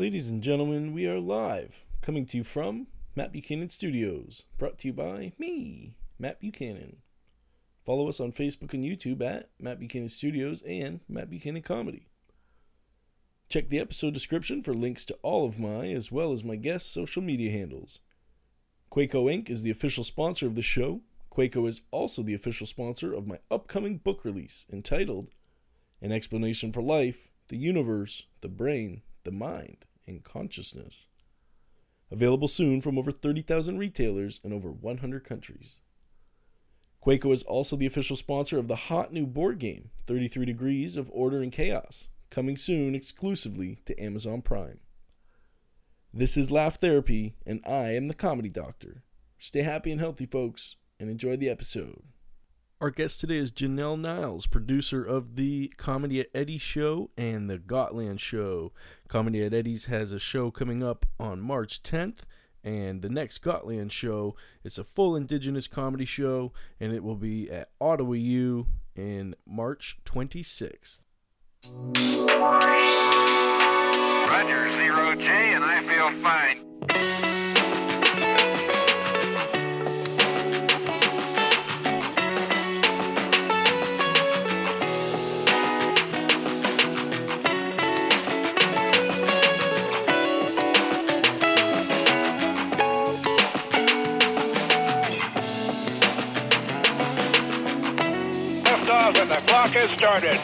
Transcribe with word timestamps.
Ladies 0.00 0.30
and 0.30 0.42
gentlemen, 0.42 0.94
we 0.94 1.06
are 1.06 1.20
live, 1.20 1.84
coming 2.00 2.24
to 2.24 2.38
you 2.38 2.42
from 2.42 2.86
Matt 3.14 3.32
Buchanan 3.32 3.68
Studios, 3.68 4.44
brought 4.56 4.78
to 4.78 4.88
you 4.88 4.94
by 4.94 5.34
me, 5.38 5.92
Matt 6.18 6.40
Buchanan. 6.40 7.02
Follow 7.84 8.08
us 8.08 8.18
on 8.18 8.32
Facebook 8.32 8.72
and 8.72 8.82
YouTube 8.82 9.20
at 9.20 9.50
Matt 9.58 9.78
Buchanan 9.78 10.08
Studios 10.08 10.62
and 10.62 11.00
Matt 11.06 11.28
Buchanan 11.28 11.60
Comedy. 11.60 12.08
Check 13.50 13.68
the 13.68 13.78
episode 13.78 14.14
description 14.14 14.62
for 14.62 14.72
links 14.72 15.04
to 15.04 15.18
all 15.20 15.44
of 15.44 15.60
my, 15.60 15.88
as 15.88 16.10
well 16.10 16.32
as 16.32 16.42
my 16.42 16.56
guests' 16.56 16.90
social 16.90 17.20
media 17.20 17.50
handles. 17.50 18.00
Quaco 18.90 19.26
Inc. 19.26 19.50
is 19.50 19.64
the 19.64 19.70
official 19.70 20.02
sponsor 20.02 20.46
of 20.46 20.54
the 20.54 20.62
show. 20.62 21.02
Quaco 21.30 21.68
is 21.68 21.82
also 21.90 22.22
the 22.22 22.32
official 22.32 22.66
sponsor 22.66 23.12
of 23.12 23.26
my 23.26 23.36
upcoming 23.50 23.98
book 23.98 24.24
release 24.24 24.64
entitled 24.72 25.28
An 26.00 26.10
Explanation 26.10 26.72
for 26.72 26.80
Life, 26.80 27.28
the 27.48 27.58
Universe, 27.58 28.24
the 28.40 28.48
Brain, 28.48 29.02
the 29.24 29.30
Mind, 29.30 29.84
and 30.10 30.24
Consciousness. 30.24 31.06
Available 32.10 32.48
soon 32.48 32.80
from 32.80 32.98
over 32.98 33.12
30,000 33.12 33.78
retailers 33.78 34.40
in 34.42 34.52
over 34.52 34.70
100 34.70 35.24
countries. 35.24 35.80
Quaco 37.02 37.32
is 37.32 37.44
also 37.44 37.76
the 37.76 37.86
official 37.86 38.16
sponsor 38.16 38.58
of 38.58 38.68
the 38.68 38.76
hot 38.76 39.12
new 39.12 39.26
board 39.26 39.58
game, 39.58 39.90
33 40.06 40.44
Degrees 40.44 40.96
of 40.96 41.10
Order 41.14 41.40
and 41.40 41.52
Chaos, 41.52 42.08
coming 42.28 42.56
soon 42.56 42.94
exclusively 42.94 43.78
to 43.86 43.98
Amazon 43.98 44.42
Prime. 44.42 44.80
This 46.12 46.36
is 46.36 46.50
Laugh 46.50 46.76
Therapy, 46.76 47.36
and 47.46 47.62
I 47.64 47.94
am 47.94 48.06
the 48.06 48.14
Comedy 48.14 48.50
Doctor. 48.50 49.04
Stay 49.38 49.62
happy 49.62 49.92
and 49.92 50.00
healthy, 50.00 50.26
folks, 50.26 50.76
and 50.98 51.08
enjoy 51.08 51.36
the 51.36 51.48
episode. 51.48 52.02
Our 52.80 52.88
guest 52.88 53.20
today 53.20 53.36
is 53.36 53.52
Janelle 53.52 54.00
Niles, 54.00 54.46
producer 54.46 55.04
of 55.04 55.36
the 55.36 55.68
Comedy 55.76 56.18
at 56.20 56.28
Eddie's 56.34 56.62
show 56.62 57.10
and 57.14 57.50
the 57.50 57.58
Gotland 57.58 58.22
show. 58.22 58.72
Comedy 59.06 59.44
at 59.44 59.52
Eddie's 59.52 59.84
has 59.84 60.12
a 60.12 60.18
show 60.18 60.50
coming 60.50 60.82
up 60.82 61.04
on 61.18 61.42
March 61.42 61.82
10th, 61.82 62.20
and 62.64 63.02
the 63.02 63.10
next 63.10 63.40
Gotland 63.40 63.92
show, 63.92 64.34
it's 64.64 64.78
a 64.78 64.84
full 64.84 65.14
indigenous 65.14 65.66
comedy 65.66 66.06
show, 66.06 66.54
and 66.80 66.94
it 66.94 67.04
will 67.04 67.16
be 67.16 67.50
at 67.50 67.68
Ottawa 67.82 68.12
U 68.14 68.66
in 68.96 69.34
March 69.46 69.98
26th. 70.06 71.00
Roger, 74.26 74.78
zero 74.78 75.14
J, 75.16 75.52
and 75.52 75.64
I 75.64 75.86
feel 75.86 76.22
fine. 76.22 76.69
Clock 99.70 99.82
has 99.82 99.90
started. 99.90 100.38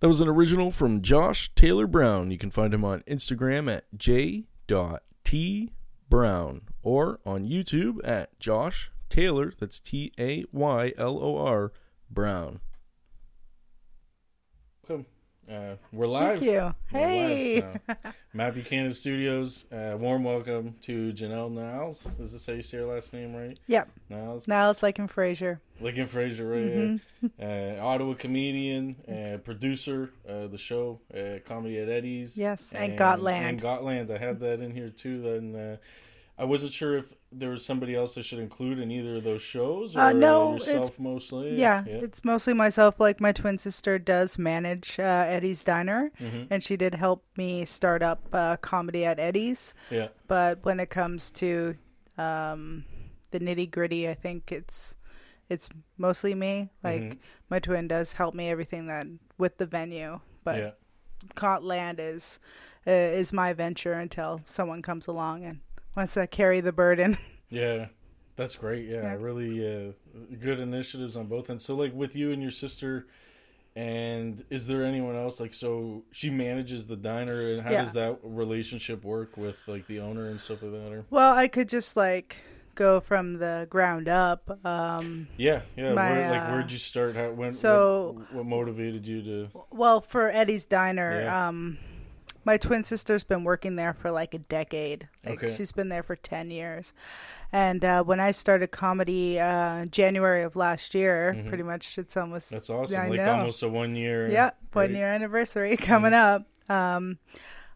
That 0.00 0.08
was 0.08 0.20
an 0.20 0.28
original 0.28 0.70
from 0.70 1.00
Josh 1.00 1.50
Taylor 1.54 1.86
Brown. 1.86 2.30
You 2.30 2.36
can 2.36 2.50
find 2.50 2.74
him 2.74 2.84
on 2.84 3.00
Instagram 3.02 3.74
at 3.74 3.84
j.tbrown 3.96 4.46
or 6.82 7.20
on 7.24 7.46
YouTube 7.46 8.06
at 8.06 8.38
Josh 8.38 8.90
Taylor, 9.08 9.52
that's 9.58 9.80
T 9.80 10.12
A 10.18 10.44
Y 10.52 10.92
L 10.98 11.18
O 11.22 11.38
R, 11.38 11.72
Brown. 12.10 12.60
Welcome. 14.86 15.06
Uh, 15.50 15.76
we're 15.92 16.06
live. 16.06 16.38
Thank 16.38 16.50
you. 16.50 16.74
We're 16.92 16.98
Hey. 16.98 17.64
Matt 18.32 18.54
Buchanan 18.54 18.92
Studios. 18.92 19.66
Uh, 19.70 19.96
warm 19.98 20.24
welcome 20.24 20.74
to 20.82 21.12
Janelle 21.12 21.52
Niles. 21.52 22.08
Is 22.18 22.32
this 22.32 22.46
how 22.46 22.54
you 22.54 22.62
say 22.62 22.78
your 22.78 22.94
last 22.94 23.12
name 23.12 23.34
right? 23.34 23.58
Yep. 23.66 23.90
Niles. 24.08 24.44
It's 24.48 24.82
like 24.82 24.98
in 24.98 25.06
Frasier. 25.06 25.60
Lincoln 25.80 26.06
Fraser, 26.06 26.48
right? 26.48 26.62
Mm-hmm. 26.62 27.26
Uh, 27.40 27.84
Ottawa 27.84 28.14
comedian, 28.14 28.96
uh, 29.06 29.38
producer, 29.38 30.12
uh, 30.26 30.46
the 30.46 30.56
show, 30.58 31.00
uh, 31.14 31.40
Comedy 31.44 31.78
at 31.78 31.88
Eddie's. 31.90 32.38
Yes, 32.38 32.72
and 32.72 32.96
Gotland. 32.96 33.44
And 33.44 33.60
Gotland. 33.60 34.10
I 34.10 34.18
had 34.18 34.40
that 34.40 34.60
in 34.60 34.70
here 34.74 34.90
too. 34.90 35.20
Then 35.20 35.54
uh, 35.56 35.76
I 36.38 36.44
wasn't 36.44 36.72
sure 36.72 36.96
if 36.96 37.12
there 37.36 37.50
was 37.50 37.64
somebody 37.64 37.94
else 37.94 38.16
I 38.16 38.20
should 38.20 38.38
include 38.38 38.78
in 38.78 38.90
either 38.90 39.16
of 39.16 39.24
those 39.24 39.42
shows 39.42 39.96
or 39.96 40.00
Uh, 40.00 40.12
no, 40.12 40.52
yourself 40.54 40.84
it's- 40.88 40.98
mostly. 40.98 41.56
Yeah, 41.56 41.84
Yeah. 41.86 41.94
it's 41.96 42.24
mostly 42.24 42.54
myself. 42.54 43.00
Like 43.00 43.20
my 43.20 43.32
twin 43.32 43.58
sister 43.58 43.98
does 43.98 44.38
manage 44.38 44.98
uh, 45.00 45.02
Eddie's 45.28 45.64
Diner, 45.64 46.12
Mhm. 46.20 46.46
and 46.50 46.62
she 46.62 46.76
did 46.76 46.94
help 46.94 47.24
me 47.36 47.64
start 47.64 48.02
up 48.02 48.20
uh, 48.32 48.56
comedy 48.58 49.04
at 49.04 49.18
Eddie's. 49.18 49.74
yeah. 49.90 50.08
But 50.28 50.64
when 50.64 50.78
it 50.80 50.90
comes 50.90 51.30
to 51.32 51.76
um, 52.16 52.84
the 53.32 53.40
nitty 53.40 53.70
gritty, 53.70 54.08
I 54.08 54.14
think 54.14 54.52
it's 54.52 54.94
it's 55.50 55.68
mostly 55.98 56.34
me. 56.34 56.70
Like 56.82 57.02
Mhm. 57.02 57.18
my 57.50 57.58
twin 57.58 57.88
does 57.88 58.14
help 58.14 58.34
me 58.34 58.48
everything 58.48 58.86
that 58.86 59.06
with 59.36 59.58
the 59.58 59.66
venue, 59.66 60.20
but 60.44 60.56
yeah. 60.58 60.70
Gotland 61.34 61.98
is 62.00 62.38
uh, 62.86 62.90
is 62.90 63.32
my 63.32 63.52
venture 63.52 63.94
until 63.94 64.42
someone 64.46 64.82
comes 64.82 65.06
along 65.06 65.44
and 65.44 65.60
wants 65.96 66.14
to 66.14 66.26
carry 66.26 66.60
the 66.60 66.72
burden. 66.72 67.18
Yeah. 67.50 67.86
That's 68.36 68.56
great. 68.56 68.88
Yeah, 68.88 69.02
Yeah. 69.02 69.16
really 69.20 69.60
uh, 69.64 69.92
good 70.40 70.58
initiatives 70.58 71.16
on 71.16 71.26
both 71.26 71.50
ends. 71.50 71.64
So, 71.64 71.76
like 71.76 71.94
with 71.94 72.16
you 72.16 72.32
and 72.32 72.42
your 72.42 72.50
sister, 72.50 73.06
and 73.76 74.44
is 74.50 74.66
there 74.66 74.84
anyone 74.84 75.14
else? 75.14 75.38
Like, 75.40 75.54
so 75.54 76.02
she 76.10 76.30
manages 76.30 76.86
the 76.86 76.96
diner, 76.96 77.52
and 77.52 77.62
how 77.62 77.70
Yeah. 77.70 77.84
does 77.84 77.92
that 77.92 78.18
relationship 78.24 79.04
work 79.04 79.36
with 79.36 79.58
like 79.68 79.86
the 79.86 80.00
owner 80.00 80.28
and 80.30 80.40
stuff 80.40 80.62
like 80.62 80.72
that? 80.72 80.92
Or 80.92 81.04
Well, 81.10 81.32
I 81.34 81.46
could 81.48 81.68
just 81.68 81.96
like 81.96 82.36
go 82.74 82.98
from 82.98 83.38
the 83.38 83.66
ground 83.70 84.08
up. 84.08 84.58
Um, 84.66 85.28
yeah, 85.36 85.60
yeah. 85.76 85.92
My, 85.94 86.10
where, 86.10 86.30
like, 86.30 86.42
uh, 86.42 86.50
where'd 86.50 86.72
you 86.72 86.78
start? 86.78 87.14
How 87.14 87.30
when? 87.30 87.52
so- 87.52 88.14
what, 88.16 88.34
what 88.34 88.46
motivated 88.46 89.06
you 89.06 89.22
to? 89.22 89.48
well, 89.70 90.00
for 90.00 90.28
Eddie's 90.30 90.64
Diner, 90.64 91.20
Yeah. 91.22 91.48
um, 91.48 91.78
my 92.44 92.56
twin 92.56 92.84
sister's 92.84 93.24
been 93.24 93.44
working 93.44 93.76
there 93.76 93.92
for 93.94 94.10
like 94.10 94.34
a 94.34 94.38
decade. 94.38 95.08
Like 95.24 95.42
Okay. 95.42 95.54
she's 95.56 95.72
been 95.72 95.88
there 95.88 96.02
for 96.02 96.16
ten 96.16 96.50
years. 96.50 96.92
And 97.52 97.84
uh, 97.84 98.02
when 98.04 98.20
I 98.20 98.30
started 98.32 98.68
comedy, 98.72 99.38
uh, 99.40 99.86
January 99.86 100.42
of 100.42 100.56
last 100.56 100.94
year, 100.94 101.34
Mhm. 101.36 101.48
pretty 101.48 101.62
much 101.62 101.96
it's 101.98 102.16
almost 102.16 102.50
That's 102.50 102.68
awesome. 102.70 103.00
I 103.00 103.08
like 103.08 103.18
know. 103.18 103.32
almost 103.34 103.62
a 103.62 103.68
one 103.68 103.94
year. 103.96 104.28
Yeah, 104.28 104.50
one 104.72 104.94
year 104.94 105.06
anniversary 105.06 105.76
coming 105.90 106.12
up. 106.14 106.46
Um, 106.68 107.18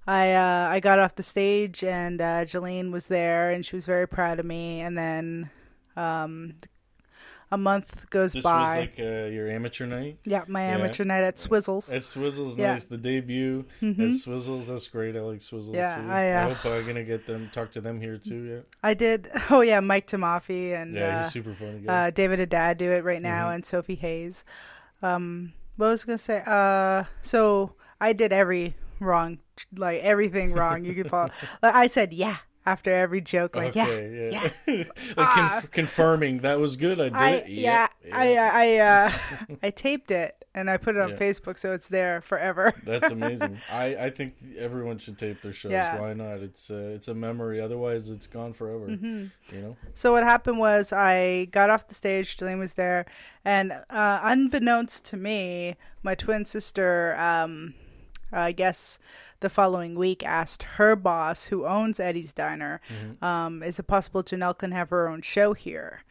I 0.07 0.33
uh, 0.33 0.69
I 0.71 0.81
got 0.81 0.99
off 0.99 1.15
the 1.17 1.23
stage 1.23 1.85
and 1.85 2.21
uh, 2.21 2.45
Jolene 2.47 2.91
was 2.91 3.09
there 3.09 3.51
and 3.51 3.65
she 3.65 3.77
was 3.77 3.85
very 3.87 4.09
proud 4.09 4.39
of 4.41 4.47
me. 4.47 4.81
And 4.81 4.97
then 4.97 5.51
um, 5.97 6.55
a 7.51 7.57
month 7.59 8.11
goes 8.11 8.33
This 8.35 8.45
by. 8.45 8.61
was 8.61 8.77
like 8.77 8.95
uh, 8.99 9.27
your 9.33 9.49
amateur 9.51 9.87
night. 9.87 10.19
yeah, 10.25 10.45
my 10.49 10.67
Yeah. 10.69 10.75
amateur 10.77 11.05
night 11.05 11.23
at 11.25 11.37
Swizzles. 11.37 11.89
At 11.93 12.03
Swizzles, 12.03 12.59
Yeah. 12.59 12.73
nice. 12.73 12.85
The 12.85 12.99
debut 12.99 13.65
at 13.81 13.97
Mhm. 13.97 14.11
Swizzles, 14.25 14.67
that's 14.67 14.87
great. 14.89 15.17
I 15.17 15.21
like 15.21 15.39
Swizzles 15.39 15.75
Yeah, 15.75 15.97
too. 15.97 16.09
I, 16.11 16.31
uh, 16.33 16.55
hope 16.55 16.65
I'm 16.73 16.87
gonna 16.87 17.05
get 17.05 17.27
them 17.27 17.49
talk 17.53 17.71
to 17.73 17.81
them 17.81 18.01
here 18.01 18.19
too. 18.19 18.43
Yeah, 18.45 18.61
I 18.83 18.95
did. 18.95 19.31
Oh 19.51 19.63
yeah, 19.63 19.81
Mike 19.81 20.07
Tomafi 20.07 20.75
and 20.75 20.95
yeah, 20.95 21.21
uh, 21.21 21.23
he's 21.23 21.33
super 21.33 21.55
funny 21.55 21.81
guy. 21.81 22.09
uh, 22.09 22.11
David 22.11 22.39
Haddad 22.41 22.77
do 22.79 22.91
it 22.91 23.03
right 23.05 23.23
now, 23.23 23.49
Mhm. 23.49 23.55
and 23.55 23.67
Sophie 23.67 23.95
Hayes. 23.97 24.45
Um, 25.03 25.53
what 25.77 25.89
was 25.89 26.05
I 26.05 26.07
gonna 26.07 26.19
say? 26.19 26.43
Uh, 26.47 27.05
so 27.23 27.73
I 28.01 28.13
did 28.13 28.33
every 28.33 28.75
wrong, 29.01 29.39
like 29.77 30.03
everything 30.03 30.53
wrong 30.53 30.85
you 30.85 30.93
could 30.95 31.11
like, 31.13 31.31
I 31.63 31.87
said 31.87 32.13
yeah 32.13 32.39
after 32.67 32.93
every 32.95 33.21
joke, 33.21 33.57
like 33.57 33.75
yeah, 33.75 33.87
okay, 33.87 34.31
yeah, 34.33 34.51
like 34.77 34.91
Ah. 35.17 35.59
conf- 35.61 35.71
confirming 35.71 36.41
that 36.41 36.59
was 36.61 36.77
good. 36.77 37.01
I 37.01 37.05
did 37.09 37.15
I 37.17 37.45
yeah, 37.47 37.87
yeah. 38.05 38.17
I 38.17 38.37
I 38.37 38.77
uh, 38.79 39.57
I 39.63 39.71
taped 39.71 40.11
it 40.11 40.35
and 40.55 40.69
I 40.69 40.77
put 40.77 40.97
it 40.97 41.01
on 41.03 41.11
Yeah. 41.11 41.17
Facebook 41.19 41.59
so 41.59 41.73
it's 41.73 41.89
there 41.89 42.21
forever. 42.21 42.75
That's 42.85 43.11
amazing. 43.11 43.59
I, 43.73 43.85
I 43.97 44.11
think 44.11 44.35
everyone 44.59 44.99
should 44.99 45.17
tape 45.19 45.41
their 45.41 45.53
shows. 45.53 45.73
Yeah. 45.73 46.01
Why 46.01 46.13
not? 46.15 46.39
It's 46.41 46.71
uh, 46.71 46.93
it's 46.95 47.09
a 47.09 47.15
memory. 47.15 47.61
Otherwise, 47.61 48.11
it's 48.11 48.27
gone 48.27 48.53
forever. 48.53 48.89
Mm-hmm. 48.89 49.27
You 49.57 49.63
know. 49.63 49.77
So 49.95 50.13
what 50.13 50.25
happened 50.25 50.59
was 50.59 50.93
I 50.93 51.47
got 51.47 51.71
off 51.71 51.89
the 51.89 51.95
stage, 51.95 52.37
Jolene 52.37 52.59
was 52.59 52.75
there, 52.75 53.07
and 53.45 53.73
uh, 53.89 54.21
unbeknownst 54.23 55.05
to 55.07 55.17
me, 55.17 55.77
my 56.03 56.15
twin 56.15 56.45
sister, 56.45 57.15
um, 57.19 57.75
I 58.33 58.53
guess 58.53 58.99
the 59.41 59.51
following 59.51 59.95
week, 59.95 60.25
asked 60.25 60.63
her 60.63 60.97
boss, 60.97 61.47
who 61.47 61.67
owns 61.67 62.01
Eddie's 62.01 62.33
Diner, 62.33 62.81
um, 63.23 63.63
is 63.63 63.79
it 63.79 63.87
possible 63.87 64.23
Janelle 64.23 64.59
can 64.59 64.73
have 64.73 64.91
her 64.91 65.09
own 65.09 65.23
show 65.23 65.53
here? 65.53 66.03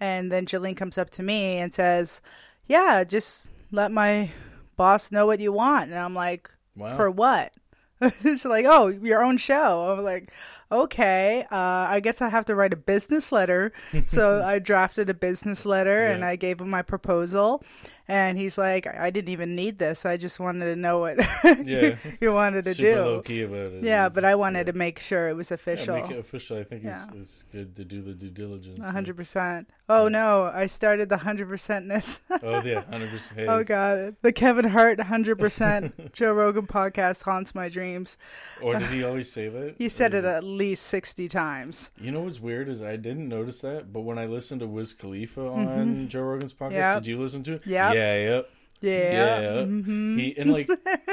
And 0.00 0.32
then 0.32 0.46
Jolene 0.46 0.76
comes 0.76 0.98
up 0.98 1.10
to 1.10 1.22
me 1.22 1.58
and 1.58 1.72
says, 1.72 2.20
"Yeah, 2.66 3.04
just 3.04 3.48
let 3.70 3.92
my 3.92 4.30
boss 4.76 5.12
know 5.12 5.26
what 5.26 5.38
you 5.38 5.52
want." 5.52 5.90
And 5.90 5.98
I'm 5.98 6.14
like, 6.14 6.50
Wow. 6.74 6.96
"For 6.96 7.08
what?" 7.08 7.52
She's 8.22 8.44
like, 8.44 8.66
"Oh, 8.68 8.88
your 8.88 9.22
own 9.22 9.36
show." 9.36 9.92
I'm 9.92 10.02
like, 10.02 10.32
okay, 10.72 11.46
uh, 11.52 11.86
I 11.90 12.00
guess 12.00 12.22
I 12.22 12.30
have 12.30 12.46
to 12.46 12.54
write 12.54 12.72
a 12.72 12.76
business 12.76 13.30
letter. 13.30 13.72
so 14.06 14.42
I 14.42 14.58
drafted 14.58 15.08
a 15.10 15.14
business 15.14 15.64
letter 15.66 16.06
and 16.06 16.24
I 16.24 16.36
gave 16.36 16.60
him 16.60 16.70
my 16.70 16.82
proposal. 16.82 17.62
And 18.08 18.36
he's 18.36 18.58
like, 18.58 18.86
I 18.86 19.10
didn't 19.10 19.30
even 19.30 19.54
need 19.54 19.78
this. 19.78 20.04
I 20.04 20.16
just 20.16 20.40
wanted 20.40 20.64
to 20.66 20.76
know 20.76 20.98
what 20.98 21.18
Yeah. 21.64 21.96
you 22.20 22.32
wanted 22.32 22.64
to 22.64 22.74
Super 22.74 22.94
do. 22.94 23.00
low 23.00 23.22
key 23.22 23.42
about 23.42 23.72
it. 23.72 23.84
Yeah, 23.84 24.08
but 24.08 24.24
I 24.24 24.34
wanted 24.34 24.66
yeah. 24.66 24.72
to 24.72 24.78
make 24.78 24.98
sure 24.98 25.28
it 25.28 25.34
was 25.34 25.50
Yeah, 25.50 25.54
official. 25.54 25.94
make 25.94 26.10
it 26.10 26.18
official. 26.18 26.58
I 26.58 26.64
think 26.64 26.84
it's, 26.84 27.06
Yeah. 27.06 27.20
it's 27.20 27.44
good 27.52 27.76
to 27.76 27.84
do 27.84 28.02
the 28.02 28.12
due 28.14 28.30
diligence. 28.30 28.84
Hundred 28.84 29.16
percent. 29.16 29.68
Oh 30.00 30.08
no, 30.08 30.50
I 30.52 30.66
started 30.66 31.08
the 31.08 31.18
hundred 31.18 31.48
percentness. 31.48 32.20
Oh 32.42 32.62
yeah, 32.62 32.82
hundred 32.90 33.10
percent. 33.10 33.40
Hey, 33.40 33.46
oh 33.46 33.62
god, 33.64 34.16
the 34.22 34.32
Kevin 34.32 34.68
Hart 34.68 35.00
hundred 35.00 35.38
percent 35.38 36.12
Joe 36.12 36.32
Rogan 36.32 36.66
podcast 36.66 37.22
haunts 37.22 37.54
my 37.54 37.68
dreams. 37.68 38.16
Or 38.60 38.78
did 38.78 38.88
he 38.90 39.04
always 39.04 39.30
say 39.30 39.48
that? 39.48 39.74
He 39.78 39.88
said 39.88 40.14
is 40.14 40.18
it 40.20 40.24
at 40.24 40.44
least 40.44 40.84
sixty 40.86 41.28
times. 41.28 41.90
You 42.00 42.10
know 42.12 42.20
what's 42.20 42.40
weird 42.40 42.68
is 42.68 42.82
I 42.82 42.96
didn't 42.96 43.28
notice 43.28 43.60
that, 43.62 43.92
but 43.92 44.00
when 44.00 44.18
I 44.18 44.26
listened 44.26 44.60
to 44.60 44.66
Wiz 44.66 44.92
Khalifa 44.92 45.40
on 45.48 46.08
Joe 46.08 46.22
Rogan's 46.22 46.52
podcast, 46.54 46.72
Mm-hmm. 46.72 46.74
Yep. 46.74 46.94
did 47.02 47.06
you 47.08 47.20
listen 47.20 47.42
to 47.44 47.52
it? 47.54 47.66
Yep. 47.66 47.94
Yeah, 47.94 48.16
yep. 48.16 48.50
Yeah. 48.80 49.40
Yeah. 49.40 49.64
hmm 49.64 50.18
He 50.18 50.34
and 50.38 50.52
like 50.52 50.68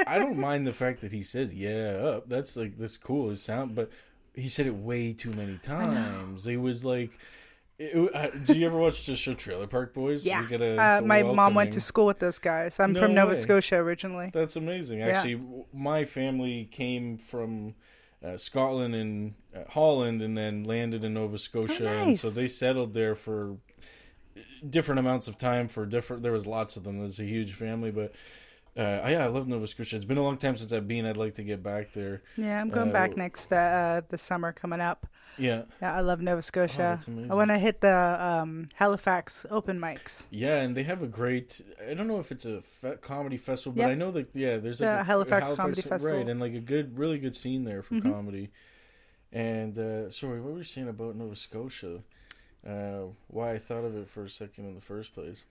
I 0.06 0.18
don't 0.18 0.38
mind 0.38 0.66
the 0.66 0.72
fact 0.72 1.02
that 1.02 1.12
he 1.12 1.22
says 1.22 1.54
yeah 1.54 1.98
up. 2.02 2.28
That's 2.28 2.56
like 2.56 2.76
that's 2.78 2.96
cool. 2.96 3.30
His 3.30 3.42
sound, 3.42 3.74
but 3.74 3.90
he 4.34 4.48
said 4.48 4.66
it 4.66 4.74
way 4.74 5.12
too 5.12 5.30
many 5.32 5.58
times. 5.58 6.46
It 6.46 6.56
was 6.56 6.84
like. 6.84 7.10
It, 7.82 8.14
uh, 8.14 8.28
do 8.44 8.52
you 8.58 8.66
ever 8.66 8.76
watch 8.76 9.06
the 9.06 9.16
show 9.16 9.32
Trailer 9.32 9.66
Park 9.66 9.94
Boys? 9.94 10.26
Yeah. 10.26 10.46
A- 10.50 10.76
Uh, 10.76 11.00
my 11.02 11.22
mom 11.22 11.54
went 11.54 11.72
to 11.72 11.80
school 11.80 12.04
with 12.04 12.18
those 12.18 12.38
guys. 12.38 12.78
I'm 12.78 12.92
No 12.92 13.00
from 13.00 13.14
Nova 13.14 13.32
way. 13.32 13.40
Scotia 13.40 13.76
originally. 13.76 14.28
That's 14.34 14.56
amazing. 14.56 15.00
Actually, 15.02 15.36
w 15.36 15.64
my 15.72 16.04
family 16.04 16.68
came 16.70 17.16
from 17.16 17.74
uh, 18.22 18.36
Scotland 18.36 18.94
and 18.94 19.34
uh, 19.56 19.60
Holland, 19.70 20.20
and 20.20 20.36
then 20.36 20.64
landed 20.64 21.04
in 21.04 21.14
Nova 21.14 21.38
Scotia, 21.38 21.88
and 21.88 22.18
so 22.18 22.28
they 22.28 22.48
settled 22.48 22.92
there 22.92 23.14
for 23.14 23.56
different 24.68 24.98
amounts 24.98 25.26
of 25.26 25.38
time. 25.38 25.66
For 25.66 25.86
different, 25.86 26.22
there 26.22 26.32
was 26.32 26.46
lots 26.46 26.76
of 26.76 26.84
them. 26.84 26.98
There's 26.98 27.18
a 27.18 27.24
huge 27.24 27.54
family, 27.54 27.90
but. 27.90 28.12
Uh, 28.76 29.02
yeah, 29.10 29.24
I 29.24 29.26
love 29.26 29.48
Nova 29.48 29.66
Scotia. 29.66 29.96
It's 29.96 30.04
been 30.04 30.16
a 30.16 30.22
long 30.22 30.36
time 30.38 30.56
since 30.56 30.72
I've 30.72 30.86
been. 30.86 31.04
I'd 31.04 31.16
like 31.16 31.34
to 31.34 31.42
get 31.42 31.60
back 31.60 31.90
there. 31.92 32.22
Yeah, 32.36 32.60
I'm 32.60 32.70
going 32.70 32.90
Uh, 32.90 32.92
back 32.92 33.16
next 33.16 33.52
uh, 33.52 33.56
uh, 33.56 34.00
the 34.08 34.16
summer 34.16 34.52
coming 34.52 34.80
up. 34.80 35.08
Yeah, 35.40 35.62
Yeah, 35.80 35.94
I 35.94 36.00
love 36.00 36.20
Nova 36.20 36.42
Scotia. 36.42 36.76
that's 36.76 37.08
amazing. 37.08 37.30
I 37.32 37.34
want 37.34 37.50
to 37.50 37.58
hit 37.58 37.80
the 37.80 37.96
um, 38.24 38.68
Halifax 38.74 39.46
open 39.50 39.78
mics. 39.80 40.26
yeah, 40.30 40.56
and 40.60 40.76
they 40.76 40.82
have 40.84 41.02
a 41.02 41.06
great. 41.06 41.60
I 41.88 41.94
don't 41.94 42.06
know 42.06 42.20
if 42.20 42.30
it's 42.30 42.44
a 42.44 42.60
fe- 42.62 42.96
comedy 43.00 43.36
festival, 43.38 43.72
but 43.72 43.82
Yep. 43.82 43.90
I 43.90 43.94
know 43.94 44.10
that 44.12 44.28
yeah, 44.34 44.58
there's 44.58 44.78
The 44.78 44.86
like 44.86 45.00
a, 45.00 45.04
Halifax 45.04 45.52
Comedy 45.54 45.82
Festival. 45.82 46.16
right? 46.18 46.28
And 46.28 46.38
like 46.40 46.54
a 46.54 46.60
good, 46.60 46.98
really 46.98 47.18
good 47.18 47.34
scene 47.34 47.64
there 47.64 47.82
for 47.82 47.94
Mhm. 47.94 48.02
comedy. 48.12 48.50
And 49.32 49.78
uh, 49.78 50.10
sorry, 50.10 50.40
what 50.40 50.52
were 50.52 50.58
you 50.58 50.64
saying 50.64 50.88
about 50.88 51.16
Nova 51.16 51.36
Scotia? 51.36 52.00
Uh, 52.66 53.04
why 53.28 53.52
I 53.52 53.58
thought 53.58 53.84
of 53.84 53.96
it 53.96 54.08
for 54.10 54.24
a 54.24 54.28
second 54.28 54.66
in 54.66 54.74
the 54.74 54.80
first 54.80 55.14
place? 55.14 55.44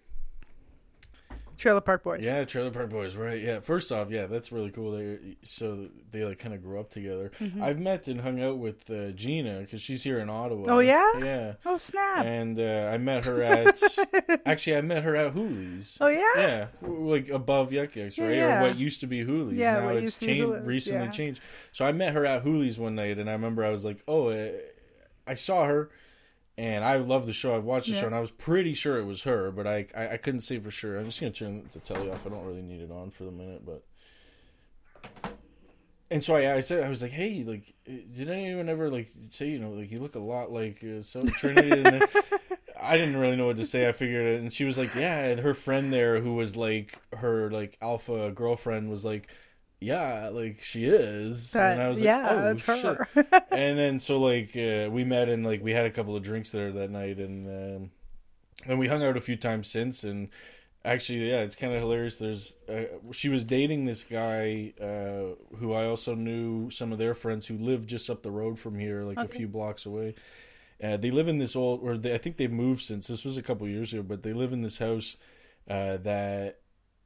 Trailer 1.59 1.81
Park 1.81 2.03
Boys. 2.03 2.23
Yeah, 2.23 2.45
Trailer 2.45 2.71
Park 2.71 2.89
Boys, 2.89 3.15
right? 3.15 3.39
Yeah. 3.41 3.59
First 3.59 3.91
off, 3.91 4.09
yeah, 4.09 4.27
that's 4.27 4.51
really 4.51 4.71
cool. 4.71 4.91
They 4.93 5.35
so 5.43 5.89
they 6.09 6.23
like 6.23 6.39
kind 6.39 6.55
of 6.55 6.63
grew 6.63 6.79
up 6.79 6.89
together. 6.89 7.31
Mhm. 7.39 7.61
I've 7.61 7.77
met 7.79 8.07
and 8.07 8.21
hung 8.21 8.41
out 8.41 8.57
with 8.57 8.89
uh, 8.89 9.11
Gina 9.11 9.59
because 9.59 9.81
she's 9.81 10.01
here 10.01 10.19
in 10.19 10.29
Ottawa. 10.29 10.67
Oh, 10.73 10.79
yeah? 10.79 11.19
yeah. 11.19 11.53
Oh 11.65 11.77
snap! 11.77 12.23
And 12.25 12.57
uh, 12.59 12.89
I 12.93 12.97
met 12.97 13.25
her 13.25 13.43
at 13.43 13.81
actually 14.45 14.77
I 14.77 14.81
met 14.81 15.03
her 15.03 15.15
at 15.15 15.33
Hooley's. 15.33 15.97
oh 15.99 16.07
yeah. 16.07 16.31
Yeah, 16.37 16.67
like 16.81 17.27
above 17.29 17.73
Yuk 17.73 17.95
Yuk's, 17.95 18.17
Yeah, 18.17 18.25
right? 18.25 18.35
yeah. 18.35 18.59
Or 18.59 18.61
what 18.69 18.77
used 18.77 19.01
to 19.01 19.07
be 19.07 19.21
Hooley's. 19.23 19.57
Yeah, 19.57 19.79
now 19.79 19.85
what 19.85 19.95
it's 19.97 20.03
used 20.03 20.19
to 20.21 20.25
be 20.27 20.33
changed, 20.39 20.65
recently 20.65 21.05
yeah. 21.05 21.11
changed. 21.11 21.41
So 21.73 21.83
I 21.85 21.91
met 21.91 22.13
her 22.13 22.25
at 22.25 22.43
Hooley's 22.43 22.79
one 22.79 22.95
night, 22.95 23.17
and 23.17 23.29
I 23.29 23.33
remember 23.33 23.65
I 23.65 23.69
was 23.69 23.83
like, 23.83 24.01
"Oh, 24.07 24.29
uh, 24.29 24.51
I 25.27 25.33
saw 25.35 25.65
her," 25.65 25.89
and 26.59 26.83
I 26.83 26.97
love 26.97 27.25
the 27.25 27.33
show. 27.33 27.55
I've 27.55 27.63
watched 27.63 27.87
the 27.87 27.93
Yeah. 27.93 28.01
show, 28.01 28.05
and 28.07 28.15
I 28.15 28.19
was 28.19 28.31
pretty 28.31 28.73
sure 28.73 28.99
it 28.99 29.05
was 29.05 29.23
her, 29.23 29.49
but 29.49 29.65
I, 29.65 29.87
I 29.95 30.09
I 30.09 30.17
couldn't 30.17 30.41
say 30.41 30.59
for 30.59 30.71
sure. 30.71 30.97
I'm 30.97 31.05
just 31.05 31.19
gonna 31.21 31.31
turn 31.31 31.69
the 31.71 31.79
telly 31.79 32.09
off. 32.11 32.25
I 32.25 32.29
don't 32.29 32.45
really 32.45 32.61
need 32.61 32.81
it 32.81 32.91
on 32.91 33.11
for 33.11 33.23
the 33.23 33.31
minute, 33.31 33.65
but. 33.65 33.83
And 36.11 36.23
so 36.23 36.35
I, 36.35 36.55
I 36.55 36.59
said, 36.61 36.83
I 36.83 36.89
was 36.89 37.01
like, 37.03 37.11
"Hey, 37.11 37.43
like, 37.45 37.73
uh, 37.87 37.93
did 38.15 38.29
anyone 38.29 38.67
ever 38.67 38.89
like 38.89 39.09
say, 39.29 39.47
you 39.49 39.59
know, 39.59 39.69
like 39.71 39.91
you 39.91 39.99
look 39.99 40.15
a 40.15 40.19
lot 40.19 40.51
like 40.51 40.83
uh, 40.83 41.01
so 41.03 41.23
Trinity?" 41.25 41.81
And 41.83 42.07
I 42.81 42.97
didn't 42.97 43.17
really 43.17 43.35
know 43.35 43.45
what 43.45 43.57
to 43.57 43.63
say. 43.63 43.87
I 43.87 43.91
figured 43.91 44.25
it, 44.25 44.41
and 44.41 44.51
she 44.51 44.65
was 44.65 44.77
like, 44.77 44.95
"Yeah." 44.95 45.25
And 45.25 45.39
her 45.39 45.53
friend 45.53 45.93
there, 45.93 46.19
who 46.19 46.33
was 46.33 46.55
like 46.57 46.97
her 47.15 47.51
like 47.51 47.77
alpha 47.81 48.31
girlfriend, 48.31 48.89
was 48.89 49.05
like, 49.05 49.29
"Yeah, 49.79 50.29
like 50.31 50.61
she 50.63 50.85
is." 50.85 51.51
That- 51.51 51.73
and 51.73 51.81
I 51.81 51.87
was 51.89 51.99
like, 51.99 52.05
yeah, 52.05 52.27
"Oh 52.29 52.41
that's 52.41 52.61
shit!" 52.61 52.83
her. 52.83 53.07
and 53.51 53.77
then 53.77 53.99
so 53.99 54.19
like 54.19 54.55
uh, 54.55 54.89
we 54.91 55.03
met 55.03 55.29
and 55.29 55.45
like 55.45 55.63
we 55.63 55.73
had 55.73 55.85
a 55.85 55.91
couple 55.91 56.15
of 56.15 56.23
drinks 56.23 56.51
there 56.51 56.71
that 56.71 56.89
night, 56.91 57.17
and 57.17 57.47
um, 57.47 57.91
and 58.65 58.79
we 58.79 58.87
hung 58.87 59.03
out 59.03 59.17
a 59.17 59.21
few 59.21 59.35
times 59.37 59.67
since. 59.69 60.03
And 60.03 60.29
actually, 60.83 61.29
yeah, 61.29 61.41
it's 61.41 61.55
kind 61.55 61.73
of 61.73 61.79
hilarious. 61.79 62.17
There's 62.17 62.55
uh, 62.67 62.83
she 63.11 63.29
was 63.29 63.43
dating 63.43 63.85
this 63.85 64.03
guy 64.03 64.73
uh, 64.81 65.35
who 65.57 65.73
I 65.73 65.85
also 65.85 66.15
knew 66.15 66.69
some 66.69 66.91
of 66.91 66.97
their 66.97 67.13
friends 67.13 67.47
who 67.47 67.57
lived 67.57 67.87
just 67.89 68.09
up 68.09 68.23
the 68.23 68.31
road 68.31 68.59
from 68.59 68.77
here, 68.77 69.03
like 69.03 69.17
a 69.17 69.27
few 69.27 69.47
blocks 69.47 69.85
away. 69.85 70.15
Uh, 70.81 70.95
they 70.95 71.11
live 71.11 71.27
in 71.27 71.39
this 71.39 71.55
old, 71.57 71.81
or 71.83 71.97
they, 71.97 72.13
I 72.13 72.17
think 72.17 72.37
they 72.37 72.47
moved 72.47 72.81
since 72.83 73.07
this 73.07 73.25
was 73.25 73.35
a 73.37 73.41
couple 73.41 73.67
years 73.67 73.91
ago, 73.91 74.01
but 74.01 74.23
they 74.23 74.31
live 74.31 74.53
in 74.53 74.61
this 74.61 74.77
house 74.77 75.17
uh, 75.69 75.97
that 75.97 76.59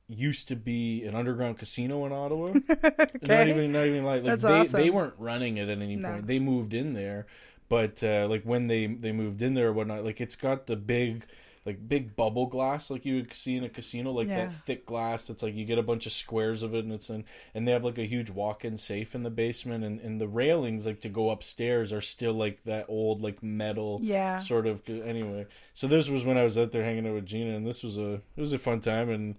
used 0.08 0.48
to 0.50 0.56
be 0.56 1.04
an 1.04 1.16
underground 1.16 1.58
casino 1.58 2.06
in 2.06 2.12
Ottawa. 2.12 2.54
Not 3.22 3.48
even, 3.48 3.72
not 3.72 3.86
even 3.86 4.04
like, 4.04 4.24
like 4.24 4.40
they 4.40 4.48
awesome. 4.62 4.72
they 4.80 4.90
weren't 4.90 5.16
running 5.18 5.58
it 5.58 5.70
at 5.70 5.82
any 5.82 5.96
No. 5.96 6.10
point. 6.10 6.28
They 6.28 6.40
moved 6.40 6.74
in 6.74 6.94
there, 6.94 7.26
but 7.70 8.04
uh, 8.04 8.28
like 8.30 8.44
when 8.44 8.68
they 8.68 8.86
they 8.88 9.12
moved 9.12 9.42
in 9.42 9.54
there 9.54 9.70
or 9.70 9.74
whatnot, 9.74 10.04
like 10.04 10.20
it's 10.22 10.36
got 10.36 10.68
the 10.68 10.76
big. 10.76 11.26
Like 11.66 11.88
big 11.88 12.18
bubble 12.18 12.48
glass, 12.48 12.90
like 12.92 13.06
you 13.06 13.16
would 13.16 13.34
see 13.34 13.56
in 13.56 13.64
a 13.64 13.70
casino, 13.70 14.12
like 14.12 14.28
Yeah. 14.28 14.48
that 14.48 14.54
thick 14.66 14.86
glass. 14.86 15.28
That's 15.28 15.42
like 15.42 15.56
you 15.56 15.64
get 15.64 15.78
a 15.80 15.82
bunch 15.82 16.06
of 16.06 16.12
squares 16.12 16.62
of 16.62 16.76
it, 16.76 16.84
and 16.84 16.92
it's 16.92 17.10
in. 17.10 17.24
And 17.56 17.66
they 17.66 17.72
have 17.72 17.86
like 17.86 17.98
a 17.98 18.04
huge 18.06 18.30
walk-in 18.30 18.76
safe 18.76 19.16
in 19.16 19.24
the 19.24 19.30
basement, 19.30 19.86
and, 19.86 20.02
and 20.02 20.20
the 20.20 20.28
railings 20.28 20.86
like 20.86 21.00
to 21.00 21.08
go 21.08 21.30
upstairs 21.30 21.94
are 21.94 22.02
still 22.02 22.34
like 22.34 22.66
that 22.66 22.88
old 22.90 23.22
like 23.22 23.42
metal 23.42 24.02
Yeah. 24.04 24.40
sort 24.40 24.68
of 24.68 24.82
anyway 24.90 25.46
so 25.74 25.88
this 25.88 26.10
was 26.10 26.26
when 26.26 26.38
i 26.38 26.44
was 26.44 26.58
out 26.58 26.74
there 26.74 26.84
hanging 26.84 27.08
out 27.08 27.14
with 27.14 27.26
gina 27.26 27.56
and 27.56 27.66
this 27.66 27.82
was 27.82 27.98
a 27.98 28.16
it 28.16 28.22
was 28.42 28.52
a 28.52 28.58
fun 28.58 28.82
time 28.82 29.10
and 29.10 29.36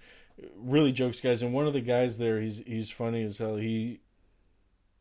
really 0.56 0.90
jokes 0.92 1.20
guys 1.20 1.42
and 1.42 1.52
one 1.52 1.66
of 1.66 1.72
the 1.72 1.80
guys 1.80 2.18
there 2.18 2.40
he's 2.40 2.58
he's 2.66 2.90
funny 2.90 3.22
as 3.22 3.38
hell 3.38 3.56
he 3.56 4.00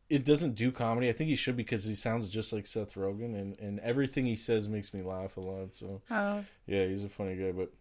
it 0.08 0.24
doesn't 0.24 0.54
do 0.54 0.70
comedy 0.70 1.08
i 1.08 1.12
think 1.12 1.28
he 1.28 1.34
should 1.34 1.56
because 1.56 1.84
he 1.84 1.94
sounds 1.94 2.28
just 2.28 2.52
like 2.52 2.66
seth 2.66 2.94
rogen 2.94 3.34
and 3.34 3.58
and 3.58 3.80
everything 3.80 4.26
he 4.26 4.36
says 4.36 4.68
makes 4.68 4.94
me 4.94 5.02
laugh 5.02 5.36
a 5.36 5.40
lot 5.40 5.74
so 5.74 6.00
Oh, 6.10 6.44
yeah 6.66 6.86
he's 6.86 7.02
a 7.02 7.08
funny 7.08 7.34
guy 7.34 7.50
but 7.50 7.72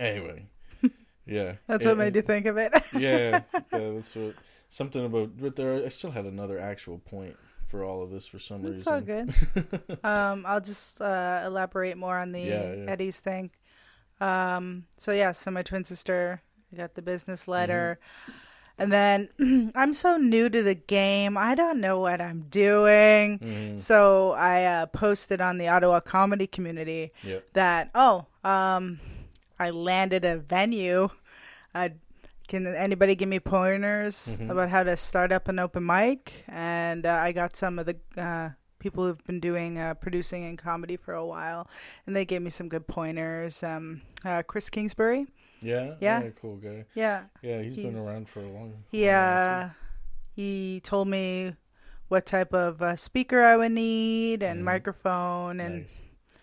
anyway 0.00 0.46
yeah 1.26 1.54
that's 1.68 1.84
what 1.84 1.92
And- 1.92 1.98
made 2.00 2.16
you 2.16 2.22
think 2.22 2.46
of 2.46 2.56
it. 2.56 2.72
yeah, 2.92 3.42
yeah, 3.52 3.60
that's 3.70 4.14
what 4.16 4.34
something 4.68 5.04
about. 5.04 5.38
But 5.38 5.54
there, 5.56 5.84
I 5.84 5.88
still 5.88 6.10
had 6.10 6.24
another 6.24 6.58
actual 6.58 6.98
point 6.98 7.36
for 7.66 7.84
all 7.84 8.02
of 8.02 8.10
this 8.10 8.26
for 8.26 8.38
some 8.40 8.62
reason. 8.62 8.74
It's 8.78 8.86
all 8.88 9.00
good. 9.00 9.32
um, 10.04 10.44
I'll 10.46 10.60
just 10.60 11.00
uh, 11.00 11.42
elaborate 11.46 11.96
more 11.96 12.18
on 12.18 12.32
the 12.32 12.40
Yeah, 12.40 12.72
yeah. 12.74 12.90
Eddie's 12.90 13.18
thing. 13.20 13.50
Um, 14.20 14.84
so 14.98 15.12
yeah, 15.12 15.32
so 15.32 15.50
my 15.52 15.62
twin 15.62 15.84
sister 15.84 16.42
I 16.74 16.76
got 16.76 16.94
the 16.94 17.02
business 17.02 17.46
letter, 17.46 17.98
Mm-hmm. 18.28 18.82
and 18.82 18.92
then 19.38 19.72
I'm 19.76 19.94
so 19.94 20.16
new 20.16 20.48
to 20.48 20.62
the 20.62 20.74
game. 20.74 21.36
I 21.38 21.54
don't 21.54 21.80
know 21.80 22.00
what 22.00 22.20
I'm 22.20 22.46
doing. 22.50 23.38
Mhm. 23.38 23.78
So 23.80 24.32
I 24.32 24.64
uh, 24.64 24.86
posted 24.86 25.40
on 25.40 25.58
the 25.58 25.68
Ottawa 25.68 26.00
comedy 26.00 26.48
community 26.48 27.12
Yep. 27.22 27.44
that 27.52 27.90
oh, 27.94 28.26
um, 28.42 28.98
I 29.58 29.70
landed 29.70 30.24
a 30.24 30.38
venue. 30.38 31.10
Uh, 31.74 31.90
can 32.48 32.66
anybody 32.66 33.14
give 33.14 33.28
me 33.28 33.38
pointers 33.38 34.36
Mhm. 34.40 34.50
about 34.50 34.68
how 34.70 34.82
to 34.82 34.96
start 34.96 35.30
up 35.32 35.46
an 35.48 35.58
open 35.60 35.86
mic? 35.86 36.44
And 36.48 37.06
uh, 37.06 37.12
I 37.14 37.30
got 37.32 37.56
some 37.56 37.78
of 37.78 37.86
the 37.86 37.96
uh, 38.20 38.50
people 38.80 39.04
who've 39.06 39.24
been 39.24 39.40
doing 39.40 39.78
uh, 39.78 39.94
producing 39.94 40.44
and 40.44 40.58
comedy 40.58 40.96
for 40.96 41.14
a 41.14 41.24
while, 41.24 41.68
and 42.06 42.14
they 42.16 42.24
gave 42.26 42.42
me 42.42 42.50
some 42.50 42.68
good 42.68 42.86
pointers. 42.88 43.62
Um, 43.62 44.02
uh, 44.24 44.42
Chris 44.42 44.68
Kingsbury, 44.68 45.26
Yeah. 45.64 45.94
Yeah. 46.00 46.28
Cool 46.40 46.56
guy. 46.56 46.84
yeah, 46.94 47.24
Yeah, 47.42 47.62
he's 47.62 47.76
been 47.76 47.96
around 47.96 48.28
for 48.28 48.40
a 48.40 48.48
long. 48.48 48.84
he 48.90 49.06
long 49.06 49.14
uh, 49.14 49.70
he 50.36 50.80
told 50.84 51.08
me 51.08 51.54
what 52.08 52.26
type 52.26 52.52
of 52.52 52.82
uh, 52.82 52.96
speaker 52.96 53.42
I 53.42 53.56
would 53.56 53.72
need 53.72 54.42
and 54.42 54.60
Mhm. 54.60 54.64
microphone, 54.64 55.58
and 55.60 55.80
Nice. 55.82 56.00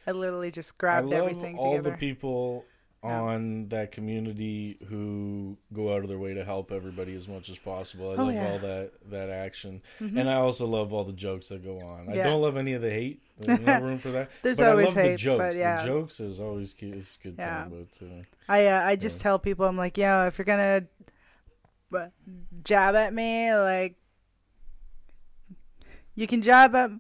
I 0.08 0.12
literally 0.12 0.50
just 0.51 0.78
grabbed 0.78 1.13
everything 1.13 1.58
all 1.58 1.72
together. 1.75 1.92
the 1.92 1.98
people 1.98 2.66
Yeah. 2.66 2.71
On 3.03 3.67
that 3.70 3.91
community 3.91 4.77
who 4.88 5.58
go 5.74 5.91
out 5.93 6.03
of 6.03 6.08
their 6.08 6.20
way 6.20 6.36
to 6.36 6.46
help 6.46 6.72
everybody 6.72 7.15
as 7.15 7.27
much 7.27 7.50
as 7.50 7.58
possible. 7.58 8.12
I 8.12 8.13
Oh, 8.15 8.25
love 8.25 8.34
yeah. 8.36 8.48
all 8.51 8.60
that 8.60 8.91
that 9.10 9.29
action, 9.29 9.81
Mhm. 10.00 10.20
and 10.20 10.29
I 10.29 10.36
also 10.36 10.67
love 10.67 10.93
all 10.93 11.03
the 11.03 11.12
jokes 11.13 11.48
that 11.48 11.63
go 11.63 11.79
on. 11.79 12.10
I 12.10 12.17
don't 12.17 12.41
love 12.41 12.58
any 12.58 12.74
of 12.74 12.81
the 12.84 12.91
hate. 12.91 13.22
There's 13.39 13.60
no 13.60 13.79
room 13.81 13.98
for 13.98 14.12
that. 14.12 14.29
There's 14.43 14.58
but 14.58 14.67
always 14.70 14.86
I 14.86 14.89
love 14.89 14.96
the 15.12 15.15
jokes. 15.17 15.58
yeah. 15.58 15.77
The 15.81 15.88
jokes 15.88 16.20
is 16.20 16.39
always 16.39 16.74
key. 16.75 16.91
It's 16.91 17.17
good 17.17 17.36
Yeah. 17.39 17.46
time, 17.63 17.70
but 17.72 18.05
uh, 18.05 18.22
I 18.48 18.67
uh, 18.67 18.84
I 18.84 18.96
just 18.96 19.17
Yeah. 19.20 19.24
tell 19.24 19.39
people 19.39 19.65
I'm 19.65 19.77
like, 19.77 19.98
yo, 19.98 20.27
if 20.27 20.38
you're 20.38 20.46
gonna 20.46 20.86
jab 22.63 22.96
at 22.96 23.13
me, 23.13 23.53
like 23.55 23.96
you 26.15 26.27
can 26.27 26.41
jab 26.41 26.75
at 26.75 26.91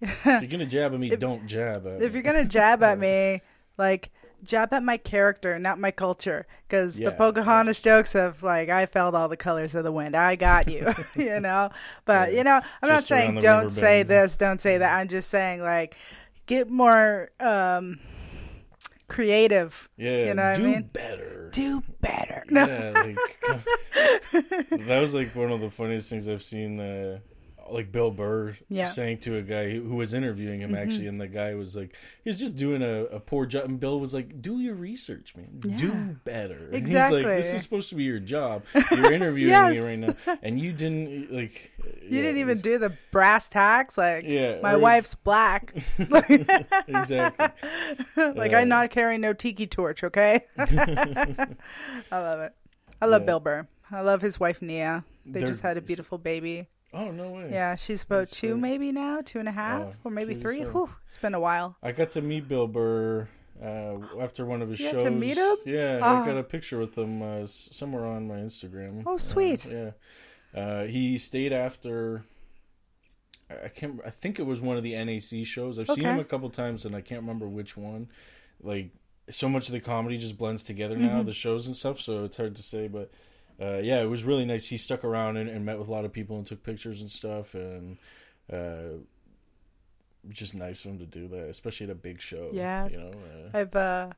if 0.00 0.24
you're 0.24 0.46
gonna 0.50 0.66
jab 0.66 0.94
at 0.94 0.98
me, 1.00 1.10
if, 1.12 1.18
don't 1.20 1.46
jab 1.46 1.86
at 1.86 2.00
if 2.02 2.08
me. 2.12 2.14
you're 2.14 2.22
gonna 2.22 2.44
jab 2.44 2.82
at 2.82 2.98
me, 3.06 3.40
like 3.76 4.10
jab 4.44 4.72
at 4.72 4.82
my 4.82 4.96
character, 4.96 5.58
not 5.58 5.78
my 5.78 5.90
culture. 5.90 6.46
Because 6.68 6.98
Yeah, 6.98 7.10
the 7.10 7.16
Pocahontas 7.16 7.80
jokes 7.80 8.14
of 8.14 8.42
like, 8.42 8.68
I 8.68 8.86
felt 8.86 9.14
all 9.14 9.28
the 9.28 9.36
colors 9.36 9.74
of 9.74 9.84
the 9.84 9.92
wind. 9.92 10.14
I 10.16 10.36
got 10.36 10.68
you, 10.68 10.92
you 11.16 11.40
know. 11.40 11.70
But 12.04 12.32
Yeah. 12.32 12.38
you 12.38 12.44
know, 12.44 12.60
I'm 12.82 12.88
not 12.88 12.96
Just 13.00 13.10
around 13.10 13.18
saying 13.20 13.34
don't 13.40 13.70
say 13.70 14.02
bend. 14.02 14.10
this, 14.10 14.36
don't 14.36 14.60
say 14.60 14.78
that. 14.78 14.94
I'm 14.98 15.08
just 15.08 15.28
saying 15.30 15.60
like, 15.60 15.96
get 16.46 16.68
more 16.70 17.30
um 17.40 18.00
creative. 19.08 19.88
yeah, 19.96 20.26
you 20.26 20.34
know 20.34 20.42
what 20.42 20.50
I 20.52 20.54
do 20.56 20.62
mean? 20.64 20.90
better. 20.92 21.50
Do 21.52 21.82
better. 22.00 22.44
No. 22.48 22.64
Yeah, 22.66 22.90
like, 24.32 24.80
that 24.86 25.00
was 25.00 25.14
like 25.14 25.34
one 25.34 25.52
of 25.52 25.60
the 25.60 25.70
funniest 25.70 26.08
things 26.10 26.26
I've 26.28 26.42
seen. 26.42 26.80
Uh, 26.80 27.18
like 27.70 27.92
Bill 27.92 28.10
Burr 28.10 28.56
Yeah. 28.68 28.84
Mm-hmm. 28.86 28.92
saying 28.92 29.18
to 29.18 29.36
a 29.36 29.42
guy 29.42 29.70
who 29.70 29.94
was 29.94 30.12
interviewing 30.14 30.60
him 30.60 30.74
actually, 30.74 31.06
and 31.06 31.20
the 31.20 31.28
guy 31.28 31.54
was 31.54 31.74
like, 31.76 31.96
he 32.24 32.30
was 32.30 32.38
just 32.40 32.56
doing 32.56 32.82
a, 32.82 33.04
a 33.06 33.20
poor 33.20 33.46
job, 33.46 33.64
and 33.64 33.78
Bill 33.80 33.98
was 34.00 34.12
like, 34.14 34.40
"Do 34.42 34.60
your 34.60 34.74
research, 34.74 35.34
man. 35.36 35.60
Do 35.60 35.86
Yeah. 35.88 36.04
better." 36.24 36.66
And 36.66 36.74
Exactly. 36.74 37.18
He's 37.18 37.26
like, 37.26 37.36
"This 37.36 37.52
is 37.54 37.62
supposed 37.62 37.88
to 37.90 37.94
be 37.94 38.04
your 38.04 38.18
job. 38.20 38.64
You're 38.90 39.12
interviewing 39.20 39.50
me 39.70 39.78
right 39.80 39.98
now, 39.98 40.16
and 40.42 40.58
you 40.60 40.72
didn't 40.72 41.32
like. 41.32 41.72
You 42.02 42.20
didn't 42.22 42.38
even 42.38 42.60
do 42.60 42.78
the 42.78 42.92
brass 43.10 43.48
tacks. 43.48 43.96
Like 43.98 44.24
Yeah, 44.24 44.60
my 44.62 44.74
or- 44.74 44.78
wife's 44.78 45.14
black. 45.14 45.74
exactly. 46.88 47.46
like 48.16 48.52
Uh, 48.52 48.56
I'm 48.56 48.68
not 48.68 48.90
carrying 48.90 49.20
no 49.20 49.32
tiki 49.32 49.66
torch, 49.66 50.04
okay? 50.04 50.46
I 50.58 51.46
love 52.10 52.40
it. 52.40 52.54
I 53.00 53.06
love 53.06 53.22
Yeah. 53.22 53.26
Bill 53.26 53.40
Burr. 53.40 53.66
I 53.90 54.00
love 54.00 54.22
his 54.22 54.38
wife 54.40 54.62
Nia. 54.62 55.04
They 55.26 55.40
just 55.42 55.60
had 55.62 55.76
a 55.76 55.80
beautiful 55.80 56.18
baby. 56.18 56.68
Oh 56.94 57.10
no 57.10 57.30
way. 57.30 57.48
Yeah, 57.50 57.74
she's 57.76 58.02
about 58.02 58.26
That's 58.28 58.32
two 58.32 58.50
great. 58.52 58.60
maybe 58.60 58.92
now, 58.92 59.20
two 59.24 59.38
and 59.38 59.48
a 59.48 59.52
half, 59.52 59.82
Oh, 59.82 59.94
or 60.04 60.10
maybe 60.10 60.34
three. 60.34 60.60
Whew, 60.62 60.90
it's 61.08 61.18
been 61.18 61.34
a 61.34 61.40
while. 61.40 61.76
I 61.82 61.92
got 61.92 62.10
to 62.12 62.20
meet 62.22 62.48
Bill 62.48 62.66
Burr 62.66 63.28
uh, 63.62 63.94
after 64.20 64.44
one 64.44 64.60
of 64.62 64.68
his 64.68 64.80
You 64.80 64.86
got 64.86 64.92
shows. 64.94 65.02
to 65.04 65.10
meet 65.10 65.36
him? 65.38 65.56
Yeah, 65.64 66.00
Ah. 66.02 66.22
I 66.22 66.26
got 66.26 66.36
a 66.36 66.42
picture 66.42 66.78
with 66.78 66.96
him 66.96 67.22
uh, 67.22 67.46
somewhere 67.46 68.04
on 68.04 68.28
my 68.28 68.36
Instagram. 68.36 69.04
Oh, 69.06 69.14
Uh, 69.14 69.18
sweet. 69.18 69.64
yeah, 69.64 69.92
uh, 70.54 70.84
he 70.84 71.16
stayed 71.18 71.52
after. 71.52 72.24
I 73.50 73.68
can't. 73.68 74.00
I 74.04 74.10
think 74.10 74.38
it 74.38 74.44
was 74.46 74.60
one 74.60 74.76
of 74.76 74.82
the 74.82 74.92
NAC 74.94 75.46
shows. 75.46 75.78
I've 75.78 75.86
seen 75.88 76.04
him 76.04 76.18
a 76.18 76.24
couple 76.24 76.48
times, 76.50 76.84
and 76.84 76.96
I 76.96 77.00
can't 77.02 77.20
remember 77.20 77.46
which 77.48 77.76
one. 77.76 78.08
Like 78.62 78.90
so 79.30 79.48
much 79.48 79.68
of 79.68 79.72
the 79.72 79.80
comedy 79.80 80.18
just 80.18 80.36
blends 80.38 80.62
together 80.62 80.96
now, 80.96 81.18
Mm-hmm. 81.18 81.26
the 81.26 81.32
shows 81.32 81.66
and 81.66 81.76
stuff. 81.76 82.00
So 82.00 82.24
it's 82.24 82.36
hard 82.36 82.54
to 82.56 82.62
say, 82.62 82.88
but 82.88 83.10
uh, 83.60 83.78
yeah, 83.78 84.00
it 84.00 84.08
was 84.08 84.24
really 84.24 84.44
nice. 84.44 84.66
He 84.66 84.76
stuck 84.76 85.04
around 85.04 85.36
and, 85.36 85.48
and 85.48 85.64
met 85.64 85.78
with 85.78 85.88
a 85.88 85.90
lot 85.90 86.04
of 86.04 86.12
people 86.12 86.36
and 86.36 86.46
took 86.46 86.62
pictures 86.62 87.00
and 87.00 87.10
stuff, 87.10 87.54
and 87.54 87.98
uh, 88.52 88.98
just 90.28 90.54
nice 90.54 90.84
of 90.84 90.92
him 90.92 90.98
to 90.98 91.06
do 91.06 91.28
that, 91.28 91.48
especially 91.48 91.84
at 91.84 91.90
a 91.90 91.96
big 91.96 92.20
show. 92.20 92.50
Yeah. 92.52 92.88
you 92.88 92.96
know. 92.96 93.10
Uh, 93.10 93.58
I've 93.58 93.76
uh, 93.76 94.10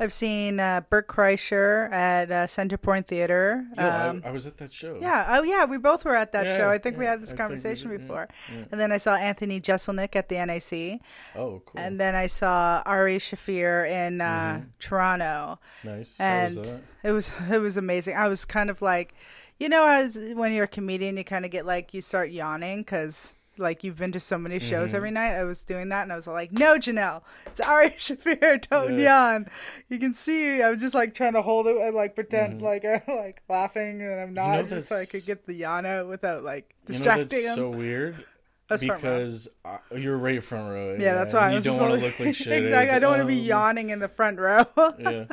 I've 0.00 0.12
seen 0.14 0.58
uh, 0.58 0.80
Bert 0.88 1.06
Kreischer 1.08 1.92
at 1.92 2.30
uh, 2.32 2.46
Center 2.46 2.78
Point 2.78 3.06
Theater. 3.06 3.66
yeah, 3.76 4.08
Um, 4.08 4.22
I, 4.24 4.28
I 4.28 4.30
was 4.32 4.46
at 4.46 4.56
that 4.56 4.72
show. 4.72 4.98
yeah, 5.00 5.36
oh 5.38 5.42
yeah, 5.42 5.66
we 5.66 5.76
both 5.76 6.04
were 6.06 6.16
at 6.16 6.32
that 6.32 6.46
Yeah, 6.46 6.56
show. 6.56 6.68
I 6.70 6.78
think 6.78 6.96
we 6.98 7.04
had 7.04 7.20
this 7.22 7.32
I 7.34 7.36
conversation 7.36 7.90
did, 7.90 8.00
before. 8.00 8.26
yeah. 8.50 8.64
And 8.72 8.80
then 8.80 8.90
I 8.92 8.96
saw 8.98 9.14
Anthony 9.14 9.60
Jeselnik 9.60 10.16
at 10.16 10.28
the 10.30 10.36
NAC. 10.36 11.00
Oh, 11.36 11.60
cool. 11.66 11.78
And 11.80 12.00
then 12.00 12.14
I 12.14 12.26
saw 12.28 12.82
Ari 12.86 13.18
Shaffir 13.18 13.86
in 13.88 14.20
uh, 14.22 14.24
Mm-hmm. 14.60 14.68
Toronto. 14.78 15.58
nice. 15.84 16.16
How 16.18 16.44
was 16.44 16.54
that? 16.56 16.80
it 17.02 17.12
was 17.12 17.30
it 17.50 17.58
was 17.58 17.76
amazing. 17.76 18.16
I 18.16 18.26
was 18.28 18.44
kind 18.46 18.70
of 18.70 18.80
like, 18.80 19.14
you 19.58 19.68
know, 19.68 19.86
as 19.86 20.16
when 20.34 20.52
you're 20.52 20.64
a 20.64 20.68
comedian, 20.68 21.16
you 21.18 21.24
kind 21.24 21.44
of 21.44 21.50
get 21.50 21.66
like 21.66 21.92
you 21.92 22.00
start 22.00 22.30
yawning 22.30 22.80
because 22.80 23.34
like 23.60 23.84
you've 23.84 23.98
been 23.98 24.12
to 24.12 24.20
so 24.20 24.38
many 24.38 24.58
shows 24.58 24.88
Mm-hmm. 24.88 24.96
every 24.96 25.10
night. 25.10 25.34
I 25.36 25.44
was 25.44 25.62
doing 25.62 25.90
that, 25.90 26.02
and 26.02 26.12
I 26.12 26.16
was 26.16 26.26
like, 26.26 26.50
no, 26.52 26.74
Janelle, 26.76 27.22
it's 27.46 27.60
Ari 27.60 27.90
Shaffir. 27.98 28.68
Don't 28.68 28.98
Yeah. 28.98 29.32
yawn. 29.32 29.46
You 29.88 29.98
can 29.98 30.14
see. 30.14 30.62
I 30.62 30.70
was 30.70 30.80
just 30.80 30.94
like 30.94 31.14
trying 31.14 31.34
to 31.34 31.42
hold 31.42 31.66
it 31.66 31.76
and 31.76 31.94
like 31.94 32.14
pretend 32.14 32.62
like 32.62 32.84
I'm 32.86 33.02
like 33.06 33.42
laughing, 33.48 34.02
and 34.02 34.20
I'm 34.20 34.34
not, 34.34 34.48
Mm-hmm. 34.64 34.70
know, 34.70 34.76
just 34.78 34.88
so 34.88 34.96
I 34.96 35.04
could 35.04 35.24
get 35.26 35.46
the 35.46 35.54
yawn 35.54 35.86
out 35.86 36.08
without 36.08 36.42
like 36.42 36.74
You 36.88 36.94
know 36.94 36.98
distracting 36.98 37.26
that's 37.28 37.44
him. 37.46 37.54
so 37.56 37.70
weird. 37.70 38.24
That's 38.68 38.82
because 38.82 39.48
uh, 39.64 39.78
you're 39.96 40.16
right 40.16 40.42
front 40.42 40.70
row. 40.70 40.96
yeah, 40.98 41.14
that's 41.14 41.34
why 41.34 41.40
and 41.40 41.46
I 41.46 41.50
you 41.50 41.54
was 41.56 41.64
don't 41.64 41.74
just 41.78 41.88
want 41.90 42.00
to 42.00 42.06
look 42.06 42.20
like 42.20 42.34
shit. 42.36 42.52
exactly. 42.64 42.94
I 42.94 42.98
don't 43.00 43.10
want 43.10 43.22
to 43.22 43.26
be 43.26 43.34
yawning 43.34 43.90
in 43.90 43.98
the 43.98 44.08
front 44.08 44.38
row. 44.38 44.64
yeah. 44.98 45.24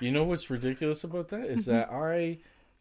You 0.00 0.10
know 0.12 0.22
what's 0.24 0.48
ridiculous 0.48 1.02
about 1.04 1.28
that 1.28 1.44
is 1.46 1.66
that 1.66 1.88
Mm-hmm. 1.90 1.96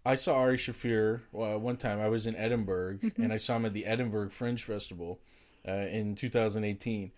I 0.06 0.16
saw 0.16 0.36
Ari 0.36 0.58
Shaffir 0.58 1.22
uh, 1.34 1.58
one 1.58 1.78
time. 1.78 2.00
I 2.02 2.08
was 2.10 2.28
in 2.28 2.36
Edinburgh 2.36 2.96
Mm-hmm. 3.04 3.24
and 3.24 3.32
I 3.34 3.38
saw 3.38 3.56
him 3.56 3.66
at 3.66 3.74
the 3.74 3.86
Edinburgh 3.86 4.30
Fringe 4.30 4.62
Festival 4.64 5.20
uh, 5.68 5.72
in 5.72 6.16
2018, 6.16 7.12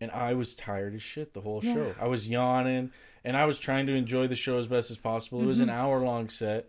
and 0.00 0.10
I 0.10 0.32
was 0.34 0.54
tired 0.54 0.94
as 0.94 1.02
shit 1.02 1.34
the 1.34 1.40
whole 1.42 1.60
show. 1.60 1.94
I 2.00 2.06
was 2.06 2.28
yawning 2.28 2.90
and 3.24 3.36
I 3.36 3.44
was 3.44 3.58
trying 3.58 3.86
to 3.86 3.94
enjoy 3.94 4.26
the 4.28 4.36
show 4.36 4.58
as 4.58 4.66
best 4.66 4.90
as 4.90 4.96
possible. 4.98 5.42
It 5.42 5.46
was 5.46 5.60
Mm-hmm. 5.60 5.68
an 5.70 5.76
hour 5.76 6.00
long 6.00 6.28
set. 6.28 6.68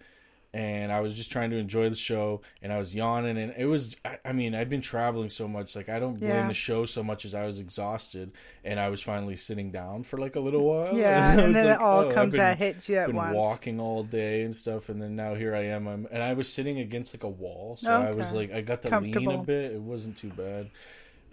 And 0.57 0.91
I 0.91 1.01
was 1.01 1.13
just 1.13 1.31
trying 1.31 1.51
to 1.51 1.57
enjoy 1.57 1.87
the 1.89 1.95
show, 1.95 2.41
and 2.63 2.73
I 2.73 2.79
was 2.79 2.95
yawning, 2.95 3.37
and 3.37 3.53
it 3.55 3.65
was—I 3.65 4.17
I 4.25 4.31
mean, 4.33 4.55
I'd 4.55 4.69
been 4.69 4.81
traveling 4.81 5.29
so 5.29 5.47
much, 5.47 5.75
like 5.75 5.87
I 5.87 5.99
don't 5.99 6.17
blame 6.17 6.31
Yeah. 6.31 6.47
the 6.47 6.53
show 6.55 6.85
so 6.85 7.03
much 7.03 7.25
as 7.25 7.35
I 7.35 7.45
was 7.45 7.59
exhausted, 7.59 8.31
and 8.63 8.79
I 8.79 8.89
was 8.89 9.01
finally 9.03 9.35
sitting 9.35 9.69
down 9.69 10.01
for 10.01 10.17
like 10.17 10.35
a 10.35 10.39
little 10.39 10.63
while. 10.63 10.97
yeah, 10.97 11.35
I 11.37 11.41
and 11.43 11.53
then 11.53 11.67
like, 11.67 11.75
it 11.75 11.81
all 11.81 12.05
oh, 12.05 12.11
comes 12.11 12.31
been- 12.33 12.41
at 12.41 12.57
hit 12.57 12.89
you 12.89 12.95
at 12.97 13.07
been 13.07 13.17
once. 13.17 13.35
walking 13.35 13.79
all 13.79 14.01
day 14.03 14.41
and 14.41 14.55
stuff, 14.55 14.89
and 14.89 14.99
then 14.99 15.15
now 15.15 15.35
here 15.35 15.53
I 15.55 15.65
am. 15.65 15.87
I'm, 15.87 16.07
and 16.09 16.23
I 16.23 16.33
was 16.33 16.51
sitting 16.51 16.79
against 16.79 17.13
like 17.13 17.23
a 17.23 17.29
wall, 17.29 17.77
so 17.77 17.91
I 17.91 18.11
was 18.11 18.33
like, 18.33 18.51
I 18.51 18.61
got 18.61 18.81
to 18.81 18.99
lean 18.99 19.29
a 19.29 19.43
bit. 19.43 19.73
It 19.73 19.81
wasn't 19.81 20.17
too 20.17 20.29
bad. 20.29 20.71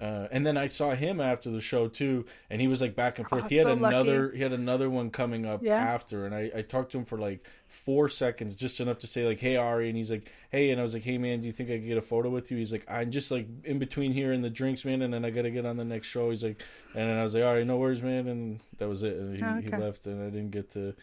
Uh, 0.00 0.26
and 0.32 0.44
then 0.44 0.56
I 0.56 0.66
saw 0.66 0.90
him 0.94 1.20
after 1.20 1.50
the 1.50 1.60
show 1.60 1.86
too, 1.88 2.26
and 2.50 2.60
he 2.60 2.66
was 2.66 2.80
like 2.80 2.96
back 2.96 3.18
and 3.18 3.28
forth. 3.28 3.44
Oh, 3.44 3.48
he 3.48 3.56
had 3.56 3.66
so 3.68 3.74
lucky. 3.74 3.94
another, 3.94 4.32
he 4.32 4.42
had 4.42 4.52
another 4.52 4.90
one 4.90 5.10
coming 5.10 5.46
up 5.46 5.62
Yeah. 5.62 5.76
after, 5.76 6.26
and 6.26 6.34
I, 6.34 6.50
I 6.56 6.62
talked 6.62 6.92
to 6.92 6.98
him 6.98 7.04
for 7.04 7.16
like 7.16 7.46
four 7.68 8.08
seconds, 8.08 8.54
just 8.56 8.80
enough 8.80 8.98
to 9.00 9.06
say 9.06 9.24
like, 9.26 9.38
"Hey 9.38 9.56
Ari," 9.56 9.88
and 9.88 9.96
he's 9.96 10.10
like, 10.10 10.30
"Hey," 10.50 10.70
and 10.70 10.80
I 10.80 10.82
was 10.82 10.94
like, 10.94 11.04
"Hey 11.04 11.16
man, 11.16 11.40
do 11.40 11.46
you 11.46 11.52
think 11.52 11.70
I 11.70 11.74
could 11.74 11.86
get 11.86 11.96
a 11.96 12.02
photo 12.02 12.28
with 12.28 12.50
you?" 12.50 12.56
He's 12.56 12.72
like, 12.72 12.84
"I'm 12.88 13.10
just 13.12 13.30
like 13.30 13.46
in 13.64 13.78
between 13.78 14.12
here 14.12 14.32
and 14.32 14.42
the 14.42 14.50
drinks, 14.50 14.84
man, 14.84 15.00
and 15.02 15.14
then 15.14 15.24
I 15.24 15.30
gotta 15.30 15.50
get 15.50 15.64
on 15.64 15.76
the 15.76 15.84
next 15.84 16.08
show." 16.08 16.30
He's 16.30 16.42
like, 16.42 16.60
and 16.94 17.08
then 17.08 17.16
I 17.18 17.22
was 17.22 17.34
like, 17.34 17.44
"All 17.44 17.54
right, 17.54 17.66
no 17.66 17.76
worries, 17.76 18.02
man," 18.02 18.26
and 18.26 18.60
that 18.78 18.88
was 18.88 19.04
it. 19.04 19.16
And 19.16 19.36
he, 19.36 19.42
Oh, 19.44 19.60
he 19.60 19.68
left, 19.68 20.06
and 20.06 20.20
I 20.20 20.30
didn't 20.30 20.50
get 20.50 20.70
to 20.70 20.94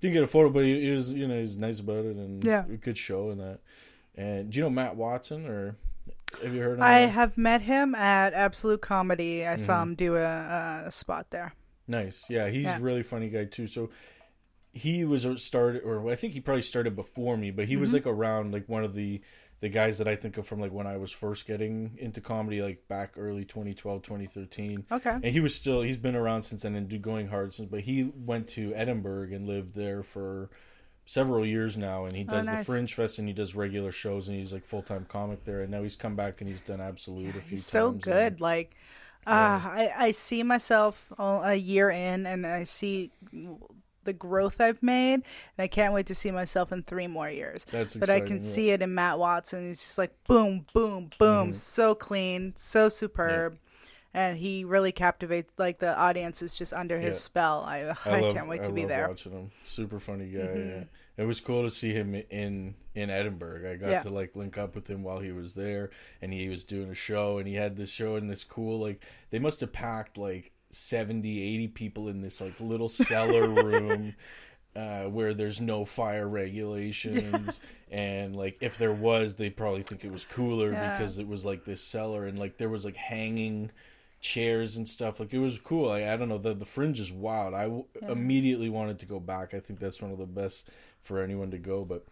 didn't 0.00 0.14
get 0.14 0.22
a 0.22 0.26
photo, 0.26 0.48
but 0.48 0.64
he, 0.64 0.80
he 0.80 0.90
was 0.90 1.12
you 1.12 1.28
know 1.28 1.34
he 1.34 1.42
was 1.42 1.56
nice 1.58 1.80
about 1.80 2.04
it 2.06 2.16
and 2.16 2.42
Yeah. 2.44 2.64
a 2.64 2.76
good 2.76 2.96
show 2.96 3.28
and 3.30 3.40
that. 3.40 3.58
And 4.16 4.50
do 4.50 4.58
you 4.58 4.64
know 4.64 4.70
Matt 4.70 4.96
Watson 4.96 5.46
or 5.46 5.76
have 6.42 6.54
you 6.54 6.60
heard 6.62 6.74
of 6.74 6.80
I 6.80 7.00
have 7.00 7.36
met 7.38 7.62
him 7.62 7.94
at 7.94 8.32
Absolute 8.34 8.80
Comedy. 8.80 9.46
I 9.46 9.54
Mm-hmm. 9.54 9.64
saw 9.66 9.82
him 9.82 9.94
do 9.94 10.16
a, 10.16 10.84
a 10.86 10.92
spot 10.92 11.30
there. 11.30 11.54
Nice. 11.86 12.26
Yeah, 12.28 12.48
he's 12.48 12.64
Yeah. 12.64 12.78
a 12.78 12.80
really 12.80 13.02
funny 13.02 13.28
guy 13.28 13.44
too. 13.46 13.66
So 13.66 13.90
he 14.72 15.04
was 15.04 15.24
a 15.24 15.38
started 15.38 15.82
or 15.82 16.08
I 16.10 16.14
think 16.14 16.34
he 16.34 16.40
probably 16.40 16.62
started 16.62 16.94
before 16.94 17.36
me, 17.36 17.50
but 17.50 17.64
he 17.66 17.76
was 17.76 17.92
like 17.92 18.06
around 18.06 18.52
like 18.52 18.68
one 18.68 18.84
of 18.84 18.94
the 18.94 19.20
the 19.60 19.68
guys 19.68 19.98
that 19.98 20.06
I 20.06 20.14
think 20.14 20.38
of 20.38 20.46
from 20.46 20.60
like 20.60 20.70
when 20.70 20.86
I 20.86 20.98
was 20.98 21.10
first 21.10 21.44
getting 21.46 21.96
into 21.98 22.20
comedy 22.20 22.62
like 22.62 22.86
back 22.86 23.14
early 23.16 23.44
2012, 23.44 24.02
2013. 24.02 24.84
Okay. 24.92 25.10
And 25.10 25.24
he 25.24 25.40
was 25.40 25.54
still 25.54 25.82
he's 25.82 25.96
been 25.96 26.14
around 26.14 26.42
since 26.44 26.62
then 26.62 26.76
and 26.76 26.88
do 26.88 26.98
going 26.98 27.26
hard 27.28 27.52
since 27.54 27.68
but 27.68 27.80
he 27.80 28.12
went 28.14 28.46
to 28.50 28.72
Edinburgh 28.74 29.32
and 29.32 29.48
lived 29.48 29.74
there 29.74 30.02
for 30.04 30.50
several 31.10 31.46
years 31.46 31.78
now 31.78 32.04
and 32.04 32.14
he 32.14 32.22
does 32.22 32.44
the 32.44 32.52
Oh, 32.52 32.54
nice. 32.56 32.66
Fringe 32.66 32.92
Fest 32.92 33.18
and 33.18 33.26
he 33.26 33.32
does 33.32 33.54
regular 33.54 33.90
shows 33.90 34.28
and 34.28 34.36
he's 34.36 34.52
like 34.52 34.62
full-time 34.66 35.06
comic 35.08 35.42
there 35.46 35.62
and 35.62 35.70
now 35.70 35.82
he's 35.82 35.96
come 35.96 36.14
back 36.16 36.42
and 36.42 36.50
he's 36.50 36.60
done 36.60 36.82
Absolute 36.82 37.34
a 37.34 37.40
few 37.40 37.56
He's 37.56 37.64
so 37.66 37.92
good. 37.92 38.32
and- 38.34 38.40
Like, 38.42 38.76
uh, 39.26 39.30
I, 39.30 39.92
I 39.96 40.10
see 40.10 40.42
myself 40.42 41.06
a 41.18 41.22
a 41.44 41.54
year 41.54 41.88
in 41.88 42.26
and 42.26 42.46
I 42.46 42.64
see 42.64 43.10
the 44.04 44.12
growth 44.12 44.60
I've 44.60 44.82
made. 44.82 45.14
And 45.14 45.24
I 45.58 45.66
can't 45.66 45.92
wait 45.94 46.06
to 46.06 46.14
see 46.14 46.30
myself 46.30 46.72
in 46.72 46.82
three 46.82 47.06
more 47.06 47.28
years. 47.30 47.64
That's 47.70 47.94
but 47.96 48.10
I 48.10 48.20
can 48.20 48.42
yeah. 48.44 48.50
see 48.52 48.70
it 48.70 48.82
in 48.82 48.94
Matt 48.94 49.18
Watson. 49.18 49.68
He's 49.68 49.78
just 49.80 49.96
like 49.98 50.12
boom, 50.26 50.66
boom, 50.74 51.10
boom. 51.18 51.48
Mm-hmm. 51.48 51.52
So 51.54 51.94
clean, 51.94 52.52
so 52.56 52.88
superb. 52.90 53.58
And 54.14 54.38
he 54.38 54.64
really 54.64 54.90
captivates, 54.90 55.52
like 55.58 55.78
the 55.78 55.96
audience 55.96 56.40
is 56.42 56.54
just 56.54 56.72
under 56.72 56.98
his 56.98 57.16
Yeah. 57.16 57.20
spell. 57.20 57.64
I, 57.66 57.94
I, 58.06 58.20
love- 58.20 58.34
can't 58.34 58.48
wait 58.48 58.62
I 58.62 58.64
to 58.64 58.72
be 58.72 58.80
love 58.82 58.88
there. 58.88 59.02
Mm-hmm. 59.02 59.10
Watching 59.10 59.32
him, 59.32 59.50
super 59.64 60.00
funny 60.00 60.26
guy. 60.26 60.38
Yeah. 60.40 60.84
It 61.18 61.24
was 61.26 61.40
cool 61.40 61.62
to 61.64 61.70
see 61.70 61.92
him 61.92 62.14
in 62.30 62.74
in 62.94 63.10
Edinburgh. 63.10 63.70
I 63.70 63.76
got 63.76 63.90
Yeah. 63.90 64.02
to 64.04 64.10
like 64.10 64.34
link 64.36 64.56
up 64.56 64.74
with 64.74 64.88
him 64.88 65.02
while 65.02 65.18
he 65.20 65.30
was 65.32 65.54
there, 65.54 65.90
and 66.22 66.32
he 66.32 66.48
was 66.48 66.64
doing 66.64 66.90
a 66.90 66.94
show, 66.94 67.38
and 67.38 67.46
he 67.46 67.54
had 67.54 67.76
this 67.76 67.90
show 67.90 68.16
in 68.16 68.28
this 68.28 68.44
cool 68.44 68.78
like 68.80 69.04
they 69.30 69.38
must 69.38 69.60
have 69.60 69.72
packed 69.72 70.16
like 70.16 70.52
70, 70.70 71.42
80 71.42 71.68
people 71.68 72.08
in 72.08 72.20
this 72.22 72.40
like 72.40 72.58
little 72.60 72.88
cellar 72.88 73.48
room. 73.64 74.14
Uh, 74.76 75.04
where 75.04 75.34
there's 75.34 75.60
no 75.60 75.84
fire 75.84 76.28
regulations 76.28 77.60
and 77.90 78.36
like 78.36 78.56
if 78.60 78.78
there 78.78 78.92
was 78.92 79.34
they 79.34 79.50
probably 79.50 79.82
think 79.82 80.04
it 80.04 80.12
was 80.12 80.24
cooler 80.24 80.70
Yeah. 80.70 80.96
because 80.96 81.18
it 81.18 81.26
was 81.26 81.44
like 81.44 81.64
this 81.64 81.82
cellar 81.82 82.26
and 82.26 82.38
like 82.38 82.58
there 82.58 82.68
was 82.68 82.84
like 82.84 82.94
hanging 82.96 83.72
chairs 84.20 84.76
and 84.76 84.88
stuff 84.88 85.20
like 85.20 85.32
it 85.32 85.38
was 85.38 85.58
cool 85.58 85.90
i, 85.90 86.02
I 86.12 86.16
don't 86.16 86.28
know 86.28 86.38
the, 86.38 86.54
the 86.54 86.64
fringe 86.64 86.98
is 86.98 87.12
wild 87.12 87.54
i 87.54 87.62
w- 87.64 87.84
immediately 88.08 88.68
wanted 88.68 88.98
to 89.00 89.06
go 89.06 89.20
back 89.20 89.54
i 89.54 89.60
think 89.60 89.78
that's 89.78 90.02
one 90.02 90.10
of 90.10 90.18
the 90.18 90.26
best 90.26 90.68
for 91.02 91.22
anyone 91.22 91.50
to 91.52 91.58
go 91.58 91.84
but 91.84 92.04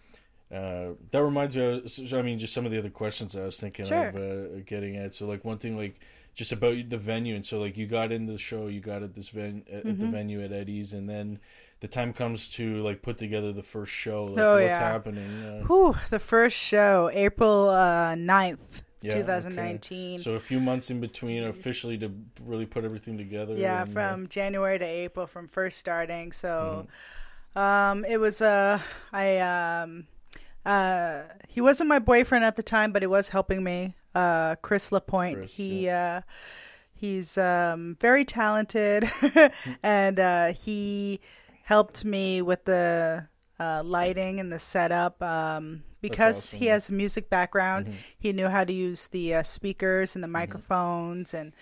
uh, 0.54 0.92
that 1.10 1.22
reminds 1.24 1.56
me 1.56 1.82
I 2.16 2.22
mean 2.22 2.38
just 2.38 2.54
some 2.54 2.64
of 2.64 2.70
the 2.70 2.78
other 2.78 2.90
questions 2.90 3.34
i 3.36 3.44
was 3.44 3.58
thinking 3.58 3.86
Sure. 3.86 4.08
of 4.08 4.14
uh, 4.16 4.60
getting 4.66 4.96
at 4.96 5.14
so 5.16 5.26
like 5.26 5.44
one 5.44 5.58
thing 5.58 5.76
like 5.76 5.98
just 6.36 6.52
about 6.52 6.90
the 6.90 6.98
venue, 6.98 7.34
and 7.34 7.46
so 7.46 7.58
like 7.58 7.78
you 7.78 7.86
got 7.86 8.12
in 8.12 8.26
the 8.26 8.36
show, 8.36 8.66
you 8.66 8.78
got 8.80 9.02
at 9.02 9.14
this 9.14 9.30
ven 9.30 9.64
at, 9.72 9.86
Mm-hmm. 9.86 9.98
the 10.00 10.06
venue 10.08 10.44
at 10.44 10.52
Eddie's, 10.52 10.92
and 10.92 11.08
then 11.08 11.40
the 11.80 11.88
time 11.88 12.12
comes 12.12 12.50
to 12.50 12.82
like 12.82 13.00
put 13.00 13.16
together 13.16 13.52
the 13.54 13.62
first 13.62 13.90
show. 13.90 14.24
Like, 14.24 14.38
Oh, 14.44 14.52
what's 14.56 14.64
yeah. 14.66 14.78
happening? 14.78 15.24
Uh, 15.42 15.62
Whew, 15.64 15.96
the 16.10 16.18
first 16.18 16.54
show, 16.58 17.08
April 17.14 17.70
uh, 17.70 18.14
9th, 18.16 18.82
Yeah, 19.06 19.12
okay. 19.14 19.20
2019. 19.22 20.18
so 20.18 20.34
a 20.34 20.40
few 20.40 20.60
months 20.60 20.90
in 20.90 21.00
between 21.00 21.44
officially 21.44 21.96
to 21.98 22.10
really 22.44 22.66
put 22.66 22.84
everything 22.84 23.16
together. 23.18 23.54
Yeah, 23.54 23.82
and, 23.82 23.90
uh, 23.90 23.92
from 23.92 24.28
January 24.28 24.78
to 24.78 24.84
April, 24.84 25.26
from 25.26 25.48
first 25.48 25.78
starting. 25.78 26.32
So, 26.32 26.86
Mm-hmm. 27.56 27.58
um, 27.58 28.04
it 28.04 28.18
was 28.18 28.40
uh, 28.40 28.80
I 29.12 29.38
um, 29.38 30.06
uh, 30.64 31.22
he 31.48 31.60
wasn't 31.60 31.88
my 31.88 31.98
boyfriend 31.98 32.44
at 32.44 32.56
the 32.56 32.62
time, 32.62 32.92
but 32.92 33.02
he 33.02 33.06
was 33.06 33.28
helping 33.30 33.62
me. 33.62 33.94
Uh, 34.14 34.56
Chris 34.56 34.90
Lapointe. 34.92 35.38
Chris, 35.38 35.54
he 35.54 35.88
uh, 35.88 36.22
he's 36.94 37.36
um 37.38 37.96
very 38.00 38.24
talented, 38.24 39.10
and 39.82 40.18
uh, 40.18 40.52
he 40.52 41.20
helped 41.64 42.04
me 42.04 42.40
with 42.42 42.64
the 42.64 43.26
uh, 43.58 43.82
lighting 43.84 44.38
and 44.40 44.52
the 44.52 44.58
setup. 44.58 45.22
Um, 45.22 45.82
because 46.00 46.38
awesome. 46.38 46.58
he 46.58 46.66
has 46.66 46.88
a 46.88 46.92
music 46.92 47.28
background, 47.30 47.86
Mm-hmm. 47.86 47.96
he 48.18 48.32
knew 48.32 48.48
how 48.48 48.64
to 48.64 48.72
use 48.72 49.08
the 49.08 49.34
uh, 49.36 49.42
speakers 49.42 50.14
and 50.14 50.22
the 50.22 50.28
microphones 50.28 51.34
and 51.34 51.52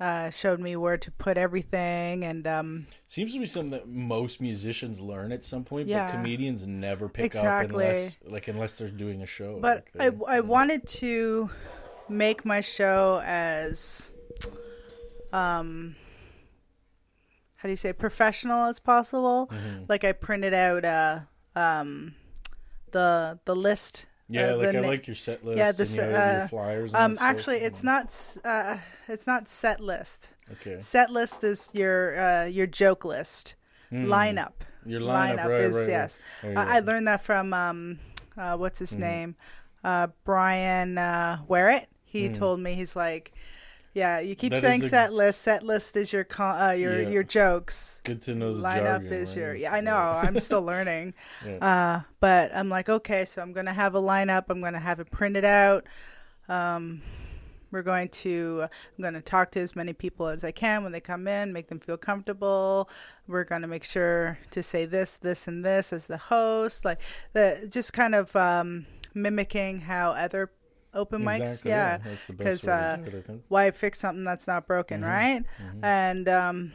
uh, 0.00 0.30
showed 0.30 0.58
me 0.60 0.74
where 0.76 0.96
to 0.96 1.10
put 1.10 1.36
everything 1.36 2.24
and 2.24 2.46
um, 2.46 2.86
Seems 3.06 3.34
to 3.34 3.38
be 3.40 3.44
something 3.44 3.72
that 3.72 3.86
most 3.86 4.40
musicians 4.40 4.98
learn 5.00 5.30
at 5.32 5.44
some 5.44 5.62
point, 5.64 5.88
Yeah. 5.88 6.06
but 6.06 6.12
comedians 6.12 6.66
never 6.66 7.06
pick 7.10 7.26
Exactly. 7.26 7.84
up 7.84 7.90
unless 7.92 8.16
like 8.24 8.48
unless 8.48 8.78
they're 8.78 8.88
doing 8.88 9.20
a 9.20 9.26
show. 9.26 9.58
but 9.60 9.84
like 9.94 10.14
I, 10.26 10.36
I 10.36 10.40
wanted 10.40 10.86
to 10.88 11.50
make 12.08 12.46
my 12.46 12.62
show 12.62 13.20
as 13.26 14.10
um 15.32 15.94
how 17.56 17.68
do 17.68 17.70
you 17.70 17.76
say 17.76 17.92
professional 17.92 18.64
as 18.66 18.78
possible 18.80 19.48
Mm-hmm. 19.52 19.84
like 19.88 20.02
i 20.04 20.12
printed 20.12 20.54
out 20.54 20.84
uh 20.84 21.20
um 21.56 22.14
the 22.92 23.38
the 23.44 23.54
list 23.56 24.06
yeah, 24.28 24.52
uh, 24.52 24.56
like 24.58 24.68
I 24.68 24.80
na- 24.80 24.88
like 24.88 25.06
your 25.08 25.14
set 25.16 25.44
list 25.44 25.58
yeah, 25.58 25.68
and 25.68 25.76
the 25.76 25.86
se- 25.86 25.96
know, 26.02 26.08
your 26.10 26.16
uh, 26.42 26.48
flyers. 26.48 26.94
And 26.94 27.02
um 27.04 27.16
stuff. 27.16 27.28
actually 27.28 27.56
it's 27.58 27.82
not 27.82 28.14
uh 28.44 28.76
it's 29.08 29.26
not 29.26 29.48
set 29.48 29.80
list 29.80 30.28
okay. 30.52 30.78
set 30.80 31.10
list 31.10 31.42
is 31.44 31.70
your 31.74 32.18
uh 32.20 32.44
your 32.44 32.66
joke 32.66 33.04
list 33.04 33.54
lineup 33.92 34.52
Hmm. 34.84 34.90
Your 34.90 35.00
lineup, 35.00 35.46
right, 35.46 35.60
is 35.62 35.74
right, 35.74 35.80
right. 35.82 35.88
yes 35.88 36.18
There 36.42 36.52
you 36.52 36.58
I, 36.58 36.76
I 36.76 36.80
learned 36.80 37.08
that 37.08 37.24
from 37.24 37.52
um 37.52 37.98
uh 38.36 38.56
what's 38.56 38.78
his 38.78 38.92
Mm-hmm. 38.92 39.00
name 39.00 39.36
uh 39.84 40.06
brian 40.24 40.96
uh 40.98 41.38
Warrett. 41.48 41.86
he 42.04 42.28
Mm. 42.28 42.34
told 42.34 42.60
me 42.60 42.74
he's 42.74 42.94
like 42.94 43.32
yeah 43.92 44.20
you 44.20 44.34
keep 44.36 44.52
That 44.52 44.60
saying 44.60 44.84
a- 44.84 44.88
set 44.88 45.12
list. 45.12 45.40
Set 45.42 45.62
list 45.64 45.96
is 45.96 46.12
your 46.12 46.24
con- 46.24 46.60
uh 46.60 46.70
your 46.72 47.02
Yeah. 47.02 47.08
your 47.08 47.22
jokes. 47.22 48.00
Good 48.04 48.22
to 48.22 48.34
know 48.34 48.54
the 48.54 48.62
lineup 48.62 49.02
jargon, 49.02 49.12
is 49.12 49.28
right? 49.30 49.36
your 49.38 49.54
yeah 49.54 49.72
i 49.74 49.80
know. 49.80 49.94
I'm 49.96 50.38
still 50.40 50.62
learning. 50.62 51.14
Yeah. 51.46 51.56
uh 51.56 52.00
but 52.20 52.50
i'm 52.54 52.68
like 52.68 52.88
okay 52.88 53.24
so 53.24 53.42
i'm 53.42 53.52
gonna 53.52 53.72
have 53.72 53.94
a 53.94 54.00
lineup. 54.02 54.44
I'm 54.48 54.60
gonna 54.60 54.78
have 54.80 55.00
it 55.00 55.10
printed 55.10 55.44
out. 55.44 55.86
Um 56.48 57.02
we're 57.72 57.82
going 57.82 58.08
to 58.08 58.66
i'm 58.98 59.14
to 59.14 59.20
talk 59.20 59.52
to 59.52 59.60
as 59.60 59.76
many 59.76 59.92
people 59.92 60.26
as 60.26 60.42
i 60.42 60.50
can 60.50 60.82
when 60.82 60.90
they 60.90 61.00
come 61.00 61.28
in 61.28 61.52
make 61.52 61.68
them 61.68 61.78
feel 61.80 61.96
comfortable. 61.96 62.88
We're 63.28 63.44
going 63.44 63.62
to 63.62 63.68
make 63.68 63.84
sure 63.84 64.38
to 64.50 64.60
say 64.62 64.86
this 64.86 65.16
this 65.16 65.46
and 65.46 65.64
this 65.64 65.92
as 65.92 66.06
the 66.06 66.16
host. 66.16 66.84
Like 66.84 66.98
the 67.32 67.68
just 67.70 67.92
kind 67.92 68.14
of 68.16 68.34
um 68.34 68.86
mimicking 69.14 69.80
how 69.82 70.10
other 70.12 70.50
open 70.94 71.22
mics 71.22 71.40
Exactly, 71.40 71.70
yeah 71.70 71.98
That's 71.98 72.26
the 72.26 72.32
best 72.32 72.38
because 72.38 72.64
way 72.64 72.72
uh 72.72 72.96
to 72.96 73.02
do 73.10 73.16
it, 73.16 73.18
I 73.20 73.22
think. 73.22 73.42
why 73.48 73.70
fix 73.70 73.98
something 74.00 74.24
that's 74.24 74.46
not 74.46 74.66
broken, 74.66 75.00
Mm-hmm. 75.02 75.10
right? 75.10 75.44
And 75.82 76.28
um, 76.28 76.72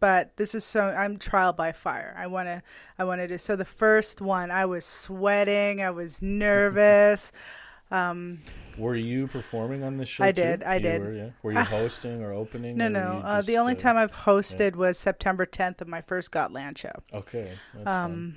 but 0.00 0.34
this 0.36 0.54
is 0.54 0.64
so 0.64 0.84
I'm 0.88 1.18
trial 1.18 1.52
by 1.52 1.72
fire. 1.72 2.14
I 2.18 2.26
want 2.26 2.46
to 2.48 2.62
I 2.98 3.04
wanted 3.04 3.28
to. 3.28 3.38
So 3.38 3.54
the 3.56 3.66
first 3.66 4.20
one, 4.22 4.50
I 4.50 4.64
was 4.64 4.86
sweating, 4.86 5.82
I 5.82 5.90
was 5.90 6.22
nervous. 6.22 7.32
um, 7.90 8.38
Were 8.78 8.94
you 8.94 9.26
performing 9.26 9.82
on 9.82 9.98
this 9.98 10.08
show? 10.08 10.24
I 10.24 10.32
too? 10.32 10.40
did, 10.40 10.62
I 10.62 10.76
You 10.76 10.80
did. 10.80 11.00
Were, 11.02 11.12
yeah? 11.12 11.30
were 11.42 11.52
you 11.52 11.60
hosting 11.60 12.22
or 12.22 12.32
opening? 12.32 12.76
no, 12.78 12.86
or 12.86 12.88
no. 12.90 13.20
Uh, 13.22 13.42
the 13.42 13.58
only 13.58 13.74
uh, 13.74 13.76
time 13.78 13.96
I've 13.98 14.12
hosted 14.12 14.74
was 14.76 14.96
September 14.96 15.44
10th 15.44 15.82
of 15.82 15.88
my 15.88 16.00
first 16.00 16.30
Gotland 16.30 16.78
show. 16.78 17.02
Okay, 17.12 17.52
Um, 17.84 18.36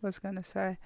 what 0.00 0.08
was 0.08 0.18
gonna 0.18 0.42
say? 0.42 0.78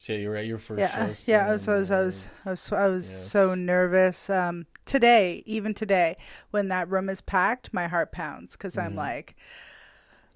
So 0.00 0.14
yeah, 0.14 0.18
you 0.18 0.28
were 0.30 0.36
at 0.36 0.46
your 0.46 0.58
first 0.58 0.80
yeah, 0.80 0.94
show. 0.94 1.14
yeah. 1.26 1.46
I 1.48 1.52
was, 1.52 1.68
I 1.68 1.76
was, 1.78 1.90
I 1.90 2.00
was, 2.04 2.28
I 2.46 2.50
was, 2.50 2.72
I 2.72 2.86
was 2.88 3.06
so 3.06 3.54
nervous. 3.54 4.30
Um, 4.30 4.66
today, 4.86 5.42
even 5.46 5.74
today, 5.74 6.16
when 6.50 6.68
that 6.68 6.88
room 6.90 7.10
is 7.10 7.20
packed, 7.20 7.72
my 7.74 7.86
heart 7.86 8.10
pounds 8.12 8.52
because 8.52 8.78
I'm 8.78 8.92
Mm-hmm. 8.92 8.96
like, 8.96 9.36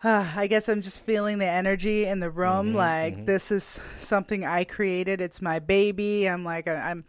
uh, 0.02 0.32
I 0.36 0.46
guess 0.46 0.68
I'm 0.68 0.80
just 0.82 1.00
feeling 1.00 1.38
the 1.38 1.46
energy 1.46 2.04
in 2.04 2.20
the 2.20 2.30
room. 2.30 2.72
Mm-hmm, 2.72 2.76
like 2.76 3.24
this 3.24 3.50
is 3.50 3.80
something 3.98 4.44
I 4.44 4.64
created. 4.64 5.20
It's 5.20 5.40
my 5.42 5.58
baby. 5.58 6.26
I'm 6.28 6.44
like, 6.44 6.68
I, 6.68 6.90
I'm, 6.90 7.04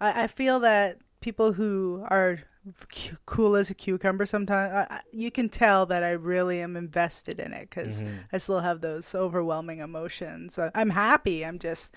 I, 0.00 0.24
I 0.24 0.26
feel 0.28 0.60
that 0.60 0.98
people 1.20 1.52
who 1.54 2.04
are 2.08 2.40
cu- 2.92 3.16
cool 3.26 3.54
as 3.56 3.70
a 3.70 3.74
cucumber 3.74 4.26
sometimes 4.26 4.72
I, 4.72 4.86
I- 4.96 5.00
you 5.12 5.30
can 5.30 5.48
tell 5.48 5.86
that 5.86 6.02
i 6.02 6.10
really 6.10 6.60
am 6.60 6.76
invested 6.76 7.38
in 7.40 7.52
it 7.52 7.68
because 7.70 8.02
Mm-hmm. 8.02 8.16
i 8.32 8.38
still 8.38 8.60
have 8.60 8.80
those 8.80 9.14
overwhelming 9.14 9.78
emotions 9.80 10.58
I- 10.58 10.70
i'm 10.74 10.90
happy 10.90 11.44
i'm 11.44 11.58
just 11.58 11.90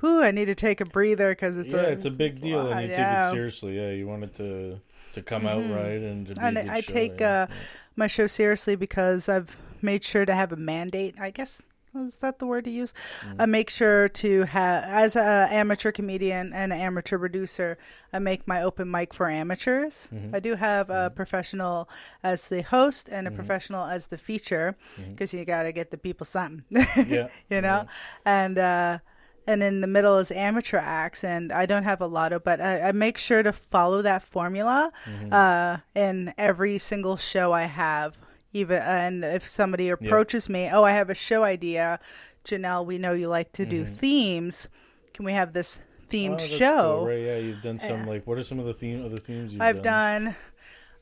whew 0.00 0.22
i 0.22 0.30
need 0.30 0.46
to 0.46 0.54
take 0.54 0.80
a 0.80 0.84
breather 0.86 1.30
because 1.32 1.56
it's 1.56 1.72
yeah, 1.72 1.80
a 1.80 1.88
it's 1.90 2.04
a 2.04 2.10
big 2.10 2.40
deal, 2.40 2.60
and 2.60 2.70
lot, 2.70 2.82
you 2.82 2.88
take 2.88 2.98
it 2.98 3.30
seriously. 3.30 3.76
Yeah, 3.76 3.90
you 3.90 4.06
want 4.06 4.24
it 4.24 4.34
to 4.36 4.80
to 5.12 5.22
come 5.22 5.46
out 5.46 5.62
right 5.70 6.00
and 6.02 6.26
to 6.26 6.34
be 6.34 6.40
and 6.40 6.58
a 6.58 6.62
good 6.62 6.70
I, 6.70 6.76
I 6.76 6.80
show, 6.80 6.92
take 6.92 7.20
yeah. 7.20 7.46
uh, 7.50 7.54
my 7.96 8.06
show 8.06 8.26
seriously 8.26 8.76
because 8.76 9.28
I've 9.28 9.56
made 9.80 10.04
sure 10.04 10.24
to 10.26 10.34
have 10.34 10.52
a 10.52 10.56
mandate. 10.56 11.14
I 11.18 11.30
guess 11.30 11.62
is 11.96 12.16
that 12.16 12.38
the 12.38 12.46
word 12.46 12.64
to 12.64 12.70
use? 12.70 12.92
Mm. 13.26 13.36
I 13.38 13.46
make 13.46 13.70
sure 13.70 14.08
to 14.08 14.42
have, 14.44 14.84
as 14.84 15.16
an 15.16 15.48
amateur 15.50 15.90
comedian 15.92 16.52
and 16.52 16.72
an 16.72 16.80
amateur 16.80 17.18
producer, 17.18 17.78
I 18.12 18.18
make 18.18 18.46
my 18.46 18.62
open 18.62 18.90
mic 18.90 19.12
for 19.14 19.28
amateurs. 19.28 20.08
Mm-hmm. 20.14 20.34
I 20.34 20.40
do 20.40 20.54
have 20.54 20.90
a 20.90 21.10
professional 21.10 21.88
as 22.22 22.48
the 22.48 22.62
host 22.62 23.08
and 23.10 23.26
a 23.26 23.30
Mm-hmm. 23.30 23.36
professional 23.36 23.84
as 23.86 24.06
the 24.08 24.18
feature 24.18 24.76
because 25.10 25.32
you 25.32 25.44
got 25.44 25.64
to 25.64 25.72
get 25.72 25.90
the 25.90 25.98
people 25.98 26.24
something. 26.26 26.64
Yeah, 27.08 27.28
you 27.50 27.60
know 27.60 27.86
and 28.24 28.58
uh 28.58 28.98
and 29.46 29.62
in 29.62 29.80
the 29.80 29.86
middle 29.86 30.18
is 30.18 30.30
amateur 30.30 30.76
acts 30.78 31.24
and 31.24 31.50
i 31.52 31.64
don't 31.66 31.84
have 31.84 32.00
a 32.02 32.06
lotto 32.06 32.38
but 32.38 32.60
i, 32.60 32.88
I 32.88 32.92
make 32.92 33.16
sure 33.16 33.42
to 33.42 33.52
follow 33.52 34.02
that 34.02 34.22
formula 34.22 34.92
Mm-hmm. 35.06 35.32
uh 35.32 35.78
in 35.94 36.34
every 36.36 36.78
single 36.78 37.16
show 37.16 37.52
i 37.52 37.64
have 37.64 38.16
even 38.52 38.78
and 38.78 39.24
if 39.24 39.46
somebody 39.46 39.88
approaches 39.88 40.48
me 40.48 40.68
oh 40.72 40.82
i 40.82 40.92
have 40.92 41.10
a 41.10 41.14
show 41.14 41.44
idea 41.44 41.98
janelle 42.44 42.84
we 42.84 42.98
know 42.98 43.12
you 43.12 43.28
like 43.28 43.52
to 43.52 43.66
do 43.66 43.84
themes 43.84 44.68
can 45.12 45.24
we 45.24 45.32
have 45.32 45.52
this 45.52 45.80
Oh, 46.08 46.14
themed 46.14 46.38
that's 46.38 46.50
show 46.50 46.96
cool, 47.00 47.06
right? 47.06 47.20
Yeah, 47.20 47.36
you've 47.38 47.62
done 47.62 47.78
some 47.78 48.06
like. 48.06 48.26
What 48.26 48.38
are 48.38 48.42
some 48.42 48.58
of 48.58 48.64
the 48.64 48.72
theme 48.72 49.04
other 49.04 49.18
themes 49.18 49.52
you've 49.52 49.60
done? 49.60 49.68
I've 49.68 49.82
done? 49.82 50.24
done 50.24 50.36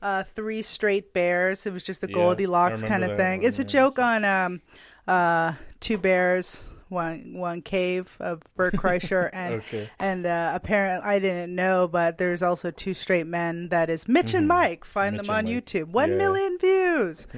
uh, 0.03 0.25
three 0.35 0.63
straight 0.63 1.13
bears. 1.13 1.67
It 1.67 1.73
was 1.73 1.83
just 1.83 2.03
a 2.03 2.09
Yeah, 2.09 2.15
Goldilocks 2.15 2.83
I 2.83 2.89
kind 2.89 3.05
of 3.05 3.11
that 3.11 3.17
thing. 3.17 3.43
It's 3.43 3.59
a 3.59 3.65
joke 3.65 3.99
on 3.99 4.25
um, 4.25 4.63
uh, 5.07 5.53
two 5.81 5.99
bears, 5.99 6.65
one 6.89 7.35
one 7.35 7.63
cave 7.63 8.15
of 8.21 8.43
Bert 8.55 8.75
Kreischer, 8.75 9.29
and 9.33 9.55
Okay. 9.55 9.91
and 9.99 10.25
uh, 10.27 10.53
apparently 10.55 11.09
I 11.09 11.19
didn't 11.19 11.55
know, 11.55 11.89
but 11.89 12.19
there's 12.19 12.43
also 12.43 12.71
two 12.71 12.95
straight 12.95 13.27
men. 13.27 13.69
That 13.71 13.91
is 13.91 14.07
Mitch 14.09 14.35
and 14.35 14.47
Mike. 14.47 14.85
Find 14.85 15.15
Mm-hmm. 15.15 15.17
Mitch 15.19 15.27
them 15.27 15.35
on 15.37 15.45
Mike. 15.47 15.55
YouTube. 15.67 15.87
One 15.89 16.11
Yeah. 16.13 16.17
million 16.19 16.59
views. 16.59 17.27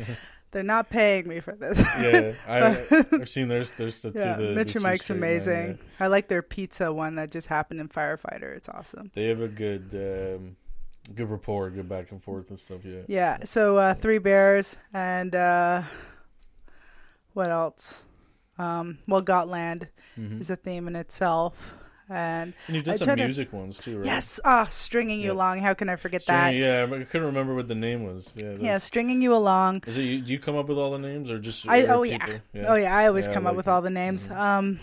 They're 0.51 0.63
not 0.63 0.89
paying 0.89 1.29
me 1.29 1.41
for 1.41 1.53
this. 1.53 1.79
Yeah, 1.79 2.33
I, 2.49 3.05
I've 3.21 3.29
seen 3.29 3.49
there's 3.49 3.73
there's 3.73 4.01
the 4.01 4.11
two. 4.13 4.19
Yeah, 4.19 4.37
the, 4.37 4.47
the 4.47 4.53
Mitch 4.55 4.73
two 4.73 4.79
and 4.79 4.83
Mike's 4.85 5.05
straight 5.05 5.19
men, 5.21 5.31
amazing. 5.33 5.67
yeah. 5.79 6.05
I 6.05 6.07
like 6.07 6.29
their 6.29 6.41
pizza 6.43 6.91
one 6.91 7.17
that 7.17 7.31
just 7.31 7.49
happened 7.49 7.81
in 7.81 7.89
Firefighter. 7.91 8.57
It's 8.57 8.69
awesome. 8.69 9.11
They 9.15 9.27
have 9.29 9.43
a 9.43 9.49
good 9.49 9.91
um, 9.93 10.57
good 11.15 11.29
rapport, 11.31 11.69
good 11.69 11.87
back 11.89 12.13
and 12.13 12.23
forth 12.23 12.49
and 12.49 12.59
stuff. 12.59 12.81
Yeah. 12.83 13.01
Yeah. 13.09 13.45
So 13.45 13.77
uh, 13.77 13.93
three 13.95 14.17
bears 14.19 14.79
and 14.95 15.35
uh, 15.35 15.83
what 17.35 17.51
else? 17.51 18.05
Um, 18.59 18.99
well, 19.07 19.21
Gotland 19.21 19.89
Mm-hmm. 20.19 20.41
is 20.41 20.51
a 20.51 20.57
theme 20.57 20.89
in 20.89 20.97
itself, 20.97 21.55
and 22.11 22.53
And 22.67 22.75
you've 22.75 22.85
done 22.85 22.95
I 22.95 22.97
some 22.97 23.07
try 23.07 23.15
to- 23.15 23.25
music 23.25 23.53
ones 23.53 23.79
too, 23.79 23.99
right? 23.99 24.07
yes, 24.07 24.41
ah, 24.45 24.67
stringing 24.69 25.21
you 25.21 25.27
Yeah. 25.29 25.33
along. 25.35 25.61
How 25.61 25.75
can 25.75 25.89
I 25.89 25.95
forget 25.95 26.23
Stringing- 26.23 26.61
that? 26.61 26.67
yeah, 26.81 26.87
but 26.87 27.01
I 27.01 27.05
couldn't 27.05 27.29
remember 27.29 27.55
what 27.55 27.69
the 27.69 27.77
name 27.77 28.03
was. 28.03 28.33
Yeah. 28.35 28.57
Yeah, 28.59 28.79
stringing 28.79 29.23
you 29.23 29.33
along. 29.33 29.85
Is 29.87 29.97
it 29.97 30.03
you, 30.03 30.21
do 30.23 30.33
you 30.33 30.41
come 30.41 30.57
up 30.57 30.67
with 30.67 30.77
all 30.79 30.91
the 30.91 30.99
names 30.99 31.31
or 31.31 31.39
just 31.39 31.69
I 31.69 31.83
oh 31.87 32.03
people? 32.03 32.29
yeah. 32.53 32.65
oh 32.67 32.75
yeah. 32.75 32.97
I 32.97 33.07
always 33.07 33.27
Yeah, 33.27 33.31
I 33.31 33.35
come 33.35 33.47
up 33.47 33.55
with 33.55 33.69
it. 33.69 33.71
all 33.71 33.81
the 33.81 33.91
names. 33.91 34.29
Um, 34.29 34.81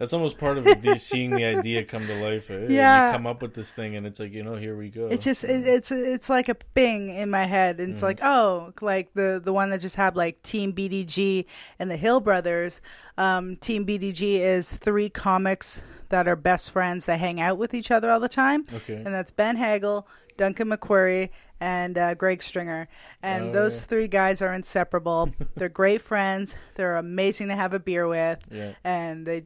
That's 0.00 0.12
almost 0.14 0.38
part 0.38 0.58
of 0.58 0.64
the, 0.64 0.98
seeing 0.98 1.30
the 1.30 1.44
idea 1.44 1.84
come 1.84 2.06
to 2.06 2.14
life. 2.24 2.50
Eh? 2.50 2.66
Yeah. 2.70 3.08
You 3.08 3.12
come 3.12 3.26
up 3.28 3.42
with 3.42 3.54
this 3.54 3.70
thing 3.70 3.94
and 3.96 4.06
it's 4.06 4.18
like 4.18 4.32
you 4.32 4.42
know 4.42 4.56
here 4.56 4.76
we 4.76 4.88
go. 4.88 5.06
It 5.08 5.20
just 5.20 5.44
it, 5.44 5.66
it's 5.68 5.92
it's 5.92 6.28
like 6.28 6.48
a 6.48 6.56
bing 6.74 7.10
in 7.10 7.30
my 7.30 7.44
head, 7.44 7.78
and 7.78 7.88
Mm-hmm. 7.88 7.94
it's 7.94 8.02
like 8.02 8.18
oh, 8.22 8.72
like 8.80 9.12
the 9.14 9.40
the 9.44 9.52
one 9.52 9.70
that 9.70 9.80
just 9.82 9.96
had 9.96 10.16
like 10.16 10.42
Team 10.42 10.72
BDG 10.72 11.44
and 11.78 11.88
the 11.90 11.96
Hill 11.96 12.18
Brothers. 12.20 12.80
Um, 13.18 13.56
Team 13.56 13.84
BDG 13.86 14.40
is 14.40 14.72
three 14.72 15.10
comics 15.10 15.82
that 16.08 16.26
are 16.26 16.34
best 16.34 16.70
friends 16.72 17.04
that 17.04 17.20
hang 17.20 17.38
out 17.40 17.58
with 17.58 17.74
each 17.74 17.90
other 17.90 18.10
all 18.10 18.18
the 18.20 18.28
time, 18.28 18.64
Okay. 18.72 18.94
and 18.94 19.08
that's 19.14 19.30
Ben 19.30 19.56
Hagel, 19.56 20.08
Duncan 20.38 20.68
McQuarrie, 20.70 21.28
and 21.60 21.96
uh, 21.98 22.14
Greg 22.14 22.42
Stringer. 22.42 22.88
And 23.22 23.50
Oh, 23.50 23.52
those 23.52 23.76
yeah. 23.78 23.86
three 23.86 24.08
guys 24.08 24.40
are 24.42 24.52
inseparable. 24.60 25.30
They're 25.56 25.68
great 25.68 26.00
friends. 26.00 26.56
They're 26.76 26.96
amazing 26.96 27.48
to 27.48 27.56
have 27.56 27.74
a 27.74 27.78
beer 27.78 28.08
with. 28.08 28.38
Yeah. 28.50 28.72
And 28.82 29.26
they. 29.26 29.42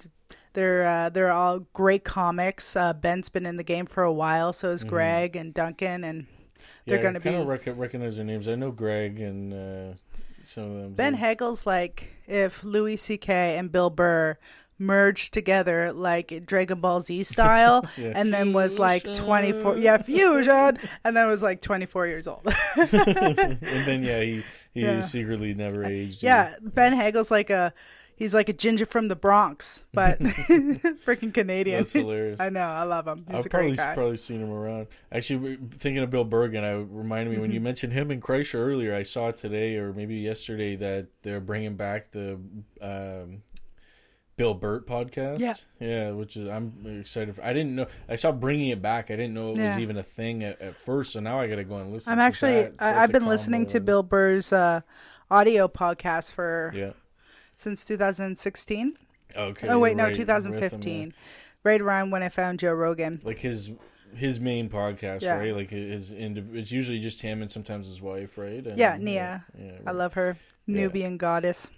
They're 0.54 0.86
uh, 0.86 1.08
they're 1.10 1.30
all 1.32 1.60
great 1.72 2.04
comics. 2.04 2.74
Uh, 2.76 2.92
Ben's 2.94 3.28
been 3.28 3.44
in 3.46 3.56
the 3.56 3.62
game 3.64 3.86
for 3.86 4.02
a 4.02 4.12
while, 4.12 4.52
so 4.52 4.70
is 4.70 4.82
Greg 4.84 5.36
and 5.36 5.52
Duncan, 5.52 6.02
and 6.04 6.26
they're 6.86 6.96
yeah, 6.96 7.02
going 7.02 7.14
to 7.14 7.20
I 7.20 7.22
kind 7.22 7.36
be 7.36 7.40
of 7.42 7.46
rec- 7.46 7.76
recognize 7.78 8.16
their 8.16 8.24
names. 8.24 8.48
I 8.48 8.54
know 8.54 8.70
Greg 8.70 9.20
and 9.20 9.52
uh, 9.52 9.94
some 10.44 10.64
of 10.76 10.82
them. 10.82 10.92
Ben 10.94 11.14
Hagel's 11.14 11.66
like 11.66 12.10
if 12.26 12.62
Louis 12.64 12.96
C.K. 12.96 13.58
and 13.58 13.70
Bill 13.70 13.90
Burr 13.90 14.38
merged 14.78 15.32
together 15.32 15.92
like 15.92 16.46
Dragon 16.46 16.80
Ball 16.80 17.00
Z 17.00 17.22
style, 17.24 17.86
Yeah, 17.96 18.12
and 18.14 18.32
then 18.32 18.52
was 18.52 18.78
like 18.78 19.12
24, 19.14 19.78
yeah, 19.78 19.98
fusion, 20.02 20.78
and 21.04 21.16
then 21.16 21.26
was 21.28 21.42
like 21.42 21.62
24 21.62 22.06
years 22.06 22.26
old. 22.26 22.42
and 22.76 23.58
then 23.60 24.02
yeah, 24.02 24.20
he 24.20 24.44
he 24.72 24.80
Yeah. 24.82 25.00
secretly 25.00 25.54
never 25.54 25.84
aged. 25.84 26.22
yeah, 26.22 26.54
Ben 26.60 26.92
Hagel's 26.92 27.30
like 27.30 27.50
a. 27.50 27.72
He's 28.16 28.32
like 28.32 28.48
a 28.48 28.52
ginger 28.52 28.86
from 28.86 29.08
the 29.08 29.16
Bronx, 29.16 29.84
but 29.92 30.18
freaking 30.20 31.34
Canadian. 31.34 31.78
That's 31.78 31.92
hilarious. 31.92 32.38
I 32.38 32.48
know, 32.48 32.60
I 32.62 32.84
love 32.84 33.08
him. 33.08 33.24
He's 33.28 33.40
I've 33.40 33.46
a 33.46 33.48
probably 33.48 33.68
great 33.70 33.76
guy. 33.78 33.94
probably 33.94 34.16
seen 34.16 34.40
him 34.40 34.52
around. 34.52 34.86
Actually, 35.10 35.58
thinking 35.76 36.02
of 36.02 36.10
Bill 36.10 36.24
Bergen, 36.24 36.62
I 36.64 36.72
reminded 36.72 37.32
me 37.32 37.38
when 37.38 37.48
Mm-hmm. 37.48 37.54
you 37.54 37.60
mentioned 37.60 37.92
him 37.92 38.10
and 38.12 38.22
Kreischer 38.22 38.54
earlier. 38.54 38.94
I 38.94 39.02
saw 39.02 39.32
today 39.32 39.76
or 39.76 39.92
maybe 39.92 40.14
yesterday 40.16 40.76
that 40.76 41.08
they're 41.22 41.40
bringing 41.40 41.74
back 41.76 42.12
the 42.12 42.38
um, 42.80 43.42
Bill 44.36 44.54
Bert 44.54 44.86
podcast. 44.86 45.40
Yeah. 45.40 45.54
yeah, 45.80 46.10
which 46.12 46.36
is 46.36 46.48
I'm 46.48 46.72
excited. 47.00 47.34
For. 47.36 47.44
I 47.44 47.52
didn't 47.52 47.74
know. 47.74 47.86
I 48.08 48.14
saw 48.16 48.30
bringing 48.32 48.68
it 48.68 48.80
back. 48.80 49.10
I 49.10 49.16
didn't 49.16 49.34
know 49.34 49.52
it 49.52 49.58
was 49.58 49.78
even 49.78 49.96
a 49.96 50.02
thing 50.04 50.44
at, 50.44 50.60
at 50.60 50.76
first. 50.76 51.12
So 51.12 51.20
now 51.20 51.40
I 51.40 51.48
got 51.48 51.56
to 51.56 51.64
go 51.64 51.76
and 51.76 51.92
listen. 51.92 52.12
I'm 52.12 52.20
actually, 52.20 52.62
that- 52.62 52.74
I, 52.78 53.02
I've 53.02 53.12
been 53.12 53.26
listening 53.26 53.66
to 53.66 53.80
Bill 53.80 54.02
Burr's 54.04 54.52
uh, 54.52 54.82
audio 55.30 55.66
podcast 55.68 56.30
for 56.32 56.72
Yeah. 56.74 56.92
Since 57.64 57.84
2016. 57.84 58.96
Okay. 59.36 59.68
Oh 59.68 59.78
wait, 59.80 59.96
no, 59.96 60.04
right 60.04 60.10
with 60.10 60.18
him, 60.20 60.26
2015. 60.26 61.14
Right 61.64 61.80
around 61.80 62.10
when 62.10 62.22
I 62.22 62.28
found 62.28 62.60
Joe 62.60 62.72
Rogan. 62.74 63.20
Like 63.24 63.38
his 63.38 63.72
his 64.14 64.38
main 64.38 64.68
podcast, 64.68 65.22
Yeah. 65.22 65.38
right? 65.38 65.56
Like 65.56 65.70
his 65.70 66.12
indiv- 66.12 66.54
it's 66.54 66.70
usually 66.70 67.00
just 67.00 67.20
him 67.22 67.42
and 67.42 67.50
sometimes 67.50 67.88
his 67.88 68.00
wife, 68.00 68.38
right? 68.38 68.64
And, 68.64 68.78
Yeah, 68.78 68.96
Nia. 69.00 69.44
Yeah, 69.58 69.78
I 69.86 69.90
love 69.90 70.14
her. 70.14 70.36
Yeah. 70.66 70.76
Nubian 70.82 71.16
goddess. 71.16 71.68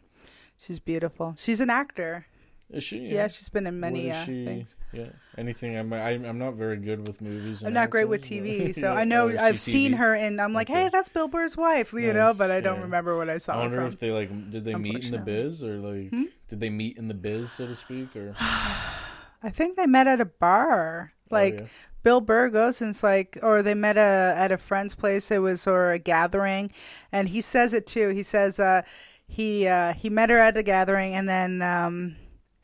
She's 0.59 0.79
beautiful. 0.79 1.35
She's 1.39 1.61
an 1.61 1.71
actor. 1.71 2.27
Is 2.71 2.83
she? 2.83 2.99
Yeah, 2.99 3.29
she's 3.29 3.49
been 3.49 3.67
in 3.67 3.79
many 3.79 4.11
uh, 4.11 4.25
she? 4.25 4.45
things. 4.45 4.75
Yeah. 4.93 5.07
Anything? 5.39 5.77
I'm 5.77 5.93
I, 5.93 6.11
I'm 6.11 6.39
not 6.39 6.55
very 6.55 6.77
good 6.79 7.07
with 7.07 7.21
movies. 7.21 7.63
I'm 7.63 7.73
not 7.73 7.91
great 7.91 8.09
with 8.09 8.23
TV, 8.23 8.75
so 8.81 8.93
Yeah. 8.93 8.95
I 8.95 9.05
know 9.05 9.31
Oh, 9.31 9.37
I've 9.39 9.61
see 9.61 9.73
seen 9.73 9.93
TV. 9.93 9.99
her, 9.99 10.15
and 10.15 10.41
I'm 10.41 10.53
like, 10.53 10.69
Okay. 10.71 10.85
hey, 10.85 10.89
that's 10.91 11.09
Bill 11.09 11.29
Burr's 11.29 11.57
wife, 11.57 11.93
you 11.93 12.13
know, 12.13 12.35
but 12.35 12.51
I 12.51 12.61
don't 12.61 12.77
yeah. 12.79 12.83
remember 12.83 13.17
what 13.17 13.31
I 13.31 13.39
saw 13.39 13.55
I 13.55 13.59
wonder 13.59 13.83
if 13.87 13.99
they 13.99 14.11
like 14.11 14.31
did 14.51 14.65
they 14.65 14.75
meet 14.75 15.05
in 15.05 15.13
the 15.13 15.19
biz 15.19 15.63
or 15.63 15.77
like 15.79 16.11
Hmm? 16.11 16.25
did 16.49 16.59
they 16.61 16.71
meet 16.71 16.97
in 16.97 17.07
the 17.09 17.15
biz 17.15 17.53
so 17.53 17.67
to 17.67 17.75
speak 17.75 18.17
or 18.17 18.35
I 19.43 19.51
think 19.51 19.77
they 19.77 19.87
met 19.87 20.07
at 20.09 20.21
a 20.21 20.25
bar. 20.25 21.13
Like 21.31 21.55
oh, 21.55 21.63
yeah. 21.63 21.67
Bill 22.03 22.21
Burr 22.21 22.49
goes 22.51 22.81
and 22.81 22.91
it's 22.91 23.03
like, 23.03 23.39
or 23.43 23.63
they 23.63 23.75
met 23.75 23.97
a, 23.97 24.35
at 24.37 24.51
a 24.53 24.59
friend's 24.59 24.95
place. 24.95 25.31
It 25.31 25.39
was 25.39 25.67
or 25.67 25.93
a 25.93 25.99
gathering, 25.99 26.71
and 27.13 27.29
he 27.29 27.41
says 27.41 27.73
it 27.75 27.87
too. 27.87 28.09
He 28.11 28.23
says 28.23 28.59
uh, 28.59 28.83
he 29.27 29.67
uh, 29.69 29.93
he 29.93 30.09
met 30.09 30.31
her 30.31 30.39
at 30.39 30.57
a 30.57 30.63
gathering, 30.63 31.15
and 31.15 31.29
then 31.29 31.63
um, 31.63 32.17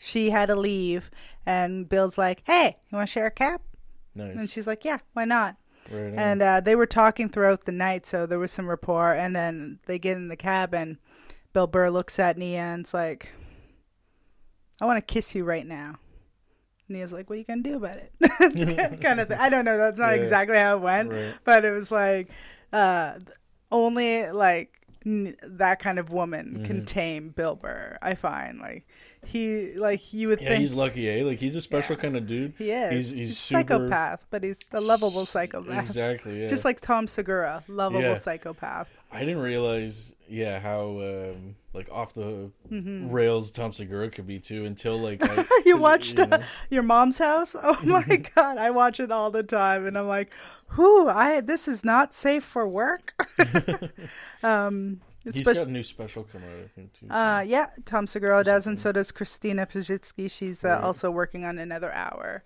she 0.05 0.31
had 0.31 0.47
to 0.47 0.57
leave, 0.57 1.11
and 1.47 1.89
Bill's 1.89 2.19
like, 2.19 2.43
"Hey, 2.45 2.77
you 2.91 2.97
want 2.97 3.09
to 3.09 3.13
share 3.13 3.27
a 3.27 3.31
cap?" 3.31 3.63
nice 4.15 4.37
And 4.37 4.51
she's 4.51 4.67
like, 4.67 4.85
"Yeah, 4.85 4.99
why 5.13 5.25
not?" 5.25 5.57
right. 5.91 6.13
And 6.17 6.43
uh, 6.43 6.61
they 6.61 6.75
were 6.75 6.87
talking 6.87 7.29
throughout 7.29 7.65
the 7.67 7.73
night, 7.73 8.05
so 8.07 8.27
there 8.27 8.39
was 8.39 8.51
some 8.53 8.69
rapport. 8.69 9.13
And 9.15 9.35
then 9.37 9.79
they 9.87 9.99
get 9.99 10.17
in 10.17 10.29
the 10.29 10.37
cab, 10.37 10.75
and 10.75 10.99
Bill 11.53 11.67
Burr 11.67 11.91
looks 11.91 12.19
at 12.19 12.37
Nia 12.39 12.59
and's 12.61 12.93
like, 12.93 13.29
"I 14.81 14.87
want 14.87 14.97
to 15.07 15.13
kiss 15.15 15.35
you 15.35 15.45
right 15.45 15.67
now." 15.67 15.97
Nia's 16.89 17.13
like, 17.13 17.31
"What 17.31 17.37
are 17.37 17.39
you 17.39 17.45
gonna 17.45 17.63
do 17.63 17.77
about 17.77 17.99
it?" 17.99 18.13
kind 19.03 19.21
of 19.21 19.29
thing. 19.29 19.39
I 19.39 19.49
don't 19.49 19.65
know. 19.65 19.79
That's 19.79 19.99
not 19.99 20.11
Yeah. 20.11 20.17
exactly 20.23 20.57
how 20.59 20.77
it 20.77 20.81
went, 20.81 21.11
Right. 21.13 21.35
but 21.45 21.65
it 21.65 21.71
was 21.71 21.91
like 21.91 22.29
uh, 22.73 23.19
only 23.71 24.31
like 24.31 24.82
that 25.05 25.79
kind 25.79 25.99
of 25.99 26.11
woman 26.11 26.65
can 26.65 26.83
Mhm. 26.83 26.87
tame 26.87 27.29
Bill 27.31 27.57
Burr. 27.57 27.99
I 28.03 28.15
find 28.15 28.59
like 28.61 28.87
he 29.25 29.73
like 29.75 30.13
you 30.13 30.29
would 30.29 30.41
yeah, 30.41 30.49
think 30.51 30.61
he's 30.61 30.75
lucky, 30.75 31.09
eh? 31.09 31.25
Like 31.25 31.39
he's 31.39 31.55
a 31.57 31.61
special 31.61 31.97
Yeah. 31.97 32.03
kind 32.03 32.17
of 32.17 32.27
dude. 32.27 32.55
he 32.59 32.71
is. 32.71 32.93
he's- 33.11 33.11
he's 33.11 33.31
a 33.31 33.35
super- 33.35 33.61
psychopath, 33.63 34.27
but 34.31 34.43
he's 34.43 34.59
a 34.73 34.81
lovable 34.81 35.27
psychopath. 35.27 35.79
Exactly. 35.89 36.41
Yeah. 36.43 36.49
Just 36.49 36.65
like 36.65 36.81
Tom 36.81 37.07
Segura, 37.09 37.63
lovable 37.69 38.17
psychopath. 38.17 38.89
I 39.13 39.21
didn't 39.21 39.43
realize, 39.43 40.15
yeah, 40.33 40.59
how 40.61 40.99
um, 41.01 41.55
like 41.75 41.89
off 41.93 42.15
the 42.15 42.51
Mm-hmm. 42.71 43.11
rails 43.11 43.51
Tom 43.51 43.71
Segura 43.73 44.09
could 44.11 44.27
be 44.27 44.39
too 44.41 44.65
until 44.65 44.99
like 44.99 45.21
I, 45.23 45.45
You 45.67 45.77
watched 45.77 46.19
you 46.19 46.25
uh, 46.25 46.43
your 46.71 46.83
mom's 46.83 47.19
house? 47.19 47.55
Oh 47.63 47.79
my 47.85 48.03
god, 48.35 48.57
I 48.57 48.71
watch 48.71 48.99
it 48.99 49.13
all 49.13 49.31
the 49.31 49.43
time, 49.43 49.87
and 49.87 49.97
I'm 49.99 50.09
like, 50.09 50.33
"Whoo, 50.77 51.07
I 51.09 51.41
this 51.43 51.69
is 51.69 51.85
not 51.85 52.15
safe 52.15 52.45
for 52.45 52.67
work." 52.67 53.15
um, 54.43 55.01
he's 55.25 55.45
got 55.45 55.57
a 55.57 55.71
new 55.71 55.83
special 55.83 56.25
coming 56.25 56.49
out, 56.49 56.65
I 56.65 56.69
think 56.75 56.93
too. 56.95 57.07
so- 57.09 57.15
uh, 57.15 57.41
yeah, 57.47 57.67
Tom 57.85 58.07
Segura 58.07 58.43
does, 58.45 58.67
and 58.67 58.79
so 58.81 58.93
does 58.93 59.13
Christina 59.13 59.67
Pazsitzky. 59.67 60.31
She's 60.31 60.65
uh, 60.65 60.69
Right. 60.69 60.83
also 60.83 61.11
working 61.11 61.45
on 61.45 61.59
another 61.59 61.93
hour, 61.93 62.43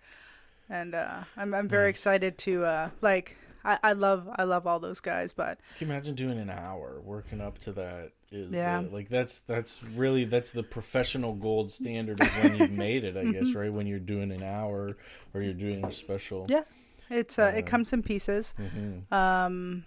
and 0.68 0.94
uh, 0.94 1.24
I'm 1.36 1.54
I'm 1.54 1.68
very 1.68 1.88
Nice. 1.88 1.96
excited 1.96 2.38
to 2.38 2.64
uh, 2.64 2.90
like. 3.00 3.36
I, 3.66 3.78
I 3.82 3.92
love 3.92 4.28
I 4.36 4.44
love 4.44 4.66
all 4.66 4.78
those 4.80 5.00
guys, 5.00 5.32
but 5.32 5.58
Can 5.78 5.88
you 5.88 5.92
imagine 5.92 6.14
doing 6.14 6.38
an 6.38 6.50
hour 6.50 7.00
working 7.04 7.40
up 7.40 7.58
to 7.60 7.72
that? 7.72 8.12
Is 8.30 8.50
Yeah. 8.50 8.78
uh, 8.78 8.82
like 8.92 9.08
that's 9.08 9.40
that's 9.40 9.82
really 9.82 10.24
that's 10.24 10.50
the 10.50 10.62
professional 10.62 11.34
gold 11.34 11.70
standard 11.72 12.20
of 12.20 12.28
when 12.38 12.56
you've 12.56 12.70
made 12.70 13.04
it, 13.04 13.16
I 13.16 13.24
guess, 13.32 13.54
right? 13.54 13.72
When 13.72 13.86
you're 13.86 13.98
doing 13.98 14.30
an 14.32 14.42
hour 14.42 14.96
or 15.34 15.42
you're 15.42 15.52
doing 15.54 15.84
a 15.84 15.90
special. 15.92 16.42
Mm-hmm. 16.46 16.52
Yeah. 16.52 17.18
it's 17.18 17.38
uh, 17.38 17.52
Uh, 17.54 17.58
it 17.58 17.66
comes 17.66 17.92
in 17.92 18.02
pieces. 18.02 18.54
hmm 18.56 19.12
Um, 19.14 19.84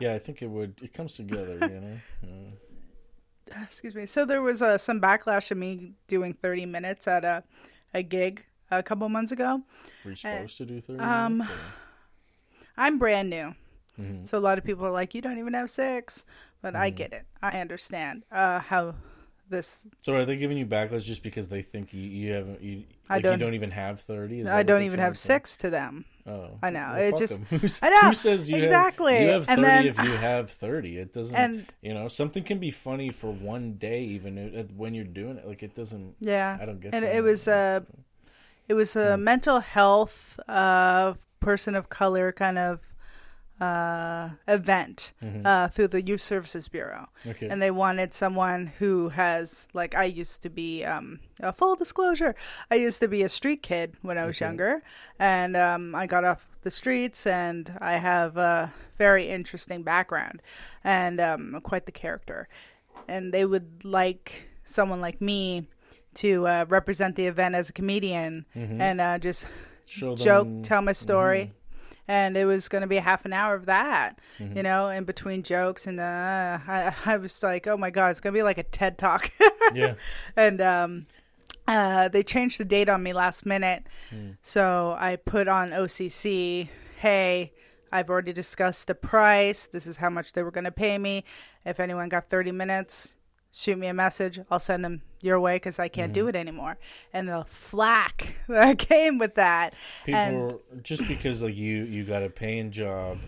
Yeah, 0.00 0.14
I 0.14 0.18
think 0.18 0.42
it 0.42 0.48
would. 0.48 0.80
It 0.82 0.92
comes 0.94 1.14
together, 1.14 1.58
you 1.60 1.80
know. 1.80 2.00
Uh, 3.56 3.62
excuse 3.62 3.94
me. 3.94 4.04
So 4.04 4.26
there 4.26 4.42
was 4.42 4.60
uh, 4.60 4.76
some 4.76 5.00
backlash 5.00 5.50
of 5.50 5.56
me 5.56 5.92
doing 6.06 6.34
30 6.34 6.66
minutes 6.66 7.08
at 7.08 7.24
a 7.24 7.44
a 7.94 8.02
gig 8.02 8.44
a 8.70 8.82
couple 8.82 9.08
months 9.08 9.32
ago. 9.32 9.62
were 10.04 10.10
you 10.10 10.16
supposed 10.16 10.58
to 10.58 10.66
do 10.66 10.82
thirty? 10.82 11.00
um, 11.00 11.38
minutes, 11.38 11.50
or- 11.54 11.87
I'm 12.78 12.98
brand 12.98 13.28
new, 13.28 13.54
Mhm. 14.00 14.26
so 14.28 14.38
a 14.38 14.40
lot 14.40 14.56
of 14.58 14.64
people 14.64 14.86
are 14.86 14.90
like, 14.92 15.14
"You 15.14 15.20
don't 15.20 15.38
even 15.38 15.52
have 15.54 15.70
six. 15.70 16.24
but 16.60 16.74
I 16.74 16.90
Mhm. 16.90 16.96
get 16.96 17.12
it. 17.12 17.24
I 17.40 17.60
understand 17.60 18.24
uh, 18.32 18.58
how 18.58 18.94
this. 19.48 19.86
So 20.02 20.14
are 20.16 20.24
they 20.24 20.36
giving 20.36 20.58
you 20.58 20.66
backlash 20.66 21.04
just 21.06 21.22
because 21.22 21.46
they 21.46 21.62
think 21.62 21.94
you, 21.94 22.00
you 22.02 22.32
haven't 22.32 22.60
you 22.60 22.82
I 23.08 23.14
like 23.14 23.22
don't- 23.22 23.38
you 23.38 23.44
don't 23.46 23.54
even 23.54 23.70
have 23.70 24.00
thirty? 24.00 24.44
I 24.44 24.64
don't 24.64 24.82
even 24.82 24.98
have 24.98 25.16
six 25.16 25.56
to 25.58 25.70
them. 25.70 26.04
Oh, 26.26 26.58
I 26.60 26.70
know, 26.70 26.94
Well, 26.96 27.08
it's 27.08 27.18
just- 27.20 27.40
Who's- 27.50 27.78
I 27.80 27.90
know, 27.90 28.08
Who 28.08 28.14
says 28.14 28.50
you 28.50 28.56
exactly. 28.56 29.14
Have, 29.14 29.22
you 29.22 29.28
have 29.28 29.48
And 29.48 29.60
thirty 29.62 29.70
then- 29.70 29.86
if 29.86 29.98
you 30.04 30.16
have 30.16 30.50
thirty. 30.50 30.98
It 30.98 31.12
doesn't. 31.14 31.36
And 31.36 31.66
you 31.80 31.94
know, 31.94 32.08
something 32.08 32.42
can 32.42 32.58
be 32.58 32.72
funny 32.72 33.10
for 33.10 33.30
one 33.30 33.74
day, 33.74 34.02
even 34.02 34.68
when 34.76 34.94
you're 34.94 35.04
doing 35.04 35.36
it. 35.38 35.46
Like 35.46 35.62
it 35.62 35.74
doesn't. 35.76 36.16
yeah, 36.18 36.58
I 36.60 36.66
don't 36.66 36.80
get. 36.80 36.88
It. 36.88 36.94
And 36.96 37.04
that. 37.04 37.14
it 37.14 37.20
was 37.22 37.46
uh, 37.46 37.80
it 38.66 38.74
was 38.74 38.96
a 38.96 39.16
mental 39.16 39.60
health 39.60 40.40
uh, 40.48 41.14
person 41.40 41.74
of 41.74 41.88
color 41.88 42.32
kind 42.32 42.58
of 42.58 42.80
uh, 43.60 44.30
event 44.46 45.12
Mhm. 45.22 45.44
uh, 45.44 45.66
through 45.68 45.88
the 45.88 46.00
Youth 46.00 46.20
Services 46.20 46.68
Bureau. 46.68 47.08
okay. 47.26 47.48
and 47.48 47.60
they 47.60 47.72
wanted 47.72 48.14
someone 48.14 48.68
who 48.78 49.08
has 49.08 49.66
like 49.74 49.96
I 49.96 50.04
used 50.04 50.42
to 50.42 50.48
be 50.50 50.84
um 50.84 51.18
a 51.40 51.52
full 51.52 51.74
disclosure 51.74 52.36
I 52.70 52.76
used 52.76 53.00
to 53.00 53.08
be 53.08 53.22
a 53.24 53.28
street 53.28 53.62
kid 53.62 53.94
when 54.02 54.16
I 54.16 54.26
was 54.26 54.36
Okay. 54.36 54.44
younger 54.44 54.82
and 55.18 55.56
um 55.56 55.92
I 55.96 56.06
got 56.06 56.24
off 56.24 56.46
the 56.62 56.70
streets 56.70 57.26
and 57.26 57.72
I 57.80 57.94
have 57.94 58.36
a 58.36 58.72
very 58.96 59.28
interesting 59.28 59.82
background 59.82 60.40
and 60.84 61.20
um 61.20 61.60
quite 61.64 61.86
the 61.86 61.92
character 61.92 62.48
and 63.08 63.34
they 63.34 63.44
would 63.44 63.84
like 63.84 64.44
someone 64.64 65.00
like 65.00 65.20
me 65.20 65.66
to 66.14 66.46
uh, 66.46 66.64
represent 66.68 67.16
the 67.16 67.26
event 67.26 67.54
as 67.56 67.68
a 67.70 67.72
comedian 67.72 68.44
Mhm. 68.54 68.80
and 68.80 69.00
uh, 69.00 69.18
just 69.18 69.46
Show 69.88 70.16
joke 70.16 70.46
them- 70.46 70.62
tell 70.62 70.82
my 70.82 70.92
story 70.92 71.44
Mhm. 71.46 71.50
and 72.08 72.36
it 72.36 72.44
was 72.44 72.68
going 72.68 72.82
to 72.82 72.88
be 72.88 72.96
a 72.96 73.00
half 73.02 73.24
an 73.24 73.32
hour 73.32 73.54
of 73.54 73.66
that 73.66 74.20
Mhm. 74.38 74.56
you 74.56 74.62
know 74.62 74.88
in 74.88 75.04
between 75.04 75.42
jokes 75.42 75.86
and 75.86 75.98
uh, 76.00 76.58
I, 76.66 76.94
I 77.06 77.16
was 77.16 77.42
like 77.42 77.66
oh 77.66 77.76
my 77.76 77.90
god 77.90 78.08
it's 78.10 78.20
going 78.20 78.32
to 78.34 78.38
be 78.38 78.42
like 78.42 78.58
a 78.58 78.62
ted 78.62 78.98
talk 78.98 79.30
Yeah. 79.74 79.94
and 80.36 80.60
um 80.60 81.06
uh, 81.66 82.08
they 82.08 82.22
changed 82.22 82.58
the 82.58 82.64
date 82.64 82.88
on 82.88 83.02
me 83.02 83.12
last 83.12 83.44
minute 83.44 83.84
Hmm. 84.10 84.30
so 84.42 84.96
i 84.98 85.16
put 85.16 85.48
on 85.48 85.70
occ 85.70 86.68
hey 87.00 87.52
i've 87.92 88.08
already 88.08 88.32
discussed 88.32 88.86
the 88.86 88.94
price 88.94 89.66
this 89.66 89.86
is 89.86 89.98
how 89.98 90.08
much 90.10 90.32
they 90.32 90.42
were 90.42 90.50
going 90.50 90.64
to 90.64 90.70
pay 90.72 90.96
me 90.98 91.24
if 91.66 91.78
anyone 91.80 92.08
got 92.08 92.30
30 92.30 92.52
minutes 92.52 93.14
shoot 93.52 93.78
me 93.78 93.86
a 93.88 93.94
message. 93.94 94.40
I'll 94.50 94.58
send 94.58 94.84
them 94.84 95.02
your 95.20 95.40
way 95.40 95.56
because 95.56 95.78
I 95.78 95.88
can't 95.88 96.12
Mm-hmm. 96.12 96.20
do 96.20 96.28
it 96.28 96.36
anymore. 96.36 96.78
And 97.12 97.28
the 97.28 97.44
flack 97.48 98.34
that 98.48 98.78
came 98.78 99.18
with 99.18 99.34
that. 99.36 99.74
People 100.04 100.20
and 100.20 100.36
were, 100.42 100.60
just 100.82 101.06
because 101.08 101.42
like 101.42 101.54
you 101.56 101.84
you 101.84 102.04
got 102.04 102.22
a 102.22 102.30
paying 102.30 102.70
job 102.70 103.18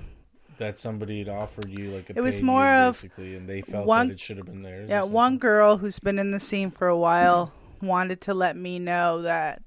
that 0.59 0.79
somebody 0.79 1.19
had 1.21 1.29
offered 1.29 1.71
you 1.71 1.91
like 1.91 2.11
a 2.11 2.19
It 2.19 2.21
was 2.21 2.43
more 2.43 2.69
of 2.69 2.95
basically, 2.97 3.35
and 3.35 3.49
they 3.49 3.63
felt 3.63 3.87
one- 3.87 4.09
that 4.09 4.15
it 4.15 4.21
should 4.21 4.37
have 4.37 4.47
been 4.47 4.63
theirs. 4.63 4.89
yeah, 4.91 5.03
one 5.03 5.39
girl 5.39 5.79
who's 5.79 5.99
been 5.99 6.19
in 6.19 6.31
the 6.33 6.41
scene 6.41 6.71
for 6.71 6.87
a 6.87 6.97
while 6.99 7.53
wanted 7.81 8.21
to 8.21 8.35
let 8.35 8.57
me 8.57 8.79
know 8.79 9.23
that 9.23 9.63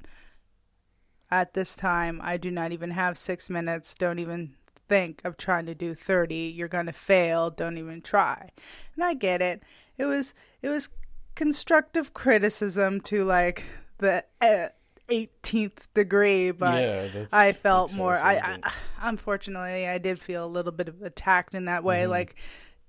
at 1.31 1.53
this 1.55 1.75
time 1.75 2.19
I 2.23 2.37
do 2.37 2.51
not 2.51 2.71
even 2.71 2.91
have 2.91 3.17
six 3.17 3.49
minutes. 3.49 3.95
Don't 3.95 4.19
even 4.19 4.53
think 4.87 5.21
of 5.23 5.35
trying 5.35 5.65
to 5.65 5.73
do 5.73 5.95
30. 5.95 6.35
You're 6.35 6.67
going 6.67 6.85
to 6.85 6.91
fail. 6.93 7.49
Don't 7.49 7.77
even 7.79 8.01
try. 8.01 8.51
And 8.95 9.03
I 9.03 9.15
get 9.15 9.41
it. 9.41 9.63
It 10.03 10.07
was 10.07 10.33
it 10.61 10.67
was 10.67 10.89
constructive 11.33 12.13
criticism 12.13 12.99
to 13.01 13.23
like 13.23 13.63
the 13.99 14.25
uh, 14.41 14.67
18th 15.09 15.79
degree, 15.93 16.51
but 16.51 16.81
yeah, 16.81 17.25
I 17.31 17.53
felt 17.53 17.93
more. 17.93 18.17
I, 18.17 18.35
I 18.35 18.71
unfortunately 19.01 19.87
I 19.87 19.97
did 19.97 20.19
feel 20.19 20.45
a 20.45 20.47
little 20.47 20.73
bit 20.73 20.89
of 20.89 21.01
attacked 21.01 21.55
in 21.55 21.65
that 21.65 21.85
way. 21.85 22.01
Mm-hmm. 22.01 22.11
Like, 22.11 22.35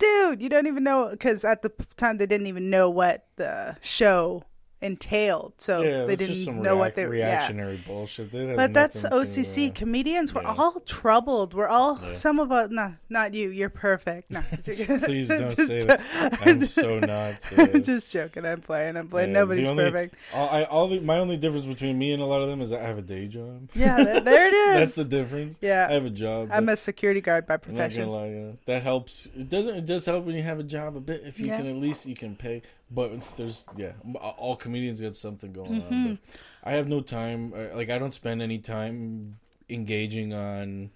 dude, 0.00 0.42
you 0.42 0.48
don't 0.48 0.66
even 0.66 0.82
know 0.82 1.10
because 1.10 1.44
at 1.44 1.62
the 1.62 1.70
time 1.96 2.18
they 2.18 2.26
didn't 2.26 2.48
even 2.48 2.68
know 2.68 2.90
what 2.90 3.28
the 3.36 3.76
show 3.80 4.42
entailed, 4.82 5.54
so 5.58 5.80
yeah, 5.80 6.04
they 6.04 6.16
didn't 6.16 6.60
know 6.60 6.76
what 6.76 6.94
they 6.94 7.06
were. 7.06 7.14
Yeah. 7.14 7.28
reactionary 7.28 7.82
bullshit. 7.86 8.30
That 8.32 8.56
But 8.56 8.74
that's 8.74 9.02
OCC. 9.02 9.54
To, 9.54 9.68
uh, 9.68 9.72
Comedians 9.74 10.34
were 10.34 10.42
yeah. 10.42 10.54
all 10.58 10.80
troubled. 10.80 11.54
We're 11.54 11.68
all 11.68 11.98
Yeah. 12.02 12.12
some 12.12 12.38
of 12.38 12.52
us. 12.52 12.68
No, 12.70 12.94
not 13.08 13.32
you. 13.34 13.48
You're 13.50 13.70
perfect. 13.70 14.30
No, 14.30 14.42
Please 14.64 15.28
don't 15.28 15.56
say 15.56 15.84
that. 15.84 16.00
I'm 16.44 16.66
so 16.66 16.98
not. 16.98 17.36
Just 17.82 18.12
joking. 18.12 18.44
I'm 18.44 18.60
playing. 18.60 18.96
I'm 18.96 19.08
playing. 19.08 19.30
yeah, 19.30 19.40
Nobody's 19.40 19.68
only- 19.68 19.84
perfect. 19.84 20.14
All, 20.34 20.48
I, 20.50 20.64
all 20.64 20.88
the, 20.88 21.00
my 21.00 21.18
only 21.18 21.36
difference 21.38 21.64
between 21.66 21.98
me 21.98 22.12
and 22.12 22.22
a 22.22 22.26
lot 22.26 22.42
of 22.42 22.48
them 22.48 22.60
is 22.60 22.70
I 22.72 22.80
have 22.80 22.98
a 22.98 23.02
day 23.02 23.26
job. 23.26 23.70
Yeah, 23.74 23.96
th- 23.96 24.24
there 24.24 24.48
it 24.48 24.54
is. 24.54 24.74
That's 24.80 24.94
the 24.94 25.04
difference. 25.04 25.58
yeah. 25.62 25.86
I 25.88 25.94
have 25.94 26.04
a 26.04 26.10
job. 26.10 26.50
I'm 26.52 26.68
a 26.68 26.76
security 26.76 27.20
guard 27.22 27.46
by 27.46 27.54
I'm 27.54 27.60
not 27.60 27.66
gonna 27.66 27.76
profession. 27.88 28.08
lie, 28.10 28.28
yeah. 28.28 28.50
that 28.66 28.82
helps. 28.82 29.26
It 29.34 29.48
doesn't. 29.48 29.74
It 29.76 29.86
does 29.86 30.04
help 30.04 30.24
when 30.26 30.34
you 30.34 30.42
have 30.42 30.58
a 30.58 30.62
job 30.64 30.96
a 30.96 31.00
bit. 31.00 31.22
If 31.24 31.38
you 31.40 31.46
Yeah. 31.46 31.56
can 31.58 31.66
at 31.68 31.76
least 31.76 32.04
you 32.06 32.14
can 32.16 32.36
pay. 32.36 32.62
But 32.90 33.12
there's 33.36 33.66
yeah, 33.76 33.92
all 34.14 34.56
comedians 34.56 35.00
got 35.00 35.16
something 35.16 35.52
going 35.52 35.80
Mm-hmm. 35.80 36.06
on. 36.06 36.18
I 36.62 36.72
have 36.72 36.88
no 36.88 37.00
time. 37.00 37.52
Like 37.74 37.90
I 37.90 37.98
don't 37.98 38.14
spend 38.14 38.42
any 38.42 38.58
time 38.58 39.38
engaging 39.68 40.32
on. 40.32 40.90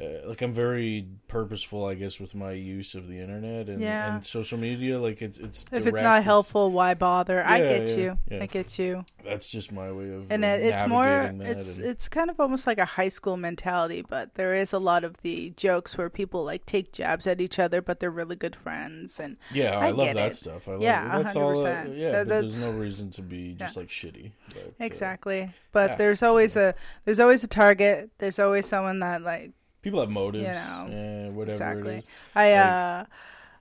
Uh, 0.00 0.26
like 0.26 0.40
I'm 0.40 0.54
very 0.54 1.06
purposeful, 1.28 1.84
I 1.84 1.94
guess, 1.94 2.18
with 2.18 2.34
my 2.34 2.52
use 2.52 2.94
of 2.94 3.08
the 3.08 3.20
internet 3.20 3.68
and, 3.68 3.78
Yeah. 3.80 4.14
and 4.14 4.24
social 4.24 4.56
media. 4.58 4.98
Like 4.98 5.20
it's 5.20 5.36
it's 5.38 5.64
If 5.64 5.70
direct, 5.70 5.86
it's 5.88 6.00
not 6.02 6.22
helpful, 6.24 6.70
why 6.72 6.94
bother? 6.94 7.44
I 7.44 7.58
get 7.60 7.88
yeah, 7.88 7.96
you. 7.96 8.18
yeah. 8.30 8.42
I 8.42 8.46
get 8.46 8.78
you. 8.78 9.04
That's 9.22 9.48
just 9.50 9.70
my 9.70 9.92
way 9.92 10.10
of 10.14 10.26
And 10.30 10.44
uh, 10.44 10.48
it, 10.48 10.62
it's 10.62 10.86
more. 10.88 11.30
It's 11.40 11.78
and- 11.78 11.86
it's 11.86 12.08
kind 12.08 12.30
of 12.30 12.40
almost 12.40 12.66
like 12.66 12.78
a 12.78 12.84
high 12.86 13.10
school 13.10 13.36
mentality, 13.36 14.02
but 14.08 14.34
there 14.34 14.54
is 14.54 14.72
a 14.72 14.78
lot 14.78 15.04
of 15.04 15.18
the 15.22 15.52
jokes 15.58 15.96
where 15.98 16.08
people 16.08 16.42
like 16.42 16.64
take 16.64 16.92
jabs 16.92 17.26
at 17.26 17.40
each 17.40 17.58
other, 17.58 17.82
but 17.82 18.00
they're 18.00 18.10
really 18.10 18.36
good 18.36 18.56
friends. 18.56 19.20
And 19.20 19.36
Yeah, 19.52 19.78
I, 19.78 19.88
I 19.88 19.90
love 19.90 20.14
that 20.14 20.30
it. 20.32 20.36
stuff. 20.36 20.68
I 20.68 20.72
love 20.72 20.82
Yeah, 20.82 21.18
it. 21.18 21.22
That's 21.24 21.36
all. 21.36 21.50
Uh, 21.50 21.64
100%. 21.84 21.98
yeah, 21.98 22.10
That- 22.12 22.28
but 22.28 22.40
there's 22.40 22.58
no 22.60 22.72
reason 22.72 23.10
to 23.10 23.22
be 23.22 23.54
just 23.54 23.76
like 23.76 23.88
shitty. 23.88 24.32
But, 24.48 24.56
uh, 24.56 24.70
exactly, 24.80 25.52
but 25.70 25.90
yeah. 25.90 25.96
there's 25.96 26.22
always 26.22 26.56
a 26.56 26.74
there's 27.04 27.20
always 27.20 27.44
a 27.44 27.48
target. 27.48 28.10
There's 28.18 28.38
always 28.38 28.66
someone 28.66 29.00
that 29.00 29.22
like 29.22 29.52
people 29.82 30.00
have 30.00 30.10
motives. 30.10 30.44
You 30.44 30.52
know, 30.52 30.86
yeah, 30.90 31.28
whatever 31.28 31.52
exactly. 31.56 31.94
it 31.94 31.98
is. 31.98 32.08
I 32.34 32.52
Like- 32.52 32.66
uh, 32.66 33.04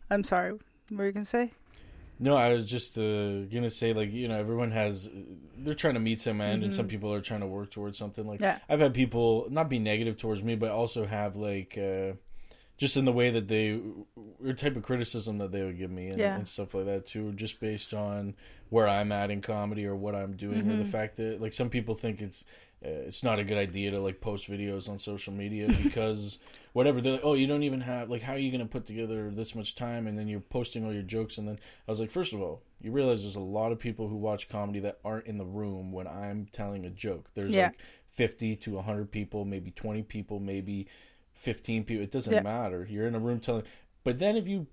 I'm 0.09 0.23
sorry. 0.23 0.51
What 0.51 0.61
were 0.91 1.05
you 1.05 1.11
gonna 1.11 1.25
say? 1.25 1.51
No, 2.19 2.35
I 2.37 2.53
was 2.53 2.65
just 2.69 2.97
uh, 2.99 3.41
gonna 3.45 3.69
say 3.71 3.93
like 3.93 4.11
you 4.11 4.27
know 4.27 4.37
everyone 4.37 4.71
has 4.71 5.09
they're 5.57 5.73
trying 5.73 5.95
to 5.95 5.99
meet 5.99 6.21
some 6.21 6.39
end, 6.41 6.63
and 6.63 6.73
some 6.73 6.85
Mhm. 6.85 6.89
people 6.89 7.13
are 7.13 7.21
trying 7.21 7.39
to 7.41 7.47
work 7.47 7.71
towards 7.71 7.97
something. 7.97 8.25
Like 8.27 8.41
Yeah. 8.41 8.59
I've 8.69 8.79
had 8.79 8.93
people 8.93 9.47
not 9.49 9.69
be 9.69 9.79
negative 9.79 10.17
towards 10.17 10.43
me, 10.43 10.55
but 10.55 10.69
also 10.71 11.05
have 11.05 11.35
like 11.35 11.77
uh, 11.77 12.13
just 12.77 12.95
in 12.97 13.05
the 13.05 13.11
way 13.11 13.29
that 13.31 13.47
they 13.47 13.79
or 14.43 14.53
type 14.53 14.75
of 14.75 14.83
criticism 14.83 15.37
that 15.39 15.51
they 15.51 15.63
would 15.63 15.77
give 15.77 15.89
me 15.91 16.09
and, 16.09 16.19
Yeah. 16.19 16.35
and 16.35 16.47
stuff 16.47 16.73
like 16.75 16.85
that 16.85 17.05
too, 17.07 17.31
just 17.33 17.59
based 17.59 17.93
on 17.93 18.35
where 18.69 18.87
I'm 18.87 19.11
at 19.11 19.31
in 19.31 19.41
comedy 19.41 19.85
or 19.85 19.95
what 19.95 20.15
I'm 20.15 20.35
doing, 20.35 20.69
or 20.71 20.75
the 20.77 20.83
Mhm. 20.83 20.87
fact 20.91 21.15
that 21.17 21.41
like 21.41 21.53
some 21.53 21.69
people 21.69 21.95
think 21.95 22.21
it's 22.21 22.43
Uh, 22.83 22.89
it's 23.05 23.21
not 23.21 23.37
a 23.37 23.43
good 23.43 23.57
idea 23.59 23.91
to 23.91 23.99
like 23.99 24.19
post 24.21 24.49
videos 24.49 24.89
on 24.89 24.97
social 24.97 25.31
media 25.31 25.67
because 25.83 26.39
whatever 26.73 26.99
they're 26.99 27.13
like, 27.13 27.21
oh 27.23 27.35
you 27.35 27.45
don't 27.45 27.61
even 27.63 27.81
have 27.81 28.09
like 28.09 28.23
how 28.23 28.33
are 28.33 28.39
you 28.39 28.49
going 28.51 28.59
to 28.59 28.71
put 28.71 28.85
together 28.87 29.29
this 29.29 29.53
much 29.53 29.75
time 29.75 30.07
and 30.07 30.17
then 30.17 30.27
you're 30.27 30.39
posting 30.39 30.83
all 30.83 30.91
your 30.93 31.03
jokes 31.03 31.37
and 31.37 31.47
then 31.47 31.59
I 31.87 31.91
was 31.91 31.99
like 31.99 32.09
first 32.09 32.33
of 32.33 32.41
all 32.41 32.63
you 32.81 32.91
realize 32.91 33.21
there's 33.21 33.35
a 33.35 33.39
lot 33.39 33.71
of 33.71 33.77
people 33.77 34.07
who 34.07 34.15
watch 34.17 34.49
comedy 34.49 34.79
that 34.79 34.97
aren't 35.05 35.27
in 35.27 35.37
the 35.37 35.45
room 35.45 35.91
when 35.91 36.07
I'm 36.07 36.47
telling 36.51 36.83
a 36.85 36.89
joke 36.89 37.29
there's 37.35 37.53
Yeah. 37.53 37.65
like 37.67 37.77
50 38.13 38.55
to 38.55 38.71
100 38.77 39.11
people 39.11 39.45
maybe 39.45 39.69
20 39.71 40.01
people 40.03 40.39
maybe 40.39 40.87
15 41.35 41.83
people 41.83 42.03
it 42.03 42.11
doesn't 42.11 42.33
Yeah. 42.33 42.41
matter 42.41 42.87
you're 42.89 43.05
in 43.07 43.13
a 43.15 43.19
room 43.19 43.39
telling 43.39 43.63
but 44.03 44.17
then 44.17 44.35
if 44.35 44.47
you 44.47 44.65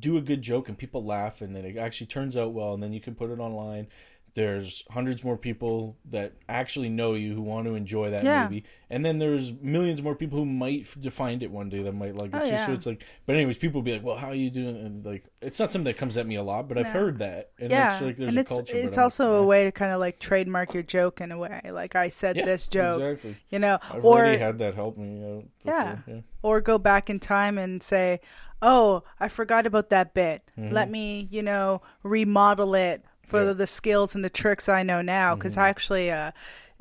do 0.00 0.16
a 0.16 0.20
good 0.20 0.42
joke 0.42 0.68
and 0.68 0.76
people 0.78 1.04
laugh 1.04 1.40
and 1.40 1.54
then 1.54 1.64
it 1.64 1.76
actually 1.76 2.06
turns 2.06 2.36
out 2.36 2.52
well 2.52 2.74
and 2.74 2.82
then 2.82 2.92
you 2.92 3.00
can 3.00 3.14
put 3.14 3.30
it 3.30 3.38
online 3.38 3.86
there's 4.34 4.84
hundreds 4.90 5.24
more 5.24 5.36
people 5.36 5.96
that 6.08 6.32
actually 6.48 6.88
know 6.88 7.14
you 7.14 7.34
who 7.34 7.42
want 7.42 7.66
to 7.66 7.74
enjoy 7.74 8.10
that 8.10 8.24
Yeah. 8.24 8.44
movie 8.44 8.64
and 8.88 9.04
then 9.04 9.18
there's 9.18 9.52
millions 9.52 10.02
more 10.02 10.14
people 10.14 10.38
who 10.38 10.44
might 10.46 10.86
find 10.86 11.42
it 11.42 11.50
one 11.50 11.68
day 11.68 11.82
that 11.82 11.92
might 11.92 12.14
like 12.16 12.32
it 12.34 12.36
Oh, 12.42 12.48
too 12.50 12.56
so 12.58 12.72
it's 12.72 12.86
like 12.86 13.04
but 13.26 13.36
anyways 13.36 13.58
people 13.58 13.80
will 13.80 13.84
be 13.84 13.92
like 13.92 14.04
well 14.04 14.16
how 14.16 14.28
are 14.28 14.34
you 14.34 14.50
doing 14.50 14.76
and 14.76 15.04
like 15.04 15.24
it's 15.40 15.58
not 15.58 15.72
something 15.72 15.84
that 15.84 15.96
comes 15.96 16.16
at 16.16 16.26
me 16.26 16.36
a 16.36 16.42
lot 16.42 16.68
but 16.68 16.78
i've 16.78 16.88
heard 16.88 17.18
that 17.18 17.48
and 17.58 17.70
yeah, 17.70 17.92
it's 17.92 18.00
like 18.02 18.16
there's 18.16 18.30
and 18.30 18.38
a 18.38 18.40
it's 18.40 18.48
culture 18.48 18.76
it's 18.76 18.98
also 18.98 19.34
a 19.36 19.44
way 19.44 19.64
to 19.64 19.72
kind 19.72 19.92
of 19.92 20.00
like 20.00 20.18
trademark 20.18 20.74
your 20.74 20.82
joke 20.82 21.20
in 21.20 21.32
a 21.32 21.38
way. 21.38 21.60
Like 21.70 21.96
I 21.96 22.08
said 22.08 22.36
Yeah, 22.36 22.44
this 22.44 22.66
joke, 22.66 23.00
exactly 23.00 23.36
you 23.50 23.58
know, 23.58 23.78
i've 23.90 24.04
or 24.04 24.18
already 24.18 24.38
had 24.38 24.58
that 24.58 24.74
help 24.74 24.96
me 24.96 25.24
out 25.24 25.44
before. 25.64 25.72
Yeah. 25.72 25.96
yeah 26.06 26.20
or 26.42 26.60
go 26.60 26.78
back 26.78 27.10
in 27.10 27.20
time 27.20 27.58
and 27.58 27.82
say, 27.82 28.18
"Oh, 28.62 29.02
I 29.18 29.28
forgot 29.28 29.66
about 29.66 29.90
that 29.90 30.14
bit. 30.14 30.50
Mhm. 30.58 30.72
Let 30.72 30.90
me, 30.90 31.28
you 31.30 31.42
know, 31.42 31.82
remodel 32.02 32.74
it 32.74 33.04
for 33.30 33.44
Yeah. 33.44 33.52
the 33.54 33.66
skills 33.66 34.14
and 34.14 34.24
the 34.24 34.30
tricks 34.30 34.68
I 34.68 34.82
know 34.82 35.00
now." 35.02 35.34
Because 35.34 35.56
Mhm. 35.56 35.62
I 35.62 35.68
actually 35.68 36.10
uh, 36.10 36.30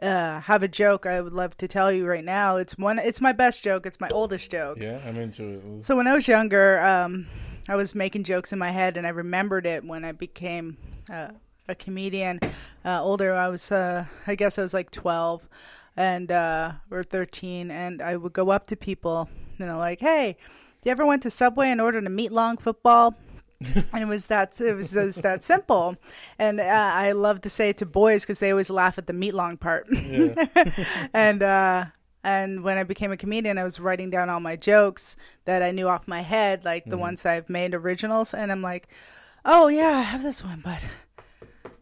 uh, 0.01 0.39
have 0.41 0.63
a 0.63 0.67
joke 0.67 1.05
I 1.05 1.19
would 1.21 1.33
love 1.33 1.57
to 1.57 1.67
tell 1.67 1.91
you 1.91 2.05
right 2.05 2.23
now. 2.23 2.57
It's 2.57 2.77
one. 2.77 2.99
It's 2.99 3.21
my 3.21 3.31
best 3.33 3.61
joke. 3.63 3.85
It's 3.85 3.99
my 3.99 4.09
oldest 4.09 4.49
joke. 4.51 4.77
yeah 4.79 4.97
i'm 5.05 5.17
into 5.17 5.43
it 5.77 5.85
So 5.85 5.95
when 5.95 6.07
I 6.07 6.13
was 6.13 6.27
younger, 6.27 6.79
um, 6.79 7.27
I 7.67 7.75
was 7.75 7.93
making 7.93 8.23
jokes 8.23 8.51
in 8.53 8.59
my 8.59 8.71
head, 8.71 8.97
and 8.97 9.05
I 9.05 9.09
remembered 9.11 9.65
it 9.65 9.83
when 9.83 10.03
I 10.05 10.11
became 10.13 10.77
uh, 11.09 11.29
a 11.67 11.75
comedian. 11.75 12.39
Uh, 12.85 13.03
older, 13.03 13.33
I 13.35 13.47
was, 13.49 13.71
uh, 13.71 14.05
I 14.25 14.35
guess, 14.35 14.57
I 14.57 14.61
was 14.63 14.73
like 14.73 14.89
twelve, 14.89 15.47
and 15.97 16.31
uh, 16.31 16.71
or 16.89 17.03
thirteen, 17.03 17.69
and 17.69 18.01
I 18.01 18.15
would 18.15 18.33
go 18.33 18.49
up 18.51 18.65
to 18.67 18.75
people, 18.75 19.29
you 19.59 19.65
know, 19.65 19.77
like, 19.77 19.99
"Hey, 19.99 20.37
do 20.81 20.89
you 20.89 20.91
ever 20.91 21.05
went 21.05 21.21
to 21.23 21.29
Subway 21.29 21.69
and 21.69 21.81
ordered 21.81 22.07
a 22.07 22.09
meat 22.09 22.31
long 22.31 22.57
football?" 22.57 23.15
and 23.93 24.01
it 24.03 24.07
was 24.07 24.27
that 24.27 24.59
it 24.61 24.73
was 24.73 24.91
just 24.91 25.21
that 25.21 25.43
simple, 25.43 25.97
and 26.37 26.59
uh, 26.59 26.63
I 26.63 27.11
love 27.11 27.41
to 27.41 27.49
say 27.49 27.69
it 27.69 27.77
to 27.79 27.85
boys 27.85 28.21
because 28.23 28.39
they 28.39 28.51
always 28.51 28.69
laugh 28.69 28.97
at 28.97 29.07
the 29.07 29.13
meat 29.13 29.33
long 29.33 29.57
part 29.57 29.87
yeah 29.91 30.33
and 31.13 31.43
uh 31.43 31.85
and 32.23 32.63
when 32.63 32.77
I 32.77 32.83
became 32.83 33.11
a 33.13 33.17
comedian, 33.17 33.57
I 33.57 33.63
was 33.63 33.79
writing 33.79 34.09
down 34.09 34.29
all 34.29 34.41
my 34.41 34.55
jokes 34.57 35.15
that 35.45 35.61
I 35.63 35.71
knew 35.71 35.87
off 35.87 36.05
my 36.07 36.21
head, 36.21 36.65
like 36.65 36.89
the 36.89 36.97
Mhm. 36.97 36.99
ones 36.99 37.25
I've 37.25 37.49
made 37.49 37.73
originals, 37.73 38.33
and 38.33 38.51
I'm 38.51 38.61
like, 38.61 38.89
"Oh 39.45 39.67
yeah, 39.69 39.97
I 39.97 40.01
have 40.01 40.21
this 40.21 40.43
one, 40.43 40.61
but 40.63 40.85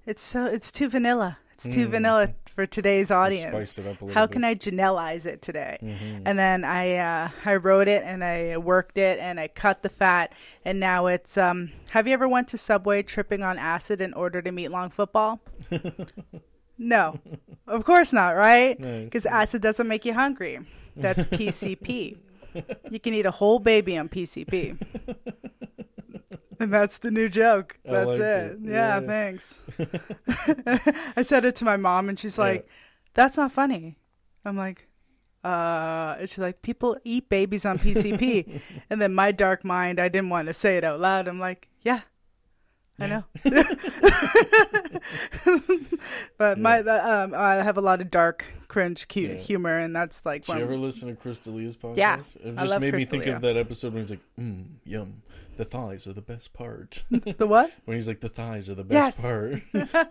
it's 0.05 0.21
so 0.21 0.45
it's 0.45 0.71
too 0.71 0.89
vanilla. 0.89 1.39
It's 1.53 1.67
too 1.67 1.87
Mm. 1.87 1.91
vanilla 1.91 2.33
for 2.57 2.65
today's 2.65 3.11
audience. 3.11 3.53
spice 3.53 3.77
it 3.77 3.85
up 3.87 4.01
a 4.01 4.05
little 4.05 4.15
How 4.19 4.25
bit. 4.25 4.33
can 4.33 4.43
I 4.43 4.55
Janelleize 4.55 5.27
it 5.27 5.43
today?" 5.43 5.77
Mhm. 5.81 6.23
And 6.25 6.39
then 6.39 6.63
I 6.63 6.95
uh, 6.95 7.29
I 7.45 7.55
wrote 7.57 7.87
it 7.87 8.01
and 8.03 8.23
I 8.23 8.57
worked 8.57 8.97
it 8.97 9.19
and 9.19 9.39
I 9.39 9.47
cut 9.47 9.83
the 9.83 9.89
fat 9.89 10.33
and 10.65 10.79
now 10.79 11.05
it's 11.05 11.37
um. 11.37 11.71
Have 11.91 12.07
you 12.07 12.13
ever 12.13 12.27
went 12.27 12.47
to 12.49 12.57
Subway 12.57 13.03
tripping 13.03 13.43
on 13.43 13.59
acid 13.59 14.01
in 14.01 14.13
order 14.15 14.41
to 14.41 14.51
meet 14.51 14.69
long 14.71 14.89
football? 14.89 15.39
no, 16.79 17.19
of 17.67 17.85
course 17.85 18.11
not, 18.11 18.35
right? 18.35 18.79
No, 18.79 19.03
Because 19.05 19.25
acid 19.27 19.61
doesn't 19.61 19.87
make 19.87 20.03
you 20.03 20.13
hungry. 20.15 20.59
That's 20.95 21.25
PCP. 21.25 22.17
you 22.89 22.99
can 22.99 23.13
eat 23.13 23.27
a 23.27 23.31
whole 23.31 23.59
baby 23.59 23.95
on 23.97 24.09
PCP. 24.09 24.77
and 26.59 26.73
that's 26.73 26.97
the 26.99 27.11
new 27.11 27.29
joke. 27.29 27.77
I 27.87 27.91
That's 27.91 28.07
like 28.07 28.19
it. 28.19 28.23
it. 28.23 28.57
Yeah, 28.63 28.99
Yeah. 28.99 29.07
thanks. 29.07 29.57
I 31.17 31.21
said 31.21 31.45
it 31.45 31.55
to 31.57 31.65
my 31.65 31.77
mom 31.77 32.09
and 32.09 32.19
she's 32.19 32.37
Yeah. 32.37 32.43
like, 32.43 32.67
that's 33.13 33.37
not 33.37 33.51
funny. 33.51 33.97
I'm 34.45 34.57
like, 34.57 34.87
uh, 35.43 36.15
and 36.19 36.29
she's 36.29 36.37
like, 36.39 36.61
people 36.61 36.97
eat 37.03 37.29
babies 37.29 37.65
on 37.65 37.77
PCP. 37.79 38.61
and 38.89 39.01
then 39.01 39.13
my 39.13 39.31
dark 39.31 39.63
mind, 39.63 39.99
I 39.99 40.09
didn't 40.09 40.29
want 40.29 40.47
to 40.47 40.53
say 40.53 40.77
it 40.77 40.83
out 40.83 40.99
loud. 40.99 41.27
I'm 41.27 41.39
like, 41.39 41.67
yeah, 41.81 42.01
I 42.99 43.07
know. 43.07 43.23
but 46.37 46.57
my 46.59 46.79
um, 46.79 47.33
I 47.35 47.55
have 47.55 47.77
a 47.77 47.81
lot 47.81 48.01
of 48.01 48.09
dark, 48.11 48.45
cringe, 48.67 49.07
cute 49.07 49.31
Yeah. 49.31 49.37
humor, 49.37 49.77
and 49.77 49.95
that's 49.95 50.25
like 50.25 50.45
Did 50.45 50.55
you 50.57 50.61
ever 50.63 50.77
listen 50.77 51.07
to 51.09 51.15
Chris 51.15 51.39
D'Elia's 51.39 51.77
podcast? 51.77 51.97
Yeah, 51.97 52.19
it 52.43 52.55
just 52.57 52.79
made 52.79 52.93
me 52.93 53.05
think 53.05 53.23
D'Elia. 53.23 53.35
of 53.37 53.41
that 53.43 53.57
episode 53.57 53.93
when 53.93 54.03
he's 54.03 54.09
like, 54.11 54.21
mm, 54.39 54.65
yum. 54.85 55.21
The 55.57 55.65
thighs 55.65 56.07
are 56.07 56.13
the 56.13 56.21
best 56.21 56.53
part. 56.53 57.03
The 57.11 57.45
what? 57.47 57.71
when 57.85 57.97
he's 57.97 58.07
like, 58.07 58.21
the 58.21 58.29
thighs 58.29 58.69
are 58.69 58.75
the 58.75 58.85
Yes. 58.89 59.15
best 59.15 59.21
part. 59.21 59.51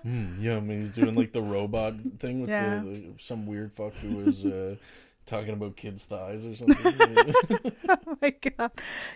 mm, 0.04 0.40
yum. 0.40 0.68
And 0.70 0.80
he's 0.80 0.90
doing 0.90 1.14
like 1.14 1.32
the 1.32 1.42
robot 1.42 1.94
thing 2.18 2.40
with 2.40 2.50
Yeah. 2.50 2.80
the, 2.84 2.90
the 2.90 3.04
some 3.18 3.46
weird 3.46 3.72
fuck 3.72 3.94
who 3.94 4.16
was 4.16 4.44
uh, 4.44 4.76
talking 5.26 5.54
about 5.54 5.76
kids' 5.76 6.04
thighs 6.04 6.44
or 6.46 6.54
something. 6.54 6.94
oh 7.88 8.18
my 8.20 8.30
god. 8.30 8.70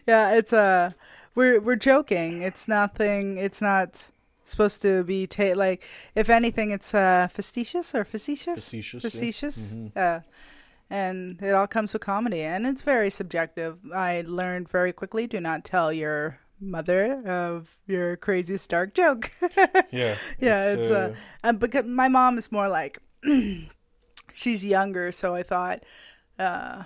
Yeah, 0.06 0.32
it's 0.32 0.52
uh 0.52 0.92
we're 1.34 1.60
we're 1.60 1.76
joking. 1.76 2.42
It's 2.42 2.66
nothing. 2.66 3.36
It's 3.38 3.60
not 3.60 4.08
supposed 4.44 4.82
to 4.82 5.04
be 5.04 5.26
ta- 5.28 5.52
like 5.54 5.84
if 6.16 6.28
anything 6.28 6.70
it's 6.72 6.92
uh 6.94 7.28
facetious 7.32 7.94
or 7.94 8.04
facetious. 8.04 8.54
Facetious. 8.54 9.04
yeah. 9.04 9.10
Facetious. 9.10 9.74
Uh 9.94 10.20
and 10.90 11.40
it 11.40 11.52
all 11.52 11.66
comes 11.68 11.92
with 11.92 12.02
comedy 12.02 12.42
and 12.42 12.66
it's 12.66 12.82
very 12.82 13.08
subjective. 13.10 13.78
I 13.94 14.24
learned 14.26 14.68
very 14.68 14.92
quickly 14.92 15.26
do 15.26 15.40
not 15.40 15.64
tell 15.64 15.92
your 15.92 16.38
mother 16.60 17.22
of 17.26 17.78
your 17.86 18.16
craziest 18.16 18.68
dark 18.68 18.92
joke. 18.94 19.30
Yeah. 19.92 20.16
yeah, 20.38 20.72
it's, 20.72 20.90
uh, 20.90 21.14
um, 21.44 21.56
because 21.56 21.84
my 21.84 22.08
mom 22.08 22.36
is 22.38 22.52
more 22.52 22.68
like 22.68 22.98
she's 24.32 24.64
younger, 24.64 25.10
so 25.12 25.34
I 25.34 25.42
thought 25.42 25.84
uh, 26.38 26.84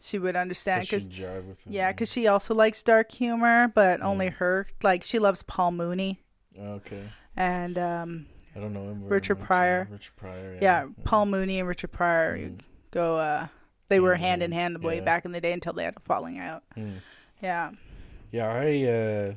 she 0.00 0.18
would 0.18 0.36
understand 0.36 0.82
because 0.82 1.04
she 1.04 1.22
jive 1.22 1.46
with 1.46 1.64
him? 1.64 1.72
yeah, 1.72 1.92
because 1.92 2.10
she 2.12 2.26
also 2.26 2.54
likes 2.54 2.82
dark 2.82 3.10
humor, 3.12 3.68
but 3.74 4.00
only 4.02 4.26
Mm. 4.28 4.34
her 4.34 4.66
like 4.82 5.02
she 5.04 5.18
loves 5.18 5.42
Paul 5.42 5.72
Mooney 5.72 6.20
Okay. 6.58 7.04
and 7.36 7.78
um, 7.78 8.26
I 8.54 8.60
don't 8.60 8.72
know 8.72 8.82
him. 8.90 9.04
Richard 9.06 9.40
uh, 9.40 9.44
Pryor. 9.46 9.88
Richard 9.90 10.16
Pryor. 10.16 10.54
yeah, 10.54 10.60
Yeah. 10.60 10.86
Paul 11.04 11.26
Mooney 11.26 11.58
and 11.58 11.68
Richard 11.68 11.92
Pryor 11.92 12.36
Mm. 12.38 12.58
Go. 12.92 13.16
Uh, 13.16 13.48
they 13.88 13.98
were 14.00 14.12
Yeah, 14.14 14.18
hand 14.20 14.42
in 14.44 14.52
hand 14.52 14.82
way 14.82 14.96
yeah. 14.96 15.04
back 15.04 15.24
in 15.24 15.32
the 15.32 15.40
day 15.40 15.52
until 15.52 15.72
they 15.72 15.84
had 15.84 15.94
a 15.96 16.00
falling 16.00 16.38
out. 16.38 16.62
Mm. 16.76 17.00
Yeah, 17.42 17.72
Yeah, 18.30 18.46
I 18.48 18.84
uh, 18.84 19.34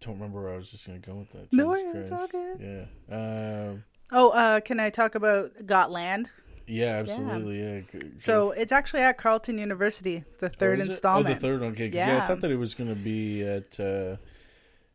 don't 0.00 0.14
remember 0.14 0.42
where 0.42 0.52
I 0.52 0.56
was 0.56 0.70
just 0.70 0.86
gonna 0.86 0.98
go 0.98 1.14
with 1.14 1.30
that. 1.30 1.52
No, 1.52 1.72
it's 1.74 2.10
all 2.10 2.26
good. 2.26 2.58
Yeah. 3.10 3.66
Um. 3.70 3.84
Oh, 4.12 4.30
uh, 4.30 4.60
can 4.60 4.80
I 4.80 4.90
talk 4.90 5.14
about 5.14 5.52
Gotland? 5.66 6.28
yeah, 6.66 6.96
absolutely. 6.98 7.60
Yeah. 7.62 7.80
G- 7.92 8.10
So 8.18 8.50
it's 8.52 8.72
actually 8.72 9.02
at 9.02 9.18
Carleton 9.18 9.58
University, 9.58 10.24
the 10.40 10.46
Oh, 10.46 10.48
third 10.50 10.80
it? 10.80 10.86
installment. 10.88 11.30
Oh, 11.30 11.34
the 11.34 11.40
third 11.40 11.60
one. 11.60 11.70
Okay. 11.72 11.88
'cause, 11.90 11.96
yeah. 11.96 12.22
I 12.24 12.26
thought 12.26 12.40
that 12.40 12.50
it 12.50 12.56
was 12.56 12.74
gonna 12.74 12.94
be 12.94 13.42
at, 13.42 13.78
uh, 13.78 14.16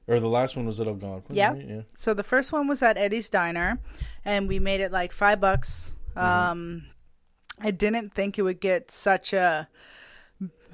or 0.08 0.20
the 0.20 0.28
last 0.30 0.56
one 0.56 0.66
was 0.66 0.80
at 0.80 0.88
Algonquin. 0.88 1.36
Yeah. 1.36 1.52
Right? 1.54 1.66
Yeah. 1.68 1.82
So 1.98 2.14
the 2.14 2.24
first 2.24 2.52
one 2.52 2.68
was 2.68 2.82
at 2.82 2.98
Eddie's 2.98 3.30
Diner, 3.30 3.80
and 4.24 4.48
we 4.48 4.60
made 4.60 4.82
it 4.82 4.92
like 4.92 5.12
five 5.12 5.40
bucks. 5.42 5.92
Mm-hmm. 6.16 6.20
Um, 6.52 6.84
I 7.60 7.72
didn't 7.72 8.14
think 8.14 8.38
it 8.38 8.42
would 8.44 8.60
get 8.62 8.92
such 8.92 9.34
a 9.34 9.68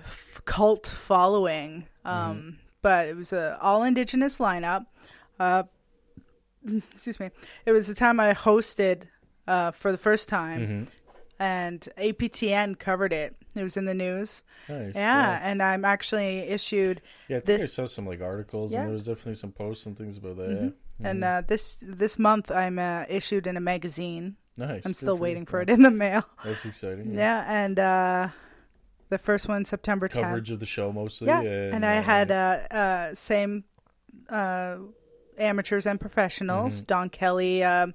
f- 0.05 0.41
cult 0.45 0.87
following, 0.87 1.87
um, 2.05 2.13
Mm-hmm. 2.37 2.49
but 2.81 3.07
it 3.07 3.15
was 3.15 3.31
a 3.33 3.57
all 3.61 3.83
indigenous 3.83 4.37
lineup. 4.37 4.85
Uh, 5.39 5.63
excuse 6.93 7.19
me. 7.19 7.29
It 7.65 7.71
was 7.71 7.87
the 7.87 7.95
time 7.95 8.19
I 8.19 8.33
hosted 8.33 9.03
uh, 9.47 9.71
for 9.71 9.91
the 9.91 9.97
first 9.97 10.29
time, 10.29 10.59
Mm-hmm. 10.59 10.83
and 11.39 11.87
APTN 11.97 12.77
covered 12.79 13.13
it. 13.13 13.35
It 13.55 13.63
was 13.63 13.75
in 13.77 13.85
the 13.85 13.93
news. 13.93 14.43
Nice. 14.69 14.93
Yeah, 14.95 15.39
and 15.43 15.61
I'm 15.61 15.83
actually 15.85 16.39
issued 16.39 17.01
Yeah. 17.27 17.37
I 17.37 17.39
think 17.41 17.61
I 17.61 17.65
saw 17.65 17.85
some 17.85 18.05
like 18.07 18.21
articles, 18.21 18.71
Yeah. 18.73 18.79
and 18.79 18.87
there 18.87 18.93
was 18.93 19.03
definitely 19.03 19.35
some 19.35 19.51
posts 19.51 19.85
and 19.85 19.97
things 19.97 20.17
about 20.17 20.37
that. 20.37 20.49
Mhm. 20.49 20.73
Yeah. 20.99 21.09
and 21.09 21.23
uh, 21.23 21.41
this 21.47 21.77
this 21.81 22.17
month 22.19 22.49
I'm 22.51 22.77
uh, 22.79 23.05
issued 23.09 23.47
in 23.47 23.57
a 23.57 23.61
magazine. 23.61 24.37
nice. 24.57 24.85
I'm 24.85 24.91
Good 24.91 24.97
still 24.97 25.15
you. 25.15 25.21
waiting 25.21 25.45
for 25.45 25.61
it 25.61 25.69
in 25.69 25.81
the 25.81 25.91
mail. 25.91 26.23
That's 26.45 26.65
exciting. 26.65 27.13
Yeah, 27.15 27.43
and 27.47 27.77
uh, 27.79 28.27
the 29.09 29.17
first 29.17 29.47
one 29.49 29.65
September 29.65 30.07
10th. 30.07 30.21
Coverage 30.23 30.51
of 30.51 30.59
the 30.59 30.65
show 30.65 30.91
mostly. 30.93 31.27
Yeah, 31.27 31.41
and, 31.41 31.75
and 31.75 31.85
I 31.85 31.95
had 31.95 32.31
uh, 32.31 32.59
uh, 32.71 33.15
same 33.15 33.63
uh, 34.29 34.77
amateurs 35.37 35.85
and 35.85 35.99
professionals. 35.99 36.83
Mhm. 36.83 36.87
Don 36.87 37.09
Kelly 37.09 37.63
uh, 37.63 37.87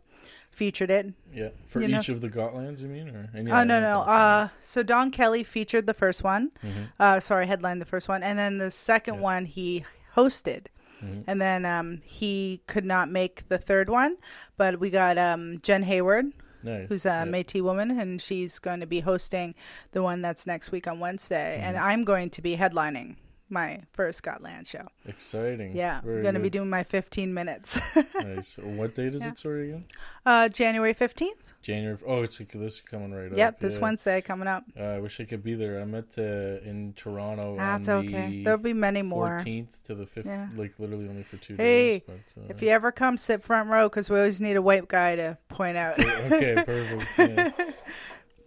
featured 0.56 0.90
it. 0.90 1.12
Yeah, 1.32 1.50
for 1.66 1.80
you 1.80 1.88
know- 1.88 1.98
each 1.98 2.08
of 2.08 2.20
the 2.20 2.28
Gotlands, 2.30 2.80
you 2.80 2.88
mean, 2.88 3.08
or 3.10 3.28
any 3.34 3.50
Oh 3.52 3.62
no 3.64 3.78
no. 3.80 4.00
Uh, 4.02 4.48
so 4.62 4.82
Don 4.82 5.10
Kelly 5.10 5.42
featured 5.44 5.86
the 5.86 5.94
first 5.94 6.24
one. 6.24 6.50
hmm 6.62 6.84
Uh, 6.98 7.20
sorry, 7.20 7.46
headlined 7.46 7.80
the 7.80 7.90
first 7.94 8.08
one, 8.08 8.22
and 8.22 8.38
then 8.38 8.58
the 8.58 8.70
second 8.70 9.16
Yeah. 9.16 9.20
one 9.32 9.44
he 9.44 9.84
hosted. 10.16 10.66
Mhm. 11.04 11.24
And 11.26 11.40
then 11.42 11.66
um, 11.66 12.00
he 12.04 12.62
could 12.66 12.86
not 12.86 13.10
make 13.10 13.46
the 13.48 13.58
third 13.58 13.90
one, 13.90 14.16
but 14.56 14.80
we 14.80 14.88
got 14.88 15.18
um, 15.18 15.58
Jen 15.62 15.82
Hayward, 15.82 16.26
nice. 16.62 16.88
who's 16.88 17.04
a 17.04 17.08
yeah. 17.08 17.24
Métis 17.26 17.60
woman, 17.62 18.00
and 18.00 18.20
she's 18.22 18.58
going 18.58 18.80
to 18.80 18.86
be 18.86 19.00
hosting 19.00 19.54
the 19.92 20.02
one 20.02 20.22
that's 20.22 20.46
next 20.46 20.72
week 20.72 20.86
on 20.88 20.98
Wednesday, 20.98 21.60
and 21.62 21.76
Mhm. 21.76 21.82
I'm 21.82 22.04
going 22.04 22.30
to 22.30 22.40
be 22.40 22.56
headlining 22.56 23.16
my 23.48 23.82
first 23.92 24.22
Gotland 24.22 24.66
show. 24.66 24.86
Exciting. 25.06 25.76
Yeah, 25.76 26.00
Very 26.00 26.16
I'm 26.16 26.22
going 26.22 26.34
to 26.34 26.40
be 26.40 26.50
doing 26.50 26.70
my 26.70 26.82
15 26.84 27.32
minutes. 27.32 27.78
nice. 28.14 28.58
What 28.58 28.94
date 28.94 29.14
is 29.14 29.22
Yeah. 29.22 29.28
it? 29.28 29.38
Sorry 29.38 29.68
again. 29.70 29.84
uh, 30.24 30.48
January 30.48 30.94
15th. 30.94 31.30
January. 31.62 31.98
Oh, 32.06 32.22
it's 32.22 32.38
this 32.38 32.74
is 32.74 32.80
coming 32.80 33.12
right 33.12 33.32
up. 33.32 33.36
Yep, 33.36 33.58
this 33.58 33.74
yeah. 33.74 33.80
Wednesday 33.80 34.20
coming 34.20 34.46
up. 34.46 34.62
Uh, 34.78 34.82
I 34.84 34.98
wish 35.00 35.18
I 35.20 35.24
could 35.24 35.42
be 35.42 35.54
there. 35.54 35.80
I'm 35.80 35.94
at 35.96 36.16
uh, 36.16 36.22
in 36.64 36.92
Toronto 36.94 37.56
That's 37.56 37.88
on 37.88 38.06
okay. 38.06 38.28
the 38.30 38.44
There'll 38.44 38.58
be 38.60 38.72
many 38.72 39.02
more. 39.02 39.40
14th 39.40 39.68
to 39.86 39.96
the 39.96 40.04
5th. 40.04 40.26
Yeah. 40.26 40.48
Like 40.54 40.74
literally 40.78 41.08
only 41.08 41.24
for 41.24 41.38
two 41.38 41.56
Hey, 41.56 41.98
days. 41.98 42.02
But, 42.06 42.40
uh, 42.42 42.46
If 42.50 42.62
you 42.62 42.68
ever 42.68 42.92
come, 42.92 43.18
sit 43.18 43.42
front 43.42 43.68
row 43.68 43.88
because 43.88 44.08
we 44.08 44.16
always 44.16 44.40
need 44.40 44.56
a 44.56 44.62
white 44.62 44.86
guy 44.86 45.16
to 45.16 45.38
point 45.48 45.76
out. 45.76 45.98
okay, 45.98 46.54
perfect. 46.64 47.18
Yeah. 47.18 47.50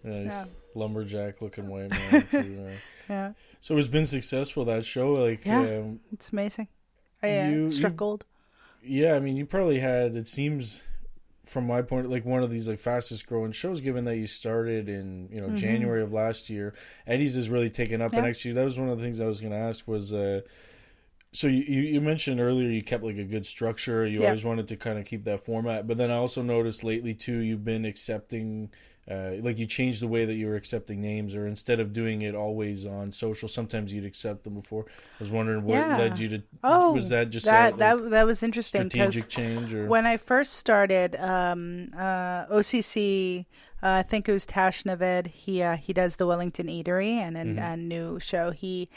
Nice 0.02 0.46
lumberjack 0.76 1.42
looking 1.42 1.68
white 1.68 1.90
man. 1.90 2.28
To, 2.32 2.40
uh... 2.40 2.72
yeah, 3.10 3.32
So 3.60 3.78
it's 3.78 3.88
been 3.88 4.06
successful 4.06 4.66
that 4.66 4.86
show. 4.86 5.14
Like, 5.14 5.46
Yeah. 5.46 5.60
um, 5.80 6.00
it's 6.14 6.30
amazing. 6.32 6.68
I 7.22 7.40
uh, 7.40 7.50
You- 7.50 7.72
struck 7.72 7.94
you- 7.94 7.98
gold. 7.98 8.26
Yeah, 8.82 9.14
I 9.16 9.20
mean, 9.20 9.36
you 9.36 9.46
probably 9.46 9.80
had. 9.80 10.16
It 10.16 10.28
seems, 10.30 10.82
from 11.44 11.68
my 11.68 11.82
point, 11.82 12.10
like 12.10 12.24
one 12.24 12.44
of 12.44 12.50
these 12.50 12.68
like 12.70 12.80
fastest 12.80 13.28
growing 13.28 13.52
shows. 13.52 13.82
Given 13.82 14.06
that 14.06 14.16
you 14.16 14.26
started 14.28 14.88
in 14.88 15.28
you 15.32 15.42
know 15.42 15.50
Mhm. 15.50 15.58
January 15.58 16.02
of 16.02 16.14
last 16.14 16.50
year, 16.50 16.74
Eddie's 17.06 17.36
is 17.36 17.50
really 17.50 17.70
taken 17.70 18.02
up. 18.02 18.14
And 18.14 18.26
actually, 18.26 18.54
that 18.54 18.64
was 18.64 18.80
one 18.80 18.88
of 18.88 18.98
the 18.98 19.04
things 19.04 19.20
I 19.20 19.26
was 19.26 19.42
going 19.42 19.52
to 19.52 19.58
ask 19.60 19.88
was. 19.88 20.14
uh 20.14 20.42
so 21.32 21.48
you, 21.48 21.62
you 21.62 21.82
you 21.82 22.02
mentioned 22.02 22.40
earlier 22.40 22.68
you 22.70 22.82
kept 22.82 23.04
like 23.04 23.18
a 23.18 23.24
good 23.24 23.46
structure. 23.46 24.04
You 24.08 24.22
Yeah. 24.22 24.28
always 24.28 24.44
wanted 24.44 24.68
to 24.70 24.76
kind 24.76 24.98
of 24.98 25.06
keep 25.06 25.26
that 25.26 25.42
format, 25.42 25.86
but 25.86 25.98
then 25.98 26.10
I 26.10 26.16
also 26.16 26.42
noticed 26.42 26.84
lately 26.84 27.14
too 27.14 27.38
you've 27.40 27.64
been 27.64 27.86
accepting, 27.86 28.72
uh, 29.10 29.32
like 29.42 29.58
you 29.58 29.66
changed 29.66 30.02
the 30.02 30.08
way 30.08 30.26
that 30.26 30.36
you 30.36 30.48
were 30.48 30.56
accepting 30.56 31.02
names, 31.02 31.34
or 31.36 31.48
instead 31.48 31.80
of 31.80 31.94
doing 31.94 32.22
it 32.22 32.36
always 32.36 32.86
on 32.86 33.12
social, 33.12 33.48
sometimes 33.48 33.92
you'd 33.94 34.06
accept 34.06 34.44
them 34.44 34.54
before. 34.54 34.86
I 34.88 34.94
was 35.20 35.32
wondering 35.32 35.64
what 35.64 35.78
Yeah. 35.80 35.98
led 35.98 36.20
you 36.20 36.30
to. 36.30 36.44
Oh, 36.64 36.94
was 36.94 37.10
that 37.10 37.30
just 37.32 37.46
that 37.46 37.74
a, 37.74 37.76
like, 37.76 37.80
that 37.80 38.10
that 38.12 38.26
was 38.26 38.44
interesting 38.44 38.90
strategic 38.90 39.28
change 39.30 39.74
or 39.74 39.88
when 39.88 40.06
I 40.06 40.18
first 40.18 40.54
started, 40.54 41.16
um, 41.16 41.90
uh, 41.98 42.46
OCC, 42.48 43.46
uh, 43.82 43.88
I 43.88 44.04
think 44.04 44.30
it 44.30 44.34
was 44.34 44.46
Tash 44.46 44.86
Naved. 44.86 45.28
He 45.28 45.62
uh, 45.64 45.78
he 45.78 45.94
does 45.94 46.18
the 46.18 46.28
Wellington 46.28 46.68
Eatery 46.68 47.14
and 47.18 47.38
a, 47.38 47.46
Mhm. 47.46 47.74
a 47.74 47.78
new 47.78 48.20
show. 48.20 48.52
He 48.52 48.90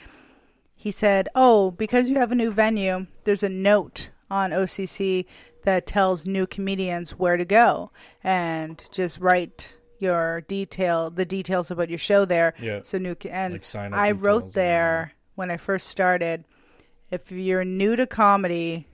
he 0.75 0.91
said, 0.91 1.29
"Oh, 1.35 1.71
because 1.71 2.09
you 2.11 2.17
have 2.19 2.33
a 2.33 2.35
new 2.35 2.51
venue, 2.51 3.07
there's 3.25 3.43
a 3.45 3.49
note 3.49 4.11
on 4.31 4.51
OCC 4.51 5.27
that 5.65 5.87
tells 5.87 6.27
new 6.27 6.45
comedians 6.47 7.13
where 7.19 7.37
to 7.37 7.45
go, 7.45 7.93
and 8.25 8.83
just 8.91 9.19
write 9.21 9.77
your 10.03 10.43
detail, 10.43 11.09
the 11.11 11.25
details 11.25 11.71
about 11.71 11.89
your 11.89 11.99
show 11.99 12.25
there. 12.25 12.55
yeah, 12.61 12.81
So 12.83 12.99
new 12.99 13.17
and 13.31 13.55
like 13.55 13.65
sign 13.65 13.95
up. 13.95 14.01
I 14.01 14.11
wrote 14.11 14.53
there 14.53 15.13
when 15.37 15.51
I 15.51 15.57
first 15.57 15.89
started. 15.89 16.45
If 17.11 17.31
you're 17.31 17.65
new 17.65 17.95
to 17.97 18.07
comedy, 18.07 18.87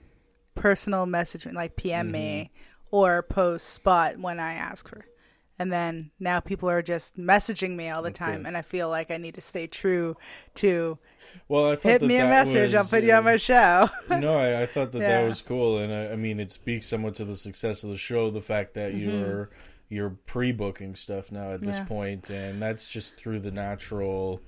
personal 0.55 1.05
messaging 1.05 1.53
like 1.53 1.75
PM 1.75 2.11
me 2.11 2.51
or 2.91 3.21
post 3.23 3.69
spot 3.69 4.19
when 4.19 4.39
I 4.39 4.53
ask 4.53 4.87
for. 4.87 5.05
And 5.57 5.71
then 5.73 6.11
now 6.19 6.39
people 6.39 6.69
are 6.69 6.81
just 6.81 7.17
messaging 7.17 7.75
me 7.75 7.89
all 7.89 8.01
the 8.01 8.09
Okay. 8.09 8.15
time, 8.31 8.45
and 8.45 8.55
I 8.55 8.61
feel 8.61 8.87
like 8.89 9.11
I 9.11 9.17
need 9.17 9.35
to 9.35 9.41
stay 9.41 9.67
true 9.67 10.15
to 10.55 10.97
Well, 11.49 11.65
I 11.69 11.75
thought 11.75 11.89
hit 11.91 12.01
that 12.01 12.07
me 12.07 12.15
a 12.15 12.23
that 12.23 12.29
message. 12.29 12.73
I'll 12.73 12.85
put 12.85 13.03
you 13.03 13.13
on 13.13 13.19
uh, 13.19 13.21
my 13.23 13.37
show. 13.37 13.89
no, 14.09 14.37
I, 14.37 14.61
I 14.61 14.65
thought 14.65 14.91
that 14.93 14.99
Yeah. 15.01 15.19
that 15.19 15.25
was 15.27 15.41
cool, 15.41 15.77
and 15.79 15.91
I, 15.93 16.13
I 16.13 16.15
mean, 16.15 16.39
it 16.39 16.51
speaks 16.51 16.87
somewhat 16.87 17.15
to 17.15 17.25
the 17.25 17.35
success 17.35 17.83
of 17.83 17.89
the 17.89 17.97
show. 17.97 18.29
The 18.31 18.41
fact 18.41 18.73
that 18.75 18.93
Mm-hmm. 18.93 18.99
you're 18.99 19.49
you're 19.89 20.11
pre-booking 20.27 20.95
stuff 20.95 21.31
now 21.31 21.51
at 21.51 21.61
this 21.61 21.79
Yeah. 21.79 21.85
point, 21.85 22.29
and 22.29 22.61
that's 22.61 22.91
just 22.91 23.17
through 23.17 23.39
the 23.39 23.51
natural, 23.51 24.41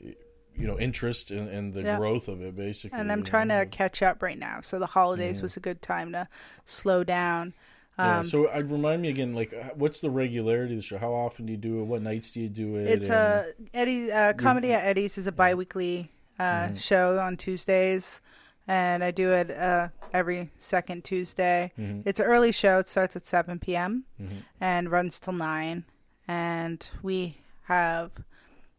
you 0.00 0.66
know, 0.66 0.78
interest 0.78 1.30
and, 1.30 1.48
and 1.48 1.74
the 1.74 1.82
Yeah. 1.82 1.96
growth 1.96 2.28
of 2.28 2.40
it, 2.40 2.54
basically. 2.54 2.98
and 2.98 3.10
I'm 3.12 3.22
trying 3.24 3.48
know. 3.48 3.60
to 3.64 3.66
catch 3.66 4.00
up 4.02 4.22
right 4.22 4.38
now. 4.38 4.60
So 4.62 4.78
the 4.78 4.86
holidays 4.86 5.40
Mhm. 5.40 5.42
was 5.42 5.56
a 5.56 5.60
good 5.60 5.82
time 5.82 6.12
to 6.12 6.28
slow 6.64 7.04
down. 7.04 7.52
Yeah, 7.98 8.18
Um, 8.18 8.24
so 8.26 8.48
I'd 8.50 8.70
remind 8.70 9.00
me 9.02 9.08
again, 9.08 9.34
like, 9.34 9.52
uh, 9.54 9.70
what's 9.74 10.00
the 10.02 10.10
regularity 10.10 10.74
of 10.74 10.78
the 10.78 10.82
show? 10.82 10.98
How 10.98 11.12
often 11.14 11.46
do 11.46 11.52
you 11.52 11.58
do 11.58 11.80
it? 11.80 11.84
What 11.84 12.02
nights 12.02 12.30
do 12.30 12.40
you 12.42 12.48
do 12.50 12.76
it? 12.76 12.86
It's 12.88 13.08
a 13.08 13.52
Eddie 13.72 14.12
uh, 14.12 14.34
comedy 14.34 14.72
at 14.72 14.84
Eddie's 14.84 15.16
is 15.18 15.26
a 15.26 15.32
biweekly 15.32 16.10
uh, 16.38 16.68
Mhm. 16.68 16.78
show 16.78 17.18
on 17.18 17.38
Tuesdays, 17.38 18.20
and 18.68 19.04
I 19.04 19.10
do 19.10 19.32
it 19.32 19.50
uh, 19.50 19.88
every 20.12 20.50
second 20.58 21.04
Tuesday. 21.04 21.72
Mhm, 21.78 22.02
It's 22.04 22.20
an 22.20 22.26
early 22.26 22.52
show. 22.52 22.78
It 22.78 22.88
starts 22.88 23.16
at 23.16 23.24
seven 23.26 23.58
p.m. 23.58 24.04
mhm. 24.20 24.42
and 24.60 24.90
runs 24.90 25.18
till 25.20 25.32
nine, 25.34 25.84
and 26.28 26.86
we 27.02 27.38
have 27.64 28.10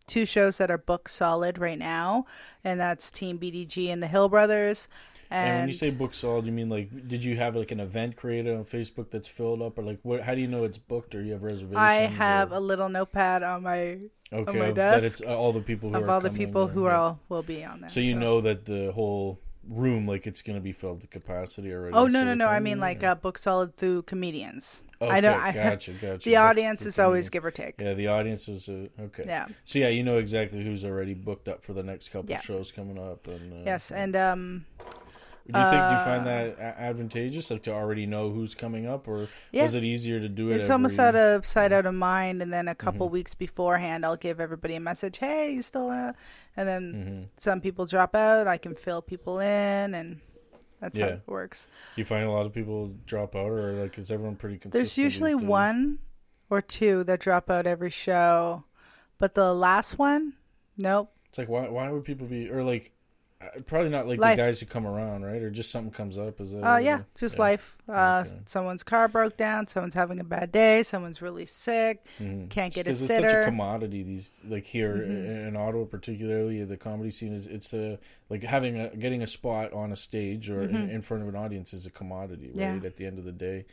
two 0.07 0.25
shows 0.25 0.57
that 0.57 0.71
are 0.71 0.77
book 0.77 1.09
solid 1.09 1.57
right 1.57 1.77
now, 1.79 2.25
and 2.63 2.79
that's 2.79 3.11
Team 3.11 3.37
BDG 3.37 3.89
and 3.91 4.01
the 4.01 4.07
Hill 4.07 4.29
Brothers. 4.29 4.87
And, 5.29 5.49
And 5.49 5.59
when 5.63 5.67
you 5.67 5.73
say 5.73 5.89
book 5.91 6.13
solid, 6.13 6.45
you 6.45 6.53
mean 6.53 6.69
like 6.69 6.89
did 7.07 7.21
you 7.23 7.35
have 7.35 7.55
like 7.57 7.71
an 7.71 7.81
event 7.81 8.15
created 8.15 8.55
on 8.55 8.63
Facebook 8.63 9.11
that's 9.11 9.27
filled 9.27 9.61
up, 9.61 9.77
or 9.77 9.83
like 9.83 9.99
what? 10.03 10.21
How 10.21 10.33
do 10.35 10.39
you 10.41 10.47
know 10.47 10.63
it's 10.63 10.77
booked, 10.77 11.13
or 11.15 11.21
you 11.21 11.33
have 11.33 11.43
reservations? 11.43 11.77
I 11.79 11.95
have 11.95 12.53
or, 12.53 12.55
a 12.55 12.59
little 12.61 12.87
notepad 12.87 13.43
on 13.43 13.63
my 13.63 13.99
okay 14.31 14.59
my 14.59 14.65
of- 14.67 14.75
that 14.75 15.01
desk 15.01 15.05
it's 15.05 15.21
uh, 15.29 15.37
all 15.37 15.51
the 15.53 15.59
people 15.61 15.89
who 15.89 15.95
of 15.97 16.03
are 16.03 16.09
all 16.11 16.21
the 16.21 16.29
people 16.29 16.63
or- 16.63 16.67
who 16.69 16.83
yeah. 16.83 16.89
are 16.91 16.95
all 16.95 17.19
will 17.27 17.43
be 17.43 17.63
on 17.65 17.81
there. 17.81 17.89
So 17.89 17.99
you 17.99 18.15
know 18.15 18.39
that 18.41 18.63
the 18.65 18.93
whole 18.93 19.39
room, 19.69 20.07
like 20.07 20.27
it's 20.27 20.41
gonna 20.41 20.59
be 20.59 20.71
filled 20.71 21.01
to 21.01 21.07
capacity 21.07 21.71
already. 21.73 21.95
Oh 21.95 22.07
no 22.07 22.23
no 22.23 22.33
no! 22.33 22.47
I 22.47 22.59
mean 22.59 22.79
like 22.79 23.03
or- 23.03 23.07
uh, 23.07 23.15
book 23.15 23.37
solid 23.37 23.75
through 23.77 24.03
comedians. 24.03 24.83
Okay, 24.99 25.11
I 25.11 25.21
don't. 25.21 25.39
I, 25.39 25.51
gotcha, 25.51 25.91
gotcha. 26.01 26.23
the 26.25 26.31
That's 26.31 26.37
audience 26.37 26.79
the 26.81 26.87
is 26.87 26.99
always 26.99 27.29
give 27.29 27.45
or 27.45 27.51
take. 27.51 27.79
Yeah, 27.79 27.93
the 27.93 28.07
audience 28.07 28.47
is 28.49 28.67
uh, 28.67 28.87
okay. 28.99 29.23
Yeah. 29.27 29.47
So 29.63 29.77
yeah, 29.79 29.89
you 29.89 30.03
know 30.03 30.17
exactly 30.17 30.63
who's 30.63 30.83
already 30.83 31.13
booked 31.13 31.47
up 31.47 31.63
for 31.63 31.73
the 31.73 31.83
next 31.83 32.09
couple 32.09 32.31
Yeah. 32.31 32.39
shows 32.41 32.71
coming 32.71 32.97
up. 32.97 33.27
And 33.27 33.53
uh, 33.53 33.63
Yes, 33.65 33.91
and 33.91 34.15
um, 34.15 34.65
do 35.51 35.59
you 35.59 35.65
think 35.69 35.87
do 35.87 35.93
you 35.93 35.99
uh, 35.99 36.03
find 36.05 36.25
that 36.27 36.59
advantageous, 36.59 37.49
like 37.51 37.63
to 37.63 37.71
already 37.73 38.05
know 38.05 38.31
who's 38.31 38.53
coming 38.55 38.85
up, 38.87 39.07
or 39.07 39.27
Yeah. 39.51 39.63
was 39.63 39.75
it 39.75 39.83
easier 39.83 40.19
to 40.19 40.27
do 40.29 40.49
it? 40.51 40.57
it's 40.57 40.69
almost 40.69 40.99
out 40.99 41.15
of 41.15 41.45
sight, 41.45 41.71
out 41.71 41.85
of 41.85 41.93
mind. 41.93 42.41
And 42.41 42.51
then 42.53 42.67
a 42.67 42.71
Mm-hmm. 42.75 42.85
couple 42.85 43.09
weeks 43.09 43.33
beforehand, 43.33 44.05
I'll 44.05 44.17
give 44.17 44.39
everybody 44.39 44.75
a 44.75 44.79
message. 44.79 45.17
Hey, 45.17 45.53
you 45.53 45.61
still? 45.61 45.89
Uh? 45.89 46.11
And 46.55 46.67
then 46.67 46.93
Mm-hmm. 46.93 47.23
some 47.37 47.61
people 47.61 47.85
drop 47.85 48.15
out. 48.15 48.47
I 48.47 48.57
can 48.57 48.75
fill 48.75 49.01
people 49.01 49.39
in, 49.39 49.93
and 49.95 50.19
that's 50.81 50.97
how 50.97 51.05
it 51.07 51.21
works. 51.27 51.67
You 51.95 52.05
find 52.05 52.25
a 52.25 52.31
lot 52.31 52.45
of 52.45 52.53
people 52.53 52.93
drop 53.05 53.35
out, 53.35 53.47
or 53.49 53.73
like 53.73 53.97
is 53.97 54.11
everyone 54.11 54.35
pretty 54.35 54.57
consistent? 54.57 54.83
There's 54.83 54.97
usually 54.97 55.33
one 55.35 55.99
or 56.49 56.61
two 56.61 57.03
that 57.05 57.19
drop 57.19 57.49
out 57.49 57.65
every 57.67 57.89
show, 57.89 58.63
but 59.17 59.33
the 59.35 59.53
last 59.53 59.97
one, 59.97 60.33
nope. 60.77 61.11
It's 61.29 61.37
like 61.37 61.49
why 61.49 61.67
why 61.69 61.89
would 61.89 62.03
people 62.05 62.25
be 62.27 62.49
or 62.49 62.63
like 62.63 62.85
uh, 62.85 62.96
probably 63.67 63.89
not 63.89 64.07
like 64.07 64.19
Life. 64.19 64.35
the 64.37 64.41
guys 64.43 64.59
who 64.59 64.65
come 64.65 64.85
around, 64.87 65.23
right? 65.23 65.41
Or 65.41 65.49
just 65.51 65.71
something 65.71 65.91
comes 65.91 66.17
up. 66.17 66.41
Is 66.41 66.51
that? 66.51 66.63
Uh, 66.63 66.77
yeah, 66.77 67.03
just 67.19 67.35
Yeah. 67.35 67.41
life. 67.41 67.77
Uh, 67.87 68.23
Okay. 68.27 68.37
someone's 68.45 68.83
car 68.83 69.07
broke 69.07 69.37
down. 69.37 69.67
Someone's 69.67 69.93
having 69.93 70.19
a 70.19 70.23
bad 70.23 70.51
day. 70.51 70.83
Someone's 70.83 71.21
really 71.21 71.45
sick. 71.45 72.05
Mhm. 72.19 72.49
Can't 72.49 72.73
get 72.73 72.81
a 72.81 72.83
Because 72.85 73.03
it's 73.03 73.13
such 73.13 73.31
a 73.31 73.45
commodity. 73.45 74.03
These 74.03 74.31
like 74.47 74.65
here 74.65 74.95
Mhm. 74.95 75.47
in 75.49 75.55
Ottawa, 75.55 75.85
particularly 75.85 76.63
the 76.63 76.77
comedy 76.77 77.11
scene 77.11 77.33
is 77.33 77.45
it's 77.47 77.73
a 77.73 77.99
like 78.29 78.43
having 78.43 78.77
a 78.79 78.95
getting 78.95 79.21
a 79.21 79.27
spot 79.27 79.71
on 79.73 79.91
a 79.91 79.95
stage 79.95 80.49
or 80.49 80.63
in, 80.63 80.71
Mhm. 80.71 80.89
in 80.89 81.01
front 81.01 81.23
of 81.23 81.29
an 81.29 81.35
audience 81.35 81.73
is 81.73 81.85
a 81.85 81.91
commodity, 81.91 82.51
Yeah. 82.55 82.73
right? 82.73 82.85
At 82.85 82.97
the 82.97 83.05
end 83.05 83.19
of 83.19 83.25
the 83.25 83.31
day, 83.31 83.65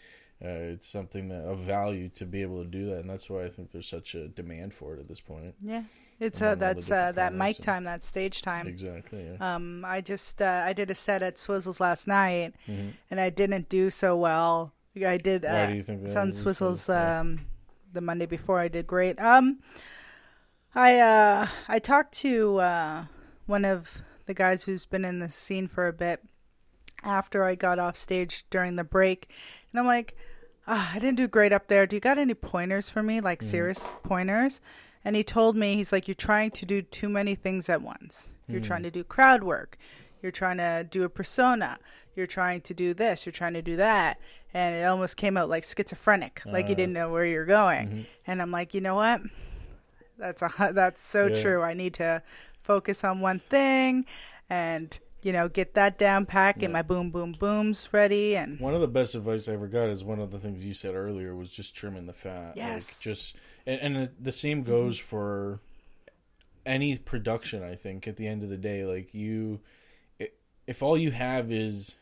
uh, 0.45 0.49
it's 0.49 0.89
something 0.89 1.29
that, 1.29 1.43
of 1.45 1.61
value 1.61 2.09
to 2.11 2.27
be 2.27 2.43
able 2.43 2.63
to 2.63 2.69
do 2.69 2.87
that, 2.91 2.99
and 3.01 3.09
that's 3.09 3.31
why 3.31 3.45
I 3.45 3.49
think 3.49 3.71
there's 3.73 3.89
such 3.89 4.15
a 4.15 4.29
demand 4.29 4.75
for 4.75 4.95
it 4.95 5.01
at 5.01 5.09
this 5.09 5.21
point. 5.21 5.55
Yeah, 5.63 5.85
it's 6.21 6.41
uh, 6.43 6.55
that's 6.55 6.91
uh, 6.91 7.13
that 7.13 7.35
mic 7.35 7.57
and- 7.57 7.65
time, 7.65 7.85
that 7.85 8.03
stage 8.03 8.43
time. 8.43 8.67
Exactly. 8.67 9.25
Yeah. 9.31 9.55
Um, 9.55 9.85
I 9.85 10.01
just 10.01 10.41
uh, 10.41 10.63
I 10.65 10.73
did 10.73 10.91
a 10.91 10.95
set 10.95 11.23
at 11.23 11.37
Swizzles 11.37 11.81
last 11.81 12.07
night, 12.07 12.55
Mhm. 12.69 12.93
and 13.11 13.21
I 13.21 13.31
didn't 13.31 13.69
do 13.69 13.91
so 13.91 14.17
well. 14.17 14.73
I 14.97 15.17
did 15.17 15.43
Why 15.43 15.49
uh, 15.49 15.67
do 15.67 15.75
you 15.75 15.83
think 15.83 16.03
that 16.05 16.13
Sun 16.13 16.31
is? 16.31 16.43
Swizzles 16.43 16.89
um, 16.89 17.41
the 17.93 18.01
Monday 18.01 18.27
before. 18.27 18.61
I 18.61 18.69
did 18.69 18.87
great. 18.87 19.19
Um, 19.21 19.59
I 20.75 20.99
uh, 21.01 21.49
I 21.69 21.79
talked 21.79 22.15
to 22.19 22.59
uh, 22.59 23.05
one 23.47 23.65
of 23.65 24.03
the 24.27 24.35
guys 24.35 24.65
who's 24.65 24.87
been 24.87 25.05
in 25.05 25.19
the 25.19 25.31
scene 25.31 25.69
for 25.69 25.87
a 25.89 25.93
bit 25.93 26.21
after 27.03 27.45
I 27.45 27.55
got 27.55 27.79
off 27.79 27.97
stage 27.97 28.45
during 28.51 28.77
the 28.77 28.85
break, 28.85 29.29
and 29.73 29.81
I'm 29.81 29.87
like, 29.87 30.17
ah, 30.67 30.93
I 30.95 30.99
didn't 30.99 31.17
do 31.19 31.29
great 31.29 31.53
up 31.53 31.69
there. 31.69 31.87
Do 31.87 31.97
you 31.97 32.01
got 32.01 32.19
any 32.19 32.35
pointers 32.35 32.89
for 32.89 33.03
me, 33.03 33.21
like 33.21 33.43
serious 33.43 33.95
pointers? 34.03 34.61
And 35.05 35.15
he 35.17 35.23
told 35.25 35.55
me 35.57 35.75
he's 35.77 35.93
like, 35.93 36.09
you're 36.09 36.15
trying 36.15 36.51
to 36.53 36.65
do 36.67 36.81
too 36.83 37.09
many 37.09 37.35
things 37.35 37.69
at 37.69 37.83
once. 37.83 38.31
You're 38.49 38.61
trying 38.61 38.83
to 38.83 38.91
do 38.91 39.05
crowd 39.05 39.43
work. 39.43 39.79
You're 40.23 40.33
trying 40.33 40.59
to 40.59 40.87
do 40.89 41.03
a 41.05 41.09
persona. 41.09 41.79
You're 42.15 42.27
trying 42.27 42.61
to 42.63 42.75
do 42.75 42.95
this. 42.95 43.25
You're 43.27 43.33
trying 43.33 43.55
to 43.55 43.63
do 43.63 43.77
that. 43.77 44.19
And 44.53 44.75
it 44.77 44.85
almost 44.85 45.17
came 45.17 45.37
out 45.37 45.49
like 45.49 45.65
schizophrenic, 45.65 46.43
like 46.47 46.67
you 46.69 46.73
Uh, 46.75 46.77
didn't 46.77 46.93
know 46.93 47.11
where 47.11 47.25
you're 47.27 47.45
going. 47.47 48.07
And 48.27 48.41
I'm 48.41 48.51
like, 48.51 48.73
you 48.75 48.81
know 48.81 48.95
what? 48.95 49.21
That's 50.19 50.43
a 50.43 50.51
that's 50.73 51.03
so 51.03 51.27
Yeah. 51.27 51.43
true. 51.43 51.63
I 51.63 51.75
need 51.75 51.95
to 51.95 52.23
focus 52.63 53.03
on 53.03 53.21
one 53.21 53.41
thing, 53.41 54.07
and 54.49 54.97
you 55.23 55.33
know, 55.33 55.49
get 55.49 55.73
that 55.75 55.99
down 55.99 56.27
pack, 56.27 56.59
get 56.59 56.69
Yeah. 56.69 56.75
my 56.75 56.83
boom 56.83 57.11
boom 57.11 57.33
booms 57.33 57.89
ready, 57.93 58.37
and 58.37 58.61
One 58.61 58.75
of 58.75 58.81
the 58.83 58.87
best 58.87 59.15
advice 59.15 59.49
I 59.49 59.55
ever 59.55 59.67
got 59.69 59.89
is 59.89 60.05
one 60.05 60.21
of 60.21 60.31
the 60.31 60.39
things 60.39 60.65
you 60.65 60.75
said 60.75 60.95
earlier 60.95 61.35
was 61.35 61.51
just 61.51 61.75
trimming 61.75 62.07
the 62.07 62.13
fat. 62.13 62.53
Yes. 62.57 62.93
Like 62.93 63.01
just 63.01 63.37
and, 63.67 63.97
and 63.97 64.11
the 64.21 64.33
same 64.33 64.63
goes 64.63 64.99
for 64.99 65.61
any 66.67 66.97
production. 66.99 67.63
I 67.63 67.75
think 67.75 68.07
at 68.09 68.17
the 68.17 68.27
end 68.27 68.43
of 68.43 68.49
the 68.49 68.57
day, 68.57 68.85
like 68.85 69.15
you, 69.15 69.61
if 70.67 70.83
all 70.83 70.97
you 70.97 71.11
have 71.11 71.51
is 71.53 71.97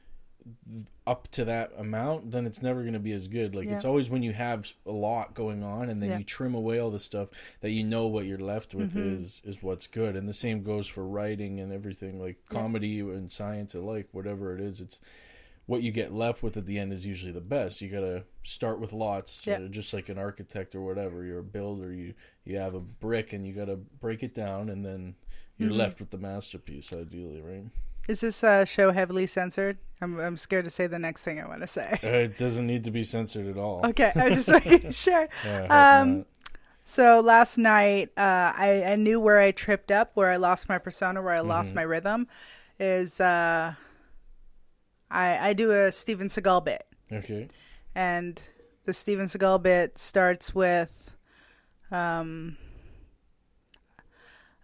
up 1.07 1.29
to 1.31 1.45
that 1.45 1.73
amount, 1.79 2.33
then 2.33 2.47
it's 2.47 2.63
never 2.63 2.81
going 2.83 2.93
to 2.95 2.99
be 2.99 3.13
as 3.13 3.29
good. 3.29 3.55
Like 3.55 3.69
it's 3.69 3.85
always 3.85 4.11
when 4.11 4.23
you 4.25 4.33
have 4.33 4.73
a 4.87 4.91
lot 4.93 5.35
going 5.35 5.63
on, 5.63 5.89
and 5.89 6.03
then 6.03 6.11
Yeah. 6.11 6.19
you 6.19 6.25
trim 6.25 6.55
away 6.55 6.79
all 6.81 6.91
the 6.91 6.99
stuff 7.01 7.29
that 7.61 7.71
you 7.71 7.85
know 7.85 8.07
what 8.09 8.27
you're 8.27 8.39
left 8.39 8.75
with 8.75 8.95
Mhm. 8.95 9.15
is 9.17 9.41
is 9.45 9.63
what's 9.63 9.87
good. 9.87 10.17
And 10.17 10.29
the 10.29 10.33
same 10.33 10.63
goes 10.65 10.87
for 10.89 11.07
writing 11.07 11.61
and 11.61 11.73
everything, 11.73 12.21
like 12.21 12.39
Yeah. 12.51 12.59
comedy 12.61 13.01
and 13.01 13.31
science 13.31 13.75
alike. 13.75 14.09
Whatever 14.13 14.55
it 14.57 14.61
is, 14.61 14.81
it's 14.81 14.99
what 15.73 15.83
you 15.83 15.91
get 15.91 16.13
left 16.13 16.43
with 16.43 16.55
at 16.59 16.67
the 16.67 16.79
end 16.79 16.93
is 16.93 17.07
usually 17.07 17.33
the 17.33 17.41
best. 17.41 17.81
You 17.81 17.89
gotta 17.89 18.25
start 18.43 18.79
with 18.79 18.93
lots, 18.93 19.47
Yeah. 19.47 19.55
uh, 19.55 19.69
just 19.69 19.95
like 19.95 20.11
an 20.11 20.19
architect 20.19 20.75
or 20.75 20.83
whatever. 20.83 21.25
You're 21.25 21.39
a 21.39 21.43
builder. 21.59 21.91
You 21.93 22.13
you 22.45 22.59
have 22.59 22.75
a 22.75 22.81
brick 22.81 23.33
and 23.33 23.47
you 23.47 23.55
gotta 23.55 23.77
break 23.77 24.23
it 24.23 24.35
down, 24.35 24.69
and 24.69 24.85
then 24.85 25.15
you're 25.57 25.71
Mhm. 25.71 25.79
left 25.79 25.99
with 25.99 26.11
the 26.11 26.19
masterpiece, 26.19 26.93
ideally, 26.93 27.41
right? 27.41 27.65
is 28.09 28.21
this 28.21 28.43
uh, 28.43 28.65
show 28.65 28.91
heavily 28.91 29.27
censored? 29.27 29.79
I'm 30.03 30.19
I'm 30.21 30.37
scared 30.37 30.65
to 30.67 30.71
say 30.71 30.87
the 30.89 30.99
next 30.99 31.23
thing 31.23 31.41
I 31.41 31.47
want 31.49 31.61
to 31.63 31.67
say. 31.69 31.99
Uh, 32.05 32.09
it 32.29 32.37
doesn't 32.37 32.67
need 32.67 32.85
to 32.85 32.91
be 32.91 33.05
censored 33.05 33.47
at 33.47 33.57
all. 33.57 33.81
Okay, 33.87 34.13
I 34.15 34.29
was 34.29 34.45
just 34.45 34.51
making 34.67 34.91
sure. 34.93 35.27
Yeah, 35.45 36.01
Um. 36.01 36.27
So 36.85 37.21
last 37.21 37.57
night, 37.59 38.11
uh, 38.19 38.53
I, 38.57 38.83
I 38.85 38.97
knew 38.97 39.21
where 39.21 39.39
I 39.39 39.53
tripped 39.53 39.93
up, 39.93 40.11
where 40.15 40.31
I 40.31 40.37
lost 40.37 40.69
my 40.69 40.79
persona, 40.79 41.23
where 41.23 41.33
I 41.33 41.41
lost 41.41 41.73
Mhm. 41.73 41.77
my 41.77 41.83
rhythm. 41.83 42.27
Is 42.81 43.21
uh, 43.21 43.75
I 45.13 45.51
I 45.51 45.53
do 45.53 45.71
a 45.71 45.93
Steven 45.93 46.29
Seagal 46.29 46.65
bit, 46.65 46.87
okay. 47.13 47.49
and 47.95 48.41
the 48.85 48.93
Steven 48.93 49.27
Seagal 49.27 49.63
bit 49.63 49.99
starts 49.99 50.55
with, 50.55 51.15
um, 51.91 52.57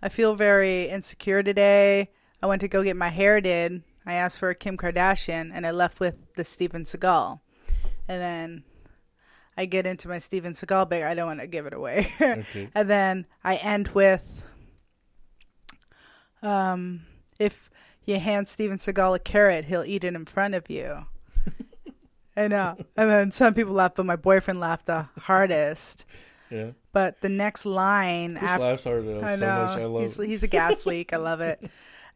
I 0.02 0.08
feel 0.08 0.34
very 0.34 0.88
insecure 0.88 1.42
today. 1.42 2.10
I 2.42 2.46
went 2.46 2.60
to 2.62 2.68
go 2.68 2.82
get 2.82 2.96
my 2.96 3.10
hair 3.10 3.40
did. 3.40 3.82
I 4.06 4.14
asked 4.14 4.38
for 4.38 4.50
a 4.50 4.54
Kim 4.54 4.76
Kardashian, 4.76 5.50
and 5.52 5.66
I 5.66 5.70
left 5.70 6.00
with 6.00 6.16
the 6.34 6.44
Steven 6.44 6.84
Seagal, 6.84 7.40
and 8.08 8.22
then. 8.22 8.64
I 9.60 9.66
get 9.66 9.86
into 9.86 10.06
my 10.06 10.20
Steven 10.20 10.52
Seagal 10.52 10.88
bit. 10.88 11.02
I 11.02 11.16
don't 11.16 11.26
want 11.26 11.40
to 11.40 11.48
give 11.48 11.66
it 11.66 11.74
away. 11.74 12.12
Okay. 12.20 12.70
And 12.76 12.88
then 12.88 13.26
I 13.42 13.56
end 13.56 13.88
with 13.88 14.44
um, 16.42 17.02
if 17.38 17.70
you 18.08 18.18
hand 18.18 18.48
Steven 18.48 18.78
Seagal 18.78 19.16
a 19.16 19.18
carrot, 19.18 19.66
he'll 19.66 19.84
eat 19.84 20.02
it 20.04 20.14
in 20.14 20.24
front 20.24 20.54
of 20.54 20.68
you. 20.70 21.06
I 22.36 22.48
know. 22.48 22.76
And 22.96 23.10
then 23.10 23.32
some 23.32 23.54
people 23.54 23.74
laugh, 23.74 23.92
but 23.96 24.06
my 24.06 24.16
boyfriend 24.16 24.60
laughed 24.60 24.86
the 24.86 25.08
hardest. 25.18 26.04
Yeah. 26.50 26.70
But 26.92 27.20
the 27.20 27.28
next 27.28 27.66
line 27.66 28.36
Chris 28.36 28.50
after 28.50 28.62
laughs 28.62 28.84
hard 28.84 29.06
at 29.06 29.24
I 29.24 29.32
us 29.34 29.40
know 29.40 29.46
so 29.46 29.64
much. 29.66 29.78
I 29.78 29.84
love. 29.84 30.02
he's 30.02 30.16
he's 30.16 30.42
a 30.42 30.46
gas 30.48 30.86
leak. 30.86 31.12
I 31.12 31.16
love 31.18 31.40
it. 31.40 31.62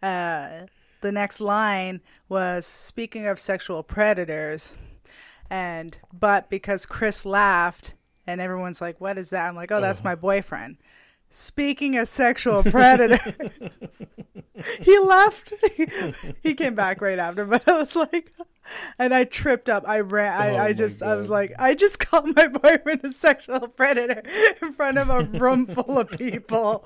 Uh, 0.03 0.67
the 1.03 1.13
next 1.13 1.41
line 1.41 2.01
was 2.29 2.65
speaking 2.67 3.27
of 3.27 3.39
sexual 3.39 3.83
predators, 3.83 4.75
and 5.51 5.99
but 6.13 6.49
because 6.49 6.87
Chris 6.87 7.25
laughed 7.27 7.95
and 8.27 8.41
everyone's 8.41 8.81
like, 8.81 9.01
"What 9.01 9.19
is 9.19 9.31
that?" 9.31 9.49
I'm 9.49 9.57
like, 9.57 9.71
"Oh, 9.71 9.81
that's 9.81 10.01
Oh. 10.01 10.05
my 10.05 10.15
boyfriend." 10.15 10.77
Speaking 11.35 11.97
of 11.97 12.09
sexual 12.09 12.63
predators, 12.63 13.21
he 14.81 14.99
left. 14.99 15.53
he 16.43 16.55
came 16.55 16.75
back 16.75 17.01
right 17.01 17.19
after, 17.19 17.45
but 17.47 17.67
I 17.67 17.79
was 17.79 17.97
like, 17.97 18.33
and 18.99 19.15
I 19.15 19.25
tripped 19.25 19.69
up. 19.69 19.85
I 19.87 20.01
ran. 20.01 20.33
I, 20.41 20.51
Oh 20.51 20.57
I 20.59 20.73
just, 20.75 21.03
I 21.03 21.15
was 21.15 21.29
like, 21.29 21.53
I 21.59 21.75
just 21.75 21.99
called 21.99 22.35
my 22.37 22.47
boyfriend 22.63 23.01
a 23.05 23.13
sexual 23.13 23.67
predator 23.69 24.23
in 24.61 24.75
front 24.75 24.99
of 24.99 25.09
a 25.09 25.23
room 25.39 25.67
full 25.67 25.99
of 25.99 26.11
people. 26.11 26.85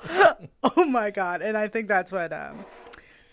Oh 0.62 0.84
my 0.84 1.10
god! 1.10 1.42
And 1.42 1.56
I 1.56 1.68
think 1.68 1.88
that's 1.88 2.12
what, 2.12 2.32
um, 2.32 2.64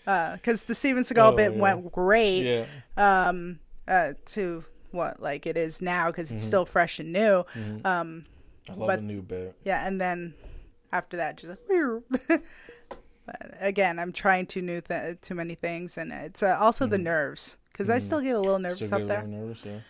because 0.04 0.64
the 0.64 0.74
Steven 0.74 1.04
Seagal 1.04 1.32
Oh, 1.32 1.36
bit 1.36 1.54
yeah. 1.54 1.60
went 1.60 1.92
great. 1.92 2.42
yeah. 2.44 2.66
Um, 2.96 3.60
uh, 3.86 4.14
to 4.26 4.64
what 4.90 5.20
like 5.20 5.46
it 5.46 5.56
is 5.56 5.80
now 5.80 6.08
because 6.10 6.30
it's 6.30 6.44
still 6.44 6.64
fresh 6.66 6.98
and 6.98 7.12
new. 7.12 7.44
Mhm. 7.54 7.84
Um, 7.86 8.24
I 8.68 8.74
love 8.74 8.86
but- 8.88 8.98
a 8.98 9.02
new 9.02 9.22
bit. 9.22 9.54
yeah, 9.64 9.86
and 9.86 10.00
then 10.00 10.34
after 10.94 11.16
that, 11.18 11.36
just 11.36 11.50
like, 11.68 12.02
but 13.26 13.54
again, 13.60 13.98
I'm 13.98 14.12
trying 14.12 14.46
too 14.46 14.62
new 14.62 14.80
th- 14.80 15.20
too 15.20 15.34
many 15.34 15.54
things, 15.56 15.98
and 15.98 16.12
it's 16.12 16.42
uh, 16.42 16.56
also 16.60 16.86
the 16.86 16.96
Mhm. 16.98 17.02
nerves 17.02 17.56
because 17.72 17.90
I 17.90 17.98
Mhm. 17.98 18.02
still 18.02 18.20
get 18.20 18.36
a 18.36 18.40
little 18.40 18.58
nervous 18.60 18.78
Still 18.86 18.94
up 18.94 19.02
a 19.02 19.06
there. 19.06 19.22
nervous, 19.26 19.64
yeah. 19.64 19.80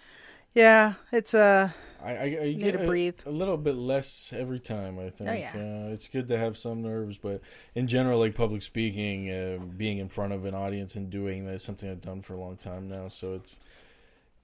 Yeah, 0.54 0.94
it's 1.12 1.34
uh, 1.34 1.70
I, 2.02 2.10
I, 2.12 2.22
I 2.24 2.28
need 2.44 2.60
get 2.60 2.72
to 2.72 2.84
a, 2.84 2.86
breathe. 2.86 3.18
a 3.26 3.30
little 3.30 3.56
bit 3.56 3.74
less 3.74 4.32
every 4.34 4.60
time. 4.60 4.98
I 5.00 5.10
think. 5.10 5.30
Oh, 5.30 5.32
yeah. 5.32 5.50
Uh, 5.54 5.92
it's 5.92 6.06
good 6.08 6.28
to 6.28 6.38
have 6.38 6.56
some 6.56 6.80
nerves, 6.80 7.18
but 7.18 7.40
in 7.74 7.86
general, 7.88 8.20
like 8.20 8.34
public 8.36 8.62
speaking, 8.62 9.30
uh, 9.30 9.58
being 9.76 9.98
in 9.98 10.08
front 10.08 10.32
of 10.32 10.44
an 10.44 10.54
audience 10.54 10.94
and 10.94 11.10
doing 11.10 11.44
that 11.46 11.54
is 11.56 11.62
something 11.64 11.90
I've 11.90 12.00
done 12.00 12.22
for 12.22 12.34
a 12.34 12.40
long 12.40 12.56
time 12.56 12.88
now. 12.88 13.08
So 13.08 13.34
it's 13.34 13.58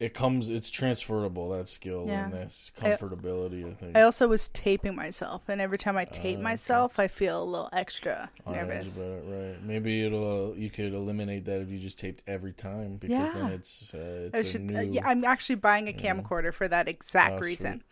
it 0.00 0.14
comes 0.14 0.48
it's 0.48 0.70
transferable 0.70 1.50
that 1.50 1.68
skill 1.68 2.06
Yeah. 2.08 2.24
and 2.24 2.32
that's 2.32 2.72
I- 2.80 2.92
comfortability. 2.92 3.70
I 3.70 3.74
think. 3.74 3.96
I 3.96 4.00
also 4.02 4.26
was 4.26 4.48
taping 4.48 4.96
myself, 4.96 5.42
and 5.48 5.60
every 5.60 5.76
time 5.76 5.96
I 5.98 6.06
tape 6.06 6.36
okay. 6.38 6.42
myself, 6.42 6.98
I 6.98 7.06
feel 7.06 7.42
a 7.42 7.44
little 7.44 7.68
extra 7.72 8.30
nervous. 8.46 8.96
it, 8.96 9.22
right? 9.26 9.62
Maybe 9.62 10.04
it'll 10.04 10.52
uh, 10.52 10.54
you 10.54 10.70
could 10.70 10.94
eliminate 10.94 11.44
that 11.44 11.60
if 11.60 11.68
you 11.68 11.78
just 11.78 11.98
taped 11.98 12.22
every 12.26 12.52
time 12.54 12.96
because 12.96 13.30
then 13.32 13.52
it's 13.52 13.92
uh, 13.94 14.30
it's 14.32 14.36
I 14.38 14.40
a 14.40 14.44
should. 14.44 14.62
new. 14.62 14.76
uh, 14.78 14.80
yeah, 14.80 15.06
I'm 15.06 15.22
actually 15.24 15.56
buying 15.56 15.86
a 15.86 15.92
Yeah. 15.92 16.14
camcorder 16.14 16.52
for 16.52 16.66
that 16.66 16.88
exact 16.88 17.34
Oh, 17.34 17.38
reason. 17.40 17.84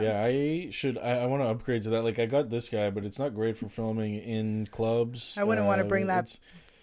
Yeah, 0.00 0.24
I 0.24 0.70
should. 0.72 0.98
I, 0.98 1.18
I 1.20 1.26
want 1.26 1.40
to 1.44 1.46
upgrade 1.46 1.84
to 1.84 1.90
that. 1.90 2.02
Like, 2.02 2.18
I 2.18 2.26
got 2.26 2.50
this 2.50 2.68
guy, 2.68 2.90
but 2.90 3.04
it's 3.04 3.16
not 3.20 3.32
great 3.32 3.56
for 3.56 3.68
filming 3.68 4.16
in 4.16 4.66
clubs. 4.66 5.36
I 5.38 5.44
wouldn't 5.44 5.68
wanna 5.68 5.84
Uh, 5.84 5.88
bring 5.88 6.08
that 6.08 6.36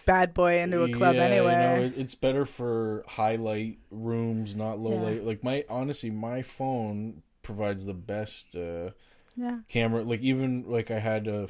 Bad 0.06 0.34
boy 0.34 0.60
into 0.60 0.84
a 0.84 0.92
club 0.92 1.16
yeah, 1.16 1.24
anyway. 1.24 1.54
You 1.54 1.90
know, 1.90 1.94
it's 1.96 2.16
better 2.16 2.46
for 2.46 3.04
highlight 3.08 3.80
rooms, 3.92 4.56
not 4.56 4.80
low 4.80 4.94
Yeah. 4.94 5.02
light. 5.02 5.24
Like 5.24 5.44
my 5.44 5.64
honestly, 5.70 6.10
my 6.10 6.42
phone 6.42 7.22
provides 7.44 7.86
the 7.86 7.94
best 7.94 8.56
uh, 8.56 8.92
yeah. 9.36 9.60
camera. 9.68 10.04
Like 10.04 10.22
even 10.22 10.66
like 10.68 10.92
I 10.92 11.00
had 11.00 11.28
uh, 11.28 11.48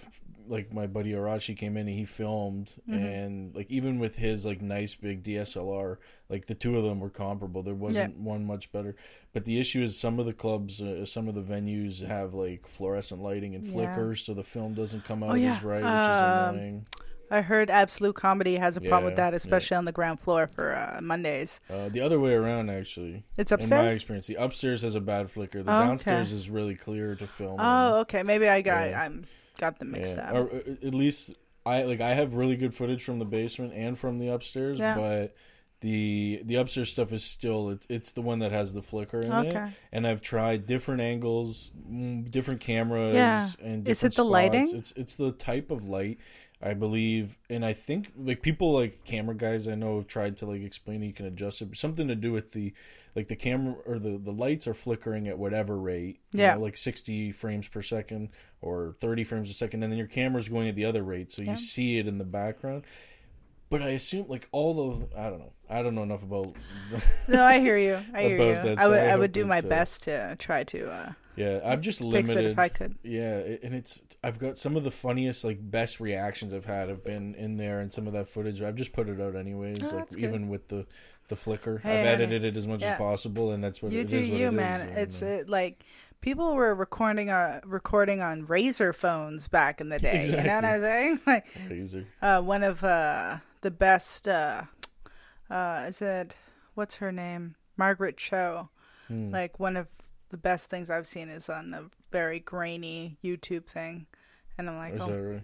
like 0.47 0.74
my 0.74 0.86
buddy 0.88 1.12
Arashi 1.14 1.56
came 1.56 1.78
in 1.78 1.88
and 1.88 1.95
he 1.97 2.04
filmed, 2.04 2.74
Mhm. 2.89 2.93
and 2.95 3.56
like 3.56 3.70
even 3.72 3.99
with 3.99 4.18
his 4.18 4.45
like 4.45 4.62
nice 4.62 4.95
big 4.95 5.24
DSLR, 5.24 5.97
like 6.30 6.47
the 6.47 6.56
two 6.56 6.78
of 6.78 6.84
them 6.84 6.99
were 6.99 7.10
comparable. 7.10 7.64
There 7.64 7.74
wasn't 7.76 8.20
one 8.20 8.43
much 8.45 8.72
better. 8.72 8.95
But 9.34 9.45
the 9.45 9.60
issue 9.62 9.82
is 9.82 9.97
some 9.97 10.20
of 10.20 10.26
the 10.26 10.34
clubs, 10.34 10.82
uh, 10.82 11.06
some 11.06 11.30
of 11.30 11.36
the 11.36 11.41
venues 11.41 12.06
have 12.06 12.34
like 12.34 12.68
fluorescent 12.68 13.22
lighting 13.22 13.56
and 13.56 13.66
Yeah. 13.66 13.72
flickers, 13.72 14.26
so 14.26 14.34
the 14.34 14.43
film 14.43 14.74
doesn't 14.74 15.06
come 15.06 15.24
out 15.24 15.32
Oh, 15.32 15.36
yeah. 15.36 15.54
as 15.56 15.64
right, 15.64 15.82
which 15.84 15.89
Um, 15.89 16.12
is 16.12 16.22
annoying. 16.22 16.86
I 17.32 17.41
heard 17.41 17.69
Absolute 17.69 18.15
Comedy 18.15 18.57
has 18.57 18.75
a 18.77 18.82
problem 18.82 19.05
with 19.05 19.13
Yeah, 19.17 19.32
that, 19.32 19.34
especially 19.34 19.77
on 19.77 19.86
the 19.86 19.91
ground 19.93 20.19
floor 20.19 20.47
for 20.47 20.75
uh, 20.75 20.99
Mondays. 21.01 21.59
Uh, 21.69 21.88
the 21.89 22.01
other 22.01 22.19
way 22.19 22.34
around, 22.34 22.69
actually. 22.69 23.23
It's 23.38 23.51
In 23.51 23.57
my 23.57 23.61
upstairs. 23.63 23.95
experience, 23.95 24.27
the 24.27 24.36
upstairs 24.36 24.82
has 24.82 24.95
a 24.95 25.01
bad 25.01 25.32
flicker. 25.32 25.63
The 25.63 25.71
Oh, 25.71 25.77
okay. 25.79 25.88
downstairs 25.88 26.32
is 26.34 26.49
really 26.49 26.75
clear 26.75 27.15
to 27.15 27.25
film. 27.25 27.55
Oh, 27.59 28.01
okay. 28.01 28.21
Maybe 28.21 28.47
I 28.49 28.61
got 28.61 28.89
Yeah. 28.89 29.01
I'm 29.01 29.25
got 29.57 29.79
them 29.79 29.91
mixed 29.91 30.15
yeah. 30.17 30.29
up. 30.29 30.36
Or 30.36 30.55
uh, 30.55 30.88
at 30.88 30.93
least 30.93 31.32
I 31.65 31.84
like 31.84 32.01
I 32.01 32.13
have 32.15 32.34
really 32.34 32.57
good 32.57 32.73
footage 32.75 33.03
from 33.03 33.19
the 33.19 33.25
basement 33.25 33.73
and 33.75 33.97
from 33.97 34.19
the 34.19 34.27
upstairs, 34.27 34.77
Yeah. 34.79 34.95
but 34.95 35.36
the 35.82 36.41
the 36.45 36.55
upstairs 36.55 36.91
stuff 36.91 37.11
is 37.11 37.23
still 37.23 37.69
it, 37.71 37.86
it's 37.89 38.11
the 38.11 38.21
one 38.21 38.38
that 38.39 38.51
has 38.51 38.73
the 38.73 38.82
flicker 38.84 39.21
in 39.21 39.32
it. 39.32 39.47
okay. 39.55 39.71
And 39.91 40.05
I've 40.05 40.21
tried 40.21 40.65
different 40.67 41.01
angles, 41.01 41.71
mm, 41.89 42.29
different 42.29 42.61
cameras, 42.61 43.15
Yeah. 43.15 43.47
and 43.63 43.88
Is 43.88 43.97
different 43.99 44.13
it 44.13 44.17
the 44.17 44.21
spots. 44.23 44.29
lighting? 44.32 44.75
It's 44.75 44.91
it's 44.95 45.15
the 45.15 45.32
type 45.32 45.71
of 45.71 45.88
light. 45.88 46.19
I 46.64 46.74
believe, 46.76 47.38
and 47.49 47.66
I 47.66 47.74
think 47.74 48.12
like 48.16 48.41
people 48.41 48.72
like 48.74 49.03
camera 49.03 49.36
guys 49.36 49.68
I 49.68 49.76
know 49.76 49.97
have 49.97 50.07
tried 50.07 50.38
to 50.38 50.45
like 50.45 50.62
explain 50.62 51.01
you 51.01 51.14
can 51.14 51.26
adjust 51.26 51.62
it. 51.62 51.76
Something 51.76 52.07
to 52.07 52.16
do 52.16 52.32
with 52.32 52.51
the 52.53 52.74
like 53.16 53.28
the 53.28 53.36
camera 53.36 53.76
or 53.86 53.97
the 53.99 54.18
the 54.18 54.32
lights 54.32 54.68
are 54.68 54.74
flickering 54.74 55.28
at 55.28 55.38
whatever 55.39 55.78
rate. 55.78 56.20
you 56.32 56.41
Yeah. 56.41 56.53
know, 56.55 56.62
like 56.62 56.78
sixty 56.78 57.32
frames 57.32 57.68
per 57.68 57.82
second 57.82 58.30
or 58.62 58.95
thirty 58.99 59.24
frames 59.24 59.49
a 59.49 59.53
second, 59.53 59.82
and 59.84 59.91
then 59.91 59.97
your 59.97 60.07
camera's 60.07 60.49
going 60.49 60.68
at 60.70 60.76
the 60.76 60.86
other 60.86 61.03
rate, 61.03 61.32
so 61.32 61.41
Yeah. 61.41 61.51
you 61.51 61.57
see 61.57 61.97
it 61.97 62.07
in 62.07 62.18
the 62.20 62.24
background. 62.26 62.84
But 63.70 63.82
I 63.82 63.89
assume 63.91 64.26
like 64.28 64.47
all 64.51 64.91
of 64.91 65.14
I 65.18 65.30
don't 65.30 65.39
know. 65.39 65.53
I 65.70 65.82
don't 65.82 65.95
know 65.95 66.03
enough 66.03 66.22
about. 66.24 66.55
No, 67.28 67.43
I 67.43 67.59
hear 67.59 67.78
you. 67.78 67.99
I 68.14 68.22
hear 68.28 68.38
you. 68.49 68.53
That, 68.55 68.80
I 68.80 68.88
would 68.88 68.99
I 68.99 69.07
I 69.07 69.16
would 69.16 69.32
do 69.32 69.45
my 69.45 69.59
uh, 69.59 69.62
best 69.62 70.03
to 70.03 70.36
try 70.38 70.64
to 70.66 70.91
uh, 70.91 71.12
yeah, 71.36 71.59
I've 71.63 71.82
just 71.82 72.01
limited. 72.01 72.45
it 72.45 72.51
if 72.51 72.59
I 72.59 72.69
could. 72.69 72.95
Yeah, 73.03 73.38
and 73.63 73.73
it's 73.73 74.01
I've 74.23 74.38
got 74.39 74.57
some 74.57 74.75
of 74.77 74.84
the 74.84 74.91
funniest 74.91 75.43
like 75.43 75.57
best 75.61 75.99
reactions 75.99 76.53
I've 76.53 76.65
had 76.65 76.89
have 76.89 77.03
been 77.03 77.36
in 77.36 77.57
there, 77.57 77.79
and 77.79 77.91
some 77.91 78.07
of 78.07 78.13
that 78.13 78.27
footage 78.29 78.61
I've 78.61 78.75
just 78.75 78.93
put 78.93 79.09
it 79.09 79.19
out 79.21 79.36
anyways. 79.36 79.93
Oh, 79.93 79.97
like 79.97 80.17
even 80.17 80.49
with 80.49 80.67
the 80.67 80.86
the 81.29 81.36
flicker, 81.36 81.77
Hey, 81.79 82.01
I've 82.01 82.07
edited 82.07 82.43
it 82.43 82.57
as 82.57 82.67
much 82.67 82.82
Yeah. 82.82 82.91
as 82.93 82.97
possible, 82.97 83.51
and 83.51 83.63
that's 83.63 83.82
what 83.82 83.91
You 83.93 84.01
it 84.01 84.07
do 84.07 84.17
is 84.17 84.27
you, 84.29 84.36
it 84.36 84.41
is, 84.47 84.51
man. 84.53 84.89
it's 84.89 85.21
uh, 85.21 85.25
uh, 85.41 85.43
like 85.47 85.84
people 86.19 86.55
were 86.55 86.75
recording 86.75 87.29
uh 87.29 87.61
recording 87.65 88.21
on 88.21 88.45
Razr 88.45 88.93
phones 88.93 89.47
back 89.47 89.79
in 89.82 89.89
the 89.89 89.97
day. 90.07 90.25
You 90.25 90.38
know 90.43 90.55
what 90.55 90.65
I'm 90.65 90.82
saying? 90.82 91.19
Like 91.25 91.45
crazy. 91.67 92.05
uh, 92.21 92.41
one 92.41 92.63
of 92.63 92.84
uh 92.84 93.38
the 93.61 93.71
best 93.71 94.27
uh 94.27 94.63
uh 95.49 95.86
is 95.88 96.01
it 96.01 96.36
what's 96.75 96.95
her 96.95 97.11
name 97.11 97.55
Margaret 97.77 98.17
Cho. 98.17 98.69
Hmm. 99.07 99.32
Like 99.32 99.59
one 99.59 99.77
of 99.77 99.88
the 100.32 100.38
best 100.38 100.69
things 100.69 100.89
I've 100.89 101.05
seen 101.07 101.29
is 101.29 101.47
on 101.49 101.69
the 101.71 101.89
very 102.11 102.39
grainy 102.39 103.17
YouTube 103.23 103.65
thing, 103.67 104.07
and 104.57 104.69
I'm 104.69 104.77
like, 104.77 104.93
is 104.95 105.07
oh, 105.07 105.17
right? 105.19 105.43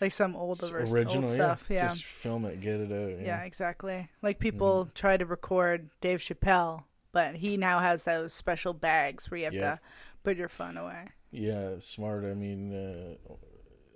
like 0.00 0.12
some 0.12 0.36
old, 0.36 0.60
vers- 0.60 0.92
original, 0.92 1.24
old 1.24 1.32
stuff. 1.32 1.64
yeah. 1.68 1.76
Yeah, 1.76 1.88
Just 1.88 2.04
film 2.04 2.44
it, 2.44 2.60
get 2.60 2.80
it 2.80 2.92
out. 2.92 3.20
yeah, 3.20 3.26
Yeah, 3.26 3.42
exactly. 3.44 4.08
Like 4.22 4.38
people 4.38 4.90
try 4.94 5.16
to 5.16 5.24
record 5.24 5.88
Dave 6.00 6.18
Chappelle, 6.20 6.84
but 7.12 7.36
he 7.36 7.56
now 7.56 7.78
has 7.80 8.02
those 8.02 8.32
special 8.34 8.74
bags 8.74 9.30
where 9.30 9.38
you 9.38 9.44
have 9.44 9.54
Yeah. 9.54 9.60
to 9.76 9.80
put 10.22 10.36
your 10.36 10.48
phone 10.48 10.76
away. 10.76 11.08
yeah, 11.30 11.78
smart. 11.78 12.24
I 12.24 12.34
mean, 12.34 12.72
uh, 12.74 13.32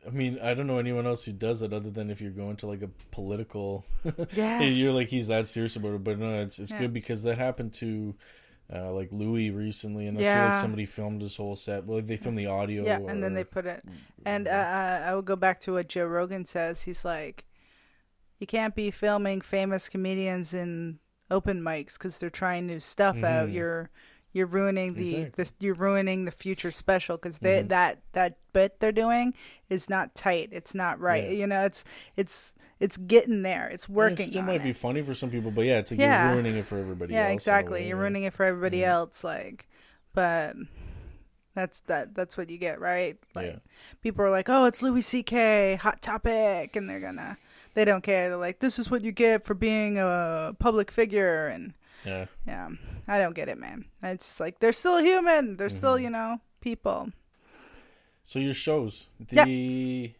I 0.06 0.10
mean, 0.10 0.38
I 0.42 0.54
don't 0.54 0.66
know 0.66 0.78
anyone 0.78 1.06
else 1.06 1.24
who 1.24 1.32
does 1.32 1.60
it 1.62 1.72
other 1.72 1.90
than 1.90 2.10
if 2.10 2.20
you're 2.20 2.30
going 2.30 2.56
to 2.56 2.66
like 2.66 2.82
a 2.82 2.88
political. 3.10 3.84
Yeah. 4.34 4.60
you're 4.62 4.92
like 4.92 5.08
he's 5.08 5.26
that 5.28 5.48
serious 5.48 5.76
about 5.76 5.94
it, 5.94 6.04
but 6.04 6.18
no, 6.18 6.40
it's 6.40 6.58
it's 6.58 6.72
Yeah. 6.72 6.78
good 6.80 6.92
because 6.92 7.22
that 7.24 7.38
happened 7.38 7.74
to. 7.74 8.14
Uh, 8.70 8.92
like 8.92 9.08
Louis 9.12 9.50
recently, 9.50 10.06
and 10.08 10.18
I 10.18 10.20
feel 10.20 10.28
Yeah. 10.30 10.46
like 10.52 10.54
somebody 10.60 10.84
filmed 10.84 11.22
his 11.22 11.36
whole 11.36 11.56
set. 11.56 11.86
Well, 11.86 12.02
they 12.02 12.18
filmed 12.18 12.38
the 12.38 12.48
audio. 12.48 12.84
Yeah, 12.84 12.98
and 13.08 13.22
then 13.22 13.32
they 13.32 13.42
put 13.44 13.64
it. 13.64 13.82
And 14.26 14.46
uh, 14.46 14.50
uh, 14.50 15.02
I 15.06 15.14
will 15.14 15.22
go 15.22 15.36
back 15.36 15.58
to 15.60 15.72
what 15.72 15.88
Joe 15.88 16.04
Rogan 16.04 16.44
says. 16.44 16.82
He's 16.82 17.02
like, 17.02 17.46
you 18.38 18.46
can't 18.46 18.74
be 18.74 18.90
filming 18.90 19.40
famous 19.40 19.88
comedians 19.88 20.52
in 20.52 20.98
open 21.30 21.62
mics 21.62 21.94
because 21.94 22.18
they're 22.18 22.28
trying 22.28 22.66
new 22.66 22.78
stuff 22.78 23.16
out. 23.24 23.48
Mhm. 23.48 23.54
You're 23.54 23.90
you're 24.38 24.46
ruining 24.46 24.94
the, 24.94 25.16
Exactly. 25.16 25.44
the 25.44 25.52
you're 25.66 25.74
ruining 25.74 26.24
the 26.24 26.30
future 26.30 26.70
special 26.70 27.16
because 27.16 27.38
they 27.40 27.62
Mhm. 27.62 27.68
that 27.68 27.98
that 28.12 28.38
bit 28.52 28.80
they're 28.80 28.92
doing 28.92 29.34
is 29.68 29.90
not 29.90 30.14
tight. 30.14 30.48
It's 30.52 30.74
not 30.74 30.98
right. 31.00 31.24
Yeah. 31.24 31.30
You 31.40 31.46
know, 31.46 31.64
it's 31.64 31.84
it's 32.16 32.54
it's 32.80 32.96
getting 32.96 33.42
there. 33.42 33.68
It's 33.68 33.86
And 33.86 33.96
working. 33.96 34.26
It 34.26 34.30
still 34.30 34.42
might 34.42 34.60
it. 34.60 34.64
be 34.64 34.72
funny 34.72 35.02
for 35.02 35.12
some 35.14 35.30
people, 35.30 35.50
but 35.50 35.62
yeah, 35.66 35.78
it's 35.80 35.90
like 35.90 36.00
Yeah. 36.00 36.26
you're 36.26 36.34
ruining 36.34 36.56
it 36.56 36.66
for 36.66 36.78
everybody 36.78 37.12
yeah 37.14 37.24
else. 37.26 37.34
exactly 37.34 37.80
way, 37.80 37.88
you're 37.88 37.96
yeah. 37.98 38.02
ruining 38.02 38.22
it 38.22 38.32
for 38.32 38.44
everybody 38.44 38.84
else 38.84 39.22
like 39.24 39.68
but 40.14 40.54
that's 41.54 41.80
that 41.80 42.14
that's 42.14 42.36
what 42.36 42.48
you 42.50 42.58
get 42.58 42.80
right 42.80 43.18
like 43.34 43.58
people 44.02 44.24
are 44.24 44.30
like 44.30 44.48
oh 44.48 44.64
it's 44.66 44.80
louis 44.82 45.02
ck 45.22 45.80
hot 45.80 46.00
topic 46.00 46.76
and 46.76 46.88
they're 46.88 47.00
gonna 47.00 47.36
they 47.74 47.84
don't 47.84 48.02
care 48.04 48.28
they're 48.28 48.38
like 48.38 48.60
this 48.60 48.78
is 48.78 48.90
what 48.90 49.02
you 49.02 49.10
get 49.12 49.44
for 49.44 49.54
being 49.54 49.98
a 49.98 50.54
public 50.60 50.90
figure 50.90 51.48
and 51.48 51.74
Yeah. 52.04 52.26
yeah 52.46 52.68
i 53.08 53.18
don't 53.18 53.34
get 53.34 53.48
it 53.48 53.58
man 53.58 53.84
it's 54.02 54.26
just 54.26 54.40
like 54.40 54.60
they're 54.60 54.72
still 54.72 54.98
human 54.98 55.56
they're 55.56 55.68
still 55.68 55.94
Mhm. 55.96 56.02
you 56.02 56.10
know 56.10 56.40
people 56.60 57.10
So 58.22 58.38
your 58.38 58.54
shows, 58.54 59.08
Yeah. 59.30 59.44
the 59.44 60.12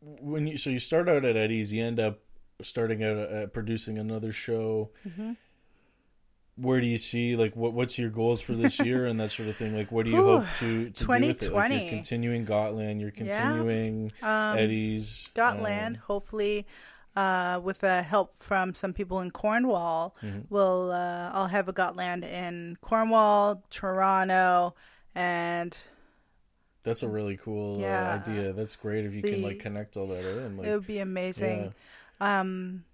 when 0.00 0.46
you 0.46 0.56
so 0.58 0.68
you 0.70 0.78
start 0.80 1.08
out 1.08 1.24
at 1.24 1.36
Eddie's, 1.36 1.72
you 1.72 1.84
end 1.84 2.00
up 2.00 2.18
starting 2.62 3.04
out 3.04 3.16
at 3.18 3.52
producing 3.54 3.98
another 3.98 4.32
show. 4.32 4.90
Mhm. 5.06 5.36
Where 6.56 6.80
do 6.80 6.86
you 6.86 6.98
see 6.98 7.36
like 7.36 7.54
what 7.56 7.72
what's 7.72 7.98
your 7.98 8.10
goals 8.10 8.42
for 8.42 8.52
this 8.54 8.80
year 8.80 9.06
and 9.06 9.18
that 9.20 9.30
sort 9.30 9.48
of 9.48 9.56
thing? 9.56 9.74
Like, 9.76 9.90
what 9.92 10.04
do 10.04 10.10
you 10.10 10.16
Whew, 10.16 10.38
hope 10.40 10.46
to, 10.58 10.90
to 10.90 11.04
do 11.04 11.08
with 11.08 11.22
it? 11.22 11.26
Like, 11.28 11.38
2020. 11.38 11.78
you're 11.80 11.88
continuing 11.88 12.44
Gotland, 12.44 13.00
you're 13.00 13.12
Yeah. 13.14 13.14
continuing 13.14 14.12
um 14.22 14.58
Eddie's. 14.58 15.30
Gotland, 15.34 15.96
um, 15.96 16.02
hopefully, 16.02 16.66
uh, 17.16 17.60
with 17.62 17.82
uh, 17.84 18.02
help 18.02 18.42
from 18.42 18.74
some 18.74 18.92
people 18.92 19.20
in 19.20 19.30
Cornwall, 19.30 20.14
Mhm. 20.22 20.44
we'll 20.48 20.92
uh, 20.92 21.30
I'll 21.32 21.48
have 21.48 21.68
a 21.68 21.72
Gotland 21.72 22.24
in 22.24 22.76
Cornwall, 22.80 23.62
Toronto, 23.70 24.74
and 25.14 25.76
that's 26.82 27.02
a 27.02 27.08
really 27.08 27.36
cool 27.36 27.84
uh, 27.84 27.88
idea. 27.88 28.52
That's 28.52 28.76
great 28.76 29.04
if 29.04 29.14
you 29.14 29.22
can 29.22 29.42
like 29.42 29.58
connect 29.58 29.96
all 29.96 30.06
that. 30.08 30.24
And 30.24 30.56
like, 30.58 30.66
it 30.66 30.72
would 30.74 30.86
be 30.86 30.98
amazing. 30.98 31.72
yeah. 32.20 32.40
Um, 32.40 32.84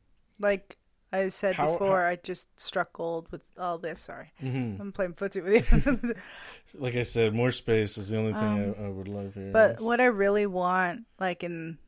like 0.40 0.76
I 1.12 1.28
said 1.28 1.54
How- 1.54 1.72
before, 1.72 2.00
how- 2.02 2.08
I 2.08 2.16
just 2.16 2.48
struck 2.58 2.92
gold 2.94 3.28
with 3.30 3.42
all 3.58 3.78
this. 3.78 4.00
Sorry, 4.00 4.32
Mhm. 4.42 4.80
I'm 4.80 4.92
playing 4.92 5.14
footsie 5.14 5.42
with 5.44 5.70
you. 5.86 6.14
Like 6.74 6.96
I 6.96 7.04
said, 7.04 7.32
more 7.32 7.52
space 7.52 7.96
is 7.96 8.08
the 8.08 8.18
only 8.18 8.32
thing 8.32 8.42
Um, 8.42 8.74
I, 8.78 8.86
I 8.86 8.88
would 8.88 9.06
love 9.08 9.34
here. 9.34 9.52
but 9.52 9.80
what 9.80 10.00
I 10.00 10.06
really 10.06 10.46
want, 10.46 11.06
like 11.20 11.44
in 11.44 11.78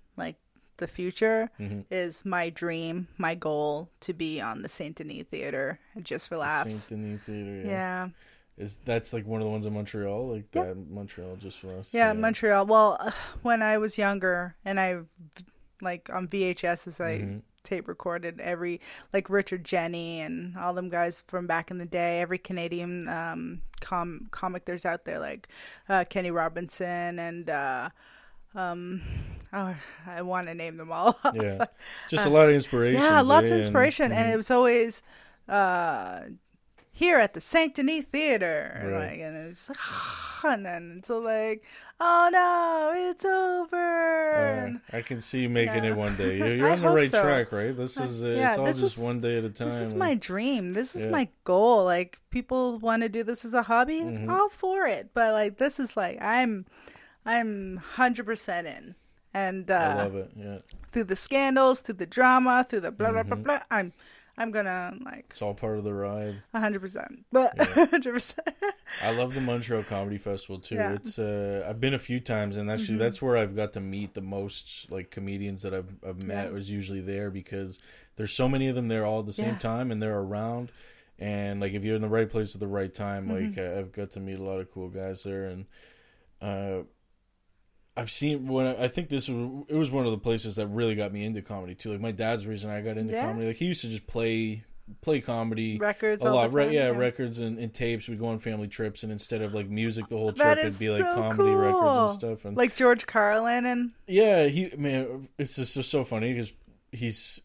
the 0.78 0.86
future, 0.88 1.50
Mhm. 1.60 1.84
is 1.90 2.24
my 2.24 2.50
dream, 2.50 3.06
my 3.18 3.34
goal 3.34 3.90
to 4.00 4.12
be 4.12 4.40
on 4.40 4.62
the 4.62 4.68
Saint 4.68 4.96
Denis 4.96 5.26
Theater 5.30 5.78
just 6.02 6.28
for 6.28 6.38
laughs. 6.38 6.74
Saint 6.74 7.02
Denis 7.02 7.22
Theater. 7.24 7.62
Yeah. 7.66 7.70
yeah. 7.70 8.08
Is 8.56 8.78
that's 8.84 9.12
like 9.12 9.24
one 9.26 9.40
of 9.40 9.44
the 9.46 9.50
ones 9.52 9.66
in 9.66 9.72
Montreal, 9.74 10.28
like 10.28 10.46
Yeah. 10.52 10.64
that 10.64 10.90
Montreal 10.90 11.36
just 11.36 11.60
for 11.60 11.72
us. 11.76 11.94
Yeah, 11.94 12.12
Montreal. 12.12 12.66
Well, 12.66 13.12
when 13.42 13.62
I 13.62 13.78
was 13.78 13.96
younger 13.98 14.56
and 14.64 14.80
I 14.80 15.00
like 15.80 16.10
on 16.10 16.26
VHS 16.26 16.86
as 16.88 17.00
I 17.00 17.18
Mhm. 17.18 17.42
tape 17.62 17.86
recorded 17.86 18.40
every 18.40 18.80
like 19.12 19.30
Richard 19.30 19.62
Jeni 19.62 20.16
and 20.18 20.56
all 20.56 20.74
them 20.74 20.88
guys 20.88 21.22
from 21.28 21.46
back 21.46 21.70
in 21.70 21.78
the 21.78 21.84
day. 21.86 22.20
Every 22.20 22.38
Canadian 22.38 23.06
um, 23.08 23.62
com- 23.80 24.26
comic 24.32 24.64
there's 24.64 24.84
out 24.86 25.04
there, 25.04 25.20
like 25.20 25.46
uh, 25.88 26.04
Kenny 26.08 26.32
Robinson 26.32 27.18
and 27.20 27.48
uh, 27.48 27.90
um, 28.54 29.02
oh, 29.52 29.74
I 30.06 30.22
want 30.22 30.46
to 30.48 30.54
name 30.54 30.76
them 30.76 30.90
all. 30.92 31.18
Yeah, 31.34 31.64
just 32.08 32.26
a 32.26 32.30
lot 32.30 32.48
of 32.48 32.54
inspiration. 32.54 33.00
yeah, 33.02 33.20
lots 33.20 33.50
of 33.50 33.58
inspiration, 33.58 34.12
and 34.12 34.32
it 34.32 34.36
was 34.36 34.50
always. 34.50 35.02
Uh, 35.48 36.20
here 36.92 37.18
at 37.20 37.32
the 37.32 37.40
Saint 37.40 37.76
Denis 37.76 38.06
Theater, 38.06 38.82
Right. 38.84 39.10
like, 39.12 39.20
and 39.20 39.36
it 39.36 39.46
was 39.46 39.68
like, 39.68 39.78
and 40.52 40.66
then 40.66 40.96
it's 40.98 41.08
like, 41.08 41.62
oh 42.00 42.28
no, 42.32 42.92
it's 43.10 43.24
over. 43.24 44.32
and- 44.32 44.80
I 44.92 45.02
can 45.02 45.20
see 45.20 45.40
you 45.42 45.48
making 45.48 45.84
Yeah. 45.84 45.90
it 45.90 45.96
one 45.96 46.16
day. 46.16 46.36
You're, 46.38 46.54
you're 46.56 46.70
on 46.70 46.80
the 46.82 46.88
right 46.90 47.08
so. 47.10 47.22
track, 47.22 47.52
right? 47.52 47.76
This 47.76 47.98
is 47.98 48.22
uh, 48.22 48.26
yeah, 48.26 48.48
it's 48.50 48.58
all 48.58 48.66
just 48.66 48.82
is- 48.82 48.98
one 48.98 49.20
day 49.20 49.38
at 49.38 49.44
a 49.44 49.50
time. 49.50 49.68
This 49.68 49.78
is 49.78 49.94
my 49.94 50.14
dream. 50.14 50.72
This 50.72 50.96
is 50.96 51.04
Yeah. 51.04 51.10
my 51.12 51.28
goal. 51.44 51.84
Like 51.84 52.18
people 52.30 52.78
want 52.80 53.02
to 53.02 53.08
do 53.08 53.22
this 53.22 53.44
as 53.44 53.54
a 53.54 53.62
hobby, 53.62 54.00
Mhm. 54.00 54.28
all 54.28 54.48
for 54.48 54.86
it. 54.86 55.10
But 55.14 55.32
like 55.34 55.58
this 55.58 55.78
is 55.78 55.96
like 55.96 56.20
I'm, 56.20 56.66
I'm 57.26 57.76
hundred 57.78 58.26
percent 58.26 58.66
in. 58.66 58.94
And 59.34 59.70
uh, 59.70 59.74
I 59.74 59.94
love 60.04 60.16
it. 60.16 60.30
Yeah, 60.36 60.58
through 60.90 61.04
the 61.04 61.16
scandals, 61.16 61.80
through 61.80 61.96
the 61.96 62.06
drama, 62.06 62.66
through 62.68 62.80
the 62.80 62.90
blah 62.90 63.12
blah 63.12 63.22
blah 63.24 63.36
Mhm. 63.36 63.44
blah, 63.44 63.60
I'm, 63.70 63.92
I'm 64.38 64.50
gonna 64.50 64.94
like 65.04 65.26
it's 65.30 65.42
all 65.42 65.52
part 65.54 65.76
of 65.78 65.84
the 65.84 65.92
ride. 65.92 66.42
hundred 66.54 66.80
percent. 66.80 67.26
But 67.30 67.52
Yeah. 67.56 67.64
hundred 67.90 68.14
percent. 68.14 68.48
I 69.02 69.10
love 69.12 69.34
the 69.34 69.40
Montreal 69.42 69.82
Comedy 69.82 70.16
Festival 70.16 70.58
too. 70.58 70.76
Yeah. 70.76 70.94
It's 70.94 71.18
uh, 71.18 71.66
I've 71.68 71.78
been 71.80 71.92
a 71.92 71.98
few 71.98 72.20
times, 72.20 72.56
and 72.56 72.70
actually 72.70 72.96
Mhm. 72.96 73.00
that's 73.00 73.20
where 73.20 73.36
I've 73.36 73.54
got 73.54 73.74
to 73.74 73.80
meet 73.80 74.14
the 74.14 74.22
most 74.22 74.90
like 74.90 75.10
comedians 75.10 75.60
that 75.62 75.74
I've 75.74 75.94
I've 76.06 76.22
met. 76.22 76.46
Yeah. 76.46 76.52
Was 76.52 76.70
usually 76.70 77.02
there 77.02 77.30
because 77.30 77.78
there's 78.16 78.32
so 78.32 78.48
many 78.48 78.66
of 78.68 78.74
them 78.76 78.88
there 78.88 79.04
all 79.04 79.20
at 79.20 79.26
the 79.26 79.32
same 79.34 79.58
time, 79.58 79.90
and 79.92 80.02
they're 80.02 80.18
around. 80.18 80.72
And 81.18 81.60
like 81.60 81.74
if 81.74 81.84
you're 81.84 81.96
in 81.96 82.02
the 82.02 82.08
right 82.08 82.30
place 82.30 82.54
at 82.54 82.60
the 82.60 82.66
right 82.66 82.92
time, 82.94 83.28
Mhm. 83.28 83.56
like 83.56 83.58
I've 83.58 83.92
got 83.92 84.10
to 84.12 84.20
meet 84.20 84.38
a 84.38 84.42
lot 84.42 84.58
of 84.60 84.70
cool 84.72 84.88
guys 84.88 85.22
there, 85.22 85.44
and 85.44 85.66
uh, 86.40 86.84
I've 87.98 88.10
seen 88.10 88.46
when 88.46 88.66
I, 88.66 88.84
I 88.84 88.88
think 88.88 89.08
this 89.08 89.28
was 89.28 89.64
it 89.68 89.74
was 89.74 89.90
one 89.90 90.04
of 90.06 90.12
the 90.12 90.18
places 90.18 90.56
that 90.56 90.68
really 90.68 90.94
got 90.94 91.12
me 91.12 91.24
into 91.24 91.42
comedy 91.42 91.74
too. 91.74 91.90
Like 91.90 92.00
my 92.00 92.12
dad's 92.12 92.46
reason 92.46 92.70
I 92.70 92.80
got 92.80 92.96
into 92.96 93.12
Yeah. 93.12 93.26
comedy. 93.26 93.48
Like 93.48 93.56
he 93.56 93.64
used 93.66 93.80
to 93.82 93.88
just 93.88 94.06
play 94.06 94.64
play 95.02 95.20
comedy 95.20 95.76
Records 95.76 96.22
a 96.22 96.30
lot, 96.32 96.54
right? 96.54 96.66
time. 96.66 96.72
Yeah, 96.72 96.86
records 96.88 97.40
and, 97.40 97.58
and 97.58 97.74
tapes. 97.74 98.08
We'd 98.08 98.18
go 98.18 98.28
on 98.28 98.38
family 98.38 98.68
trips, 98.68 99.02
and 99.02 99.12
instead 99.12 99.42
of 99.42 99.52
like 99.52 99.68
music 99.68 100.08
the 100.08 100.16
whole 100.16 100.32
trip, 100.32 100.56
it'd 100.58 100.78
be 100.78 100.88
like 100.88 101.02
so 101.02 101.14
comedy 101.14 101.50
records 101.50 101.98
and 101.98 102.10
stuff. 102.10 102.44
And 102.46 102.56
Like 102.56 102.74
George 102.74 103.06
Carlin 103.06 103.66
and 103.66 103.92
yeah, 104.06 104.46
he 104.46 104.72
man, 104.78 105.28
it's 105.36 105.56
just 105.56 105.74
so, 105.74 105.82
so 105.82 106.04
funny 106.04 106.32
because 106.32 106.52
he's 106.92 107.42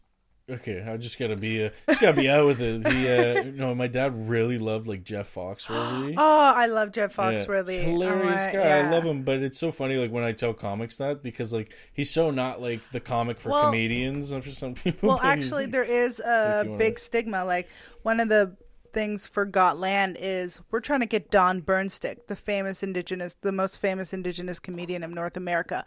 okay. 0.50 0.82
I 0.86 0.96
just 0.96 1.18
gotta 1.18 1.36
be, 1.36 1.64
uh, 1.64 1.70
just 1.88 2.00
gotta 2.00 2.16
be 2.16 2.28
out 2.28 2.46
with 2.46 2.60
it. 2.60 2.86
He, 2.86 3.08
uh, 3.08 3.42
no, 3.54 3.74
my 3.74 3.86
dad 3.86 4.28
really 4.28 4.58
loved 4.58 4.86
like 4.86 5.04
Jeff 5.04 5.32
Foxworthy. 5.34 6.14
oh, 6.18 6.52
I 6.56 6.66
love 6.66 6.92
Jeff 6.92 7.14
Foxworthy. 7.16 7.82
hilarious 7.84 8.40
Oh, 8.42 8.46
my- 8.46 8.52
guy. 8.52 8.78
I 8.80 8.90
love 8.90 9.04
him, 9.04 9.22
but 9.22 9.38
it's 9.42 9.58
so 9.58 9.70
funny 9.72 9.96
like 9.96 10.10
when 10.10 10.24
I 10.24 10.32
tell 10.32 10.52
comics 10.54 10.96
that 10.96 11.22
because 11.22 11.52
like 11.52 11.72
he's 11.92 12.10
so 12.12 12.30
not 12.30 12.60
like 12.62 12.80
the 12.92 13.00
comic 13.00 13.40
for 13.40 13.50
Well- 13.50 13.64
comedians 13.66 14.32
and 14.32 14.42
for 14.44 14.50
some 14.50 14.74
people. 14.74 15.08
Well, 15.10 15.20
actually, 15.22 15.66
there 15.66 15.84
is 15.84 16.20
a 16.20 16.64
wanna- 16.66 16.78
big 16.78 16.98
stigma. 16.98 17.44
Like 17.44 17.68
one 18.02 18.20
of 18.20 18.28
the 18.28 18.56
things 18.92 19.26
for 19.26 19.44
Gotland 19.44 20.16
is 20.20 20.60
we're 20.70 20.78
trying 20.80 21.00
to 21.00 21.06
get 21.06 21.28
Don 21.28 21.60
Burnstick, 21.60 22.28
the 22.28 22.36
famous 22.36 22.80
indigenous, 22.80 23.34
the 23.40 23.50
most 23.50 23.78
famous 23.80 24.12
indigenous 24.12 24.60
comedian 24.60 25.02
of 25.02 25.10
North 25.10 25.36
America, 25.36 25.84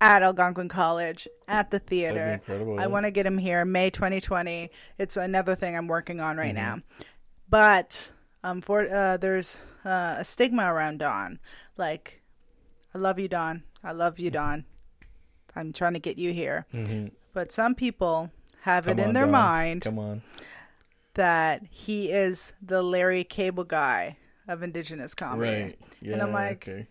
at 0.00 0.22
Algonquin 0.22 0.68
College 0.68 1.28
at 1.48 1.70
the 1.70 1.78
theater. 1.78 2.40
I 2.48 2.52
yeah. 2.52 2.86
want 2.86 3.04
to 3.06 3.10
get 3.10 3.26
him 3.26 3.38
here 3.38 3.64
May 3.64 3.90
2020. 3.90 4.70
It's 4.98 5.16
another 5.16 5.54
thing 5.54 5.76
I'm 5.76 5.86
working 5.88 6.20
on 6.20 6.32
Mm-hmm. 6.36 6.38
right 6.40 6.54
now. 6.54 6.78
But 7.48 8.12
um, 8.42 8.60
for 8.62 8.82
uh, 8.92 9.16
there's 9.16 9.58
uh, 9.84 10.16
a 10.18 10.24
stigma 10.24 10.72
around 10.72 10.98
Don. 10.98 11.38
Like, 11.76 12.22
I 12.94 12.98
love 12.98 13.18
you, 13.18 13.28
Don. 13.28 13.64
I 13.82 13.92
love 13.92 14.18
you, 14.18 14.30
Don. 14.30 14.64
I'm 15.56 15.72
trying 15.72 15.94
to 15.94 15.98
get 15.98 16.16
you 16.18 16.32
here. 16.32 16.66
Mhm. 16.72 17.10
But 17.32 17.52
some 17.52 17.74
people 17.74 18.30
have 18.62 18.84
Come 18.84 18.98
it 18.98 19.02
in 19.02 19.08
on, 19.08 19.14
their 19.14 19.24
Don. 19.24 19.32
mind 19.32 19.82
Come 19.82 19.98
on. 19.98 20.22
that 21.14 21.62
he 21.70 22.10
is 22.10 22.52
the 22.62 22.82
Larry 22.82 23.24
Cable 23.24 23.64
guy 23.64 24.16
of 24.48 24.62
Indigenous 24.62 25.14
comedy. 25.14 25.50
Right. 25.62 25.78
Yeah. 26.00 26.12
and 26.14 26.22
I'm 26.22 26.32
like, 26.32 26.68
okay. 26.68 26.86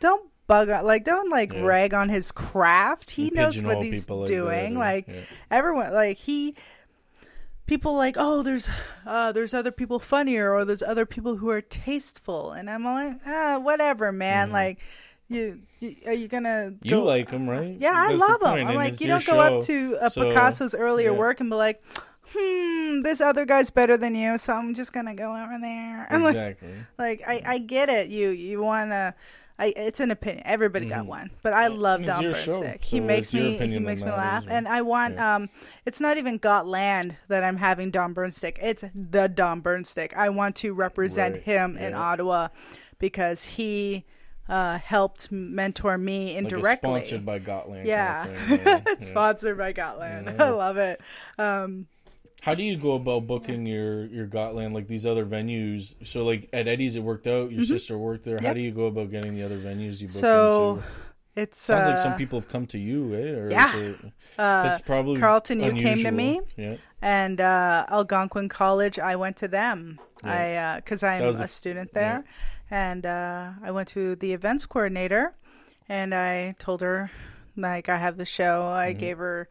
Don't 0.00 0.29
bug 0.50 0.68
on, 0.68 0.84
like, 0.84 1.04
don't 1.04 1.30
like 1.30 1.52
Yeah. 1.52 1.62
rag 1.62 1.94
on 1.94 2.08
his 2.08 2.32
craft. 2.32 3.10
He 3.10 3.28
And 3.28 3.36
knows 3.36 3.62
what 3.62 3.82
he's 3.84 4.08
like 4.10 4.26
doing. 4.26 4.74
that, 4.74 4.80
like, 4.80 5.08
yeah. 5.08 5.20
everyone, 5.50 5.94
like, 5.94 6.16
he. 6.18 6.56
People 7.66 7.94
like, 7.94 8.16
oh, 8.18 8.42
there's, 8.42 8.68
uh, 9.06 9.30
there's 9.30 9.54
other 9.54 9.70
people 9.70 10.00
funnier, 10.00 10.52
or 10.52 10.64
there's 10.64 10.82
other 10.82 11.06
people 11.06 11.36
who 11.36 11.48
are 11.50 11.60
tasteful, 11.60 12.50
and 12.50 12.68
I'm 12.68 12.84
like, 12.84 13.18
ah, 13.24 13.60
whatever, 13.60 14.10
man. 14.10 14.48
Mhm. 14.48 14.52
Like, 14.52 14.78
you, 15.28 15.60
you, 15.78 15.94
are 16.04 16.12
you 16.12 16.26
gonna? 16.26 16.74
You 16.82 16.98
like 17.00 17.30
him, 17.30 17.48
right? 17.48 17.76
Yeah, 17.78 17.92
I 17.94 18.08
That's 18.08 18.20
the 18.26 18.26
love 18.44 18.58
him. 18.58 18.66
I'm 18.66 18.74
like, 18.74 19.00
you 19.00 19.06
don't 19.06 19.24
go 19.24 19.38
up 19.38 19.64
to 19.66 19.96
uh, 20.00 20.08
so, 20.08 20.24
Picasso's 20.24 20.74
earlier 20.74 21.12
yeah. 21.12 21.18
work 21.18 21.38
and 21.38 21.48
be 21.48 21.54
like, 21.54 21.80
hmm, 22.34 23.02
this 23.02 23.20
other 23.20 23.44
guy's 23.46 23.70
better 23.70 23.96
than 23.96 24.16
you, 24.16 24.36
so 24.38 24.54
I'm 24.54 24.74
just 24.74 24.92
gonna 24.92 25.14
go 25.14 25.30
over 25.40 25.56
there. 25.60 26.08
I'm 26.10 26.24
like, 26.24 26.34
Exactly. 26.34 26.74
like 26.98 27.22
I, 27.24 27.40
I 27.46 27.58
get 27.58 27.88
it. 27.88 28.08
You, 28.08 28.30
you 28.30 28.60
wanna. 28.60 29.14
I, 29.60 29.74
it's 29.76 30.00
an 30.00 30.10
opinion. 30.10 30.42
Everybody 30.46 30.86
got 30.86 31.04
Mhm. 31.04 31.08
one, 31.08 31.30
but 31.42 31.52
I 31.52 31.64
Yeah, 31.68 31.74
love 31.76 32.04
Don 32.04 32.24
Burnstick. 32.24 32.82
so 32.82 32.88
he 32.90 32.98
makes 33.00 33.34
me. 33.34 33.58
He 33.58 33.78
makes 33.78 34.00
me 34.00 34.08
laugh, 34.10 34.44
and 34.48 34.66
I 34.66 34.80
want. 34.82 35.14
Yeah. 35.14 35.34
Um, 35.36 35.50
it's 35.84 36.00
not 36.00 36.16
even 36.16 36.38
Gotland 36.38 37.16
that 37.28 37.44
I'm 37.44 37.58
having 37.58 37.90
Don 37.90 38.14
Burnstick. 38.14 38.56
It's 38.62 38.84
the 38.94 39.28
Don 39.28 39.60
Burnstick. 39.60 40.12
I 40.16 40.30
want 40.30 40.56
to 40.56 40.72
represent 40.72 41.34
Right, 41.34 41.42
him 41.42 41.76
in. 41.76 41.92
Ottawa 41.94 42.48
because 42.98 43.44
he 43.44 44.06
uh, 44.48 44.78
helped 44.78 45.30
mentor 45.30 45.96
me 45.96 46.36
indirectly. 46.36 46.90
Like 46.90 47.04
sponsored 47.04 47.24
by 47.26 47.38
Gotland. 47.38 47.86
Yeah. 47.86 48.24
Kind 48.24 48.34
of 48.36 48.42
thing, 48.48 48.60
yeah, 48.66 48.80
yeah. 49.00 49.06
Sponsored 49.06 49.56
by 49.58 49.72
Gotland. 49.72 50.26
Yeah. 50.26 50.44
I 50.44 50.48
love 50.50 50.76
it. 50.76 51.00
Um, 51.38 51.86
How 52.42 52.54
do 52.54 52.62
you 52.62 52.76
go 52.76 52.92
about 52.92 53.26
booking 53.26 53.66
your 53.66 54.06
your 54.06 54.26
Gotland 54.26 54.74
like 54.74 54.86
these 54.88 55.04
other 55.04 55.26
venues? 55.26 55.94
So 56.06 56.24
like 56.24 56.48
at 56.52 56.66
Eddie's, 56.68 56.96
it 56.96 57.02
worked 57.02 57.26
out. 57.26 57.52
Your 57.52 57.62
sister 57.64 57.98
worked 57.98 58.24
there. 58.24 58.38
How 58.38 58.46
Mm-hmm. 58.48 58.54
Do 58.54 58.60
you 58.60 58.70
go 58.72 58.86
about 58.86 59.10
getting 59.10 59.34
the 59.36 59.42
other 59.44 59.58
venues 59.58 60.00
you 60.00 60.08
book 60.08 60.16
so 60.16 60.70
into? 60.76 60.84
it's 61.36 61.60
Sounds 61.60 61.86
uh, 61.86 61.90
like 61.90 61.98
some 61.98 62.16
people 62.16 62.40
have 62.40 62.48
come 62.48 62.66
to 62.68 62.78
you, 62.78 63.14
eh? 63.14 63.30
Or 63.38 63.50
yeah. 63.50 63.76
Is 63.76 63.90
it, 63.90 64.12
uh, 64.38 64.70
it's 64.72 64.80
probably 64.80 65.20
Carleton, 65.20 65.60
you 65.60 65.72
came 65.72 65.98
to 65.98 66.10
me? 66.10 66.40
Yeah. 66.56 66.76
and 67.02 67.40
uh, 67.40 67.86
Algonquin 67.88 68.48
College. 68.48 68.98
I 68.98 69.16
went 69.16 69.36
to 69.38 69.48
them. 69.48 70.00
I 70.24 70.76
because 70.76 71.02
I'm 71.02 71.20
That 71.20 71.26
was 71.26 71.40
a 71.40 71.44
a 71.44 71.48
student 71.48 71.92
there, 71.94 72.24
and 72.70 73.06
uh, 73.06 73.52
I 73.62 73.70
went 73.70 73.88
to 73.88 74.16
the 74.16 74.32
events 74.32 74.66
coordinator, 74.66 75.34
and 75.88 76.14
I 76.14 76.56
told 76.58 76.80
her 76.82 77.10
like 77.56 77.88
I 77.88 77.98
have 77.98 78.16
the 78.16 78.24
show. 78.26 78.66
I 78.66 78.90
Mm-hmm. 78.90 78.98
gave 79.00 79.18
her. 79.18 79.48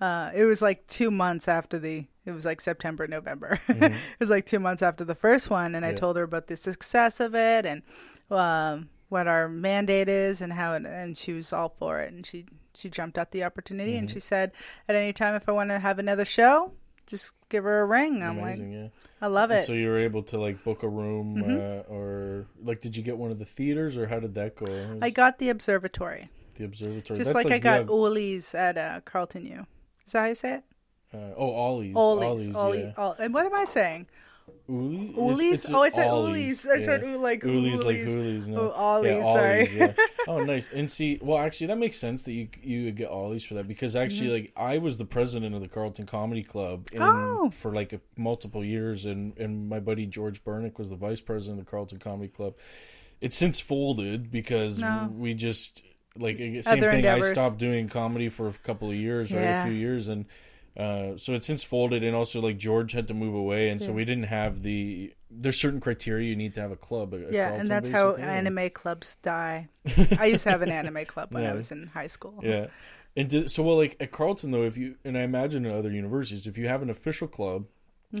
Uh, 0.00 0.30
it 0.34 0.44
was 0.44 0.60
like 0.60 0.86
two 0.88 1.10
months 1.10 1.46
after 1.48 1.78
the. 1.78 2.06
It 2.24 2.30
was 2.32 2.44
like 2.44 2.60
September, 2.60 3.06
November. 3.08 3.58
it 3.68 3.92
was 4.20 4.30
like 4.30 4.46
two 4.46 4.60
months 4.60 4.82
after 4.82 5.04
the 5.04 5.14
first 5.16 5.50
one, 5.50 5.74
and 5.74 5.84
I 5.84 5.88
Mm-hmm. 5.90 5.96
Told 5.98 6.16
her 6.16 6.22
about 6.22 6.46
the 6.46 6.56
success 6.56 7.18
of 7.20 7.34
it 7.34 7.66
and 7.66 7.82
um, 8.30 8.88
what 9.08 9.26
our 9.26 9.48
mandate 9.48 10.08
is 10.08 10.40
and 10.40 10.52
how. 10.52 10.74
It, 10.74 10.86
and 10.86 11.18
she 11.18 11.32
was 11.32 11.52
all 11.52 11.68
for 11.78 12.00
it, 12.00 12.12
and 12.12 12.24
she 12.24 12.46
she 12.74 12.88
jumped 12.88 13.18
at 13.18 13.32
the 13.32 13.42
opportunity, 13.44 13.96
and 13.96 14.08
Mm-hmm. 14.08 14.14
she 14.14 14.20
said, 14.20 14.52
"At 14.88 14.94
any 14.94 15.12
time, 15.12 15.34
if 15.34 15.48
I 15.48 15.52
want 15.52 15.70
to 15.70 15.78
have 15.80 15.98
another 15.98 16.24
show, 16.24 16.72
just 17.06 17.32
give 17.48 17.64
her 17.64 17.80
a 17.80 17.84
ring." 17.86 18.22
I'm 18.22 18.36
like, 18.40 18.54
Amazing, 18.54 18.72
yeah. 18.72 18.88
I 19.20 19.26
love 19.26 19.50
And 19.50 19.60
it. 19.60 19.66
So 19.66 19.72
you 19.72 19.88
were 19.88 19.98
able 19.98 20.22
to 20.24 20.38
like 20.38 20.62
book 20.64 20.82
a 20.84 20.88
room, 20.88 21.36
Mm-hmm. 21.42 21.90
uh, 21.90 21.94
or 21.94 22.46
like, 22.62 22.80
did 22.80 22.96
you 22.96 23.02
get 23.02 23.18
one 23.18 23.32
of 23.32 23.38
the 23.40 23.44
theaters, 23.44 23.96
or 23.96 24.06
how 24.06 24.20
did 24.20 24.34
that 24.36 24.54
go? 24.56 24.98
I 25.02 25.10
got 25.10 25.38
the 25.38 25.48
observatory, 25.50 26.30
the 26.54 26.64
observatory, 26.64 27.18
just 27.18 27.32
That's 27.32 27.44
like, 27.44 27.52
I 27.52 27.58
got 27.58 27.82
yeah, 27.86 27.90
Ollie's 27.92 28.54
at 28.54 28.78
uh, 28.78 29.00
Carleton 29.04 29.44
U. 29.46 29.66
Is 30.06 30.12
that 30.12 30.20
how 30.20 30.26
you 30.26 30.34
say 30.36 30.54
it? 30.54 30.64
Uh, 31.14 31.18
oh 31.36 31.50
Ollie's, 31.50 31.94
Ollie's. 31.96 32.24
Ollie's, 32.24 32.56
Ollie, 32.56 32.80
yeah. 32.80 32.92
Ol- 32.96 33.16
and 33.18 33.34
what 33.34 33.44
am 33.46 33.54
I 33.54 33.64
saying? 33.64 34.06
Ooley? 34.70 35.04
It's- 35.04 35.18
Ollie's? 35.18 35.52
it's 35.64 35.70
Oh, 35.70 35.82
I 35.82 35.88
said 35.88 36.06
Ollie's, 36.06 36.64
Ollie's. 36.64 36.66
I 36.66 36.74
yeah. 36.76 36.84
said 36.86 37.04
ooh, 37.04 37.18
like 37.18 37.44
Ooley's 37.44 37.82
like 37.84 37.96
Ollie's. 38.06 38.48
No. 38.48 38.60
Oh, 38.60 38.70
Ollie's, 38.70 39.12
yeah, 39.12 39.22
sorry. 39.22 39.54
Ollie's, 39.58 39.72
yeah. 39.74 39.92
Oh, 40.28 40.44
nice. 40.44 40.70
And 40.72 40.88
see, 40.90 41.18
well, 41.20 41.38
actually, 41.38 41.66
that 41.66 41.78
makes 41.78 41.98
sense 41.98 42.22
that 42.24 42.32
you 42.32 42.48
you 42.62 42.84
would 42.86 42.96
get 42.96 43.10
Ollie's 43.10 43.44
for 43.44 43.54
that 43.54 43.66
because 43.68 43.96
actually, 43.96 44.30
like, 44.30 44.52
I 44.56 44.78
was 44.78 44.98
the 44.98 45.04
president 45.04 45.54
of 45.54 45.60
the 45.60 45.68
Carleton 45.68 46.06
Comedy 46.06 46.42
Club 46.44 46.88
in, 46.92 47.00
Mm-hmm. 47.00 47.36
Oh. 47.46 47.50
for 47.50 47.72
like 47.74 47.92
a, 47.92 48.00
multiple 48.16 48.64
years, 48.64 49.04
and 49.04 49.36
and 49.36 49.68
my 49.68 49.80
buddy 49.80 50.06
George 50.06 50.42
Burnick 50.44 50.78
was 50.78 50.88
the 50.90 50.96
vice 50.96 51.20
president 51.20 51.58
of 51.60 51.66
the 51.66 51.70
Carleton 51.70 51.98
Comedy 51.98 52.28
Club. 52.28 52.54
It's 53.20 53.36
since 53.36 53.58
folded 53.60 54.30
because 54.30 54.78
No. 54.80 55.10
we 55.12 55.34
just 55.34 55.82
like 56.16 56.36
same 56.38 56.62
Other 56.66 56.88
thing. 56.88 56.98
endeavors. 57.00 57.30
I 57.30 57.32
stopped 57.32 57.58
doing 57.58 57.88
comedy 57.88 58.28
for 58.28 58.48
a 58.48 58.52
couple 58.52 58.88
of 58.90 58.94
years, 58.96 59.32
right? 59.32 59.42
Yeah. 59.42 59.62
A 59.62 59.66
few 59.66 59.74
years, 59.74 60.08
and. 60.08 60.24
Uh, 60.76 61.16
so 61.18 61.34
it's 61.34 61.46
since 61.46 61.62
folded, 61.62 62.02
and 62.02 62.16
also 62.16 62.40
like 62.40 62.56
George 62.56 62.92
had 62.92 63.08
to 63.08 63.14
move 63.14 63.34
away, 63.34 63.68
and 63.68 63.80
so 63.82 63.92
we 63.92 64.04
didn't 64.04 64.24
have 64.24 64.62
the. 64.62 65.12
There's 65.30 65.58
certain 65.58 65.80
criteria 65.80 66.28
you 66.28 66.36
need 66.36 66.54
to 66.54 66.60
have 66.60 66.70
a 66.70 66.76
club. 66.76 67.12
A, 67.14 67.26
Yeah, 67.30 67.52
and 67.52 67.70
that's 67.70 67.88
how 67.88 68.14
anime 68.14 68.70
clubs 68.70 69.16
die. 69.22 69.68
I 70.18 70.26
used 70.26 70.44
to 70.44 70.50
have 70.50 70.62
an 70.62 70.70
anime 70.70 71.04
club 71.06 71.32
when 71.32 71.42
Yeah. 71.42 71.52
I 71.52 71.54
was 71.54 71.70
in 71.70 71.88
high 71.88 72.06
school. 72.06 72.40
Yeah. 72.42 72.68
And 73.16 73.28
did, 73.28 73.50
so, 73.50 73.62
well, 73.62 73.76
like 73.76 73.96
at 74.00 74.10
Carleton 74.12 74.50
though, 74.50 74.62
if 74.64 74.78
you 74.78 74.96
and 75.04 75.18
I 75.18 75.22
imagine 75.22 75.66
in 75.66 75.72
other 75.76 75.90
universities, 75.90 76.46
if 76.46 76.56
you 76.56 76.68
have 76.68 76.80
an 76.82 76.88
official 76.88 77.28
club 77.28 77.66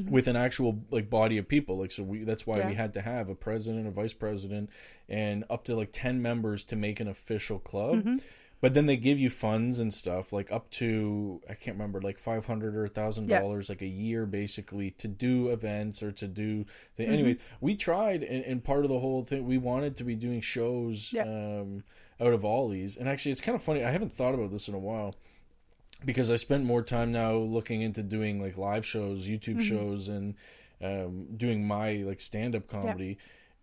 with 0.08 0.26
an 0.28 0.36
actual 0.36 0.82
like 0.90 1.08
body 1.08 1.38
of 1.38 1.48
people, 1.48 1.78
like 1.78 1.92
so, 1.92 2.02
we 2.02 2.24
that's 2.24 2.46
why 2.46 2.58
Yeah. 2.58 2.68
we 2.68 2.74
had 2.74 2.92
to 2.94 3.00
have 3.00 3.30
a 3.30 3.34
president, 3.34 3.86
a 3.86 3.90
vice 3.90 4.12
president, 4.14 4.68
and 5.08 5.44
up 5.48 5.64
to 5.64 5.74
like 5.76 5.90
ten 5.92 6.20
members 6.20 6.64
to 6.64 6.76
make 6.76 7.00
an 7.00 7.08
official 7.08 7.58
club. 7.58 7.96
Mm-hmm. 8.00 8.16
But 8.62 8.74
then 8.74 8.86
they 8.86 8.96
give 8.96 9.18
you 9.18 9.28
funds 9.28 9.78
and 9.80 9.92
stuff, 9.92 10.32
like 10.32 10.50
up 10.52 10.70
to 10.72 11.40
I 11.50 11.54
can't 11.54 11.76
remember, 11.76 12.00
like 12.00 12.18
five 12.18 12.46
hundred 12.46 12.76
or 12.76 12.86
thousand 12.88 13.28
Yeah. 13.28 13.40
dollars, 13.40 13.68
like 13.68 13.82
a 13.82 13.86
year, 13.88 14.24
basically, 14.24 14.92
to 14.92 15.08
do 15.08 15.48
events 15.48 16.02
or 16.02 16.12
to 16.12 16.26
do. 16.28 16.64
The, 16.96 17.02
Mm-hmm. 17.02 17.12
Anyway, 17.12 17.36
we 17.60 17.74
tried, 17.76 18.22
and, 18.22 18.44
and 18.44 18.62
part 18.64 18.84
of 18.84 18.88
the 18.88 19.00
whole 19.00 19.24
thing, 19.24 19.44
we 19.46 19.58
wanted 19.58 19.96
to 19.96 20.04
be 20.04 20.14
doing 20.14 20.40
shows 20.40 21.12
Yeah. 21.12 21.24
um, 21.24 21.82
out 22.20 22.32
of 22.32 22.44
Ollie's, 22.44 22.96
and 22.96 23.08
actually, 23.08 23.32
it's 23.32 23.40
kind 23.40 23.56
of 23.56 23.62
funny. 23.62 23.82
I 23.84 23.90
haven't 23.90 24.12
thought 24.12 24.32
about 24.34 24.52
this 24.52 24.68
in 24.68 24.74
a 24.74 24.78
while 24.78 25.16
because 26.04 26.30
I 26.30 26.36
spent 26.36 26.64
more 26.64 26.82
time 26.82 27.10
now 27.10 27.34
looking 27.34 27.82
into 27.82 28.02
doing 28.04 28.40
like 28.40 28.56
live 28.56 28.86
shows, 28.86 29.26
YouTube 29.26 29.60
shows, 29.60 30.06
and 30.08 30.36
um, 30.80 31.26
doing 31.36 31.66
my 31.66 31.94
like 31.96 32.20
stand 32.20 32.54
up 32.54 32.68
comedy, 32.68 33.18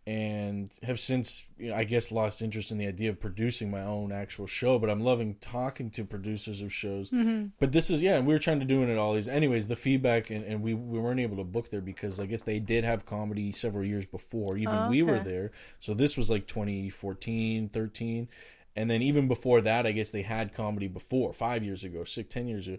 and 0.10 0.72
have 0.82 1.00
since 1.00 1.44
I 1.72 1.84
guess 1.84 2.12
lost 2.12 2.42
interest 2.42 2.72
in 2.72 2.80
the 2.80 2.88
idea 2.88 3.12
of 3.12 3.20
producing 3.20 3.70
my 3.70 3.82
own 3.82 4.12
actual 4.12 4.48
show. 4.48 4.80
But 4.80 4.90
I'm 4.90 5.02
loving 5.02 5.36
talking 5.36 5.92
to 5.92 6.04
producers 6.04 6.62
of 6.62 6.74
shows. 6.74 7.12
Mm-hmm. 7.12 7.50
But 7.60 7.74
this 7.74 7.92
is 7.92 8.02
yeah, 8.02 8.18
and 8.18 8.26
we 8.26 8.34
were 8.34 8.40
trying 8.40 8.60
to 8.60 8.66
do 8.66 8.82
it 8.82 8.90
at 8.90 8.98
all 8.98 9.14
these. 9.14 9.28
Anyways, 9.28 9.68
the 9.68 9.76
feedback 9.76 10.32
and, 10.32 10.44
and 10.46 10.64
we 10.64 10.74
we 10.74 10.98
weren't 10.98 11.20
able 11.20 11.38
to 11.38 11.44
book 11.44 11.70
there 11.70 11.82
because 11.82 12.20
I 12.20 12.26
guess 12.26 12.42
they 12.42 12.58
did 12.58 12.86
have 12.86 13.06
comedy 13.06 13.52
several 13.52 13.86
years 13.86 14.08
before 14.08 14.58
even 14.58 14.74
Oh, 14.74 14.90
we 14.90 15.04
were 15.04 15.20
there. 15.20 15.52
So 15.80 15.94
this 15.94 16.18
was 16.18 16.32
like 16.32 16.48
2014, 16.48 17.70
13. 17.70 18.30
And 18.76 18.90
then 18.90 19.04
even 19.04 19.28
before 19.28 19.62
that, 19.62 19.86
I 19.86 19.92
guess 19.92 20.10
they 20.10 20.24
had 20.24 20.56
comedy 20.56 20.88
before, 20.88 21.34
five 21.34 21.64
years 21.64 21.84
ago, 21.84 22.04
six, 22.04 22.34
ten 22.34 22.48
years 22.48 22.68
ago. 22.68 22.78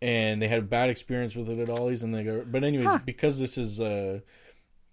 And 0.00 0.40
they 0.40 0.48
had 0.48 0.58
a 0.60 0.62
bad 0.62 0.88
experience 0.88 1.36
with 1.36 1.50
it 1.50 1.58
at 1.58 1.68
Ollie's. 1.68 2.02
And 2.02 2.14
they 2.14 2.24
go, 2.24 2.44
but 2.46 2.64
anyways, 2.64 2.88
Huh. 2.88 2.98
because 3.04 3.38
this 3.38 3.58
is 3.58 3.78
a, 3.78 4.22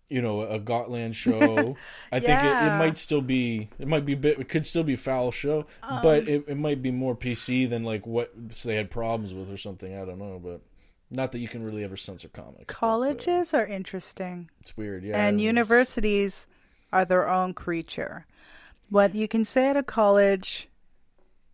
you 0.09 0.21
know, 0.21 0.41
a 0.41 0.59
Gotland 0.59 1.15
show, 1.23 1.77
I 2.11 2.19
think 2.19 2.41
it, 2.43 2.47
it 2.47 2.77
might 2.77 2.97
still 2.97 3.21
be, 3.21 3.69
it 3.79 3.87
might 3.87 4.05
be, 4.05 4.13
a 4.13 4.17
bit, 4.17 4.39
it 4.39 4.47
could 4.49 4.65
still 4.65 4.83
be 4.83 4.95
foul 4.95 5.31
show, 5.31 5.65
Um, 5.83 6.01
but 6.01 6.27
it, 6.27 6.45
it 6.47 6.57
might 6.57 6.81
be 6.81 6.91
more 6.91 7.15
PC 7.15 7.69
than 7.69 7.83
like 7.83 8.07
what 8.07 8.31
they 8.63 8.75
had 8.75 8.89
problems 8.89 9.33
with 9.33 9.51
or 9.51 9.57
something. 9.57 9.95
I 9.95 10.05
don't 10.05 10.17
know, 10.19 10.39
but 10.43 10.61
not 11.11 11.31
that 11.31 11.39
you 11.39 11.47
can 11.47 11.63
really 11.63 11.83
ever 11.83 11.95
censor 11.97 12.27
comics. 12.29 12.65
but, 12.65 12.75
uh, 12.75 12.79
Colleges 12.79 13.53
are 13.53 13.65
interesting. 13.65 14.49
it's 14.59 14.75
weird, 14.75 15.03
yeah. 15.03 15.17
and 15.25 15.39
universities 15.41 16.47
are 16.91 17.05
their 17.05 17.29
own 17.29 17.53
creature. 17.53 18.25
What 18.89 19.13
you 19.13 19.27
can 19.27 19.45
say 19.45 19.69
at 19.69 19.77
a 19.77 19.83
college, 19.83 20.67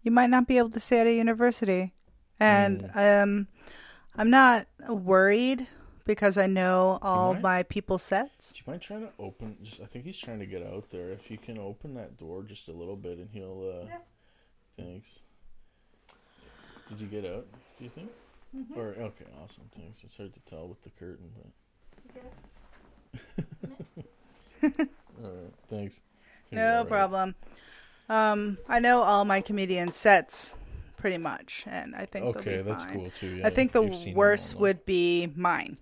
you 0.02 0.12
might 0.12 0.30
not 0.30 0.48
be 0.48 0.58
able 0.58 0.70
to 0.70 0.80
say 0.80 1.02
at 1.02 1.08
a 1.08 1.14
university. 1.14 1.92
And 2.40 2.84
Mm. 2.96 3.24
um, 3.24 3.48
I'm 4.16 4.30
not 4.30 4.68
worried 4.88 5.68
because 6.06 6.38
I 6.38 6.48
know 6.48 7.00
all 7.02 7.34
mind? 7.34 7.44
my 7.44 7.64
people 7.64 7.98
sets. 7.98 8.54
Do 8.54 8.60
you 8.60 8.64
mind 8.72 8.82
trying 8.82 9.02
to 9.02 9.10
open? 9.20 9.58
Just, 9.64 9.82
I 9.82 9.86
think 9.86 10.06
he's 10.06 10.18
trying 10.20 10.40
to 10.40 10.46
get 10.46 10.64
out 10.66 10.90
there. 10.92 11.10
If 11.12 11.30
you 11.32 11.38
can 11.38 11.58
open 11.58 11.94
that 11.96 12.18
door 12.18 12.44
just 12.44 12.68
a 12.68 12.72
little 12.72 12.96
bit, 12.96 13.18
and 13.18 13.30
he'll. 13.32 13.84
Uh, 13.84 13.88
Thanks. 14.82 15.20
Did 16.90 17.00
you 17.02 17.08
get 17.08 17.26
out? 17.26 17.48
Do 17.78 17.84
you 17.84 17.90
think? 17.90 18.10
Mm-hmm. 18.56 18.80
Or 18.80 18.90
okay, 18.90 19.26
awesome. 19.44 19.64
Thanks. 19.76 20.04
It's 20.04 20.16
hard 20.18 20.34
to 20.34 20.40
tell 20.42 20.68
with 20.68 20.82
the 20.84 20.90
curtain, 20.92 21.30
but. 21.36 21.52
All 25.24 25.32
right. 25.32 25.54
Thanks. 25.70 26.02
He's 26.50 26.58
No 26.58 26.78
all 26.78 26.80
right. 26.84 26.88
problem. 26.90 27.36
Um, 28.10 28.58
I 28.70 28.80
know 28.80 29.02
all 29.02 29.26
my 29.26 29.42
comedian 29.42 29.92
sets 29.92 30.58
pretty 30.98 31.18
much, 31.18 31.64
and 31.68 31.96
I 31.96 32.06
think 32.06 32.26
Okay, 32.28 32.58
be 32.58 32.62
that's 32.64 32.84
fine. 32.84 32.94
cool 32.94 33.10
too. 33.12 33.36
Yeah, 33.38 33.48
I 33.48 33.50
think 33.50 33.72
the 33.72 33.82
You've 33.84 33.96
seen 33.96 34.14
them 34.14 34.18
worst 34.18 34.56
would 34.56 34.86
be 34.86 35.32
mine. 35.36 35.78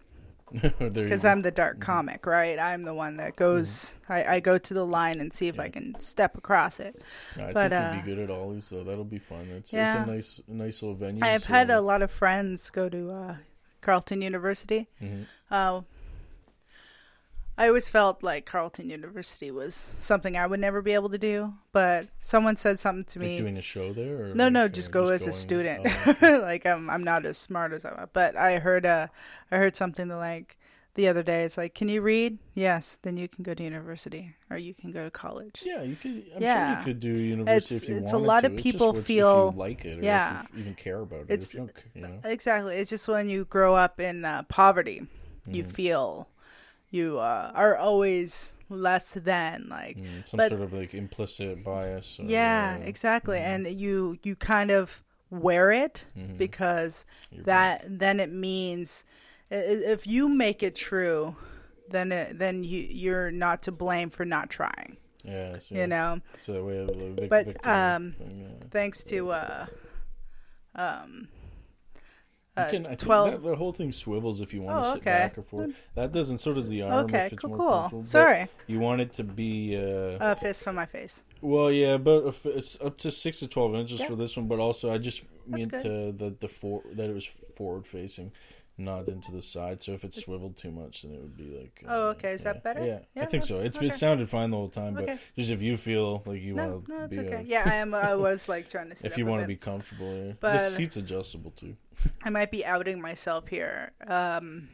Though. 0.51 0.59
There 0.79 0.87
you 0.87 0.89
because. 0.89 1.25
I'm 1.25 1.41
the 1.41 1.51
dark 1.51 1.79
comic, 1.79 2.25
right? 2.25 2.59
I'm 2.59 2.83
the 2.83 2.93
one 2.93 3.17
that 3.17 3.35
goes. 3.35 3.93
I, 4.09 4.35
I 4.35 4.39
go 4.39 4.57
to 4.57 4.73
the 4.73 4.85
line 4.85 5.19
and 5.19 5.33
see 5.33 5.47
if 5.47 5.59
I 5.59 5.69
can 5.69 5.95
step 5.99 6.37
across 6.37 6.79
it. 6.79 7.01
I 7.37 7.51
but, 7.51 7.71
think 7.71 7.73
uh, 7.73 7.91
you'll 7.93 8.03
be 8.03 8.15
good 8.15 8.19
at 8.19 8.29
Ollie's, 8.29 8.65
so 8.65 8.83
that'll 8.83 9.03
be 9.03 9.19
fun. 9.19 9.47
It's 9.51 9.73
Yeah. 9.73 10.01
it's 10.01 10.09
a 10.09 10.11
nice 10.11 10.41
nice 10.47 10.81
little 10.83 10.95
venue. 10.95 11.23
I've 11.25 11.43
so- 11.43 11.47
had 11.53 11.69
a 11.69 11.81
lot 11.81 12.01
of 12.01 12.11
friends 12.11 12.69
go 12.69 12.89
to 12.89 13.11
uh, 13.11 13.35
Carleton 13.81 14.21
University. 14.21 14.87
Mhm. 15.01 15.25
Uh, 15.49 15.81
I 17.57 17.67
always 17.67 17.87
felt 17.87 18.23
like 18.23 18.45
Carleton 18.47 18.89
University 18.89 19.51
was 19.51 19.91
something 19.99 20.35
I 20.35 20.47
would 20.47 20.59
never 20.59 20.81
be 20.81 20.93
able 20.93 21.09
to 21.09 21.19
do, 21.19 21.53
but 21.71 22.07
someone 22.21 22.57
said 22.57 22.79
something 22.79 23.03
to 23.05 23.19
Like 23.19 23.27
me. 23.27 23.37
doing 23.37 23.57
a 23.57 23.61
show 23.61 23.93
there? 23.93 24.23
Or 24.31 24.33
No, 24.33 24.49
no, 24.49 24.63
like, 24.63 24.71
uh, 24.71 24.73
just 24.73 24.91
go 24.91 25.03
as 25.05 25.27
a 25.27 25.33
student. 25.33 25.85
Oh, 25.85 26.03
okay. 26.11 26.39
like 26.39 26.65
I'm, 26.65 26.89
I'm 26.89 27.03
not 27.03 27.25
as 27.27 27.37
smart 27.37 27.71
as 27.73 27.85
I 27.85 27.89
am. 27.89 28.09
But 28.11 28.35
I 28.35 28.57
heard, 28.57 28.85
uh, 28.87 29.07
I 29.51 29.57
heard 29.57 29.75
something 29.75 30.07
that 30.07 30.17
like 30.17 30.57
the 30.95 31.07
other 31.07 31.21
day. 31.21 31.43
It's 31.43 31.55
like, 31.57 31.75
can 31.75 31.89
you 31.89 32.01
read? 32.01 32.39
Yes. 32.55 32.97
Then 33.03 33.17
you 33.17 33.27
can 33.27 33.43
go 33.43 33.53
to 33.53 33.63
university, 33.63 34.35
or 34.49 34.57
you 34.57 34.73
can 34.73 34.91
go 34.91 35.05
to 35.05 35.11
college. 35.11 35.61
Yeah, 35.63 35.83
you 35.83 35.95
could. 35.95 36.11
I'm 36.35 36.41
sure 36.41 36.41
Yeah. 36.41 36.79
you 36.79 36.85
could 36.85 36.99
do 36.99 37.11
university 37.11 37.75
It's- 37.75 37.83
if 37.83 37.89
you 37.89 37.97
it's 37.97 38.13
a 38.13 38.17
lot 38.17 38.41
to. 38.41 38.47
of 38.47 38.53
It's 38.53 38.63
just 38.63 38.73
people 38.77 38.97
if 38.97 39.05
feel- 39.05 39.51
like 39.55 39.85
it, 39.85 39.99
or 39.99 40.03
yeah. 40.03 40.41
if 40.43 40.53
you 40.55 40.59
even 40.61 40.73
care 40.75 40.99
about 41.01 41.21
it. 41.29 41.31
It's- 41.31 41.53
you 41.53 41.69
know. 42.01 42.19
Exactly. 42.23 42.77
It's 42.77 42.89
just 42.89 43.07
when 43.07 43.29
you 43.29 43.45
grow 43.45 43.75
up 43.75 43.99
in 43.99 44.25
uh, 44.25 44.41
poverty, 44.49 45.05
you 45.45 45.63
Mhm. 45.65 45.71
feel 45.71 46.27
you 46.93 47.17
uh, 47.19 47.51
are 47.55 47.75
always 47.75 48.53
less 48.69 49.11
than 49.11 49.67
like. 49.69 49.97
Mm, 49.97 50.25
some 50.25 50.37
but- 50.37 50.49
sort 50.49 50.61
of 50.61 50.71
like 50.73 50.93
implicit 50.93 51.63
bias. 51.63 52.19
Or, 52.19 52.23
Yeah, 52.23 52.77
uh, 52.79 52.83
exactly. 52.85 53.37
mhm. 53.39 53.41
And 53.51 53.79
you 53.79 54.17
you 54.23 54.35
kind 54.35 54.71
of 54.71 55.01
wear 55.29 55.71
it 55.71 56.05
Mhm. 56.15 56.37
because 56.37 57.05
You're 57.31 57.43
that 57.45 57.83
then 57.99 58.19
it 58.19 58.31
means 58.31 59.03
if 59.49 60.05
you 60.07 60.29
make 60.29 60.61
it 60.63 60.75
true, 60.75 61.35
then 61.89 62.11
it, 62.11 62.37
then 62.39 62.63
you 62.63 62.79
you're 63.03 63.31
not 63.31 63.61
to 63.63 63.71
blame 63.71 64.09
for 64.11 64.25
not 64.25 64.49
trying. 64.49 64.97
right. 65.25 65.31
Yeah, 65.33 65.57
so 65.59 65.75
You 65.75 65.87
know, 65.87 66.21
a 66.47 66.63
way 66.63 66.77
of 66.79 66.89
a 66.89 67.09
vic- 67.15 67.29
But, 67.29 67.65
um, 67.65 68.13
thing, 68.19 68.39
yeah. 68.41 68.67
thanks 68.71 69.03
to 69.05 69.31
uh, 69.31 69.65
um, 70.75 71.27
You 72.55 72.61
uh, 72.63 72.69
can, 72.69 72.85
I 72.85 72.89
think 72.89 72.99
twelve. 72.99 73.31
that, 73.31 73.41
the 73.43 73.55
whole 73.55 73.73
thing 73.73 73.91
swivels 73.91 74.39
if 74.39 74.53
you 74.53 74.61
want 74.61 74.77
Oh, 74.77 74.81
to 74.81 74.87
sit 74.89 74.97
okay. 74.97 75.05
back 75.11 75.37
or 75.39 75.41
forth. 75.41 75.71
That 75.95 76.11
doesn't. 76.11 76.37
So 76.37 76.53
does 76.53 76.69
the 76.69 76.83
arm. 76.83 77.05
Okay, 77.05 77.25
if 77.25 77.33
it's 77.33 77.41
cool, 77.41 77.55
more 77.57 77.89
cool. 77.89 78.05
Sorry, 78.05 78.47
You 78.67 78.79
want 78.79 79.01
it 79.01 79.11
to 79.13 79.23
be. 79.23 79.75
Uh, 79.75 80.17
a 80.19 80.35
fist 80.35 80.63
from 80.63 80.75
my 80.75 80.85
face. 80.85 81.23
Well, 81.41 81.71
yeah, 81.71 81.97
but 81.97 82.35
it's 82.45 82.79
up 82.79 82.97
to 82.99 83.09
six 83.11 83.39
to 83.39 83.47
twelve 83.47 83.73
inches 83.73 84.01
Yeah. 84.01 84.07
for 84.07 84.15
this 84.15 84.37
one. 84.37 84.47
But 84.47 84.59
also, 84.59 84.91
I 84.93 84.99
just 84.99 85.23
meant 85.47 85.71
to 85.71 86.11
the 86.15 86.35
the 86.39 86.47
for 86.47 86.83
that 86.93 87.09
it 87.09 87.13
was 87.13 87.25
forward 87.25 87.87
facing, 87.87 88.31
not 88.77 89.07
into 89.07 89.31
the 89.31 89.41
side. 89.41 89.83
So 89.83 89.91
if 89.93 90.03
it 90.03 90.15
swiveled 90.15 90.57
too 90.57 90.71
much, 90.71 91.03
then 91.03 91.11
it 91.13 91.21
would 91.21 91.37
be 91.37 91.55
like. 91.57 91.83
Oh, 91.87 92.07
uh, 92.07 92.11
okay. 92.11 92.33
Is 92.33 92.41
yeah. 92.41 92.53
that 92.53 92.63
better? 92.63 92.85
Yeah, 92.85 93.21
I 93.21 93.25
think 93.25 93.43
so. 93.43 93.59
It's 93.59 93.77
okay. 93.77 93.87
it 93.87 93.95
sounded 93.95 94.27
fine 94.29 94.49
the 94.49 94.57
whole 94.57 94.69
time, 94.69 94.97
Okay. 94.97 95.05
but 95.13 95.19
just 95.35 95.51
if 95.51 95.61
you 95.61 95.77
feel 95.77 96.23
like 96.25 96.41
you 96.41 96.53
No, 96.55 96.67
want 96.67 96.85
to 96.85 96.91
no, 96.91 97.03
it's 97.05 97.17
okay. 97.17 97.35
uh, 97.35 97.41
Yeah, 97.41 97.63
I 97.65 97.75
am. 97.75 97.93
I 97.93 98.15
was 98.15 98.49
like 98.49 98.69
trying 98.69 98.89
to. 98.89 99.05
If 99.05 99.17
you 99.17 99.25
want 99.25 99.41
to 99.41 99.47
be 99.47 99.55
comfortable, 99.55 100.13
yeah. 100.15 100.33
the 100.39 100.65
seat's 100.65 100.97
adjustable 100.97 101.51
too. 101.51 101.75
I 102.23 102.29
might 102.29 102.51
be 102.51 102.65
outing 102.65 102.99
myself 102.99 103.47
here. 103.47 103.91
Um, 104.07 104.69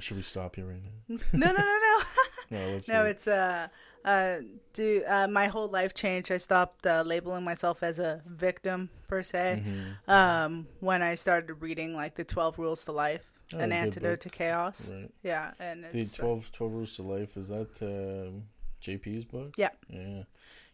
Should 0.00 0.16
we 0.16 0.22
stop 0.22 0.56
here 0.56 0.66
right 0.66 0.82
now? 0.82 1.18
no, 1.32 1.46
no, 1.52 1.58
no, 1.58 1.62
no. 1.62 2.02
No, 2.50 2.78
no, 2.88 3.04
it's 3.06 3.26
uh, 3.26 3.68
uh, 4.04 4.38
do 4.72 5.02
uh, 5.06 5.26
my 5.28 5.46
whole 5.46 5.68
life 5.68 5.94
changed. 5.94 6.30
I 6.32 6.36
stopped 6.38 6.86
uh, 6.86 7.02
labeling 7.06 7.44
myself 7.44 7.82
as 7.82 7.98
a 7.98 8.22
victim 8.26 8.90
per 9.08 9.22
se. 9.22 9.62
Mhm. 9.64 10.08
Um, 10.08 10.66
when 10.80 11.02
I 11.02 11.14
started 11.14 11.54
reading 11.62 11.94
like 11.94 12.14
the 12.16 12.24
Twelve 12.24 12.58
Rules 12.58 12.84
to 12.84 12.92
Life, 12.92 13.30
Oh, 13.54 13.58
an 13.58 13.72
antidote 13.72 14.12
book. 14.12 14.20
to 14.20 14.28
chaos. 14.30 14.88
Right. 14.88 15.10
Yeah, 15.22 15.52
and 15.58 15.84
The 15.84 15.98
it's 16.00 16.18
uh, 16.18 16.22
12, 16.22 16.50
12 16.52 16.72
Rules 16.72 16.96
to 16.96 17.02
Life, 17.02 17.36
is 17.36 17.48
that 17.48 17.80
um, 17.82 18.44
JP's 18.80 19.24
book? 19.24 19.54
Yeah. 19.56 19.68
Yeah. 19.88 20.24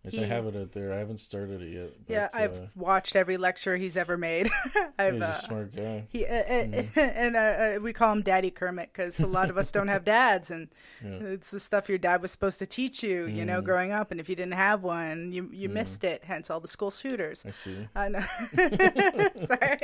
Yes, 0.04 0.14
He- 0.14 0.22
I 0.22 0.26
have 0.26 0.46
it 0.46 0.56
out 0.56 0.72
there. 0.72 0.94
I 0.94 0.96
haven't 0.96 1.18
started 1.20 1.60
it 1.60 1.72
yet. 1.74 1.90
But, 2.06 2.12
yeah. 2.12 2.28
I've 2.32 2.56
uh, 2.56 2.66
watched 2.74 3.14
every 3.16 3.36
lecture 3.36 3.76
he's 3.76 3.98
ever 3.98 4.16
made. 4.16 4.50
I've 4.98 5.14
he's 5.14 5.22
a 5.22 5.26
uh, 5.26 5.32
smart 5.34 5.76
guy. 5.76 6.06
he 6.08 6.24
uh, 6.24 6.34
uh, 6.34 6.82
and 6.96 7.36
uh, 7.36 7.38
uh, 7.38 7.78
we 7.82 7.92
call 7.92 8.12
him 8.12 8.22
Daddy 8.22 8.50
Kermit 8.50 8.90
because 8.92 9.20
a 9.20 9.26
lot 9.26 9.50
of 9.50 9.58
us 9.58 9.70
don't 9.70 9.88
have 9.88 10.04
dads, 10.04 10.50
and 10.50 10.68
Yeah. 11.04 11.10
it's 11.34 11.50
the 11.50 11.60
stuff 11.60 11.88
your 11.90 11.98
dad 11.98 12.22
was 12.22 12.30
supposed 12.30 12.58
to 12.60 12.66
teach 12.66 13.02
you, 13.02 13.26
you 13.26 13.44
know, 13.44 13.60
Mm. 13.60 13.64
growing 13.64 13.92
up. 13.92 14.10
And 14.10 14.18
if 14.20 14.28
you 14.30 14.36
didn't 14.36 14.54
have 14.54 14.82
one, 14.82 15.32
you 15.32 15.50
you 15.52 15.68
Mm. 15.68 15.72
missed 15.72 16.02
it. 16.04 16.24
Hence 16.24 16.48
all 16.48 16.60
the 16.60 16.68
school 16.68 16.90
shooters. 16.90 17.42
I 17.46 17.50
see. 17.50 17.86
I 17.94 18.08
know. 18.08 18.24
Sorry, 19.46 19.78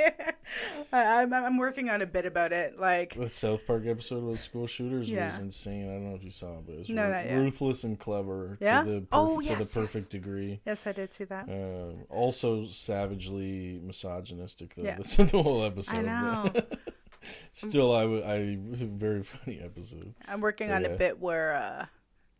I'm 0.91 1.33
I'm 1.33 1.57
working 1.57 1.89
on 1.89 2.01
a 2.01 2.05
bit 2.05 2.25
about 2.25 2.51
it. 2.53 2.79
Like, 2.79 3.15
The 3.15 3.29
South 3.29 3.65
Park 3.67 3.85
episode 3.85 4.23
with 4.23 4.39
school 4.39 4.67
shooters 4.67 5.11
was 5.11 5.39
insane. 5.39 5.89
I 5.89 5.93
don't 5.93 6.09
know 6.09 6.15
if 6.15 6.23
you 6.23 6.31
saw 6.31 6.57
it, 6.59 6.65
but 6.65 6.73
it 6.73 6.79
was 6.79 6.89
No, 6.89 7.07
yet. 7.07 7.31
ruthless 7.37 7.83
and 7.83 7.99
clever 7.99 8.57
Yeah? 8.59 8.83
to 8.83 8.89
the 8.89 8.99
perf- 9.01 9.07
Oh, 9.11 9.39
to 9.41 9.45
yes, 9.45 9.73
the 9.73 9.81
perfect 9.81 10.06
yes. 10.13 10.21
degree. 10.21 10.59
yes, 10.65 10.87
I 10.87 10.91
did 10.91 11.13
see 11.13 11.23
that. 11.25 11.47
Um, 11.49 12.03
also 12.09 12.65
savagely 12.67 13.79
misogynistic 13.83 14.75
though. 14.75 14.83
Yeah. 14.83 14.97
The 15.17 15.41
whole 15.41 15.63
episode. 15.63 15.97
I 15.97 16.01
know. 16.01 16.53
Still, 17.53 17.93
I, 17.95 18.01
w- 18.03 18.23
I 18.23 18.57
very 18.61 19.23
funny 19.23 19.59
episode. 19.59 20.13
I'm 20.27 20.39
working 20.41 20.71
on 20.71 20.83
Yeah. 20.83 20.89
a 20.91 20.97
bit 20.97 21.19
where 21.19 21.53
uh, 21.55 21.85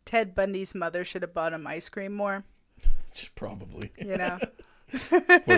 Ted 0.06 0.34
Bundy's 0.34 0.74
mother 0.74 1.04
should 1.04 1.22
have 1.22 1.34
bought 1.34 1.52
him 1.52 1.66
ice 1.66 1.88
cream 1.88 2.14
more. 2.14 2.44
Probably. 3.34 3.90
You 3.98 4.16
know, 4.16 4.38
Would 5.10 5.10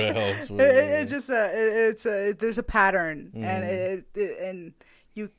have 0.03 0.17
helped. 0.17 0.41
It, 0.43 0.51
wouldn't 0.51 0.61
it- 0.61 0.77
it? 0.77 1.03
it's 1.03 1.13
just 1.13 1.29
a 1.29 1.45
it, 1.47 1.77
it's 1.91 2.07
a 2.07 2.33
there's 2.33 2.59
a 2.59 2.63
pattern 2.63 3.31
and 3.35 3.65
Mhm. 3.65 3.69
it, 3.69 4.05
it 4.15 4.39
and 4.41 4.73
you 5.15 5.31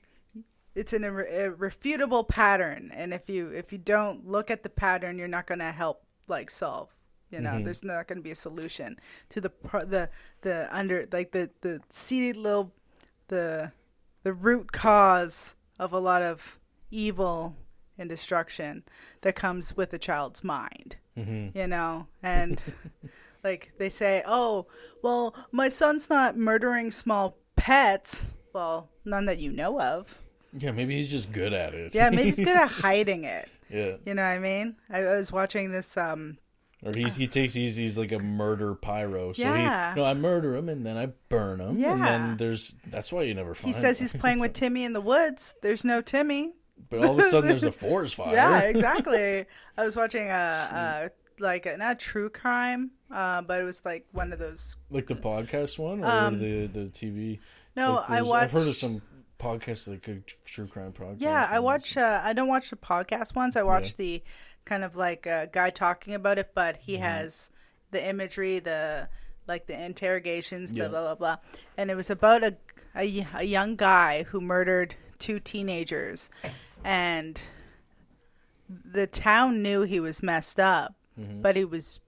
it's 0.75 0.93
an 0.93 1.03
irrefutable 1.03 2.23
pattern 2.23 2.91
and 2.93 3.13
if 3.13 3.29
you 3.29 3.49
if 3.49 3.71
you 3.73 3.77
don't 3.77 4.25
look 4.27 4.49
at 4.51 4.63
the 4.63 4.69
pattern 4.69 5.17
you're 5.17 5.27
not 5.27 5.47
going 5.47 5.59
to 5.59 5.71
help 5.71 6.03
like 6.27 6.49
solve 6.51 6.89
you 7.29 7.39
know 7.41 7.51
Mhm. 7.51 7.65
there's 7.65 7.83
not 7.83 8.07
going 8.07 8.17
to 8.17 8.23
be 8.23 8.31
a 8.31 8.35
solution 8.35 8.97
to 9.29 9.39
the 9.41 9.49
pro- 9.49 9.85
the 9.85 10.09
the 10.41 10.67
under 10.75 11.07
like 11.11 11.31
the 11.31 11.49
the 11.61 11.81
seeded 11.89 12.35
little 12.37 12.73
the 13.27 13.71
the 14.23 14.33
root 14.33 14.71
cause 14.71 15.55
of 15.79 15.93
a 15.93 15.99
lot 15.99 16.21
of 16.21 16.59
evil 16.91 17.55
and 17.97 18.09
destruction 18.09 18.83
that 19.21 19.35
comes 19.35 19.75
with 19.77 19.93
a 19.93 19.97
child's 19.97 20.43
mind 20.43 20.95
Mhm. 21.17 21.55
you 21.55 21.67
know 21.67 22.07
and 22.23 22.61
like 23.43 23.71
they 23.77 23.89
say 23.89 24.23
oh 24.25 24.67
well 25.01 25.33
my 25.51 25.69
son's 25.69 26.09
not 26.09 26.37
murdering 26.37 26.91
small 26.91 27.37
pets 27.55 28.31
well 28.53 28.89
none 29.05 29.25
that 29.25 29.39
you 29.39 29.51
know 29.51 29.79
of 29.79 30.17
Yeah, 30.53 30.71
maybe 30.71 30.95
he's 30.95 31.09
just 31.09 31.31
good 31.31 31.53
at 31.53 31.73
it. 31.73 31.93
yeah 31.95 32.09
maybe 32.09 32.23
he's 32.31 32.37
good 32.37 32.47
at 32.49 32.67
hiding 32.85 33.23
it 33.23 33.47
yeah. 33.71 33.95
you 34.05 34.13
know 34.13 34.21
what 34.23 34.27
i 34.29 34.39
mean 34.39 34.75
i 34.89 35.01
was 35.01 35.31
watching 35.31 35.71
this 35.71 35.95
um 35.97 36.37
Or 36.83 36.91
he's, 36.95 37.15
he 37.15 37.27
takes 37.27 37.53
he's, 37.53 37.75
he's 37.75 37.95
like 37.97 38.11
a 38.11 38.17
murder 38.19 38.73
pyro. 38.73 39.33
So 39.33 39.43
Yeah. 39.43 39.93
he 39.93 39.99
no, 39.99 40.05
I 40.05 40.13
murder 40.15 40.55
him 40.55 40.67
and 40.67 40.83
then 40.83 40.97
I 40.97 41.07
burn 41.29 41.59
him. 41.59 41.69
And 41.69 41.79
Yeah. 41.79 41.95
then 42.05 42.37
there's 42.37 42.73
that's 42.87 43.11
why 43.13 43.21
you 43.23 43.35
never 43.35 43.53
find. 43.53 43.73
he 43.75 43.79
says 43.79 43.99
he's 43.99 44.13
playing 44.13 44.39
with 44.39 44.53
timmy 44.61 44.83
in 44.83 44.93
the 44.93 45.01
woods 45.01 45.53
there's 45.61 45.85
no 45.85 46.01
timmy 46.01 46.53
But 46.89 47.05
all 47.05 47.13
of 47.13 47.19
a 47.19 47.29
sudden 47.29 47.49
there's 47.49 47.63
a 47.65 47.71
forest 47.85 48.15
fire. 48.15 48.33
yeah 48.33 48.59
exactly 48.73 49.45
i 49.77 49.85
was 49.85 49.95
watching 49.95 50.27
a, 50.29 51.09
a 51.11 51.11
like 51.39 51.65
a, 51.67 51.77
not 51.77 51.99
true 51.99 52.29
crime 52.29 52.91
uh 53.11 53.41
but 53.43 53.61
it 53.61 53.63
was 53.63 53.83
like 53.85 54.05
one 54.11 54.33
of 54.33 54.39
those 54.39 54.75
like 54.89 55.05
the 55.05 55.15
podcast 55.15 55.77
one 55.77 56.03
or 56.03 56.07
Um, 56.09 56.39
the 56.39 56.65
the 56.65 56.85
TV. 56.89 57.37
no 57.75 57.93
Like, 57.95 58.09
i 58.09 58.21
watched 58.23 58.43
I've 58.45 58.51
heard 58.53 58.67
of 58.67 58.75
some 58.75 59.01
podcasts 59.41 59.87
like 59.87 60.07
a 60.07 60.17
true 60.45 60.67
crime 60.67 60.91
podcast. 60.93 61.15
Yeah, 61.19 61.47
I 61.49 61.59
watch. 61.59 61.97
Uh, 61.97 62.21
I 62.23 62.33
don't 62.33 62.47
watch 62.47 62.69
the 62.69 62.75
podcast 62.75 63.35
ones. 63.35 63.55
I 63.55 63.63
watch 63.63 63.95
the 63.95 64.21
kind 64.65 64.83
of 64.83 64.95
like 64.95 65.25
uh, 65.27 65.47
guy 65.47 65.69
talking 65.71 66.13
about 66.13 66.37
it, 66.37 66.51
but 66.53 66.77
he 66.77 66.93
Mm-hmm. 66.95 67.03
has 67.03 67.49
the 67.91 68.05
imagery, 68.05 68.59
the 68.59 69.09
like 69.47 69.65
the 69.67 69.81
interrogations, 69.83 70.71
the 70.71 70.79
Yeah. 70.79 70.87
blah 70.89 71.01
blah 71.01 71.15
blah, 71.15 71.37
and 71.77 71.89
it 71.91 71.95
was 71.95 72.09
about 72.09 72.43
a 72.43 72.55
a 72.95 73.43
young 73.43 73.75
guy 73.75 74.23
who 74.23 74.39
murdered 74.41 74.95
two 75.17 75.39
teenagers, 75.39 76.29
and 76.83 77.41
the 78.69 79.07
town 79.07 79.61
knew 79.61 79.81
he 79.81 79.99
was 79.99 80.21
messed 80.23 80.59
up, 80.59 80.95
Mm-hmm. 81.19 81.41
but 81.41 81.55
he 81.55 81.65
was 81.65 81.99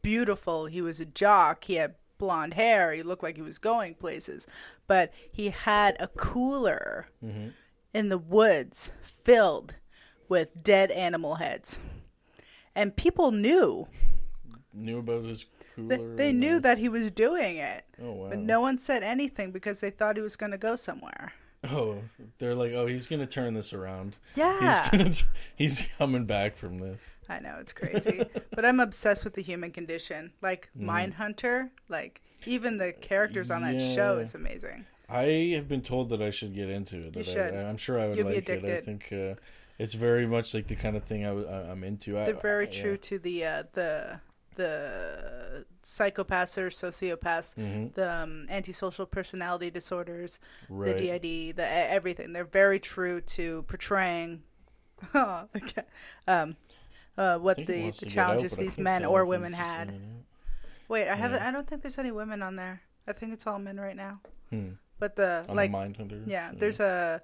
beautiful. 0.00 0.66
He 0.66 0.80
was 0.80 1.00
a 1.00 1.04
jock. 1.04 1.64
He 1.64 1.74
had 1.74 1.94
blonde 2.18 2.54
hair. 2.54 2.92
He 2.92 3.02
looked 3.02 3.22
like 3.22 3.36
he 3.36 3.42
was 3.42 3.58
going 3.58 3.94
places, 3.94 4.46
but 4.86 5.12
he 5.32 5.50
had 5.50 5.96
a 6.00 6.08
cooler 6.08 7.08
Mhm. 7.24 7.52
in 7.94 8.08
the 8.08 8.18
woods 8.18 8.92
filled 9.24 9.76
with 10.28 10.62
dead 10.62 10.90
animal 10.90 11.36
heads. 11.36 11.78
And 12.74 12.94
people 12.96 13.30
knew. 13.32 13.88
Knew 14.74 14.98
about 14.98 15.24
his 15.24 15.46
They, 15.76 15.96
cooler. 15.96 16.16
they 16.16 16.30
and, 16.30 16.40
knew 16.40 16.60
that 16.60 16.78
he 16.78 16.88
was 16.88 17.10
doing 17.10 17.56
it. 17.56 17.84
Oh 18.00 18.12
wow. 18.12 18.28
But 18.30 18.38
no 18.38 18.60
one 18.60 18.78
said 18.78 19.02
anything 19.02 19.50
because 19.52 19.80
they 19.80 19.90
thought 19.90 20.16
he 20.16 20.22
was 20.22 20.36
going 20.36 20.52
to 20.52 20.58
go 20.58 20.76
somewhere. 20.76 21.32
Oh, 21.64 21.98
they're 22.38 22.54
like, 22.54 22.72
oh, 22.72 22.86
he's 22.86 23.06
gonna 23.08 23.26
turn 23.26 23.54
this 23.54 23.72
around. 23.72 24.16
Yeah. 24.36 24.60
He's 24.90 24.90
gonna. 24.90 25.14
He's 25.56 25.88
coming 25.98 26.24
back 26.24 26.56
from 26.56 26.76
this. 26.76 27.00
I 27.28 27.40
know, 27.40 27.56
it's 27.60 27.72
crazy. 27.72 28.24
but 28.54 28.64
I'm 28.64 28.80
obsessed 28.80 29.24
with 29.24 29.34
the 29.34 29.42
human 29.42 29.70
condition. 29.72 30.32
Like 30.40 30.70
Mm. 30.78 30.86
Mindhunter, 31.16 31.70
like 31.88 32.20
even 32.46 32.78
the 32.78 32.92
characters 32.92 33.50
on 33.50 33.62
that 33.62 33.80
show 33.94 34.18
is 34.18 34.34
amazing. 34.34 34.86
I 35.08 35.52
have 35.56 35.68
been 35.68 35.80
told 35.82 36.10
that 36.10 36.22
I 36.22 36.30
should 36.30 36.54
get 36.54 36.68
into 36.70 37.06
it. 37.06 37.16
You 37.16 37.24
should. 37.24 37.54
I, 37.54 37.62
I'm 37.68 37.76
sure 37.76 37.98
I 37.98 38.06
would 38.08 38.16
You'll 38.18 38.26
like 38.28 38.48
it. 38.48 38.64
I 38.64 38.80
think 38.80 39.08
uh, 39.12 39.34
it's 39.78 39.94
very 39.94 40.26
much 40.26 40.54
like 40.54 40.66
the 40.68 40.76
kind 40.76 40.96
of 40.96 41.04
thing 41.04 41.24
I, 41.24 41.28
w- 41.30 41.48
I- 41.48 41.70
I'm 41.70 41.82
into. 41.82 42.12
They're 42.12 42.34
very 42.34 42.68
I- 42.68 42.70
yeah. 42.70 42.82
true 42.82 42.96
to 42.98 43.18
the 43.18 43.44
uh, 43.44 43.62
the 43.72 44.20
the 44.58 45.64
psychopaths 45.82 46.58
or 46.58 46.68
sociopaths, 46.70 47.54
Mhm. 47.56 47.94
the 47.94 48.12
um, 48.12 48.46
antisocial 48.50 49.06
personality 49.06 49.70
disorders, 49.70 50.38
Right. 50.68 50.96
the 50.98 51.18
DID, 51.18 51.56
the 51.56 51.66
everything. 51.66 52.32
They're 52.34 52.44
very 52.44 52.78
true 52.78 53.20
to 53.36 53.62
portraying 53.62 54.42
okay, 55.14 55.82
um, 56.26 56.56
uh, 57.16 57.38
what 57.38 57.56
the, 57.56 57.64
the 57.64 57.72
get 57.82 58.02
out, 58.02 58.08
challenges 58.10 58.52
these 58.56 58.78
men 58.78 59.04
or 59.04 59.24
women 59.24 59.52
had. 59.52 59.94
Wait, 60.88 61.08
I 61.08 61.14
haven't. 61.14 61.40
I 61.42 61.50
don't 61.52 61.66
think 61.68 61.82
there's 61.82 61.98
any 61.98 62.10
women 62.10 62.42
on 62.42 62.56
there. 62.56 62.82
I 63.06 63.12
think 63.12 63.32
it's 63.32 63.46
all 63.46 63.58
men 63.58 63.78
right 63.78 63.96
now. 63.96 64.20
Hmm. 64.50 64.70
But 64.98 65.14
the 65.16 65.44
On 65.48 65.54
like, 65.56 65.70
the 65.72 66.22
yeah, 66.26 66.50
there's 66.52 66.80
a, 66.80 67.22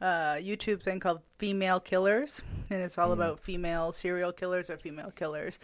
uh 0.00 0.36
YouTube 0.40 0.82
thing 0.82 0.98
called 0.98 1.20
Female 1.36 1.78
Killers, 1.80 2.40
and 2.70 2.80
it's 2.80 2.96
all 2.96 3.08
Hmm. 3.08 3.20
about 3.20 3.40
female 3.40 3.92
serial 3.92 4.32
killers 4.32 4.70
or 4.70 4.78
female 4.78 5.10
killers, 5.10 5.58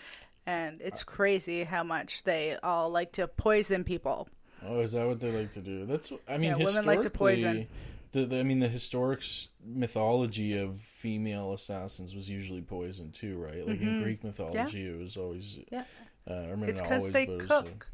and 0.47 0.81
it's 0.81 1.03
crazy 1.05 1.65
how 1.65 1.83
much 1.83 2.23
they 2.25 2.57
all 2.63 2.91
like 2.91 3.13
to 3.13 3.29
poison 3.29 3.85
people. 3.85 4.29
Oh, 4.67 4.81
is 4.81 4.93
that 4.93 5.07
what 5.07 5.21
they 5.21 5.31
like 5.31 5.53
to 5.53 5.61
do? 5.61 5.85
That's. 5.87 6.13
I 6.29 6.39
mean, 6.39 6.51
Yeah, 6.51 6.57
women 6.57 6.87
like 6.87 7.03
to 7.03 7.11
poison. 7.11 7.67
historically, 7.67 7.69
The, 8.13 8.27
the 8.27 8.41
I 8.41 8.43
mean, 8.43 8.61
the 8.61 8.69
historic 8.69 9.23
mythology 9.65 10.57
of 10.57 10.79
female 10.81 11.53
assassins 11.53 12.15
was 12.15 12.31
usually 12.31 12.63
poison 12.63 13.13
too, 13.13 13.37
right? 13.39 13.67
Like 13.67 13.81
in 13.81 13.95
Mhm. 13.95 14.03
Greek 14.03 14.25
mythology, 14.25 14.87
it 14.87 14.99
was 14.99 15.17
always. 15.17 15.59
Yeah. 15.71 15.85
Uh, 16.29 16.35
I 16.35 16.57
mean, 16.57 16.71
It's 16.71 16.81
because 16.81 17.11
they 17.11 17.27
but 17.27 17.33
it 17.33 17.43
was, 17.43 17.51
uh, 17.51 17.63
cook. 17.63 17.89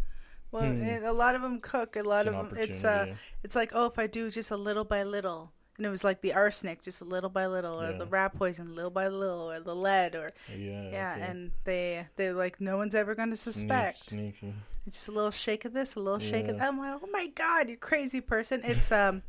Well, 0.52 0.72
Hmm. 0.72 1.04
a 1.04 1.12
lot 1.12 1.34
of 1.34 1.42
them 1.42 1.60
cook. 1.60 1.96
A 1.96 2.02
lot 2.02 2.26
it's 2.26 2.36
of 2.36 2.50
them. 2.50 2.58
It's 2.58 2.84
uh, 2.84 3.16
it's 3.42 3.56
like 3.56 3.72
oh, 3.74 3.86
if 3.86 3.98
I 3.98 4.06
do 4.06 4.30
just 4.30 4.50
a 4.50 4.56
little 4.56 4.84
by 4.84 5.02
little, 5.02 5.52
and 5.78 5.86
it 5.86 5.88
was 5.90 6.04
like 6.04 6.20
the 6.20 6.34
arsenic, 6.34 6.82
just 6.82 7.00
a 7.00 7.04
little 7.04 7.30
by 7.30 7.46
little, 7.46 7.80
or 7.80 7.90
Yeah. 7.90 7.98
the 7.98 8.06
rat 8.06 8.34
poison, 8.36 8.74
little 8.74 8.90
by 8.90 9.08
little, 9.08 9.50
or 9.50 9.60
the 9.60 9.74
lead, 9.74 10.14
or 10.14 10.30
yeah. 10.54 10.90
yeah, 10.90 11.12
okay. 11.16 11.22
and 11.30 11.52
they 11.64 12.06
they're 12.16 12.34
like 12.34 12.60
no 12.60 12.76
one's 12.76 12.94
ever 12.94 13.14
going 13.14 13.30
to 13.30 13.36
Sneak- 13.36 13.54
suspect. 13.54 13.98
sneaky. 13.98 14.54
It's 14.86 14.96
just 14.96 15.08
a 15.08 15.12
little 15.12 15.30
shake 15.30 15.64
of 15.64 15.72
this, 15.72 15.94
a 15.94 16.00
little 16.00 16.18
shake 16.18 16.48
of 16.48 16.58
that. 16.58 16.68
I'm 16.68 16.78
like, 16.78 17.00
oh 17.02 17.08
my 17.12 17.26
god, 17.28 17.68
you 17.68 17.76
crazy 17.76 18.20
person! 18.20 18.60
It's 18.64 18.90
um, 19.02 19.22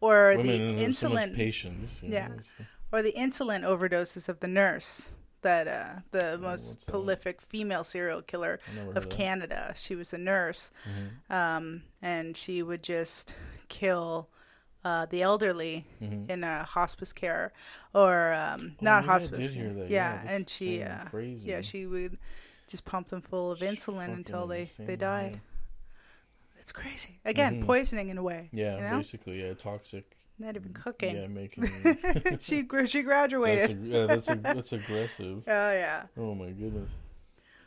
or 0.00 0.34
Women 0.36 0.76
the 0.76 0.82
have 0.84 0.96
so 0.96 1.08
insulin, 1.10 1.34
patience. 1.34 2.00
Yeah. 2.02 2.28
know, 2.28 2.34
or 2.92 3.02
the 3.02 3.12
insulin 3.12 3.62
overdoses 3.62 4.28
of 4.28 4.40
the 4.40 4.48
nurse. 4.48 5.14
That 5.42 5.68
uh, 5.68 6.00
the 6.10 6.30
what's 6.40 6.40
most 6.42 6.86
that? 6.86 6.90
prolific 6.92 7.40
female 7.42 7.84
serial 7.84 8.22
killer 8.22 8.58
I 8.70 8.74
never 8.74 8.86
heard 8.88 8.96
of 8.96 9.04
that. 9.04 9.10
Canada. 9.16 9.72
She 9.76 9.94
was 9.94 10.12
a 10.12 10.18
nurse, 10.18 10.70
Mhm. 10.84 11.32
um, 11.34 11.82
and 12.02 12.36
she 12.36 12.60
would 12.62 12.82
just 12.82 13.34
kill 13.68 14.28
uh, 14.88 15.04
the 15.12 15.20
elderly 15.30 15.84
Mhm. 16.00 16.30
in 16.30 16.44
a 16.44 16.64
hospice 16.76 17.12
care, 17.12 17.52
or 17.94 18.32
um, 18.44 18.60
Oh, 18.80 18.84
not 18.90 19.02
I 19.02 19.06
hospice. 19.12 19.38
did 19.38 19.52
hear 19.60 19.72
that. 19.78 19.88
Yeah, 19.90 20.12
that's 20.22 20.36
and 20.36 20.48
she, 20.56 20.82
uh, 20.82 21.04
crazy. 21.10 21.50
yeah, 21.50 21.60
she 21.62 21.80
would 21.86 22.18
just 22.72 22.84
pump 22.84 23.08
them 23.08 23.22
full 23.30 23.50
of 23.52 23.62
It's 23.62 23.70
insulin 23.86 24.10
until 24.20 24.46
they 24.46 24.60
insane, 24.60 24.86
they 24.86 24.96
die. 24.96 25.30
yeah. 25.34 25.38
It's 26.60 26.72
crazy. 26.72 27.20
Again, 27.24 27.52
Mhm. 27.62 27.66
poisoning 27.66 28.08
in 28.10 28.18
a 28.18 28.22
way. 28.22 28.48
Yeah, 28.52 28.76
you 28.76 28.82
know? 28.90 28.96
basically, 28.98 29.42
yeah, 29.42 29.54
toxic. 29.54 30.16
Not 30.38 30.54
even 30.56 30.72
cooking. 30.72 31.16
Yeah, 31.16 31.26
making. 31.26 31.64
she 32.40 32.56
she 32.62 32.62
that's 32.64 32.92
graduated. 33.04 33.70
ag- 33.70 33.84
yeah, 33.94 34.06
that's 34.06 34.28
ag- 34.28 34.42
that's 34.56 34.72
aggressive. 34.72 35.42
oh 35.46 35.70
yeah, 35.84 36.06
Oh 36.16 36.34
my 36.34 36.50
goodness. 36.60 36.90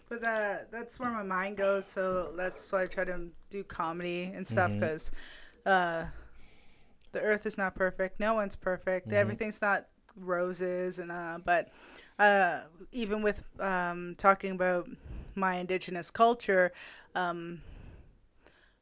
but 0.09 0.21
that 0.21 0.71
that's 0.71 0.99
where 0.99 1.11
my 1.11 1.23
mind 1.23 1.57
goes. 1.57 1.85
So 1.85 2.31
that's 2.37 2.71
why 2.71 2.83
I 2.83 2.87
try 2.87 3.03
to 3.05 3.17
do 3.49 3.63
comedy 3.63 4.31
and 4.35 4.47
stuff 4.47 4.71
because 4.79 5.11
uh, 5.65 6.05
the 7.11 7.21
earth 7.21 7.45
is 7.45 7.57
not 7.57 7.75
perfect. 7.75 8.19
No 8.19 8.33
one's 8.33 8.55
perfect. 8.55 9.09
Mhm. 9.09 9.13
Everything's 9.13 9.61
not 9.61 9.87
roses 10.15 10.99
and 10.99 11.11
uh, 11.11 11.39
but 11.43 11.69
uh, 12.19 12.61
even 12.91 13.21
with 13.21 13.43
um, 13.59 14.15
talking 14.17 14.51
about 14.51 14.87
my 15.35 15.55
indigenous 15.55 16.11
culture. 16.11 16.71
Um, 17.15 17.61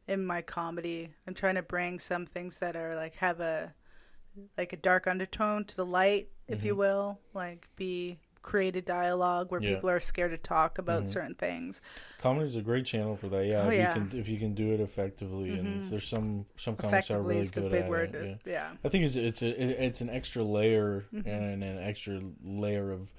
in 0.08 0.26
my 0.26 0.42
comedy, 0.42 1.10
I'm 1.28 1.34
trying 1.34 1.56
to 1.56 1.62
bring 1.62 2.00
some 2.00 2.26
things 2.26 2.58
that 2.60 2.76
are 2.76 2.96
like 2.96 3.16
have 3.16 3.40
a 3.40 3.74
like 4.58 4.74
a 4.74 4.78
dark 4.78 5.08
undertone 5.08 5.66
to 5.66 5.76
the 5.76 5.86
light, 5.86 6.30
if 6.48 6.64
you 6.64 6.74
Mhm. 6.74 6.78
will, 6.78 7.20
like 7.34 7.68
be 7.76 8.20
create 8.42 8.76
a 8.76 8.82
dialogue 8.82 9.52
where 9.52 9.62
Yeah. 9.62 9.76
people 9.76 9.90
are 9.90 10.00
scared 10.00 10.32
to 10.32 10.38
talk 10.38 10.78
about 10.78 11.04
Mhm. 11.04 11.08
certain 11.10 11.36
things. 11.36 11.82
Comedy 12.22 12.46
is 12.46 12.56
a 12.56 12.62
great 12.62 12.86
channel 12.86 13.16
for 13.16 13.28
that. 13.30 13.46
Yeah, 13.46 13.64
Oh, 13.66 13.70
if 13.70 13.74
yeah. 13.78 13.94
you 13.96 14.08
can 14.10 14.20
if 14.20 14.30
you 14.30 14.38
can 14.40 14.54
do 14.54 14.74
it 14.74 14.80
effectively, 14.80 15.50
and 15.58 15.84
Mhm. 15.84 15.90
there's 15.90 16.08
some 16.08 16.46
some 16.56 16.76
comics 16.76 17.12
are 17.12 17.22
really 17.22 17.48
good 17.48 17.74
at 17.74 17.90
word. 17.90 18.16
it. 18.16 18.40
Yeah. 18.46 18.52
yeah. 18.52 18.70
I 18.84 18.90
think 18.90 19.06
it's 19.06 19.16
it's 19.16 19.42
a, 19.42 19.86
it's 19.86 20.02
an 20.02 20.10
extra 20.10 20.44
layer 20.44 21.06
Mhm. 21.14 21.26
and 21.28 21.64
an 21.64 21.78
extra 21.80 22.22
layer 22.44 22.92
of 22.92 23.14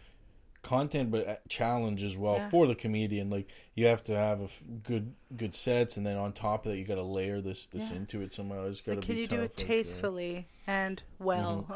content, 0.62 1.10
but 1.10 1.48
challenge 1.48 2.02
as 2.02 2.16
well 2.16 2.36
Yeah. 2.36 2.48
for 2.50 2.66
the 2.66 2.74
comedian. 2.74 3.30
Like 3.30 3.46
you 3.74 3.86
have 3.86 4.02
to 4.04 4.14
have 4.16 4.40
a 4.40 4.44
f- 4.44 4.62
good 4.82 5.14
good 5.36 5.54
sets, 5.54 5.96
and 5.96 6.04
then 6.04 6.16
on 6.16 6.32
top 6.32 6.66
of 6.66 6.72
that, 6.72 6.78
you 6.78 6.84
got 6.84 6.96
to 6.96 7.02
layer 7.02 7.40
this 7.40 7.66
this 7.66 7.90
Yeah. 7.90 7.96
into 7.98 8.20
it 8.20 8.32
somehow. 8.34 8.66
It's 8.66 8.80
got 8.80 8.92
to 8.92 8.98
Like, 8.98 9.06
be 9.06 9.12
can 9.14 9.16
you 9.16 9.26
do 9.26 9.36
it 9.36 9.40
like, 9.42 9.50
uh, 9.52 9.54
tastefully 9.68 10.46
and 10.66 11.02
well? 11.18 11.66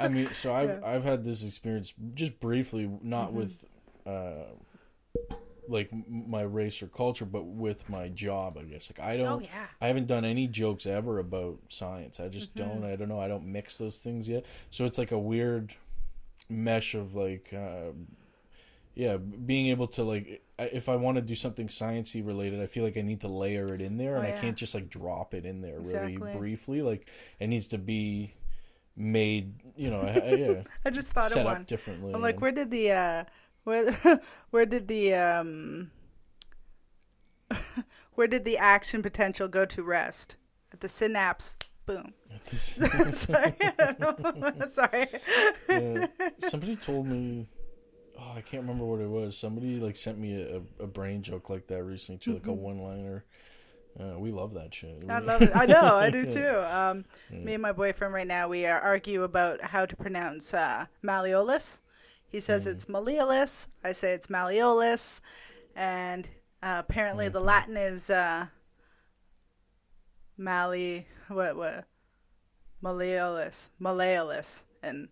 I 0.00 0.08
mean, 0.08 0.28
so 0.34 0.52
I've 0.54 0.68
Yeah. 0.68 0.80
I've 0.84 1.04
had 1.04 1.24
this 1.24 1.44
experience 1.44 1.94
just 2.14 2.38
briefly, 2.40 2.90
not 3.02 3.30
Mhm. 3.30 3.34
with 3.34 3.64
uh, 4.06 4.44
like 5.68 5.90
my 6.08 6.42
race 6.42 6.82
or 6.82 6.88
culture, 6.88 7.24
but 7.24 7.44
with 7.44 7.88
my 7.88 8.08
job, 8.08 8.58
I 8.58 8.64
guess. 8.64 8.90
Like 8.90 9.06
I 9.06 9.16
don't, 9.16 9.26
Oh, 9.28 9.38
yeah. 9.40 9.46
Mm-hmm. 9.48 9.84
I 9.84 9.86
haven't 9.86 10.06
done 10.08 10.24
any 10.24 10.48
jokes 10.48 10.86
ever 10.86 11.18
about 11.20 11.58
science. 11.68 12.18
I 12.18 12.28
just 12.28 12.54
don't. 12.56 12.82
I 12.84 12.96
don't 12.96 13.08
know. 13.08 13.20
I 13.20 13.28
don't 13.28 13.46
mix 13.46 13.78
those 13.78 14.00
things 14.00 14.28
yet. 14.28 14.44
So 14.70 14.84
it's 14.84 14.98
like 14.98 15.12
a 15.12 15.18
weird 15.18 15.72
mesh 16.48 16.94
of 16.94 17.14
like, 17.14 17.52
uh, 17.52 17.92
yeah, 18.94 19.16
being 19.16 19.68
able 19.68 19.86
to 19.88 20.02
like, 20.02 20.42
if 20.58 20.88
I 20.88 20.96
want 20.96 21.16
to 21.16 21.22
do 21.22 21.34
something 21.34 21.68
sciency 21.68 22.24
related, 22.26 22.60
I 22.60 22.66
feel 22.66 22.84
like 22.84 22.96
I 22.96 23.00
need 23.02 23.20
to 23.22 23.28
layer 23.28 23.74
it 23.74 23.80
in 23.80 23.96
there, 23.96 24.16
Oh, 24.16 24.20
and 24.20 24.26
I 24.26 24.32
can't 24.32 24.56
just 24.56 24.74
like 24.74 24.88
drop 24.90 25.34
it 25.34 25.46
in 25.46 25.60
there 25.62 25.78
Exactly. 25.78 26.16
really 26.18 26.36
briefly. 26.36 26.82
Like 26.82 27.08
it 27.40 27.46
needs 27.48 27.66
to 27.68 27.78
be 27.78 28.34
made, 28.96 29.54
you 29.76 29.90
know, 29.90 30.00
I, 30.02 30.10
I- 30.18 30.34
yeah, 30.34 30.62
I 30.84 30.90
just 30.90 31.08
thought 31.08 31.30
set 31.30 31.40
of 31.40 31.46
up 31.46 31.56
one. 31.58 31.64
differently. 31.64 32.12
I'm 32.14 32.20
like, 32.20 32.34
and- 32.34 32.42
where 32.42 32.52
did 32.52 32.70
the 32.70 32.92
uh, 32.92 33.24
where 33.64 33.92
where 34.50 34.66
did 34.66 34.88
the 34.88 35.14
um, 35.14 35.90
where 38.14 38.26
did 38.26 38.44
the 38.44 38.58
action 38.58 39.02
potential 39.02 39.48
go 39.48 39.64
to 39.64 39.82
rest? 39.82 40.36
At 40.72 40.80
the 40.80 40.88
synapse. 40.88 41.56
Boom. 41.86 42.12
Sorry. 42.46 43.54
I 43.78 43.96
don't 43.98 44.38
know. 44.40 44.68
Sorry. 44.70 45.08
Yeah. 45.68 46.06
somebody 46.38 46.76
told 46.76 47.06
me 47.06 47.48
oh 48.18 48.32
i 48.36 48.40
can't 48.42 48.62
remember 48.62 48.84
what 48.84 49.00
it 49.00 49.08
was 49.08 49.38
somebody 49.38 49.80
like 49.80 49.96
sent 49.96 50.18
me 50.18 50.40
a, 50.42 50.60
a 50.82 50.86
brain 50.86 51.22
joke 51.22 51.48
like 51.48 51.66
that 51.68 51.82
recently 51.82 52.18
too 52.18 52.34
like 52.34 52.46
a 52.46 52.52
one 52.52 52.78
liner 52.78 53.24
uh, 53.98 54.18
we 54.18 54.30
love 54.30 54.52
that 54.54 54.74
shit 54.74 55.00
Mm-hmm. 55.00 55.10
I 55.10 55.18
love 55.20 55.42
it. 55.42 55.50
I 55.54 55.66
know. 55.66 55.96
I 55.96 56.10
do 56.10 56.24
too. 56.30 56.58
Um, 56.58 57.04
Me 57.30 57.54
and 57.54 57.62
my 57.62 57.72
boyfriend 57.72 58.12
right 58.14 58.26
now 58.26 58.48
we 58.48 58.66
uh, 58.66 58.78
argue 58.78 59.22
about 59.22 59.60
how 59.62 59.84
to 59.86 59.96
pronounce 59.96 60.52
uh, 60.54 60.86
malleolus. 61.04 61.78
He 62.28 62.40
says 62.40 62.66
it's 62.66 62.86
malleolus. 62.86 63.66
I 63.84 63.92
say 63.92 64.12
it's 64.14 64.28
malleolus, 64.28 65.20
and 65.76 66.26
uh, 66.62 66.82
apparently 66.86 67.28
the 67.28 67.40
Latin 67.40 67.76
is 67.76 68.08
uh, 68.08 68.46
malli 70.38 71.06
what 71.40 71.56
what 71.56 71.84
malleolus 72.82 73.68
malleolus, 73.80 74.62
and 74.82 75.08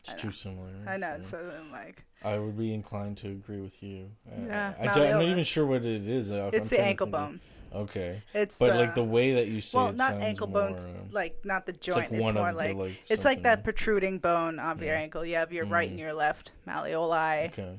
it's 0.00 0.14
too 0.14 0.32
similar 0.32 0.70
I 0.86 0.96
know. 0.96 1.16
so. 1.20 1.38
So 1.38 1.52
I'm 1.58 1.70
like, 1.70 2.04
i 2.24 2.38
would 2.38 2.56
be 2.56 2.72
inclined 2.72 3.16
to 3.18 3.28
agree 3.28 3.60
with 3.60 3.82
you 3.82 4.10
uh, 4.30 4.46
Yeah, 4.46 4.74
I 4.80 4.86
don't, 4.86 4.98
i'm 5.14 5.18
not 5.20 5.24
even 5.24 5.44
sure 5.44 5.66
what 5.66 5.84
it 5.84 6.06
is 6.08 6.30
I- 6.30 6.46
I'm 6.46 6.54
it's 6.54 6.70
the 6.70 6.80
ankle 6.80 7.06
bone. 7.06 7.40
okay 7.74 8.22
It's 8.34 8.58
but 8.58 8.70
uh, 8.70 8.76
like 8.78 8.94
the 8.94 9.02
way 9.04 9.34
that 9.34 9.48
you 9.48 9.60
say 9.60 9.78
well, 9.78 9.88
it 9.88 9.96
not 9.96 10.14
ankle 10.20 10.46
more, 10.46 10.68
bones, 10.68 10.84
uh, 10.84 10.98
like 11.10 11.34
not 11.44 11.66
the 11.66 11.72
joint. 11.72 12.12
It's, 12.12 12.20
one 12.20 12.34
more 12.34 12.48
of 12.50 12.54
the, 12.54 12.58
like, 12.58 12.76
like, 12.76 12.96
it's 13.08 13.24
like 13.24 13.42
that 13.42 13.64
protruding 13.64 14.18
bone 14.18 14.58
of 14.58 14.82
your 14.82 14.94
ankle. 14.94 15.24
You 15.24 15.36
have 15.36 15.52
your 15.52 15.64
right 15.66 15.88
and 15.88 15.98
Mm. 15.98 16.02
your 16.02 16.12
left 16.12 16.52
malleoli. 16.66 17.46
okay 17.48 17.74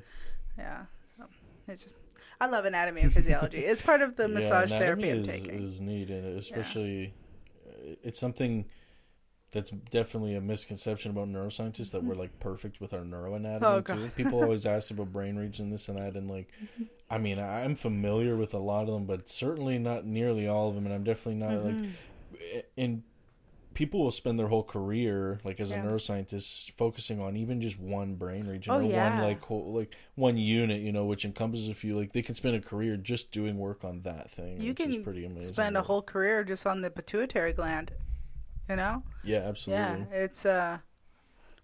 Yeah, 0.57 0.85
so 1.17 1.25
it's 1.67 1.83
just, 1.83 1.95
I 2.41 2.47
love 2.47 2.65
anatomy 2.65 3.01
and 3.01 3.13
physiology. 3.13 3.59
it's 3.59 3.81
part 3.81 4.01
of 4.01 4.15
the 4.15 4.27
massage 4.27 4.71
yeah, 4.71 4.79
therapy 4.79 5.09
I'm 5.09 5.19
is, 5.19 5.27
taking. 5.27 5.63
is 5.63 5.79
neat, 5.81 6.09
and 6.09 6.37
especially 6.37 7.07
uh, 7.07 7.22
it's 8.03 8.19
something 8.19 8.65
that's 9.51 9.69
definitely 9.91 10.35
a 10.35 10.41
misconception 10.41 11.11
about 11.11 11.27
neuroscientists 11.27 11.91
that 11.91 12.03
we're 12.03 12.15
like 12.15 12.39
perfect 12.39 12.81
with 12.81 12.93
our 12.93 13.01
neuroanatomy 13.01 13.61
Oh, 13.61 13.81
too. 13.81 14.11
People 14.15 14.41
always 14.41 14.65
ask 14.65 14.89
about 14.91 15.13
brain 15.13 15.35
region, 15.35 15.69
this 15.69 15.87
and 15.89 15.97
that, 15.97 16.15
and 16.15 16.29
like, 16.29 16.51
I 17.09 17.19
mean, 17.19 17.37
I'm 17.37 17.75
familiar 17.75 18.35
with 18.35 18.53
a 18.55 18.57
lot 18.59 18.83
of 18.87 18.93
them, 18.95 19.05
but 19.05 19.29
certainly 19.29 19.77
not 19.77 20.05
nearly 20.05 20.47
all 20.47 20.69
of 20.69 20.75
them, 20.75 20.85
and 20.85 20.93
I'm 20.95 21.03
definitely 21.03 21.35
not 21.35 21.51
Mm-hmm. 21.51 21.83
like, 21.83 22.65
and 22.77 23.03
people 23.73 24.01
will 24.03 24.11
spend 24.11 24.37
their 24.39 24.47
whole 24.47 24.63
career 24.63 25.39
like 25.43 25.59
as 25.59 25.71
a 25.71 25.75
neuroscientist 25.75 26.71
focusing 26.73 27.21
on 27.21 27.35
even 27.35 27.59
just 27.61 27.79
one 27.79 28.15
brain 28.15 28.47
region 28.47 28.73
Oh, 28.73 28.79
or 28.79 28.83
yeah. 28.83 29.13
one 29.13 29.21
like 29.29 29.41
whole, 29.43 29.73
like 29.73 29.95
one 30.15 30.37
unit 30.37 30.81
you 30.81 30.91
know 30.91 31.05
which 31.05 31.25
encompasses 31.25 31.69
a 31.69 31.73
few 31.73 31.97
like 31.97 32.13
they 32.13 32.21
can 32.21 32.35
spend 32.35 32.55
a 32.55 32.61
career 32.61 32.97
just 32.97 33.31
doing 33.31 33.57
work 33.57 33.83
on 33.83 34.01
that 34.01 34.29
thing 34.29 34.61
You 34.61 34.69
which 34.69 34.79
is 34.81 34.95
can 34.95 35.03
pretty 35.03 35.25
amazing 35.25 35.53
Spend 35.53 35.77
a 35.77 35.81
whole 35.83 36.01
career 36.01 36.43
just 36.43 36.65
on 36.67 36.81
the 36.81 36.89
pituitary 36.89 37.53
gland. 37.53 37.91
You 38.69 38.75
know? 38.77 39.03
yeah 39.23 39.39
absolutely 39.39 40.05
Yeah, 40.11 40.17
it's 40.23 40.45
uh, 40.45 40.77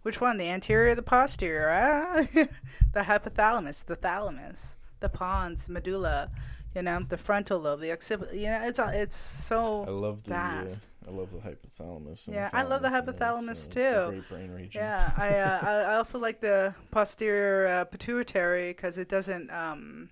which 0.01 0.21
one? 0.21 0.37
The 0.37 0.49
anterior 0.49 0.91
or 0.91 0.95
the 0.95 1.01
posterior? 1.01 1.69
Ah? 1.69 2.25
the 2.93 3.01
hypothalamus, 3.01 3.85
the 3.85 3.95
thalamus, 3.95 4.75
the 4.99 5.09
pons, 5.09 5.65
the 5.65 5.73
medulla. 5.73 6.29
You 6.75 6.83
know, 6.83 6.99
the 7.07 7.17
frontal 7.17 7.59
lobe, 7.59 7.81
the 7.81 7.91
occipital. 7.91 8.33
You 8.35 8.45
know, 8.47 8.61
it's 8.67 8.77
all 8.79 8.89
it's 8.89 9.17
so. 9.17 9.85
I 9.87 9.89
love 9.89 10.23
the 10.23 10.31
uh, 10.31 10.63
vast. 10.65 10.85
I 11.09 11.11
love 11.11 11.31
the 11.31 11.39
hypothalamus. 11.39 12.27
Yeah, 12.31 12.49
I 12.53 12.63
love 12.63 12.83
the 12.83 12.89
hypothalamus, 12.89 13.51
it's, 13.51 13.67
uh, 13.67 13.73
too. 13.73 13.79
It's 13.81 13.91
a 13.91 14.09
great 14.09 14.29
brain 14.29 14.51
region. 14.51 14.81
Yeah, 14.81 15.11
I 15.17 15.29
uh, 15.29 15.59
I 15.91 15.95
also 15.95 16.19
like 16.19 16.39
the 16.39 16.75
posterior 16.91 17.65
uh, 17.67 17.85
pituitary 17.85 18.69
because 18.71 18.97
it 18.99 19.09
doesn't 19.09 19.49
um, 19.49 20.09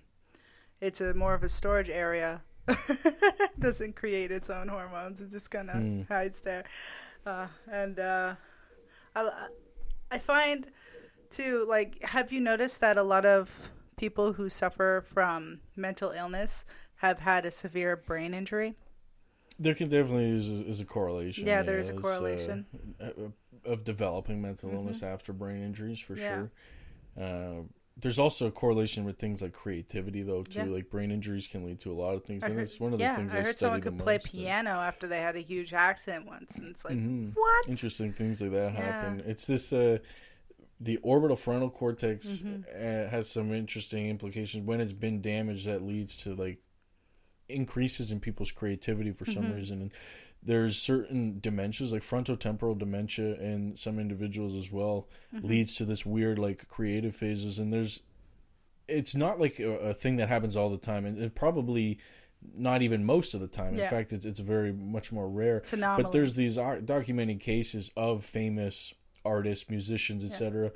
it's 0.80 1.00
a 1.00 1.14
more 1.14 1.34
of 1.34 1.42
a 1.44 1.48
storage 1.48 1.88
area. 1.88 2.42
doesn't 3.60 3.96
create 3.96 4.30
its 4.30 4.50
own 4.50 4.68
hormones. 4.68 5.20
It 5.20 5.30
just 5.30 5.50
kind 5.50 5.70
of 5.70 5.76
Hmm. 5.76 6.02
hides 6.08 6.40
there, 6.40 6.64
uh, 7.24 7.46
and 7.70 7.98
uh, 7.98 8.34
I 9.14 9.46
I 10.10 10.18
find 10.18 10.66
too 11.30 11.64
like 11.68 12.02
have 12.02 12.32
you 12.32 12.40
noticed 12.40 12.80
that 12.80 12.98
a 12.98 13.02
lot 13.02 13.24
of 13.24 13.50
people 13.96 14.32
who 14.32 14.48
suffer 14.48 15.04
from 15.06 15.60
mental 15.76 16.10
illness 16.10 16.64
have 16.96 17.20
had 17.20 17.46
a 17.46 17.50
severe 17.50 17.96
brain 17.96 18.34
injury? 18.34 18.74
There 19.58 19.74
can 19.74 19.88
definitely 19.88 20.30
is 20.30 20.48
a, 20.60 20.66
is 20.66 20.80
a 20.80 20.84
correlation. 20.84 21.46
Yeah, 21.46 21.62
there 21.62 21.78
is 21.78 21.88
a 21.88 21.94
uh, 21.96 22.00
correlation. 22.00 22.66
uh, 23.00 23.10
of 23.64 23.84
developing 23.84 24.40
mental 24.40 24.70
illness 24.70 25.02
after 25.02 25.32
brain 25.32 25.62
injuries 25.62 25.98
for 26.00 26.14
Mm-hmm. 26.14 26.22
Yeah. 26.22 26.46
sure. 27.16 27.58
Uh, 27.60 27.62
there's 28.00 28.20
also 28.20 28.46
a 28.46 28.50
correlation 28.52 29.04
with 29.04 29.18
things 29.18 29.42
like 29.42 29.52
creativity, 29.52 30.22
though. 30.22 30.44
Too, 30.44 30.60
Yeah. 30.60 30.64
like 30.66 30.88
brain 30.88 31.10
injuries 31.10 31.48
can 31.48 31.64
lead 31.64 31.80
to 31.80 31.90
a 31.90 31.94
lot 31.94 32.14
of 32.14 32.24
things, 32.24 32.44
I 32.44 32.46
and 32.46 32.54
heard- 32.54 32.62
it's 32.62 32.78
one 32.78 32.92
of 32.92 33.00
the 33.00 33.04
yeah, 33.04 33.16
things 33.16 33.34
I 33.34 33.40
I, 33.40 33.42
heard 33.42 33.58
someone 33.58 33.80
could 33.80 33.98
play 33.98 34.14
most. 34.18 34.26
piano 34.30 34.70
after 34.70 35.08
they 35.08 35.18
had 35.20 35.34
a 35.34 35.40
huge 35.40 35.72
accident 35.74 36.24
once, 36.26 36.54
and 36.56 36.68
it's 36.68 36.84
like, 36.84 36.94
Mhm. 36.96 37.32
what? 37.34 37.68
Interesting 37.68 38.12
things 38.12 38.40
like 38.40 38.52
that 38.52 38.72
Yeah. 38.74 38.80
happen. 38.80 39.22
It's 39.26 39.46
this. 39.46 39.72
Uh, 39.72 39.98
the 40.80 40.96
orbital 40.98 41.34
frontal 41.36 41.70
cortex 41.70 42.36
Mm-hmm. 42.42 42.62
uh, 42.72 43.10
has 43.10 43.28
some 43.28 43.52
interesting 43.52 44.06
implications 44.08 44.64
when 44.64 44.80
it's 44.80 44.92
been 44.92 45.20
damaged. 45.20 45.66
That 45.66 45.82
leads 45.82 46.16
to 46.22 46.36
like 46.36 46.58
increases 47.48 48.10
in 48.10 48.20
people's 48.20 48.52
creativity 48.52 49.12
for 49.12 49.24
some 49.26 49.44
Mm-hmm. 49.44 49.54
reason. 49.54 49.80
And 49.82 49.90
there's 50.42 50.80
certain 50.80 51.40
dementias, 51.40 51.90
like 51.92 52.02
frontotemporal 52.02 52.78
dementia, 52.78 53.34
in 53.40 53.76
some 53.76 53.98
individuals 53.98 54.54
as 54.54 54.70
well, 54.70 55.08
Mm-hmm. 55.34 55.46
leads 55.46 55.74
to 55.76 55.84
this 55.84 56.06
weird 56.06 56.38
like 56.38 56.68
creative 56.68 57.14
phases. 57.14 57.58
And 57.58 57.72
there's, 57.72 58.00
it's 58.86 59.14
not 59.14 59.38
like 59.40 59.58
a, 59.58 59.70
a 59.90 59.94
thing 59.94 60.16
that 60.16 60.28
happens 60.28 60.56
all 60.56 60.70
the 60.70 60.78
time, 60.78 61.04
and 61.06 61.18
it 61.20 61.34
probably 61.34 61.98
not 62.56 62.82
even 62.82 63.04
most 63.04 63.34
of 63.34 63.40
the 63.40 63.48
time. 63.48 63.74
In 63.74 63.80
fact, 63.90 64.12
it's 64.12 64.24
it's 64.24 64.38
very 64.40 64.72
much 64.72 65.10
more 65.10 65.28
rare. 65.28 65.60
But 66.02 66.12
there's 66.12 66.36
these 66.36 66.56
documented 66.84 67.40
cases 67.40 67.90
of 67.96 68.24
famous 68.24 68.94
artists, 69.24 69.68
musicians, 69.68 70.24
etc. 70.24 70.70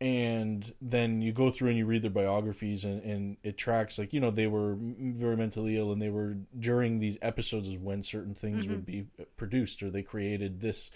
And 0.00 0.74
then 0.80 1.22
you 1.22 1.32
go 1.32 1.48
through 1.48 1.70
and 1.70 1.78
you 1.78 1.86
read 1.86 2.02
their 2.02 2.10
biographies, 2.10 2.84
and, 2.84 3.02
and 3.02 3.36
it 3.42 3.56
tracks 3.56 3.98
like 3.98 4.12
you 4.12 4.20
know 4.20 4.30
they 4.30 4.46
were 4.46 4.76
very 4.78 5.36
mentally 5.36 5.78
ill, 5.78 5.90
and 5.90 6.02
they 6.02 6.10
were 6.10 6.36
during 6.58 6.98
these 6.98 7.16
episodes 7.22 7.68
is 7.68 7.78
when 7.78 8.02
certain 8.02 8.34
things 8.34 8.68
would 8.68 8.86
mm-hmm. 8.86 9.04
be 9.04 9.06
uh, 9.18 9.24
produced, 9.38 9.82
or 9.82 9.88
they 9.88 10.02
created 10.02 10.60
this 10.60 10.90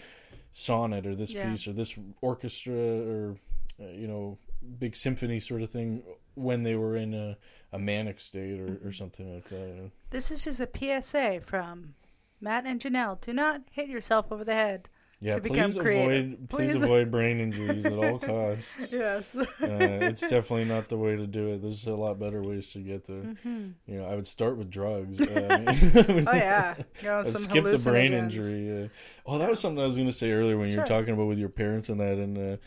sonnet 0.53 1.07
or 1.07 1.15
this 1.15 1.33
Yeah. 1.33 1.49
piece 1.49 1.67
or 1.67 1.73
this 1.73 1.95
orchestra 2.21 2.73
or 2.73 3.37
uh, 3.79 3.87
you 3.87 4.07
know 4.07 4.37
big 4.79 4.95
symphony 4.95 5.39
sort 5.39 5.61
of 5.61 5.69
thing 5.69 6.03
when 6.35 6.63
they 6.63 6.75
were 6.75 6.95
in 6.95 7.13
a, 7.13 7.37
a 7.71 7.79
manic 7.79 8.19
state 8.19 8.59
or, 8.59 8.65
or 8.65 8.69
mm-hmm. 8.69 8.91
something 8.91 9.33
like 9.33 9.49
that. 9.49 9.91
This 10.11 10.31
is 10.31 10.43
just 10.43 10.59
a 10.59 10.69
PSA 11.01 11.41
from 11.41 11.95
Matt 12.39 12.65
and 12.65 12.79
Janelle. 12.79 13.19
Do 13.19 13.33
not 13.33 13.61
hit 13.71 13.87
yourself 13.87 14.31
over 14.31 14.43
the 14.43 14.53
head. 14.53 14.89
Yeah, 15.23 15.35
to 15.35 15.41
become 15.41 15.71
creative. 15.75 16.31
avoid 16.33 16.49
please, 16.49 16.71
Please. 16.71 16.83
avoid 16.83 17.11
brain 17.11 17.39
injuries 17.39 17.85
at 17.85 17.93
all 17.93 18.17
costs. 18.17 18.91
Yes. 19.01 19.35
uh, 19.35 19.45
it's 19.61 20.21
definitely 20.21 20.65
not 20.65 20.89
the 20.89 20.97
way 20.97 21.15
to 21.15 21.27
do 21.27 21.53
it. 21.53 21.61
There's 21.61 21.85
a 21.85 21.93
lot 21.93 22.17
better 22.19 22.41
ways 22.41 22.73
to 22.73 22.79
get 22.79 23.05
there. 23.05 23.21
Mm-hmm. 23.21 23.67
You 23.85 23.99
know, 23.99 24.05
I 24.05 24.15
would 24.15 24.25
start 24.25 24.57
with 24.57 24.71
drugs. 24.71 25.21
Uh, 25.21 25.57
oh 26.27 26.33
yeah. 26.33 26.73
Go 27.03 27.23
skip 27.33 27.65
the 27.65 27.77
brain 27.77 28.13
injury. 28.13 28.85
Uh, 28.85 28.87
oh, 29.27 29.37
that 29.37 29.47
was 29.49 29.59
something 29.59 29.79
I 29.79 29.85
was 29.85 29.95
going 29.95 30.09
to 30.09 30.11
say 30.15 30.31
earlier 30.31 30.57
when 30.57 30.69
you 30.71 30.79
were 30.79 30.85
talking 30.87 31.13
about 31.13 31.27
with 31.27 31.37
your 31.37 31.49
parents 31.49 31.89
and 31.89 31.99
that, 31.99 32.17
and 32.17 32.37
uh, 32.55 32.57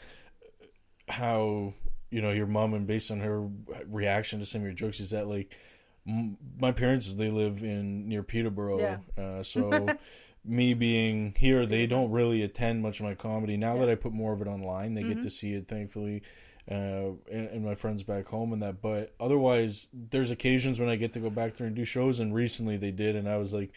how 1.09 1.75
you 2.11 2.23
know 2.23 2.31
your 2.31 2.47
mom 2.47 2.73
and 2.75 2.87
based 2.87 3.11
on 3.11 3.19
her 3.19 3.49
reaction 3.89 4.39
to 4.39 4.47
some 4.47 4.61
of 4.61 4.65
your 4.65 4.75
jokes 4.75 5.01
is 5.01 5.11
that 5.11 5.27
like 5.27 5.53
m- 6.07 6.37
my 6.61 6.71
parents 6.71 7.13
they 7.15 7.31
live 7.31 7.65
in 7.65 8.09
near 8.09 8.23
Peterborough, 8.23 8.79
Yeah. 8.79 8.99
uh, 9.23 9.43
so. 9.43 9.89
Me 10.45 10.75
being 10.75 11.35
here, 11.39 11.65
they 11.67 11.87
don't 11.87 12.11
really 12.11 12.43
attend 12.43 12.83
much 12.83 13.01
of 13.01 13.07
my 13.07 13.15
comedy. 13.15 13.57
Now 13.57 13.79
that 13.79 13.89
I 13.89 13.95
put 13.95 14.13
more 14.13 14.33
of 14.33 14.41
it 14.43 14.47
online, 14.49 14.95
they 14.95 15.03
Mm-hmm. 15.03 15.15
get 15.15 15.23
to 15.23 15.31
see 15.31 15.55
it, 15.55 15.69
thankfully, 15.69 16.23
uh, 16.71 16.75
and, 17.31 17.49
and 17.49 17.65
my 17.65 17.75
friends 17.75 18.03
back 18.03 18.29
home 18.29 18.53
and 18.53 18.63
that. 18.63 18.81
But 18.83 19.15
otherwise, 19.19 19.89
there's 19.93 20.31
occasions 20.31 20.79
when 20.81 20.89
I 20.89 20.97
get 20.97 21.13
to 21.15 21.21
go 21.21 21.31
back 21.31 21.55
there 21.55 21.67
and 21.67 21.77
do 21.77 21.85
shows, 21.85 22.21
and 22.21 22.35
recently 22.35 22.77
they 22.77 22.91
did, 22.91 23.17
and 23.17 23.29
I 23.29 23.37
was 23.39 23.53
like, 23.53 23.71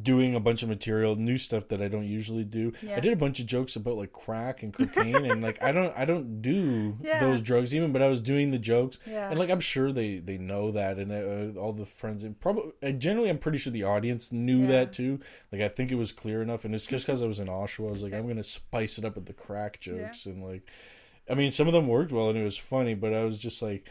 doing 0.00 0.34
a 0.34 0.40
bunch 0.40 0.62
of 0.62 0.70
material, 0.70 1.14
new 1.16 1.36
stuff 1.36 1.68
that 1.68 1.82
I 1.82 1.88
don't 1.88 2.06
usually 2.06 2.44
do. 2.44 2.72
Yeah. 2.80 2.96
I 2.96 3.00
did 3.00 3.12
a 3.12 3.16
bunch 3.16 3.40
of 3.40 3.46
jokes 3.46 3.76
about 3.76 3.96
like 3.96 4.10
crack 4.12 4.62
and 4.62 4.72
cocaine, 4.72 5.26
and 5.26 5.42
like 5.42 5.62
I 5.62 5.70
don't 5.70 5.94
I 5.96 6.06
don't 6.06 6.40
do 6.40 6.96
Yeah. 7.02 7.20
those 7.20 7.42
drugs 7.42 7.74
even, 7.74 7.92
but 7.92 8.00
I 8.00 8.08
was 8.08 8.20
doing 8.20 8.50
the 8.52 8.58
jokes, 8.58 8.98
Yeah. 9.06 9.28
and 9.28 9.38
like 9.38 9.50
I'm 9.50 9.60
sure 9.60 9.92
they 9.92 10.16
they 10.18 10.38
know 10.38 10.70
that, 10.70 10.98
and 10.98 11.12
uh, 11.56 11.60
all 11.60 11.74
the 11.74 11.84
friends 11.84 12.24
and 12.24 12.38
probably 12.40 12.72
uh, 12.82 12.92
generally 12.92 13.28
I'm 13.28 13.38
pretty 13.38 13.58
sure 13.58 13.70
the 13.72 13.84
audience 13.84 14.32
knew 14.32 14.66
that 14.68 14.94
too. 14.94 15.20
Like 15.52 15.60
I 15.60 15.68
think 15.68 15.92
it 15.92 15.96
was 15.96 16.10
clear 16.10 16.40
enough, 16.40 16.64
and 16.64 16.74
it's 16.74 16.86
just 16.86 17.04
because 17.06 17.20
I 17.20 17.26
was 17.26 17.38
in 17.40 17.48
Oshawa, 17.48 17.88
I 17.88 17.90
was 17.90 18.02
like 18.02 18.14
I'm 18.14 18.26
gonna 18.26 18.42
spice 18.42 18.96
it 18.98 19.04
up 19.04 19.14
with 19.16 19.26
the 19.26 19.34
crack 19.34 19.78
jokes, 19.80 20.24
and 20.24 20.42
like 20.42 20.62
I 21.30 21.34
mean 21.34 21.50
some 21.50 21.66
of 21.66 21.74
them 21.74 21.86
worked 21.86 22.12
well 22.12 22.30
and 22.30 22.38
it 22.38 22.44
was 22.44 22.56
funny, 22.56 22.94
but 22.94 23.12
I 23.12 23.24
was 23.24 23.38
just 23.38 23.60
like. 23.60 23.86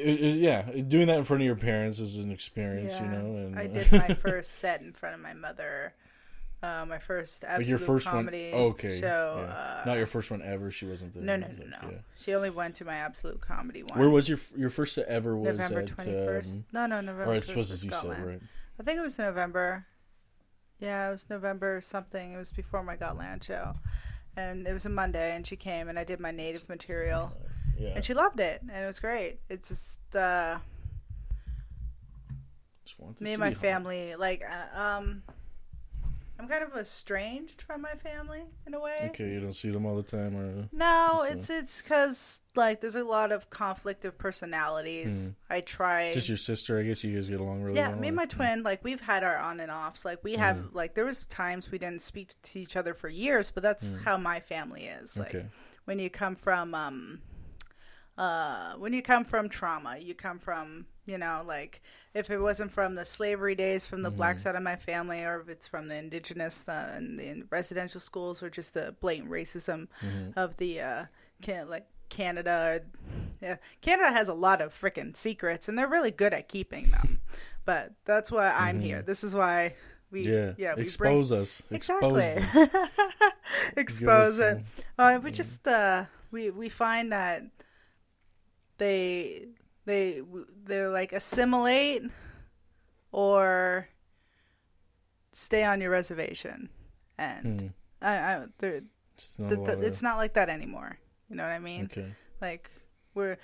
It, 0.00 0.20
it- 0.20 0.38
yeah, 0.40 0.62
doing 0.62 1.06
that 1.08 1.18
in 1.18 1.24
front 1.24 1.42
of 1.42 1.46
your 1.46 1.56
parents 1.56 1.98
is 2.00 2.16
an 2.16 2.30
experience, 2.30 2.98
you 3.00 3.06
know. 3.06 3.36
And 3.36 3.58
I 3.58 3.66
did 3.66 3.90
my 3.92 4.14
first 4.22 4.58
set 4.58 4.80
in 4.80 4.92
front 4.92 5.14
of 5.14 5.20
my 5.20 5.34
mother. 5.34 5.94
Uh, 6.62 6.84
my 6.86 6.98
first 6.98 7.42
Like 7.42 7.52
absolute 7.52 7.68
your 7.68 7.78
first 7.78 8.06
comedy 8.06 8.50
one, 8.52 8.60
okay, 8.62 9.00
show. 9.00 9.46
yeah. 9.48 9.54
Uh, 9.54 9.82
not 9.86 9.96
your 9.96 10.04
first 10.04 10.30
one 10.30 10.42
ever. 10.42 10.70
She 10.70 10.84
wasn't 10.86 11.14
there. 11.14 11.22
no, 11.22 11.36
no, 11.36 11.46
no, 11.46 11.54
like, 11.58 11.82
no. 11.82 11.90
yeah. 11.90 11.98
She 12.18 12.34
only 12.34 12.50
went 12.50 12.74
to 12.76 12.84
my 12.84 12.96
absolute 12.96 13.40
comedy 13.40 13.82
one. 13.82 13.98
Where 13.98 14.10
was 14.10 14.28
your 14.28 14.38
your 14.54 14.68
first 14.68 14.94
set 14.94 15.06
ever? 15.06 15.34
Was 15.38 15.46
November 15.56 15.86
twenty 15.86 16.12
first? 16.12 16.52
Um, 16.52 16.64
no, 16.72 16.84
no, 16.86 17.00
November. 17.00 17.32
or 17.32 17.36
it's 17.36 17.46
1st 17.46 17.48
supposed 17.48 17.70
was 17.70 17.72
as 17.72 17.84
you 17.86 17.90
said, 17.92 18.26
right? 18.26 18.40
I 18.78 18.82
think 18.82 18.98
it 18.98 19.02
was 19.02 19.16
November. 19.18 19.86
Yeah, 20.80 21.08
it 21.08 21.12
was 21.12 21.30
November 21.30 21.80
something. 21.80 22.34
It 22.34 22.36
was 22.36 22.52
before 22.52 22.82
my 22.82 22.96
Gotland 22.96 23.42
show, 23.42 23.76
and 24.36 24.66
it 24.66 24.74
was 24.74 24.84
a 24.84 24.90
Monday, 24.90 25.34
and 25.34 25.46
she 25.46 25.56
came, 25.56 25.88
and 25.88 25.98
I 25.98 26.04
did 26.04 26.20
my 26.20 26.30
native 26.30 26.68
material, 26.68 27.32
Yeah. 27.78 27.90
and 27.96 28.04
she 28.04 28.12
loved 28.14 28.40
it, 28.40 28.60
and 28.62 28.70
it 28.84 28.86
was 28.86 29.00
great. 29.00 29.40
It's 29.48 29.68
just 29.68 30.14
uh, 30.14 30.58
Just 32.84 32.98
want 32.98 33.20
me 33.20 33.32
and 33.32 33.40
my 33.40 33.54
family, 33.54 34.14
like, 34.16 34.42
uh, 34.48 34.78
um, 34.80 35.22
I'm 36.38 36.48
kind 36.48 36.62
of 36.64 36.74
estranged 36.76 37.62
from 37.62 37.82
my 37.82 37.92
family 38.02 38.42
in 38.66 38.72
a 38.74 38.80
way. 38.80 39.08
Okay, 39.10 39.28
you 39.28 39.40
don't 39.40 39.52
see 39.52 39.70
them 39.70 39.84
all 39.84 39.94
the 39.94 40.02
time, 40.02 40.34
or 40.34 40.68
No, 40.72 41.18
So- 41.18 41.24
it's 41.24 41.50
it's 41.50 41.82
because 41.82 42.40
like 42.56 42.80
there's 42.80 42.96
a 42.96 43.04
lot 43.04 43.30
of 43.30 43.50
conflict 43.50 44.04
of 44.06 44.16
personalities. 44.16 45.28
Hmm. 45.48 45.52
I 45.52 45.60
try. 45.60 46.12
just 46.14 46.28
your 46.28 46.38
sister. 46.38 46.78
I 46.78 46.82
guess 46.82 47.04
you 47.04 47.14
guys 47.14 47.28
get 47.28 47.40
along 47.40 47.62
really 47.62 47.76
yeah, 47.76 47.90
well. 47.90 47.98
me 47.98 48.08
and 48.08 48.16
my 48.16 48.24
twin, 48.26 48.62
like 48.62 48.82
we've 48.82 49.02
had 49.02 49.22
our 49.22 49.36
on 49.36 49.60
and 49.60 49.70
offs. 49.70 50.04
Like 50.04 50.24
we 50.24 50.32
have, 50.34 50.56
Mm. 50.56 50.74
like 50.74 50.94
there 50.94 51.04
was 51.04 51.22
times 51.24 51.70
we 51.70 51.76
didn't 51.78 52.02
speak 52.02 52.34
to 52.44 52.58
each 52.58 52.74
other 52.74 52.94
for 52.94 53.08
years, 53.08 53.50
but 53.50 53.62
that's 53.62 53.84
Mm. 53.86 54.02
how 54.04 54.16
my 54.16 54.40
family 54.40 54.86
is. 54.86 55.16
Like 55.18 55.34
Okay. 55.34 55.46
when 55.84 55.98
you 55.98 56.08
come 56.10 56.36
from, 56.36 56.74
um, 56.74 57.20
uh, 58.20 58.74
when 58.74 58.92
you 58.92 59.00
come 59.02 59.24
from 59.24 59.48
trauma, 59.48 59.96
you 59.98 60.14
come 60.14 60.38
from, 60.38 60.84
you 61.06 61.16
know, 61.16 61.42
like 61.46 61.80
if 62.14 62.28
it 62.30 62.38
wasn't 62.38 62.70
from 62.70 62.94
the 62.94 63.04
slavery 63.04 63.54
days 63.54 63.86
from 63.86 64.02
the 64.02 64.10
black 64.10 64.36
Mhm. 64.36 64.40
side 64.40 64.54
of 64.56 64.62
my 64.62 64.76
family, 64.76 65.24
or 65.24 65.40
if 65.40 65.48
it's 65.48 65.66
from 65.66 65.88
the 65.88 65.94
indigenous 65.96 66.68
uh, 66.68 66.92
and 66.96 67.18
the 67.18 67.42
residential 67.50 68.00
schools, 68.00 68.42
or 68.42 68.50
just 68.50 68.74
the 68.74 68.94
blatant 69.00 69.30
racism 69.30 69.88
Mhm. 70.02 70.36
of 70.36 70.56
the 70.58 70.80
uh 70.80 71.04
can 71.40 71.68
like 71.70 71.86
Canada 72.10 72.56
or 72.68 72.80
yeah 73.40 73.56
Canada 73.80 74.10
has 74.12 74.28
a 74.28 74.34
lot 74.34 74.60
of 74.60 74.78
freaking 74.78 75.16
secrets 75.16 75.68
and 75.68 75.78
they're 75.78 75.86
really 75.96 76.10
good 76.10 76.34
at 76.34 76.48
keeping 76.48 76.90
them. 76.90 77.20
but 77.64 77.92
that's 78.04 78.30
why 78.32 78.50
I'm 78.50 78.80
Mhm. 78.80 78.82
here. 78.82 79.02
This 79.02 79.22
is 79.22 79.34
why 79.34 79.74
we 80.10 80.22
Yeah. 80.24 80.52
yeah, 80.58 80.74
we 80.74 80.82
Expose 80.82 81.30
us. 81.32 81.60
bring 81.62 81.76
Expose 81.76 82.20
exactly 82.20 82.80
expose 83.76 84.40
us 84.40 84.58
it. 84.58 84.58
some- 84.58 84.64
Uh, 84.98 85.20
we 85.22 85.30
just 85.30 85.66
uh 85.66 86.04
we 86.30 86.50
we 86.50 86.68
find 86.68 87.12
that 87.12 87.44
they 88.80 89.46
they 89.84 90.22
they're 90.64 90.88
like 90.90 91.12
assimilate 91.12 92.02
or 93.12 93.88
stay 95.32 95.62
on 95.64 95.80
your 95.80 95.90
reservation 95.90 96.68
and 97.18 97.60
Hmm. 97.60 97.66
I, 98.02 98.16
I 98.16 98.46
they're 98.58 98.82
It's 99.14 99.38
not, 99.38 99.50
th- 99.50 99.60
a 99.60 99.76
th- 99.76 99.78
it's 99.86 100.02
not 100.02 100.16
like 100.16 100.34
that 100.34 100.48
anymore. 100.48 100.98
You 101.28 101.36
know 101.36 101.44
what 101.44 101.52
I 101.52 101.58
mean? 101.60 101.84
okay. 101.92 102.14
Like 102.40 102.70
we're 103.14 103.36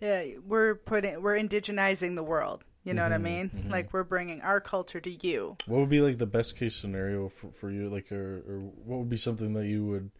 yeah, 0.00 0.24
we're 0.46 0.74
putting 0.76 1.20
we're 1.22 1.36
indigenizing 1.36 2.14
the 2.14 2.22
world. 2.22 2.64
You 2.84 2.92
know 2.94 3.02
what 3.02 3.12
I 3.12 3.18
Mhm, 3.18 3.22
mean? 3.22 3.50
mhm. 3.50 3.70
Like 3.70 3.92
we're 3.92 4.04
bringing 4.04 4.42
our 4.42 4.60
culture 4.60 5.00
to 5.00 5.10
you. 5.26 5.56
What 5.66 5.80
would 5.80 5.88
be 5.88 6.00
like 6.02 6.18
the 6.18 6.26
best 6.26 6.54
case 6.56 6.76
scenario 6.76 7.28
for, 7.30 7.50
for 7.50 7.70
you? 7.70 7.88
Like, 7.88 8.12
or, 8.12 8.44
or 8.46 8.58
what 8.84 8.98
would 8.98 9.08
be 9.08 9.16
something 9.16 9.54
that 9.54 9.66
you 9.66 9.84
would 9.86 10.10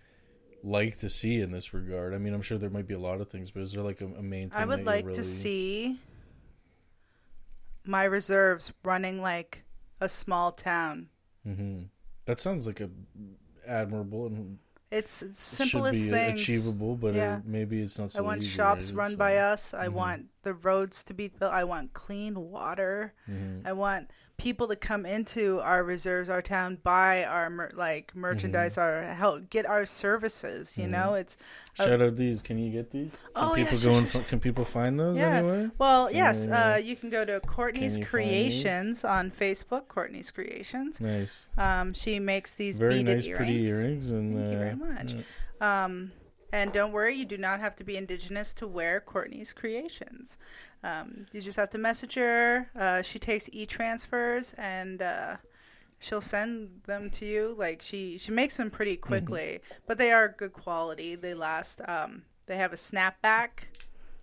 like 0.64 0.98
to 1.00 1.10
see 1.10 1.40
in 1.40 1.50
this 1.52 1.72
regard? 1.74 2.14
I 2.14 2.18
mean, 2.18 2.34
I'm 2.34 2.42
sure 2.42 2.58
there 2.58 2.70
might 2.70 2.88
be 2.88 2.94
a 2.94 2.98
lot 2.98 3.20
of 3.20 3.28
things, 3.28 3.50
but 3.50 3.62
is 3.62 3.72
there 3.72 3.82
like 3.82 4.00
a, 4.00 4.06
a 4.06 4.22
main 4.22 4.50
thing? 4.50 4.60
I 4.60 4.64
would 4.64 4.84
like 4.84 5.04
you're 5.04 5.14
to 5.14 5.24
see 5.24 5.98
my 7.84 8.04
reserves 8.04 8.72
running 8.82 9.20
like 9.20 9.64
a 10.00 10.08
small 10.08 10.52
town. 10.52 11.08
hmm 11.44 11.82
That 12.26 12.40
sounds 12.40 12.66
like 12.66 12.80
a 12.80 12.88
admirable 13.66 14.26
and 14.26 14.58
It's 14.90 15.20
the 15.20 15.34
simplest 15.34 16.04
be 16.04 16.10
things. 16.10 16.40
achievable, 16.40 16.96
but 16.96 17.14
Yeah. 17.14 17.36
uh, 17.36 17.40
maybe 17.44 17.82
it's 17.82 17.98
not 17.98 18.12
so 18.12 18.20
I 18.20 18.22
want 18.22 18.42
easy, 18.42 18.50
shops 18.50 18.86
right? 18.86 18.94
run 18.96 19.10
So- 19.12 19.16
by 19.16 19.36
us. 19.38 19.74
I 19.74 19.88
Mhm. 19.88 19.92
want 19.92 20.26
the 20.42 20.54
roads 20.54 21.02
to 21.04 21.14
be 21.14 21.28
built. 21.28 21.52
I 21.52 21.64
want 21.64 21.92
clean 21.94 22.34
water. 22.50 23.12
Mhm. 23.28 23.66
I 23.66 23.72
want 23.72 24.10
people 24.36 24.66
to 24.68 24.74
come 24.76 25.06
into 25.06 25.60
our 25.60 25.84
reserves, 25.84 26.28
our 26.28 26.42
town, 26.42 26.78
buy 26.82 27.24
our 27.24 27.48
mer- 27.48 27.70
like 27.74 28.08
Mm-hmm. 28.10 28.20
merchandise, 28.20 28.76
our 28.76 29.04
help 29.14 29.48
get 29.50 29.64
our 29.66 29.86
services. 29.86 30.76
You 30.76 30.88
know, 30.88 31.14
it's 31.14 31.36
uh, 31.78 31.84
Shout 31.86 32.02
out 32.02 32.16
these. 32.16 32.42
Can 32.42 32.58
you 32.58 32.72
get 32.72 32.90
these? 32.90 33.10
Can 33.12 33.18
Oh, 33.36 33.54
yeah, 33.54 33.64
people 33.64 33.78
sure, 33.78 33.92
go 33.92 33.98
and 33.98 34.08
sure, 34.08 34.22
Can 34.22 34.40
people 34.40 34.64
find 34.64 34.98
those 34.98 35.18
Yeah. 35.18 35.36
anywhere? 35.36 35.70
well, 35.78 36.10
yes. 36.10 36.46
Yeah. 36.48 36.72
Uh, 36.72 36.76
you 36.76 36.96
can 36.96 37.10
go 37.10 37.24
to 37.24 37.40
Courtney's 37.40 37.96
you 37.98 38.04
Creations 38.04 39.04
on 39.04 39.30
Facebook. 39.30 39.88
Courtney's 39.88 40.30
Creations. 40.30 41.00
Nice. 41.00 41.48
Um, 41.56 41.92
she 41.94 42.18
makes 42.18 42.54
these 42.54 42.78
Very 42.78 42.98
beaded 42.98 43.14
nice, 43.16 43.26
earrings. 43.26 43.36
pretty 43.36 43.66
earrings. 43.68 44.10
And 44.10 44.36
Thank 44.36 44.50
you 44.50 44.56
uh, 44.56 44.58
very 44.58 44.76
much. 44.76 45.12
yeah. 45.60 45.84
Um, 45.84 46.12
and 46.52 46.72
don't 46.72 46.92
worry, 46.92 47.14
you 47.16 47.24
do 47.24 47.36
not 47.36 47.58
have 47.60 47.74
to 47.76 47.84
be 47.84 47.96
indigenous 47.96 48.54
to 48.54 48.66
wear 48.68 49.00
Courtney's 49.00 49.52
creations. 49.52 50.36
Um, 50.84 51.26
you 51.32 51.40
just 51.40 51.56
have 51.56 51.70
to 51.70 51.78
message 51.78 52.14
her. 52.14 52.68
Uh, 52.78 53.00
she 53.02 53.18
takes 53.18 53.48
e-transfers 53.52 54.54
and 54.58 55.00
uh, 55.02 55.36
she'll 55.98 56.20
send 56.20 56.82
them 56.86 57.10
to 57.18 57.24
you. 57.24 57.54
Like 57.58 57.80
she 57.82 58.18
she 58.18 58.30
makes 58.32 58.56
them 58.58 58.70
pretty 58.70 58.96
Mm-hmm. 58.96 59.08
quickly, 59.08 59.60
but 59.86 59.96
they 59.98 60.12
are 60.12 60.28
good 60.28 60.52
quality. 60.52 61.16
They 61.16 61.34
last. 61.34 61.80
Um, 61.88 62.22
they 62.46 62.56
have 62.56 62.72
a 62.72 62.76
snapback. 62.76 63.50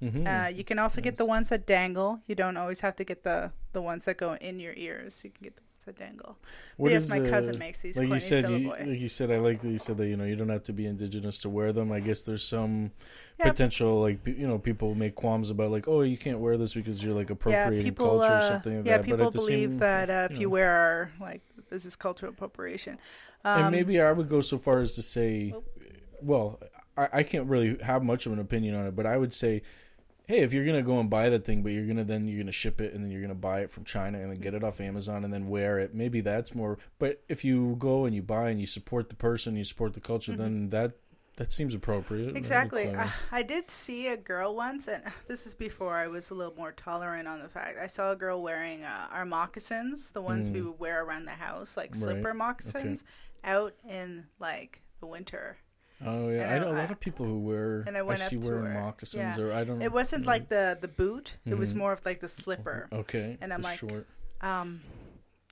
Mhm. 0.01 0.25
Uh, 0.25 0.49
you 0.49 0.63
can 0.63 0.79
also 0.79 0.99
get 1.01 1.17
the 1.17 1.25
ones 1.25 1.49
that 1.49 1.65
dangle. 1.67 2.21
You 2.27 2.35
don't 2.35 2.57
always 2.57 2.79
have 2.81 2.95
to 2.97 3.03
get 3.03 3.23
the 3.23 3.51
the 3.73 3.81
ones 3.81 4.05
that 4.05 4.17
go 4.17 4.33
in 4.35 4.59
your 4.59 4.73
ears. 4.73 5.21
You 5.23 5.31
can 5.31 5.43
get 5.43 5.55
the 5.57 5.63
ones 5.87 5.95
a 5.95 5.99
dangle. 5.99 6.37
What 6.77 6.91
yes, 6.91 7.03
is, 7.05 7.09
my 7.09 7.19
cousin 7.19 7.57
makes 7.59 7.81
these. 7.81 7.97
like 7.97 8.09
you 8.09 8.19
said, 8.19 8.49
you, 8.49 8.69
like 8.69 8.99
you 8.99 9.09
said, 9.09 9.31
I 9.31 9.37
like 9.37 9.61
that 9.61 9.69
you 9.69 9.77
said 9.77 9.97
that 9.97 10.07
you 10.07 10.17
know 10.17 10.23
you 10.23 10.35
don't 10.35 10.49
have 10.49 10.63
to 10.63 10.73
be 10.73 10.85
indigenous 10.85 11.37
to 11.39 11.49
wear 11.49 11.71
them. 11.71 11.91
I 11.91 11.99
guess 11.99 12.23
there's 12.23 12.43
some 12.43 12.91
Yeah. 13.39 13.49
potential 13.49 14.01
like 14.01 14.25
you 14.25 14.47
know 14.47 14.59
people 14.59 14.95
make 14.95 15.15
qualms 15.15 15.49
about 15.49 15.71
like 15.71 15.87
oh 15.87 16.01
you 16.01 16.17
can't 16.17 16.39
wear 16.39 16.57
this 16.57 16.73
because 16.73 17.03
you're 17.03 17.13
like 17.13 17.29
appropriating 17.29 17.83
people, 17.83 18.19
culture 18.19 18.33
or 18.33 18.37
uh, 18.37 18.49
something 18.49 18.77
like 18.77 18.85
yeah, 18.85 18.97
that. 18.97 19.05
people 19.05 19.17
but 19.17 19.27
at 19.27 19.33
the 19.33 19.39
believe 19.39 19.69
same, 19.71 19.79
that 19.79 20.09
uh, 20.09 20.27
if 20.31 20.39
you 20.39 20.47
know. 20.47 20.51
wear 20.51 20.71
our 20.71 21.11
like 21.19 21.41
this 21.69 21.85
is 21.85 21.95
cultural 21.95 22.31
appropriation. 22.31 22.97
Um, 23.43 23.63
and 23.63 23.71
maybe 23.71 23.99
I 23.99 24.11
would 24.11 24.29
go 24.29 24.41
so 24.41 24.57
far 24.57 24.81
as 24.81 24.93
to 24.93 25.01
say, 25.01 25.55
well, 26.21 26.59
I, 26.95 27.07
I 27.13 27.23
can't 27.23 27.47
really 27.47 27.77
have 27.81 28.03
much 28.03 28.27
of 28.27 28.33
an 28.33 28.39
opinion 28.39 28.75
on 28.75 28.85
it, 28.85 28.95
but 28.95 29.07
I 29.07 29.17
would 29.17 29.33
say, 29.33 29.63
hey, 30.27 30.39
if 30.39 30.53
you're 30.53 30.65
gonna 30.65 30.81
go 30.81 30.99
and 30.99 31.09
buy 31.09 31.29
that 31.29 31.43
thing, 31.45 31.61
but 31.63 31.71
you're 31.71 31.85
gonna 31.87 32.03
then 32.03 32.27
you're 32.27 32.39
gonna 32.41 32.51
ship 32.51 32.79
it 32.81 32.93
and 32.93 33.03
then 33.03 33.11
you're 33.11 33.21
gonna 33.21 33.35
buy 33.35 33.61
it 33.61 33.69
from 33.71 33.83
China 33.83 34.19
and 34.19 34.31
then 34.31 34.39
get 34.39 34.53
it 34.53 34.63
off 34.63 34.79
Amazon 34.79 35.23
and 35.25 35.33
then 35.33 35.47
wear 35.49 35.77
it, 35.79 35.93
maybe 35.93 36.21
that's 36.21 36.55
more. 36.55 36.77
But 36.99 37.21
if 37.27 37.43
you 37.43 37.75
go 37.79 38.05
and 38.05 38.15
you 38.15 38.21
buy 38.21 38.49
and 38.49 38.59
you 38.59 38.65
support 38.67 39.09
the 39.09 39.15
person, 39.15 39.55
you 39.55 39.63
support 39.63 39.93
the 39.93 39.99
culture, 40.01 40.33
then 40.35 40.69
that 40.69 40.93
that 41.37 41.51
seems 41.51 41.73
appropriate. 41.73 42.27
Mm-hmm. 42.27 42.37
Exactly. 42.37 42.83
It's, 42.83 42.93
uh, 42.97 43.01
Uh, 43.03 43.09
I 43.31 43.41
did 43.41 43.71
see 43.71 44.07
a 44.07 44.17
girl 44.17 44.55
once, 44.55 44.87
and 44.87 45.01
this 45.27 45.47
is 45.47 45.55
before 45.55 45.95
I 45.97 46.07
was 46.07 46.29
a 46.29 46.33
little 46.33 46.53
more 46.55 46.71
tolerant 46.73 47.27
on 47.27 47.41
the 47.41 47.47
fact. 47.49 47.77
I 47.81 47.87
saw 47.87 48.11
a 48.11 48.15
girl 48.15 48.41
wearing 48.43 48.83
uh, 48.83 49.07
our 49.11 49.25
moccasins, 49.25 50.11
the 50.11 50.21
ones 50.21 50.49
we 50.49 50.59
Mm. 50.59 50.65
would 50.67 50.79
wear 50.79 51.03
around 51.03 51.25
the 51.25 51.31
house, 51.31 51.75
like 51.77 51.91
Right. 51.95 52.01
slipper 52.03 52.33
moccasins, 52.33 53.03
out 53.43 53.73
in 53.89 54.25
like 54.39 54.81
the 54.99 55.07
winter. 55.07 55.57
Oh 56.05 56.29
yeah, 56.29 56.41
and 56.43 56.51
I 56.51 56.55
I- 56.55 56.59
know 56.59 56.71
a 56.71 56.77
lot 56.81 56.91
of 56.91 56.99
people 56.99 57.25
who 57.25 57.39
wear. 57.39 57.81
and 57.87 57.95
I 57.97 58.01
went 58.01 58.21
up 58.21 58.29
see 58.29 58.39
to 58.39 58.47
wearing 58.47 58.65
her. 58.65 58.81
moccasins, 58.81 59.37
Yeah. 59.37 59.43
or 59.43 59.53
I 59.53 59.63
don't. 59.63 59.81
It 59.81 59.91
wasn't 59.91 60.25
like 60.25 60.49
the 60.49 60.77
the 60.79 60.87
boot; 60.87 61.35
it 61.45 61.55
was 61.57 61.73
Mhm. 61.73 61.77
more 61.77 61.93
of 61.93 62.05
like 62.05 62.19
the 62.21 62.29
slipper. 62.29 62.87
okay, 62.91 63.37
and 63.41 63.53
I'm 63.53 63.61
like, 63.61 63.79
short. 63.79 64.07
Um, 64.41 64.81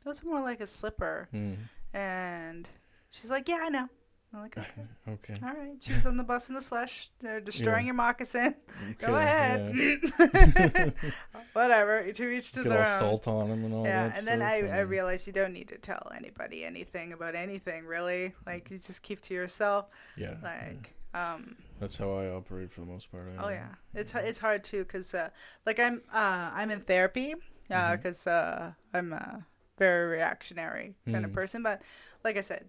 it 0.03 0.07
was 0.07 0.23
more 0.23 0.41
like 0.41 0.61
a 0.61 0.67
slipper, 0.67 1.27
Mm, 1.33 1.57
and 1.93 2.67
she's 3.11 3.29
like, 3.29 3.47
"Yeah, 3.47 3.59
I 3.63 3.69
know." 3.69 3.89
I'm 4.33 4.41
like, 4.41 4.57
"Okay." 4.57 4.67
okay. 5.09 5.39
All 5.43 5.53
right, 5.53 5.75
she's 5.79 6.05
on 6.05 6.15
the 6.17 6.23
bus 6.23 6.49
in 6.49 6.55
the 6.55 6.61
slush. 6.61 7.09
They're 7.19 7.39
destroying 7.41 7.79
Yeah. 7.85 7.85
your 7.87 7.93
moccasin. 7.95 8.55
Go 8.99 9.15
ahead. 9.15 9.73
yeah. 10.19 10.89
Whatever. 11.53 12.11
To 12.11 12.29
each 12.29 12.51
to 12.53 12.63
Get 12.63 12.69
their 12.69 12.85
all 12.85 12.93
own. 12.93 12.99
salt 12.99 13.27
on 13.27 13.49
them 13.49 13.65
and 13.65 13.73
all 13.73 13.83
yeah, 13.85 14.07
that 14.09 14.17
and 14.17 14.27
then 14.27 14.41
I, 14.41 14.55
I 14.55 14.81
and- 14.81 14.89
realized 14.89 15.25
you 15.27 15.33
don't 15.33 15.53
need 15.53 15.67
to 15.69 15.77
tell 15.77 16.11
anybody 16.15 16.63
anything 16.63 17.13
about 17.13 17.35
anything, 17.35 17.85
really. 17.85 18.33
Like, 18.45 18.69
you 18.69 18.77
just 18.77 19.01
keep 19.01 19.21
to 19.23 19.33
yourself. 19.33 19.87
Yeah, 20.17 20.35
yeah. 20.41 20.47
Like, 20.71 20.93
um, 21.13 21.55
that's 21.79 21.97
how 21.97 22.11
I 22.13 22.27
operate 22.29 22.71
for 22.71 22.81
the 22.81 22.87
most 22.87 23.11
part. 23.11 23.23
I 23.35 23.37
oh 23.39 23.41
know. 23.47 23.49
yeah, 23.49 23.67
it's 23.95 24.13
it's 24.13 24.37
hard 24.39 24.63
too, 24.63 24.85
cause 24.85 25.11
uh, 25.15 25.29
like 25.65 25.79
I'm 25.79 26.03
uh 26.13 26.51
I'm 26.53 26.69
in 26.69 26.81
therapy, 26.81 27.33
uh, 27.71 27.73
Mhm. 27.73 28.03
cause 28.03 28.27
uh 28.27 28.73
I'm 28.93 29.13
a 29.13 29.43
very 29.79 30.07
reactionary 30.07 30.93
kind 31.11 31.25
of 31.25 31.31
Mm. 31.31 31.33
person. 31.33 31.63
But 31.63 31.81
like 32.23 32.37
I 32.37 32.41
said, 32.41 32.67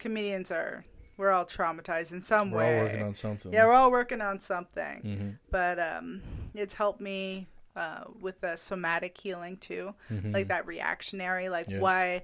comedians 0.00 0.50
are 0.50 0.84
we're 1.16 1.30
all 1.30 1.44
traumatized 1.44 2.12
in 2.12 2.22
some 2.22 2.50
We're 2.50 2.58
way. 2.64 2.76
all 2.78 2.84
working 2.84 3.02
on 3.02 3.14
something. 3.14 3.52
yeah, 3.52 3.66
we're 3.66 3.74
all 3.74 3.90
working 3.90 4.20
on 4.22 4.40
something. 4.40 5.00
hmm 5.02 5.30
But 5.50 5.78
um, 5.78 6.22
it's 6.54 6.74
helped 6.74 7.00
me 7.00 7.46
uh, 7.76 8.04
with 8.20 8.40
the 8.40 8.56
somatic 8.56 9.16
healing 9.16 9.58
too, 9.58 9.94
like 10.32 10.48
that 10.48 10.66
reactionary, 10.66 11.48
like 11.48 11.66
Mm-hmm. 11.66 11.76
Yeah. 11.76 11.80
why. 11.80 12.22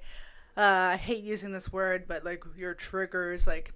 Uh, 0.56 0.94
I 0.94 0.96
hate 0.96 1.22
using 1.22 1.52
this 1.52 1.70
word, 1.70 2.04
but 2.08 2.24
like 2.24 2.42
your 2.56 2.72
triggers, 2.72 3.46
like, 3.46 3.72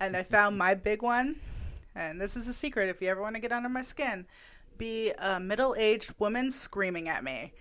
and 0.00 0.16
I 0.16 0.24
found 0.24 0.58
my 0.58 0.74
big 0.74 1.00
one, 1.00 1.36
and 1.94 2.20
this 2.20 2.36
is 2.36 2.48
a 2.48 2.52
secret 2.52 2.88
if 2.88 3.00
you 3.00 3.08
ever 3.08 3.22
want 3.22 3.36
to 3.36 3.40
get 3.40 3.52
under 3.52 3.68
my 3.68 3.82
skin, 3.82 4.26
be 4.76 5.12
a 5.16 5.38
middle-aged 5.38 6.14
woman 6.18 6.50
screaming 6.50 7.08
at 7.08 7.22
me, 7.22 7.52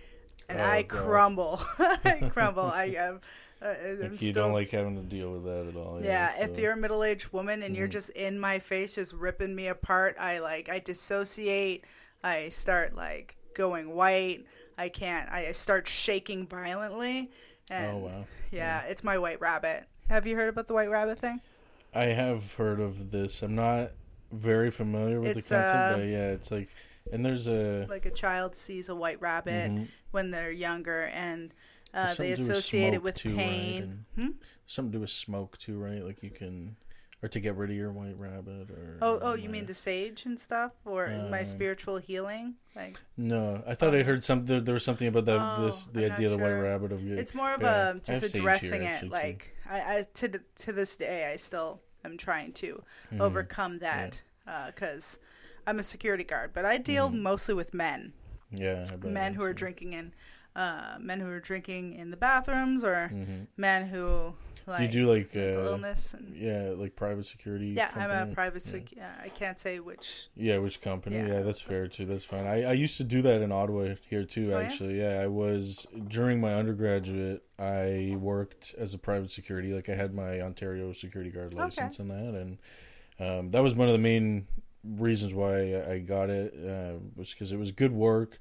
and 0.50 0.60
Oh, 0.60 0.64
I 0.64 0.82
God. 0.82 1.04
crumble, 1.04 1.62
I 1.80 2.28
crumble. 2.34 2.64
I 2.74 2.86
am. 2.98 3.22
Uh, 3.62 3.74
Like 4.00 4.12
you 4.12 4.18
still- 4.18 4.34
don't 4.34 4.54
like 4.54 4.70
having 4.70 4.96
to 4.96 5.02
deal 5.02 5.32
with 5.34 5.46
that 5.46 5.66
at 5.68 5.76
all. 5.76 6.00
yeah, 6.04 6.32
so- 6.34 6.44
if 6.44 6.60
you're 6.60 6.74
a 6.74 6.78
middle 6.78 7.04
aged 7.04 7.34
woman 7.34 7.64
and 7.64 7.76
you're 7.76 7.88
Mhm. 7.88 7.92
just 7.92 8.10
in 8.12 8.40
my 8.40 8.60
face, 8.60 8.96
just 8.96 9.14
ripping 9.14 9.56
me 9.56 9.68
apart, 9.68 10.16
I 10.20 10.40
like 10.40 10.70
I 10.70 10.80
dissociate. 10.80 11.84
I 12.24 12.50
start 12.50 12.96
like 12.96 13.36
going 13.56 13.90
white. 13.96 14.46
I 14.78 14.90
can't. 14.90 15.32
I 15.32 15.52
start 15.54 15.88
shaking 15.88 16.46
violently. 16.48 17.32
And 17.72 17.94
Oh 17.96 17.98
wow. 17.98 18.26
yeah, 18.52 18.82
it's 18.84 19.04
my 19.04 19.18
white 19.18 19.42
rabbit. 19.42 19.86
Have 20.10 20.28
you 20.28 20.36
heard 20.36 20.50
about 20.50 20.68
the 20.68 20.74
white 20.74 20.90
rabbit 20.90 21.18
thing? 21.20 21.42
I 21.94 22.06
have 22.06 22.54
heard 22.54 22.80
of 22.80 23.12
this. 23.12 23.42
I'm 23.42 23.56
not 23.56 23.92
very 24.32 24.70
familiar 24.70 25.20
with 25.20 25.36
It's, 25.38 25.48
the 25.50 25.56
concept, 25.56 25.76
uh, 25.78 25.98
but 25.98 26.08
yeah, 26.08 26.30
it's 26.32 26.52
like, 26.52 26.70
and 27.12 27.26
there's 27.26 27.48
a 27.48 27.88
Like 27.90 28.06
a 28.06 28.12
child 28.12 28.56
sees 28.56 28.88
a 28.90 28.96
white 28.96 29.20
rabbit 29.22 29.72
Mhm. 29.72 29.88
when 30.12 30.30
they're 30.32 30.52
younger, 30.52 31.06
and 31.06 31.54
uh, 31.94 32.14
they 32.14 32.14
something 32.14 32.30
to 32.32 32.36
do 32.36 32.42
with 32.48 32.52
associate 32.52 32.94
it 32.94 33.04
with 33.04 33.16
too, 33.16 33.30
right? 33.30 33.38
pain. 33.38 33.82
And 33.84 34.06
Hmm? 34.16 34.38
something 34.66 34.92
to 34.92 34.98
do 34.98 35.02
with 35.02 35.10
smoke 35.10 35.58
too, 35.58 35.78
right? 35.80 36.04
Like 36.04 36.22
you 36.24 36.30
can, 36.32 36.76
or 37.24 37.30
to 37.30 37.40
get 37.40 37.56
rid 37.56 37.70
of 37.72 37.76
your 37.76 37.92
white 37.92 38.18
rabbit, 38.18 38.70
or 38.72 38.98
Oh, 39.02 39.20
oh, 39.22 39.34
you 39.36 39.50
my- 39.50 39.54
mean 39.54 39.66
the 39.66 39.74
sage 39.76 40.26
and 40.26 40.40
stuff, 40.40 40.74
or 40.86 41.08
my 41.08 41.42
Uh, 41.42 41.46
spiritual 41.46 41.98
healing? 41.98 42.56
Like 42.76 43.00
No, 43.18 43.64
I 43.66 43.74
thought 43.76 43.96
I 43.96 44.04
heard 44.04 44.24
some. 44.24 44.46
There, 44.46 44.62
there 44.62 44.74
was 44.74 44.84
something 44.84 45.08
about 45.08 45.26
that. 45.26 45.40
Oh, 45.58 45.66
this 45.66 45.86
the 45.86 46.06
I'm 46.06 46.12
idea 46.14 46.28
of 46.28 46.32
the 46.34 46.38
white 46.38 46.52
rabbit 46.52 46.92
of 46.92 47.06
it's 47.08 47.34
more 47.34 47.54
of 47.54 47.62
yeah. 47.62 47.90
I 47.90 47.92
a 47.98 48.02
just 48.20 48.22
sage 48.22 48.32
here, 48.34 48.40
addressing 48.42 48.86
actually, 48.86 49.08
it 49.08 49.12
like 49.12 49.56
I, 49.70 49.98
I 50.00 50.06
to 50.16 50.40
to 50.60 50.72
this 50.74 50.96
day 50.96 51.32
i 51.32 51.36
still 51.36 51.82
am 52.06 52.18
trying 52.18 52.54
to 52.54 52.84
Mhm. 53.12 53.20
overcome 53.20 53.80
that 53.80 54.22
because 54.68 55.18
i'm 55.66 55.80
a 55.80 55.84
security 55.84 56.24
guard 56.24 56.52
but 56.54 56.64
i 56.64 56.78
deal 56.78 57.10
Mhm. 57.10 57.22
mostly 57.22 57.54
with 57.54 57.74
men 57.74 58.14
Yeah, 58.52 58.90
men 59.04 59.34
who 59.34 59.44
are 59.44 59.54
drinking 59.54 59.92
in 59.94 60.14
uh, 60.58 60.98
men 61.00 61.20
who 61.22 61.30
are 61.30 61.40
drinking 61.40 61.94
in 61.94 62.10
the 62.12 62.18
bathrooms 62.18 62.84
or 62.84 63.10
Mhm. 63.14 63.48
men 63.58 63.88
who 63.88 64.34
like 64.66 64.82
you 64.82 64.88
do 64.90 65.10
like 65.10 65.34
uh, 65.36 65.64
illness 65.64 66.14
and 66.14 66.36
yeah, 66.36 66.74
like 66.76 66.94
private 66.96 67.26
security. 67.26 67.68
yeah 67.68 67.90
i'm 67.96 68.12
a 68.12 68.34
private 68.34 68.64
Yeah. 68.66 68.72
sec- 68.72 68.92
yeah, 68.98 69.14
i 69.24 69.30
can't 69.30 69.58
say 69.60 69.80
which 69.80 70.28
Yeah, 70.36 70.58
which 70.58 70.82
company? 70.82 71.16
Yeah. 71.18 71.28
Yeah, 71.28 71.42
that's 71.42 71.62
fair 71.62 71.88
too. 71.88 72.06
That's 72.06 72.26
fine. 72.26 72.46
I, 72.48 72.64
I 72.64 72.74
used 72.74 72.98
to 72.98 73.04
do 73.06 73.22
that 73.22 73.42
in 73.42 73.52
Ottawa 73.52 73.96
here 74.10 74.26
too. 74.26 74.54
Oh, 74.54 74.58
actually, 74.60 75.00
yeah? 75.00 75.20
I 75.22 75.28
was 75.28 75.86
during 76.10 76.42
my 76.42 76.54
undergraduate. 76.56 77.44
I 77.60 78.18
worked 78.20 78.76
as 78.78 78.94
a 78.94 78.98
private 78.98 79.32
security. 79.32 79.72
Like 79.74 79.88
I 79.90 79.96
had 79.96 80.14
my 80.14 80.42
Ontario 80.42 80.92
security 80.92 81.32
guard 81.32 81.54
Okay. 81.54 81.64
license 81.64 82.00
and 82.00 82.10
that, 82.12 82.34
and 82.42 82.58
um, 83.20 83.52
that 83.52 83.64
was 83.64 83.74
one 83.74 83.88
of 83.88 83.94
the 83.94 84.00
main 84.14 84.48
reasons 84.84 85.34
why 85.34 85.74
I 85.76 85.92
I 85.94 86.00
got 86.00 86.30
it. 86.30 86.54
Uh, 86.54 86.98
was 87.16 87.32
because 87.34 87.52
it 87.54 87.58
was 87.60 87.72
good 87.72 87.94
work. 87.94 88.38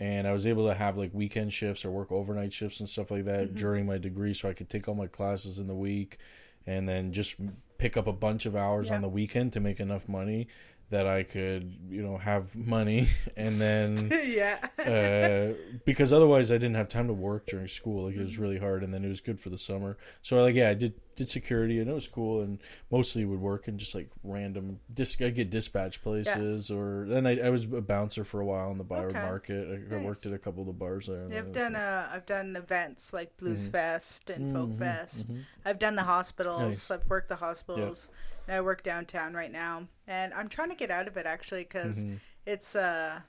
And 0.00 0.28
I 0.28 0.32
was 0.32 0.46
able 0.46 0.68
to 0.68 0.74
have 0.74 0.96
like 0.96 1.10
weekend 1.12 1.52
shifts 1.52 1.84
or 1.84 1.90
work 1.90 2.12
overnight 2.12 2.52
shifts 2.52 2.78
and 2.80 2.88
stuff 2.88 3.10
like 3.10 3.24
that 3.24 3.50
Mhm. 3.50 3.56
during 3.56 3.86
my 3.86 3.98
degree, 3.98 4.32
so 4.34 4.48
I 4.48 4.52
could 4.52 4.68
take 4.68 4.86
all 4.88 4.94
my 4.94 5.08
classes 5.08 5.58
in 5.58 5.66
the 5.66 5.74
week, 5.74 6.18
and 6.66 6.88
then 6.88 7.12
just 7.12 7.36
pick 7.78 7.96
up 7.96 8.06
a 8.06 8.12
bunch 8.12 8.46
of 8.46 8.54
hours 8.54 8.88
Yeah. 8.88 8.96
on 8.96 9.02
the 9.02 9.08
weekend 9.08 9.52
to 9.54 9.60
make 9.60 9.80
enough 9.80 10.08
money 10.08 10.46
that 10.90 11.06
I 11.06 11.22
could, 11.22 11.76
you 11.90 12.00
know, 12.02 12.16
have 12.16 12.54
money 12.56 13.08
and 13.36 13.56
then 13.56 14.10
yeah 14.24 14.56
uh, 14.78 15.52
because 15.84 16.12
otherwise 16.14 16.50
I 16.50 16.54
didn't 16.58 16.76
have 16.76 16.88
time 16.88 17.08
to 17.08 17.12
work 17.12 17.46
during 17.46 17.68
school. 17.68 18.04
Like 18.06 18.14
it 18.16 18.22
was 18.22 18.38
really 18.38 18.58
hard, 18.58 18.82
and 18.82 18.92
then 18.94 19.04
it 19.04 19.08
was 19.08 19.20
good 19.20 19.38
for 19.40 19.50
the 19.50 19.58
summer. 19.58 19.98
So 20.22 20.40
like 20.42 20.54
yeah, 20.54 20.70
I 20.70 20.74
did 20.74 20.94
did 21.18 21.28
security, 21.28 21.78
and 21.80 21.90
it 21.90 21.92
was 21.92 22.08
cool, 22.08 22.40
and 22.40 22.58
mostly 22.90 23.24
would 23.24 23.40
work 23.40 23.68
in 23.68 23.76
just 23.76 23.94
like 23.94 24.08
random. 24.24 24.80
Dis- 24.92 25.20
I 25.20 25.28
get 25.30 25.50
dispatch 25.50 26.02
places, 26.02 26.70
or 26.70 27.04
then 27.08 27.26
I, 27.26 27.38
I 27.40 27.50
was 27.50 27.64
a 27.64 27.80
bouncer 27.82 28.24
for 28.24 28.40
a 28.40 28.44
while 28.46 28.70
in 28.70 28.78
the 28.78 28.84
Byward 28.84 29.10
Okay. 29.10 29.22
Market. 29.22 29.68
I, 29.90 29.94
I 29.96 29.98
worked 29.98 30.24
Nice. 30.24 30.32
at 30.32 30.36
a 30.36 30.38
couple 30.38 30.62
of 30.62 30.66
the 30.68 30.72
bars 30.72 31.06
there. 31.08 31.28
Yeah, 31.30 31.40
I've 31.40 31.52
done 31.52 31.76
uh, 31.76 32.08
I've 32.12 32.26
done 32.26 32.56
events 32.56 33.12
like 33.12 33.36
Blues 33.36 33.68
Mhm. 33.68 33.72
Fest 33.72 34.30
and 34.30 34.52
Folk 34.54 34.70
Mhm, 34.70 34.78
Fest. 34.78 35.28
mhm. 35.28 35.44
I've 35.64 35.78
done 35.78 35.96
the 35.96 36.04
hospitals. 36.04 36.60
Nice. 36.62 36.90
I've 36.90 37.06
worked 37.08 37.28
the 37.28 37.36
hospitals. 37.36 38.08
And 38.46 38.56
I 38.56 38.60
work 38.62 38.82
downtown 38.82 39.34
right 39.34 39.52
now, 39.52 39.88
and 40.06 40.32
I'm 40.32 40.48
trying 40.48 40.70
to 40.70 40.74
get 40.74 40.90
out 40.90 41.06
of 41.06 41.18
it 41.18 41.26
actually 41.26 41.64
because 41.64 41.98
Mhm. 42.02 42.18
it's 42.46 42.74
uh, 42.74 43.20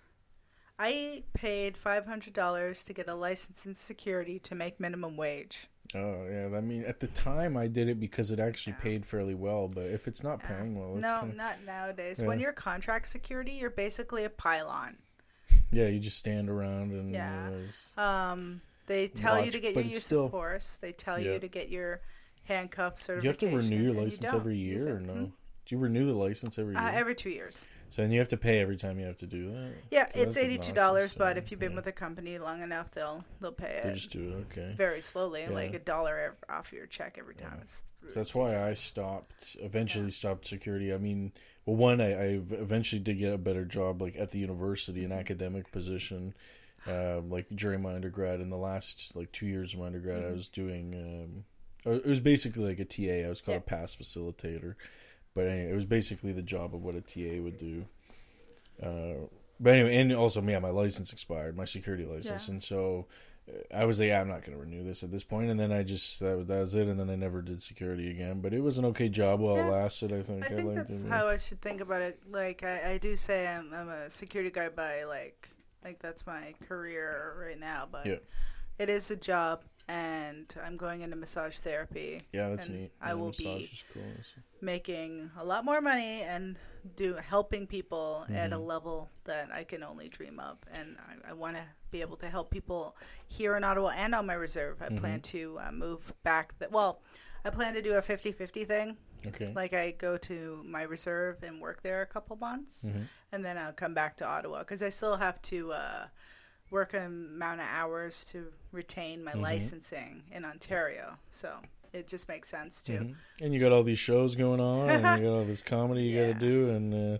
I 0.77 1.23
paid 1.33 1.75
five 1.77 2.05
hundred 2.05 2.33
dollars 2.33 2.83
to 2.85 2.93
get 2.93 3.09
a 3.09 3.15
license 3.15 3.65
in 3.65 3.75
security 3.75 4.39
to 4.39 4.55
make 4.55 4.79
minimum 4.79 5.17
wage. 5.17 5.67
Oh 5.95 6.27
yeah, 6.29 6.55
I 6.55 6.61
mean 6.61 6.83
at 6.85 6.99
the 6.99 7.07
time 7.07 7.57
I 7.57 7.65
did 7.67 7.89
it 7.89 7.99
because 7.99 8.29
it 8.31 8.39
actually 8.39 8.73
Yeah. 8.73 8.83
paid 8.83 9.05
fairly 9.05 9.33
well, 9.33 9.67
but 9.67 9.85
if 9.85 10.07
it's 10.07 10.21
not 10.23 10.39
Yeah. 10.43 10.47
paying 10.49 10.77
well, 10.79 10.93
it's 10.97 11.01
no, 11.01 11.19
kinda, 11.21 11.35
not 11.35 11.63
nowadays. 11.65 12.19
Yeah. 12.19 12.27
When 12.27 12.39
you're 12.39 12.53
contract 12.53 13.07
security, 13.07 13.53
you're 13.53 13.69
basically 13.71 14.23
a 14.23 14.29
pylon. 14.29 14.97
yeah, 15.71 15.87
you 15.87 15.99
just 15.99 16.17
stand 16.17 16.49
around 16.49 16.91
and 16.91 17.11
Yeah. 17.11 17.49
uh, 17.97 18.01
Um, 18.01 18.61
they 18.87 19.07
tell 19.07 19.43
you 19.43 19.51
to 19.51 19.59
get 19.59 19.75
your 19.75 19.83
use 19.83 20.03
still- 20.05 20.25
of 20.25 20.31
force. 20.31 20.77
They 20.81 20.91
tell 20.93 21.19
you 21.19 21.37
to 21.39 21.47
get 21.47 21.69
your 21.69 22.01
handcuff 22.45 22.99
certification. 22.99 23.21
Do 23.21 23.25
you 23.25 23.29
have 23.29 23.37
to 23.37 23.45
renew 23.67 23.81
your 23.83 23.89
and 23.91 23.97
you 23.97 24.03
license 24.03 24.33
every 24.33 24.57
year 24.57 24.95
or 24.95 24.99
no? 24.99 25.13
Hmm? 25.13 25.23
Do 25.25 25.75
you 25.75 25.77
renew 25.77 26.05
the 26.07 26.13
license 26.13 26.57
every 26.57 26.73
year? 26.73 26.83
Uh, 26.83 26.91
every 26.91 27.13
two 27.13 27.29
years. 27.29 27.65
So 27.89 28.01
then 28.01 28.11
you 28.11 28.19
have 28.19 28.27
to 28.29 28.37
pay 28.37 28.59
every 28.59 28.77
time 28.77 28.99
you 28.99 29.05
have 29.05 29.17
to 29.17 29.25
do 29.27 29.51
that. 29.51 29.73
Yeah, 29.91 30.05
So 30.13 30.21
it's 30.21 30.37
eighty 30.37 30.57
two 30.57 30.73
dollars, 30.73 31.13
but 31.13 31.37
if 31.37 31.51
you've 31.51 31.59
been 31.59 31.71
yeah. 31.71 31.77
with 31.77 31.87
a 31.87 31.91
company 31.91 32.37
long 32.37 32.61
enough, 32.61 32.91
they'll 32.91 33.23
they'll 33.41 33.51
pay 33.51 33.79
They 33.83 33.89
it 33.89 33.93
just 33.95 34.11
do 34.11 34.29
it. 34.37 34.57
Okay. 34.57 34.73
very 34.75 35.01
slowly, 35.01 35.47
like 35.47 35.73
a 35.73 35.79
dollar 35.79 36.35
off 36.49 36.71
your 36.71 36.85
check 36.85 37.17
every 37.19 37.35
time. 37.35 37.53
Yeah. 37.57 37.63
It's 37.63 38.13
So 38.13 38.19
that's 38.19 38.33
why 38.35 38.61
I 38.63 38.73
stopped. 38.75 39.57
Eventually 39.59 40.11
stopped 40.11 40.47
security. 40.47 40.93
I 40.93 40.97
mean, 40.97 41.31
well, 41.65 41.75
one 41.75 41.99
I, 42.01 42.11
I 42.13 42.25
eventually 42.51 43.01
did 43.01 43.17
get 43.19 43.33
a 43.33 43.37
better 43.37 43.65
job, 43.65 44.01
like 44.01 44.15
at 44.17 44.31
the 44.31 44.39
university, 44.39 45.01
Mm-hmm. 45.03 45.11
an 45.11 45.19
academic 45.19 45.71
position. 45.71 46.33
Um, 46.87 47.29
like 47.29 47.47
during 47.53 47.81
my 47.81 47.93
undergrad, 47.93 48.39
in 48.39 48.49
the 48.49 48.57
last 48.57 49.13
like 49.15 49.31
two 49.33 49.45
years 49.47 49.73
of 49.73 49.79
my 49.81 49.87
undergrad, 49.87 50.23
I 50.23 50.27
Mhm. 50.27 50.33
was 50.33 50.47
doing. 50.47 50.95
Um, 50.95 51.45
uh, 51.85 51.95
it 51.97 52.05
was 52.05 52.19
basically 52.21 52.63
like 52.63 52.79
a 52.79 52.85
TA. 52.85 53.25
I 53.25 53.29
was 53.29 53.41
called 53.41 53.55
Yeah. 53.55 53.75
a 53.75 53.79
pass 53.79 53.95
facilitator, 53.95 54.75
but 55.39 55.47
anyway, 55.47 55.71
it 55.71 55.75
was 55.75 55.85
basically 55.85 56.31
the 56.33 56.41
job 56.41 56.73
of 56.75 56.83
what 56.83 56.95
a 56.95 57.01
TA 57.01 57.41
would 57.41 57.57
do. 57.57 57.85
Uh, 58.81 59.27
but 59.59 59.73
anyway, 59.73 59.95
and 59.97 60.11
also, 60.13 60.41
yeah, 60.41 60.59
my 60.59 60.69
license 60.69 61.11
expired, 61.13 61.55
my 61.57 61.65
security 61.65 62.05
license, 62.05 62.47
Yeah. 62.47 62.53
and 62.53 62.63
so 62.63 63.07
uh, 63.49 63.75
I 63.75 63.85
was 63.85 63.99
like, 63.99 64.07
yeah, 64.07 64.21
I'm 64.21 64.27
not 64.29 64.41
going 64.45 64.57
to 64.57 64.61
renew 64.63 64.83
this 64.83 65.03
at 65.03 65.11
this 65.11 65.23
point. 65.23 65.49
and 65.49 65.59
then 65.59 65.71
I 65.71 65.83
just 65.83 66.19
that, 66.21 66.47
that 66.47 66.59
was 66.59 66.75
it, 66.75 66.87
and 66.87 66.99
then 66.99 67.09
I 67.09 67.15
never 67.15 67.41
did 67.41 67.61
security 67.61 68.09
again. 68.09 68.39
But 68.41 68.53
it 68.53 68.61
was 68.61 68.77
an 68.77 68.85
okay 68.85 69.09
job 69.09 69.39
while 69.41 69.57
Yeah. 69.57 69.67
it 69.67 69.71
lasted. 69.71 70.13
I 70.13 70.21
think. 70.21 70.45
I 70.45 70.47
think 70.49 70.63
liked 70.65 70.77
that's 70.89 71.01
it. 71.01 71.09
how 71.09 71.27
I 71.27 71.37
should 71.37 71.61
think 71.61 71.81
about 71.81 72.01
it. 72.01 72.19
Like 72.29 72.63
I, 72.63 72.91
I 72.93 72.97
do 72.99 73.15
say 73.17 73.47
I'm 73.47 73.73
I'm 73.73 73.89
a 73.89 74.09
security 74.09 74.49
guard 74.51 74.75
by 74.75 75.03
like 75.03 75.49
like 75.83 75.99
that's 75.99 76.25
my 76.25 76.53
career 76.67 77.35
right 77.39 77.59
now, 77.59 77.87
but 77.91 78.05
Yeah. 78.05 78.17
it 78.77 78.89
is 78.89 79.11
a 79.11 79.15
job, 79.17 79.63
and 79.89 80.45
I'm 80.63 80.77
going 80.77 81.01
into 81.01 81.15
massage 81.15 81.57
therapy, 81.57 82.19
Yeah, 82.31 82.49
that's 82.49 82.69
neat. 82.69 82.91
I 83.01 83.09
Yeah, 83.09 83.13
will 83.15 83.27
massage 83.27 83.71
be 83.71 83.81
cool. 83.93 84.03
Making 84.61 85.31
a 85.37 85.43
lot 85.43 85.65
more 85.65 85.81
money 85.81 86.21
and 86.21 86.57
do 86.95 87.15
helping 87.15 87.65
people 87.65 88.25
at 88.29 88.53
a 88.53 88.55
Mhm. 88.57 88.65
level 88.67 89.09
that 89.23 89.51
I 89.51 89.63
can 89.63 89.81
only 89.83 90.07
dream 90.07 90.39
of, 90.39 90.57
and 90.71 90.97
I, 90.99 91.31
I 91.31 91.33
want 91.33 91.57
to 91.57 91.63
be 91.91 92.01
able 92.01 92.17
to 92.17 92.29
help 92.29 92.51
people 92.51 92.95
here 93.27 93.55
in 93.57 93.63
Ottawa 93.63 93.89
and 93.95 94.13
on 94.13 94.25
my 94.27 94.35
reserve. 94.35 94.79
I 94.81 94.85
Mm-hmm. 94.89 94.97
plan 94.99 95.21
to 95.21 95.59
uh, 95.59 95.71
move 95.71 96.13
back. 96.23 96.53
Well, 96.69 97.01
I 97.43 97.49
plan 97.49 97.73
to 97.73 97.81
do 97.81 97.95
a 97.95 98.01
50-50 98.01 98.65
thing. 98.65 98.97
Okay. 99.25 99.51
Like 99.53 99.73
I 99.73 99.91
go 99.91 100.17
to 100.17 100.61
my 100.65 100.83
reserve 100.83 101.41
and 101.43 101.59
work 101.59 101.81
there 101.81 102.01
a 102.01 102.05
couple 102.05 102.35
months, 102.35 102.83
Mhm. 102.85 103.07
and 103.31 103.43
then 103.43 103.57
I'll 103.57 103.73
come 103.73 103.93
back 103.95 104.17
to 104.17 104.25
Ottawa 104.25 104.59
because 104.59 104.83
I 104.83 104.89
still 104.89 105.17
have 105.17 105.41
to 105.43 105.73
uh, 105.73 106.07
work 106.71 106.93
an 106.93 107.05
amount 107.05 107.61
of 107.61 107.67
hours 107.67 108.25
to 108.31 108.47
retain 108.71 109.23
my 109.23 109.31
Mhm. 109.33 109.41
licensing 109.41 110.23
in 110.31 110.45
Ontario. 110.45 111.17
So 111.31 111.57
it 111.93 112.07
just 112.07 112.27
makes 112.27 112.49
sense 112.49 112.81
too. 112.81 112.99
Mhm. 112.99 113.15
And 113.41 113.53
you 113.53 113.59
got 113.59 113.71
all 113.71 113.83
these 113.83 113.97
shows 113.99 114.35
going 114.35 114.59
on, 114.59 114.89
and 114.89 115.21
you 115.21 115.27
got 115.29 115.37
all 115.39 115.45
this 115.45 115.61
comedy 115.61 116.03
you 116.03 116.09
Yeah. 116.19 116.31
got 116.33 116.39
to 116.39 116.45
do, 116.45 116.69
and 116.69 116.93
uh, 116.93 117.17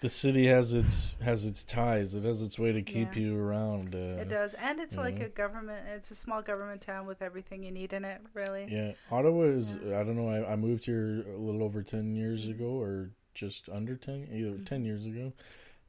the 0.00 0.08
city 0.08 0.46
has 0.46 0.72
its 0.74 1.14
has 1.22 1.44
its 1.46 1.64
ties. 1.64 2.14
It 2.14 2.24
has 2.24 2.42
its 2.42 2.58
way 2.58 2.70
to 2.72 2.82
keep 2.82 3.16
Yeah. 3.16 3.22
you 3.22 3.38
around. 3.38 3.94
Uh, 3.94 4.20
It 4.20 4.28
does, 4.28 4.54
and 4.54 4.78
it's 4.78 4.96
like 4.96 5.16
Mhm. 5.16 5.24
a 5.26 5.28
government. 5.30 5.88
It's 5.88 6.10
a 6.10 6.14
small 6.14 6.42
government 6.42 6.82
town 6.82 7.06
with 7.06 7.22
everything 7.22 7.62
you 7.64 7.70
need 7.72 7.92
in 7.92 8.04
it. 8.04 8.20
Really. 8.34 8.66
Yeah, 8.68 8.92
Ottawa 9.10 9.44
is. 9.44 9.74
I 9.76 10.04
don't 10.04 10.14
know. 10.16 10.28
I, 10.28 10.52
I 10.52 10.56
moved 10.56 10.84
here 10.84 11.22
a 11.26 11.36
little 11.38 11.62
over 11.64 11.82
ten 11.82 12.14
years 12.14 12.46
ago, 12.46 12.80
or 12.80 13.10
just 13.32 13.68
under 13.68 13.96
ten, 13.96 14.28
either 14.30 14.50
Mm-hmm. 14.50 14.64
ten 14.64 14.84
years 14.84 15.06
ago, 15.06 15.32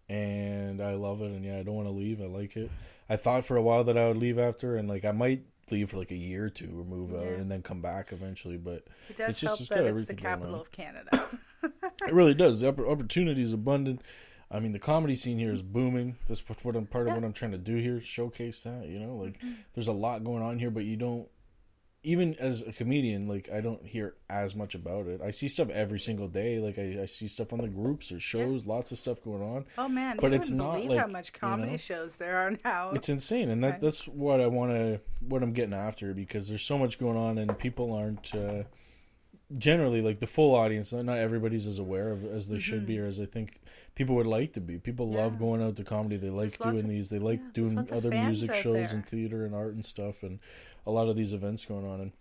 and 0.10 0.82
I 0.82 0.94
love 0.96 1.22
it. 1.22 1.32
And 1.32 1.44
yeah, 1.46 1.58
I 1.58 1.64
don't 1.64 1.76
want 1.76 1.88
to 1.88 1.92
leave. 1.92 2.22
I 2.22 2.26
like 2.26 2.56
it. 2.58 2.72
I 3.10 3.16
thought 3.18 3.46
for 3.46 3.56
a 3.58 3.62
while 3.62 3.84
that 3.84 3.98
I 3.98 4.08
would 4.08 4.18
leave 4.18 4.40
after, 4.40 4.76
and 4.78 4.88
like 4.90 5.06
I 5.06 5.12
might 5.12 5.44
leave 5.72 5.90
for 5.90 5.98
like 5.98 6.12
a 6.12 6.16
year 6.16 6.46
or 6.46 6.50
two 6.50 6.70
or 6.80 6.84
move 6.84 7.14
out 7.14 7.24
and 7.40 7.50
then 7.50 7.62
come 7.62 7.82
back 7.82 8.12
eventually. 8.12 8.58
But 8.58 8.86
It 9.10 9.18
does 9.18 9.30
It's 9.32 9.40
just- 9.40 9.52
help 9.52 9.60
it's 9.62 9.70
that 9.70 9.76
it's 9.78 9.84
the 9.84 9.90
everything 9.90 10.18
capital 10.18 10.62
of 10.62 10.72
Canada. 10.72 11.30
it 11.64 12.14
really 12.14 12.34
does. 12.44 12.60
The 12.62 12.72
oppor- 12.72 12.90
opportunity 12.92 13.42
is 13.42 13.54
abundant. 13.54 14.02
I 14.52 14.60
mean, 14.60 14.74
the 14.74 14.80
comedy 14.80 15.16
scene 15.16 15.40
here 15.40 15.52
is 15.52 15.64
booming. 15.64 16.18
That's 16.28 16.48
what 16.48 16.64
what 16.64 16.76
I'm 16.76 16.86
part 16.86 17.08
of 17.08 17.12
Yeah. 17.12 17.16
what 17.16 17.24
I'm 17.26 17.34
trying 17.34 17.52
to 17.52 17.58
do 17.58 17.78
here. 17.78 18.00
Showcase 18.00 18.62
that, 18.64 18.88
you 18.88 19.00
know, 19.00 19.16
like 19.16 19.40
Mm-hmm. 19.40 19.54
there's 19.74 19.88
a 19.88 19.92
lot 19.94 20.24
going 20.24 20.44
on 20.44 20.60
here, 20.60 20.70
but 20.70 20.84
you 20.86 20.96
don't. 20.98 21.28
Even 22.06 22.36
as 22.36 22.62
a 22.62 22.72
comedian, 22.72 23.28
like 23.28 23.50
I 23.52 23.62
don't 23.62 23.84
hear 23.84 24.14
as 24.30 24.56
much 24.56 24.76
about 24.76 25.08
it. 25.08 25.22
I 25.22 25.32
see 25.32 25.48
stuff 25.48 25.70
every 25.70 26.00
single 26.00 26.28
day. 26.28 26.60
Like 26.60 26.78
I, 26.78 27.02
I 27.02 27.06
see 27.06 27.28
stuff 27.28 27.52
on 27.52 27.60
the 27.60 27.68
groups 27.68 28.12
or 28.12 28.20
shows, 28.20 28.66
lots 28.66 28.92
of 28.92 28.98
stuff 29.00 29.24
going 29.24 29.42
on. 29.42 29.66
oh 29.78 29.90
man, 29.90 30.18
But 30.22 30.32
you 30.32 30.38
it's 30.38 30.52
not 30.52 30.76
believe 30.76 30.92
how 30.98 31.06
like, 31.06 31.12
much 31.12 31.32
you 31.34 31.40
comedy 31.40 31.72
know, 31.74 31.78
shows 31.78 32.16
there 32.18 32.38
are 32.38 32.52
now. 32.64 32.92
It's 32.92 33.10
insane, 33.10 33.50
and 33.50 33.64
that 33.64 33.82
that's 33.82 34.08
what 34.08 34.40
I 34.40 34.48
want 34.48 34.72
to 34.72 35.02
what 35.28 35.42
I'm 35.44 35.54
getting 35.54 35.74
after 35.74 36.14
because 36.14 36.48
there's 36.48 36.62
so 36.64 36.78
much 36.78 37.00
going 37.00 37.18
on, 37.18 37.38
and 37.40 37.58
people 37.58 37.92
aren't 37.92 38.34
uh, 38.36 38.64
generally 39.58 40.02
like 40.02 40.20
the 40.20 40.28
full 40.28 40.56
audience. 40.56 40.94
Not 40.94 41.18
everybody's 41.18 41.68
as 41.68 41.80
aware 41.80 42.12
of 42.12 42.26
as 42.26 42.48
they 42.48 42.60
should 42.60 42.86
be, 42.86 43.00
or 43.00 43.06
as 43.06 43.20
I 43.20 43.26
think 43.26 43.62
people 43.96 44.16
would 44.16 44.28
like 44.28 44.54
to 44.54 44.62
be. 44.62 44.78
People 44.78 45.08
love 45.10 45.34
Mm-hmm. 45.34 45.44
Going 45.44 45.64
out 45.64 45.76
to 45.78 45.84
comedy. 45.84 46.18
They 46.18 46.30
like 46.30 46.58
There's 46.58 46.82
doing 46.82 46.88
these. 46.88 47.10
They 47.10 47.20
like 47.20 47.40
yeah, 47.40 47.50
doing 47.54 47.90
other 47.92 48.10
music 48.10 48.54
shows 48.54 48.90
there. 48.90 48.96
and 48.96 49.06
theater 49.08 49.46
and 49.46 49.56
art 49.56 49.74
and 49.74 49.86
stuff, 49.86 50.24
and 50.24 50.40
a 50.86 50.92
lot 50.92 51.08
of 51.10 51.16
these 51.16 51.34
events 51.34 51.66
going 51.66 51.86
on. 51.86 52.00
And 52.02 52.12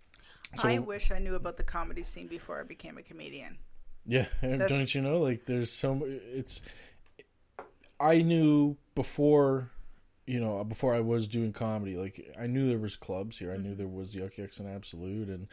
so 0.55 0.67
I 0.69 0.79
wish 0.79 1.11
I 1.11 1.19
knew 1.19 1.35
about 1.35 1.57
the 1.57 1.63
comedy 1.63 2.03
scene 2.03 2.27
before 2.27 2.59
I 2.59 2.63
became 2.63 2.97
a 2.97 3.01
comedian. 3.03 3.57
Yeah, 4.05 4.27
That's- 4.41 4.69
don't 4.69 4.93
you 4.93 5.01
know? 5.01 5.19
Like, 5.19 5.45
there's 5.45 5.71
so 5.71 6.01
it's. 6.05 6.61
I 7.99 8.21
knew 8.21 8.75
before, 8.93 9.71
you 10.27 10.39
know, 10.39 10.63
before 10.63 10.93
I 10.93 10.99
was 10.99 11.27
doing 11.27 11.53
comedy. 11.53 11.95
Like, 11.97 12.33
I 12.39 12.47
knew 12.47 12.67
there 12.67 12.77
was 12.77 12.95
clubs 12.95 13.37
here. 13.39 13.51
I 13.51 13.55
Mm-hmm. 13.55 13.63
knew 13.63 13.75
there 13.75 13.87
was 13.87 14.15
Yuk 14.15 14.37
Yuk's 14.37 14.59
and 14.59 14.69
Absolute, 14.69 15.29
and 15.29 15.47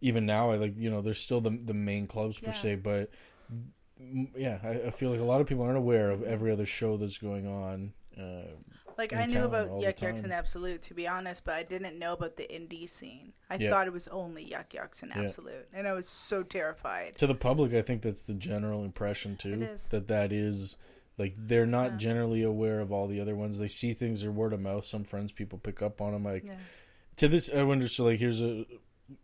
even 0.00 0.26
now, 0.26 0.50
I 0.50 0.56
like 0.56 0.74
you 0.76 0.90
know, 0.90 1.00
there's 1.02 1.20
still 1.20 1.40
the 1.40 1.50
the 1.50 1.74
main 1.74 2.06
clubs 2.06 2.38
per 2.38 2.46
Yeah. 2.46 2.52
se, 2.52 2.74
but. 2.76 3.10
Yeah, 4.36 4.58
I, 4.64 4.88
I 4.88 4.90
feel 4.90 5.10
like 5.12 5.20
a 5.20 5.24
lot 5.24 5.40
of 5.40 5.46
people 5.46 5.62
aren't 5.62 5.76
aware 5.78 6.10
of 6.10 6.24
every 6.24 6.50
other 6.50 6.66
show 6.66 6.96
that's 6.96 7.18
going 7.18 7.46
on. 7.46 7.92
Uh, 8.18 8.48
Like 8.98 9.12
I 9.12 9.26
knew 9.26 9.44
about 9.44 9.80
Yuk 9.80 10.00
Yuk's 10.02 10.20
and 10.20 10.32
Absolute, 10.32 10.82
to 10.82 10.94
be 10.94 11.06
honest, 11.08 11.44
but 11.44 11.54
I 11.54 11.62
didn't 11.62 11.98
know 11.98 12.12
about 12.12 12.36
the 12.36 12.44
indie 12.44 12.88
scene. 12.88 13.32
I 13.50 13.56
Yeah. 13.56 13.70
thought 13.70 13.86
it 13.86 13.92
was 13.92 14.08
only 14.08 14.44
Yuk 14.44 14.74
Yuk's 14.74 15.02
and 15.02 15.12
Yeah. 15.14 15.22
Absolute, 15.24 15.68
and 15.72 15.86
I 15.88 15.92
was 15.92 16.08
so 16.08 16.42
terrified. 16.42 17.16
to 17.16 17.26
the 17.26 17.34
public, 17.34 17.74
I 17.74 17.82
think 17.82 18.02
that's 18.02 18.22
the 18.22 18.34
general 18.34 18.84
impression 18.84 19.36
too. 19.36 19.54
It 19.54 19.62
is. 19.62 19.88
That 19.88 20.08
that 20.08 20.32
is 20.32 20.76
like 21.18 21.34
they're 21.38 21.66
not 21.66 21.92
Yeah. 21.92 21.96
generally 21.98 22.42
aware 22.42 22.80
of 22.80 22.90
all 22.92 23.06
the 23.06 23.20
other 23.20 23.34
ones. 23.36 23.58
They 23.58 23.68
see 23.68 23.92
things 23.92 24.24
or 24.24 24.32
word 24.32 24.52
of 24.52 24.60
mouth. 24.60 24.84
Some 24.84 25.04
friends, 25.04 25.32
people 25.32 25.58
pick 25.58 25.82
up 25.82 26.00
on 26.00 26.12
them. 26.12 26.24
Like 26.24 26.46
Yeah. 26.46 26.56
to 27.16 27.28
this, 27.28 27.50
I 27.52 27.62
wonder. 27.62 27.88
So 27.88 28.04
like, 28.04 28.18
here's 28.20 28.40
a 28.40 28.64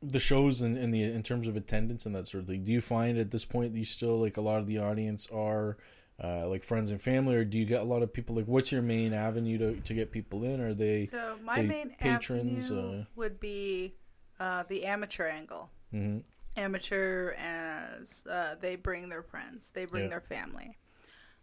the 0.02 0.20
shows 0.20 0.60
in, 0.60 0.76
in 0.76 0.90
the 0.90 1.02
in 1.02 1.22
terms 1.22 1.46
of 1.46 1.56
attendance 1.56 2.04
and 2.04 2.14
that 2.14 2.28
sort 2.28 2.42
of 2.42 2.48
thing. 2.48 2.62
Do 2.64 2.72
you 2.72 2.80
find 2.82 3.16
at 3.16 3.30
this 3.30 3.46
point 3.46 3.72
that 3.72 3.78
you 3.78 3.86
still 3.86 4.18
like 4.20 4.36
a 4.36 4.42
lot 4.42 4.58
of 4.58 4.66
the 4.66 4.78
audience 4.78 5.26
are. 5.32 5.76
Uh, 6.22 6.48
like 6.48 6.64
friends 6.64 6.90
and 6.90 7.00
family, 7.00 7.36
or 7.36 7.44
do 7.44 7.56
you 7.58 7.64
get 7.64 7.80
a 7.80 7.84
lot 7.84 8.02
of 8.02 8.12
people? 8.12 8.34
Like, 8.34 8.46
what's 8.46 8.72
your 8.72 8.82
main 8.82 9.12
avenue 9.12 9.56
to, 9.58 9.80
to 9.80 9.94
get 9.94 10.10
people 10.10 10.42
in? 10.42 10.60
Are 10.60 10.74
they? 10.74 11.06
So 11.06 11.36
my 11.44 11.60
the 11.62 11.68
main 11.68 11.90
patrons, 11.90 12.70
avenue 12.72 13.00
uh, 13.02 13.04
would 13.14 13.38
be 13.38 13.94
uh, 14.40 14.64
the 14.68 14.84
amateur 14.84 15.28
angle. 15.28 15.70
Mhm. 15.94 16.22
Amateur 16.56 17.34
as 17.38 18.22
uh, 18.28 18.56
they 18.60 18.74
bring 18.74 19.08
their 19.08 19.22
friends, 19.22 19.70
they 19.72 19.84
bring 19.84 20.04
Yeah. 20.04 20.08
their 20.08 20.20
family. 20.20 20.76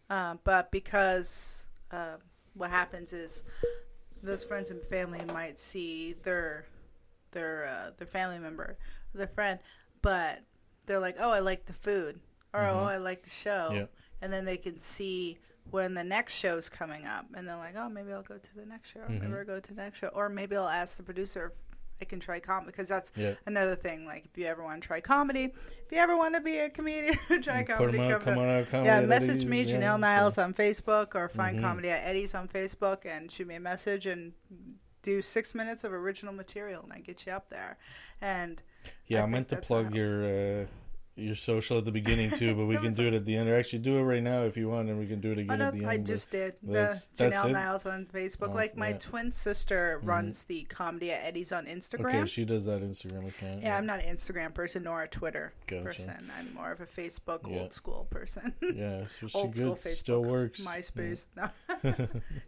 Uh, 0.10 0.36
but 0.44 0.72
because 0.72 1.64
uh, 1.92 2.18
what 2.54 2.70
happens 2.70 3.14
is 3.14 3.44
those 4.24 4.44
friends 4.44 4.72
and 4.72 4.82
family 4.84 5.24
might 5.26 5.60
see 5.60 6.16
their 6.24 6.66
their 7.32 7.68
uh, 7.68 7.92
their 7.98 8.08
family 8.08 8.40
member, 8.40 8.78
their 9.14 9.28
friend, 9.28 9.60
but 10.02 10.42
they're 10.86 11.00
like, 11.00 11.16
"Oh, 11.20 11.32
I 11.32 11.40
like 11.40 11.66
the 11.66 11.74
food," 11.74 12.20
or 12.54 12.62
Mhm. 12.62 12.74
"Oh, 12.74 12.86
I 12.86 12.98
like 12.98 13.24
the 13.24 13.30
show," 13.30 13.70
Yeah. 13.74 13.86
And 14.22 14.32
then 14.32 14.46
they 14.46 14.58
can 14.58 14.80
see 14.80 15.38
when 15.72 15.94
the 15.96 16.04
next 16.04 16.34
show's 16.34 16.70
coming 16.70 17.06
up, 17.06 17.26
and 17.36 17.48
they're 17.48 17.58
like, 17.58 17.76
"Oh, 17.76 17.90
maybe 17.90 18.12
I'll 18.14 18.22
go 18.22 18.38
to 18.38 18.56
the 18.56 18.66
next 18.66 18.90
show. 18.92 19.02
Maybe 19.10 19.26
Mhm. 19.26 19.40
I'll 19.40 19.46
go 19.46 19.60
to 19.60 19.74
the 19.74 19.82
next 19.82 19.98
show, 20.00 20.08
or 20.10 20.30
maybe 20.30 20.56
I'll 20.56 20.68
ask 20.70 20.98
the 20.98 21.04
producer." 21.04 21.54
if 21.98 22.02
I 22.02 22.06
can 22.10 22.20
try 22.20 22.42
comedy 22.42 22.68
because 22.72 22.90
that's 22.90 23.14
Yeah. 23.16 23.36
another 23.46 23.74
thing. 23.74 24.06
Like, 24.06 24.26
if 24.26 24.38
you 24.38 24.46
ever 24.48 24.62
want 24.62 24.82
to 24.82 24.86
try 24.86 25.00
comedy, 25.00 25.46
if 25.46 25.92
you 25.94 25.98
ever 25.98 26.18
want 26.18 26.36
to 26.36 26.42
be 26.42 26.58
a 26.58 26.70
comedian, 26.70 27.18
try 27.42 27.64
Put 27.64 27.68
comedy. 27.78 28.00
out, 28.00 28.20
come 28.22 28.34
come 28.34 28.38
on 28.44 28.50
out, 28.50 28.70
comedy 28.70 28.88
yeah, 28.90 29.00
message 29.02 29.46
me, 29.46 29.62
Eddy's, 29.62 29.72
yeah, 29.72 29.80
Janelle 29.80 29.94
so- 29.94 29.98
Niles 30.00 30.38
on 30.38 30.54
Facebook, 30.54 31.16
or 31.16 31.30
find 31.30 31.58
Mhm. 31.58 31.62
comedy 31.62 31.90
at 31.90 32.04
Eddy's 32.06 32.36
on 32.36 32.50
Facebook, 32.50 33.06
and 33.06 33.32
shoot 33.32 33.48
me 33.48 33.56
a 33.56 33.62
message 33.62 34.08
and 34.08 34.34
do 35.04 35.22
six 35.22 35.56
minutes 35.56 35.86
of 35.86 35.94
original 35.94 36.34
material, 36.34 36.84
and 36.84 36.92
I 36.92 37.00
get 37.00 37.26
you 37.26 37.32
up 37.32 37.50
there. 37.50 37.78
And 38.20 38.62
Yeah, 39.08 39.22
I 39.22 39.24
I, 39.24 39.28
meant 39.28 39.48
to 39.50 39.56
plug 39.58 39.96
your 39.96 40.64
uh, 40.64 40.66
your 41.18 41.34
social 41.36 41.78
at 41.78 41.86
the 41.86 41.92
beginning 41.92 42.30
too, 42.32 42.54
but 42.56 42.66
we 42.66 42.76
can 42.86 42.94
do 42.94 43.08
it 43.08 43.14
at 43.14 43.24
the 43.26 43.36
end. 43.38 43.48
Or 43.48 43.58
actually, 43.58 43.80
do 43.80 43.98
it 43.98 44.02
right 44.04 44.22
now 44.22 44.44
if 44.44 44.58
you 44.58 44.68
want, 44.68 44.90
and 44.90 45.00
we 45.00 45.08
can 45.08 45.22
do 45.22 45.32
it 45.32 45.38
oh, 45.38 45.42
again 45.42 45.60
no, 45.60 45.68
at 45.68 45.74
the 45.74 45.80
end. 45.80 45.90
I 45.90 45.98
just 45.98 46.30
did 46.32 46.56
the 46.62 46.74
that's- 46.74 47.10
that's 47.16 47.40
Janelle 47.40 47.50
it? 47.50 47.54
Niles 47.54 47.86
on 47.86 48.06
Facebook. 48.06 48.50
Oh, 48.50 48.56
like 48.56 48.76
my 48.76 48.90
yeah. 48.90 48.98
twin 48.98 49.32
sister 49.32 50.02
Mhm. 50.04 50.08
runs 50.08 50.44
the 50.44 50.64
comedy 50.64 51.12
at 51.12 51.24
Eddy's 51.24 51.52
on 51.54 51.66
Instagram. 51.68 52.08
okay, 52.10 52.26
she 52.26 52.44
does 52.44 52.66
that 52.66 52.82
Instagram 52.82 53.28
account. 53.30 53.62
yeah, 53.62 53.78
I'm 53.78 53.86
not 53.86 54.02
an 54.04 54.14
Instagram 54.14 54.54
person 54.54 54.84
nor 54.84 55.04
a 55.04 55.08
Twitter 55.08 55.54
Gotcha. 55.68 55.84
person. 55.86 56.32
I'm 56.38 56.54
more 56.54 56.72
of 56.72 56.82
a 56.82 56.86
Facebook 56.86 57.50
Yeah. 57.50 57.60
old 57.62 57.74
school 57.74 58.08
person. 58.10 58.54
Yeah, 58.76 59.06
so 59.28 59.28
old 59.40 59.56
school 59.56 59.76
good. 59.76 59.84
Facebook, 59.84 59.96
Still 59.96 60.24
works. 60.24 60.66
MySpace, 60.66 61.26
no, 61.38 61.50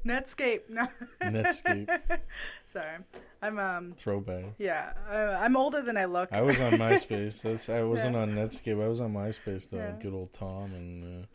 Netscape, 0.06 0.70
no. 0.70 0.88
Netscape. 1.22 2.20
Sorry, 2.66 2.98
I'm 3.42 3.60
um, 3.60 3.94
Throwback. 3.98 4.46
yeah, 4.58 4.94
uh, 5.10 5.38
I'm 5.40 5.56
older 5.56 5.82
than 5.82 5.98
I 5.98 6.06
look. 6.06 6.30
I 6.32 6.42
was 6.42 6.60
on 6.60 6.74
MySpace. 6.74 7.42
That's 7.42 7.70
I 7.70 7.84
wasn't 7.94 8.16
Yeah. 8.16 8.22
on 8.22 8.32
Netscape. 8.36 8.84
I 8.84 8.88
was 8.88 9.00
on 9.02 9.14
MySpace 9.14 9.70
though. 9.70 9.78
Yeah. 9.78 9.92
Good 10.00 10.14
old 10.14 10.34
Tom 10.34 10.74
and 10.74 11.24
uh, 11.24 11.28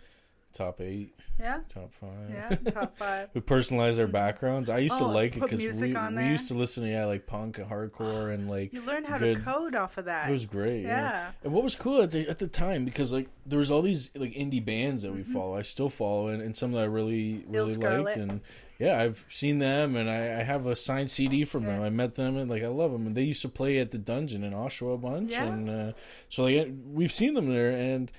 top 0.52 0.80
eight, 0.82 1.14
yeah, 1.40 1.60
top 1.72 1.94
five. 1.94 2.28
yeah, 2.30 2.48
top 2.72 2.98
five. 2.98 3.30
we 3.32 3.40
personalized 3.40 3.98
our 3.98 4.06
backgrounds. 4.06 4.68
I 4.68 4.78
used 4.80 4.98
to 4.98 5.04
Oh, 5.04 5.08
like 5.08 5.34
it 5.36 5.40
because 5.40 5.60
we, 5.60 5.68
we 5.94 6.24
used 6.26 6.48
to 6.48 6.54
listen 6.54 6.82
to 6.82 6.90
yeah 6.90 7.06
like 7.06 7.26
punk 7.26 7.56
and 7.58 7.70
hardcore 7.70 8.34
and 8.34 8.50
like 8.50 8.72
You 8.72 8.82
learn 8.82 9.04
how 9.04 9.16
good- 9.18 9.38
to 9.38 9.42
code 9.42 9.74
off 9.74 9.96
of 9.96 10.04
that. 10.06 10.28
It 10.28 10.32
was 10.32 10.44
great. 10.44 10.82
Yeah. 10.82 10.88
yeah. 11.00 11.30
And 11.44 11.52
what 11.54 11.62
was 11.62 11.74
cool 11.74 12.02
at 12.02 12.10
the 12.10 12.28
at 12.28 12.38
the 12.38 12.48
time 12.48 12.84
because 12.84 13.10
like 13.12 13.28
there 13.46 13.58
was 13.60 13.70
all 13.70 13.80
these 13.80 14.10
like 14.14 14.32
indie 14.34 14.62
bands 14.64 15.04
that 15.04 15.12
we 15.12 15.20
Mm-hmm. 15.22 15.32
follow. 15.32 15.56
I 15.56 15.62
still 15.62 15.88
follow 15.88 16.28
and, 16.28 16.42
and 16.42 16.54
some 16.56 16.72
that 16.72 16.80
I 16.82 16.86
really 16.86 17.44
really 17.48 17.76
liked 17.76 18.16
and 18.18 18.40
yeah, 18.84 19.00
I've 19.02 19.24
seen 19.28 19.58
them 19.58 19.94
and 19.96 20.08
I, 20.10 20.40
I 20.40 20.42
have 20.42 20.66
a 20.66 20.74
signed 20.74 21.10
CD 21.10 21.44
from 21.44 21.62
them. 21.64 21.80
I 21.82 21.90
met 21.90 22.14
them 22.16 22.36
and 22.36 22.50
like 22.50 22.62
I 22.64 22.68
love 22.68 22.90
them 22.92 23.06
and 23.06 23.14
they 23.16 23.22
used 23.24 23.42
to 23.42 23.48
play 23.48 23.78
at 23.78 23.90
the 23.92 23.98
Dungeon 23.98 24.42
in 24.44 24.52
Oshawa 24.52 24.94
a 24.94 24.98
bunch 24.98 25.32
Yeah. 25.32 25.44
and 25.44 25.70
uh, 25.70 25.92
so 26.28 26.44
like 26.44 26.68
we've 26.98 27.12
seen 27.12 27.34
them 27.34 27.48
there 27.48 27.70
and 27.70 28.10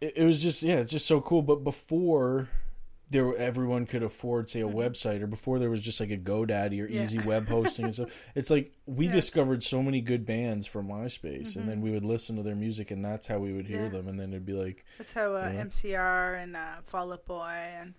it, 0.00 0.14
it 0.16 0.24
was 0.24 0.42
just 0.42 0.62
yeah, 0.62 0.76
it's 0.76 0.92
just 0.92 1.06
so 1.06 1.20
cool. 1.20 1.42
But 1.42 1.62
before 1.64 2.48
there 3.10 3.34
everyone 3.36 3.86
could 3.86 4.02
afford 4.02 4.50
say 4.50 4.60
a 4.60 4.68
website 4.68 5.22
or 5.22 5.26
before 5.26 5.58
there 5.58 5.70
was 5.70 5.80
just 5.80 5.98
like 5.98 6.10
a 6.10 6.16
GoDaddy 6.18 6.78
or 6.80 6.86
Mm-hmm. 6.86 6.94
Yeah. 6.94 7.02
easy 7.02 7.18
web 7.20 7.48
hosting 7.48 7.86
and 7.86 7.94
stuff. 7.94 8.10
It's 8.34 8.50
like 8.50 8.72
we 8.86 9.06
Yeah. 9.06 9.12
discovered 9.12 9.62
so 9.64 9.82
many 9.82 10.00
good 10.02 10.26
bands 10.26 10.66
from 10.66 10.88
MySpace 10.88 11.56
and 11.56 11.66
then 11.68 11.78
Mhm. 11.78 11.82
we 11.84 11.90
would 11.92 12.04
listen 12.04 12.36
to 12.36 12.42
their 12.42 12.54
music 12.56 12.90
and 12.90 13.04
that's 13.04 13.26
how 13.26 13.38
we 13.38 13.52
would 13.52 13.66
hear 13.66 13.84
Yeah. 13.84 13.88
them 13.90 14.08
and 14.08 14.20
then 14.20 14.30
it'd 14.30 14.44
be 14.44 14.52
like 14.52 14.84
That's 14.98 15.12
how 15.12 15.34
uh. 15.36 15.48
MCR 15.50 16.42
and 16.42 16.54
uh, 16.54 16.82
Fall 16.86 17.12
Out 17.12 17.24
Boy 17.24 17.56
and 17.80 17.94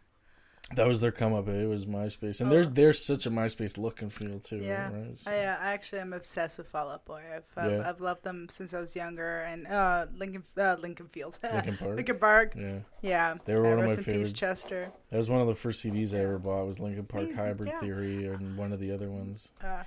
that 0.75 0.87
was 0.87 1.01
their 1.01 1.11
come 1.11 1.33
up. 1.33 1.47
It 1.47 1.67
was 1.67 1.85
MySpace 1.85 2.41
and 2.41 2.49
Oh. 2.49 2.53
there's 2.53 2.69
there's 2.69 3.05
such 3.05 3.25
a 3.25 3.31
MySpace 3.31 3.77
look 3.77 4.01
and 4.01 4.11
feel 4.13 4.39
too. 4.39 4.57
Yeah. 4.57 4.91
right? 4.91 5.17
So- 5.17 5.31
I, 5.31 5.45
uh, 5.45 5.57
I 5.59 5.73
actually 5.73 5.99
am 6.01 6.13
obsessed 6.13 6.57
with 6.57 6.67
Fall 6.67 6.89
Out 6.89 7.05
Boy. 7.05 7.21
I've, 7.35 7.43
I've, 7.57 7.71
Yeah. 7.71 7.89
I've 7.89 8.01
loved 8.01 8.23
them 8.23 8.47
since 8.51 8.73
I 8.73 8.79
was 8.79 8.95
younger. 8.95 9.39
And 9.41 9.67
uh, 9.67 10.05
Lincoln 10.13 10.43
uh, 10.57 10.77
Lincoln 10.79 11.07
Fields, 11.07 11.39
Linkin 11.53 11.77
Park. 11.77 11.95
Linkin 11.95 12.17
Park. 12.19 12.53
yeah, 12.55 12.79
Yeah, 13.01 13.35
They 13.45 13.55
were 13.55 13.65
Uh, 13.65 13.69
one 13.69 13.79
of 13.79 13.85
my 13.85 13.85
rest 13.95 13.97
in 13.99 14.03
peace, 14.05 14.13
favorites. 14.13 14.31
Chester. 14.33 14.91
that 15.09 15.17
was 15.17 15.29
one 15.29 15.41
of 15.41 15.47
the 15.47 15.55
first 15.55 15.83
CDs 15.83 16.13
I 16.13 16.21
ever 16.23 16.37
bought. 16.39 16.65
Was 16.65 16.79
Linkin 16.79 17.05
Park 17.05 17.29
Mm, 17.29 17.35
Hybrid 17.35 17.69
yeah. 17.73 17.79
Theory 17.79 18.25
and 18.27 18.57
one 18.57 18.71
of 18.71 18.79
the 18.79 18.91
other 18.91 19.09
ones. 19.09 19.49
Uh, 19.63 19.83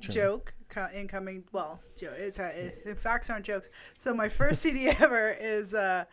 joke 0.00 0.52
co- 0.68 0.88
incoming. 0.94 1.44
Well, 1.52 1.80
joke. 1.96 2.14
It's 2.18 2.38
uh, 2.40 2.52
it, 2.54 2.98
facts 2.98 3.30
aren't 3.30 3.44
jokes. 3.46 3.70
So 3.98 4.14
my 4.14 4.28
first 4.28 4.62
CD 4.62 4.88
ever 5.00 5.30
is 5.30 5.74
uh, 5.74 6.04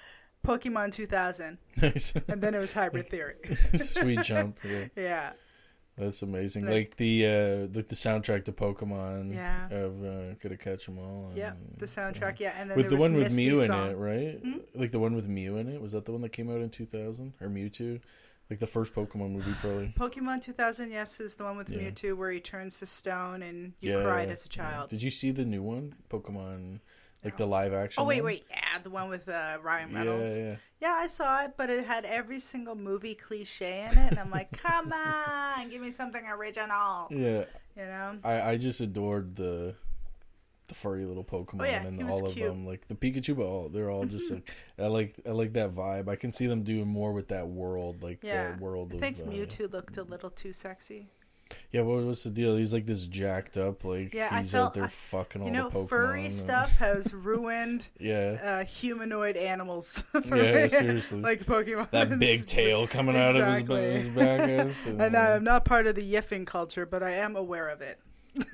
Pokemon 0.45 0.91
2000, 0.91 1.57
Nice, 1.81 2.13
and 2.27 2.41
then 2.41 2.53
it 2.55 2.59
was 2.59 2.73
Hybrid 2.73 3.09
Theory. 3.13 3.35
sweet 3.75 4.21
jump. 4.23 4.57
Yeah. 4.63 4.85
yeah, 4.95 5.29
That's 5.97 6.21
amazing. 6.21 6.65
Like- 6.65 6.73
Like 6.73 6.95
the 6.97 7.25
uh 7.25 7.67
like 7.77 7.89
the 7.89 7.95
soundtrack 7.95 8.45
to 8.45 8.51
Pokemon 8.51 9.33
Yeah. 9.35 9.69
of 9.69 10.03
uh, 10.03 10.33
Gotta 10.41 10.57
Catch 10.57 10.89
'Em 10.89 10.97
All. 10.99 11.31
yeah. 11.35 11.53
The 11.77 11.85
soundtrack. 11.85 12.39
Yeah, 12.39 12.53
and 12.57 12.69
then 12.71 12.77
with 12.77 12.89
the 12.89 12.95
one 12.97 13.13
with 13.13 13.25
Misty 13.25 13.49
Mew 13.51 13.61
in 13.61 13.71
it, 13.71 13.97
right? 13.97 14.39
Hmm? 14.41 14.57
Like 14.73 14.91
the 14.91 14.99
one 14.99 15.13
with 15.15 15.27
Mew 15.27 15.57
in 15.57 15.67
it. 15.67 15.79
Was 15.81 15.91
that 15.91 16.05
the 16.05 16.11
one 16.11 16.21
that 16.21 16.31
came 16.31 16.49
out 16.49 16.61
in 16.61 16.69
2000 16.69 17.33
or 17.39 17.47
Mewtwo? 17.47 17.99
Like 18.49 18.59
the 18.59 18.67
first 18.67 18.93
Pokemon 18.93 19.31
movie, 19.31 19.55
probably. 19.61 19.93
Pokemon 19.97 20.41
2000, 20.41 20.91
yes, 20.91 21.21
is 21.21 21.35
the 21.35 21.43
one 21.45 21.55
with 21.55 21.69
Yeah. 21.69 21.83
Mewtwo 21.89 22.17
where 22.17 22.31
he 22.31 22.39
turns 22.41 22.79
to 22.79 22.85
stone 22.85 23.43
and 23.43 23.73
you 23.79 23.95
yeah. 23.97 24.03
cried 24.03 24.29
as 24.29 24.43
a 24.43 24.49
yeah. 24.49 24.55
child. 24.55 24.89
Did 24.89 25.01
you 25.03 25.09
see 25.09 25.31
the 25.31 25.45
new 25.45 25.61
one, 25.63 25.93
Pokemon? 26.09 26.79
Like 27.23 27.37
the 27.37 27.45
live 27.45 27.73
action. 27.73 28.01
Oh 28.01 28.05
wait, 28.05 28.21
one? 28.21 28.25
wait, 28.33 28.45
yeah, 28.49 28.57
Yeah, 28.75 28.81
the 28.81 28.89
one 28.89 29.09
with 29.09 29.29
uh, 29.29 29.57
Ryan 29.61 29.93
Reynolds. 29.93 30.37
yeah. 30.37 30.55
Yeah, 30.81 30.93
I 30.99 31.05
saw 31.07 31.43
it, 31.43 31.51
but 31.57 31.69
it 31.69 31.85
had 31.85 32.05
every 32.05 32.39
single 32.39 32.73
movie 32.75 33.13
cliche 33.13 33.87
in 33.91 33.95
it, 33.97 34.09
and 34.11 34.19
I'm 34.19 34.31
like, 34.31 34.51
come 34.51 34.91
on, 34.93 35.69
give 35.69 35.81
me 35.81 35.91
something 35.91 36.25
original. 36.27 37.07
Yeah, 37.11 37.45
You 37.77 37.83
know? 37.85 38.17
I, 38.23 38.41
I 38.53 38.57
just 38.57 38.81
adored 38.81 39.35
the 39.35 39.75
the 40.67 40.73
furry 40.75 41.03
little 41.05 41.23
Pokemon 41.25 41.61
Oh, 41.61 41.65
yeah, 41.65 41.83
and 41.85 42.01
all 42.09 42.25
of 42.25 42.33
them, 42.33 42.65
like 42.65 42.87
the 42.87 42.95
Pikachu, 42.95 43.35
but 43.35 43.43
all 43.45 43.67
they're 43.69 43.91
all 43.91 44.05
just 44.05 44.31
like 44.31 44.49
I 44.79 44.87
like 44.87 45.13
I 45.27 45.31
like 45.31 45.53
that 45.53 45.71
vibe. 45.75 46.07
I 46.07 46.15
can 46.15 46.31
see 46.31 46.47
them 46.47 46.63
doing 46.63 46.87
more 46.87 47.11
with 47.11 47.27
that 47.27 47.47
world, 47.47 48.01
like 48.01 48.23
Yeah. 48.23 48.51
that 48.51 48.61
world 48.61 48.91
I 48.93 48.95
of. 48.95 49.01
think 49.01 49.19
uh, 49.19 49.23
Mewtwo 49.23 49.71
looked 49.71 49.97
a 49.97 50.03
little 50.03 50.29
too 50.29 50.53
sexy. 50.53 51.09
Yeah, 51.71 51.81
what 51.81 52.03
was 52.03 52.23
the 52.23 52.29
deal? 52.29 52.55
He's 52.57 52.73
like 52.73 52.85
this 52.85 53.07
jacked 53.07 53.57
up, 53.57 53.83
like 53.83 54.13
Yeah, 54.13 54.27
I 54.31 54.41
he's 54.41 54.51
felt- 54.51 54.67
out 54.67 54.73
there 54.73 54.83
I- 54.85 54.87
fucking 54.87 55.41
all 55.41 55.47
You 55.47 55.53
know, 55.53 55.69
the 55.69 55.79
Pokemon. 55.79 55.89
furry 55.89 56.23
and- 56.25 56.33
stuff 56.33 56.71
has 56.77 57.13
ruined 57.13 57.85
Yeah, 57.99 58.37
uh, 58.43 58.63
humanoid 58.65 59.37
animals. 59.37 60.03
for 60.11 60.35
Yeah, 60.37 60.67
seriously. 60.67 61.21
like 61.21 61.45
Pokemon. 61.45 61.89
that 61.91 62.19
big 62.19 62.45
tail 62.45 62.87
coming 62.87 63.15
out 63.15 63.35
of 63.35 63.45
his, 63.47 63.57
his 64.03 64.09
back. 64.09 64.49
ass, 64.49 64.85
And 64.85 65.15
I'm 65.15 65.43
not 65.43 65.65
part 65.65 65.87
of 65.87 65.95
the 65.95 66.13
yiffing 66.13 66.45
culture, 66.47 66.85
but 66.85 67.03
I 67.03 67.11
am 67.11 67.35
aware 67.35 67.69
of 67.69 67.81
it. 67.81 67.99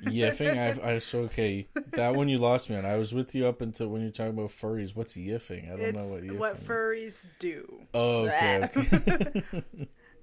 yiffing. 0.06 0.58
I, 0.82 0.94
I 0.94 0.98
so 0.98 1.20
okay. 1.20 1.68
That 1.92 2.16
one 2.16 2.28
you 2.28 2.38
lost 2.38 2.68
me 2.68 2.74
on. 2.74 2.84
I 2.84 2.96
was 2.96 3.14
with 3.14 3.32
you 3.36 3.46
up 3.46 3.60
until 3.60 3.86
when 3.88 4.02
you're 4.02 4.10
talking 4.10 4.32
about 4.32 4.48
furries. 4.50 4.96
What's 4.96 5.16
yiffing? 5.16 5.66
I 5.72 5.76
don't 5.76 5.80
It's 5.80 5.96
know 5.98 6.08
what 6.08 6.22
yiffing. 6.24 6.36
what 6.38 6.66
furries 6.66 7.26
do. 7.38 7.80
Oh, 7.94 8.26
okay. 8.28 8.68
okay. 8.76 9.42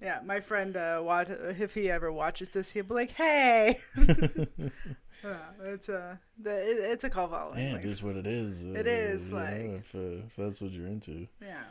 Yeah, 0.06 0.20
my 0.24 0.40
friend, 0.40 0.78
uh, 0.78 1.02
watch, 1.04 1.30
if 1.30 1.74
he 1.74 1.90
ever 1.90 2.12
watches 2.12 2.50
this, 2.50 2.70
he'll 2.72 2.84
be 2.84 2.94
like, 2.94 3.12
"Hey." 3.12 3.80
Yeah, 5.24 5.38
it's 5.74 5.90
a 5.90 6.20
the, 6.40 6.52
it, 6.56 6.78
it's 6.92 7.04
a 7.04 7.10
call 7.10 7.28
following. 7.30 7.56
Man, 7.56 7.74
like, 7.76 7.84
it 7.86 7.90
is 7.90 8.04
what 8.04 8.16
it 8.16 8.28
is. 8.28 8.64
It 8.64 8.86
uh, 8.86 8.90
is, 8.90 9.30
you 9.30 9.34
know, 9.36 9.42
like- 9.42 9.80
if, 9.80 9.96
uh, 9.96 10.00
if 10.28 10.36
that's 10.36 10.62
what 10.62 10.70
you're 10.72 10.86
into, 10.86 11.28
yeah, 11.42 11.64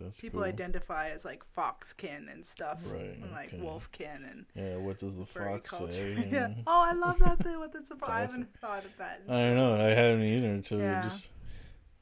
that's 0.00 0.20
people 0.20 0.40
cool. 0.40 0.48
identify 0.48 1.08
as 1.08 1.24
like 1.24 1.42
foxkin 1.56 2.28
and 2.30 2.46
stuff, 2.46 2.78
Right, 2.86 3.18
and 3.20 3.32
like 3.32 3.52
okay. 3.54 3.58
wolfkin 3.60 4.30
and 4.30 4.46
yeah, 4.54 4.76
what 4.76 4.98
does 4.98 5.16
the 5.16 5.26
fox 5.26 5.70
culture. 5.72 5.92
say? 5.92 6.28
yeah. 6.32 6.54
Oh, 6.64 6.82
I 6.88 6.92
love 6.92 7.18
that 7.18 7.38
thing. 7.42 7.58
What 7.58 7.72
the 7.72 7.82
surprise? 7.82 8.28
I 8.30 8.32
haven't 8.32 8.56
thought 8.60 8.84
of 8.84 8.96
that. 8.98 9.22
I 9.28 9.34
don't 9.42 9.56
know. 9.56 9.74
I 9.74 9.88
haven't 9.88 10.22
either. 10.22 10.60
To 10.60 10.76
Yeah. 10.76 11.02
just, 11.02 11.26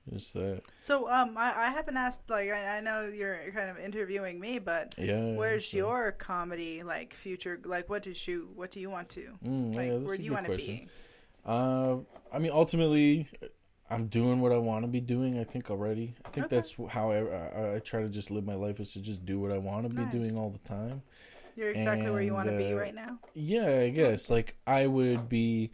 just 0.09 0.35
that. 0.35 0.63
So, 0.83 1.11
um, 1.11 1.37
I, 1.37 1.55
I 1.67 1.71
haven't 1.71 1.97
asked. 1.97 2.23
Like, 2.29 2.51
I, 2.51 2.79
I 2.79 2.81
know 2.81 3.07
you're 3.07 3.39
kind 3.55 3.71
of 3.71 3.79
interviewing 3.79 4.41
me, 4.41 4.59
but 4.59 4.95
Yeah. 4.99 5.35
where's 5.37 5.67
so- 5.71 5.77
your 5.77 6.13
comedy 6.13 6.83
like 6.83 7.15
future? 7.15 7.61
Like, 7.65 7.89
what 7.89 8.03
does 8.03 8.27
you 8.27 8.49
what 8.55 8.71
do 8.71 8.81
you 8.81 8.91
want 8.91 9.09
to? 9.11 9.39
Mm, 9.45 9.75
Like, 9.75 9.87
yeah, 9.89 9.97
where 9.99 10.17
do 10.17 10.23
you 10.23 10.33
want 10.33 10.47
to 10.47 10.57
be? 10.57 10.89
Uh, 11.45 11.97
I 12.33 12.39
mean, 12.39 12.51
ultimately, 12.53 13.29
I'm 13.89 14.07
doing 14.07 14.41
what 14.41 14.53
I 14.53 14.59
want 14.59 14.85
to 14.85 14.89
be 14.89 15.01
doing. 15.01 15.39
I 15.39 15.45
think 15.45 15.71
already. 15.71 16.15
I 16.25 16.29
think 16.29 16.47
Okay. 16.47 16.57
that's 16.57 16.77
how 16.89 17.11
I, 17.11 17.19
I 17.25 17.75
I 17.77 17.79
try 17.81 18.03
to 18.03 18.09
just 18.09 18.31
live 18.31 18.45
my 18.45 18.55
life 18.55 18.79
is 18.81 18.93
to 18.95 19.01
just 19.01 19.25
do 19.25 19.41
what 19.41 19.51
I 19.51 19.59
want 19.59 19.85
to 19.85 19.89
be 19.89 20.03
Nice. 20.03 20.13
doing 20.13 20.37
all 20.37 20.51
the 20.51 20.59
time. 20.69 21.03
You're 21.57 21.71
exactly 21.71 22.11
where 22.11 22.23
you 22.23 22.33
want 22.33 22.49
to 22.49 22.55
And, 22.57 22.65
be 22.65 22.73
uh, 22.73 22.77
right 22.77 22.95
now. 22.95 23.19
Yeah, 23.35 23.81
I 23.81 23.91
guess 23.91 24.31
like 24.31 24.57
I 24.67 24.87
would 24.87 25.29
be. 25.29 25.71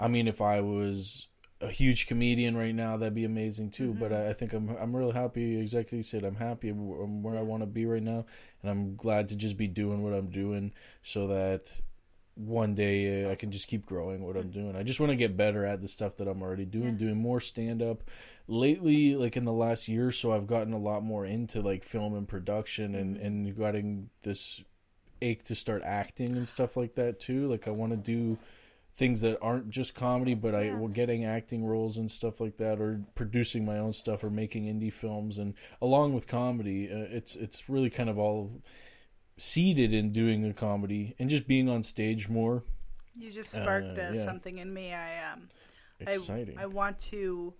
I 0.00 0.08
mean, 0.08 0.26
if 0.28 0.40
I 0.40 0.60
was 0.60 1.28
a 1.64 1.70
huge 1.70 2.06
comedian 2.06 2.56
right 2.56 2.74
now, 2.74 2.96
that'd 2.96 3.14
be 3.14 3.24
amazing 3.24 3.70
too. 3.70 3.94
But 3.94 4.10
Mm-hmm. 4.12 4.26
I, 4.26 4.30
I 4.30 4.32
think 4.32 4.52
I'm 4.52 4.68
I'm 4.80 4.94
really 4.94 5.12
happy. 5.12 5.58
Exactly, 5.60 5.98
you 5.98 6.04
said 6.04 6.24
I'm 6.24 6.36
happy 6.36 6.70
where 6.72 7.02
I'm 7.02 7.22
where 7.22 7.36
I 7.38 7.42
want 7.42 7.62
to 7.62 7.66
be 7.66 7.86
right 7.86 8.02
now, 8.02 8.24
and 8.62 8.70
I'm 8.70 8.96
glad 8.96 9.28
to 9.30 9.36
just 9.36 9.56
be 9.56 9.66
doing 9.68 10.02
what 10.02 10.12
I'm 10.12 10.30
doing 10.30 10.72
so 11.02 11.26
that 11.28 11.80
one 12.36 12.74
day 12.74 13.24
uh, 13.24 13.30
I 13.30 13.36
can 13.36 13.52
just 13.52 13.68
keep 13.68 13.86
growing 13.86 14.24
what 14.26 14.36
I'm 14.36 14.50
doing. 14.50 14.74
I 14.74 14.82
just 14.82 14.98
want 14.98 15.10
to 15.10 15.16
get 15.16 15.36
better 15.36 15.64
at 15.64 15.80
the 15.80 15.86
stuff 15.88 16.16
that 16.16 16.26
I'm 16.26 16.42
already 16.42 16.64
doing, 16.64 16.94
Yeah. 16.94 16.98
doing 17.06 17.16
more 17.16 17.40
stand 17.40 17.80
up. 17.80 18.02
Lately, 18.48 19.14
like 19.16 19.36
in 19.36 19.44
the 19.44 19.52
last 19.52 19.88
year 19.88 20.08
or 20.08 20.10
so, 20.12 20.32
I've 20.32 20.46
gotten 20.48 20.72
a 20.72 20.78
lot 20.78 21.02
more 21.02 21.24
into 21.24 21.62
like 21.62 21.84
film 21.84 22.14
and 22.14 22.26
production 22.28 22.94
and 22.94 23.16
Mm-hmm. 23.16 23.24
and 23.26 23.56
getting 23.56 24.10
this 24.22 24.62
ache 25.22 25.44
to 25.44 25.54
start 25.54 25.82
acting 25.84 26.36
and 26.36 26.48
stuff 26.48 26.76
like 26.76 26.96
that 26.96 27.20
too. 27.20 27.48
Like 27.48 27.66
I 27.66 27.70
want 27.70 27.92
to 27.92 27.96
do 27.96 28.36
things 28.94 29.20
that 29.22 29.38
aren't 29.42 29.70
just 29.70 29.94
comedy, 29.94 30.34
but 30.34 30.54
I 30.54 30.72
Yeah. 30.72 30.74
well, 30.74 30.88
getting 30.88 31.24
acting 31.24 31.64
roles 31.64 31.98
and 31.98 32.10
stuff 32.10 32.40
like 32.40 32.56
that, 32.58 32.80
or 32.80 33.02
producing 33.14 33.64
my 33.64 33.78
own 33.78 33.92
stuff, 33.92 34.24
or 34.24 34.30
making 34.30 34.64
indie 34.66 34.92
films, 34.92 35.38
and 35.38 35.54
along 35.82 36.14
with 36.14 36.26
comedy, 36.28 36.90
uh, 36.90 37.06
it's 37.10 37.36
it's 37.36 37.68
really 37.68 37.90
kind 37.90 38.08
of 38.10 38.18
all 38.18 38.62
seeded 39.38 39.92
in 39.94 40.12
doing 40.12 40.42
the 40.42 40.54
comedy 40.54 41.14
and 41.18 41.30
just 41.30 41.46
being 41.48 41.68
on 41.68 41.82
stage 41.82 42.28
more. 42.28 42.64
You 43.16 43.30
just 43.32 43.52
sparked 43.52 43.96
Uh, 43.96 43.98
uh, 43.98 44.14
yeah. 44.14 44.24
something 44.24 44.58
in 44.58 44.72
me. 44.72 44.92
I 44.92 45.32
um, 45.32 45.48
Exciting. 46.00 46.58
I, 46.58 46.62
I 46.62 46.66
want 46.66 46.98
to 47.10 47.54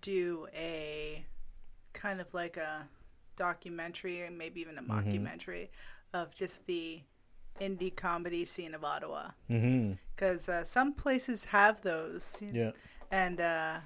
do 0.00 0.48
a 0.54 1.24
kind 1.94 2.20
of 2.20 2.32
like 2.34 2.56
a 2.56 2.88
documentary, 3.36 4.22
and 4.22 4.38
maybe 4.38 4.60
even 4.60 4.78
a 4.78 4.82
Mm-hmm. 4.88 5.26
mockumentary 5.26 5.68
of 6.12 6.34
just 6.34 6.66
the 6.66 7.02
indie 7.60 7.94
comedy 7.94 8.44
scene 8.44 8.74
of 8.74 8.84
Ottawa. 8.84 9.30
mm-hmm. 9.50 9.92
Because 10.14 10.48
uh, 10.48 10.64
some 10.64 10.92
places 10.92 11.44
have 11.46 11.82
those, 11.82 12.36
you- 12.40 12.50
Yeah. 12.52 12.70
and 13.10 13.40
uh, 13.40 13.78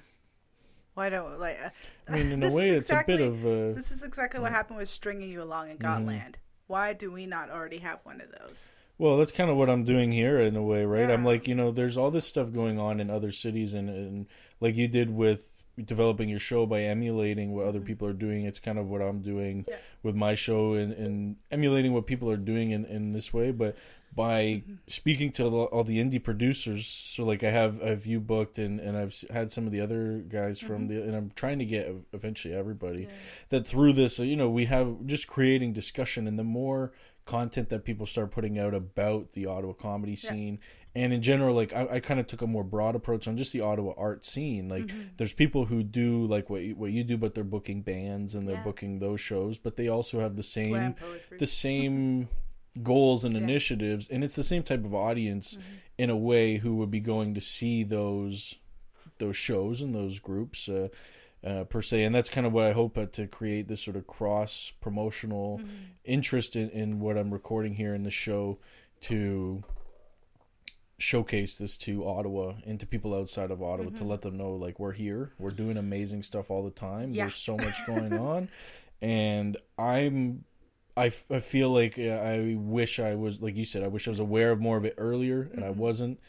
why 0.93 1.09
don't 1.09 1.39
like? 1.39 1.57
Uh, 1.63 1.69
I 2.07 2.11
mean, 2.11 2.31
in 2.31 2.43
a 2.43 2.51
way, 2.53 2.69
is 2.69 2.83
it's 2.83 2.91
a 2.91 3.03
bit 3.05 3.21
of 3.21 3.45
uh, 3.45 3.73
This 3.73 3.91
is 3.91 4.03
exactly 4.03 4.39
what 4.39 4.51
happened 4.51 4.77
with 4.79 4.89
stringing 4.89 5.29
you 5.29 5.41
along 5.41 5.69
in 5.71 5.77
Mm-hmm. 5.77 6.31
Why 6.67 6.93
do 6.93 7.11
we 7.11 7.25
not 7.25 7.49
already 7.49 7.79
have 7.79 7.99
one 8.03 8.21
of 8.21 8.27
those? 8.39 8.71
Well, 8.99 9.17
that's 9.17 9.31
kind 9.31 9.49
of 9.49 9.55
what 9.57 9.69
I'm 9.69 9.85
doing 9.85 10.11
here 10.11 10.39
in 10.39 10.55
a 10.55 10.61
way, 10.61 10.83
right? 10.85 11.09
I'm 11.09 11.23
like, 11.23 11.47
you 11.47 11.55
know, 11.55 11.71
there's 11.71 11.95
all 11.97 12.11
this 12.11 12.27
stuff 12.27 12.51
going 12.51 12.77
on 12.77 12.99
in 12.99 13.09
other 13.09 13.31
cities, 13.31 13.73
and, 13.73 13.89
and 13.89 14.27
like 14.59 14.75
you 14.75 14.87
did 14.87 15.09
with 15.09 15.55
developing 15.83 16.27
your 16.29 16.39
show 16.39 16.65
by 16.65 16.81
emulating 16.81 17.53
what 17.53 17.65
other 17.67 17.79
people 17.79 18.07
are 18.07 18.13
doing. 18.13 18.45
It's 18.45 18.59
kind 18.59 18.77
of 18.77 18.89
what 18.89 19.01
I'm 19.01 19.21
doing. 19.21 19.65
Yeah. 19.67 19.75
with 20.01 20.15
my 20.15 20.33
show 20.33 20.73
and, 20.73 20.93
and 20.93 21.35
emulating 21.51 21.93
what 21.93 22.05
people 22.07 22.29
are 22.31 22.37
doing 22.37 22.71
in, 22.71 22.85
in 22.85 23.11
this 23.13 23.33
way. 23.33 23.51
But 23.51 23.75
by 24.15 24.41
Mm-hmm. 24.43 24.73
speaking 24.87 25.31
to 25.33 25.45
all 25.45 25.83
the 25.83 25.99
indie 25.99 26.23
producers, 26.23 26.87
so 26.87 27.23
like 27.23 27.43
I 27.43 27.51
have, 27.51 27.81
I 27.83 27.89
have 27.89 28.05
you 28.07 28.19
booked, 28.19 28.57
and, 28.57 28.79
and 28.79 28.97
I've 28.97 29.13
had 29.29 29.51
some 29.51 29.65
of 29.67 29.71
the 29.71 29.81
other 29.81 30.23
guys 30.27 30.59
from 30.59 30.87
Mm-hmm. 30.87 30.95
the, 30.95 31.03
and 31.03 31.15
I'm 31.15 31.31
trying 31.35 31.59
to 31.59 31.65
get 31.65 31.93
eventually 32.13 32.53
everybody 32.55 33.07
that 33.49 33.67
through 33.67 33.93
this, 33.93 34.17
you 34.19 34.35
know, 34.35 34.49
we 34.49 34.65
have 34.65 35.05
just 35.05 35.27
creating 35.27 35.73
discussion, 35.73 36.27
and 36.27 36.39
the 36.39 36.43
more 36.43 36.91
content 37.25 37.69
that 37.69 37.83
people 37.85 38.07
start 38.07 38.31
putting 38.31 38.57
out 38.57 38.73
about 38.73 39.33
the 39.33 39.45
Ottawa 39.45 39.73
comedy 39.73 40.17
Yeah. 40.23 40.57
And 40.95 41.13
in 41.13 41.21
general, 41.21 41.55
like 41.55 41.71
I, 41.73 41.87
I 41.95 41.99
kind 41.99 42.19
of 42.19 42.27
took 42.27 42.41
a 42.41 42.47
more 42.47 42.63
broad 42.63 42.95
approach 42.95 43.27
on 43.27 43.37
just 43.37 43.53
the 43.53 43.61
Ottawa 43.61 43.93
art 43.97 44.25
scene. 44.25 44.69
Like, 44.69 44.87
Mm-hmm. 44.87 45.01
there's 45.17 45.33
people 45.33 45.65
who 45.65 45.83
do 45.83 46.25
like 46.25 46.49
what 46.49 46.61
you, 46.61 46.75
what 46.75 46.91
you 46.91 47.03
do, 47.03 47.17
but 47.17 47.35
they're 47.35 47.43
booking 47.43 47.81
bands 47.81 48.33
and 48.35 48.47
they're 48.47 48.55
Yeah. 48.57 48.63
booking 48.63 48.99
those 48.99 49.21
shows, 49.21 49.57
but 49.57 49.75
they 49.77 49.87
also 49.87 50.19
have 50.19 50.35
the 50.35 50.43
same 50.43 50.95
the 51.37 51.47
same 51.65 52.29
goals 52.81 53.23
and 53.25 53.35
Yeah. 53.35 53.41
initiatives, 53.41 54.07
and 54.09 54.23
it's 54.23 54.35
the 54.35 54.43
same 54.43 54.63
type 54.63 54.83
of 54.85 54.93
audience 54.93 55.55
Mm-hmm. 55.55 55.75
in 55.99 56.09
a 56.09 56.17
way 56.17 56.57
who 56.57 56.75
would 56.77 56.91
be 56.91 56.99
going 57.01 57.33
to 57.35 57.41
see 57.41 57.83
those 57.83 58.55
those 59.19 59.35
shows 59.35 59.81
and 59.81 59.93
those 59.93 60.17
groups 60.19 60.69
uh, 60.69 60.87
uh, 61.43 61.63
per 61.65 61.81
se, 61.81 62.03
and 62.03 62.15
that's 62.15 62.29
kind 62.29 62.47
of 62.47 62.53
what 62.53 62.65
I 62.65 62.71
hope 62.71 62.97
uh, 62.97 63.05
to 63.07 63.27
create 63.27 63.67
this 63.67 63.81
sort 63.83 63.95
of 63.97 64.07
cross 64.07 64.71
promotional 64.81 65.59
Mm-hmm. 65.59 65.75
interest 66.05 66.55
in, 66.55 66.69
in 66.71 66.99
what 66.99 67.17
I'm 67.17 67.31
recording 67.31 67.75
here 67.75 67.93
in 67.93 68.03
the 68.03 68.11
show 68.11 68.57
to 69.01 69.63
showcase 70.99 71.57
this 71.57 71.77
to 71.77 72.05
Ottawa 72.05 72.53
and 72.65 72.79
to 72.79 72.85
people 72.85 73.15
outside 73.15 73.51
of 73.51 73.63
Ottawa 73.63 73.89
to 73.89 73.95
mm-hmm. 73.95 74.05
let 74.05 74.21
them 74.21 74.37
know 74.37 74.51
like 74.51 74.79
we're 74.79 74.91
here, 74.91 75.31
we're 75.39 75.51
doing 75.51 75.77
amazing 75.77 76.23
stuff 76.23 76.51
all 76.51 76.63
the 76.63 76.71
time. 76.71 77.13
Yeah. 77.13 77.23
There's 77.23 77.35
so 77.35 77.57
much 77.57 77.85
going 77.87 78.13
on, 78.13 78.49
and 79.01 79.57
I'm. 79.77 80.43
I, 80.97 81.05
f- 81.05 81.31
I 81.31 81.39
feel 81.39 81.69
like 81.69 81.97
uh, 81.97 82.09
I 82.09 82.55
wish 82.59 82.99
I 82.99 83.15
was 83.15 83.41
like 83.41 83.55
you 83.55 83.63
said 83.63 83.83
I 83.83 83.87
wish 83.87 84.05
I 84.05 84.11
was 84.11 84.19
aware 84.19 84.51
of 84.51 84.59
more 84.59 84.75
of 84.75 84.83
it 84.83 84.95
earlier 84.97 85.49
and 85.53 85.63
I 85.63 85.69
mm-hmm. 85.69 85.79
wasn't. 85.79 86.19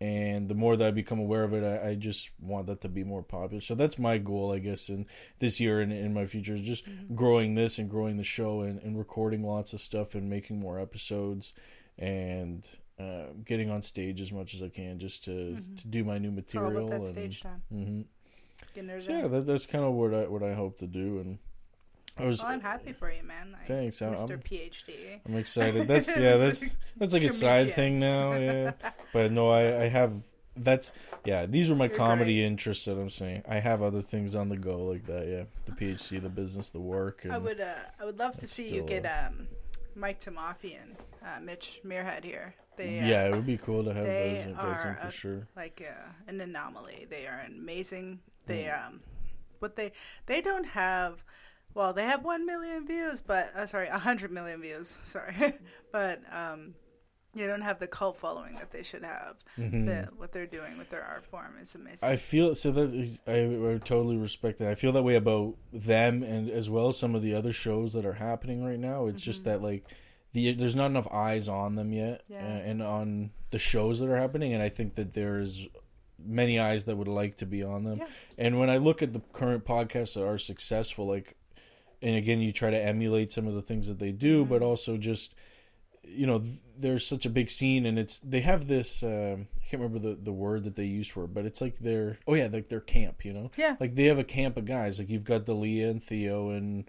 And 0.00 0.48
the 0.48 0.56
more 0.56 0.76
that 0.76 0.84
I 0.84 0.90
become 0.90 1.20
aware 1.20 1.44
of 1.44 1.54
it 1.54 1.62
I, 1.62 1.90
I 1.90 1.94
just 1.94 2.30
want 2.40 2.66
that 2.66 2.80
to 2.80 2.88
be 2.88 3.04
more 3.04 3.22
popular. 3.22 3.60
So 3.60 3.76
that's 3.76 4.00
my 4.00 4.18
goal 4.18 4.50
I 4.50 4.58
guess 4.58 4.88
in 4.88 5.06
this 5.38 5.60
year 5.60 5.78
and 5.78 5.92
in 5.92 6.12
my 6.12 6.26
future 6.26 6.54
is 6.54 6.62
just 6.62 6.86
mm-hmm. 6.86 7.14
growing 7.14 7.54
this 7.54 7.78
and 7.78 7.88
growing 7.88 8.16
the 8.16 8.24
show 8.24 8.62
and, 8.62 8.82
and 8.82 8.98
recording 8.98 9.44
lots 9.44 9.72
of 9.72 9.80
stuff 9.80 10.16
and 10.16 10.28
making 10.28 10.58
more 10.58 10.80
episodes. 10.80 11.52
And 11.96 12.68
uh, 12.98 13.26
getting 13.44 13.70
on 13.70 13.82
stage 13.82 14.20
as 14.20 14.32
much 14.32 14.54
as 14.54 14.62
I 14.62 14.68
can 14.68 14.98
just 14.98 15.24
to, 15.24 15.56
to 15.76 15.86
do 15.88 16.04
my 16.04 16.18
new 16.18 16.30
material 16.30 16.90
and 16.92 17.04
stage 17.04 17.42
time. 17.42 17.62
hmm 17.70 18.00
there 18.74 19.00
so 19.00 19.12
yeah 19.12 19.26
that, 19.26 19.46
that's 19.46 19.66
kind 19.66 19.84
of 19.84 19.92
what 19.92 20.14
I 20.14 20.26
what 20.26 20.42
I 20.42 20.54
hope 20.54 20.78
to 20.78 20.86
do 20.86 21.18
and 21.18 21.38
I 22.18 22.24
was 22.24 22.42
Well, 22.42 22.52
I'm 22.52 22.60
happy 22.60 22.94
for 22.94 23.12
you, 23.12 23.22
man. 23.22 23.52
Like, 23.52 23.66
Thanks, 23.66 24.00
I'm- 24.00 24.14
Mr. 24.14 24.42
PhD. 24.42 25.20
I'm 25.26 25.36
excited. 25.36 25.86
That's 25.86 26.08
yeah. 26.16 26.36
That's 26.36 26.64
that's 26.96 27.12
like 27.12 27.24
a 27.24 27.32
side 27.32 27.74
thing 27.74 27.98
now. 27.98 28.32
Yeah, 28.34 28.72
but 29.12 29.32
no, 29.32 29.50
I 29.50 29.82
I 29.82 29.88
have 29.88 30.12
that's 30.56 30.92
yeah. 31.24 31.46
These 31.46 31.70
are 31.70 31.74
my 31.74 31.86
You're 31.86 31.96
comedy 31.96 32.42
interests 32.44 32.86
that 32.86 32.98
I'm 32.98 33.10
saying. 33.10 33.42
I 33.48 33.58
have 33.58 33.82
other 33.82 34.02
things 34.02 34.34
on 34.34 34.48
the 34.48 34.56
go 34.56 34.78
like 34.84 35.04
that. 35.06 35.26
Yeah, 35.26 35.44
the 35.66 35.72
PhD, 35.72 36.22
the 36.22 36.28
business, 36.28 36.70
the 36.70 36.80
work. 36.80 37.24
And, 37.24 37.32
I 37.32 37.38
would, 37.38 37.60
uh, 37.60 37.74
I 38.00 38.04
would 38.04 38.18
love 38.18 38.38
to 38.38 38.46
see 38.46 38.72
you 38.74 38.82
get 38.82 39.04
um, 39.04 39.46
Mike 39.94 40.18
Tomafi 40.18 40.76
and 40.80 40.96
uh, 41.22 41.40
Mitch 41.42 41.80
Meerhead 41.84 42.24
here. 42.24 42.54
They, 42.76 43.00
uh, 43.00 43.06
yeah, 43.06 43.24
it 43.26 43.34
would 43.34 43.46
be 43.46 43.56
cool 43.58 43.84
to 43.84 43.92
have 43.94 44.04
those 44.06 44.44
in 44.44 44.54
are 44.56 44.74
for 45.00 45.06
a- 45.08 45.10
sure. 45.10 45.46
like 45.56 45.82
uh, 45.86 46.08
an 46.28 46.40
anomaly. 46.40 47.06
They 47.10 47.26
are 47.26 47.44
amazing. 47.46 48.20
They 48.46 48.64
Mm. 48.64 48.86
um, 48.86 49.00
but 49.60 49.76
they 49.76 49.92
they 50.26 50.40
don't 50.40 50.64
have. 50.66 51.22
Well, 51.74 51.92
they 51.92 52.04
have 52.04 52.24
one 52.24 52.46
million 52.46 52.86
views, 52.86 53.20
but 53.20 53.52
uh, 53.54 53.66
sorry, 53.66 53.88
a 53.88 53.98
hundred 53.98 54.30
million 54.30 54.60
views. 54.62 54.94
Sorry, 55.04 55.34
but 55.92 56.22
um, 56.32 56.74
they 57.34 57.46
don't 57.46 57.60
have 57.60 57.78
the 57.78 57.86
cult 57.86 58.16
following 58.18 58.54
that 58.54 58.70
they 58.70 58.82
should 58.82 59.02
have. 59.04 59.36
The, 59.58 60.08
what 60.16 60.32
they're 60.32 60.46
doing 60.46 60.78
with 60.78 60.88
their 60.88 61.02
art 61.04 61.26
form 61.26 61.56
is 61.60 61.74
amazing. 61.74 61.98
I 62.08 62.16
feel 62.16 62.54
so 62.54 62.70
that 62.72 62.94
is, 62.94 63.20
I, 63.26 63.40
I 63.74 63.78
totally 63.84 64.16
respect 64.16 64.58
that. 64.60 64.68
I 64.68 64.74
feel 64.74 64.92
that 64.92 65.02
way 65.02 65.16
about 65.16 65.56
them 65.70 66.22
and 66.22 66.48
as 66.48 66.70
well 66.70 66.88
as 66.88 66.96
some 66.98 67.14
of 67.14 67.20
the 67.20 67.34
other 67.34 67.52
shows 67.52 67.92
that 67.92 68.06
are 68.06 68.14
happening 68.14 68.64
right 68.64 68.78
now. 68.78 69.06
It's 69.08 69.22
just 69.22 69.44
that 69.44 69.60
like 69.60 69.84
the 70.36 70.52
there's 70.52 70.76
not 70.76 70.86
enough 70.86 71.08
eyes 71.12 71.48
on 71.48 71.74
them 71.74 71.92
yet, 71.92 72.22
Yeah. 72.28 72.38
uh, 72.44 72.68
and 72.70 72.82
on 72.82 73.30
the 73.50 73.58
shows 73.58 73.98
that 74.00 74.08
are 74.08 74.16
happening. 74.18 74.52
And 74.52 74.62
I 74.62 74.68
think 74.68 74.94
that 74.96 75.14
there's 75.14 75.66
many 76.18 76.58
eyes 76.58 76.84
that 76.84 76.96
would 76.96 77.08
like 77.08 77.36
to 77.36 77.46
be 77.46 77.62
on 77.62 77.84
them. 77.84 77.98
Yeah. 77.98 78.06
And 78.38 78.58
when 78.60 78.70
I 78.70 78.76
look 78.76 79.02
at 79.02 79.12
the 79.12 79.20
current 79.32 79.64
podcasts 79.64 80.14
that 80.14 80.24
are 80.26 80.38
successful, 80.38 81.06
like, 81.06 81.36
and 82.02 82.16
again, 82.16 82.40
you 82.40 82.52
try 82.52 82.70
to 82.70 82.82
emulate 82.82 83.32
some 83.32 83.46
of 83.46 83.54
the 83.54 83.62
things 83.62 83.86
that 83.86 83.98
they 83.98 84.12
do, 84.12 84.42
Mm-hmm. 84.42 84.50
but 84.52 84.62
also 84.62 84.96
just 84.96 85.34
you 86.08 86.24
know 86.24 86.38
th- 86.38 86.60
there's 86.78 87.04
such 87.04 87.26
a 87.26 87.30
big 87.30 87.50
scene 87.50 87.84
and 87.84 87.98
it's 87.98 88.20
they 88.20 88.38
have 88.40 88.68
this 88.68 89.02
um, 89.02 89.48
i 89.56 89.64
can't 89.68 89.82
remember 89.82 89.98
the, 89.98 90.14
the 90.14 90.32
word 90.32 90.62
that 90.62 90.76
they 90.76 90.84
use 90.84 91.08
for 91.08 91.24
it 91.24 91.34
but 91.34 91.44
it's 91.44 91.60
like 91.60 91.80
their 91.80 92.16
oh 92.28 92.34
yeah 92.34 92.46
like 92.52 92.68
their 92.68 92.78
camp 92.80 93.24
you 93.24 93.32
know 93.32 93.50
Yeah. 93.56 93.74
like 93.80 93.96
they 93.96 94.04
have 94.04 94.16
a 94.18 94.22
camp 94.22 94.56
of 94.56 94.66
guys 94.66 95.00
like 95.00 95.10
you've 95.10 95.24
got 95.24 95.46
the 95.46 95.52
leah 95.54 95.90
and 95.90 96.00
theo 96.00 96.50
and 96.50 96.84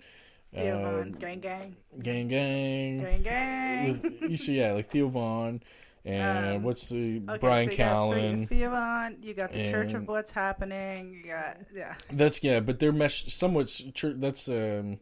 Theo 0.53 0.77
uh, 0.79 0.91
Von, 0.91 1.11
gang, 1.13 1.39
gang, 1.39 1.75
gang 2.01 2.27
gang, 2.27 2.99
gang, 3.01 3.21
gang. 3.23 4.01
With, 4.01 4.21
you 4.21 4.37
see 4.37 4.57
yeah 4.57 4.73
like 4.73 4.89
Theo 4.89 5.07
Von 5.09 5.61
and 6.05 6.55
Um, 6.57 6.63
what's 6.63 6.87
the 6.89 7.21
Okay, 7.27 7.37
brian 7.39 7.67
so 7.67 7.71
you 7.71 7.77
got 7.77 7.95
callen 7.95 8.47
Theo 8.49 8.69
Von, 8.69 9.17
you 9.21 9.33
got 9.33 9.51
the 9.51 9.71
Church 9.71 9.93
of 9.93 10.07
What's 10.07 10.31
Happening. 10.31 11.13
You 11.13 11.31
got 11.31 11.57
yeah, 11.75 11.95
that's 12.11 12.41
yeah 12.43 12.59
but 12.61 12.79
they're 12.79 12.91
meshed 12.93 13.29
somewhat 13.31 13.63
s- 13.65 13.83
chur- 13.93 14.13
that's 14.13 14.47
um 14.47 14.99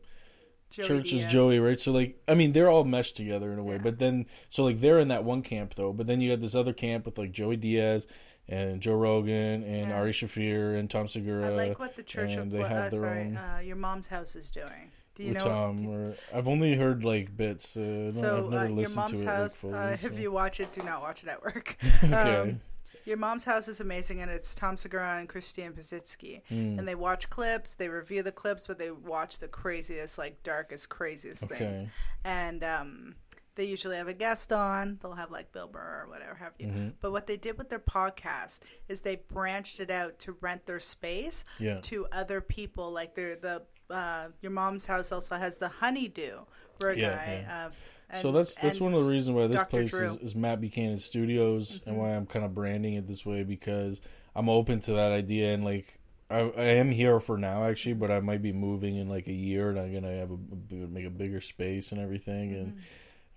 Joey 0.71 0.87
Church 0.87 1.13
is 1.13 1.25
Joey, 1.27 1.59
right? 1.59 1.79
So 1.79 1.91
like, 1.93 2.21
I 2.27 2.33
mean, 2.33 2.51
they're 2.51 2.67
all 2.67 2.83
meshed 2.83 3.15
together 3.15 3.53
in 3.53 3.59
a 3.59 3.63
way. 3.63 3.75
Yeah. 3.75 3.81
But 3.83 3.99
then, 3.99 4.25
so 4.49 4.65
like, 4.65 4.81
they're 4.81 4.99
in 4.99 5.07
that 5.07 5.23
one 5.23 5.41
camp 5.41 5.75
though. 5.75 5.93
But 5.93 6.05
then 6.07 6.19
you 6.19 6.29
got 6.31 6.41
this 6.41 6.53
other 6.55 6.73
camp 6.73 7.05
with 7.05 7.17
like 7.17 7.31
Joey 7.31 7.55
Diaz 7.55 8.07
and 8.49 8.81
Joe 8.81 8.95
Rogan 8.95 9.63
and 9.63 9.89
Yeah. 9.89 9.95
Ari 9.95 10.11
Shaffir 10.11 10.77
and 10.77 10.89
Tom 10.89 11.07
Segura. 11.07 11.45
I 11.47 11.49
like 11.51 11.79
what 11.79 11.95
the 11.95 12.03
Church 12.03 12.33
of 12.33 12.39
and 12.39 12.51
they 12.51 12.59
what, 12.59 12.69
have 12.71 12.87
uh, 12.87 12.89
their 12.89 12.99
sorry, 12.99 13.21
own- 13.21 13.37
uh, 13.37 13.59
your 13.63 13.77
mom's 13.77 14.07
house 14.07 14.35
is 14.35 14.49
doing. 14.51 14.91
Do 15.15 15.23
you 15.23 15.33
with 15.33 15.45
know? 15.45 15.75
Do- 15.77 15.89
or, 15.89 16.15
I've 16.33 16.47
only 16.47 16.75
heard 16.75 17.03
like 17.03 17.35
bits. 17.35 17.75
Uh, 17.77 18.11
so 18.11 18.37
I've 18.37 18.49
never 18.49 18.65
uh, 18.65 18.67
your 18.67 18.89
mom's 18.89 19.11
to 19.11 19.21
it 19.21 19.25
house. 19.25 19.55
fully. 19.55 19.73
uh, 19.73 19.97
so. 19.97 20.07
If 20.07 20.19
you 20.19 20.31
watch 20.31 20.59
it, 20.59 20.73
do 20.73 20.83
not 20.83 21.01
watch 21.01 21.23
it 21.23 21.29
at 21.29 21.41
work. 21.41 21.77
okay. 22.03 22.13
um, 22.13 22.61
your 23.05 23.17
mom's 23.17 23.45
house 23.45 23.67
is 23.67 23.79
amazing, 23.79 24.21
and 24.21 24.31
it's 24.31 24.55
Tom 24.55 24.77
Segura 24.77 25.19
and 25.19 25.29
Christina 25.29 25.71
Pazsitzky. 25.71 26.41
Mm. 26.51 26.79
And 26.79 26.87
they 26.87 26.95
watch 26.95 27.29
clips, 27.29 27.75
they 27.75 27.87
review 27.87 28.23
the 28.23 28.31
clips, 28.31 28.65
but 28.65 28.79
they 28.79 28.89
watch 28.89 29.37
the 29.37 29.47
craziest, 29.47 30.17
like 30.17 30.41
darkest, 30.41 30.89
craziest 30.89 31.43
things. 31.43 31.87
And 32.23 32.63
um, 32.63 33.15
they 33.55 33.65
usually 33.65 33.95
have 33.97 34.07
a 34.07 34.13
guest 34.13 34.51
on. 34.53 34.99
They'll 35.01 35.13
have 35.13 35.31
like 35.31 35.51
Bill 35.51 35.67
Burr 35.67 36.03
or 36.03 36.09
whatever 36.09 36.35
have 36.35 36.53
you. 36.59 36.67
Mhm. 36.67 36.93
But 37.01 37.11
what 37.11 37.25
they 37.27 37.37
did 37.37 37.57
with 37.57 37.69
their 37.69 37.79
podcast 37.79 38.59
is 38.89 39.01
they 39.01 39.15
branched 39.15 39.79
it 39.79 39.89
out 39.89 40.19
to 40.19 40.33
rent 40.41 40.65
their 40.65 40.79
space 40.79 41.43
Yeah. 41.59 41.79
to 41.83 42.07
other 42.11 42.41
people. 42.41 42.91
Like 42.91 43.15
they're 43.15 43.35
the 43.35 43.63
uh, 43.89 44.29
your 44.41 44.51
mom's 44.51 44.85
house 44.87 45.11
also 45.11 45.35
has 45.35 45.57
the 45.57 45.67
honeydew 45.69 46.39
for 46.79 46.89
a 46.89 46.97
Yeah, 46.97 47.15
guy. 47.15 47.39
yeah. 47.47 47.69
Uh, 48.11 48.21
so 48.21 48.31
that's 48.31 48.55
that's 48.55 48.79
one 48.81 48.93
of 48.93 49.01
the 49.03 49.09
reasons 49.09 49.35
why 49.35 49.47
this 49.47 49.57
Dr. 49.61 49.69
place 49.69 49.91
Drew. 49.91 50.07
is, 50.09 50.17
is 50.17 50.35
Matt 50.35 50.59
Buchanan 50.61 50.97
Studios 50.97 51.81
and 51.85 51.97
why 51.97 52.09
I'm 52.15 52.25
kind 52.25 52.43
of 52.45 52.53
branding 52.53 52.95
it 52.95 53.07
this 53.07 53.25
way 53.25 53.43
because 53.43 54.01
I'm 54.35 54.49
open 54.49 54.79
to 54.81 54.93
that 54.93 55.11
idea 55.11 55.53
and 55.53 55.63
like 55.63 55.99
I, 56.29 56.37
I 56.57 56.63
am 56.63 56.89
here 56.91 57.19
for 57.19 57.37
now 57.37 57.63
actually, 57.65 57.93
but 57.93 58.09
I 58.11 58.19
might 58.19 58.41
be 58.41 58.51
moving 58.51 58.95
in 58.95 59.07
like 59.07 59.27
a 59.27 59.33
year 59.33 59.69
and 59.69 59.79
I'm 59.79 59.93
gonna 59.93 60.15
have 60.17 60.31
a, 60.31 60.35
a- 60.75 60.87
make 60.87 61.05
a 61.05 61.09
bigger 61.11 61.39
space 61.41 61.91
and 61.91 62.01
everything 62.01 62.53
and 62.53 62.77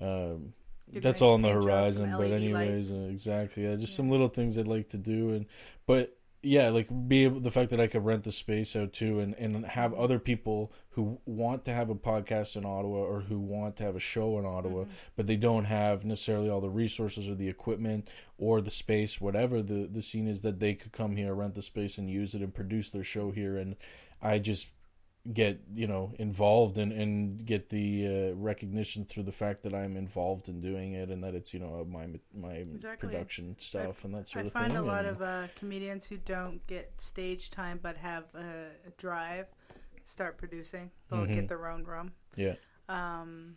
um, 0.00 0.52
that's 0.92 1.20
all 1.22 1.34
on 1.34 1.42
the 1.42 1.48
paint 1.48 1.62
your 1.62 1.70
own 1.72 1.92
some 1.92 2.08
horizon. 2.08 2.14
But 2.16 2.30
anyways, 2.32 2.90
lights. 2.90 3.00
uh, 3.06 3.10
exactly, 3.10 3.64
yeah, 3.64 3.76
just 3.76 3.94
some 3.96 4.08
little 4.10 4.28
things 4.28 4.56
I'd 4.56 4.68
like 4.68 4.88
to 4.90 4.98
do 4.98 5.30
and 5.30 5.46
but 5.86 6.14
yeah, 6.40 6.68
like 6.68 6.86
be 7.08 7.24
able 7.24 7.40
the 7.40 7.50
fact 7.50 7.70
that 7.70 7.80
I 7.80 7.88
could 7.88 8.04
rent 8.04 8.22
the 8.22 8.30
space 8.30 8.76
out 8.76 8.92
too, 8.92 9.18
and 9.18 9.34
and 9.34 9.66
have 9.66 9.92
other 9.94 10.18
people 10.20 10.72
who 10.90 11.20
want 11.26 11.64
to 11.64 11.72
have 11.74 11.90
a 11.90 11.94
podcast 11.96 12.56
in 12.56 12.64
Ottawa 12.64 12.98
or 12.98 13.20
who 13.22 13.38
want 13.40 13.76
to 13.76 13.82
have 13.82 13.96
a 13.96 14.00
show 14.00 14.38
in 14.38 14.46
Ottawa, 14.46 14.82
Mm-hmm. 14.82 14.90
but 15.16 15.26
they 15.26 15.36
don't 15.36 15.64
have 15.64 16.04
necessarily 16.04 16.48
all 16.48 16.60
the 16.60 16.70
resources 16.70 17.28
or 17.28 17.34
the 17.34 17.48
equipment 17.48 18.08
or 18.38 18.60
the 18.60 18.70
space, 18.70 19.20
whatever 19.20 19.62
the 19.62 19.88
the 19.90 20.02
scene 20.02 20.28
is, 20.28 20.42
that 20.42 20.60
they 20.60 20.74
could 20.74 20.92
come 20.92 21.16
here, 21.16 21.34
rent 21.34 21.54
the 21.56 21.62
space, 21.62 21.98
and 21.98 22.08
use 22.08 22.34
it 22.36 22.40
and 22.42 22.54
produce 22.54 22.90
their 22.90 23.04
show 23.04 23.32
here, 23.32 23.56
and 23.56 23.74
I 24.22 24.38
just 24.38 24.68
get 25.32 25.60
you 25.74 25.86
know 25.86 26.12
involved 26.18 26.78
and 26.78 26.90
and 26.92 27.44
get 27.44 27.68
the 27.68 28.06
uh, 28.06 28.34
recognition 28.36 29.04
through 29.04 29.24
the 29.24 29.32
fact 29.32 29.62
that 29.64 29.74
I'm 29.74 29.96
involved 29.96 30.48
in 30.48 30.60
doing 30.60 30.94
it 30.94 31.10
and 31.10 31.22
that 31.24 31.34
it's 31.34 31.52
you 31.52 31.60
know 31.60 31.84
my 31.88 32.06
my 32.34 32.52
Exactly. 32.54 33.08
production 33.08 33.56
stuff 33.58 34.04
and 34.04 34.14
that 34.14 34.28
sort 34.28 34.44
I 34.44 34.46
of 34.48 34.52
thing. 34.54 34.62
I 34.62 34.68
find 34.68 34.76
a 34.78 34.82
lot 34.82 35.04
and- 35.04 35.16
of 35.16 35.22
uh, 35.22 35.48
comedians 35.56 36.06
who 36.06 36.16
don't 36.16 36.66
get 36.66 36.92
stage 36.98 37.50
time 37.50 37.78
but 37.82 37.96
have 37.96 38.24
a, 38.34 38.68
a 38.86 38.90
drive 38.96 39.46
start 40.06 40.38
producing. 40.38 40.90
They'll 41.10 41.26
Mhm. 41.26 41.34
get 41.34 41.48
their 41.48 41.68
own 41.68 41.84
room. 41.84 42.12
yeah. 42.36 42.54
Um, 42.88 43.56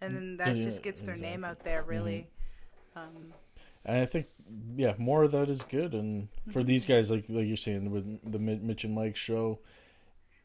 and 0.00 0.12
then 0.14 0.36
that 0.36 0.56
Yeah, 0.56 0.62
just 0.62 0.82
gets 0.82 1.02
their 1.02 1.16
name 1.16 1.42
exactly. 1.42 1.42
Mm-hmm. 1.42 1.44
out 1.44 1.64
there, 1.64 1.82
really. 1.82 2.28
Um, 2.94 3.34
And 3.84 3.96
I 3.98 4.06
think, 4.06 4.26
yeah, 4.76 4.94
more 4.98 5.24
of 5.24 5.32
that 5.32 5.48
is 5.48 5.62
good. 5.62 5.94
And 5.94 6.28
for 6.52 6.62
these 6.62 6.84
Mm-hmm. 6.84 6.92
guys, 6.92 7.10
like 7.10 7.28
like 7.28 7.46
you're 7.48 7.56
saying 7.56 7.90
with 7.90 8.30
the 8.32 8.38
Mitch 8.38 8.84
and 8.84 8.94
Mike 8.94 9.16
show, 9.16 9.58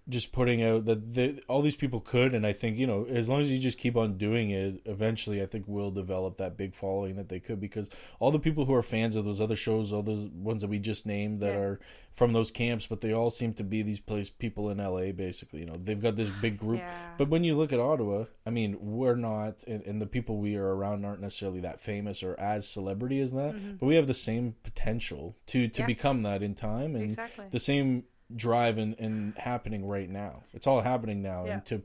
just 0.07 0.32
putting 0.32 0.61
out 0.61 0.86
that 0.86 1.14
they, 1.15 1.40
all 1.48 1.61
these 1.64 1.76
people 1.76 1.99
could, 1.99 2.36
and 2.36 2.45
I 2.45 2.53
think 2.53 2.77
you 2.77 2.86
know, 2.86 3.06
as 3.06 3.27
long 3.27 3.41
as 3.41 3.49
you 3.52 3.57
just 3.57 3.77
keep 3.80 3.95
on 3.95 4.18
doing 4.18 4.52
it, 4.52 4.82
eventually, 4.86 5.41
I 5.41 5.48
think 5.48 5.65
we'll 5.68 5.90
develop 5.91 6.38
that 6.38 6.56
big 6.57 6.76
following 6.76 7.15
that 7.15 7.30
they 7.30 7.40
could. 7.40 7.60
Because 7.60 7.90
all 8.19 8.30
the 8.32 8.38
people 8.40 8.65
who 8.65 8.73
are 8.76 8.84
fans 8.84 9.15
of 9.15 9.26
those 9.26 9.41
other 9.41 9.56
shows, 9.56 9.91
all 9.91 10.03
those 10.03 10.27
ones 10.27 10.61
that 10.61 10.68
we 10.69 10.77
just 10.80 11.06
named 11.07 11.40
that 11.40 11.53
Yeah. 11.53 11.60
are 11.60 11.80
from 12.14 12.32
those 12.34 12.49
camps, 12.52 12.88
but 12.88 13.02
they 13.02 13.11
all 13.11 13.30
seem 13.30 13.53
to 13.56 13.64
be 13.64 13.82
these 13.82 13.99
place 13.99 14.30
people 14.30 14.69
in 14.69 14.77
LA. 14.80 15.11
Basically, 15.11 15.60
you 15.61 15.65
know, 15.65 15.76
they've 15.76 16.02
got 16.02 16.15
this 16.15 16.30
big 16.30 16.57
group. 16.57 16.80
yeah. 16.80 17.14
But 17.18 17.30
when 17.30 17.44
you 17.44 17.56
look 17.57 17.73
at 17.73 17.80
Ottawa, 17.80 18.26
I 18.45 18.52
mean, 18.52 18.77
we're 18.80 19.15
not, 19.15 19.64
and, 19.68 19.82
and 19.84 19.99
the 20.02 20.06
people 20.06 20.38
we 20.38 20.56
are 20.56 20.76
around 20.76 21.03
aren't 21.03 21.19
necessarily 21.22 21.60
that 21.61 21.82
famous 21.82 22.22
or 22.23 22.40
as 22.40 22.68
celebrity 22.69 23.19
as 23.19 23.32
that. 23.34 23.80
But 23.80 23.86
we 23.88 23.95
have 23.95 24.07
the 24.07 24.14
same 24.14 24.56
potential 24.64 25.36
to 25.48 25.68
to 25.68 25.68
Mm-hmm. 25.68 25.82
Yeah. 25.82 25.86
become 25.88 26.22
that 26.23 26.41
in 26.44 26.53
time, 26.56 26.95
and 26.95 27.03
Exactly. 27.06 27.45
the 27.49 27.60
same 27.60 28.03
drive 28.34 28.78
and, 28.78 28.96
and 29.00 29.36
happening 29.38 29.86
right 29.86 30.10
now. 30.10 30.44
It's 30.54 30.68
all 30.68 30.82
happening 30.82 31.22
now, 31.22 31.46
Yeah. 31.46 31.54
and 31.56 31.66
to. 31.68 31.82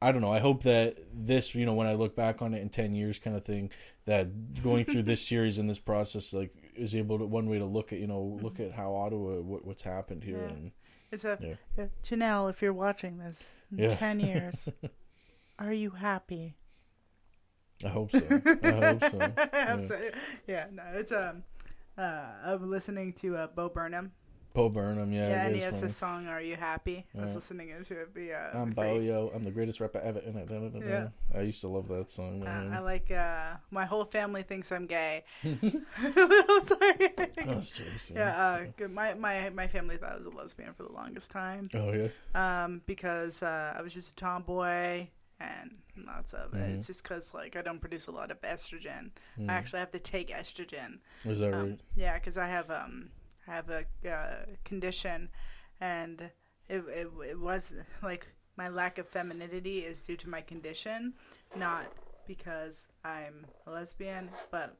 I 0.00 0.10
don't 0.10 0.20
know. 0.20 0.32
I 0.32 0.40
hope 0.40 0.64
that 0.64 0.98
this, 1.14 1.54
you 1.54 1.64
know, 1.64 1.74
when 1.74 1.86
I 1.86 1.94
look 1.94 2.16
back 2.16 2.42
on 2.42 2.54
it 2.54 2.60
in 2.60 2.70
ten 2.70 2.92
years, 2.92 3.20
kind 3.20 3.36
of 3.36 3.44
thing, 3.44 3.70
that 4.06 4.60
going 4.60 4.84
through 4.84 5.04
this 5.04 5.24
series 5.28 5.58
and 5.58 5.70
this 5.70 5.78
process, 5.78 6.32
like, 6.34 6.52
is 6.74 6.96
able 6.96 7.20
to 7.20 7.24
one 7.24 7.48
way 7.48 7.58
to 7.58 7.64
look 7.64 7.92
at, 7.92 8.00
you 8.00 8.08
know, 8.08 8.36
look 8.42 8.58
at 8.58 8.72
how 8.72 8.92
Ottawa, 8.96 9.40
what, 9.42 9.64
what's 9.64 9.84
happened 9.84 10.24
here, 10.24 10.38
Mm-hmm. 10.38 10.48
Yeah. 10.48 10.54
and 10.56 10.72
It's 11.12 11.24
a, 11.24 11.56
Yeah. 11.78 11.84
Janelle, 12.02 12.50
if 12.50 12.60
you're 12.62 12.72
watching 12.72 13.18
this 13.18 13.54
in. 13.78 13.96
10 13.96 14.18
years, 14.18 14.68
are 15.60 15.72
you 15.72 15.90
happy? 15.90 16.56
I 17.84 17.88
hope 17.88 18.10
so. 18.10 18.18
I 18.18 18.70
hope 18.70 19.04
so. 19.04 19.18
I'm 19.52 19.86
Yeah. 19.86 20.10
Yeah, 20.48 20.66
no, 20.72 20.82
it's 20.94 21.12
um, 21.12 21.44
uh, 21.96 22.24
I'm 22.44 22.68
listening 22.70 23.12
to 23.14 23.36
uh, 23.36 23.46
Bo 23.54 23.68
Burnham. 23.68 24.10
Bo 24.54 24.68
Burnham, 24.68 25.12
yeah, 25.12 25.28
Yeah, 25.30 25.46
and 25.46 25.54
he 25.56 25.62
has 25.62 25.74
funny. 25.74 25.86
this 25.86 25.96
song 25.96 26.26
"Are 26.26 26.40
You 26.42 26.56
Happy?" 26.56 27.06
I 27.18 27.22
was 27.22 27.34
listening 27.34 27.70
into 27.70 27.98
it. 27.98 28.14
The 28.14 28.34
uh, 28.34 28.58
I'm 28.60 28.72
great. 28.74 29.00
Boyo. 29.02 29.34
I'm 29.34 29.44
the 29.44 29.50
greatest 29.50 29.80
rapper 29.80 29.98
ever. 30.00 30.20
Yeah. 30.86 31.08
I 31.34 31.40
used 31.40 31.60
to 31.62 31.68
love 31.68 31.88
that 31.88 32.10
song. 32.10 32.46
Uh, 32.46 32.70
I 32.72 32.78
like 32.80 33.10
uh, 33.10 33.56
my 33.70 33.84
whole 33.86 34.04
family 34.04 34.42
thinks 34.42 34.70
I'm 34.70 34.86
gay. 34.86 35.24
Sorry. 35.42 37.12
That's 37.36 37.72
true, 37.74 37.86
Yeah, 38.14 38.36
uh, 38.46 38.64
good- 38.76 38.92
my 38.92 39.14
my 39.14 39.48
my 39.50 39.66
family 39.66 39.96
thought 39.96 40.12
I 40.12 40.16
was 40.16 40.26
a 40.26 40.30
lesbian 40.30 40.74
for 40.74 40.82
the 40.82 40.92
longest 40.92 41.30
time. 41.30 41.68
Oh 41.74 41.92
yeah. 41.92 42.08
Um, 42.34 42.82
because 42.86 43.42
uh, 43.42 43.74
I 43.76 43.82
was 43.82 43.94
just 43.94 44.12
a 44.12 44.14
tomboy 44.16 45.06
and 45.40 45.70
lots 46.06 46.32
of 46.34 46.52
it. 46.54 46.58
Mhm. 46.58 46.74
It's 46.76 46.86
just 46.86 47.02
because 47.02 47.32
like 47.34 47.56
I 47.56 47.62
don't 47.62 47.80
produce 47.80 48.06
a 48.06 48.12
lot 48.12 48.30
of 48.30 48.40
estrogen. 48.42 49.10
Mhm. 49.38 49.48
I 49.50 49.54
actually 49.54 49.80
have 49.80 49.92
to 49.92 49.98
take 49.98 50.28
estrogen. 50.28 50.98
Is 51.24 51.38
that 51.38 51.54
Um, 51.54 51.68
right? 51.70 51.80
yeah, 51.96 52.18
because 52.18 52.36
I 52.36 52.48
have 52.48 52.70
um 52.70 53.10
have 53.46 53.70
a 53.70 53.84
uh, 54.08 54.46
condition, 54.64 55.28
and 55.80 56.30
it, 56.68 56.82
it 56.88 57.08
it 57.28 57.38
was 57.38 57.72
like 58.02 58.26
my 58.56 58.68
lack 58.68 58.98
of 58.98 59.08
femininity 59.08 59.80
is 59.80 60.02
due 60.02 60.16
to 60.16 60.28
my 60.28 60.40
condition, 60.40 61.14
not 61.56 61.86
because 62.26 62.86
I'm 63.04 63.46
a 63.66 63.70
lesbian. 63.70 64.30
But 64.50 64.76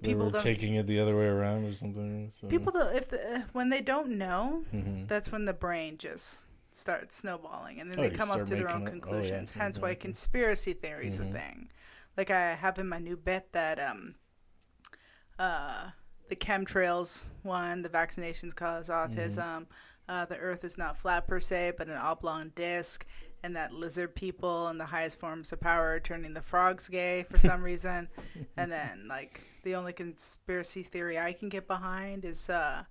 They 0.00 0.08
people 0.08 0.30
were 0.30 0.40
taking 0.40 0.74
it 0.74 0.86
the 0.86 1.00
other 1.00 1.16
way 1.16 1.26
around 1.26 1.64
or 1.66 1.72
something. 1.72 2.30
So. 2.30 2.48
people 2.48 2.72
don't 2.72 2.94
if 2.96 3.08
the, 3.08 3.44
when 3.52 3.68
they 3.70 3.80
don't 3.80 4.10
know, 4.10 4.64
Mhm. 4.72 5.06
that's 5.08 5.30
when 5.32 5.44
the 5.44 5.52
brain 5.54 5.98
just 5.98 6.46
starts 6.72 7.16
snowballing, 7.16 7.80
and 7.80 7.90
then 7.90 7.98
Oh, 7.98 8.02
they 8.02 8.10
come 8.16 8.30
up 8.30 8.44
to 8.46 8.54
their 8.54 8.68
own 8.68 8.82
it- 8.82 8.84
oh, 8.84 8.84
yeah, 8.84 8.90
conclusions. 8.90 9.50
Hence, 9.52 9.78
why 9.78 9.94
conspiracy 9.94 10.74
theory 10.74 11.08
is 11.08 11.18
Mhm. 11.18 11.30
a 11.30 11.32
thing. 11.32 11.68
Like 12.16 12.30
I 12.30 12.54
have 12.54 12.78
in 12.78 12.88
my 12.88 12.98
new 12.98 13.16
bit 13.16 13.52
that 13.52 13.78
um, 13.78 14.14
uh, 15.38 15.90
the 16.28 16.36
chemtrails 16.36 17.24
one, 17.42 17.82
the 17.82 17.88
vaccinations 17.88 18.54
cause 18.54 18.88
Mm-hmm. 18.88 19.12
autism. 19.18 19.66
uh, 20.08 20.24
the 20.26 20.36
Earth 20.36 20.64
is 20.64 20.78
not 20.78 20.96
flat 20.98 21.26
per 21.26 21.40
se, 21.40 21.72
but 21.78 21.88
an 21.88 21.96
oblong 21.96 22.50
disc, 22.54 23.04
and 23.42 23.54
that 23.56 23.72
lizard 23.72 24.14
people 24.14 24.68
and 24.68 24.78
the 24.80 24.86
highest 24.86 25.18
forms 25.18 25.52
of 25.52 25.60
power 25.60 25.94
are 25.94 26.00
turning 26.00 26.32
the 26.34 26.40
frogs 26.42 26.88
gay 26.88 27.24
for 27.30 27.38
some 27.38 27.62
reason. 27.70 28.08
And 28.56 28.70
then, 28.70 29.06
like, 29.08 29.40
the 29.64 29.74
only 29.74 29.92
conspiracy 29.92 30.82
theory 30.82 31.18
I 31.18 31.32
can 31.32 31.48
get 31.48 31.66
behind 31.66 32.24
is 32.24 32.48
uh, 32.48 32.84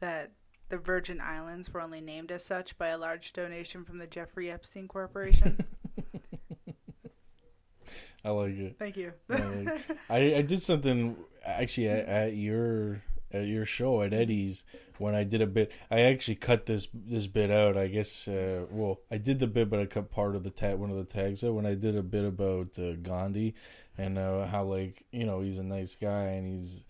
that 0.00 0.32
the 0.68 0.78
Virgin 0.78 1.20
Islands 1.20 1.72
were 1.72 1.80
only 1.80 2.00
named 2.00 2.30
as 2.30 2.44
such 2.44 2.76
by 2.76 2.88
a 2.88 2.98
large 2.98 3.32
donation 3.32 3.84
from 3.84 3.98
the 3.98 4.06
Jeffrey 4.06 4.50
Epstein 4.50 4.86
Corporation. 4.88 5.64
I 8.24 8.30
like 8.30 8.56
it. 8.58 8.76
Thank 8.78 8.96
you. 8.96 9.12
I, 9.30 9.36
like- 9.38 9.80
I, 10.10 10.16
I 10.36 10.42
did 10.42 10.62
something 10.62 11.16
actually 11.44 11.88
at, 11.88 12.06
at 12.06 12.34
your 12.36 13.02
at 13.32 13.46
your 13.46 13.64
show 13.66 14.00
at 14.02 14.12
Eddy's 14.14 14.64
when 14.98 15.14
I 15.14 15.22
did 15.24 15.42
a 15.42 15.46
bit. 15.46 15.70
I 15.90 16.00
actually 16.00 16.34
cut 16.36 16.66
this 16.66 16.88
this 16.92 17.26
bit 17.26 17.50
out. 17.50 17.76
I 17.76 17.88
guess. 17.88 18.26
Uh, 18.26 18.66
well, 18.70 19.00
I 19.10 19.18
did 19.18 19.38
the 19.38 19.46
bit, 19.46 19.70
but 19.70 19.80
I 19.80 19.86
cut 19.86 20.10
part 20.10 20.34
of 20.34 20.44
the 20.44 20.50
tag 20.50 20.76
one 20.78 20.90
of 20.90 20.96
the 20.96 21.04
tags 21.04 21.44
out 21.44 21.54
when 21.54 21.66
I 21.66 21.74
did 21.74 21.96
a 21.96 22.02
bit 22.02 22.24
about 22.24 22.78
uh, 22.78 22.92
Gandhi 23.02 23.54
and 23.96 24.18
uh, 24.18 24.46
how 24.46 24.64
like 24.64 25.04
you 25.12 25.24
know 25.24 25.40
he's 25.40 25.58
a 25.58 25.62
nice 25.62 25.94
guy 25.94 26.24
and 26.24 26.46
he's 26.46 26.84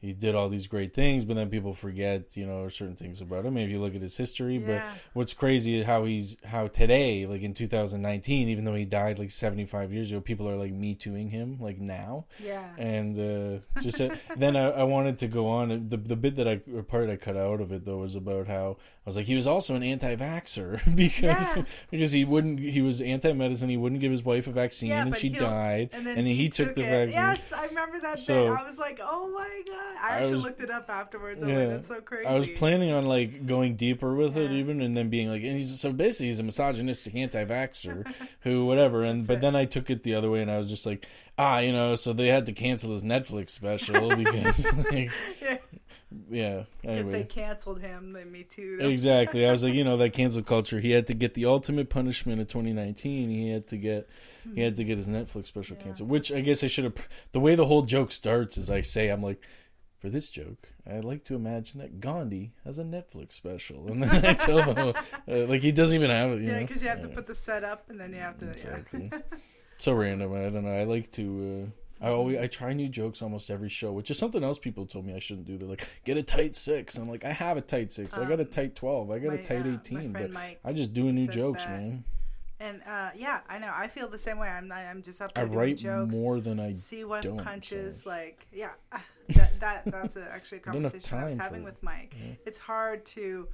he 0.00 0.12
did 0.12 0.34
all 0.34 0.48
these 0.48 0.66
great 0.66 0.94
things, 0.94 1.24
but 1.24 1.34
then 1.34 1.50
people 1.50 1.74
forget 1.74 2.36
you 2.36 2.46
know 2.46 2.68
certain 2.68 2.96
things 2.96 3.20
about 3.20 3.44
him. 3.44 3.56
If 3.56 3.70
you 3.70 3.80
look 3.80 3.94
at 3.94 4.02
his 4.02 4.16
history, 4.16 4.58
but 4.58 4.82
what's 5.12 5.34
crazy 5.34 5.78
is 5.78 5.86
how 5.86 6.04
he's 6.04 6.36
how 6.44 6.68
today, 6.68 7.26
like 7.26 7.42
in 7.42 7.54
2019, 7.54 8.48
even 8.48 8.64
though 8.64 8.74
he 8.74 8.84
died 8.84 9.18
like 9.18 9.30
75 9.30 9.92
years 9.92 10.10
ago, 10.10 10.20
people 10.20 10.48
are 10.48 10.56
like 10.56 10.72
me 10.72 10.94
tooing 10.94 11.30
him 11.30 11.58
like 11.60 11.78
now 11.78 12.26
yeah. 12.42 12.68
and 12.78 13.18
uh, 13.18 13.80
just 13.80 14.00
uh, 14.00 14.14
then 14.36 14.56
I, 14.56 14.70
I 14.70 14.82
wanted 14.84 15.18
to 15.18 15.28
go 15.28 15.48
on 15.48 15.88
the 15.88 15.96
the 15.96 16.16
bit 16.16 16.36
that 16.36 16.48
I 16.48 16.60
or 16.74 16.82
part 16.82 17.10
I 17.10 17.16
cut 17.16 17.36
out 17.36 17.60
of 17.60 17.72
it 17.72 17.84
though 17.84 17.98
was 17.98 18.14
about 18.14 18.46
how 18.46 18.76
was 19.06 19.16
like 19.16 19.26
he 19.26 19.34
was 19.34 19.46
also 19.46 19.74
an 19.74 19.82
anti-vaxer 19.82 20.80
because 20.96 21.22
Yeah. 21.56 21.62
because 21.90 22.12
he 22.12 22.24
wouldn't 22.24 22.58
he 22.58 22.80
was 22.82 23.00
anti-medicine 23.00 23.68
he 23.68 23.76
wouldn't 23.76 24.00
give 24.00 24.10
his 24.10 24.22
wife 24.22 24.46
a 24.46 24.52
vaccine 24.52 24.88
Yeah, 24.90 25.02
and 25.06 25.16
she 25.16 25.28
died 25.28 25.90
And 25.92 26.06
then 26.06 26.18
and 26.18 26.26
he, 26.26 26.34
he, 26.34 26.48
took, 26.48 26.74
the 26.74 26.82
it. 26.82 26.90
vaccine 26.90 27.12
Yes, 27.14 27.52
I 27.52 27.66
remember 27.66 28.00
that 28.00 28.18
So- 28.18 28.50
bit. 28.50 28.58
I 28.60 28.64
was 28.66 28.78
like, 28.78 29.00
oh 29.02 29.28
my 29.28 29.48
god. 29.68 29.96
I 30.02 30.08
I 30.08 30.10
actually 30.16 30.32
was- 30.32 30.42
looked 30.44 30.60
it 30.62 30.70
up 30.70 30.88
afterwards. 30.88 31.42
I'm 31.42 31.48
Yeah. 31.48 31.58
like, 31.58 31.68
that's 31.68 31.88
so 31.88 32.00
crazy. 32.00 32.26
I 32.26 32.34
was 32.34 32.48
planning 32.50 32.92
on 32.92 33.06
like 33.06 33.46
going 33.46 33.76
deeper 33.76 34.14
with 34.14 34.36
it 34.36 34.50
even 34.52 34.80
and 34.80 34.96
then 34.96 35.10
being 35.10 35.28
like 35.28 35.42
and 35.42 35.56
he's 35.56 35.78
so 35.80 35.92
basically 35.92 36.26
he's 36.28 36.38
a 36.38 36.42
misogynistic 36.42 37.14
anti-vaxer 37.14 38.12
who 38.40 38.64
whatever 38.66 39.02
and 39.04 39.26
but 39.26 39.34
it. 39.34 39.40
then 39.42 39.54
I 39.54 39.64
took 39.66 39.90
it 39.90 40.02
the 40.02 40.14
other 40.14 40.30
way 40.30 40.40
and 40.42 40.50
I 40.50 40.58
was 40.58 40.70
just 40.70 40.86
like 40.86 41.06
ah 41.36 41.58
you 41.58 41.72
know 41.72 41.94
so 41.94 42.12
they 42.12 42.28
had 42.28 42.46
to 42.46 42.52
cancel 42.52 42.92
his 42.92 43.02
Netflix 43.02 43.50
special 43.50 44.14
because 44.16 44.72
like 44.90 45.10
Yeah. 45.42 45.58
Yeah 46.30 46.64
Because 46.80 46.98
anyway 46.98 47.12
they 47.12 47.24
canceled 47.24 47.80
him, 47.80 48.12
they 48.12 48.24
me 48.24 48.44
too. 48.44 48.78
Exactly. 48.82 49.46
I 49.46 49.50
was 49.50 49.62
like, 49.64 49.74
you 49.74 49.84
know, 49.84 49.96
that 49.96 50.12
cancel 50.12 50.42
culture. 50.42 50.80
He 50.80 50.90
had 50.92 51.06
to 51.08 51.14
get 51.14 51.34
the 51.34 51.46
ultimate 51.46 51.88
punishment 51.90 52.40
of 52.40 52.48
2019. 52.48 53.28
He 53.30 53.50
had 53.50 53.66
to 53.68 53.76
get, 53.76 54.08
he 54.54 54.60
had 54.60 54.76
to 54.76 54.84
get 54.84 54.98
his 54.98 55.08
Netflix 55.08 55.46
special 55.46 55.76
Yeah. 55.78 55.84
canceled. 55.84 56.08
Which 56.08 56.30
I 56.32 56.40
guess 56.40 56.62
I 56.64 56.66
should 56.68 56.84
have. 56.84 56.94
The 57.32 57.40
way 57.40 57.54
the 57.54 57.66
whole 57.66 57.82
joke 57.82 58.12
starts 58.12 58.56
is 58.56 58.70
I 58.70 58.80
say, 58.82 59.08
I'm 59.08 59.22
like, 59.22 59.40
for 59.98 60.10
this 60.10 60.28
joke, 60.28 60.68
I 60.86 61.00
like 61.00 61.24
to 61.24 61.34
imagine 61.34 61.80
that 61.80 61.98
Gandhi 61.98 62.52
has 62.66 62.78
a 62.78 62.84
Netflix 62.84 63.32
special, 63.32 63.88
and 63.90 64.02
then 64.02 64.24
I 64.24 64.34
tell 64.34 64.58
them, 64.74 64.92
uh, 65.26 65.46
like 65.46 65.62
he 65.62 65.72
doesn't 65.72 65.94
even 65.96 66.10
have 66.10 66.32
it. 66.32 66.42
Yeah, 66.42 66.58
because 66.60 66.82
you 66.82 66.88
have 66.88 67.00
to 67.02 67.08
Yeah, 67.08 67.14
put 67.14 67.26
the 67.26 67.34
set 67.34 67.64
up 67.64 67.88
and 67.88 67.98
then 67.98 68.12
you 68.12 68.18
have 68.18 68.38
to. 68.40 68.50
exactly. 68.50 69.08
Yeah. 69.10 69.20
so 69.78 69.94
random. 69.94 70.34
I 70.34 70.50
don't 70.50 70.64
know. 70.64 70.70
I 70.70 70.84
like 70.84 71.10
to. 71.12 71.68
Uh, 71.68 71.70
I 72.00 72.08
always 72.10 72.38
I 72.38 72.46
try 72.48 72.72
new 72.72 72.88
jokes 72.88 73.22
almost 73.22 73.50
every 73.50 73.68
show, 73.68 73.92
which 73.92 74.10
is 74.10 74.18
something 74.18 74.42
else 74.44 74.58
people 74.58 74.84
told 74.86 75.06
me 75.06 75.14
I 75.14 75.18
shouldn't 75.20 75.46
do. 75.46 75.56
They're 75.56 75.68
like, 75.68 75.88
get 76.04 76.16
a 76.16 76.22
tight 76.22 76.56
six. 76.56 76.96
I'm 76.98 77.08
like, 77.08 77.24
I 77.24 77.32
have 77.32 77.56
a 77.56 77.60
tight 77.60 77.92
six. 77.92 78.18
I 78.18 78.24
got 78.24 78.40
a 78.40 78.42
Um, 78.42 78.48
tight 78.48 78.74
twelve. 78.76 79.10
I 79.10 79.18
got 79.18 79.28
my, 79.32 79.38
a 79.38 79.44
tight 79.44 79.66
uh, 79.66 79.70
eighteen. 79.74 80.12
But 80.12 80.30
Mike 80.30 80.60
I 80.64 80.72
just 80.72 80.92
do 80.92 81.10
new 81.12 81.26
jokes, 81.28 81.64
that. 81.64 81.70
man. 81.80 82.04
And 82.60 82.82
uh, 82.88 83.10
yeah, 83.16 83.40
I 83.48 83.58
know. 83.58 83.72
I 83.74 83.88
feel 83.88 84.08
the 84.08 84.18
same 84.18 84.38
way. 84.38 84.48
I'm 84.48 84.70
I'm 84.72 85.02
just 85.02 85.20
up 85.22 85.32
I 85.36 85.44
write 85.44 85.78
jokes. 85.78 86.12
more 86.12 86.40
than 86.40 86.60
I. 86.60 86.72
see 86.74 87.04
what 87.04 87.22
punches 87.38 88.02
so- 88.02 88.10
like 88.10 88.46
yeah 88.52 88.70
that, 89.30 89.60
that 89.60 89.82
that's 89.86 90.16
a, 90.16 90.22
actually 90.32 90.58
a 90.58 90.60
conversation 90.60 91.18
I 91.18 91.24
was 91.24 91.34
having 91.34 91.62
with 91.64 91.82
Mike 91.82 92.14
Yeah. 92.20 92.32
it's 92.46 92.58
hard 92.58 93.06
to 93.06 93.48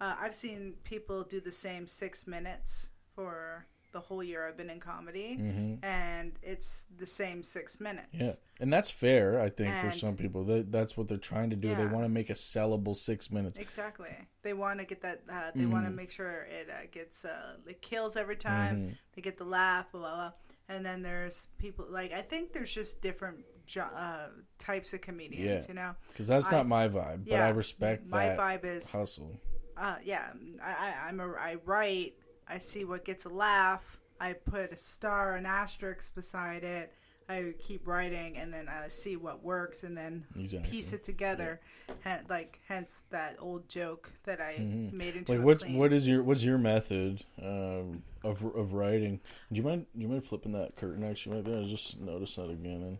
uh, 0.00 0.14
I've 0.20 0.34
seen 0.34 0.74
people 0.84 1.22
do 1.24 1.40
the 1.40 1.52
same 1.52 1.86
six 1.86 2.26
minutes 2.26 2.88
for 3.14 3.66
the 3.96 4.00
whole 4.08 4.22
year 4.22 4.46
I've 4.46 4.58
been 4.58 4.68
in 4.76 4.78
comedy 4.92 5.30
hmm 5.36 5.74
and 5.82 6.32
it's 6.42 6.84
the 6.98 7.06
same 7.06 7.42
six 7.42 7.80
minutes 7.80 8.08
Yeah, 8.12 8.34
and 8.60 8.70
that's 8.70 8.90
fair. 8.90 9.40
I 9.40 9.48
think 9.48 9.72
for 9.84 9.90
some 9.90 10.16
people, 10.16 10.44
that 10.50 10.70
that's 10.70 10.96
what 10.98 11.08
they're 11.08 11.26
trying 11.32 11.50
to 11.50 11.56
do. 11.56 11.74
They 11.74 11.86
want 11.86 12.04
to 12.04 12.08
make 12.20 12.28
a 12.28 12.34
sellable 12.34 12.94
six 12.94 13.30
minutes. 13.30 13.58
exactly 13.58 14.14
they 14.42 14.52
want 14.52 14.76
to 14.80 14.84
get 14.92 15.00
that 15.06 15.18
uh, 15.36 15.50
they 15.54 15.66
want 15.74 15.84
to 15.86 15.90
make 15.90 16.10
sure 16.18 16.32
it 16.58 16.68
uh, 16.70 16.86
gets 16.92 17.24
uh, 17.24 17.56
it 17.66 17.80
kills 17.80 18.12
every 18.16 18.36
time 18.36 18.74
Mhm. 18.76 18.96
they 19.14 19.22
get 19.22 19.36
the 19.38 19.48
laugh, 19.60 19.86
blah, 19.92 20.00
blah, 20.02 20.14
blah. 20.14 20.32
And 20.68 20.84
then 20.84 20.98
there's 21.08 21.46
people 21.58 21.86
like 21.98 22.12
I 22.12 22.22
think 22.22 22.52
there's 22.52 22.72
just 22.82 23.00
different 23.00 23.38
uh, 23.80 24.28
types 24.58 24.92
of 24.94 25.00
comedians, 25.00 25.62
Yeah. 25.62 25.68
you 25.68 25.74
know. 25.80 25.92
Because 26.12 26.26
that's 26.26 26.48
I- 26.48 26.52
not 26.56 26.66
my 26.68 26.86
vibe, 26.88 27.20
but 27.30 27.40
I 27.40 27.48
respect 27.48 28.06
My 28.06 28.26
vibe 28.42 28.64
is, 28.76 28.90
hustle. 28.90 29.32
uh, 29.76 29.96
yeah, 30.04 30.26
I, 30.62 30.72
I, 30.86 31.08
I'm 31.08 31.18
a, 31.20 31.28
I 31.50 31.52
write, 31.64 32.14
I 32.48 32.58
see 32.58 32.84
what 32.84 33.04
gets 33.04 33.24
a 33.24 33.28
laugh, 33.28 33.98
I 34.20 34.32
put 34.32 34.72
a 34.72 34.76
star, 34.76 35.34
an 35.36 35.46
asterisk 35.46 36.14
beside 36.14 36.64
it. 36.64 36.92
I 37.28 37.54
keep 37.58 37.88
writing, 37.88 38.36
and 38.36 38.54
then 38.54 38.68
I 38.68 38.86
see 38.88 39.16
what 39.16 39.42
works, 39.42 39.82
and 39.82 39.96
then 39.96 40.24
Exactly. 40.38 40.70
piece 40.70 40.92
it 40.92 41.02
together. 41.02 41.60
Hen- 42.02 42.24
like 42.28 42.60
hence 42.68 43.02
that 43.10 43.34
old 43.40 43.68
joke 43.68 44.12
that 44.24 44.40
I 44.40 44.58
Mhm. 44.60 44.92
made 44.96 45.16
into 45.16 45.32
Like 45.32 45.42
what's 45.42 45.64
clean- 45.64 45.76
what 45.76 45.92
is 45.92 46.06
your 46.06 46.22
what's 46.22 46.44
your 46.44 46.56
method 46.56 47.24
um, 47.42 48.04
of 48.22 48.44
of 48.44 48.74
writing? 48.74 49.20
Do 49.50 49.56
you 49.56 49.64
mind 49.64 49.86
do 49.92 50.02
you 50.02 50.06
mind 50.08 50.24
flipping 50.24 50.52
that 50.52 50.76
curtain 50.76 51.02
actually 51.02 51.34
right 51.36 51.44
there? 51.44 51.58
I 51.58 51.64
just 51.64 51.98
noticed 51.98 52.36
that 52.36 52.48
again 52.48 52.80
and 52.82 52.98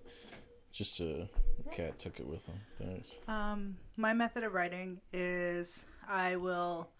just 0.72 0.98
a 0.98 1.28
cat 1.70 2.00
took 2.00 2.18
it 2.18 2.26
with 2.26 2.44
him. 2.46 2.60
Thanks. 2.78 3.14
Um, 3.28 3.78
my 3.96 4.12
method 4.12 4.42
of 4.42 4.52
writing 4.54 5.00
is 5.12 5.84
I 6.06 6.34
will, 6.34 6.90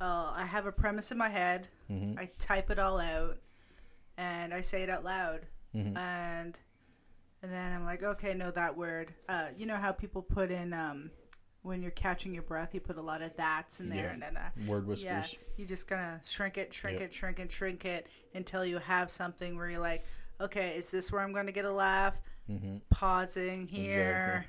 uh, 0.00 0.32
I 0.36 0.44
have 0.46 0.66
a 0.66 0.72
premise 0.72 1.10
in 1.10 1.18
my 1.18 1.28
head. 1.30 1.66
Hmm 1.90 2.14
I 2.18 2.30
type 2.38 2.70
it 2.70 2.78
all 2.78 2.98
out, 2.98 3.38
and 4.16 4.54
I 4.54 4.60
say 4.60 4.82
it 4.82 4.90
out 4.90 5.04
loud, 5.04 5.46
hmm 5.72 5.96
and 5.96 6.58
and 7.42 7.50
then 7.52 7.72
I'm 7.72 7.84
like, 7.84 8.02
okay, 8.02 8.34
no, 8.34 8.50
that 8.50 8.76
word. 8.76 9.12
Uh, 9.28 9.46
you 9.56 9.64
know 9.66 9.76
how 9.76 9.92
people 9.92 10.20
put 10.22 10.50
in 10.50 10.72
um, 10.74 11.10
when 11.62 11.80
you're 11.82 11.90
catching 11.92 12.34
your 12.34 12.42
breath, 12.42 12.74
you 12.74 12.80
put 12.80 12.96
a 12.98 13.02
lot 13.02 13.22
of 13.22 13.34
that's 13.36 13.80
in 13.80 13.88
there, 13.88 14.04
Yeah. 14.04 14.10
and 14.12 14.22
then 14.22 14.36
uh, 14.36 14.50
Word 14.66 14.84
yeah, 14.98 15.20
whispers. 15.20 15.36
you 15.56 15.64
just 15.66 15.88
gonna 15.88 16.20
shrink 16.28 16.58
it, 16.58 16.72
shrink 16.74 17.00
Yep. 17.00 17.08
it, 17.10 17.14
shrink 17.14 17.38
it, 17.40 17.50
shrink 17.52 17.84
it 17.84 18.06
until 18.34 18.64
you 18.64 18.78
have 18.78 19.10
something 19.10 19.56
where 19.56 19.68
you're 19.70 19.80
like, 19.80 20.04
okay, 20.40 20.76
is 20.76 20.90
this 20.90 21.10
where 21.10 21.22
I'm 21.22 21.32
gonna 21.32 21.52
get 21.52 21.64
a 21.64 21.72
laugh? 21.72 22.14
hmm 22.46 22.76
pausing 22.90 23.66
here, 23.66 24.44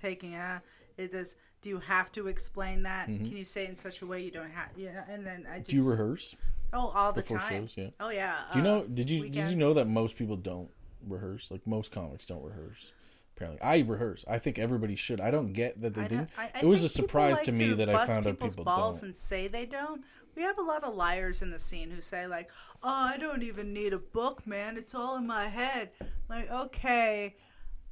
taking 0.00 0.34
a. 0.34 0.60
It 0.96 1.12
does. 1.12 1.34
Do 1.62 1.68
you 1.70 1.78
have 1.78 2.12
to 2.12 2.26
explain 2.28 2.82
that? 2.84 3.08
Mhm. 3.08 3.28
Can 3.28 3.36
you 3.36 3.44
say 3.44 3.64
it 3.64 3.70
in 3.70 3.76
such 3.76 4.02
a 4.02 4.06
way 4.06 4.22
you 4.22 4.30
don't 4.30 4.50
have? 4.50 4.68
You 4.76 4.92
know, 4.92 5.02
and 5.08 5.24
then 5.26 5.46
I 5.50 5.58
just. 5.58 5.70
Do 5.70 5.76
you 5.76 5.88
rehearse 5.88 6.34
Oh, 6.74 6.88
all 6.94 7.12
the 7.12 7.22
before 7.22 7.38
time. 7.38 7.66
shows? 7.66 7.76
Yeah. 7.76 7.90
Oh 8.00 8.10
yeah. 8.10 8.40
Do 8.52 8.58
you 8.58 8.64
uh, 8.64 8.68
know? 8.68 8.84
Did 8.84 9.08
you 9.08 9.28
did 9.28 9.48
you 9.48 9.56
know 9.56 9.74
that 9.74 9.86
most 9.86 10.16
people 10.16 10.36
don't 10.36 10.70
rehearse? 11.06 11.50
Like 11.50 11.66
most 11.66 11.92
comics 11.92 12.26
don't 12.26 12.42
rehearse. 12.42 12.92
Apparently, 13.36 13.62
I 13.62 13.80
rehearse. 13.80 14.24
I 14.28 14.38
think 14.38 14.58
everybody 14.58 14.94
should. 14.94 15.20
I 15.20 15.30
don't 15.30 15.52
get 15.52 15.80
that 15.82 15.94
they 15.94 16.02
didn't. 16.02 16.30
I- 16.38 16.50
I 16.54 16.60
It 16.60 16.66
was 16.66 16.84
a 16.84 16.88
surprise 16.88 17.40
people 17.40 17.44
to 17.46 17.62
like 17.62 17.70
me 17.70 17.74
that 17.74 17.88
I 17.88 18.06
found 18.06 18.26
out 18.26 18.38
people 18.38 18.64
balls 18.64 19.00
don't. 19.00 19.08
and 19.08 19.16
say 19.16 19.48
they 19.48 19.66
don't. 19.66 20.04
We 20.36 20.42
have 20.42 20.58
a 20.58 20.62
lot 20.62 20.84
of 20.84 20.94
liars 20.94 21.42
in 21.42 21.50
the 21.50 21.58
scene 21.58 21.90
who 21.90 22.00
say 22.00 22.26
like, 22.26 22.50
"Oh, 22.82 22.88
I 22.88 23.16
don't 23.18 23.42
even 23.42 23.72
need 23.72 23.92
a 23.92 23.98
book, 23.98 24.46
man. 24.46 24.76
It's 24.76 24.94
all 24.94 25.16
in 25.16 25.26
my 25.26 25.48
head." 25.48 25.90
Like, 26.28 26.50
okay, 26.50 27.36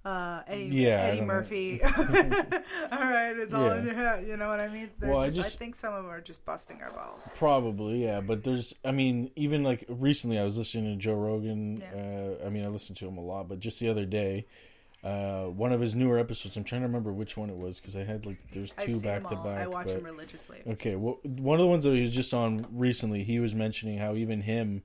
uh, 0.04 0.42
Eddie, 0.46 0.64
Yeah, 0.66 1.02
Eddie. 1.02 1.20
Murphy. 1.22 1.82
all 1.84 1.92
right, 1.92 3.34
it's 3.36 3.52
all 3.52 3.70
in 3.70 3.84
your 3.86 3.94
head. 3.94 4.26
You 4.26 4.36
know 4.36 4.48
what 4.48 4.60
I 4.60 4.68
mean? 4.68 4.90
They're 4.98 5.10
Well, 5.10 5.20
I 5.20 5.26
just, 5.28 5.36
just- 5.36 5.56
I 5.56 5.58
think 5.58 5.76
some 5.76 5.94
of 5.94 6.02
them 6.02 6.10
are 6.12 6.20
just 6.20 6.44
busting 6.44 6.80
our 6.82 6.90
balls. 6.90 7.30
Probably, 7.36 8.04
yeah. 8.04 8.20
But 8.20 8.42
there's, 8.44 8.74
I 8.84 8.90
mean, 8.92 9.30
even 9.36 9.62
like 9.62 9.84
recently, 9.88 10.38
I 10.38 10.44
was 10.44 10.58
listening 10.58 10.92
to 10.92 10.96
Joe 10.96 11.14
Rogan. 11.14 11.80
Yeah. 11.80 12.36
Uh, 12.42 12.46
I 12.46 12.50
mean, 12.50 12.64
I 12.64 12.68
listened 12.68 12.96
to 12.98 13.06
him 13.06 13.16
a 13.18 13.22
lot, 13.22 13.48
but 13.48 13.60
just 13.60 13.78
the 13.80 13.88
other 13.88 14.04
day, 14.04 14.46
uh, 15.04 15.44
one 15.46 15.72
of 15.72 15.80
his 15.80 15.94
newer 15.96 16.18
episodes. 16.18 16.56
I'm 16.56 16.62
trying 16.64 16.82
to 16.82 16.86
remember 16.86 17.12
which 17.12 17.36
one 17.36 17.50
it 17.50 17.56
was 17.56 17.80
because 17.80 17.96
I 17.96 18.04
had 18.04 18.24
like 18.24 18.38
there's 18.52 18.72
two 18.78 19.00
back 19.00 19.26
to 19.28 19.36
back. 19.36 19.58
I 19.58 19.66
watch 19.66 19.86
but- 19.86 19.96
them 19.96 20.04
religiously. 20.04 20.62
Okay, 20.66 20.94
well, 20.96 21.18
one 21.24 21.58
of 21.58 21.64
the 21.64 21.68
ones 21.68 21.84
that 21.84 21.94
he 21.94 22.00
was 22.00 22.14
just 22.14 22.32
on 22.32 22.66
recently, 22.72 23.24
he 23.24 23.40
was 23.40 23.54
mentioning 23.54 23.98
how 23.98 24.14
even 24.14 24.42
him, 24.42 24.82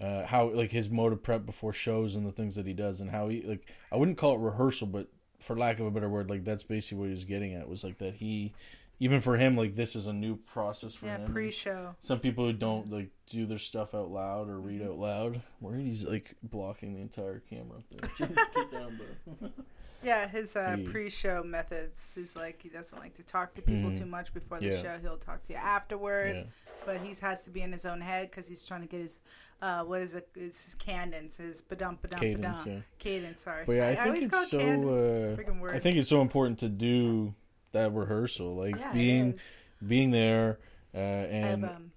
uh, 0.00 0.26
how 0.26 0.48
like 0.50 0.70
his 0.70 0.90
mode 0.90 1.12
of 1.12 1.22
prep 1.22 1.46
before 1.46 1.72
shows 1.72 2.14
and 2.16 2.26
the 2.26 2.32
things 2.32 2.54
that 2.56 2.66
he 2.66 2.72
does, 2.72 3.00
and 3.00 3.10
how 3.10 3.28
he 3.28 3.42
like 3.42 3.70
I 3.90 3.96
wouldn't 3.96 4.18
call 4.18 4.34
it 4.36 4.40
rehearsal, 4.40 4.86
but 4.86 5.08
for 5.38 5.56
lack 5.56 5.78
of 5.80 5.86
a 5.86 5.90
better 5.90 6.08
word, 6.08 6.28
like 6.30 6.44
that's 6.44 6.62
basically 6.64 6.98
what 6.98 7.04
he 7.06 7.10
was 7.10 7.24
getting 7.24 7.54
at 7.54 7.68
was 7.68 7.84
like 7.84 7.98
that 7.98 8.14
he 8.16 8.52
even 8.98 9.20
for 9.20 9.36
him, 9.36 9.56
like 9.56 9.74
this 9.74 9.94
is 9.94 10.06
a 10.06 10.12
new 10.12 10.36
process 10.36 10.94
for 10.94 11.04
Yeah, 11.06 11.18
him. 11.18 11.30
pre-show. 11.30 11.94
Some 12.00 12.18
people 12.18 12.46
who 12.46 12.54
don't 12.54 12.90
like 12.90 13.10
do 13.26 13.44
their 13.44 13.58
stuff 13.58 13.94
out 13.94 14.10
loud 14.10 14.48
or 14.48 14.58
read 14.58 14.80
Mm-hmm. 14.80 14.90
out 14.92 14.98
loud, 14.98 15.42
where 15.60 15.76
he's 15.76 16.06
like 16.06 16.34
blocking 16.42 16.94
the 16.94 17.00
entire 17.02 17.40
camera 17.40 17.78
up 17.78 17.84
there. 18.18 18.28
Get 18.54 18.70
down, 18.72 18.98
bro. 19.38 19.48
Yeah, 20.02 20.28
his 20.28 20.54
uh, 20.54 20.76
He- 20.78 20.84
pre-show 20.84 21.42
methods. 21.42 22.12
He's 22.14 22.36
like 22.36 22.62
he 22.62 22.68
doesn't 22.68 22.96
like 22.98 23.14
to 23.16 23.22
talk 23.22 23.54
to 23.54 23.62
people 23.62 23.90
Mhm. 23.90 23.98
too 23.98 24.06
much 24.06 24.32
before 24.32 24.58
the 24.58 24.66
Yeah. 24.66 24.82
show. 24.82 24.98
He'll 25.00 25.16
talk 25.16 25.42
to 25.46 25.52
you 25.54 25.58
afterwards, 25.58 26.44
Yeah. 26.44 26.50
but 26.84 26.98
he 27.00 27.12
has 27.20 27.42
to 27.42 27.50
be 27.50 27.62
in 27.62 27.72
his 27.72 27.84
own 27.86 28.00
head 28.00 28.30
because 28.30 28.46
he's 28.46 28.64
trying 28.64 28.82
to 28.82 28.86
get 28.86 29.00
his 29.00 29.18
uh, 29.62 29.82
what 29.82 30.02
is 30.02 30.14
it? 30.14 30.28
It's 30.34 30.64
his 30.64 30.74
cadence, 30.74 31.36
his 31.36 31.62
badum 31.62 31.98
badum 31.98 32.20
Cadence, 32.20 32.60
badum. 32.60 32.66
yeah. 32.66 32.80
Cadence. 32.98 33.42
Sorry. 33.42 33.64
But 33.66 33.72
yeah, 33.72 33.88
I, 33.88 33.94
think 33.96 34.32
it's 34.32 34.50
so. 34.50 35.36
Uh, 35.38 35.70
I 35.72 35.78
think 35.78 35.96
it's 35.96 36.08
so 36.08 36.20
important 36.20 36.58
to 36.60 36.68
do 36.68 37.34
that 37.72 37.92
rehearsal, 37.92 38.54
like 38.56 38.76
yeah, 38.76 38.92
being 38.92 39.38
being 39.86 40.10
there, 40.10 40.58
uh, 40.94 40.98
I 40.98 41.00
and 41.00 41.64
have 41.64 41.76
um, 41.76 41.92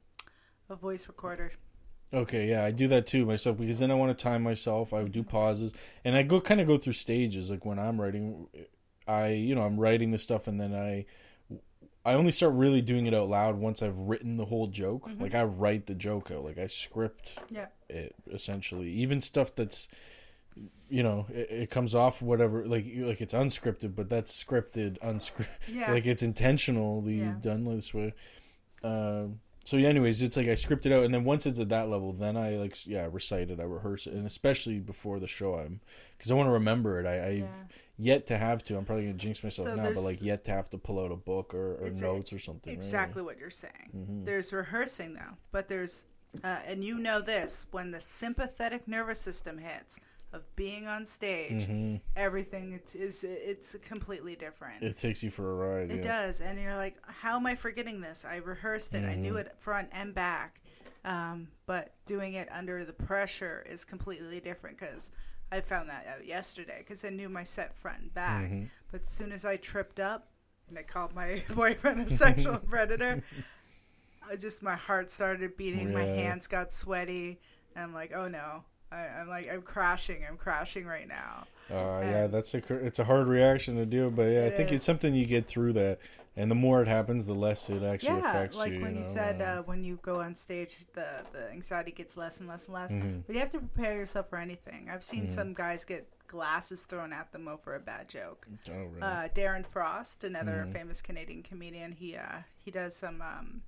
a 0.69 0.75
voice 0.75 1.07
recorder. 1.07 1.51
Okay, 2.11 2.49
yeah, 2.49 2.63
I 2.63 2.71
do 2.71 2.87
that 2.87 3.05
too 3.05 3.25
myself 3.25 3.57
because 3.57 3.79
then 3.79 3.91
I 3.91 3.93
want 3.93 4.17
to 4.17 4.23
time 4.23 4.41
myself. 4.41 4.93
I 4.93 5.03
would 5.03 5.11
do 5.11 5.23
pauses, 5.23 5.73
and 6.03 6.15
I 6.15 6.23
go 6.23 6.41
kind 6.41 6.59
of 6.59 6.67
go 6.67 6.77
through 6.77 6.93
stages. 6.93 7.49
Like 7.51 7.65
when 7.65 7.77
I'm 7.77 7.99
writing, 7.99 8.47
I 9.07 9.29
you 9.31 9.53
know 9.53 9.61
I'm 9.61 9.79
writing 9.79 10.11
the 10.11 10.17
stuff, 10.17 10.47
and 10.47 10.59
then 10.59 10.73
I 10.73 11.05
I 12.05 12.13
only 12.13 12.31
start 12.31 12.53
really 12.53 12.81
doing 12.81 13.05
it 13.05 13.13
out 13.13 13.27
loud 13.29 13.57
once 13.57 13.81
I've 13.83 13.97
written 13.97 14.37
the 14.37 14.45
whole 14.45 14.67
joke. 14.67 15.07
Mm-hmm. 15.07 15.21
Like 15.21 15.35
I 15.35 15.43
write 15.43 15.85
the 15.85 15.93
joke 15.95 16.31
out, 16.31 16.43
like 16.43 16.57
I 16.57 16.67
script 16.67 17.29
Yeah. 17.49 17.67
it 17.89 18.15
essentially. 18.31 18.89
Even 18.91 19.21
stuff 19.21 19.53
that's 19.53 19.87
you 20.89 21.03
know 21.03 21.25
it, 21.29 21.47
it 21.51 21.69
comes 21.69 21.93
off 21.95 22.21
whatever 22.21 22.65
like 22.65 22.85
like 22.95 23.21
it's 23.21 23.33
unscripted, 23.33 23.95
but 23.95 24.09
that's 24.09 24.43
scripted 24.43 24.97
unscripted 24.99 25.47
Yeah. 25.67 25.91
like 25.91 26.05
it's 26.05 26.23
intentionally 26.23 27.19
Yeah. 27.19 27.35
done 27.41 27.63
this 27.65 27.93
way. 27.93 28.13
Um, 28.83 29.41
so 29.69 29.77
yeah, 29.77 29.89
anyways, 29.89 30.21
it's 30.23 30.35
like 30.35 30.47
I 30.47 30.55
script 30.55 30.85
it 30.87 30.91
out, 30.91 31.03
and 31.03 31.13
then 31.13 31.23
once 31.23 31.45
it's 31.45 31.59
at 31.59 31.69
that 31.69 31.89
level, 31.89 32.11
then 32.11 32.35
I 32.35 32.51
like 32.57 32.87
yeah 32.87 33.07
recite 33.11 33.51
it, 33.51 33.59
I 33.59 33.63
rehearse 33.63 34.07
it, 34.07 34.13
and 34.13 34.25
especially 34.25 34.79
before 34.79 35.19
the 35.19 35.27
show, 35.27 35.55
I'm 35.55 35.79
because 36.17 36.31
I 36.31 36.33
want 36.33 36.47
to 36.47 36.51
remember 36.53 36.99
it. 36.99 37.05
I, 37.05 37.27
I've 37.27 37.37
Yeah. 37.39 37.63
yet 37.99 38.25
to 38.27 38.37
have 38.37 38.63
to. 38.65 38.77
I'm 38.77 38.85
probably 38.85 39.05
gonna 39.05 39.17
jinx 39.17 39.43
myself 39.43 39.67
So 39.67 39.75
now, 39.75 39.91
but 39.93 40.01
like 40.03 40.21
yet 40.23 40.43
to 40.45 40.51
have 40.51 40.69
to 40.71 40.77
pull 40.79 40.99
out 40.99 41.11
a 41.11 41.15
book 41.15 41.53
or, 41.53 41.75
or 41.75 41.87
It's 41.87 41.99
a- 41.99 42.03
notes 42.03 42.33
or 42.33 42.39
something. 42.39 42.71
right? 42.71 42.77
Exactly 42.77 43.21
what 43.21 43.37
you're 43.37 43.51
saying. 43.51 43.89
Mhm. 43.95 44.25
There's 44.25 44.51
rehearsing 44.51 45.13
though, 45.13 45.37
but 45.51 45.67
there's, 45.67 46.01
uh, 46.43 46.59
and 46.65 46.83
you 46.83 46.97
know 46.97 47.21
this 47.21 47.65
when 47.71 47.91
the 47.91 48.01
sympathetic 48.01 48.87
nervous 48.87 49.19
system 49.21 49.59
hits 49.59 49.99
of 50.31 50.43
being 50.55 50.87
on 50.87 51.05
stage, 51.05 51.67
Mhm. 51.67 52.01
everything 52.15 52.73
it's, 52.73 52.93
is 52.95 53.23
it's 53.23 53.75
completely 53.83 54.35
different. 54.35 54.83
It 54.83 54.95
takes 54.97 55.23
you 55.23 55.31
for 55.31 55.49
a 55.51 55.55
ride. 55.79 55.91
It 55.91 56.03
yeah. 56.03 56.25
does, 56.25 56.39
and 56.41 56.59
you're 56.59 56.75
like, 56.75 56.97
how 57.07 57.35
am 57.37 57.45
I 57.47 57.55
forgetting 57.55 58.01
this? 58.01 58.25
I 58.25 58.35
rehearsed 58.37 58.93
it. 58.93 59.05
I 59.05 59.15
knew 59.15 59.33
Mhm. 59.33 59.39
it 59.41 59.55
front 59.59 59.89
and 59.91 60.13
back, 60.13 60.61
um, 61.03 61.47
but 61.65 61.93
doing 62.05 62.33
it 62.33 62.47
under 62.51 62.85
the 62.85 62.93
pressure 62.93 63.65
is 63.69 63.83
completely 63.85 64.39
different 64.39 64.77
because. 64.79 65.09
I 65.51 65.61
found 65.61 65.89
that 65.89 66.05
out 66.05 66.27
yesterday 66.27 66.75
because 66.87 67.03
I 67.03 67.09
knew 67.09 67.27
my 67.27 67.43
set 67.43 67.73
front 67.73 68.01
and 68.01 68.13
back. 68.13 68.51
Mhm. 68.51 68.69
But 68.91 69.01
as 69.01 69.07
soon 69.09 69.31
as 69.31 69.45
I 69.45 69.57
tripped 69.57 69.99
up 69.99 70.27
and 70.67 70.77
I 70.77 70.83
called 70.83 71.15
my 71.15 71.41
boyfriend 71.55 72.01
a 72.01 72.17
sexual 72.17 72.59
predator, 72.69 73.23
I 74.29 74.35
just 74.35 74.61
my 74.61 74.75
heart 74.75 75.09
started 75.09 75.57
beating, 75.57 75.91
my 75.91 76.03
hands 76.03 76.45
got 76.45 76.71
sweaty, 76.71 77.41
and 77.75 77.83
I'm 77.83 77.95
like, 77.95 78.11
oh 78.13 78.27
no, 78.27 78.63
I, 78.91 79.07
I'm 79.07 79.27
like 79.27 79.49
I'm 79.51 79.61
crashing, 79.61 80.23
I'm 80.27 80.37
crashing 80.37 80.85
right 80.85 81.07
now. 81.07 81.45
Uh, 81.69 82.01
yeah, 82.01 82.27
that's 82.27 82.53
a 82.55 82.61
it's 82.85 82.99
a 82.99 83.03
hard 83.03 83.27
reaction 83.27 83.75
to 83.75 83.85
do, 83.85 84.09
but 84.09 84.23
yeah, 84.23 84.45
I 84.45 84.49
think 84.49 84.69
is. 84.71 84.77
it's 84.77 84.85
something 84.85 85.13
you 85.13 85.25
get 85.27 85.45
through 85.45 85.73
that, 85.73 85.99
and 86.35 86.49
the 86.49 86.55
more 86.55 86.81
it 86.81 86.87
happens, 86.87 87.27
the 87.27 87.33
less 87.35 87.69
it 87.69 87.83
actually 87.83 88.17
yeah, 88.17 88.29
affects 88.31 88.57
like 88.57 88.69
you. 88.71 88.75
Like 88.75 88.83
when 88.83 88.95
you, 88.95 89.01
know? 89.01 89.13
said 89.13 89.41
uh, 89.41 89.45
uh, 89.45 89.61
when 89.63 89.83
you 89.83 89.99
go 90.01 90.21
on 90.21 90.33
stage, 90.33 90.77
the 90.93 91.05
the 91.31 91.51
anxiety 91.51 91.91
gets 91.91 92.17
less 92.17 92.39
and 92.39 92.47
less 92.49 92.65
and 92.65 92.73
less. 92.73 92.91
Mhm. 92.91 93.23
But 93.27 93.35
you 93.35 93.39
have 93.41 93.51
to 93.51 93.59
prepare 93.59 93.95
yourself 93.95 94.29
for 94.29 94.37
anything. 94.39 94.89
I've 94.89 95.03
seen 95.03 95.27
Mhm. 95.27 95.31
some 95.35 95.53
guys 95.53 95.83
get 95.83 96.07
glasses 96.27 96.85
thrown 96.85 97.11
at 97.13 97.31
them 97.31 97.47
over 97.47 97.75
a 97.75 97.79
bad 97.79 98.07
joke. 98.09 98.47
oh, 98.71 98.83
really? 98.85 99.01
Uh, 99.01 99.27
Darren 99.35 99.65
Frost, 99.65 100.23
another 100.23 100.65
Mhm. 100.67 100.73
famous 100.73 101.01
Canadian 101.01 101.43
comedian, 101.43 101.91
he 101.91 102.15
uh, 102.15 102.39
he 102.57 102.71
does 102.71 102.95
some 102.95 103.21
um, 103.21 103.61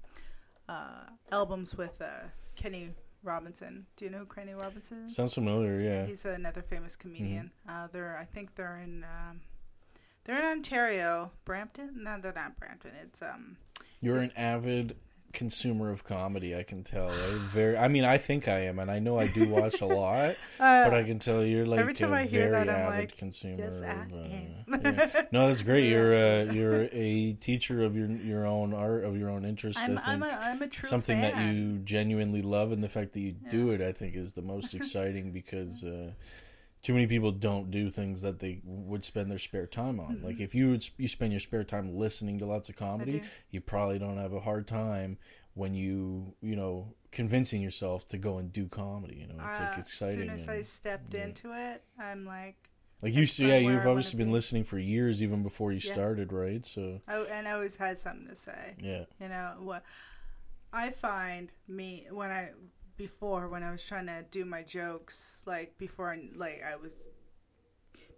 uh, 0.68 1.06
albums 1.31 1.76
with 1.76 2.02
uh, 2.02 2.30
Kenny 2.56 2.93
Robinson. 3.23 3.85
Do 3.98 4.06
you 4.06 4.11
know 4.11 4.19
who 4.19 4.26
Kenny 4.26 4.53
Robinson 4.53 5.06
is? 5.06 5.15
Sounds 5.15 5.34
familiar, 5.34 5.80
yeah. 5.80 6.06
He's 6.06 6.26
another 6.26 6.61
famous 6.61 6.95
comedian. 6.95 7.52
Mm-hmm. 7.68 7.84
Uh, 7.84 7.88
they're 7.91 8.18
I 8.18 8.26
think 8.26 8.56
they're 8.56 8.80
in 8.80 9.03
um, 9.03 9.41
they're 10.23 10.38
in 10.38 10.57
Ontario, 10.57 11.31
Brampton. 11.45 12.03
No, 12.03 12.18
they're 12.22 12.34
not 12.34 12.57
Brampton. 12.57 12.91
It's 13.02 13.22
um 13.22 13.57
You're 13.99 14.18
an 14.19 14.31
avid 14.35 14.95
consumer 15.31 15.89
of 15.89 16.03
comedy, 16.03 16.55
I 16.55 16.63
can 16.63 16.83
tell. 16.83 17.09
I 17.09 17.37
very, 17.47 17.77
I 17.77 17.87
mean, 17.87 18.03
I 18.03 18.17
think 18.17 18.47
I 18.47 18.61
am, 18.61 18.79
and 18.79 18.91
I 18.91 18.99
know 18.99 19.17
I 19.19 19.27
do 19.27 19.47
watch 19.47 19.81
a 19.81 19.85
lot, 19.85 20.35
uh, 20.59 20.83
but 20.83 20.93
I 20.93 21.03
can 21.03 21.19
tell 21.19 21.43
you're 21.43 21.65
like 21.65 21.79
every 21.79 21.93
time 21.93 22.13
a 22.13 22.17
I 22.17 22.25
hear 22.25 22.49
very 22.49 22.65
that, 22.65 22.69
avid 22.69 22.99
like, 22.99 23.17
consumer. 23.17 23.57
yes, 23.57 23.81
I 23.81 23.91
of, 23.91 24.13
uh, 24.13 25.07
yeah. 25.13 25.23
No, 25.31 25.47
that's 25.47 25.63
great. 25.63 25.89
You're 25.89 26.13
a 26.13 26.53
you're 26.53 26.89
a 26.91 27.33
teacher 27.33 27.83
of 27.83 27.95
your 27.95 28.07
your 28.07 28.45
own 28.45 28.73
art 28.73 29.03
of 29.03 29.17
your 29.17 29.29
own 29.29 29.45
interest. 29.45 29.79
I'm, 29.79 29.97
I 29.97 30.01
think 30.01 30.07
I'm 30.07 30.23
a 30.23 30.27
I'm 30.27 30.61
a 30.61 30.67
true 30.67 30.87
something 30.87 31.21
that 31.21 31.37
you 31.37 31.79
genuinely 31.79 32.41
love, 32.41 32.71
and 32.71 32.83
the 32.83 32.89
fact 32.89 33.13
that 33.13 33.21
you 33.21 33.31
do 33.31 33.71
it, 33.71 33.81
I 33.81 33.91
think, 33.91 34.15
is 34.15 34.33
the 34.33 34.41
most 34.41 34.73
exciting 34.75 35.31
because. 35.31 35.83
Uh, 35.83 36.11
too 36.83 36.93
many 36.93 37.07
people 37.07 37.31
don't 37.31 37.69
do 37.71 37.89
things 37.91 38.21
that 38.21 38.39
they 38.39 38.61
would 38.63 39.03
spend 39.03 39.29
their 39.29 39.37
spare 39.39 39.67
time 39.67 39.99
on. 39.99 40.21
Like 40.23 40.39
if 40.39 40.55
you 40.55 40.69
would 40.71 40.89
you 40.97 41.07
spend 41.07 41.31
your 41.31 41.39
spare 41.39 41.63
time 41.63 41.95
listening 41.95 42.39
to 42.39 42.45
lots 42.45 42.69
of 42.69 42.75
comedy, 42.75 43.21
you 43.49 43.61
probably 43.61 43.99
don't 43.99 44.17
have 44.17 44.33
a 44.33 44.39
hard 44.39 44.67
time 44.67 45.17
when 45.53 45.73
you 45.73 46.33
you 46.41 46.55
know 46.55 46.93
convincing 47.11 47.61
yourself 47.61 48.07
to 48.07 48.17
go 48.17 48.37
and 48.37 48.51
do 48.51 48.67
comedy. 48.67 49.17
You 49.17 49.27
know, 49.27 49.35
it's 49.49 49.59
Uh, 49.59 49.63
like 49.63 49.77
exciting. 49.77 50.29
As 50.29 50.41
soon 50.41 50.49
as 50.53 50.59
I 50.59 50.61
stepped 50.63 51.13
yeah. 51.13 51.25
into 51.25 51.51
it, 51.53 51.83
I'm 51.99 52.25
like, 52.25 52.55
like 53.01 53.13
you 53.13 53.25
see, 53.25 53.47
yeah, 53.47 53.57
you've 53.57 53.85
obviously 53.85 54.17
been 54.17 54.27
be. 54.27 54.33
listening 54.33 54.63
for 54.63 54.79
years, 54.79 55.21
even 55.21 55.43
before 55.43 55.71
you 55.71 55.79
Yeah. 55.83 55.93
started, 55.93 56.31
right? 56.31 56.65
So 56.65 57.01
oh, 57.07 57.25
and 57.25 57.47
I 57.47 57.51
always 57.51 57.75
had 57.75 57.99
something 57.99 58.27
to 58.27 58.35
say. 58.35 58.75
yeah, 58.81 59.05
You 59.19 59.27
know 59.29 59.53
what? 59.59 59.83
I 60.73 60.91
find 60.91 61.51
me 61.67 62.07
when 62.09 62.31
I 62.31 62.51
before 63.05 63.47
when 63.47 63.63
I 63.63 63.71
was 63.71 63.83
trying 63.83 64.05
to 64.05 64.23
do 64.29 64.45
my 64.45 64.61
jokes, 64.61 65.41
like 65.47 65.75
before, 65.79 66.11
I- 66.11 66.29
like 66.35 66.61
I 66.63 66.75
was 66.75 67.07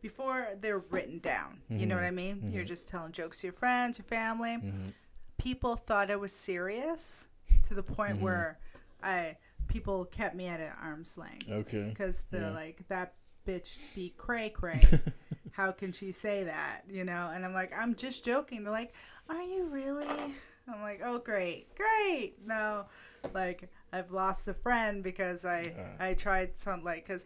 before 0.02 0.50
they're 0.60 0.80
written 0.80 1.20
down. 1.20 1.62
You 1.70 1.86
know 1.86 1.96
what 1.96 2.04
I 2.04 2.12
mean? 2.12 2.52
You're 2.52 2.66
Mhm. 2.66 2.68
just 2.68 2.90
telling 2.90 3.14
jokes 3.14 3.40
to 3.40 3.48
your 3.48 3.54
friends, 3.54 3.98
your 3.98 4.06
family. 4.06 4.56
hmm 4.56 4.90
People 5.38 5.76
thought 5.78 6.12
I 6.12 6.16
was 6.18 6.32
serious 6.34 7.28
to 7.68 7.74
the 7.74 7.84
point 7.84 8.18
Mhm. 8.18 8.22
where 8.22 8.60
I 9.02 9.38
people 9.68 10.04
kept 10.06 10.36
me 10.36 10.48
at 10.48 10.60
an 10.60 10.74
arm's 10.82 11.18
length 11.18 11.50
okay, 11.50 11.88
because 11.90 12.24
they're 12.30 12.42
Yeah. 12.42 12.50
like 12.64 12.86
that 12.90 13.16
bitch 13.48 13.78
be 13.96 14.10
cray 14.18 14.50
cray. 14.50 14.82
How 15.54 15.72
can 15.72 15.92
she 15.94 16.12
say 16.12 16.44
that? 16.44 16.84
You 16.90 17.06
know? 17.06 17.30
And 17.34 17.46
I'm 17.46 17.54
like, 17.54 17.72
I'm 17.74 17.96
just 17.96 18.26
joking. 18.26 18.64
They're 18.64 18.74
like, 18.74 18.94
Are 19.30 19.42
you 19.42 19.64
really? 19.68 20.36
I'm 20.68 20.82
like, 20.82 21.02
Oh 21.04 21.18
great, 21.20 21.74
great. 21.76 22.36
No, 22.46 22.86
like 23.34 23.70
I've 23.94 24.12
lost 24.12 24.48
a 24.48 24.54
friend 24.56 25.04
because 25.04 25.46
I 25.46 25.62
Uh. 25.62 26.04
I 26.04 26.14
tried 26.16 26.58
some 26.60 26.84
like 26.84 27.06
because 27.08 27.26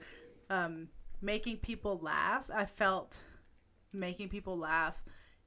um, 0.49 0.89
making 1.21 1.57
people 1.57 1.97
laugh. 1.97 2.43
I 2.53 2.65
felt 2.65 3.17
making 3.93 4.29
people 4.29 4.57
laugh 4.57 4.95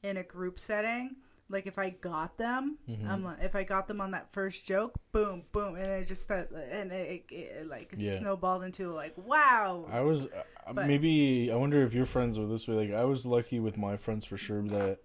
in 0.03 0.17
a 0.17 0.23
group 0.23 0.59
setting. 0.59 1.17
Like 1.49 1.67
if 1.67 1.79
I 1.79 1.91
got 1.91 2.39
them, 2.39 2.79
Mhm. 2.89 3.09
I'm 3.09 3.27
if 3.43 3.55
I 3.57 3.65
got 3.65 3.89
them 3.89 4.01
on 4.01 4.13
that 4.13 4.33
first 4.33 4.65
joke, 4.65 4.93
boom, 5.13 5.45
boom, 5.53 5.75
and 5.75 5.87
it 5.87 6.07
just 6.07 6.29
that, 6.29 6.51
and 6.53 6.93
it, 6.93 7.25
it, 7.29 7.35
it 7.35 7.67
like 7.69 7.93
it 7.93 7.99
Yeah. 8.01 8.19
snowballed 8.21 8.63
into 8.63 8.93
like, 8.93 9.15
wow, 9.19 9.87
I 9.91 10.01
was 10.01 10.27
uh, 10.27 10.45
But- 10.73 10.87
maybe 10.87 11.51
I 11.53 11.57
wonder 11.57 11.83
if 11.83 11.93
your 11.93 12.07
friends 12.07 12.39
were 12.39 12.47
this 12.47 12.69
way. 12.69 12.77
Like 12.77 12.93
I 12.93 13.05
was 13.05 13.27
lucky 13.27 13.59
with 13.59 13.77
my 13.77 13.97
friends 13.97 14.25
for 14.25 14.37
sure 14.37 14.63
that 14.63 15.01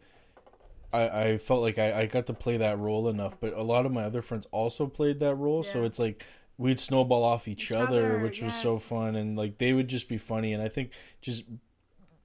I, 0.95 1.23
I 1.23 1.37
felt 1.37 1.61
like 1.61 1.77
I, 1.79 2.01
I 2.01 2.05
got 2.05 2.25
to 2.27 2.33
play 2.33 2.57
that 2.57 2.79
role 2.79 3.09
enough, 3.09 3.39
but 3.39 3.53
a 3.53 3.63
lot 3.63 3.85
of 3.85 3.91
my 3.91 4.03
other 4.03 4.21
friends 4.21 4.47
also 4.51 4.87
played 4.87 5.19
that 5.19 5.35
role. 5.35 5.63
So 5.63 5.83
it's 5.83 5.99
like 5.99 6.25
we'd 6.57 6.79
snowball 6.79 7.23
off 7.23 7.47
each, 7.47 7.63
Each 7.65 7.71
other, 7.71 8.05
other, 8.05 8.19
which 8.19 8.41
was 8.41 8.55
so 8.55 8.79
fun, 8.79 9.15
and 9.15 9.37
like 9.37 9.57
they 9.57 9.73
would 9.73 9.87
just 9.87 10.07
be 10.09 10.17
funny. 10.17 10.53
And 10.53 10.63
I 10.63 10.69
think 10.69 10.91
just 11.21 11.43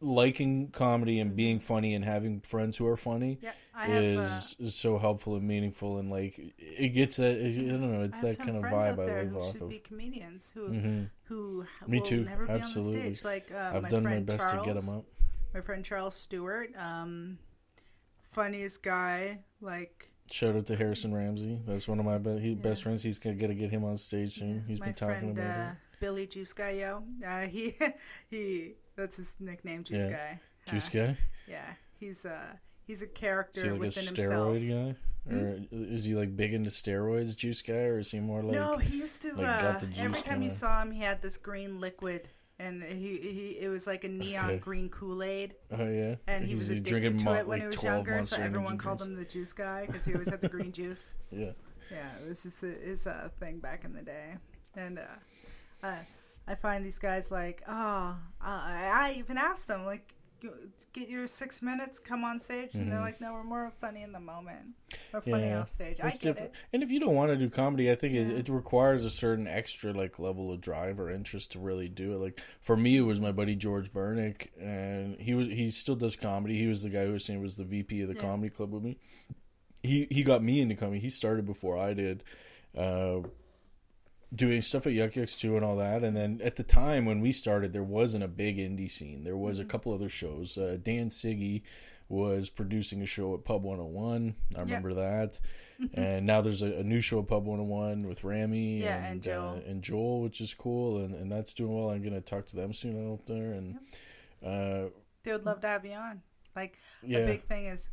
liking 0.01 0.69
comedy 0.71 1.19
and 1.21 1.37
being 1.37 1.61
funny 1.61 1.95
and 1.95 2.05
having 2.05 2.41
friends 2.41 2.79
who 2.79 2.87
are 2.87 2.97
funny 2.97 3.39
yeah, 3.43 3.51
uh, 3.77 3.87
is 3.87 4.57
is 4.59 4.75
so 4.75 4.99
helpful 4.99 5.37
and 5.37 5.47
meaningful, 5.47 5.99
and 5.99 6.11
like 6.11 6.39
it 6.59 6.89
gets 6.95 7.17
that 7.17 7.37
I 7.37 7.71
don't 7.71 7.93
know, 7.93 8.03
it's 8.03 8.19
that 8.21 8.39
kind 8.39 8.57
of 8.57 8.65
vibe 8.65 8.99
I 8.99 9.25
live 9.25 9.37
off 9.37 9.53
should 9.53 9.63
of. 9.63 9.71
be 9.71 9.79
comedians 9.79 10.49
who 10.55 10.69
hmm 10.69 11.05
who 11.29 11.65
Me 11.87 11.99
will 11.99 12.07
too, 12.07 12.25
never 12.25 12.47
be 12.47 12.53
absolutely. 12.53 12.97
on 12.97 13.11
the 13.11 13.17
stage. 13.17 13.25
Like 13.25 13.53
uh, 13.53 13.73
I've 13.75 13.83
my 13.83 13.89
done 13.91 14.05
my 14.05 14.21
best 14.21 14.49
Charles, 14.49 14.65
to 14.65 14.71
get 14.73 14.75
them 14.75 14.89
up. 14.89 15.05
My 15.55 15.61
friend 15.61 15.85
Charles 15.85 16.15
Stewart, 16.15 16.71
um, 16.77 17.39
funniest 18.33 18.83
guy. 18.83 19.39
Like 19.61 20.09
Shout 20.31 20.55
out 20.57 20.67
to 20.67 20.77
Harrison 20.77 21.13
Ramsey. 21.15 21.59
That's 21.67 21.89
one 21.89 21.99
of 21.99 22.05
my 22.05 22.19
be- 22.19 22.39
he, 22.39 22.55
best 22.55 22.83
friends. 22.85 23.03
He's 23.03 23.19
gonna 23.19 23.37
gotta 23.37 23.55
get 23.55 23.71
him 23.71 23.85
on 23.85 23.97
stage 23.97 24.35
soon. 24.35 24.65
He's 24.67 24.81
my 24.81 24.87
been 24.87 24.95
talking 24.95 25.35
friend 25.35 25.39
about 25.39 25.61
uh, 25.61 25.71
Billy 26.01 26.27
Juice 26.27 26.53
Guy 26.53 26.71
Yo. 26.71 27.03
Uh, 27.27 27.41
he 27.47 27.75
he 28.31 28.73
that's 28.97 29.17
his 29.17 29.35
nickname, 29.41 29.85
Juice 29.85 30.05
Yeah. 30.05 30.11
Guy. 30.11 30.41
it. 30.67 30.71
Juice 30.71 30.89
Uh, 30.89 30.93
guy. 31.07 31.17
Yeah, 31.49 31.67
he's 31.99 32.25
uh 32.25 32.53
he's 32.87 33.03
a 33.03 33.07
character 33.07 33.59
Is 33.61 33.65
he 33.65 33.71
like 33.71 33.77
a 33.77 33.81
within 33.81 34.05
himself. 34.07 34.33
steroid 34.33 34.69
guy? 34.69 34.97
Or 35.31 35.59
is 35.73 36.05
he 36.07 36.15
like 36.15 36.35
big 36.35 36.55
into 36.55 36.71
steroids, 36.71 37.37
juice 37.37 37.61
guy, 37.61 37.75
or 37.75 37.99
is 37.99 38.11
he 38.11 38.21
more 38.21 38.43
like 38.43 38.53
no, 38.55 38.79
he 38.79 38.99
used 38.99 39.21
to. 39.23 39.35
like, 39.35 39.47
uh, 39.47 39.63
got 39.73 39.81
the 39.81 39.87
juice 39.87 39.99
every 40.01 40.21
time 40.23 40.41
you 40.43 40.49
saw 40.51 40.81
him, 40.81 40.91
he 40.93 41.03
had 41.03 41.21
this 41.21 41.37
green 41.37 41.79
liquid, 41.79 42.29
and 42.61 42.83
he, 42.83 43.17
he 43.19 43.57
it 43.61 43.69
was 43.69 43.87
like 43.87 44.05
a 44.05 44.09
neon 44.09 44.45
Okay. 44.51 44.59
green 44.59 44.89
Kool 44.91 45.23
Aid, 45.23 45.55
Oh 45.73 45.89
yeah, 45.89 46.17
and 46.27 46.45
he 46.45 46.51
He's 46.55 46.69
was 46.69 46.81
drinking 46.83 47.19
to 47.25 47.33
it 47.39 47.47
when 47.47 47.49
like 47.49 47.61
he 47.63 47.67
was 47.69 47.77
12 47.77 48.07
younger. 48.07 48.23
So 48.27 48.37
everyone 48.37 48.77
called 48.79 48.99
drinks. 48.99 49.13
him 49.19 49.25
the 49.25 49.31
juice 49.31 49.53
guy 49.53 49.87
because 49.87 50.05
he 50.05 50.13
always 50.13 50.29
had 50.29 50.41
the 50.41 50.49
green 50.57 50.73
juice. 50.73 51.15
Yeah, 51.33 51.53
Yeah, 51.91 52.09
it 52.23 52.29
was 52.29 52.43
just 52.43 52.63
a, 52.63 52.67
his 52.69 53.07
uh, 53.07 53.29
thing 53.41 53.59
back 53.59 53.85
in 53.85 53.93
the 53.95 54.03
day, 54.03 54.35
and 54.77 54.99
uh, 54.99 55.87
uh, 55.87 55.95
I 56.47 56.55
find 56.55 56.85
these 56.85 56.99
guys 56.99 57.31
like, 57.31 57.63
oh, 57.69 57.73
uh, 57.73 58.17
I, 58.45 59.15
even 59.19 59.39
asked 59.39 59.67
them 59.69 59.85
like, 59.85 60.03
"You- 60.11 60.20
get 60.93 61.09
your 61.09 61.27
six 61.27 61.63
minutes, 61.63 61.99
come 61.99 62.25
on 62.25 62.41
stage, 62.41 62.75
and 62.75 62.91
they're 62.91 62.99
Mhm. 62.99 63.03
like, 63.03 63.21
no, 63.21 63.33
we're 63.33 63.45
more 63.45 63.73
funny 63.81 64.03
in 64.03 64.13
the 64.13 64.21
moment, 64.21 64.75
we're 65.13 65.21
funny 65.21 65.45
Yeah, 65.45 65.61
off 65.61 65.71
stage. 65.71 65.99
I 66.03 66.11
get 66.11 66.39
it. 66.39 66.53
And 66.73 66.83
if 66.83 66.91
you 66.91 66.99
don't 67.01 67.15
want 67.15 67.31
to 67.31 67.37
do 67.37 67.49
comedy, 67.51 67.91
I 67.91 67.95
think 67.95 68.15
it, 68.15 68.29
Yeah. 68.29 68.39
it 68.39 68.49
requires 68.49 69.05
a 69.05 69.11
certain 69.11 69.47
extra 69.47 69.93
like 69.93 70.19
level 70.19 70.51
of 70.53 70.61
drive 70.61 70.99
or 70.99 71.11
interest 71.11 71.53
to 71.53 71.59
really 71.59 71.89
do 71.89 72.13
it. 72.13 72.19
Like 72.19 72.41
for 72.61 72.77
me, 72.77 72.97
it 72.97 73.03
was 73.03 73.21
my 73.21 73.33
buddy 73.33 73.55
George 73.57 73.93
Bernick, 73.93 74.49
and 74.61 75.21
he 75.21 75.35
was 75.35 75.49
he 75.49 75.71
still 75.71 75.97
does 75.97 76.17
comedy. 76.17 76.59
He 76.59 76.67
was 76.67 76.83
the 76.83 76.91
guy 76.91 77.05
who 77.07 77.13
was 77.13 77.25
saying 77.25 77.41
was 77.41 77.57
the 77.57 77.65
VP 77.65 78.01
of 78.03 78.09
the 78.09 78.15
Yeah. 78.15 78.21
comedy 78.21 78.51
club 78.51 78.73
with 78.73 78.83
me. 78.83 78.99
He 79.83 80.07
he 80.11 80.23
got 80.23 80.43
me 80.43 80.61
into 80.61 80.75
comedy. 80.75 81.01
He 81.01 81.11
started 81.11 81.47
before 81.47 81.77
I 81.79 81.95
did. 81.95 82.23
Uh, 82.77 83.23
doing 84.35 84.61
stuff 84.61 84.87
at 84.87 84.93
Yuk 84.93 85.17
Yuk's 85.17 85.37
too 85.37 85.57
and 85.57 85.65
all 85.65 85.77
that. 85.77 86.05
And 86.05 86.17
then 86.17 86.41
at 86.43 86.57
the 86.57 86.63
time 86.63 87.05
when 87.05 87.21
we 87.21 87.33
started, 87.33 87.73
there 87.73 87.83
wasn't 87.83 88.25
a 88.25 88.29
big 88.29 88.59
indie 88.59 88.91
scene. 88.91 89.25
There 89.25 89.37
was 89.37 89.59
a 89.59 89.65
couple 89.65 89.93
other 89.93 90.09
shows. 90.09 90.57
Uh, 90.57 90.77
Dan 90.83 91.09
Siggy 91.09 91.63
was 92.09 92.51
producing 92.51 93.03
a 93.03 93.07
show 93.07 93.35
at 93.35 93.45
Pub 93.45 93.63
101. 93.63 94.35
I 94.57 94.61
remember 94.61 94.95
that. 94.95 95.41
and 95.95 96.27
now 96.27 96.41
there's 96.41 96.63
a, 96.63 96.79
a 96.79 96.83
new 96.83 97.01
show 97.01 97.21
at 97.21 97.29
Pub 97.29 97.47
101 97.47 98.07
with 98.07 98.25
Rami 98.25 98.83
Yeah, 98.83 98.97
and 98.97 99.07
and, 99.07 99.23
Joel. 99.23 99.49
Uh, 99.49 99.71
and 99.71 99.83
Joel, 99.83 100.23
which 100.23 100.41
is 100.41 100.53
cool. 100.55 100.99
And, 100.99 101.15
and 101.15 101.31
that's 101.31 101.55
doing 101.55 101.73
well. 101.73 101.91
I'm 101.91 102.03
going 102.03 102.15
to 102.15 102.21
talk 102.21 102.47
to 102.49 102.57
them 102.57 102.73
soon 102.73 103.13
out 103.13 103.27
there. 103.27 103.53
And 103.53 103.79
uh, 104.45 104.91
They 105.23 105.33
would 105.33 105.47
love 105.47 105.61
to 105.63 105.69
have 105.69 105.85
you 105.85 105.93
on. 105.93 106.23
Like 106.57 106.79
the 107.03 107.09
yeah, 107.09 107.27
big 107.27 107.45
thing 107.45 107.67
is 107.67 107.89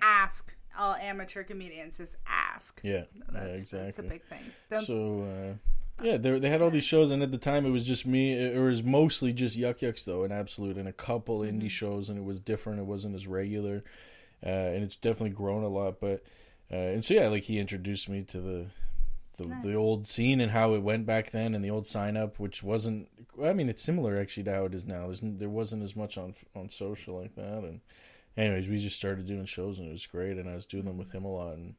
ask 0.00 0.54
all 0.80 0.94
amateur 0.94 1.44
comedians. 1.44 1.98
Just 1.98 2.16
ask. 2.26 2.80
yeah, 2.82 3.04
That's, 3.30 3.72
yeah, 3.72 3.84
That's 3.84 3.98
a 3.98 4.02
big 4.02 4.22
thing. 4.24 4.40
Them- 4.68 4.82
So 4.84 5.22
uh, 5.22 6.04
yeah, 6.04 6.16
they 6.16 6.38
they 6.38 6.48
had 6.48 6.62
all 6.62 6.70
these 6.70 6.84
shows, 6.84 7.10
and 7.10 7.22
at 7.22 7.30
the 7.30 7.38
time 7.38 7.66
it 7.66 7.70
was 7.70 7.86
just 7.86 8.06
me. 8.06 8.32
It 8.32 8.58
was 8.58 8.82
mostly 8.82 9.32
just 9.32 9.56
Yuk 9.56 9.82
Yuk's 9.82 10.04
though, 10.04 10.24
and 10.24 10.32
Absolute, 10.32 10.76
and 10.78 10.88
a 10.88 10.92
couple 10.92 11.40
Mm-hmm. 11.40 11.60
indie 11.60 11.70
shows, 11.70 12.08
and 12.08 12.18
it 12.18 12.24
was 12.24 12.40
different. 12.40 12.78
It 12.80 12.86
wasn't 12.86 13.14
as 13.14 13.26
regular, 13.26 13.84
uh, 14.44 14.48
and 14.48 14.82
it's 14.82 14.96
definitely 14.96 15.36
grown 15.36 15.62
a 15.62 15.68
lot. 15.68 16.00
But 16.00 16.22
uh, 16.72 16.76
and 16.76 17.04
so 17.04 17.14
yeah, 17.14 17.28
like 17.28 17.44
he 17.44 17.58
introduced 17.58 18.08
me 18.08 18.22
to 18.24 18.40
the. 18.40 18.66
The, 19.36 19.46
Nice. 19.46 19.62
the 19.64 19.74
old 19.74 20.06
scene 20.06 20.38
and 20.42 20.50
how 20.52 20.74
it 20.74 20.80
went 20.82 21.06
back 21.06 21.30
then, 21.30 21.54
and 21.54 21.64
the 21.64 21.70
old 21.70 21.86
sign 21.86 22.14
up, 22.14 22.38
which 22.38 22.62
wasn't. 22.62 23.08
I 23.42 23.54
mean, 23.54 23.70
it's 23.70 23.80
similar 23.80 24.18
actually 24.20 24.42
to 24.44 24.52
how 24.52 24.64
it 24.66 24.74
is 24.74 24.84
now. 24.84 25.06
There's, 25.06 25.20
there 25.22 25.48
wasn't 25.48 25.82
as 25.82 25.96
much 25.96 26.18
on 26.18 26.34
on 26.54 26.68
social 26.68 27.18
like 27.18 27.34
that, 27.36 27.62
and 27.64 27.80
anyways, 28.36 28.68
we 28.68 28.76
just 28.78 28.96
started 28.96 29.26
doing 29.26 29.44
shows, 29.44 29.78
and 29.78 29.88
it 29.88 29.92
was 29.92 30.06
great. 30.06 30.36
And 30.38 30.48
I 30.48 30.54
was 30.54 30.66
doing 30.66 30.84
them 30.84 30.98
with 30.98 31.12
him 31.12 31.24
a 31.24 31.32
lot, 31.32 31.54
and 31.56 31.74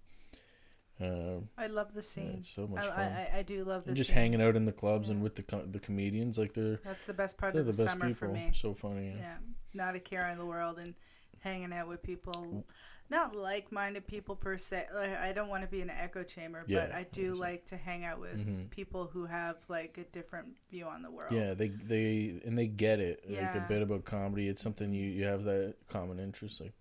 uh, 1.02 1.40
I 1.58 1.68
love 1.68 1.94
the 1.94 2.02
yeah, 2.02 2.08
scene. 2.08 2.36
it's 2.40 2.50
so 2.50 2.64
I, 2.64 2.68
much 2.76 2.86
fun 2.86 3.00
I, 3.00 3.04
I- 3.34 3.38
I 3.40 3.42
do 3.44 3.64
love 3.64 3.84
the 3.86 3.90
and 3.90 3.98
just 3.98 4.10
scene. 4.10 4.18
hanging 4.18 4.42
out 4.42 4.56
in 4.56 4.66
the 4.66 4.72
clubs 4.72 5.10
and 5.10 5.22
with 5.24 5.36
the 5.36 5.42
co- 5.44 5.66
the 5.66 5.80
comedians 5.80 6.38
like 6.38 6.54
they're 6.54 6.80
That's 6.84 7.06
the 7.08 7.14
best 7.14 7.38
part 7.38 7.54
they're 7.54 7.62
of 7.62 7.66
the 7.68 7.72
the, 7.74 7.84
best 7.86 7.94
summer 7.98 8.10
people 8.14 8.28
for 8.28 8.34
me. 8.34 8.52
so 8.54 8.74
funny 8.76 9.08
yeah. 9.08 9.18
Yeah, 9.18 9.36
not 9.74 9.96
a 9.96 10.00
care 10.00 10.30
in 10.30 10.38
the 10.38 10.46
world 10.46 10.78
and 10.78 10.94
hanging 11.40 11.74
out 11.74 11.88
with 11.88 12.04
people, 12.04 12.66
not 13.12 13.36
like-minded 13.36 14.08
people 14.08 14.36
per 14.36 14.58
se. 14.58 14.88
Like, 14.96 15.16
I 15.18 15.32
don't 15.34 15.50
want 15.50 15.62
to 15.64 15.70
be 15.70 15.82
in 15.82 15.90
an 15.92 15.98
echo 16.00 16.24
chamber, 16.24 16.64
but 16.68 16.92
I 16.92 17.06
do 17.12 17.36
like 17.36 17.66
to 17.68 17.78
hang 17.78 18.04
out 18.06 18.20
with 18.20 18.40
Mhm. 18.48 18.70
people 18.72 19.06
who 19.14 19.26
have 19.26 19.58
like 19.68 19.98
a 20.00 20.06
different 20.06 20.48
view 20.72 20.86
on 20.86 21.04
the 21.04 21.12
world. 21.12 21.32
yeah 21.34 21.54
they 21.54 21.68
they 21.68 22.42
and 22.46 22.58
they 22.58 22.68
get 22.68 23.00
it 23.00 23.24
like 23.30 23.54
a 23.56 23.66
bit 23.68 23.82
about 23.84 24.06
comedy 24.06 24.48
it's 24.48 24.62
something 24.64 24.92
you 24.94 25.06
you 25.06 25.26
have 25.26 25.44
that 25.44 25.76
common 25.88 26.18
interest 26.20 26.62
like 26.62 26.74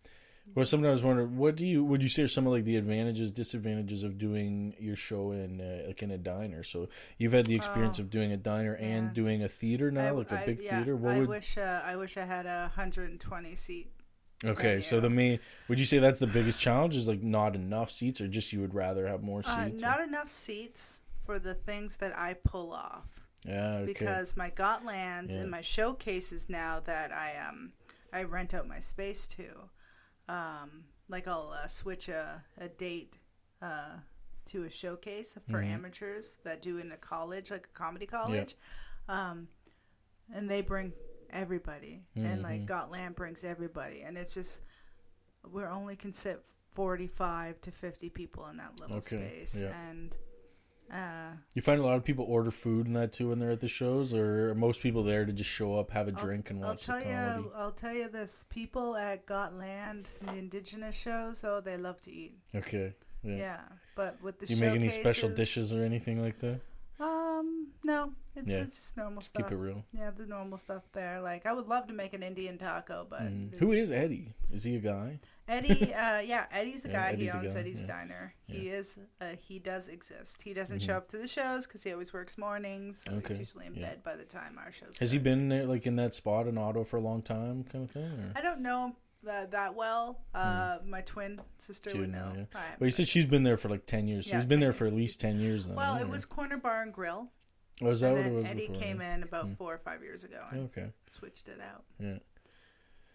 well 0.55 0.65
sometimes 0.65 1.03
I 1.03 1.07
wonder 1.07 1.27
what 1.27 1.57
do 1.57 1.67
you 1.67 1.85
would 1.85 2.03
you 2.03 2.09
say 2.09 2.23
are 2.23 2.29
some 2.29 2.47
of 2.47 2.53
like 2.53 2.65
the 2.65 2.77
advantages 2.77 3.31
disadvantages 3.31 4.03
of 4.05 4.17
doing 4.19 4.75
your 4.79 4.97
show 4.97 5.33
in 5.33 5.61
uh, 5.61 5.85
like 5.89 6.03
in 6.03 6.11
a 6.11 6.19
diner 6.19 6.63
so 6.63 6.89
you've 7.19 7.33
had 7.33 7.47
the 7.47 7.55
experience 7.55 7.99
Oh, 7.99 8.03
of 8.05 8.11
doing 8.11 8.33
a 8.33 8.37
diner 8.37 8.77
yeah. 8.81 8.87
and 8.87 9.13
doing 9.15 9.43
a 9.43 9.49
theater 9.49 9.91
now 9.91 10.09
I- 10.09 10.11
like 10.13 10.33
a 10.33 10.41
I- 10.43 10.47
big 10.47 10.61
yeah, 10.63 10.77
theater 10.77 10.97
what 10.97 11.15
I 11.15 11.19
would 11.21 11.29
wish 11.29 11.59
uh, 11.59 11.83
I 11.85 11.97
wish 11.97 12.17
I 12.17 12.25
had 12.25 12.47
a 12.47 12.69
hundred 12.69 13.11
and 13.11 13.21
twenty 13.21 13.55
seat. 13.57 13.91
Okay 14.45 14.81
so 14.81 15.01
the 15.01 15.11
main 15.11 15.39
would 15.69 15.79
you 15.79 15.85
say 15.85 15.99
that's 15.99 16.19
the 16.19 16.27
biggest 16.27 16.59
challenge 16.59 16.97
is 16.97 17.07
like 17.07 17.23
not 17.23 17.55
enough 17.55 17.91
seats 17.91 18.21
or 18.21 18.27
just 18.29 18.53
you 18.53 18.61
would 18.61 18.75
rather 18.75 19.07
have 19.07 19.23
more 19.23 19.43
Uh, 19.45 19.67
seats 19.67 19.83
not 19.83 20.01
enough 20.01 20.31
seats 20.31 20.99
for 21.27 21.39
the 21.39 21.55
things 21.55 21.97
that 21.99 22.17
I 22.19 22.35
pull 22.35 22.73
off. 22.73 23.05
yeah 23.45 23.75
okay 23.83 23.87
because 23.93 24.37
my 24.37 24.51
Gotlands 24.51 25.31
Yeah. 25.33 25.41
and 25.43 25.51
my 25.51 25.61
showcases 25.61 26.49
now 26.49 26.81
that 26.81 27.13
I 27.13 27.37
um 27.49 27.73
I 28.13 28.23
rent 28.25 28.55
out 28.55 28.67
my 28.67 28.81
space 28.81 29.29
to, 29.37 29.49
um 30.29 30.85
like 31.09 31.29
I'll 31.29 31.53
uh, 31.63 31.67
switch 31.67 32.09
a 32.09 32.43
a 32.59 32.69
date 32.69 33.15
uh 33.63 33.99
to 34.47 34.65
a 34.65 34.71
showcase 34.71 35.37
for 35.51 35.61
Mhm. 35.61 35.67
amateurs 35.75 36.39
that 36.45 36.63
do 36.63 36.79
in 36.79 36.91
a 36.93 36.97
college 36.97 37.51
like 37.51 37.67
a 37.73 37.79
comedy 37.79 38.07
college, 38.07 38.57
um 39.09 39.49
and 40.35 40.49
they 40.49 40.61
bring 40.63 40.93
everybody 41.33 42.03
and 42.17 42.43
like 42.43 42.63
Mhm. 42.63 42.67
Gotland 42.67 43.15
brings 43.17 43.45
everybody 43.45 44.03
and 44.03 44.17
it's 44.19 44.35
just 44.35 44.63
we're 45.51 45.69
only 45.71 45.97
can 45.97 46.13
sit 46.13 46.43
forty 46.73 47.07
five 47.07 47.61
to 47.63 47.71
fifty 47.71 48.09
people 48.11 48.47
in 48.49 48.57
that 48.59 48.79
little 48.81 48.97
Okay, 48.99 49.45
space 49.45 49.55
yeah. 49.61 49.89
and. 49.89 50.15
Uh, 50.93 51.37
You 51.55 51.63
find 51.63 51.81
a 51.81 51.85
lot 51.85 51.95
of 51.97 52.05
people 52.05 52.25
order 52.25 52.51
food 52.51 52.87
and 52.89 52.97
that 52.97 53.13
too 53.13 53.29
when 53.29 53.39
they're 53.39 53.53
at 53.53 53.61
the 53.61 53.69
shows, 53.69 54.13
or 54.13 54.51
are 54.51 54.55
most 54.57 54.83
people 54.83 55.05
there 55.05 55.25
to 55.25 55.33
just 55.33 55.49
show 55.49 55.77
up, 55.79 55.91
have 55.93 56.09
a 56.09 56.11
I'll- 56.11 56.17
drink, 56.17 56.51
and 56.51 56.59
watch 56.61 56.89
I'll 56.89 56.99
the 56.99 57.05
tell 57.05 57.13
comedy? 57.15 57.43
you, 57.45 57.53
I'll 57.55 57.71
tell 57.71 57.93
you 57.95 58.09
this: 58.09 58.45
people 58.51 58.97
at 58.97 59.25
Gotland, 59.25 60.09
the 60.21 60.35
indigenous 60.35 60.97
shows, 60.97 61.45
oh, 61.45 61.61
they 61.61 61.77
love 61.77 62.01
to 62.01 62.11
eat. 62.13 62.41
Okay. 62.57 62.93
Yeah, 63.23 63.37
Yeah. 63.37 63.61
but 63.95 64.21
with 64.21 64.41
the 64.41 64.47
Do 64.47 64.55
you 64.55 64.61
make 64.61 64.75
any 64.75 64.89
special 64.89 65.29
dishes 65.29 65.73
or 65.73 65.85
anything 65.85 66.21
like 66.21 66.41
that? 66.41 66.61
Um, 67.01 67.69
no, 67.83 68.13
it's, 68.37 68.47
Yeah. 68.49 68.59
it's 68.59 68.77
just 68.77 68.97
normal 68.97 69.23
stuff. 69.23 69.45
Keep 69.45 69.53
it 69.53 69.57
real. 69.57 69.83
Yeah, 69.97 70.11
the 70.11 70.27
normal 70.27 70.59
stuff 70.59 70.83
there. 70.93 71.21
Like 71.23 71.47
I 71.47 71.53
would 71.55 71.67
love 71.67 71.87
to 71.87 71.95
make 71.95 72.13
an 72.13 72.23
Indian 72.23 72.59
taco, 72.59 73.07
but 73.09 73.23
Mm. 73.23 73.59
Who 73.59 73.73
is 73.73 73.91
Eddie? 73.91 74.35
Is 74.53 74.65
he 74.65 74.77
a 74.77 74.81
guy? 74.81 75.19
Eddie? 75.49 75.93
Uh, 75.95 76.21
yeah, 76.21 76.45
Eddie's 76.53 76.85
a 76.85 76.89
Yeah, 76.89 76.95
guy. 76.95 77.13
Eddie's 77.13 77.33
he 77.33 77.39
owns 77.39 77.55
guy, 77.55 77.61
Eddie's 77.61 77.81
yeah. 77.83 77.87
Diner. 77.87 78.35
He 78.47 78.69
is. 78.69 78.99
Uh, 79.21 79.31
he 79.39 79.59
does 79.59 79.89
exist. 79.89 80.43
He 80.43 80.53
doesn't 80.53 80.79
Mhm. 80.81 80.87
show 80.87 80.95
up 80.95 81.09
to 81.09 81.19
the 81.19 81.27
shows 81.29 81.67
because 81.67 81.83
he 81.83 81.91
always 81.93 82.13
works 82.13 82.37
mornings. 82.37 83.05
So 83.07 83.15
Okay, 83.15 83.29
he's 83.29 83.39
usually 83.39 83.67
in 83.67 83.75
bed 83.75 84.03
by 84.03 84.17
the 84.17 84.25
time 84.25 84.59
our 84.59 84.71
show. 84.71 84.87
Has 85.01 85.13
he 85.13 85.19
been 85.19 85.49
there, 85.49 85.65
like 85.67 85.87
in 85.87 85.97
that 85.97 86.15
spot 86.15 86.47
in 86.47 86.59
Auto 86.59 86.85
for 86.85 86.99
a 86.99 87.01
long 87.01 87.23
time, 87.23 87.65
kind 87.65 87.85
of 87.85 87.91
thing? 87.91 88.05
Or? 88.05 88.33
I 88.37 88.43
don't 88.43 88.61
know 88.61 88.95
that, 89.25 89.51
that 89.51 89.75
well. 89.75 90.21
Uh, 90.35 90.79
My 90.87 91.01
twin 91.03 91.41
sister 91.59 91.97
would 91.99 92.11
know, 92.11 92.33
yeah. 92.37 92.45
I- 92.55 92.77
Well, 92.79 92.87
you 92.87 92.91
said 92.91 93.09
she's 93.09 93.27
been 93.27 93.43
there 93.43 93.57
for 93.57 93.69
like 93.69 93.87
ten 93.87 94.07
years. 94.09 94.27
So 94.27 94.31
Yeah, 94.33 94.37
he's 94.37 94.47
been 94.47 94.61
there 94.61 94.73
for 94.73 94.87
at 94.87 94.95
least 94.95 95.21
ten 95.21 95.39
years 95.39 95.67
then. 95.67 95.77
well, 95.77 95.97
it 95.97 96.09
was 96.09 96.25
Corner 96.25 96.57
Bar 96.57 96.83
and 96.83 96.93
Grill. 96.93 97.31
Oh, 97.83 97.91
is 97.91 98.01
that 98.01 98.13
what 98.13 98.27
it 98.27 98.33
was 98.33 98.47
Eddie 98.47 98.67
before? 98.69 98.83
came 98.83 99.01
in 99.01 99.23
about 99.23 99.47
Hmm. 99.47 99.55
four 99.55 99.75
or 99.75 99.79
five 99.79 100.03
years 100.03 100.23
ago 100.25 100.43
and 100.51 100.65
Okay. 100.67 100.93
switched 101.09 101.49
it 101.49 101.61
out. 101.61 101.85
Yeah. 101.99 102.19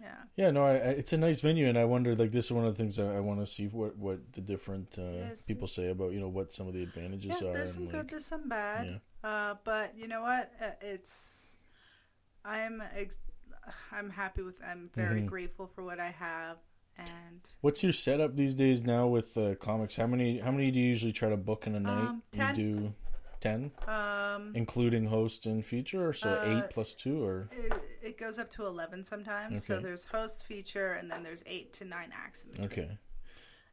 Yeah. 0.02 0.16
Yeah, 0.36 0.52
no, 0.52 0.66
I, 0.66 0.72
I, 0.72 0.76
it's 1.00 1.14
a 1.14 1.18
nice 1.18 1.40
venue, 1.40 1.68
and 1.70 1.78
I 1.78 1.86
wonder, 1.86 2.16
like, 2.18 2.32
this 2.32 2.46
is 2.46 2.52
one 2.52 2.66
of 2.66 2.76
the 2.76 2.78
things 2.78 3.00
I, 3.00 3.16
I 3.18 3.20
want 3.22 3.40
to 3.40 3.46
see 3.46 3.68
what 3.68 3.96
what 3.98 4.34
the 4.34 4.42
different 4.42 4.98
uh, 5.00 5.04
Yes. 5.04 5.42
people 5.44 5.68
say 5.68 5.90
about, 5.90 6.12
you 6.12 6.20
know, 6.20 6.28
what 6.28 6.52
some 6.52 6.68
of 6.68 6.74
the 6.74 6.84
advantages 6.84 7.40
Yeah, 7.42 7.48
are. 7.50 7.54
there's 7.54 7.74
some 7.74 7.84
and, 7.84 7.92
good, 7.92 7.98
like, 8.00 8.10
there's 8.12 8.26
some 8.26 8.50
bad. 8.50 8.86
yeah. 9.24 9.30
Uh, 9.30 9.56
but 9.64 9.98
you 9.98 10.08
know 10.08 10.22
what? 10.22 10.52
Uh, 10.62 10.72
it's 10.82 11.56
I'm 12.44 12.82
ex- 12.96 13.18
I'm 13.92 14.10
happy 14.10 14.42
with. 14.42 14.56
I'm 14.66 14.90
very 14.96 15.22
Mhm. 15.22 15.28
grateful 15.28 15.68
for 15.68 15.84
what 15.84 16.00
I 16.00 16.12
have, 16.12 16.58
and 16.98 17.42
What's 17.62 17.84
your 17.84 17.92
setup 17.92 18.36
these 18.36 18.54
days 18.54 18.84
now 18.84 19.08
with 19.08 19.38
uh, 19.38 19.56
comics? 19.56 19.96
How 19.96 20.08
many 20.08 20.40
how 20.40 20.52
many 20.52 20.72
do 20.72 20.80
you 20.80 20.88
usually 20.88 21.14
try 21.14 21.30
to 21.30 21.38
book 21.38 21.68
in 21.68 21.76
a 21.76 21.80
night? 21.80 22.10
Um, 22.10 22.24
10. 22.32 22.48
You 22.50 22.54
do 22.56 22.94
ten, 23.40 23.72
um, 23.88 24.52
including 24.56 25.06
host 25.06 25.46
and 25.46 25.66
feature, 25.66 26.08
or 26.08 26.14
so 26.14 26.34
Uh, 26.34 26.40
eight 26.44 26.70
plus 26.70 26.94
two, 26.94 27.24
or 27.24 27.50
it, 27.52 27.74
it 28.02 28.18
goes 28.18 28.40
up 28.40 28.50
to 28.52 28.66
eleven 28.66 29.04
sometimes. 29.04 29.66
So 29.66 29.80
there's 29.80 30.06
host, 30.06 30.46
feature, 30.46 30.94
and 30.94 31.12
then 31.12 31.24
there's 31.24 31.44
eight 31.46 31.74
to 31.74 31.86
nine 31.86 32.12
acts. 32.14 32.44
In 32.58 32.64
okay. 32.66 32.98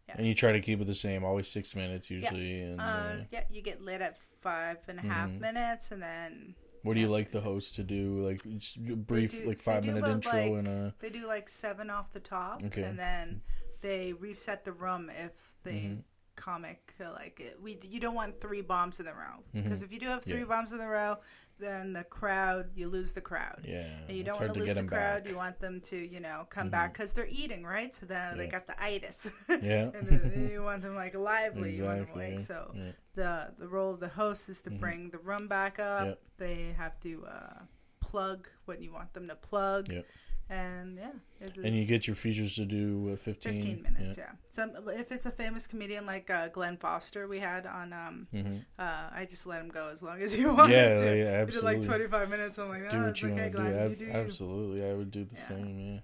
Yeah. 0.09 0.17
And 0.19 0.27
you 0.27 0.35
try 0.35 0.51
to 0.53 0.61
keep 0.61 0.81
it 0.81 0.87
the 0.87 0.95
same, 0.95 1.25
always 1.25 1.47
six 1.49 1.77
minutes 1.77 2.11
usually. 2.11 2.61
And 2.61 2.81
Uh, 2.81 2.85
uh, 2.85 3.17
yeah, 3.31 3.45
you 3.51 3.63
get 3.63 3.81
lit 3.81 4.01
at 4.01 4.19
five 4.41 4.79
and 4.89 4.99
a 4.99 5.03
half 5.03 5.31
Mhm. 5.31 5.41
minutes, 5.41 5.93
and 5.93 6.03
then 6.03 6.57
what 6.83 6.95
do 6.95 7.01
you 7.01 7.09
like 7.09 7.31
the 7.31 7.41
host 7.41 7.75
to 7.77 7.83
do? 7.83 8.19
Like 8.19 8.43
just 8.59 8.77
a 8.77 8.97
brief, 8.97 9.33
do- 9.33 9.47
like 9.49 9.59
they 9.59 9.63
five 9.63 9.83
do 9.83 9.89
minute 9.89 10.01
about, 10.05 10.15
intro 10.15 10.33
like, 10.33 10.59
and 10.59 10.69
a. 10.69 10.95
they 11.01 11.11
do 11.11 11.27
like 11.27 11.49
seven 11.49 11.91
off 11.91 12.13
the 12.13 12.21
top, 12.21 12.63
Okay. 12.65 12.83
and 12.83 12.99
then 12.99 13.43
they 13.81 14.13
reset 14.13 14.65
the 14.65 14.73
room 14.73 15.11
if 15.11 15.33
the 15.65 15.71
Mhm. 15.71 16.03
comic 16.35 16.95
uh, 17.01 17.11
like 17.13 17.39
it, 17.41 17.59
we 17.63 17.79
you 17.83 18.01
don't 18.01 18.15
want 18.15 18.41
three 18.41 18.63
bombs 18.63 18.99
in 19.01 19.07
a 19.07 19.13
row 19.15 19.43
because 19.53 19.81
Mhm. 19.81 19.85
if 19.85 19.93
you 19.93 20.01
do 20.01 20.07
have 20.07 20.23
three 20.25 20.39
Yeah. 20.39 20.45
bombs 20.45 20.73
in 20.73 20.81
a 20.81 20.89
row, 20.89 21.19
then 21.59 21.93
the 21.93 22.03
crowd 22.05 22.71
you 22.75 22.89
lose 22.89 23.13
the 23.13 23.21
crowd. 23.21 23.61
Yeah, 23.65 23.85
And 24.09 24.17
you 24.17 24.25
don't 24.25 24.41
want 24.41 24.55
to 24.55 24.59
lose 24.59 24.75
the 24.75 24.81
'em 24.81 24.89
crowd. 24.89 24.99
back. 24.99 25.19
Mm-hmm. 25.21 25.29
You 25.31 25.37
want 25.37 25.61
them 25.61 25.81
to, 25.83 25.97
you 25.97 26.19
know, 26.21 26.47
come 26.51 26.71
back 26.71 26.95
because 26.95 27.13
they're 27.13 27.29
eating, 27.29 27.63
right? 27.63 27.95
So 27.95 28.07
then 28.07 28.39
they 28.39 28.47
Yeah. 28.47 28.51
got 28.51 28.67
the 28.67 28.83
itis. 28.83 29.31
Yeah. 29.49 29.91
and 29.95 30.07
then 30.09 30.49
you 30.51 30.63
want 30.65 30.83
them 30.83 30.97
like 30.97 31.15
lively. 31.15 31.75
You 31.77 31.85
want 31.85 31.99
them 31.99 32.03
Exactly, 32.09 32.31
like 32.31 32.39
yeah, 32.41 32.45
so. 32.47 32.73
yeah. 32.75 32.93
The 33.15 33.49
the 33.59 33.69
role 33.69 33.93
of 33.93 34.01
the 34.01 34.09
host 34.09 34.49
is 34.49 34.61
to 34.63 34.71
bring 34.71 35.11
the 35.11 35.19
room 35.19 35.47
back 35.49 35.79
up. 35.79 36.07
Yep. 36.07 36.21
They 36.39 36.75
have 36.79 36.99
to 37.01 37.25
uh, 37.27 37.59
plug 38.01 38.49
what 38.65 38.81
you 38.81 38.93
want 38.93 39.13
them 39.13 39.29
to 39.29 39.35
plug. 39.35 39.91
Yep. 39.91 40.07
And 40.51 40.99
yeah, 40.99 41.47
And 41.65 41.75
you 41.75 41.87
get 41.87 42.07
your 42.07 42.17
features 42.17 42.57
to 42.57 42.67
do 42.67 43.11
uh, 43.13 43.17
15, 43.17 43.55
15 43.63 43.83
minutes. 43.83 44.19
Yeah. 44.19 44.31
Some 44.51 44.73
if 44.89 45.11
it's 45.11 45.25
a 45.25 45.31
famous 45.31 45.67
comedian 45.67 46.05
like 46.05 46.29
uh, 46.29 46.49
Glenn 46.49 46.77
Foster 46.77 47.27
we 47.27 47.39
had 47.39 47.65
on. 47.67 47.93
Um, 47.93 48.27
hmm 48.31 48.57
uh, 48.79 49.09
I 49.15 49.27
just 49.29 49.47
let 49.47 49.61
him 49.63 49.69
go 49.69 49.89
as 49.89 50.03
long 50.03 50.21
as 50.21 50.33
he 50.33 50.45
wanted 50.59 50.73
Yeah, 50.73 50.95
to. 50.97 51.17
yeah, 51.17 51.45
We 51.45 51.53
did 51.53 51.63
like 51.63 51.77
absolutely. 51.77 51.87
25 51.87 52.29
minutes. 52.31 52.59
I'm 52.59 52.69
like, 52.69 52.91
do 52.91 52.97
oh, 52.99 53.07
what 53.07 53.23
you 53.23 53.29
okay, 53.31 53.43
want 53.43 53.53
to 53.55 53.59
do. 53.71 53.77
Ab- 53.79 53.99
do 53.99 54.11
absolutely, 54.11 54.85
I 54.91 54.95
would 54.95 55.11
do 55.11 55.25
the 55.25 55.37
Yeah. 55.37 55.49
same. 55.49 55.79
Yeah, 55.95 56.01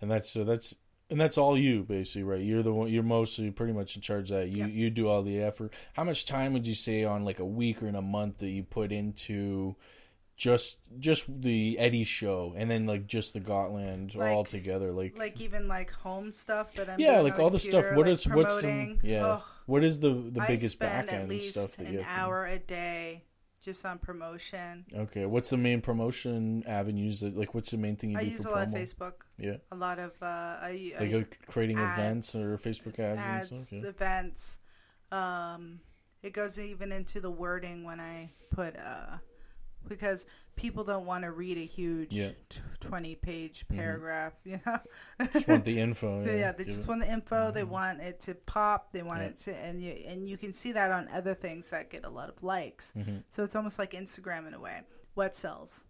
and 0.00 0.10
that's 0.10 0.30
so 0.30 0.44
that's 0.44 0.74
and 1.10 1.20
that's 1.20 1.38
all 1.38 1.56
you 1.56 1.84
basically, 1.84 2.22
right? 2.22 2.40
You're 2.42 2.62
the 2.62 2.72
one. 2.72 2.88
You're 2.90 3.02
mostly 3.02 3.50
pretty 3.50 3.72
much 3.72 3.96
in 3.96 4.02
charge 4.02 4.30
of 4.30 4.38
that. 4.38 4.48
You 4.48 4.66
you 4.66 4.90
do 4.90 5.08
all 5.08 5.22
the 5.22 5.40
effort. 5.40 5.72
How 5.94 6.04
much 6.04 6.26
time 6.26 6.52
would 6.52 6.66
you 6.66 6.74
say 6.74 7.04
on 7.04 7.24
like 7.24 7.38
a 7.38 7.44
week 7.44 7.82
or 7.82 7.86
in 7.88 7.94
a 7.94 8.02
month 8.02 8.38
that 8.38 8.48
you 8.50 8.62
put 8.62 8.92
into? 8.92 9.76
Just, 10.36 10.76
just 11.00 11.24
the 11.42 11.76
Eddie 11.80 12.04
show, 12.04 12.54
and 12.56 12.70
then 12.70 12.86
like 12.86 13.08
just 13.08 13.32
the 13.32 13.40
Gotland 13.40 14.14
Like- 14.14 14.30
all 14.30 14.44
together. 14.44 14.92
Like, 14.92 15.18
like 15.18 15.40
even 15.40 15.66
like 15.66 15.90
home 15.90 16.30
stuff 16.30 16.74
that 16.74 16.88
I'm 16.88 17.00
yeah, 17.00 17.18
like 17.18 17.40
all 17.40 17.50
the 17.50 17.58
stuff. 17.58 17.86
computer, 17.86 17.96
What 17.96 18.06
like 18.06 18.12
is 18.12 18.28
what's 18.28 18.60
some 18.60 19.00
yeah? 19.02 19.26
Ugh, 19.26 19.42
What 19.66 19.82
is 19.82 19.98
the 19.98 20.10
the 20.10 20.44
biggest 20.46 20.78
back 20.78 21.12
end 21.12 21.42
stuff 21.42 21.76
that 21.78 21.88
an 21.88 21.92
you 21.92 21.98
have 22.02 22.06
to 22.06 22.20
hour 22.20 22.46
a 22.46 22.60
day 22.60 23.24
just 23.64 23.84
on 23.84 23.98
promotion. 23.98 24.84
Okay, 24.94 25.26
what's 25.26 25.50
the 25.50 25.56
main 25.56 25.80
promotion 25.80 26.62
avenues? 26.66 27.20
That 27.20 27.36
like, 27.36 27.54
what's 27.54 27.70
the 27.70 27.76
main 27.76 27.96
thing 27.96 28.10
you 28.10 28.18
I 28.18 28.24
do 28.24 28.30
use 28.30 28.42
for 28.42 28.48
a 28.48 28.52
lot 28.52 28.68
of 28.68 28.74
Facebook. 28.74 29.12
Yeah, 29.38 29.56
A 29.70 29.76
lot 29.76 29.98
of 29.98 30.12
uh, 30.20 30.26
I, 30.26 30.92
like 30.98 31.14
I, 31.14 31.18
uh, 31.20 31.24
creating 31.46 31.78
events 31.78 32.34
or 32.34 32.58
Facebook 32.58 32.98
ads, 32.98 33.20
ads, 33.20 33.50
and 33.52 33.60
stuff. 33.60 33.78
Yeah. 33.82 33.88
events. 33.88 34.58
Um, 35.12 35.80
it 36.22 36.32
goes 36.32 36.58
even 36.58 36.90
into 36.92 37.20
the 37.20 37.30
wording 37.30 37.84
when 37.84 38.00
I 38.00 38.30
put 38.50 38.76
uh, 38.76 39.18
because 39.86 40.26
people 40.56 40.82
don't 40.82 41.06
want 41.06 41.22
to 41.22 41.30
read 41.30 41.56
a 41.56 41.64
huge 41.64 42.12
Yeah. 42.12 42.30
t- 42.48 42.60
twenty 42.80 43.14
page 43.14 43.64
paragraph. 43.68 44.32
You 44.44 44.60
know, 44.66 44.78
just 45.32 45.46
want 45.48 45.64
the 45.64 45.78
info. 45.78 46.24
Yeah, 46.26 46.32
Yeah, 46.32 46.52
they 46.52 46.64
just 46.64 46.80
it- 46.82 46.88
want 46.88 47.00
the 47.02 47.10
info. 47.10 47.52
They 47.52 47.64
want 47.64 48.00
it 48.00 48.18
to 48.22 48.34
pop. 48.34 48.92
They 48.92 49.02
want 49.02 49.20
Yeah. 49.20 49.26
it 49.28 49.36
to, 49.44 49.54
and 49.56 49.80
you 49.82 49.92
and 50.06 50.28
you 50.28 50.36
can 50.36 50.52
see 50.52 50.72
that 50.72 50.90
on 50.90 51.08
other 51.14 51.34
things 51.34 51.68
that 51.70 51.90
get 51.90 52.04
a 52.04 52.10
lot 52.10 52.28
of 52.28 52.42
likes. 52.42 52.92
Mhm. 52.96 53.22
So 53.30 53.44
it's 53.44 53.54
almost 53.54 53.78
like 53.78 53.92
Instagram 53.92 54.48
in 54.48 54.54
a 54.54 54.60
way. 54.60 54.80
What 55.14 55.36
sells? 55.36 55.84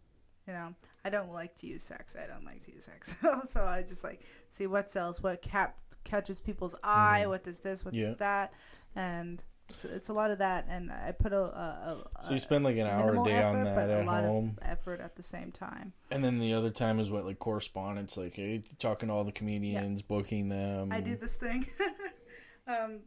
You 0.46 0.52
know, 0.54 0.74
I 1.08 1.10
don't 1.10 1.32
like 1.32 1.56
to 1.56 1.66
use 1.66 1.82
sex. 1.82 2.14
I 2.22 2.26
don't 2.26 2.44
like 2.44 2.62
to 2.66 2.72
use 2.72 2.84
sex. 2.84 3.14
so 3.52 3.62
I 3.64 3.80
just 3.82 4.04
like 4.04 4.20
see 4.50 4.66
what 4.66 4.90
sells, 4.90 5.22
what 5.22 5.40
cap 5.40 5.78
catches 6.04 6.38
people's 6.38 6.74
eye, 6.84 7.26
what 7.26 7.44
does 7.44 7.60
this, 7.60 7.82
what 7.84 7.94
Mm-hmm. 7.94 8.02
Yeah. 8.02 8.08
does 8.10 8.18
that, 8.18 8.52
and 8.94 9.42
it's, 9.70 9.84
it's 9.86 10.08
a 10.10 10.12
lot 10.12 10.30
of 10.30 10.38
that. 10.38 10.66
And 10.68 10.92
I 10.92 11.12
put 11.12 11.32
a, 11.32 11.38
a, 11.40 12.04
a 12.20 12.24
So 12.26 12.32
you 12.32 12.38
spend 12.38 12.62
like 12.64 12.76
an 12.76 12.86
hour 12.86 13.14
a 13.14 13.24
day 13.24 13.32
effort, 13.36 13.56
on 13.58 13.64
that 13.64 13.74
but 13.76 13.88
at 13.90 14.02
a 14.02 14.06
lot 14.06 14.24
home, 14.24 14.58
of 14.60 14.68
effort 14.70 15.00
at 15.00 15.16
the 15.16 15.22
same 15.22 15.50
time. 15.50 15.92
and 16.10 16.22
then 16.22 16.38
the 16.40 16.52
other 16.52 16.70
time 16.70 17.00
is 17.00 17.10
what 17.10 17.24
like 17.24 17.38
correspondence, 17.38 18.16
like 18.18 18.34
hey, 18.34 18.62
talking 18.78 19.08
to 19.08 19.14
all 19.14 19.24
the 19.24 19.32
comedians, 19.32 20.02
booking 20.02 20.50
them. 20.50 20.92
I 20.92 21.00
do 21.00 21.16
this 21.16 21.36
thing. 21.36 21.66
um, 22.66 23.00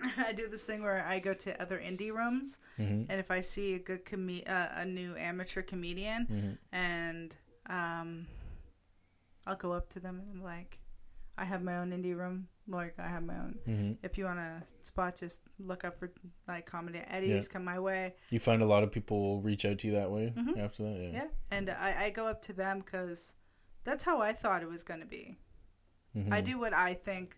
I 0.18 0.32
do 0.32 0.48
this 0.48 0.64
thing 0.64 0.82
where 0.82 1.04
I 1.06 1.18
go 1.18 1.32
to 1.34 1.60
other 1.62 1.78
indie 1.78 2.12
rooms, 2.12 2.58
Mhm. 2.78 3.06
and 3.08 3.20
if 3.20 3.30
I 3.30 3.40
see 3.40 3.74
a 3.74 3.78
good 3.78 4.04
com- 4.04 4.42
uh, 4.46 4.68
a 4.74 4.84
new 4.84 5.16
amateur 5.16 5.62
comedian, 5.62 6.26
Mhm. 6.26 6.58
and 6.72 7.34
um, 7.68 8.26
I'll 9.46 9.56
go 9.56 9.72
up 9.72 9.88
to 9.90 10.00
them 10.00 10.20
and 10.20 10.30
I'm 10.38 10.42
like, 10.42 10.78
I 11.38 11.44
have 11.44 11.62
my 11.62 11.78
own 11.78 11.90
indie 11.90 12.16
room. 12.16 12.48
Like 12.68 12.98
I 12.98 13.08
have 13.08 13.22
my 13.22 13.34
own. 13.38 13.58
Mhm. 13.66 13.98
If 14.02 14.18
you 14.18 14.24
want 14.24 14.38
a 14.40 14.62
spot, 14.82 15.16
just 15.16 15.42
look 15.58 15.84
up 15.84 15.98
for 15.98 16.10
like 16.48 16.66
comedy 16.66 16.98
at 16.98 17.06
Eddy's. 17.10 17.46
Yeah. 17.46 17.52
Come 17.52 17.64
my 17.64 17.78
way. 17.78 18.14
You 18.30 18.40
find 18.40 18.60
a 18.62 18.66
lot 18.66 18.82
of 18.82 18.90
people 18.90 19.20
will 19.20 19.40
reach 19.40 19.64
out 19.64 19.78
to 19.80 19.86
you 19.86 19.92
that 19.94 20.10
way 20.10 20.32
Mhm. 20.36 20.58
after 20.58 20.82
that. 20.84 21.00
Yeah. 21.00 21.10
Yeah, 21.12 21.28
and 21.50 21.70
I, 21.70 22.04
I 22.06 22.10
go 22.10 22.26
up 22.26 22.42
to 22.42 22.52
them 22.52 22.80
because 22.80 23.34
that's 23.84 24.02
how 24.04 24.20
I 24.20 24.32
thought 24.32 24.62
it 24.62 24.68
was 24.68 24.82
going 24.82 25.00
to 25.00 25.06
be. 25.06 25.38
Mhm. 26.16 26.32
I 26.32 26.40
do 26.40 26.58
what 26.58 26.72
I 26.72 26.94
think 26.94 27.36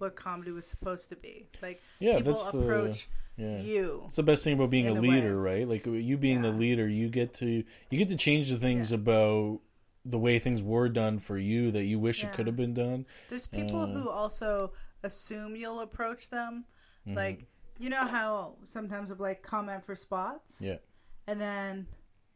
what 0.00 0.16
comedy 0.16 0.50
was 0.50 0.66
supposed 0.66 1.08
to 1.10 1.16
be. 1.16 1.48
Like 1.62 1.80
Yeah, 2.00 2.18
people 2.18 2.32
that's 2.32 2.46
the 2.46 2.58
approach 2.58 3.08
yeah. 3.36 3.60
you. 3.60 4.02
It's 4.06 4.16
the 4.16 4.22
best 4.22 4.44
thing 4.44 4.54
about 4.54 4.70
being 4.70 4.88
a 4.88 4.94
leader, 4.94 5.40
way. 5.42 5.60
right? 5.60 5.68
Like 5.68 5.86
you 5.86 6.16
being 6.16 6.42
the 6.42 6.50
leader, 6.52 6.88
you 6.88 7.08
get 7.08 7.34
to 7.34 7.46
you 7.90 7.98
get 7.98 8.08
to 8.08 8.16
change 8.16 8.50
the 8.50 8.58
things 8.58 8.90
Yeah. 8.90 8.96
about 8.96 9.60
the 10.04 10.18
way 10.18 10.38
things 10.38 10.62
were 10.62 10.88
done 10.88 11.18
for 11.18 11.36
you 11.36 11.70
that 11.72 11.84
you 11.84 11.98
wish 11.98 12.24
it 12.24 12.32
could 12.32 12.46
have 12.46 12.56
been 12.56 12.72
done. 12.74 13.04
There's 13.28 13.46
people 13.46 13.82
Uh, 13.82 13.86
who 13.88 14.08
also 14.08 14.72
assume 15.02 15.54
you'll 15.56 15.80
approach 15.80 16.30
them. 16.30 16.64
Mhm. 17.06 17.16
Like 17.16 17.46
you 17.78 17.90
know 17.90 18.06
how 18.06 18.56
sometimes 18.64 19.10
of 19.10 19.20
like 19.20 19.42
comment 19.42 19.84
for 19.84 19.94
spots. 19.94 20.60
Yeah. 20.60 20.78
And 21.26 21.40
then 21.40 21.86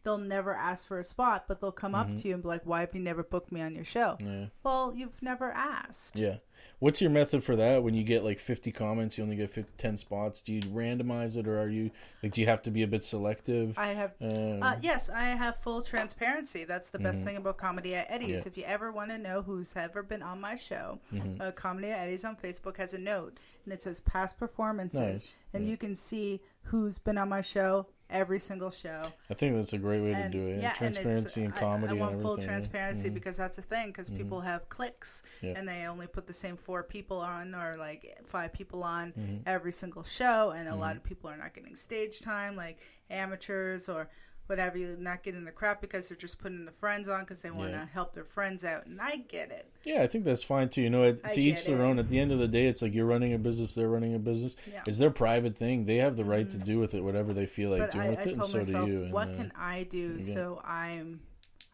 they'll 0.04 0.18
never 0.18 0.54
ask 0.54 0.86
for 0.86 0.98
a 0.98 1.04
spot, 1.04 1.44
but 1.48 1.60
they'll 1.60 1.72
come 1.72 1.92
Mm-hmm. 1.92 2.12
up 2.12 2.18
to 2.20 2.28
you 2.28 2.34
and 2.34 2.42
be 2.42 2.48
like, 2.48 2.64
"Why 2.64 2.80
have 2.80 2.94
you 2.94 3.00
never 3.00 3.22
booked 3.22 3.52
me 3.52 3.60
on 3.60 3.74
your 3.74 3.84
show?" 3.84 4.16
Yeah. 4.20 4.46
Well, 4.62 4.92
you've 4.94 5.20
never 5.22 5.50
asked. 5.52 6.16
Yeah. 6.16 6.36
What's 6.78 7.00
your 7.00 7.10
method 7.10 7.44
for 7.44 7.54
that? 7.56 7.82
When 7.84 7.94
you 7.94 8.02
get 8.02 8.24
like 8.24 8.38
50 8.40 8.72
comments, 8.72 9.16
you 9.18 9.22
only 9.24 9.36
get 9.36 9.50
50, 9.50 9.72
10 9.78 9.96
spots. 9.96 10.40
Do 10.40 10.52
you 10.52 10.60
randomize 10.62 11.36
it 11.36 11.46
or 11.46 11.60
are 11.60 11.68
you 11.68 11.90
like 12.22 12.32
do 12.32 12.40
you 12.40 12.46
have 12.48 12.62
to 12.62 12.70
be 12.72 12.82
a 12.82 12.86
bit 12.88 13.04
selective? 13.04 13.78
I 13.78 13.88
have 13.88 14.12
Uh, 14.20 14.58
Uh, 14.60 14.76
yes, 14.80 15.08
I 15.08 15.24
have 15.26 15.56
full 15.60 15.82
transparency. 15.82 16.64
That's 16.64 16.90
the 16.90 16.98
best 16.98 17.22
thing 17.24 17.36
about 17.36 17.56
Comedy 17.58 17.94
at 17.94 18.06
Eddy's. 18.10 18.28
Mm-hmm. 18.28 18.34
Yeah. 18.38 18.42
If 18.46 18.56
you 18.58 18.64
ever 18.64 18.90
want 18.92 19.10
to 19.10 19.18
know 19.18 19.42
who's 19.42 19.72
ever 19.76 20.02
been 20.02 20.22
on 20.22 20.40
my 20.40 20.56
show, 20.56 20.98
Mm-hmm. 21.12 21.40
uh, 21.40 21.50
Comedy 21.52 21.90
at 21.90 22.00
Eddy's 22.06 22.24
on 22.24 22.36
Facebook 22.36 22.76
has 22.78 22.94
a 22.94 22.98
note, 22.98 23.38
and 23.64 23.72
it 23.72 23.82
says 23.82 24.00
past 24.00 24.38
performances, 24.38 24.98
Nice. 25.00 25.34
and 25.54 25.64
Yeah. 25.64 25.70
you 25.70 25.76
can 25.76 25.94
see 25.94 26.40
who's 26.64 26.98
been 26.98 27.18
on 27.18 27.28
my 27.28 27.40
show 27.42 27.86
every 28.12 28.38
single 28.38 28.70
show. 28.70 29.10
I 29.30 29.34
think 29.34 29.54
that's 29.56 29.72
a 29.72 29.78
great 29.78 30.00
way 30.02 30.12
to 30.14 30.28
do 30.28 30.46
it. 30.46 30.60
Yeah. 30.60 30.68
and 30.68 30.76
Transparency 30.94 31.44
and 31.44 31.54
I- 31.54 31.58
comedy 31.58 31.94
I, 31.94 32.00
want 32.00 32.12
and 32.14 32.22
full 32.22 32.36
transparency 32.36 33.10
Mhm. 33.10 33.14
because 33.14 33.36
that's 33.36 33.58
a 33.58 33.62
thing. 33.62 33.88
Because 33.88 34.08
people 34.10 34.40
have 34.42 34.68
clicks, 34.68 35.22
Yeah. 35.40 35.54
and 35.56 35.66
they 35.66 35.86
only 35.86 36.06
put 36.06 36.26
the 36.26 36.34
same 36.34 36.56
four 36.56 36.82
people 36.82 37.18
on 37.18 37.54
or 37.54 37.74
like 37.76 38.18
five 38.26 38.52
people 38.52 38.84
on 38.84 39.12
Mm-hmm. 39.12 39.36
every 39.46 39.72
single 39.72 40.02
show, 40.04 40.50
and 40.50 40.68
a 40.68 40.74
lot 40.76 40.94
of 40.96 41.02
people 41.02 41.28
are 41.30 41.36
not 41.36 41.54
getting 41.54 41.74
stage 41.74 42.20
time, 42.20 42.54
like 42.54 42.78
amateurs 43.10 43.88
or 43.88 44.08
whatever. 44.46 44.78
You're 44.78 44.96
not 44.96 45.22
getting 45.22 45.44
the 45.44 45.50
crap 45.50 45.80
because 45.80 46.08
they're 46.08 46.16
just 46.16 46.38
putting 46.38 46.64
the 46.64 46.72
friends 46.72 47.08
on 47.08 47.20
because 47.20 47.42
they 47.42 47.50
want 47.50 47.70
to 47.70 47.78
Yeah. 47.78 47.86
help 47.92 48.14
their 48.14 48.24
friends 48.24 48.64
out, 48.64 48.86
and 48.86 49.00
I 49.00 49.16
get 49.16 49.50
it. 49.50 49.66
Yeah, 49.84 50.02
I 50.02 50.06
think 50.06 50.24
that's 50.24 50.42
fine 50.42 50.68
too. 50.68 50.82
You 50.82 50.90
know, 50.90 51.04
it, 51.04 51.22
to 51.32 51.40
each 51.40 51.64
their 51.64 51.80
it. 51.80 51.84
own. 51.84 51.98
At 51.98 52.08
the 52.08 52.18
end 52.18 52.32
of 52.32 52.38
the 52.38 52.48
day, 52.48 52.66
it's 52.66 52.82
like 52.82 52.94
you're 52.94 53.06
running 53.06 53.32
a 53.32 53.38
business, 53.38 53.74
they're 53.74 53.88
running 53.88 54.14
a 54.14 54.18
business. 54.18 54.56
Yeah. 54.66 54.80
Mm-hmm. 54.80 54.88
It's 54.90 54.98
their 54.98 55.10
private 55.10 55.56
thing. 55.56 55.86
They 55.86 55.96
have 55.96 56.16
the 56.16 56.24
right 56.24 56.48
to 56.50 56.58
do 56.58 56.78
with 56.78 56.94
it 56.94 57.02
whatever 57.02 57.32
they 57.32 57.46
feel 57.46 57.70
like 57.70 57.80
but 57.80 57.90
doing 57.92 58.06
I, 58.06 58.10
with 58.10 58.18
I 58.18 58.22
it, 58.22 58.34
and 58.34 58.44
so 58.44 58.58
myself, 58.58 58.86
do 58.86 58.92
you. 58.92 59.02
And, 59.04 59.12
what 59.12 59.28
uh, 59.28 59.36
can 59.36 59.52
I 59.56 59.84
do 59.84 60.20
so 60.22 60.60
I'm 60.64 61.20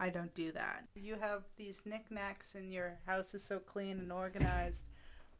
I 0.00 0.10
don't 0.10 0.32
do 0.34 0.52
that. 0.52 0.84
You 0.94 1.16
have 1.16 1.42
these 1.56 1.82
knickknacks 1.84 2.54
and 2.54 2.72
your 2.72 2.96
house 3.06 3.34
is 3.34 3.42
so 3.42 3.58
clean 3.58 3.98
and 3.98 4.12
organized. 4.12 4.82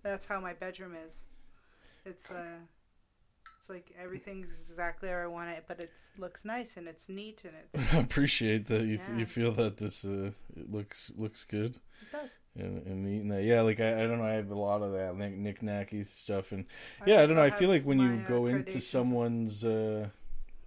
That's 0.02 0.26
how 0.26 0.40
my 0.40 0.52
bedroom 0.52 0.96
is. 1.06 1.26
It's 2.04 2.30
uh 2.30 2.58
it's 3.68 3.70
like 3.70 3.94
everything's 4.02 4.48
exactly 4.70 5.08
where 5.08 5.22
I 5.22 5.26
want 5.26 5.50
it, 5.50 5.64
but 5.68 5.80
it 5.80 5.90
looks 6.18 6.44
nice 6.44 6.76
and 6.76 6.88
it's 6.88 7.08
neat 7.08 7.42
and 7.44 7.52
it's 7.74 7.92
I 7.94 7.98
appreciate 7.98 8.66
that 8.66 8.82
you 8.82 8.98
Yeah. 8.98 9.18
you 9.18 9.26
feel 9.26 9.52
that 9.52 9.76
this 9.76 10.04
uh, 10.04 10.30
it 10.56 10.70
looks 10.70 11.12
looks 11.16 11.44
good 11.44 11.76
it 12.02 12.12
does. 12.12 12.30
and, 12.56 12.86
and 12.86 13.06
eating 13.08 13.28
that. 13.28 13.42
Yeah, 13.44 13.62
like 13.62 13.80
I, 13.80 14.04
I 14.04 14.06
don't 14.06 14.18
know, 14.18 14.24
I 14.24 14.32
have 14.32 14.50
a 14.50 14.54
lot 14.58 14.82
of 14.82 14.92
that 14.92 15.18
like 15.18 15.32
knick-knacky 15.32 16.06
stuff, 16.06 16.52
and 16.52 16.64
yeah, 17.06 17.20
I 17.20 17.26
don't 17.26 17.36
know. 17.36 17.42
I 17.42 17.50
feel 17.50 17.68
like 17.68 17.84
when 17.84 17.98
you 17.98 18.20
uh, 18.24 18.28
go 18.28 18.46
into 18.46 18.80
someone's 18.80 19.64
uh, 19.64 20.08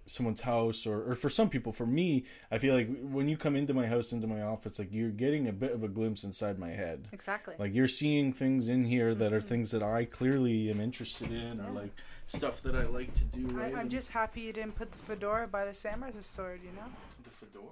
someone's 0.06 0.40
house, 0.42 0.86
or 0.86 1.10
or 1.10 1.14
for 1.14 1.30
some 1.30 1.48
people, 1.48 1.72
for 1.72 1.86
me, 1.86 2.24
I 2.50 2.58
feel 2.58 2.74
like 2.74 2.88
when 3.02 3.28
you 3.28 3.36
come 3.36 3.56
into 3.56 3.72
my 3.74 3.86
house, 3.86 4.12
into 4.12 4.26
my 4.26 4.42
office, 4.42 4.78
like 4.78 4.92
you're 4.92 5.10
getting 5.10 5.48
a 5.48 5.52
bit 5.52 5.72
of 5.72 5.82
a 5.82 5.88
glimpse 5.88 6.22
inside 6.24 6.58
my 6.58 6.70
head. 6.70 7.08
Exactly. 7.12 7.54
Like 7.58 7.74
you're 7.74 7.88
seeing 7.88 8.32
things 8.32 8.68
in 8.68 8.84
here 8.84 9.14
that 9.14 9.32
are 9.32 9.40
things 9.40 9.70
that 9.70 9.82
I 9.82 10.04
clearly 10.04 10.70
am 10.70 10.80
interested 10.80 11.32
in, 11.32 11.60
or 11.60 11.64
Mm-hmm. 11.64 11.76
Like 11.76 11.92
stuff 12.32 12.62
that 12.62 12.74
I 12.74 12.84
like 12.86 13.12
to 13.14 13.24
do. 13.24 13.48
I, 13.58 13.64
Right? 13.64 13.74
I'm 13.76 13.88
just 13.88 14.08
happy 14.08 14.40
you 14.42 14.52
didn't 14.52 14.74
put 14.76 14.90
the 14.92 14.98
fedora 14.98 15.46
by 15.48 15.64
the 15.64 15.74
samurai 15.74 16.10
sword, 16.22 16.60
you 16.64 16.70
know? 16.72 16.86
the 17.24 17.30
fedora. 17.30 17.66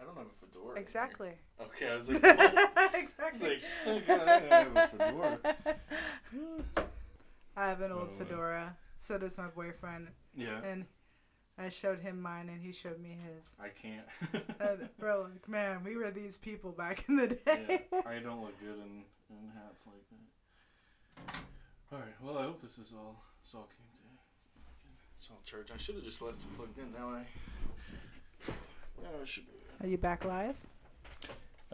I 0.00 0.04
don't 0.04 0.16
have 0.16 0.26
a 0.26 0.46
fedora. 0.46 0.78
Exactly. 0.78 1.32
Okay, 1.60 1.90
I 1.90 1.96
was 1.96 2.08
like, 2.10 2.24
I 2.24 2.86
was 2.86 2.94
exactly. 2.94 3.48
like, 3.50 3.60
"Stink, 3.60 4.08
I 4.08 4.16
don't 4.16 4.52
have 4.52 4.76
a 4.76 4.88
fedora. 4.96 5.38
I 7.56 7.68
have 7.68 7.80
an 7.80 7.92
old 7.92 8.08
Oh, 8.14 8.18
fedora. 8.18 8.76
So 9.00 9.18
does 9.18 9.36
my 9.38 9.48
boyfriend. 9.48 10.08
Yeah, 10.36 10.60
And 10.62 10.84
I 11.58 11.68
showed 11.68 11.98
him 11.98 12.20
mine 12.20 12.48
and 12.48 12.62
he 12.62 12.70
showed 12.72 13.00
me 13.00 13.08
his. 13.26 13.50
I 13.60 13.68
can't. 13.70 14.06
And 14.60 14.88
we're 15.00 15.18
like, 15.20 15.48
man, 15.48 15.82
we 15.84 15.96
were 15.96 16.10
these 16.12 16.38
people 16.38 16.70
back 16.70 17.04
in 17.08 17.16
the 17.16 17.36
yeah, 17.46 17.54
day. 17.66 17.86
I 18.06 18.18
don't 18.20 18.40
look 18.42 18.58
good 18.60 18.76
in, 18.78 19.02
in 19.30 19.50
hats 19.54 19.84
like 19.86 20.04
that. 21.26 21.40
All 21.92 21.98
right. 21.98 22.14
Well, 22.22 22.38
I 22.38 22.42
hope 22.44 22.62
this 22.62 22.78
is 22.78 22.92
all. 22.96 23.20
This 23.48 23.54
all 23.54 23.62
came 23.62 23.86
to. 23.86 24.60
It's 25.16 25.28
all 25.30 25.40
charged. 25.42 25.70
I 25.74 25.78
should 25.78 25.94
have 25.94 26.04
just 26.04 26.20
left 26.20 26.42
it 26.42 26.54
plugged 26.54 26.78
in. 26.78 26.92
Now 26.92 27.14
I. 27.14 27.24
Oh, 29.02 29.22
it 29.22 29.26
should 29.28 29.44
be. 29.46 29.54
Are 29.82 29.88
you 29.88 29.96
back 29.96 30.26
live? 30.26 30.54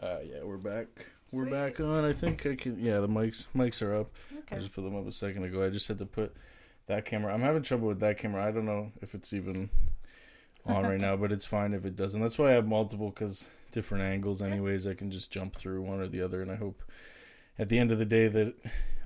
Uh, 0.01 0.19
yeah, 0.23 0.41
we're 0.41 0.55
back. 0.55 0.87
We're 1.33 1.43
Sweet. 1.43 1.51
back 1.51 1.79
on. 1.81 2.05
I 2.05 2.13
think 2.13 2.45
I 2.45 2.55
can. 2.55 2.79
Yeah, 2.79 3.01
the 3.01 3.09
mics 3.09 3.47
mics 3.53 3.81
are 3.81 3.93
up. 3.93 4.09
I 4.33 4.37
Okay. 4.37 4.59
just 4.59 4.71
put 4.71 4.83
them 4.83 4.95
up 4.95 5.05
a 5.05 5.11
second 5.11 5.43
ago. 5.43 5.65
I 5.65 5.69
just 5.69 5.89
had 5.89 5.99
to 5.99 6.05
put 6.05 6.33
that 6.87 7.03
camera. 7.03 7.33
I'm 7.33 7.41
having 7.41 7.61
trouble 7.61 7.89
with 7.89 7.99
that 7.99 8.17
camera. 8.19 8.45
I 8.45 8.51
don't 8.51 8.65
know 8.65 8.93
if 9.01 9.13
it's 9.13 9.33
even 9.33 9.69
on 10.65 10.85
right 10.85 11.01
now, 11.01 11.15
but 11.17 11.33
it's 11.33 11.45
fine 11.45 11.73
if 11.73 11.83
it 11.83 11.97
doesn't. 11.97 12.21
That's 12.21 12.39
why 12.39 12.51
I 12.51 12.53
have 12.53 12.67
multiple 12.67 13.09
because 13.09 13.47
different 13.73 14.05
angles. 14.05 14.41
Anyways, 14.41 14.87
I 14.87 14.93
can 14.93 15.11
just 15.11 15.29
jump 15.29 15.53
through 15.57 15.81
one 15.81 15.99
or 15.99 16.07
the 16.07 16.21
other, 16.21 16.41
and 16.41 16.49
I 16.49 16.55
hope 16.55 16.81
at 17.59 17.67
the 17.67 17.79
end 17.79 17.91
of 17.91 17.99
the 17.99 18.05
day 18.05 18.29
that 18.29 18.53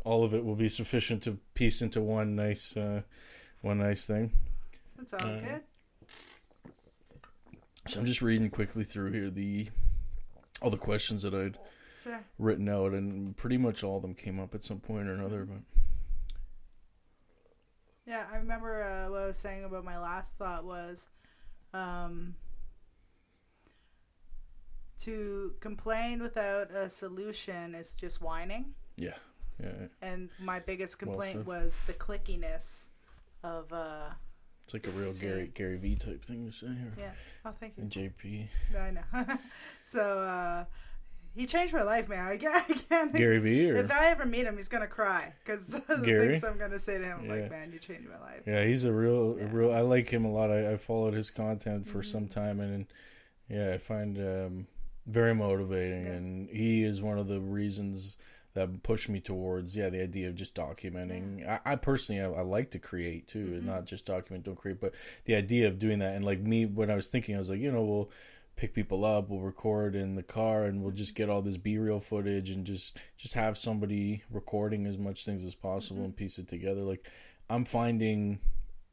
all 0.04 0.24
of 0.24 0.34
it 0.34 0.44
will 0.46 0.56
be 0.56 0.70
sufficient 0.70 1.24
to 1.24 1.38
piece 1.54 1.82
into 1.82 2.02
one 2.02 2.36
nice, 2.36 2.76
uh, 2.78 3.02
one 3.62 3.80
nice 3.80 4.06
thing. 4.06 4.32
That's 4.98 5.14
all 5.14 5.30
Uh, 5.30 5.40
good. 5.40 5.64
So 7.88 8.00
I'm 8.00 8.06
just 8.06 8.22
reading 8.22 8.50
quickly 8.50 8.84
through 8.84 9.12
here 9.12 9.30
the 9.30 9.70
all 10.62 10.70
the 10.70 10.78
questions 10.78 11.24
that 11.24 11.34
I'd 11.34 11.58
Sure. 12.04 12.24
written 12.38 12.68
out, 12.70 12.94
and 12.94 13.36
pretty 13.36 13.58
much 13.58 13.84
all 13.84 13.96
of 13.98 14.02
them 14.02 14.14
came 14.14 14.40
up 14.40 14.54
at 14.56 14.64
some 14.64 14.80
point 14.80 15.08
or 15.08 15.14
another. 15.14 15.44
But 15.46 15.60
Yeah, 18.06 18.26
I 18.32 18.38
remember 18.38 18.84
uh, 18.84 19.10
what 19.12 19.22
I 19.22 19.26
was 19.28 19.38
saying 19.38 19.64
about 19.64 19.84
my 19.86 19.98
last 20.00 20.36
thought 20.38 20.64
was 20.66 21.06
um, 21.74 22.36
to 25.02 25.54
complain 25.60 26.22
without 26.22 26.72
a 26.72 26.90
solution 26.90 27.76
is 27.76 27.96
just 27.96 28.22
whining. 28.22 28.74
yeah, 28.98 29.16
yeah, 29.62 29.88
And 30.02 30.30
my 30.40 30.60
biggest 30.60 31.00
complaint 31.00 31.38
said. 31.40 31.46
was 31.46 31.80
the 31.88 31.94
clickiness 31.94 32.86
of, 33.44 33.72
uh, 33.74 34.10
it's 34.66 34.74
like 34.74 34.88
a 34.88 34.92
real 34.92 35.12
See. 35.12 35.26
Gary 35.26 35.52
Gary 35.54 35.78
V 35.78 35.96
type 35.96 36.24
thing 36.24 36.46
to 36.46 36.52
say 36.52 36.68
here. 36.68 36.94
yeah. 36.98 37.12
Oh, 37.46 37.54
thank 37.60 37.74
you. 37.78 37.84
And 37.84 37.92
JP 37.92 38.48
I 38.80 38.92
know. 38.92 39.38
so, 39.86 40.20
uh, 40.20 40.66
he 41.36 41.46
changed 41.46 41.74
my 41.74 41.84
life, 41.84 42.10
man. 42.10 42.28
I 42.28 42.38
can't. 42.38 42.66
I 42.70 42.74
can't 42.74 43.14
Gary 43.16 43.38
V 43.40 43.72
or 43.72 43.76
If 43.78 43.92
I 43.92 44.08
ever 44.08 44.26
meet 44.26 44.46
him, 44.46 44.58
he's 44.58 44.68
gonna 44.68 44.88
cry 44.88 45.32
because 45.44 45.68
the 45.88 45.96
Gary? 46.04 46.28
things 46.40 46.44
I'm 46.44 46.58
gonna 46.58 46.80
say 46.80 46.98
to 46.98 47.04
him. 47.04 47.26
Yeah. 47.26 47.34
Like, 47.34 47.52
man, 47.52 47.72
you 47.72 47.80
changed 47.80 48.10
my 48.10 48.20
life. 48.20 48.42
yeah, 48.48 48.64
he's 48.66 48.84
a 48.84 48.92
real 48.92 49.38
a 49.40 49.46
real. 49.46 49.72
I 49.74 49.82
like 49.82 50.10
him 50.10 50.26
a 50.26 50.32
lot. 50.32 50.50
I, 50.52 50.74
I 50.74 50.78
followed 50.78 51.14
his 51.14 51.30
content 51.30 51.88
for 51.88 52.00
Mhm. 52.00 52.06
some 52.06 52.28
time, 52.28 52.60
and, 52.60 52.88
yeah, 53.48 53.72
I 53.74 53.78
find 53.78 54.18
um, 54.18 54.68
very 55.06 55.34
motivating, 55.36 56.06
Yeah. 56.06 56.12
and 56.14 56.50
he 56.50 56.84
is 56.84 57.02
one 57.02 57.18
of 57.20 57.28
the 57.28 57.40
reasons 57.40 58.18
that 58.54 58.84
pushed 58.84 59.10
me 59.10 59.20
towards 59.20 59.76
yeah 59.76 59.90
the 59.90 60.02
idea 60.02 60.28
of 60.28 60.36
just 60.36 60.56
documenting 60.56 61.48
I, 61.48 61.60
I 61.66 61.76
personally 61.76 62.22
I, 62.22 62.30
I 62.30 62.42
like 62.42 62.72
to 62.72 62.80
create 62.80 63.28
too 63.28 63.40
and 63.54 63.64
Mhm. 63.64 63.68
not 63.68 63.86
just 63.86 64.06
document 64.06 64.44
don't 64.46 64.56
create 64.58 64.80
but 64.82 64.94
the 65.26 65.36
idea 65.36 65.68
of 65.68 65.80
doing 65.80 66.00
that 66.00 66.16
and 66.16 66.26
like 66.26 66.40
me 66.40 66.66
when 66.66 66.90
i 66.90 66.96
was 66.96 67.08
thinking 67.08 67.36
i 67.36 67.38
was 67.38 67.50
like 67.50 67.60
you 67.60 67.72
know 67.72 67.84
we'll 67.84 68.10
pick 68.56 68.74
people 68.74 69.06
up 69.06 69.30
we'll 69.30 69.40
record 69.40 69.96
in 69.96 70.16
the 70.16 70.24
car 70.24 70.64
and 70.66 70.82
we'll 70.82 70.92
just 70.92 71.16
get 71.16 71.30
all 71.30 71.42
this 71.42 71.58
b-reel 71.58 72.00
footage 72.00 72.50
and 72.50 72.66
just 72.66 72.98
just 73.18 73.34
have 73.34 73.58
somebody 73.58 74.24
recording 74.30 74.86
as 74.86 74.98
much 74.98 75.24
things 75.26 75.44
as 75.46 75.56
possible 75.56 76.02
Mhm. 76.02 76.06
and 76.06 76.16
piece 76.18 76.40
it 76.40 76.48
together 76.48 76.82
like 76.82 77.08
i'm 77.50 77.64
finding 77.66 78.40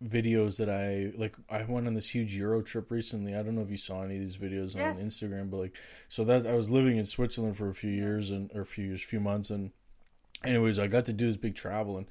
videos 0.05 0.59
that 0.59 0.68
i 0.68 1.10
like 1.18 1.35
i 1.48 1.62
went 1.64 1.86
on 1.86 1.94
this 1.94 2.10
huge 2.14 2.36
euro 2.36 2.60
trip 2.60 2.90
recently. 2.90 3.35
I 3.35 3.43
don't 3.43 3.55
know 3.55 3.62
if 3.62 3.70
you 3.70 3.78
saw 3.78 4.02
any 4.02 4.16
of 4.16 4.20
these 4.20 4.36
videos 4.36 4.77
Yes. 4.77 4.98
on 4.98 5.02
instagram 5.02 5.51
but 5.51 5.56
like 5.56 5.77
so 6.09 6.23
that 6.24 6.47
i 6.47 6.52
was 6.55 6.68
living 6.68 6.98
in 6.98 7.06
switzerland 7.06 7.56
for 7.56 7.70
a 7.70 7.74
few 7.74 7.90
years 7.90 8.28
and 8.28 8.51
or 8.55 8.60
a 8.60 8.66
few 8.66 8.85
years 8.85 9.02
few 9.02 9.20
months 9.20 9.48
and 9.48 9.70
anyways 10.44 10.78
i 10.78 10.86
got 10.86 11.06
to 11.06 11.14
do 11.14 11.27
this 11.27 11.39
big 11.39 11.55
travel 11.55 11.97
and 11.97 12.06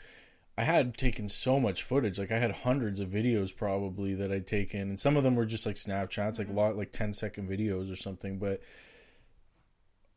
i 0.58 0.64
had 0.64 0.98
taken 0.98 1.30
so 1.30 1.60
much 1.60 1.84
footage. 1.84 2.18
Like 2.18 2.32
i 2.32 2.40
had 2.40 2.52
hundreds 2.52 3.00
of 3.00 3.10
videos 3.10 3.56
probably 3.56 4.16
that 4.16 4.32
i'd 4.32 4.48
taken 4.48 4.82
and 4.82 5.00
some 5.00 5.16
of 5.16 5.24
them 5.24 5.36
were 5.36 5.46
just 5.46 5.68
like 5.68 5.78
snapshots 5.78 6.40
like 6.40 6.50
a 6.50 6.54
lot 6.54 6.76
like 6.76 6.92
10 6.92 7.14
second 7.14 7.48
videos 7.48 7.92
or 7.92 7.96
something 7.96 8.40
but 8.40 8.62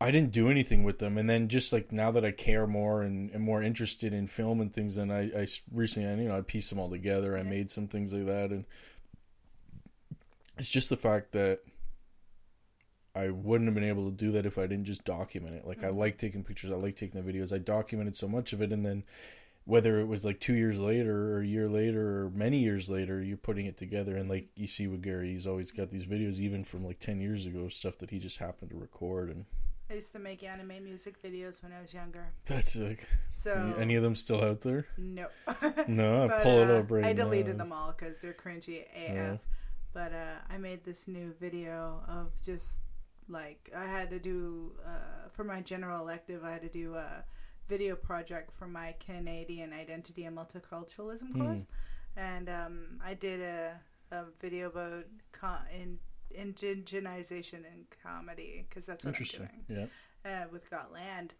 i 0.00 0.10
didn't 0.10 0.30
do 0.32 0.48
anything 0.50 0.84
with 0.84 0.98
them 0.98 1.18
and 1.18 1.28
then 1.28 1.48
just 1.48 1.72
like 1.72 1.90
now 1.92 2.10
that 2.10 2.24
i 2.24 2.30
care 2.30 2.66
more 2.66 3.02
and 3.02 3.34
am 3.34 3.42
more 3.42 3.62
interested 3.62 4.12
in 4.12 4.26
film 4.26 4.60
and 4.60 4.72
things 4.72 4.96
then 4.96 5.10
I 5.10 5.46
recently 5.72 6.08
I, 6.08 6.14
you 6.14 6.28
know 6.28 6.38
i 6.38 6.40
pieced 6.42 6.70
them 6.70 6.78
all 6.78 6.90
together 6.90 7.36
i 7.36 7.42
made 7.42 7.70
some 7.70 7.88
things 7.88 8.12
like 8.12 8.26
that 8.26 8.50
and 8.50 8.64
it's 10.56 10.68
just 10.68 10.88
the 10.90 10.96
fact 10.96 11.32
that 11.32 11.60
I 13.14 13.30
wouldn't 13.30 13.66
have 13.66 13.74
been 13.74 13.82
able 13.84 14.04
to 14.10 14.16
do 14.16 14.30
that 14.32 14.46
if 14.46 14.58
I 14.58 14.66
didn't 14.68 14.84
just 14.84 15.04
document 15.04 15.56
it. 15.56 15.66
Like 15.66 15.82
I 15.82 15.88
Mhm. 15.88 15.96
like 15.96 16.18
taking 16.18 16.44
pictures, 16.44 16.70
I 16.70 16.74
like 16.74 16.94
taking 16.94 17.20
the 17.20 17.32
videos. 17.32 17.52
I 17.52 17.58
documented 17.58 18.16
so 18.16 18.28
much 18.28 18.52
of 18.52 18.62
it, 18.62 18.72
and 18.72 18.84
then 18.86 19.02
whether 19.64 19.98
it 19.98 20.06
was 20.06 20.24
like 20.24 20.38
two 20.40 20.54
years 20.54 20.78
later 20.78 21.34
or 21.34 21.40
a 21.40 21.46
year 21.46 21.68
later 21.68 22.24
or 22.24 22.30
many 22.30 22.58
years 22.58 22.88
later, 22.88 23.20
you're 23.22 23.36
putting 23.36 23.66
it 23.66 23.76
together. 23.76 24.16
And 24.16 24.28
like 24.28 24.48
you 24.54 24.66
see 24.68 24.86
with 24.86 25.02
Gary, 25.02 25.32
he's 25.32 25.46
always 25.48 25.72
got 25.72 25.90
these 25.90 26.06
videos, 26.06 26.38
even 26.38 26.62
from 26.64 26.84
like 26.84 27.00
ten 27.00 27.20
years 27.20 27.44
ago, 27.46 27.68
stuff 27.68 27.98
that 27.98 28.10
he 28.10 28.18
just 28.20 28.38
happened 28.38 28.70
to 28.70 28.76
record, 28.76 29.30
and 29.30 29.46
I 29.90 29.94
used 29.94 30.12
to 30.12 30.18
make 30.18 30.42
anime 30.42 30.84
music 30.84 31.20
videos 31.22 31.62
when 31.62 31.72
I 31.72 31.80
was 31.80 31.94
younger. 31.94 32.26
that's 32.44 32.76
like 32.76 33.06
So 33.34 33.74
any 33.78 33.94
of 33.94 34.02
them 34.02 34.14
still 34.14 34.42
out 34.44 34.60
there? 34.60 34.86
no. 34.98 35.28
No, 35.88 36.24
I 36.24 36.28
But, 36.28 36.42
pull 36.42 36.60
it 36.60 36.70
uh, 36.70 36.74
up 36.80 36.90
right 36.90 37.04
I 37.04 37.12
now. 37.12 37.24
deleted 37.24 37.58
them 37.58 37.72
all 37.72 37.94
because 37.96 38.18
they're 38.18 38.34
cringy 38.34 38.82
AF. 38.82 39.14
Yeah. 39.14 39.36
But 39.94 40.12
uh, 40.12 40.34
I 40.50 40.58
made 40.58 40.84
this 40.84 41.08
new 41.08 41.32
video 41.40 42.02
of 42.06 42.32
just 42.44 42.80
like 43.28 43.70
I 43.76 43.84
had 43.86 44.10
to 44.10 44.18
do 44.18 44.72
uh, 44.86 45.28
for 45.32 45.44
my 45.44 45.60
general 45.62 46.02
elective. 46.02 46.44
I 46.44 46.52
had 46.52 46.62
to 46.62 46.68
do 46.68 46.94
a 46.94 47.24
video 47.68 47.96
project 47.96 48.50
for 48.58 48.66
my 48.66 48.94
Canadian 49.04 49.72
identity 49.72 50.24
and 50.24 50.36
multiculturalism 50.36 51.32
Hmm. 51.32 51.42
course, 51.42 51.62
and 52.16 52.48
um, 52.48 53.00
I 53.04 53.14
did 53.14 53.40
a, 53.40 53.72
a 54.12 54.24
video 54.40 54.68
about 54.68 55.04
co- 55.32 55.64
in 55.74 55.98
indigenization 56.36 57.64
in 57.64 57.86
comedy 58.02 58.66
because 58.68 58.86
that's 58.86 59.04
what 59.04 59.10
I'm 59.10 59.14
Interesting. 59.14 59.48
doing 59.68 59.88
Yeah. 60.24 60.42
uh, 60.42 60.44
with 60.50 60.68
Gotland, 60.70 61.34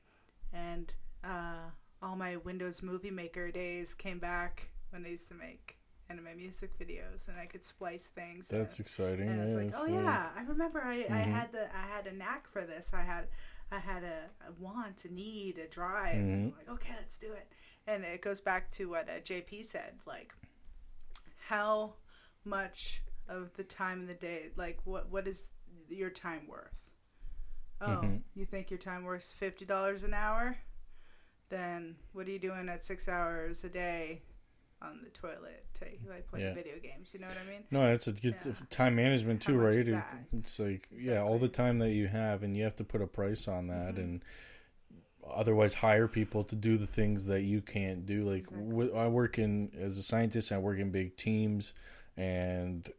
and 0.52 0.93
uh, 1.24 1.70
all 2.02 2.16
my 2.16 2.36
Windows 2.36 2.82
Movie 2.82 3.10
Maker 3.10 3.51
days 3.51 3.94
came 3.94 4.19
back 4.19 4.69
when 4.90 5.05
I 5.05 5.09
used 5.09 5.28
to 5.28 5.35
make 5.35 5.77
anime 6.10 6.36
music 6.36 6.78
videos, 6.78 7.28
and 7.28 7.39
I 7.39 7.47
could 7.47 7.65
splice 7.65 8.06
things. 8.06 8.48
That's 8.48 8.78
and, 8.78 8.86
exciting. 8.86 9.28
and 9.28 9.51
yeah, 9.51 9.56
like, 9.56 9.73
oh 9.77 9.85
uh, 9.85 9.86
yeah, 10.02 10.28
I 10.36 10.43
remember 10.43 10.82
I, 10.82 11.01
I 11.01 11.24
Mhm. 11.24 11.32
had 11.32 11.52
the 11.52 11.65
I 11.77 11.86
had 11.86 12.06
a 12.06 12.12
knack 12.12 12.48
for 12.51 12.65
this. 12.65 12.93
I 12.94 13.02
had 13.02 13.27
I 13.70 13.78
had 13.78 14.02
a, 14.02 14.23
a 14.48 14.52
want, 14.59 15.05
a 15.05 15.12
need, 15.12 15.59
a 15.59 15.66
drive. 15.69 16.15
And 16.15 16.47
I'm 16.47 16.55
like, 16.56 16.70
okay, 16.77 16.94
let's 16.97 17.19
do 17.19 17.32
it. 17.32 17.52
And 17.86 18.02
it 18.02 18.23
goes 18.23 18.40
back 18.40 18.70
to 18.73 18.89
what 18.89 19.06
uh, 19.10 19.20
JP 19.23 19.66
said, 19.66 19.93
like 20.06 20.32
how 21.48 21.94
much 22.44 23.02
of 23.28 23.52
the 23.56 23.64
time 23.64 24.00
in 24.00 24.06
the 24.06 24.14
day, 24.14 24.50
like 24.56 24.78
what 24.84 25.10
what 25.10 25.26
is 25.28 25.50
your 25.88 26.10
time 26.10 26.46
worth? 26.48 26.72
Oh, 27.80 27.86
Mhm. 28.02 28.22
you 28.34 28.44
think 28.44 28.70
your 28.70 28.78
time 28.78 29.05
worth 29.05 29.24
fifty 29.32 29.64
dollars 29.64 30.02
an 30.02 30.14
hour? 30.14 30.56
Then 31.48 31.96
what 32.12 32.26
are 32.26 32.30
you 32.30 32.38
doing 32.38 32.68
at 32.68 32.84
six 32.84 33.09
hours 33.09 33.64
a 33.64 33.68
day 33.68 34.22
on 34.82 35.00
the 35.02 35.10
toilet, 35.10 35.64
to, 35.74 35.86
like 36.09 36.26
playing 36.28 36.46
Yeah. 36.46 36.55
video 36.55 36.78
games? 36.78 37.09
You 37.12 37.20
know 37.20 37.26
what 37.26 37.38
I 37.38 37.44
mean? 37.50 37.64
No, 37.70 37.92
it's 37.92 38.06
a 38.06 38.12
good 38.12 38.36
Yeah. 38.44 38.52
time 38.70 38.96
management 38.96 39.42
too, 39.42 39.59
right? 39.59 39.86
It- 39.88 40.05
it's 40.32 40.59
like 40.59 40.88
yeah, 40.90 41.22
all 41.22 41.38
the 41.38 41.48
time 41.48 41.78
that 41.78 41.90
you 41.92 42.09
have, 42.09 42.42
and 42.42 42.56
you 42.56 42.64
have 42.64 42.76
to 42.76 42.84
put 42.84 43.00
a 43.02 43.06
price 43.06 43.48
on 43.48 43.68
that, 43.68 43.94
Mhm. 43.94 43.98
and 43.98 44.24
otherwise 45.26 45.74
hire 45.74 46.09
people 46.09 46.42
to 46.44 46.56
do 46.56 46.78
the 46.78 46.86
things 46.86 47.24
that 47.26 47.42
you 47.42 47.60
can't 47.60 48.06
do. 48.06 48.22
Like 48.24 48.46
Exactly. 48.50 48.92
I 48.94 49.09
work 49.09 49.38
in 49.38 49.72
as 49.76 49.98
a 49.98 50.02
scientist, 50.02 50.52
I 50.52 50.59
work 50.59 50.78
in 50.78 50.90
big 50.90 51.16
teams, 51.16 51.74
and 52.18 52.90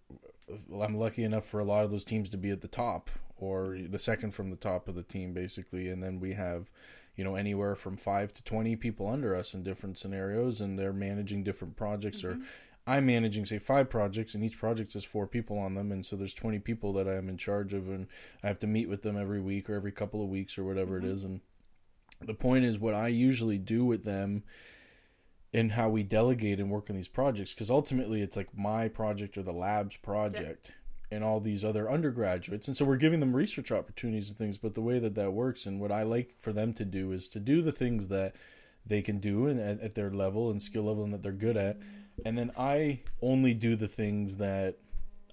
I'm 0.81 0.95
lucky 0.97 1.23
enough 1.23 1.45
for 1.45 1.59
a 1.59 1.65
lot 1.65 1.83
of 1.85 1.91
those 1.91 2.03
teams 2.03 2.29
to 2.29 2.37
be 2.37 2.49
at 2.49 2.61
the 2.61 2.67
top 2.67 3.09
or 3.37 3.77
the 3.87 3.99
second 3.99 4.31
from 4.33 4.49
the 4.49 4.55
top 4.55 4.87
of 4.87 4.95
the 4.95 5.03
team, 5.03 5.33
basically, 5.33 5.89
and 5.89 6.01
then 6.01 6.19
we 6.19 6.33
have. 6.33 6.69
You 7.15 7.25
know, 7.25 7.35
anywhere 7.35 7.75
from 7.75 7.97
five 7.97 8.31
to 8.31 8.43
twenty 8.45 8.77
people 8.77 9.05
under 9.09 9.35
us 9.35 9.53
in 9.53 9.61
different 9.61 9.97
scenarios, 9.97 10.61
and 10.61 10.79
they're 10.79 10.93
managing 10.93 11.43
different 11.43 11.75
projects 11.75 12.23
or 12.23 12.35
Mhm. 12.35 12.45
I'm 12.87 13.05
managing 13.07 13.45
say 13.45 13.59
five 13.59 13.89
projects 13.89 14.33
and 14.35 14.41
each 14.43 14.57
project 14.57 14.93
has 14.93 15.03
four 15.03 15.27
people 15.27 15.57
on 15.59 15.75
them 15.75 15.91
and 15.91 16.05
so 16.05 16.15
there's 16.15 16.33
20 16.33 16.59
people 16.59 16.93
that 16.93 17.09
I'm 17.09 17.27
in 17.27 17.35
charge 17.37 17.73
of 17.73 17.89
and 17.89 18.07
I 18.41 18.47
have 18.47 18.57
to 18.59 18.67
meet 18.67 18.87
with 18.87 19.01
them 19.01 19.17
every 19.17 19.41
week 19.41 19.69
or 19.69 19.75
every 19.75 19.91
couple 19.91 20.23
of 20.23 20.29
weeks 20.29 20.57
or 20.57 20.63
whatever 20.63 20.97
Mhm. 20.97 21.03
it 21.03 21.09
is 21.09 21.23
and 21.25 21.41
the 22.21 22.33
point 22.33 22.63
is 22.63 22.79
what 22.79 22.93
I 22.93 23.09
usually 23.09 23.57
do 23.57 23.83
with 23.83 24.05
them 24.05 24.43
and 25.53 25.71
how 25.73 25.89
we 25.89 26.03
delegate 26.03 26.59
and 26.59 26.69
work 26.69 26.89
on 26.89 26.95
these 26.95 27.07
projects 27.07 27.53
because 27.53 27.71
ultimately 27.71 28.21
it's 28.21 28.37
like 28.37 28.55
my 28.57 28.87
project 28.87 29.37
or 29.37 29.43
the 29.43 29.51
lab's 29.53 29.97
project 29.97 30.71
and 31.11 31.23
all 31.23 31.39
these 31.39 31.65
other 31.65 31.89
undergraduates 31.89 32.67
and 32.67 32.77
so 32.77 32.85
we're 32.85 32.95
giving 32.97 33.19
them 33.19 33.35
research 33.35 33.71
opportunities 33.71 34.29
and 34.29 34.37
things 34.37 34.57
but 34.59 34.75
the 34.75 34.81
way 34.81 34.99
that 34.99 35.15
that 35.15 35.31
works 35.33 35.65
and 35.65 35.79
what 35.79 35.91
I 35.91 36.03
like 36.03 36.35
for 36.39 36.53
them 36.53 36.71
to 36.73 36.85
do 36.85 37.11
is 37.11 37.27
to 37.29 37.39
do 37.39 37.61
the 37.63 37.71
things 37.71 38.07
that 38.09 38.35
they 38.85 39.01
can 39.01 39.19
do 39.19 39.47
and 39.47 39.59
at, 39.59 39.79
at 39.81 39.95
their 39.95 40.11
level 40.11 40.51
and 40.51 40.61
skill 40.61 40.83
level 40.83 41.03
and 41.03 41.13
that 41.13 41.23
they're 41.23 41.31
good 41.31 41.57
at 41.57 41.77
and 42.25 42.37
then 42.37 42.51
I 42.57 42.99
only 43.21 43.53
do 43.53 43.75
the 43.75 43.87
things 43.87 44.35
that 44.37 44.77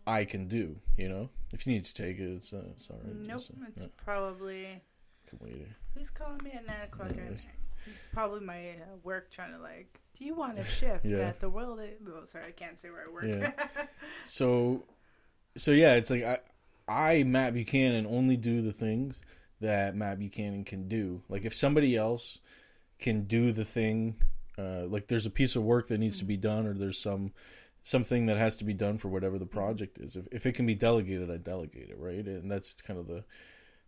I 0.06 0.24
can 0.24 0.46
do. 0.46 0.76
You 0.96 1.08
know, 1.08 1.30
if 1.52 1.66
you 1.66 1.72
need 1.72 1.84
to 1.84 1.92
take 1.92 2.18
it, 2.20 2.30
it's 2.36 2.52
uh, 2.52 2.62
it's 2.70 2.88
all 2.88 3.00
right. 3.04 3.12
Nope, 3.16 3.38
Just, 3.38 3.50
it's 3.68 3.86
probably. 3.96 4.80
can 5.28 5.38
wait. 5.42 5.66
Who's 5.94 6.10
calling 6.10 6.38
me 6.44 6.52
at 6.52 6.64
nine 6.64 6.82
o'clock 6.84 7.10
Yeah, 7.16 7.22
at 7.22 7.30
night? 7.30 7.40
It's 7.92 8.06
probably 8.12 8.40
my 8.40 8.70
uh, 8.70 8.96
work 9.02 9.32
trying 9.32 9.52
to 9.52 9.58
like. 9.58 10.00
Do 10.18 10.24
you 10.24 10.34
want 10.34 10.56
to 10.56 10.64
shift 10.64 11.04
Yeah. 11.04 11.18
at 11.18 11.40
the 11.40 11.48
world? 11.48 11.80
Is... 11.80 11.90
Oh, 12.08 12.24
sorry, 12.26 12.46
I 12.48 12.50
can't 12.52 12.78
say 12.78 12.90
where 12.90 13.06
I 13.08 13.12
work. 13.12 13.24
Yeah. 13.26 13.52
So, 14.24 14.84
so 15.56 15.70
yeah, 15.70 15.94
it's 15.94 16.10
like 16.10 16.24
I 16.24 16.38
I 16.88 17.22
Matt 17.22 17.54
Buchanan 17.54 18.06
only 18.06 18.36
do 18.36 18.60
the 18.60 18.72
things 18.72 19.22
that 19.60 19.94
Matt 19.94 20.18
Buchanan 20.18 20.64
can 20.64 20.88
do. 20.88 21.22
Like 21.28 21.44
if 21.44 21.54
somebody 21.54 21.96
else 21.96 22.40
can 22.98 23.24
do 23.24 23.52
the 23.52 23.64
thing, 23.64 24.16
uh, 24.58 24.86
like 24.86 25.06
there's 25.06 25.26
a 25.26 25.30
piece 25.30 25.54
of 25.54 25.62
work 25.62 25.88
that 25.88 25.98
needs 25.98 26.18
to 26.18 26.24
be 26.24 26.36
done, 26.36 26.66
or 26.66 26.74
there's 26.74 26.98
some 26.98 27.32
something 27.82 28.26
that 28.26 28.36
has 28.36 28.56
to 28.56 28.64
be 28.64 28.74
done 28.74 28.98
for 28.98 29.08
whatever 29.08 29.38
the 29.38 29.46
project 29.46 29.98
is. 29.98 30.16
If 30.16 30.26
if 30.32 30.46
it 30.46 30.52
can 30.52 30.66
be 30.66 30.74
delegated, 30.74 31.30
I 31.30 31.36
delegate 31.36 31.90
it, 31.90 31.98
right? 31.98 32.24
And 32.26 32.50
that's 32.50 32.74
kind 32.74 32.98
of 32.98 33.06
the 33.06 33.24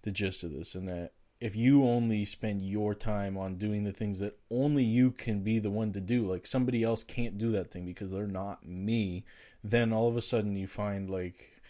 the 0.02 0.10
gist 0.12 0.44
of 0.44 0.52
this. 0.52 0.74
And 0.74 0.88
that 0.88 1.12
if 1.40 1.54
you 1.54 1.84
only 1.84 2.24
spend 2.24 2.62
your 2.62 2.94
time 2.94 3.36
on 3.38 3.56
doing 3.56 3.84
the 3.84 3.92
things 3.92 4.18
that 4.18 4.38
only 4.50 4.82
you 4.82 5.10
can 5.12 5.40
be 5.42 5.58
the 5.58 5.70
one 5.70 5.92
to 5.92 6.00
do, 6.00 6.24
like 6.24 6.46
somebody 6.46 6.82
else 6.82 7.04
can't 7.04 7.38
do 7.38 7.52
that 7.52 7.70
thing 7.70 7.84
because 7.84 8.10
they're 8.10 8.26
not 8.26 8.66
me, 8.66 9.24
then 9.62 9.92
all 9.92 10.08
of 10.08 10.16
a 10.16 10.22
sudden 10.22 10.56
you 10.56 10.66
find 10.66 11.08
like 11.08 11.60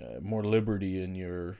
uh, 0.00 0.20
more 0.20 0.44
liberty 0.44 1.02
in 1.02 1.14
your 1.14 1.56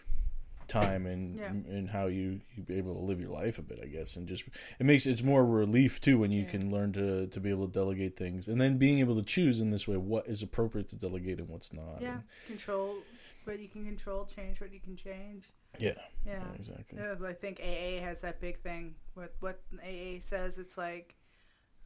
time 0.66 1.04
and 1.06 1.36
Yeah. 1.36 1.48
and 1.50 1.90
how 1.90 2.06
you 2.06 2.40
you 2.56 2.62
be 2.62 2.76
able 2.78 2.94
to 2.94 3.00
live 3.00 3.20
your 3.20 3.28
life 3.30 3.58
a 3.58 3.62
bit 3.62 3.78
i 3.82 3.86
guess 3.86 4.16
and 4.16 4.26
just 4.26 4.44
it 4.80 4.86
makes 4.86 5.04
it's 5.04 5.22
more 5.22 5.44
relief 5.44 6.00
too 6.00 6.16
when 6.18 6.30
you 6.32 6.44
Yeah. 6.44 6.48
can 6.48 6.70
learn 6.70 6.94
to 6.94 7.26
to 7.26 7.38
be 7.38 7.50
able 7.50 7.66
to 7.66 7.72
delegate 7.72 8.16
things 8.16 8.48
and 8.48 8.58
then 8.58 8.78
being 8.78 8.98
able 8.98 9.14
to 9.16 9.22
choose 9.22 9.60
in 9.60 9.70
this 9.70 9.86
way 9.86 9.98
what 9.98 10.26
is 10.26 10.42
appropriate 10.42 10.88
to 10.88 10.96
delegate 10.96 11.38
and 11.38 11.50
what's 11.50 11.70
not 11.74 12.00
Yeah, 12.00 12.14
And- 12.14 12.22
control 12.46 12.96
what 13.44 13.60
you 13.60 13.68
can 13.68 13.84
control, 13.84 14.24
change 14.24 14.58
what 14.58 14.72
you 14.72 14.80
can 14.80 14.96
change. 14.96 15.44
Yeah 15.78 15.92
Yeah. 16.26 16.42
exactly 16.54 16.98
Yeah, 16.98 17.14
I 17.26 17.32
think 17.32 17.60
AA 17.60 18.00
has 18.02 18.20
that 18.22 18.40
big 18.40 18.60
thing. 18.60 18.94
What 19.14 19.34
what 19.40 19.60
AA 19.82 20.20
says, 20.20 20.58
it's 20.58 20.76
like, 20.78 21.14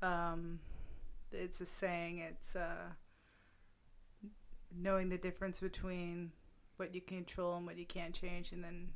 um, 0.02 0.60
it's 1.32 1.60
a 1.60 1.66
saying. 1.66 2.18
It's 2.18 2.54
uh, 2.56 2.92
knowing 4.76 5.08
the 5.08 5.18
difference 5.18 5.60
between 5.60 6.32
what 6.76 6.94
you 6.94 7.00
control 7.00 7.56
and 7.56 7.66
what 7.66 7.76
you 7.76 7.86
can't 7.86 8.14
change, 8.14 8.52
and 8.52 8.62
then 8.62 8.88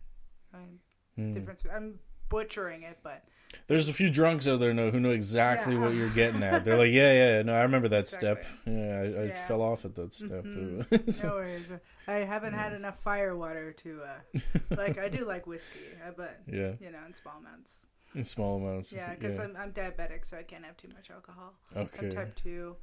Hmm. 1.16 1.34
difference. 1.34 1.62
I'm 1.74 1.98
butchering 2.28 2.82
it, 2.82 2.98
but 3.02 3.24
there's 3.68 3.88
a 3.88 3.92
few 3.92 4.08
drunks 4.10 4.46
out 4.46 4.60
there 4.60 4.72
know 4.74 4.90
who 4.90 5.00
know 5.00 5.10
exactly 5.10 5.74
Yeah. 5.74 5.80
what 5.80 5.94
you're 5.94 6.08
getting 6.10 6.42
at 6.42 6.64
they're 6.64 6.78
like 6.78 6.92
yeah 6.92 7.12
yeah 7.36 7.42
no 7.42 7.54
i 7.54 7.62
remember 7.62 7.88
that 7.88 8.08
step 8.16 8.44
yeah 8.66 8.72
i, 8.72 9.02
I 9.22 9.24
Yeah. 9.26 9.46
fell 9.46 9.62
off 9.62 9.84
at 9.84 9.94
that 9.96 10.14
step 10.14 10.44
Mhm. 10.44 11.12
So- 11.18 11.28
no 11.28 11.34
worries. 11.34 11.64
I 12.08 12.14
haven't 12.14 12.54
had 12.54 12.72
enough 12.72 12.98
fire 13.02 13.36
water 13.36 13.72
to 13.84 14.00
uh, 14.02 14.38
like. 14.76 14.98
I 14.98 15.08
do 15.08 15.24
like 15.24 15.46
whiskey, 15.46 15.86
uh, 16.04 16.10
but 16.16 16.40
yeah 16.48 16.72
you 16.80 16.90
know, 16.90 16.98
in 17.06 17.14
small 17.14 17.38
amounts. 17.38 17.86
in 18.16 18.24
small 18.24 18.56
amounts 18.56 18.92
Yeah, 18.92 19.14
because 19.14 19.38
I'm 19.38 19.56
I'm 19.56 19.70
diabetic, 19.72 20.26
so 20.26 20.36
I 20.36 20.42
can't 20.42 20.64
have 20.64 20.76
too 20.76 20.88
much 20.88 21.10
alcohol. 21.10 21.54
okay 21.76 22.08
I'm 22.08 22.12
type 22.14 22.34
two. 22.42 22.74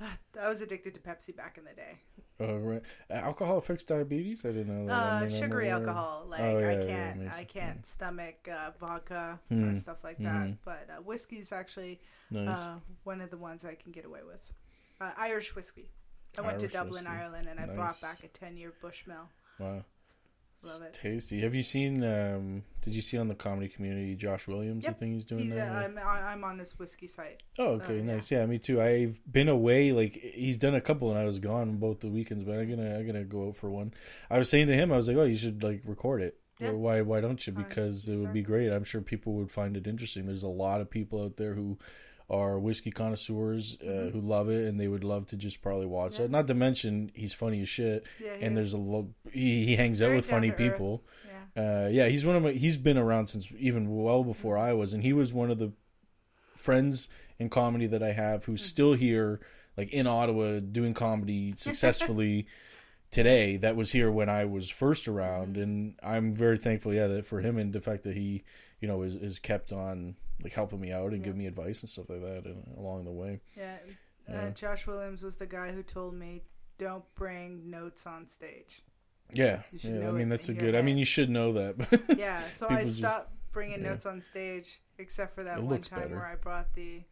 I 0.40 0.48
was 0.48 0.60
addicted 0.60 0.94
to 0.94 1.00
Pepsi 1.00 1.34
back 1.36 1.56
in 1.58 1.64
the 1.64 1.72
day. 1.72 1.98
Oh, 2.40 2.56
right. 2.58 2.82
Alcohol 3.10 3.58
affects 3.58 3.84
diabetes? 3.84 4.44
I 4.44 4.48
didn't 4.48 4.66
know 4.68 4.86
that. 4.86 4.92
Uh, 4.92 5.24
I'm 5.24 5.30
sugary 5.30 5.70
alcohol, 5.70 6.26
like 6.28 6.40
Oh, 6.40 6.58
yeah, 6.58 6.68
I 6.70 6.74
can't, 6.86 7.18
makes- 7.20 7.36
I 7.36 7.44
can't 7.44 7.86
stomach 7.86 8.48
uh, 8.48 8.70
vodka 8.80 9.38
Hmm. 9.48 9.70
or 9.70 9.76
stuff 9.76 9.98
like 10.02 10.18
that. 10.18 10.24
Mhm. 10.48 10.58
But 10.64 10.88
uh, 10.90 11.12
is 11.38 11.52
actually 11.52 12.00
Nice. 12.30 12.58
uh, 12.58 12.78
one 13.04 13.20
of 13.20 13.30
the 13.30 13.36
ones 13.36 13.64
I 13.64 13.74
can 13.76 13.92
get 13.92 14.04
away 14.04 14.20
with. 14.26 14.40
Uh, 15.00 15.12
Irish 15.16 15.54
whiskey. 15.54 15.90
I 16.36 16.40
went 16.40 16.54
Irish 16.58 16.72
to 16.72 16.78
Dublin, 16.78 17.04
whiskey. 17.04 17.18
Ireland, 17.18 17.48
and 17.48 17.60
I 17.60 17.66
Nice. 17.66 17.76
brought 17.76 18.00
back 18.00 18.24
a 18.24 18.28
ten-year 18.28 18.72
Bushmill. 18.82 19.28
wow. 19.60 19.84
Love 20.66 20.82
It's 20.88 20.98
it. 20.98 21.00
tasty. 21.02 21.40
Have 21.42 21.54
you 21.54 21.62
seen, 21.62 22.02
um, 22.04 22.62
did 22.82 22.94
you 22.94 23.02
see 23.02 23.16
on 23.18 23.28
the 23.28 23.34
comedy 23.34 23.68
community 23.68 24.14
Josh 24.14 24.46
Williams, 24.48 24.84
Yep. 24.84 24.94
the 24.94 24.98
thing 24.98 25.12
he's 25.12 25.24
doing 25.24 25.44
He's, 25.44 25.52
uh. 25.54 25.84
I'm 25.84 25.98
on, 25.98 26.22
I'm 26.24 26.44
on 26.44 26.58
this 26.58 26.78
whiskey 26.78 27.06
site. 27.06 27.42
Oh, 27.58 27.72
okay, 27.74 27.96
yeah. 27.98 28.02
nice. 28.02 28.30
Yeah, 28.30 28.46
me 28.46 28.58
too. 28.58 28.80
I've 28.80 29.20
been 29.30 29.48
away. 29.48 29.92
Like 29.92 30.12
he's 30.14 30.58
done 30.58 30.74
a 30.74 30.80
couple, 30.80 31.10
and 31.10 31.18
I 31.18 31.24
was 31.24 31.38
gone 31.38 31.76
both 31.76 32.00
the 32.00 32.08
weekends. 32.08 32.44
But 32.44 32.58
I'm 32.58 32.68
gonna, 32.70 32.98
I'm 32.98 33.06
gonna 33.06 33.24
go 33.24 33.48
out 33.48 33.56
for 33.56 33.70
one. 33.70 33.94
I 34.30 34.38
was 34.38 34.48
saying 34.48 34.66
to 34.68 34.74
him, 34.74 34.92
I 34.92 34.96
was 34.96 35.08
like, 35.08 35.16
"Oh, 35.16 35.24
you 35.24 35.36
should 35.36 35.62
like 35.62 35.82
record 35.84 36.22
it. 36.22 36.38
Yeah. 36.60 36.70
Why, 36.70 37.00
why 37.02 37.20
don't 37.20 37.44
you? 37.46 37.52
Uh, 37.52 37.56
Because 37.56 38.08
it 38.08 38.16
would 38.16 38.32
be 38.32 38.42
great. 38.42 38.70
I'm 38.70 38.84
sure 38.84 39.00
people 39.00 39.34
would 39.34 39.50
find 39.50 39.76
it 39.76 39.86
interesting. 39.88 40.24
There's 40.26 40.44
a 40.44 40.48
lot 40.48 40.80
of 40.80 40.88
people 40.88 41.22
out 41.24 41.36
there 41.36 41.54
who 41.54 41.78
are 42.30 42.58
whiskey 42.58 42.90
connoisseurs 42.90 43.76
uh, 43.82 43.84
Mhm. 43.84 44.12
who 44.12 44.20
love 44.20 44.48
it, 44.48 44.66
and 44.66 44.80
they 44.80 44.88
would 44.88 45.04
love 45.04 45.26
to 45.26 45.36
just 45.36 45.60
probably 45.62 45.86
watch 45.86 46.18
Yeah. 46.18 46.24
it. 46.24 46.30
Not 46.30 46.46
to 46.46 46.54
mention, 46.54 47.10
he's 47.14 47.34
funny 47.34 47.60
as 47.60 47.68
shit, 47.68 48.04
Yeah, 48.22 48.32
and 48.40 48.56
there's 48.56 48.72
a 48.72 48.78
lo- 48.78 49.12
he, 49.30 49.66
he 49.66 49.76
hangs 49.76 50.00
out 50.00 50.14
with 50.14 50.24
funny 50.24 50.48
down 50.48 50.56
to 50.58 50.64
earth. 50.64 50.72
people. 50.72 51.04
yeah. 51.56 51.84
Uh, 51.84 51.88
yeah, 51.88 52.08
he's 52.08 52.24
one 52.26 52.34
of 52.36 52.42
my. 52.42 52.52
He's 52.52 52.76
been 52.78 52.96
around 52.98 53.26
since 53.28 53.48
even 53.58 53.94
well 53.94 54.24
before 54.24 54.56
I 54.58 54.72
was, 54.72 54.92
and 54.94 55.02
he 55.02 55.12
was 55.12 55.32
one 55.32 55.50
of 55.50 55.58
the 55.58 55.72
friends 56.54 57.08
in 57.38 57.48
comedy 57.50 57.86
that 57.86 58.02
I 58.02 58.12
have 58.12 58.44
who's 58.46 58.64
still 58.64 58.94
here, 58.94 59.40
like 59.76 59.92
in 59.92 60.06
Ottawa, 60.06 60.60
doing 60.60 60.94
comedy 60.94 61.52
successfully 61.56 62.46
today. 63.10 63.56
That 63.56 63.76
was 63.76 63.92
here 63.92 64.10
when 64.10 64.28
I 64.28 64.44
was 64.46 64.70
first 64.70 65.06
around, 65.08 65.56
and 65.56 65.94
I'm 66.02 66.32
very 66.32 66.58
thankful, 66.58 66.94
yeah, 66.94 67.06
that 67.08 67.26
for 67.26 67.40
him 67.40 67.58
and 67.58 67.72
the 67.72 67.80
fact 67.80 68.02
that 68.04 68.16
he, 68.16 68.42
you 68.80 68.88
know, 68.88 69.02
is, 69.02 69.14
is 69.14 69.38
kept 69.38 69.72
on 69.72 70.16
like 70.44 70.52
helping 70.52 70.80
me 70.80 70.92
out 70.92 71.08
and 71.12 71.18
Yeah. 71.18 71.24
giving 71.24 71.38
me 71.38 71.46
advice 71.46 71.80
and 71.82 71.88
stuff 71.90 72.08
like 72.10 72.20
that 72.20 72.44
and, 72.44 72.64
along 72.76 73.04
the 73.06 73.10
way. 73.12 73.40
Yeah, 73.56 73.78
Yeah. 74.28 74.42
Uh, 74.44 74.50
Josh 74.50 74.86
Williams 74.86 75.22
was 75.22 75.36
the 75.36 75.46
guy 75.46 75.72
who 75.72 75.82
told 75.82 76.14
me 76.14 76.42
don't 76.78 77.04
bring 77.14 77.70
notes 77.70 78.06
on 78.06 78.26
stage. 78.28 78.82
Yeah, 79.32 79.62
yeah. 79.72 80.08
I 80.08 80.12
mean, 80.12 80.28
that's 80.28 80.48
a 80.50 80.54
good. 80.54 80.74
I 80.74 80.82
mean, 80.82 80.98
you 80.98 81.04
should 81.06 81.30
know 81.30 81.52
that. 81.54 82.14
Yeah, 82.18 82.42
so 82.54 82.68
I 82.68 82.84
just- 82.84 82.98
stopped 82.98 83.32
bringing 83.52 83.82
yeah. 83.82 83.90
notes 83.90 84.04
on 84.06 84.20
stage, 84.20 84.80
except 84.98 85.34
for 85.34 85.44
that 85.44 85.58
It 85.58 85.64
one 85.64 85.80
time 85.80 86.00
better. 86.02 86.14
where 86.16 86.26
I 86.26 86.34
brought 86.36 86.74
the 86.74 87.02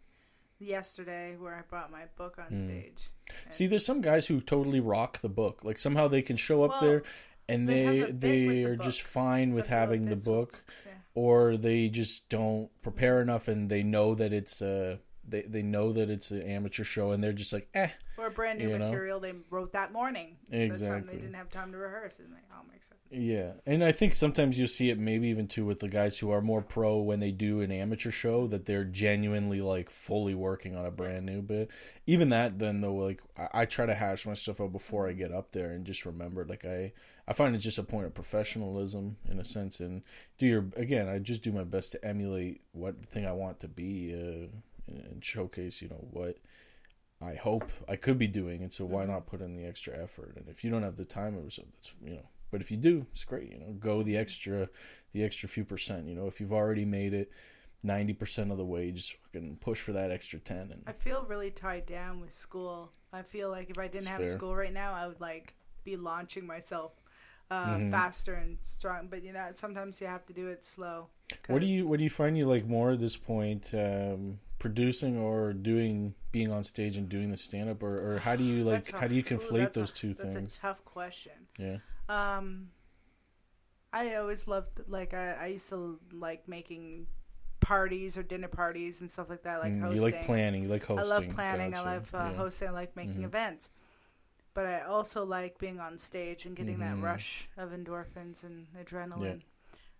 yesterday 0.58 1.36
where 1.36 1.54
I 1.54 1.62
brought 1.62 1.90
my 1.90 2.04
book 2.16 2.38
on 2.38 2.54
Mm. 2.56 2.64
stage. 2.64 3.10
See, 3.50 3.66
there's 3.66 3.84
some 3.84 4.00
guys 4.00 4.26
who 4.26 4.40
totally 4.40 4.80
rock 4.80 5.20
the 5.20 5.28
book. 5.28 5.64
Like 5.64 5.78
somehow 5.78 6.08
they 6.08 6.22
can 6.22 6.36
show 6.36 6.62
up 6.64 6.70
Well, 6.72 6.80
there 6.80 7.02
and 7.48 7.68
they 7.68 8.00
they 8.00 8.12
they, 8.12 8.46
with 8.46 8.54
the 8.56 8.64
are 8.66 8.76
book. 8.76 8.84
just 8.84 9.02
fine 9.02 9.54
with 9.54 9.66
having 9.68 10.04
the 10.06 10.16
book, 10.16 10.52
books, 10.52 10.60
yeah. 10.86 10.91
Or 11.14 11.56
they 11.56 11.88
just 11.88 12.28
don't 12.28 12.70
prepare 12.82 13.20
enough 13.20 13.48
and 13.48 13.70
they 13.70 13.82
know 13.82 14.14
that 14.14 14.32
it's 14.32 14.60
a 14.62 14.98
they 15.26 15.42
they 15.42 15.62
know 15.62 15.92
that 15.92 16.10
it's 16.10 16.30
an 16.30 16.42
amateur 16.42 16.84
show 16.84 17.12
and 17.12 17.22
they're 17.22 17.32
just 17.32 17.52
like 17.52 17.68
eh 17.74 17.90
Or 18.18 18.26
a 18.26 18.30
brand 18.30 18.58
new 18.58 18.68
You 18.70 18.78
know? 18.78 18.86
material 18.86 19.20
they 19.20 19.32
wrote 19.50 19.72
that 19.72 19.92
morning. 19.92 20.36
Exactly. 20.50 21.14
they 21.14 21.20
didn't 21.20 21.34
have 21.34 21.50
time 21.50 21.70
to 21.72 21.78
rehearse. 21.78 22.18
And 22.18 22.30
like, 22.32 22.42
oh, 22.52 22.62
makes 22.70 22.88
sense. 22.88 23.00
yeah. 23.10 23.52
And 23.66 23.84
I 23.84 23.92
think 23.92 24.14
sometimes 24.14 24.58
you'll 24.58 24.66
see 24.68 24.90
it 24.90 24.98
maybe 24.98 25.28
even 25.28 25.46
too 25.46 25.64
with 25.64 25.78
the 25.80 25.88
guys 25.88 26.18
who 26.18 26.30
are 26.30 26.40
more 26.42 26.60
pro 26.62 26.98
when 26.98 27.20
they 27.20 27.30
do 27.30 27.60
an 27.60 27.70
amateur 27.70 28.10
show 28.10 28.46
that 28.48 28.66
they're 28.66 28.84
genuinely 28.84 29.60
like 29.60 29.90
fully 29.90 30.34
working 30.34 30.74
on 30.76 30.86
a 30.86 30.90
brand 30.90 31.24
new 31.26 31.40
bit. 31.40 31.70
Even 32.06 32.30
that 32.30 32.58
then 32.58 32.80
though 32.80 32.94
like 32.96 33.20
I, 33.38 33.62
I 33.62 33.64
try 33.66 33.86
to 33.86 33.94
hash 33.94 34.26
my 34.26 34.34
stuff 34.34 34.60
out 34.60 34.72
before 34.72 35.08
I 35.08 35.12
get 35.12 35.30
up 35.32 35.52
there 35.52 35.70
and 35.70 35.84
just 35.86 36.04
remember 36.04 36.44
like 36.44 36.64
I 36.64 36.92
I 37.26 37.32
find 37.32 37.54
it 37.54 37.58
just 37.58 37.78
a 37.78 37.82
point 37.82 38.06
of 38.06 38.14
professionalism 38.14 39.16
in 39.30 39.38
a 39.38 39.44
sense 39.44 39.80
and 39.80 40.02
do 40.38 40.46
your 40.46 40.66
again 40.76 41.08
I 41.08 41.18
just 41.18 41.42
do 41.42 41.52
my 41.52 41.64
best 41.64 41.92
to 41.92 42.04
emulate 42.04 42.62
what 42.72 43.04
thing 43.06 43.26
I 43.26 43.32
want 43.32 43.60
to 43.60 43.68
be 43.68 44.12
uh, 44.12 44.48
and 44.88 45.24
showcase 45.24 45.82
you 45.82 45.88
know 45.88 46.06
what 46.10 46.38
I 47.20 47.34
hope 47.34 47.70
I 47.88 47.96
could 47.96 48.18
be 48.18 48.26
doing 48.26 48.62
and 48.62 48.72
so 48.72 48.84
why 48.84 49.04
not 49.04 49.26
put 49.26 49.40
in 49.40 49.56
the 49.56 49.64
extra 49.64 49.96
effort 49.96 50.34
and 50.36 50.48
if 50.48 50.64
you 50.64 50.70
don't 50.70 50.82
have 50.82 50.96
the 50.96 51.04
time 51.04 51.34
it 51.34 51.44
was 51.44 51.58
that's 51.74 51.92
you 52.04 52.14
know 52.14 52.28
but 52.50 52.60
if 52.60 52.70
you 52.70 52.76
do 52.76 53.06
it's 53.12 53.24
great 53.24 53.50
you 53.50 53.58
know 53.58 53.72
go 53.78 54.02
the 54.02 54.16
extra 54.16 54.68
the 55.12 55.22
extra 55.22 55.48
few 55.48 55.64
percent 55.64 56.06
you 56.06 56.14
know 56.14 56.26
if 56.26 56.40
you've 56.40 56.52
already 56.52 56.84
made 56.84 57.14
it 57.14 57.30
90% 57.84 58.52
of 58.52 58.58
the 58.58 58.64
way 58.64 58.92
just 58.92 59.16
fucking 59.24 59.58
push 59.60 59.80
for 59.80 59.92
that 59.92 60.10
extra 60.10 60.38
10 60.38 60.56
and 60.56 60.82
I 60.86 60.92
feel 60.92 61.24
really 61.28 61.50
tied 61.50 61.86
down 61.86 62.20
with 62.20 62.32
school. 62.32 62.92
I 63.12 63.22
feel 63.22 63.50
like 63.50 63.70
if 63.70 63.78
I 63.78 63.88
didn't 63.88 64.06
have 64.06 64.20
fair. 64.20 64.32
school 64.32 64.54
right 64.54 64.72
now, 64.72 64.94
I 64.94 65.06
would 65.06 65.20
like 65.20 65.54
be 65.84 65.96
launching 65.96 66.46
myself 66.46 66.92
uh, 67.50 67.76
Mhm. 67.76 67.90
faster 67.90 68.34
and 68.34 68.58
strong. 68.62 69.08
But 69.08 69.22
you 69.22 69.32
know, 69.32 69.46
sometimes 69.54 70.00
you 70.00 70.06
have 70.06 70.24
to 70.26 70.32
do 70.32 70.48
it 70.48 70.64
slow. 70.64 71.08
What 71.48 71.60
do 71.60 71.66
you 71.66 71.86
what 71.86 71.98
do 71.98 72.04
you 72.04 72.10
find 72.10 72.36
you 72.36 72.46
like 72.46 72.66
more 72.66 72.92
at 72.92 73.00
this 73.00 73.16
point, 73.16 73.72
um, 73.74 74.38
producing 74.58 75.18
or 75.18 75.52
doing 75.52 76.14
being 76.30 76.50
on 76.50 76.62
stage 76.64 76.96
and 76.96 77.08
doing 77.08 77.30
the 77.30 77.36
stand 77.36 77.68
up, 77.70 77.82
or, 77.82 78.14
or 78.14 78.18
how 78.18 78.36
do 78.36 78.44
you 78.44 78.64
like 78.64 78.90
how 78.90 79.06
do 79.06 79.14
you 79.14 79.22
ooh, 79.22 79.24
conflate 79.24 79.70
a- 79.70 79.72
those 79.72 79.92
two 79.92 80.14
That's 80.14 80.34
things? 80.34 80.34
That's 80.48 80.56
a 80.58 80.60
tough 80.60 80.84
question. 80.84 81.32
yeah, 81.58 81.78
Um, 82.08 82.70
I 83.92 84.14
always 84.16 84.46
loved 84.48 84.80
like 84.88 85.12
I, 85.14 85.32
I 85.32 85.46
used 85.48 85.68
to 85.68 85.98
like 86.12 86.48
making 86.48 87.06
parties 87.60 88.16
or 88.16 88.22
dinner 88.22 88.48
parties 88.48 89.00
and 89.00 89.10
stuff 89.10 89.28
like 89.30 89.42
that. 89.44 89.60
Like 89.60 89.72
Mm, 89.72 89.80
hosting. 89.80 89.96
you 89.96 90.02
like 90.02 90.22
planning, 90.24 90.62
you 90.64 90.68
like 90.68 90.84
hosting. 90.84 91.12
I 91.12 91.16
love 91.16 91.28
planning. 91.34 91.70
Gotcha. 91.72 91.82
I 91.88 91.92
love 91.94 92.14
uh, 92.14 92.18
yeah. 92.18 92.32
hosting. 92.32 92.68
I 92.68 92.70
like 92.72 92.96
making 92.96 93.22
Mhm. 93.22 93.24
events. 93.24 93.70
But 94.54 94.66
I 94.66 94.82
also 94.82 95.24
like 95.24 95.58
being 95.58 95.80
on 95.80 95.98
stage 95.98 96.44
and 96.46 96.54
getting 96.54 96.76
Mhm. 96.76 96.80
that 96.80 97.02
rush 97.02 97.48
of 97.56 97.70
endorphins 97.70 98.42
and 98.42 98.66
adrenaline. 98.78 99.40
Yeah. 99.40 99.46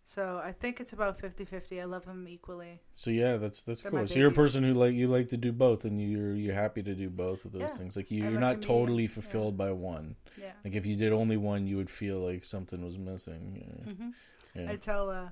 So 0.04 0.42
I 0.44 0.52
think 0.52 0.80
it's 0.80 0.92
about 0.92 1.18
50-50. 1.18 1.80
I 1.80 1.84
love 1.84 2.04
them 2.04 2.26
equally. 2.28 2.80
So 2.92 3.10
yeah, 3.10 3.36
that's 3.36 3.62
that's 3.62 3.82
They're 3.82 3.90
cool. 3.92 4.06
So 4.08 4.18
you're 4.18 4.28
a 4.30 4.32
person 4.32 4.64
who 4.64 4.74
like 4.74 4.94
you 4.94 5.06
like 5.06 5.28
to 5.28 5.36
do 5.36 5.52
both, 5.52 5.84
and 5.84 6.00
you're 6.00 6.34
you're 6.34 6.54
happy 6.54 6.82
to 6.82 6.94
do 6.94 7.08
both 7.08 7.44
of 7.44 7.52
those 7.52 7.62
Yeah. 7.62 7.68
things. 7.68 7.96
Like 7.96 8.10
you, 8.10 8.24
you're 8.24 8.36
a 8.36 8.40
not 8.40 8.60
totally 8.62 9.04
yeah. 9.04 9.08
fulfilled 9.08 9.56
by 9.56 9.70
one. 9.70 10.16
Yeah. 10.36 10.52
Like 10.64 10.74
if 10.74 10.84
you 10.86 10.96
did 10.96 11.12
only 11.12 11.36
one, 11.36 11.66
you 11.66 11.76
would 11.76 11.88
feel 11.90 12.18
like 12.18 12.44
something 12.44 12.84
was 12.84 12.98
missing. 12.98 13.42
Yeah. 13.64 13.92
hmm 13.94 14.10
yeah. 14.54 14.70
I 14.72 14.76
tell 14.76 15.08
uh, 15.08 15.30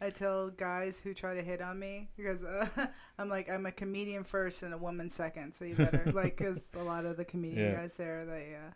I 0.00 0.10
tell 0.10 0.48
guys 0.50 1.00
who 1.02 1.12
try 1.12 1.34
to 1.34 1.42
hit 1.42 1.60
on 1.60 1.78
me 1.78 2.08
because 2.16 2.42
uh, 2.44 2.66
I'm 3.18 3.28
like 3.28 3.48
I'm 3.50 3.66
a 3.66 3.72
comedian 3.72 4.24
first 4.24 4.62
and 4.62 4.72
a 4.72 4.78
woman 4.78 5.10
second. 5.10 5.54
So 5.54 5.64
you 5.64 5.74
better 5.74 6.10
like 6.14 6.36
because 6.36 6.70
a 6.78 6.82
lot 6.82 7.04
of 7.04 7.16
the 7.16 7.24
comedian 7.24 7.72
Yeah. 7.72 7.80
guys 7.80 7.94
there 7.94 8.24
they 8.24 8.54
uh, 8.56 8.70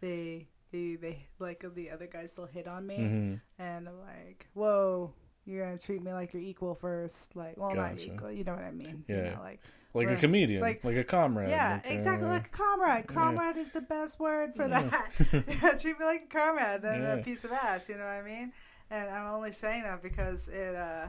they 0.00 0.46
they, 0.70 0.96
they 0.96 1.26
like 1.38 1.64
the 1.74 1.90
other 1.90 2.06
guys 2.06 2.34
they'll 2.34 2.46
hit 2.46 2.68
on 2.68 2.86
me, 2.86 2.96
hmm 2.96 3.34
and 3.58 3.88
I'm 3.88 4.00
like, 4.00 4.46
whoa. 4.54 5.12
You're 5.46 5.64
gonna 5.64 5.78
treat 5.78 6.02
me 6.02 6.12
like 6.12 6.34
you're 6.34 6.42
equal 6.42 6.74
first, 6.74 7.34
like 7.34 7.56
well, 7.56 7.74
not 7.74 7.98
equal. 7.98 8.30
You 8.30 8.44
know 8.44 8.52
what 8.52 8.64
I 8.64 8.70
mean? 8.70 9.02
You 9.08 9.16
Yeah. 9.16 9.30
know, 9.32 9.40
like 9.40 9.60
Like 9.94 10.10
a 10.10 10.16
comedian, 10.16 10.60
Like- 10.60 10.84
like, 10.84 10.96
a 10.98 11.04
comrade. 11.04 11.48
yeah, 11.48 11.80
like, 11.82 11.90
exactly 11.90 12.28
uh, 12.28 12.32
like 12.32 12.48
a 12.48 12.50
comrade. 12.50 13.06
yeah. 13.08 13.14
Comrade 13.14 13.56
is 13.56 13.70
the 13.70 13.80
best 13.80 14.20
word 14.20 14.54
for 14.54 14.68
Yeah. 14.68 14.90
that. 14.90 15.80
Treat 15.80 15.98
me 15.98 16.04
like 16.04 16.24
a 16.30 16.36
comrade 16.38 16.82
than 16.82 17.00
Yeah. 17.00 17.14
a 17.14 17.22
piece 17.22 17.44
of 17.44 17.52
ass. 17.52 17.88
You 17.88 17.94
know 17.96 18.04
what 18.04 18.10
I 18.10 18.22
mean? 18.22 18.52
And 18.90 19.10
I'm 19.10 19.32
only 19.34 19.52
saying 19.52 19.82
that 19.82 20.02
because 20.02 20.48
it 20.48 20.74
uh, 20.74 21.08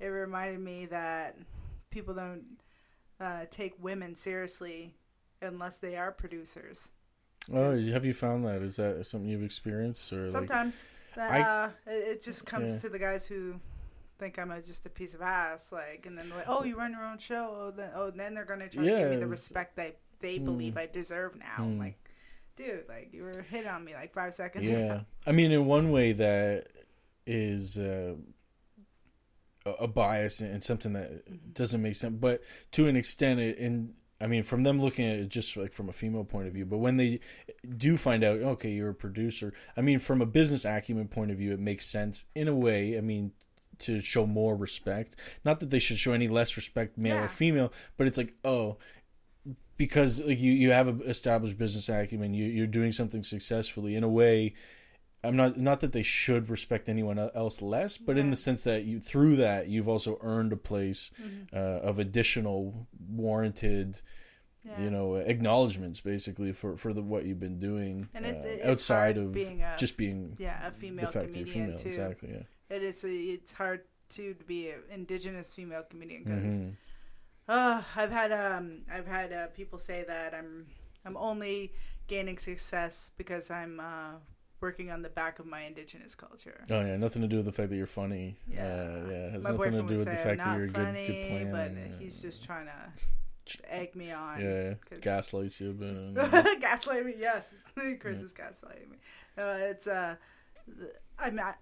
it 0.00 0.06
reminded 0.06 0.60
me 0.60 0.86
that 0.86 1.36
people 1.90 2.14
don't 2.14 2.44
uh, 3.20 3.44
take 3.50 3.74
women 3.82 4.14
seriously 4.14 4.94
unless 5.42 5.78
they 5.78 5.96
are 5.96 6.10
producers. 6.12 6.88
Oh, 7.52 7.76
have 7.76 8.04
you 8.04 8.14
found 8.14 8.44
that? 8.46 8.62
Is 8.62 8.76
that 8.76 9.06
something 9.06 9.28
you've 9.28 9.42
experienced, 9.44 10.12
or 10.12 10.24
like? 10.24 10.32
Sometimes 10.32 10.86
uh, 11.16 11.20
I- 11.20 11.70
it, 11.86 11.90
it 12.08 12.22
just 12.22 12.46
comes 12.46 12.72
Yeah. 12.72 12.78
to 12.80 12.88
the 12.90 12.98
guys 12.98 13.26
who 13.26 13.60
think 14.18 14.38
I'm 14.38 14.50
a, 14.50 14.60
just 14.60 14.84
a 14.84 14.90
piece 14.90 15.14
of 15.14 15.22
ass, 15.22 15.70
like, 15.70 16.04
and 16.06 16.18
then 16.18 16.28
like, 16.30 16.44
oh, 16.48 16.64
you 16.64 16.76
run 16.76 16.92
your 16.92 17.04
own 17.04 17.18
show, 17.18 17.54
oh, 17.56 17.70
then, 17.70 17.90
oh, 17.94 18.10
then 18.10 18.34
they're 18.34 18.44
gonna 18.44 18.68
try 18.68 18.84
to 18.84 18.90
give 18.90 19.10
me 19.10 19.16
the 19.16 19.26
respect 19.26 19.76
they 19.76 19.94
they 20.20 20.38
Hmm. 20.38 20.44
believe 20.46 20.76
I 20.76 20.86
deserve 20.86 21.36
now. 21.36 21.64
Hmm. 21.64 21.78
Like, 21.78 21.96
dude, 22.56 22.84
like 22.88 23.10
you 23.12 23.22
were 23.22 23.42
hit 23.42 23.66
on 23.66 23.84
me 23.84 23.94
like 23.94 24.12
five 24.12 24.34
seconds 24.34 24.68
Yeah, 24.68 24.76
ago. 24.78 25.00
I 25.26 25.32
mean, 25.32 25.52
in 25.52 25.66
one 25.66 25.90
way, 25.92 26.12
that 26.12 26.66
is 27.28 27.78
uh, 27.78 28.14
a 29.66 29.70
a 29.70 29.86
bias 29.86 30.40
and 30.40 30.64
something 30.64 30.94
that 30.94 31.54
doesn't 31.54 31.82
make 31.82 31.94
sense. 31.94 32.16
But 32.18 32.42
to 32.72 32.88
an 32.88 32.96
extent, 32.96 33.38
in 33.40 33.94
I 34.20 34.26
mean, 34.26 34.42
from 34.42 34.64
them 34.64 34.80
looking 34.80 35.06
at 35.06 35.18
it 35.18 35.28
just 35.28 35.56
like 35.56 35.72
from 35.72 35.88
a 35.88 35.92
female 35.92 36.24
point 36.24 36.48
of 36.48 36.54
view, 36.54 36.64
but 36.66 36.78
when 36.78 36.96
they 36.96 37.20
do 37.76 37.96
find 37.96 38.24
out, 38.24 38.40
okay, 38.40 38.70
you're 38.70 38.90
a 38.90 38.94
producer. 38.94 39.52
I 39.76 39.80
mean, 39.80 39.98
from 40.00 40.20
a 40.20 40.26
business 40.26 40.64
acumen 40.64 41.08
point 41.08 41.30
of 41.30 41.36
view, 41.38 41.52
it 41.52 41.60
makes 41.60 41.86
sense 41.86 42.24
in 42.34 42.48
a 42.48 42.54
way. 42.54 42.98
I 42.98 43.00
mean. 43.00 43.32
To 43.82 44.00
show 44.00 44.26
more 44.26 44.56
respect, 44.56 45.14
not 45.44 45.60
that 45.60 45.70
they 45.70 45.78
should 45.78 45.98
show 45.98 46.10
any 46.12 46.26
less 46.26 46.56
respect, 46.56 46.98
male 46.98 47.14
Yeah. 47.14 47.26
or 47.26 47.28
female, 47.28 47.72
but 47.96 48.08
it's 48.08 48.18
like, 48.18 48.34
oh, 48.44 48.76
because 49.76 50.20
like 50.20 50.40
you 50.40 50.50
you 50.50 50.72
have 50.72 50.88
an 50.88 51.02
established 51.06 51.56
business 51.56 51.88
acumen, 51.88 52.34
you 52.34 52.44
you're 52.46 52.66
doing 52.66 52.90
something 52.90 53.22
successfully 53.22 53.94
in 53.94 54.02
a 54.02 54.08
way. 54.08 54.54
I'm 55.24 55.34
not 55.36 55.56
not 55.56 55.80
that 55.80 55.92
they 55.92 56.02
should 56.04 56.48
respect 56.48 56.88
anyone 56.88 57.18
else 57.18 57.60
less, 57.60 57.98
but 57.98 58.16
in 58.16 58.30
the 58.30 58.36
sense 58.36 58.62
that 58.64 58.84
you 58.84 59.00
through 59.00 59.36
that 59.36 59.68
you've 59.68 59.88
also 59.88 60.16
earned 60.20 60.52
a 60.52 60.56
place 60.56 61.10
Mhm. 61.20 61.52
uh, 61.52 61.56
of 61.82 61.98
additional 61.98 62.86
warranted, 63.08 64.00
Yeah. 64.64 64.80
you 64.82 64.90
know, 64.90 65.16
acknowledgments 65.16 66.00
basically 66.00 66.52
for 66.52 66.76
for 66.76 66.92
the 66.92 67.02
what 67.02 67.24
you've 67.26 67.40
been 67.40 67.58
doing 67.58 68.08
and 68.14 68.24
it's, 68.26 68.44
uh, 68.44 68.48
it's 68.48 68.66
outside 68.66 69.16
of 69.18 69.32
being 69.32 69.62
a 69.62 69.74
just 69.76 69.96
being 69.96 70.36
yeah 70.38 70.66
a 70.66 70.70
the 70.70 70.76
female 70.76 71.06
fact 71.06 71.32
that 71.32 71.36
you're 71.38 71.46
comedian 71.46 71.66
female. 71.66 71.78
too. 71.78 71.88
Exactly. 71.88 72.30
Yeah. 72.32 72.76
It 72.76 72.82
is 72.82 73.02
it's 73.04 73.52
hard 73.52 73.80
too 74.10 74.34
to 74.34 74.44
be 74.44 74.70
an 74.70 74.80
indigenous 74.90 75.52
female 75.52 75.82
comedian 75.82 76.22
because 76.24 76.44
Mhm. 76.44 76.74
Uh, 77.48 77.82
I've 77.96 78.10
had 78.10 78.30
um, 78.30 78.82
I've 78.90 79.06
had 79.06 79.32
uh, 79.32 79.46
people 79.48 79.78
say 79.78 80.04
that 80.06 80.34
I'm 80.34 80.66
I'm 81.04 81.16
only 81.16 81.72
gaining 82.06 82.36
success 82.38 83.10
because 83.16 83.50
I'm 83.50 83.80
uh, 83.80 84.16
working 84.60 84.90
on 84.90 85.02
the 85.02 85.08
back 85.08 85.38
of 85.38 85.46
my 85.46 85.62
indigenous 85.62 86.14
culture. 86.14 86.62
Oh 86.70 86.80
yeah, 86.80 86.96
nothing 86.96 87.22
to 87.22 87.28
do 87.28 87.36
with 87.36 87.46
the 87.46 87.52
fact 87.52 87.70
that 87.70 87.76
you're 87.76 87.86
funny. 87.86 88.36
Yeah. 88.50 88.62
uh, 88.64 89.08
yeah, 89.10 89.16
it 89.26 89.32
has 89.32 89.44
my 89.44 89.50
nothing 89.52 89.72
to 89.72 89.82
do 89.82 89.96
with 89.98 90.10
the 90.10 90.16
fact 90.16 90.38
that 90.44 90.56
you're 90.56 90.64
a 90.64 90.68
good 90.68 90.86
funny, 90.86 91.06
good 91.06 91.28
plan. 91.28 91.52
but 91.52 91.72
yeah. 91.76 91.98
he's 91.98 92.18
just 92.18 92.44
trying 92.44 92.66
to 92.66 93.72
egg 93.72 93.94
me 93.96 94.10
on. 94.12 94.40
Yeah, 94.40 94.74
gaslights 95.00 95.60
you, 95.60 95.72
gaslight 96.60 97.06
me, 97.06 97.14
yes. 97.18 97.50
Chris 98.00 98.20
is 98.20 98.32
gaslighting 98.32 98.90
me. 98.90 98.98
Uh, 99.36 99.56
it's 99.70 99.86
uh, 99.86 100.16
I'm 101.18 101.34
not. 101.36 101.58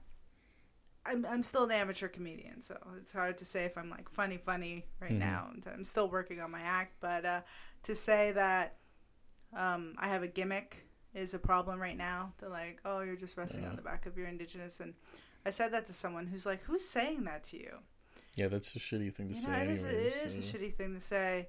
I'm 1.04 1.24
I'm 1.24 1.42
still 1.44 1.64
an 1.64 1.70
amateur 1.70 2.08
comedian, 2.08 2.62
so 2.62 2.76
it's 3.00 3.12
hard 3.12 3.38
to 3.38 3.44
say 3.44 3.64
if 3.64 3.78
I'm 3.78 3.90
like 3.90 4.08
funny, 4.10 4.38
funny 4.38 4.86
right 5.00 5.12
Mhm. 5.12 5.18
now. 5.18 5.50
I'm 5.72 5.84
still 5.84 6.08
working 6.08 6.40
on 6.40 6.50
my 6.50 6.62
act, 6.62 6.94
but 7.00 7.24
uh, 7.24 7.40
to 7.84 7.94
say 7.94 8.32
that 8.32 8.76
um, 9.56 9.94
I 9.98 10.08
have 10.08 10.24
a 10.24 10.26
gimmick 10.26 10.85
is 11.14 11.34
a 11.34 11.38
problem 11.38 11.80
right 11.80 11.96
now. 11.96 12.32
They're 12.38 12.48
like, 12.50 12.80
"Oh, 12.84 13.00
you're 13.00 13.16
just 13.16 13.36
resting 13.36 13.62
Yeah. 13.62 13.70
on 13.70 13.76
the 13.76 13.82
back 13.82 14.06
of 14.06 14.16
your 14.18 14.26
indigenous," 14.26 14.80
and 14.80 14.94
I 15.44 15.50
said 15.50 15.72
that 15.72 15.86
to 15.86 15.92
someone 15.92 16.26
who's 16.26 16.46
like, 16.46 16.62
"Who's 16.64 16.86
saying 16.86 17.24
that 17.24 17.44
to 17.44 17.56
you?" 17.58 17.78
yeah, 18.36 18.48
that's 18.48 18.74
a 18.76 18.78
shitty 18.78 19.14
thing 19.14 19.28
to 19.28 19.34
You 19.34 19.40
say. 19.40 19.50
know, 19.50 19.56
it 19.58 19.70
is, 19.70 19.82
a, 19.82 19.86
anyways, 19.86 20.16
it 20.16 20.26
is 20.26 20.34
a 20.36 20.38
uh, 20.38 20.42
shitty 20.42 20.74
thing 20.74 20.94
to 20.94 21.00
say. 21.00 21.48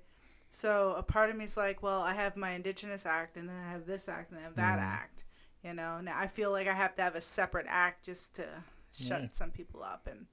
So 0.52 0.94
a 0.98 1.04
part 1.04 1.30
of 1.30 1.36
me 1.36 1.44
is 1.44 1.58
like, 1.58 1.84
well, 1.84 2.02
I 2.02 2.14
have 2.14 2.38
my 2.38 2.52
indigenous 2.52 3.06
act, 3.06 3.36
and 3.36 3.50
then 3.50 3.56
I 3.58 3.72
have 3.72 3.86
this 3.86 4.08
act, 4.08 4.32
and 4.32 4.40
I 4.40 4.44
have 4.44 4.56
that 4.56 4.80
Mhm. 4.80 4.84
act. 4.84 5.24
You 5.64 5.74
know, 5.74 6.00
now 6.00 6.18
I 6.18 6.28
feel 6.28 6.52
like 6.52 6.68
I 6.68 6.74
have 6.74 6.96
to 6.96 7.02
have 7.02 7.16
a 7.16 7.22
separate 7.22 7.66
act 7.68 8.06
just 8.06 8.36
to 8.36 8.48
shut 8.94 9.22
Yeah. 9.24 9.28
some 9.34 9.52
people 9.52 9.84
up. 9.84 10.08
And 10.08 10.28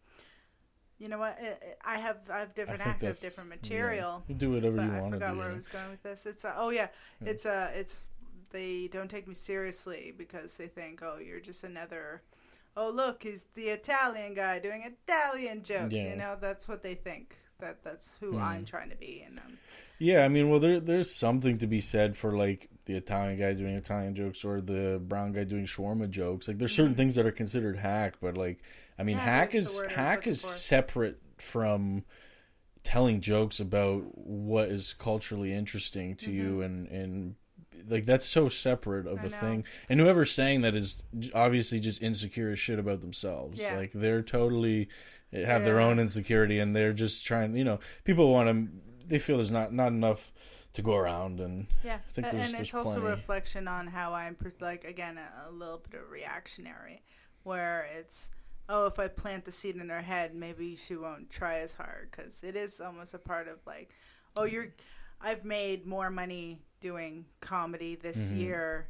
you 0.99 1.09
know 1.09 1.19
what? 1.19 1.37
It, 1.41 1.59
it- 1.61 1.79
I 1.85 1.99
have 1.99 2.19
I 2.31 2.39
have 2.39 2.55
different 2.55 2.81
I 2.87 2.91
acts, 2.91 3.03
I 3.03 3.07
have 3.09 3.19
different 3.21 3.51
yeah, 3.51 3.57
material. 3.57 4.25
you 4.29 4.35
do 4.37 4.53
whatever 4.53 4.77
you 4.77 4.83
I 4.93 5.01
want 5.01 5.13
to 5.13 5.17
forgot 5.19 5.33
do. 5.33 5.39
where 5.39 5.51
I 5.51 5.55
was 5.55 5.67
going 5.69 5.91
with 5.91 6.03
this. 6.05 6.25
It's 6.25 6.45
uh, 6.45 6.55
oh 6.57 6.71
yeah, 6.71 6.89
Yeah. 7.21 7.31
it's 7.31 7.45
uh 7.47 7.73
it's 7.75 7.97
they 8.55 8.89
don't 8.89 9.11
take 9.11 9.27
me 9.29 9.35
seriously 9.35 10.15
because 10.17 10.57
they 10.57 10.69
think 10.69 11.03
oh 11.03 11.19
you're 11.19 11.41
just 11.51 11.65
another 11.65 12.23
oh 12.77 12.89
look 12.89 13.23
he's 13.25 13.45
the 13.55 13.69
Italian 13.69 14.33
guy 14.35 14.59
doing 14.59 14.83
Italian 14.83 15.63
jokes. 15.63 15.93
Yeah. 15.93 16.11
You 16.11 16.17
know 16.17 16.37
that's 16.41 16.67
what 16.69 16.83
they 16.83 16.95
think. 16.95 17.37
That 17.61 17.85
that's 17.85 18.15
who 18.21 18.33
Mhm. 18.35 18.43
I'm 18.43 18.65
trying 18.65 18.91
to 18.91 18.97
be. 18.97 19.23
And 19.27 19.39
um, 19.39 19.59
Yeah, 19.99 20.25
I 20.25 20.29
mean, 20.29 20.51
well, 20.51 20.59
there 20.61 20.81
there's 20.81 21.15
something 21.15 21.59
to 21.59 21.67
be 21.69 21.81
said 21.81 22.17
for 22.17 22.37
like 22.37 22.69
the 22.87 22.95
Italian 22.97 23.39
guy 23.39 23.53
doing 23.55 23.75
Italian 23.77 24.15
jokes 24.15 24.45
or 24.45 24.61
the 24.61 25.01
brown 25.13 25.33
guy 25.33 25.45
doing 25.45 25.67
shawarma 25.67 26.11
jokes. 26.11 26.49
Like, 26.49 26.59
there's 26.59 26.75
certain 26.75 26.95
Mhm. 26.95 26.99
things 27.01 27.15
that 27.17 27.27
are 27.27 27.33
considered 27.43 27.77
hack, 27.79 28.15
but 28.21 28.37
like, 28.37 28.59
I 28.99 29.03
mean, 29.05 29.17
Yeah, 29.17 29.25
hack 29.25 29.55
is 29.55 29.67
word 29.77 29.85
I 29.85 29.87
was 29.87 29.95
hack 29.97 30.27
is 30.27 30.41
for. 30.43 30.47
separate 30.49 31.19
from 31.39 32.05
telling 32.83 33.21
jokes 33.21 33.61
about 33.61 34.01
what 34.19 34.69
is 34.69 34.93
culturally 34.95 35.53
interesting 35.55 36.17
to 36.17 36.31
you, 36.33 36.61
and 36.61 36.89
and 36.89 37.37
like 37.89 38.07
that's 38.07 38.27
so 38.27 38.49
separate 38.49 39.07
of. 39.07 39.19
I 39.21 39.23
a 39.27 39.29
know. 39.29 39.37
thing. 39.37 39.65
And 39.89 40.01
whoever's 40.01 40.31
saying 40.33 40.63
that 40.63 40.75
is 40.75 41.03
obviously 41.35 41.81
just 41.81 42.03
insecure 42.03 42.51
as 42.51 42.59
shit 42.59 42.79
about 42.79 43.01
themselves. 43.01 43.61
Yeah. 43.61 43.77
Like 43.77 43.93
they're 43.93 44.23
totally 44.23 44.89
eh, 45.33 45.45
have 45.45 45.65
their 45.65 45.81
own 45.81 45.99
insecurity, 45.99 46.59
and 46.59 46.75
they're 46.75 46.93
just 46.93 47.25
trying. 47.27 47.57
You 47.57 47.65
know, 47.65 47.79
people 48.05 48.33
want 48.33 48.49
to. 48.49 48.69
They 49.07 49.19
feel 49.19 49.37
there's 49.37 49.51
not 49.51 49.73
not 49.73 49.89
enough 49.89 50.33
to 50.75 50.83
go 50.83 50.95
around, 50.97 51.41
and 51.41 51.67
Yeah, 51.85 51.97
I 51.97 52.11
think 52.11 52.31
there's- 52.31 52.47
and 52.47 52.55
there's 52.55 52.61
it's 52.69 52.75
also 52.75 52.91
a 52.91 52.95
plenty. 52.95 53.07
reflection 53.07 53.69
on 53.69 53.87
how 53.87 54.13
I'm 54.13 54.37
like 54.61 54.85
again 54.85 55.19
a, 55.19 55.49
a 55.49 55.53
little 55.53 55.81
bit 55.89 56.01
of 56.01 56.11
reactionary, 56.11 57.03
where 57.45 57.87
it's 57.97 58.31
oh 58.69 58.87
if 58.87 58.99
I 58.99 59.07
plant 59.09 59.45
the 59.45 59.53
seed 59.53 59.77
in 59.77 59.89
her 59.89 60.03
head, 60.03 60.35
maybe 60.35 60.75
she 60.77 60.97
won't 60.97 61.31
try 61.31 61.59
as 61.61 61.75
hard 61.75 62.09
because 62.11 62.43
it 62.43 62.57
is 62.57 62.81
almost 62.81 63.15
a 63.15 63.19
part 63.19 63.47
of 63.47 63.59
like 63.67 63.91
oh 64.37 64.45
you're 64.45 64.69
I've 65.21 65.45
made 65.45 65.87
more 65.87 66.11
money 66.11 66.61
doing 66.89 67.25
comedy 67.41 67.97
this 67.97 68.31
Mhm. 68.31 68.39
year 68.41 68.89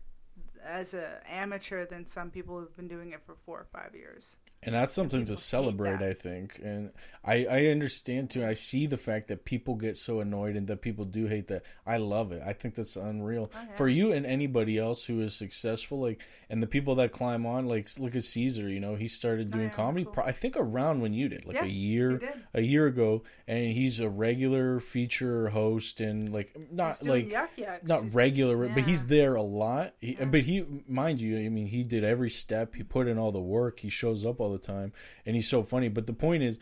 as 0.64 0.94
an 0.94 1.22
amateur 1.28 1.86
than 1.86 2.04
some 2.08 2.28
people 2.28 2.58
who've 2.58 2.74
been 2.76 2.88
doing 2.88 3.12
it 3.12 3.22
for 3.22 3.36
four 3.36 3.60
or 3.60 3.66
five 3.66 3.94
years. 3.94 4.36
And 4.66 4.74
that's 4.74 4.92
something 4.92 5.24
to 5.26 5.36
celebrate. 5.36 6.00
I 6.02 6.14
think, 6.14 6.60
and 6.62 6.90
I 7.24 7.44
I 7.46 7.66
understand 7.66 8.30
too. 8.30 8.44
I 8.44 8.54
see 8.54 8.86
the 8.86 8.96
fact 8.96 9.28
that 9.28 9.44
people 9.44 9.74
get 9.74 9.96
so 9.96 10.20
annoyed 10.20 10.56
and 10.56 10.66
that 10.68 10.80
people 10.80 11.04
do 11.04 11.26
hate 11.26 11.48
that. 11.48 11.62
I 11.86 11.98
love 11.98 12.32
it. 12.32 12.42
I 12.44 12.52
think 12.54 12.74
that's 12.74 12.96
unreal 12.96 13.50
Oh, 13.54 13.58
yeah. 13.68 13.74
for 13.74 13.88
you 13.88 14.12
and 14.12 14.24
anybody 14.24 14.78
else 14.78 15.04
who 15.04 15.20
is 15.20 15.34
successful. 15.34 16.00
Like, 16.00 16.22
and 16.48 16.62
the 16.62 16.66
people 16.66 16.94
that 16.96 17.12
climb 17.12 17.44
on, 17.46 17.66
like, 17.66 17.88
look 17.98 18.16
at 18.16 18.24
Caesar. 18.24 18.68
You 18.68 18.80
know, 18.80 18.94
he 18.94 19.08
started 19.08 19.48
Oh, 19.48 19.56
doing 19.56 19.68
yeah, 19.68 19.74
comedy. 19.74 20.04
cool. 20.04 20.14
Pro- 20.14 20.24
I 20.24 20.32
think 20.32 20.56
around 20.56 21.00
when 21.00 21.12
you 21.12 21.28
did, 21.28 21.44
like 21.46 21.56
Yeah, 21.56 21.64
a 21.64 21.68
year. 21.68 22.22
A 22.54 22.60
year 22.62 22.86
ago, 22.86 23.22
and 23.46 23.72
he's 23.72 24.00
a 24.00 24.08
regular 24.08 24.80
feature 24.80 25.48
host, 25.50 26.00
and 26.00 26.32
like 26.32 26.56
not 26.70 27.04
like 27.06 27.30
Yuk 27.30 27.50
Yuk's. 27.56 27.88
not 27.88 28.14
regular, 28.14 28.68
but 28.68 28.84
he's 28.84 29.06
there 29.06 29.34
a 29.34 29.42
lot. 29.42 29.94
He, 30.00 30.14
Yeah. 30.14 30.24
But 30.26 30.40
he, 30.42 30.64
mind 30.88 31.20
you, 31.20 31.38
I 31.38 31.48
mean, 31.48 31.66
he 31.66 31.82
did 31.84 32.04
every 32.04 32.30
step. 32.30 32.74
He 32.74 32.82
put 32.82 33.08
in 33.08 33.18
all 33.18 33.32
the 33.32 33.40
work. 33.40 33.80
He 33.80 33.88
shows 33.88 34.24
up 34.24 34.40
all 34.40 34.53
the 34.58 34.66
time, 34.66 34.92
and 35.26 35.34
he's 35.36 35.48
so 35.48 35.62
funny. 35.62 35.88
But 35.88 36.06
the 36.06 36.12
point 36.12 36.42
is, 36.42 36.58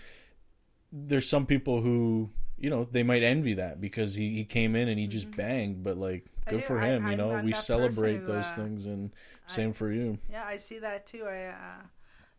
there's 0.92 1.28
some 1.28 1.46
people 1.46 1.80
who, 1.80 2.30
you 2.58 2.68
know, 2.70 2.84
they 2.84 3.02
might 3.02 3.22
envy 3.22 3.54
that 3.54 3.80
because 3.80 4.14
he, 4.14 4.34
he 4.34 4.44
came 4.44 4.76
in 4.76 4.88
and 4.88 4.98
he 4.98 5.06
just 5.06 5.34
banged. 5.36 5.82
But 5.82 5.96
like, 5.96 6.24
Mm-hmm. 6.42 6.50
Good 6.56 6.60
do. 6.62 6.66
for 6.66 6.80
I- 6.80 6.86
him. 6.86 7.02
you 7.04 7.08
I'm- 7.10 7.18
know, 7.18 7.40
we 7.44 7.52
celebrate 7.52 8.16
who, 8.16 8.26
those 8.26 8.50
uh, 8.50 8.56
things, 8.56 8.86
and 8.86 9.12
I- 9.48 9.52
same 9.52 9.72
for 9.72 9.92
you. 9.92 10.18
Yeah, 10.28 10.44
I 10.44 10.56
see 10.56 10.80
that 10.80 11.06
too. 11.06 11.24
I 11.24 11.44
uh, 11.46 11.82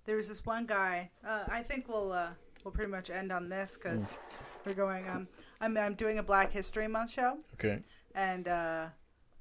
there 0.03 0.17
was 0.17 0.27
this 0.27 0.45
one 0.45 0.65
guy. 0.65 1.09
Uh, 1.25 1.45
I 1.49 1.63
think 1.63 1.87
we'll 1.87 2.11
uh, 2.11 2.31
we'll 2.65 2.73
pretty 2.73 2.91
much 2.91 3.09
end 3.09 3.31
on 3.31 3.47
this 3.47 3.77
because 3.81 4.19
we're 4.65 4.73
going. 4.73 5.07
Um, 5.07 5.29
I'm 5.61 5.77
I'm 5.77 5.93
doing 5.95 6.19
a 6.19 6.23
Black 6.23 6.51
History 6.51 6.85
Month 6.89 7.11
show, 7.11 7.37
Okay. 7.53 7.79
and 8.13 8.45
uh, 8.49 8.87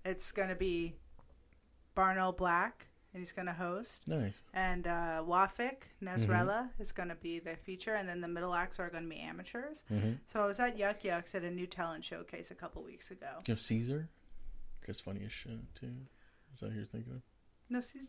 it's 0.04 0.30
gonna 0.30 0.54
be 0.54 0.94
Barnell 1.96 2.30
Black, 2.30 2.86
and 3.12 3.20
he's 3.22 3.32
gonna 3.32 3.52
host, 3.52 4.08
Nice. 4.08 4.32
and 4.54 4.86
uh, 4.86 5.22
Wafik 5.26 5.82
Mm-hmm. 6.02 6.08
Nasrella 6.08 6.68
is 6.78 6.92
gonna 6.92 7.14
be 7.14 7.38
the 7.38 7.56
feature, 7.56 7.94
and 7.94 8.08
then 8.08 8.20
the 8.20 8.28
middle 8.28 8.54
acts 8.54 8.80
are 8.80 8.88
gonna 8.90 9.08
be 9.08 9.18
amateurs. 9.18 9.82
hmm 9.88 10.12
So 10.26 10.42
I 10.42 10.46
was 10.46 10.58
at 10.60 10.78
Yuk 10.78 11.04
Yuk's 11.04 11.34
at 11.34 11.42
a 11.44 11.50
new 11.50 11.66
talent 11.66 12.04
showcase 12.04 12.50
a 12.50 12.54
couple 12.54 12.82
weeks 12.82 13.10
ago. 13.10 13.28
You 13.46 13.52
have 13.52 13.60
Caesar. 13.60 14.08
Guess 14.86 15.00
funny 15.00 15.22
as 15.24 15.32
shit 15.32 15.52
too. 15.74 15.92
Is 16.52 16.60
that 16.60 16.70
who 16.70 16.76
you're 16.78 16.86
thinking 16.86 17.12
of? 17.14 17.22
No, 17.68 17.80
Caesar, 17.80 18.06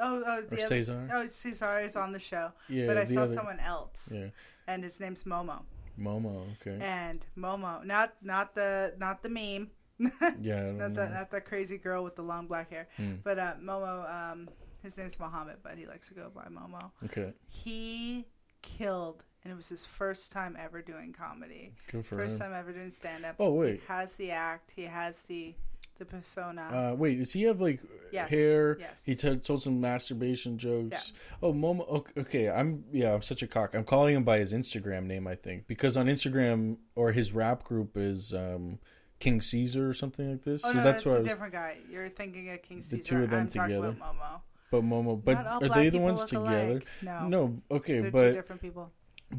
Oh, 0.00 0.22
oh, 0.26 0.40
the 0.42 0.56
Or 0.56 0.58
other, 0.58 0.66
Cesar? 0.66 1.08
Oh, 1.12 1.26
Cesar 1.28 1.78
is 1.80 1.94
on 1.96 2.10
the 2.12 2.18
show, 2.18 2.50
Yeah, 2.68 2.86
but 2.86 2.96
I 2.96 3.04
saw 3.04 3.22
other- 3.24 3.34
someone 3.34 3.60
else, 3.60 4.10
Yeah, 4.12 4.28
and 4.66 4.82
his 4.82 4.98
name's 4.98 5.22
Momo. 5.24 5.62
Momo. 5.98 6.50
Okay. 6.60 6.78
And 6.84 7.24
Momo, 7.38 7.84
not 7.84 8.14
not 8.22 8.54
the 8.56 8.94
not 8.98 9.22
the 9.22 9.28
meme, 9.28 9.70
Yeah. 10.40 10.72
Not 10.72 10.94
the 10.94 11.08
not 11.08 11.30
the 11.30 11.40
crazy 11.40 11.78
girl 11.78 12.02
with 12.04 12.16
the 12.16 12.22
long 12.22 12.46
black 12.46 12.70
hair, 12.70 12.88
Hmm. 12.96 13.14
but 13.22 13.38
uh, 13.38 13.54
Momo. 13.62 14.10
Um, 14.32 14.48
his 14.82 14.98
name's 14.98 15.18
Mohammed, 15.18 15.56
but 15.62 15.78
he 15.78 15.86
likes 15.86 16.08
to 16.08 16.14
go 16.14 16.30
by 16.34 16.44
Momo. 16.50 16.90
Okay. 17.06 17.32
He 17.48 18.26
killed, 18.60 19.22
and 19.42 19.52
it 19.52 19.56
was 19.56 19.68
his 19.68 19.84
first 19.86 20.30
time 20.32 20.56
ever 20.60 20.82
doing 20.82 21.12
comedy. 21.12 21.72
Good 21.90 22.04
for 22.06 22.16
First 22.16 22.34
him. 22.34 22.40
time 22.40 22.52
ever 22.54 22.72
doing 22.72 22.90
stand 22.90 23.24
up. 23.24 23.36
Oh 23.38 23.52
wait. 23.52 23.80
He 23.80 23.86
has 23.88 24.12
the 24.14 24.30
act. 24.32 24.72
He 24.76 24.82
has 24.82 25.22
the 25.22 25.54
the 25.98 26.04
persona. 26.04 26.62
Uh, 26.92 26.94
wait, 26.96 27.18
does 27.18 27.32
he 27.32 27.42
have 27.44 27.60
like 27.60 27.80
Yes, 28.10 28.28
hair? 28.28 28.76
yes. 28.80 29.02
He 29.06 29.14
t- 29.14 29.36
told 29.36 29.62
some 29.62 29.80
masturbation 29.80 30.58
jokes. 30.58 31.12
Yeah. 31.14 31.36
Oh, 31.42 31.52
Momo. 31.52 31.88
Okay, 31.88 32.20
okay, 32.20 32.50
I'm 32.50 32.84
yeah, 32.92 33.14
I'm 33.14 33.22
such 33.22 33.42
a 33.42 33.46
cock. 33.46 33.74
I'm 33.74 33.84
calling 33.84 34.16
him 34.16 34.24
by 34.24 34.38
his 34.38 34.52
Instagram 34.52 35.04
name, 35.04 35.26
I 35.28 35.36
think, 35.36 35.66
because 35.68 35.96
on 35.96 36.06
Instagram 36.06 36.78
or 36.96 37.12
his 37.12 37.32
rap 37.32 37.62
group 37.64 37.96
is 37.96 38.34
um, 38.34 38.80
King 39.18 39.40
Caesar 39.40 39.88
or 39.88 39.94
something 39.94 40.30
like 40.30 40.42
this. 40.42 40.62
oh 40.64 40.68
so 40.70 40.74
no, 40.74 40.84
that's 40.84 41.04
that's, 41.04 41.06
why. 41.06 41.12
I 41.12 41.14
a 41.14 41.18
was- 41.18 41.28
different 41.28 41.52
guy. 41.52 41.76
You're 41.90 42.08
thinking 42.10 42.50
of 42.50 42.62
King 42.62 42.82
Caesar. 42.82 42.96
The 42.96 43.02
two 43.02 43.22
of 43.22 43.30
them 43.30 43.40
I'm 43.40 43.48
together. 43.48 43.96
Momo. 44.00 44.40
but 44.70 44.82
Momo, 44.82 45.24
but 45.24 45.36
are 45.46 45.68
they 45.68 45.88
the 45.88 45.98
ones 45.98 46.24
together? 46.24 46.68
alike. 46.68 46.86
No, 47.02 47.28
No. 47.28 47.62
Okay, 47.70 48.00
they're 48.00 48.04
two 48.04 48.10
but 48.10 48.32
different 48.32 48.62
people. 48.62 48.90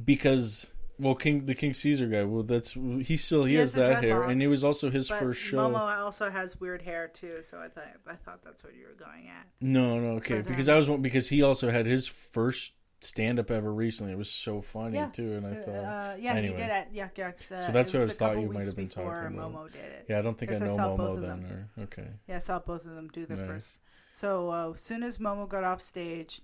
because 0.05 0.67
well, 0.97 1.15
King 1.15 1.45
the 1.45 1.55
King 1.55 1.73
Caesar 1.73 2.07
guy. 2.07 2.23
Well, 2.23 2.43
that's 2.43 2.71
he 2.73 3.17
still 3.17 3.43
he, 3.43 3.53
He 3.53 3.59
has, 3.59 3.73
has 3.73 3.87
that 3.89 4.03
hair, 4.03 4.23
and 4.23 4.41
it 4.41 4.47
was 4.47 4.63
also 4.63 4.89
his 4.89 5.09
first 5.09 5.41
show. 5.41 5.57
Momo 5.57 5.99
also 5.99 6.29
has 6.29 6.59
weird 6.59 6.81
hair 6.81 7.07
too, 7.07 7.39
so 7.41 7.59
I 7.59 7.67
thought 7.67 7.87
I 8.07 8.15
thought 8.15 8.43
that's 8.43 8.63
what 8.63 8.75
you 8.75 8.85
were 8.85 9.05
going 9.05 9.27
at. 9.27 9.47
No, 9.59 9.99
no, 9.99 10.07
okay, 10.17 10.35
But, 10.37 10.47
because 10.47 10.69
um, 10.69 10.75
I 10.75 10.77
was 10.77 10.99
because 11.01 11.29
he 11.29 11.41
also 11.43 11.69
had 11.69 11.85
his 11.85 12.07
first 12.07 12.73
stand 13.01 13.39
up 13.39 13.51
ever 13.51 13.71
recently. 13.73 14.13
It 14.13 14.17
was 14.17 14.31
so 14.31 14.61
funny 14.61 14.95
Yeah. 14.95 15.09
too, 15.11 15.33
and 15.33 15.45
I 15.45 15.53
thought, 15.55 15.85
Uh, 15.85 16.15
yeah, 16.19 16.33
anyway. 16.33 16.55
he 16.55 16.61
did 16.63 16.69
at 16.71 16.93
Yuk 16.93 17.17
Yuk's. 17.17 17.51
Uh, 17.51 17.61
So 17.61 17.71
that's 17.71 17.93
what 17.93 18.01
I 18.01 18.05
was 18.05 18.17
thought 18.17 18.39
you 18.39 18.49
might 18.49 18.65
have 18.65 18.75
been 18.75 18.89
talking 18.89 19.27
about. 19.27 19.51
Momo 19.53 19.71
did 19.71 19.83
it. 19.85 20.05
yeah, 20.09 20.19
I 20.19 20.21
don't 20.21 20.37
think 20.37 20.51
I 20.51 20.55
I 20.55 20.59
know 20.59 20.75
saw 20.75 20.97
Momo 20.97 21.21
then. 21.21 21.69
Or, 21.77 21.83
okay, 21.83 22.07
Yeah, 22.27 22.37
I 22.37 22.39
saw 22.39 22.59
both 22.59 22.85
of 22.85 22.95
them 22.95 23.09
do 23.09 23.25
their 23.25 23.37
Nice. 23.37 23.47
first. 23.47 23.77
So 24.13 24.49
uh, 24.51 24.71
as 24.73 24.81
soon 24.81 25.03
as 25.03 25.17
Momo 25.17 25.47
got 25.47 25.63
off 25.63 25.81
stage, 25.81 26.41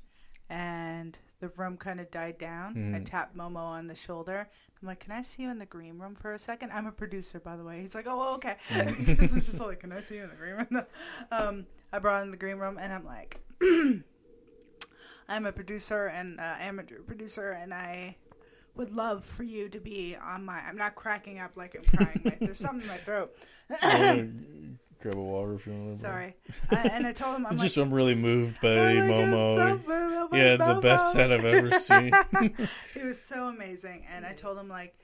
and 0.49 1.18
the 1.40 1.48
room 1.49 1.78
kind 1.78 1.99
of 1.99 2.11
died 2.11 2.38
down, 2.38 2.94
I 2.94 2.99
Mhm. 2.99 3.06
tapped 3.06 3.36
Momo 3.36 3.56
on 3.57 3.88
the 3.88 3.95
shoulder. 3.95 4.48
I'm 4.82 4.88
like, 4.88 4.99
"Can 4.99 5.11
I 5.11 5.22
see 5.22 5.44
you 5.44 5.49
in 5.49 5.60
the 5.60 5.65
green 5.65 5.98
room 5.99 6.15
for 6.15 6.34
a 6.34 6.40
second? 6.40 6.72
I'm 6.72 6.86
a 6.88 6.91
producer, 6.91 7.40
by 7.40 7.56
the 7.56 7.64
way." 7.64 7.80
He's 7.82 7.95
like, 7.95 8.06
"Oh, 8.07 8.36
okay." 8.36 8.57
Mhm. 8.69 9.18
this 9.18 9.34
is 9.34 9.45
just 9.45 9.60
like, 9.60 9.80
"Can 9.80 9.91
I 9.91 10.02
see 10.02 10.15
you 10.18 10.23
in 10.23 10.30
the 10.30 10.36
green 10.36 10.56
room?" 10.56 10.86
um, 11.32 11.65
I 11.94 11.99
brought 11.99 12.23
in 12.23 12.32
the 12.32 12.38
green 12.38 12.57
room, 12.57 12.78
and 12.80 12.91
I'm 12.91 13.06
like, 13.06 13.40
"I'm 15.32 15.45
a 15.45 15.52
producer 15.52 16.08
and 16.08 16.40
uh, 16.40 16.56
amateur 16.60 16.99
producer, 17.02 17.52
and 17.52 17.74
I." 17.74 18.18
Would 18.76 18.95
love 18.95 19.26
for 19.26 19.44
you 19.44 19.68
to 19.68 19.80
be 19.82 20.16
on 20.16 20.45
my. 20.45 20.60
I'm 20.60 20.78
not 20.78 20.95
cracking 20.95 21.40
up 21.40 21.58
like 21.58 21.76
I'm 21.76 21.84
crying. 21.84 22.22
Like, 22.24 22.40
there's 22.40 22.58
something 22.58 22.84
in 22.84 22.88
my 22.88 22.95
throat. 22.98 23.36
Yeah, 23.70 24.24
grab 25.02 25.16
a 25.16 25.22
water 25.22 25.56
if 25.56 25.68
you 25.68 25.74
want. 25.74 25.98
Sorry. 25.98 26.36
I, 26.70 26.88
and 26.88 27.06
I 27.06 27.12
told 27.12 27.36
him, 27.36 27.45
I'm 27.45 27.48
I'm 27.52 27.58
like, 27.58 27.66
just 27.66 27.76
I'm 27.76 27.94
really 27.94 28.16
moved 28.16 28.62
by 28.62 28.70
Oh 28.70 28.95
Momo. 28.95 29.58
so 29.84 30.28
by 30.30 30.38
yeah, 30.38 30.56
the 30.56 30.80
best 30.80 31.12
set 31.12 31.34
I've 31.34 31.44
ever 31.44 31.72
seen. 31.80 32.12
It 32.95 33.03
was 33.03 33.22
so 33.22 33.49
amazing, 33.49 34.06
and 34.10 34.26
I 34.26 34.32
told 34.32 34.58
him 34.58 34.70
like, 34.70 34.95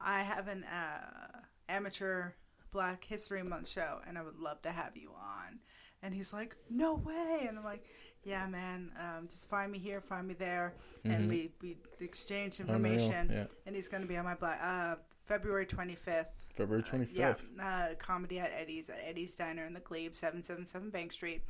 I 0.00 0.22
have 0.22 0.46
an 0.46 0.62
uh, 0.62 1.40
amateur 1.68 2.30
Black 2.70 3.02
History 3.04 3.42
Month 3.42 3.68
show, 3.68 3.98
and 4.06 4.16
I 4.16 4.22
would 4.22 4.38
love 4.38 4.62
to 4.62 4.70
have 4.70 4.96
you 4.96 5.10
on. 5.10 5.58
And 6.00 6.14
he's 6.14 6.32
like, 6.32 6.54
No 6.70 6.94
way! 6.94 7.46
And 7.48 7.58
I'm 7.58 7.64
like, 7.64 7.84
Yeah, 8.26 8.46
man, 8.48 8.90
um, 9.00 9.28
just 9.28 9.48
find 9.48 9.70
me 9.70 9.78
here, 9.78 10.00
find 10.00 10.26
me 10.26 10.34
there, 10.34 10.74
and 11.04 11.26
Mhm. 11.26 11.28
we 11.28 11.52
we 11.62 11.76
exchanged 12.00 12.58
Unreal, 12.60 12.76
information. 12.76 13.30
Yeah, 13.30 13.46
And 13.66 13.74
he's 13.76 13.86
gonna 13.88 14.06
be 14.06 14.16
on 14.16 14.24
my 14.24 14.34
Black 14.34 14.60
uh, 14.60 14.96
February 15.26 15.64
25th. 15.66 16.26
February 16.54 16.82
Uh, 16.82 16.86
25th. 16.86 17.48
yeah, 17.56 17.64
uh, 17.64 17.94
comedy 17.94 18.40
at 18.40 18.50
Eddy's 18.52 18.90
at 18.90 18.98
Eddy's 19.04 19.34
Diner 19.36 19.64
in 19.64 19.74
the 19.74 19.80
Glebe, 19.80 20.14
seven 20.14 20.42
seven 20.42 20.66
seven 20.66 20.90
Bank 20.90 21.12
Street. 21.12 21.42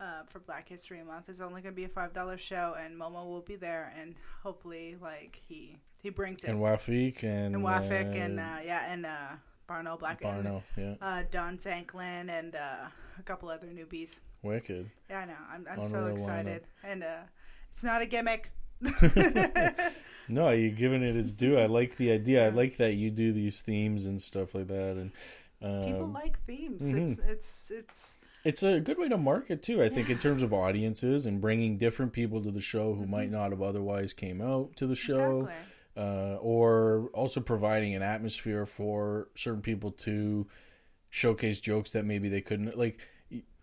Uh, 0.00 0.24
for 0.24 0.40
Black 0.40 0.68
History 0.68 1.00
Month, 1.04 1.28
it's 1.28 1.40
only 1.40 1.60
gonna 1.62 1.74
be 1.74 1.84
a 1.84 1.88
five 1.88 2.12
dollar 2.14 2.36
show, 2.38 2.74
and 2.78 2.96
Momo 2.98 3.26
will 3.26 3.42
be 3.42 3.54
there, 3.56 3.92
and 3.96 4.14
hopefully, 4.42 4.96
like 5.00 5.36
he 5.46 5.78
he 6.02 6.08
brings 6.10 6.42
it. 6.42 6.50
And 6.50 6.58
Wafik 6.58 7.22
and 7.22 7.54
and 7.54 7.64
Wafik 7.64 8.14
and 8.16 8.40
uh, 8.40 8.42
uh, 8.42 8.58
yeah, 8.64 8.90
and 8.92 9.04
uh, 9.06 9.28
Barno 9.68 9.96
Black 9.98 10.20
Barno. 10.20 10.62
Yeah, 10.76 10.84
and 10.84 10.98
uh, 11.02 11.22
Don 11.30 11.58
Zanklin 11.58 12.28
and 12.30 12.54
uh, 12.56 12.88
a 13.18 13.22
couple 13.24 13.50
other 13.50 13.68
newbies. 13.68 14.20
Wicked. 14.44 14.90
Yeah, 15.10 15.20
I 15.20 15.24
know. 15.24 15.34
I'm 15.52 15.66
I'm 15.70 15.88
so 15.88 16.06
excited, 16.06 16.62
and 16.82 17.02
uh, 17.02 17.22
it's 17.72 17.82
not 17.82 18.02
a 18.02 18.06
gimmick. 18.06 18.50
No, 20.28 20.48
you're 20.52 20.70
giving 20.70 21.02
it 21.02 21.16
its 21.16 21.32
due. 21.32 21.58
I 21.58 21.66
like 21.66 21.96
the 21.96 22.10
idea. 22.10 22.46
I 22.46 22.48
like 22.50 22.76
that 22.78 22.94
you 22.94 23.10
do 23.10 23.32
these 23.32 23.60
themes 23.60 24.06
and 24.06 24.20
stuff 24.20 24.54
like 24.54 24.68
that, 24.68 24.96
and 24.96 25.12
um, 25.62 25.92
People 25.92 26.08
like 26.08 26.38
themes. 26.46 26.82
mhm. 26.82 26.96
It's 27.08 27.18
it's 27.18 27.70
it's 27.70 28.16
it's 28.44 28.62
a 28.62 28.80
good 28.80 28.98
way 28.98 29.08
to 29.08 29.18
market 29.18 29.62
too. 29.62 29.82
I 29.82 29.88
think 29.88 30.08
in 30.10 30.18
terms 30.18 30.42
of 30.42 30.52
audiences 30.52 31.26
and 31.26 31.40
bringing 31.40 31.76
different 31.78 32.12
people 32.12 32.42
to 32.42 32.50
the 32.50 32.60
show 32.60 32.94
who 32.94 33.04
Mhm. 33.04 33.10
might 33.10 33.30
not 33.30 33.50
have 33.50 33.60
otherwise 33.62 34.12
came 34.12 34.40
out 34.40 34.76
to 34.76 34.86
the 34.86 34.94
show, 34.94 35.40
exactly. 35.42 36.02
uh, 36.02 36.36
or 36.40 37.10
also 37.12 37.40
providing 37.40 37.94
an 37.94 38.02
atmosphere 38.02 38.64
for 38.66 39.28
certain 39.34 39.62
people 39.62 39.90
to 39.92 40.46
showcase 41.10 41.60
jokes 41.60 41.90
that 41.90 42.04
maybe 42.06 42.28
they 42.28 42.40
couldn't 42.40 42.76
like. 42.78 42.98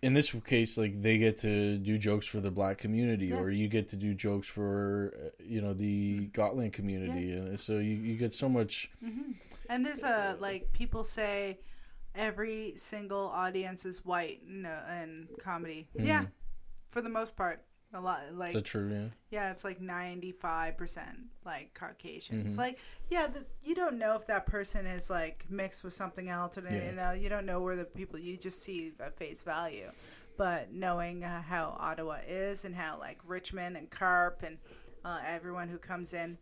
In 0.02 0.14
this 0.14 0.34
case, 0.46 0.78
like 0.80 1.00
they 1.02 1.20
get 1.20 1.38
to 1.40 1.78
do 1.78 1.98
jokes 2.00 2.26
for 2.26 2.40
the 2.40 2.50
black 2.50 2.80
community, 2.80 3.28
Yeah. 3.28 3.38
or 3.40 3.52
you 3.52 3.68
get 3.68 3.88
to 3.90 3.96
do 3.96 4.16
jokes 4.16 4.48
for 4.48 5.14
uh, 5.16 5.30
you 5.44 5.62
know 5.62 5.74
the 5.74 6.26
Gotland 6.34 6.74
community, 6.74 7.34
and 7.34 7.60
so 7.60 7.74
you, 7.74 7.94
you 7.96 8.16
get 8.18 8.34
so 8.34 8.50
much. 8.50 8.90
hmm 9.00 9.34
And 9.70 9.86
there's 9.86 10.02
a 10.04 10.38
like 10.40 10.74
people 10.74 11.04
say 11.04 11.60
every 12.16 12.74
single 12.78 13.28
audience 13.30 13.86
is 13.86 14.04
white 14.04 14.42
in, 14.48 14.66
uh, 14.66 15.02
in 15.04 15.28
comedy. 15.40 15.88
Mhm. 15.96 16.06
Yeah, 16.08 16.26
for 16.90 17.02
the 17.02 17.10
most 17.10 17.36
part, 17.36 17.64
a 17.94 18.00
lot 18.00 18.22
like 18.34 18.54
that 18.54 18.64
true? 18.66 18.90
Yeah. 18.92 19.08
yeah, 19.30 19.52
it's 19.52 19.64
like 19.64 19.82
ninety 19.82 20.32
five 20.32 20.78
percent 20.78 21.18
like 21.46 21.74
Caucasian. 21.74 22.46
It's 22.46 22.56
Mhm. 22.56 22.60
like 22.60 22.80
yeah, 23.10 23.28
the, 23.28 23.46
you 23.64 23.76
don't 23.76 23.98
know 23.98 24.16
if 24.16 24.26
that 24.28 24.46
person 24.46 24.86
is 24.86 25.10
like 25.10 25.46
mixed 25.50 25.84
with 25.84 25.94
something 25.94 26.30
else, 26.30 26.58
or 26.58 26.64
Yeah. 26.70 26.86
you 26.86 26.92
know, 26.94 27.12
you 27.12 27.28
don't 27.30 27.46
know 27.46 27.60
where 27.62 27.76
the 27.76 27.84
people 27.86 28.18
you 28.20 28.38
just 28.38 28.62
see 28.64 28.94
at 29.00 29.18
face 29.18 29.42
value. 29.42 29.92
But 30.38 30.72
knowing 30.72 31.24
uh, 31.24 31.42
how 31.42 31.76
Ottawa 31.80 32.20
is 32.28 32.64
and 32.66 32.74
how 32.76 32.98
like 33.00 33.20
Richmond 33.26 33.76
and 33.78 33.90
Carp 33.90 34.44
and 34.44 34.58
uh, 35.04 35.20
everyone 35.28 35.68
who 35.68 35.78
comes 35.78 36.14
in, 36.14 36.38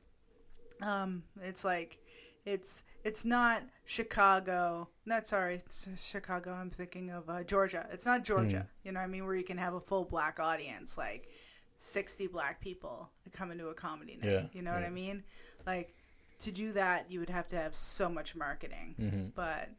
um, 0.82 1.24
it's 1.42 1.64
like 1.66 1.98
it's 2.46 2.84
it's 3.04 3.26
not 3.26 3.64
Chicago. 3.86 4.88
Not 5.06 5.28
sorry, 5.28 5.56
it's 5.56 5.88
Chicago. 6.04 6.52
I'm 6.54 6.70
thinking 6.70 7.10
of 7.10 7.30
uh, 7.30 7.44
Georgia. 7.44 7.88
It's 7.92 8.06
not 8.06 8.24
Georgia. 8.24 8.68
You 8.84 8.92
know 8.92 9.00
what 9.00 9.06
I 9.06 9.10
mean? 9.10 9.26
Where 9.26 9.36
you 9.36 9.44
can 9.44 9.58
have 9.58 9.74
a 9.74 9.80
full 9.80 10.06
black 10.06 10.40
audience, 10.40 10.98
like 10.98 11.30
sixty 11.78 12.28
black 12.28 12.60
people 12.62 13.10
come 13.34 13.52
into 13.52 13.68
a 13.68 13.74
comedy 13.74 14.18
night. 14.22 14.32
Yeah, 14.32 14.42
You 14.54 14.62
know 14.62 14.72
what. 14.74 14.84
I 14.84 14.90
mean? 14.90 15.24
Like 15.66 15.94
to 16.40 16.52
do 16.52 16.72
that, 16.74 17.06
you 17.10 17.20
would 17.20 17.30
have 17.30 17.48
to 17.50 17.56
have 17.58 17.76
so 17.76 18.10
much 18.10 18.36
marketing. 18.36 18.96
hmm 18.98 19.26
But 19.36 19.70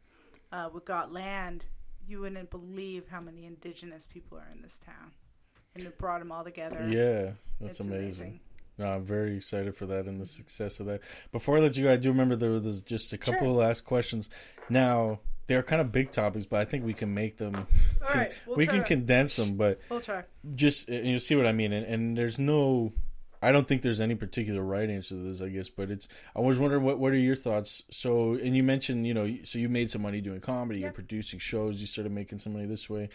uh, 0.51 0.69
with 0.73 0.85
Gotland, 0.85 1.65
you 2.07 2.19
wouldn't 2.21 2.49
believe 2.49 3.07
how 3.09 3.19
many 3.21 3.45
indigenous 3.45 4.05
people 4.05 4.37
are 4.37 4.47
in 4.53 4.61
this 4.61 4.79
town, 4.85 5.11
and 5.75 5.85
it 5.85 5.97
brought 5.97 6.19
them 6.19 6.31
all 6.31 6.43
together. 6.43 6.87
Yeah, 6.89 7.31
that's 7.59 7.79
It's 7.79 7.87
amazing. 7.87 8.39
No, 8.81 8.95
I'm 8.95 9.03
very 9.03 9.37
excited 9.37 9.75
for 9.75 9.85
that 9.85 10.05
and 10.05 10.19
the 10.19 10.25
success 10.25 10.79
of 10.79 10.87
that. 10.87 11.01
Before 11.31 11.57
I 11.57 11.61
let 11.61 11.77
you 11.77 11.83
go, 11.85 11.93
I 11.93 11.97
do 11.97 12.09
remember 12.09 12.35
there 12.35 12.49
was 12.51 12.81
just 12.81 13.13
a 13.13 13.17
couple 13.17 13.41
Sure. 13.41 13.49
of 13.49 13.55
last 13.55 13.85
questions. 13.85 14.29
Now 14.69 15.19
they're 15.47 15.63
kind 15.63 15.81
of 15.81 15.91
big 15.91 16.11
topics, 16.11 16.45
but 16.45 16.59
I 16.59 16.65
think 16.65 16.85
we 16.85 16.93
can 16.93 17.13
make 17.13 17.37
them. 17.37 17.55
All 18.01 18.15
right, 18.15 18.31
we'll 18.47 18.57
we 18.57 18.65
can 18.65 18.79
to- 18.79 18.83
condense 18.85 19.35
them, 19.35 19.55
but 19.57 19.79
We'll 19.89 19.99
try. 20.01 20.23
just 20.55 20.89
and 20.89 21.05
you 21.07 21.19
see 21.19 21.35
what 21.35 21.45
I 21.45 21.51
mean. 21.51 21.73
And, 21.73 21.85
and 21.85 22.17
there's 22.17 22.39
no, 22.39 22.93
I 23.41 23.51
don't 23.51 23.67
think 23.67 23.81
there's 23.81 23.99
any 24.01 24.15
particular 24.15 24.61
right 24.63 24.89
answer 24.89 25.15
to 25.15 25.21
this. 25.21 25.41
I 25.41 25.49
guess, 25.49 25.69
but 25.69 25.91
it's. 25.91 26.07
I 26.35 26.39
was 26.41 26.57
wondering 26.57 26.83
what 26.83 26.99
what 26.99 27.11
are 27.11 27.17
your 27.17 27.35
thoughts? 27.35 27.83
So, 27.91 28.33
and 28.33 28.55
you 28.55 28.63
mentioned 28.63 29.05
you 29.05 29.13
know, 29.13 29.37
so 29.43 29.59
you 29.59 29.67
made 29.69 29.91
some 29.91 30.01
money 30.01 30.21
doing 30.21 30.39
comedy. 30.41 30.79
You're 30.79 30.91
producing 30.91 31.39
shows. 31.39 31.81
You 31.81 31.87
started 31.87 32.11
making 32.13 32.39
some 32.39 32.53
money 32.53 32.65
this 32.65 32.89
way. 32.89 33.09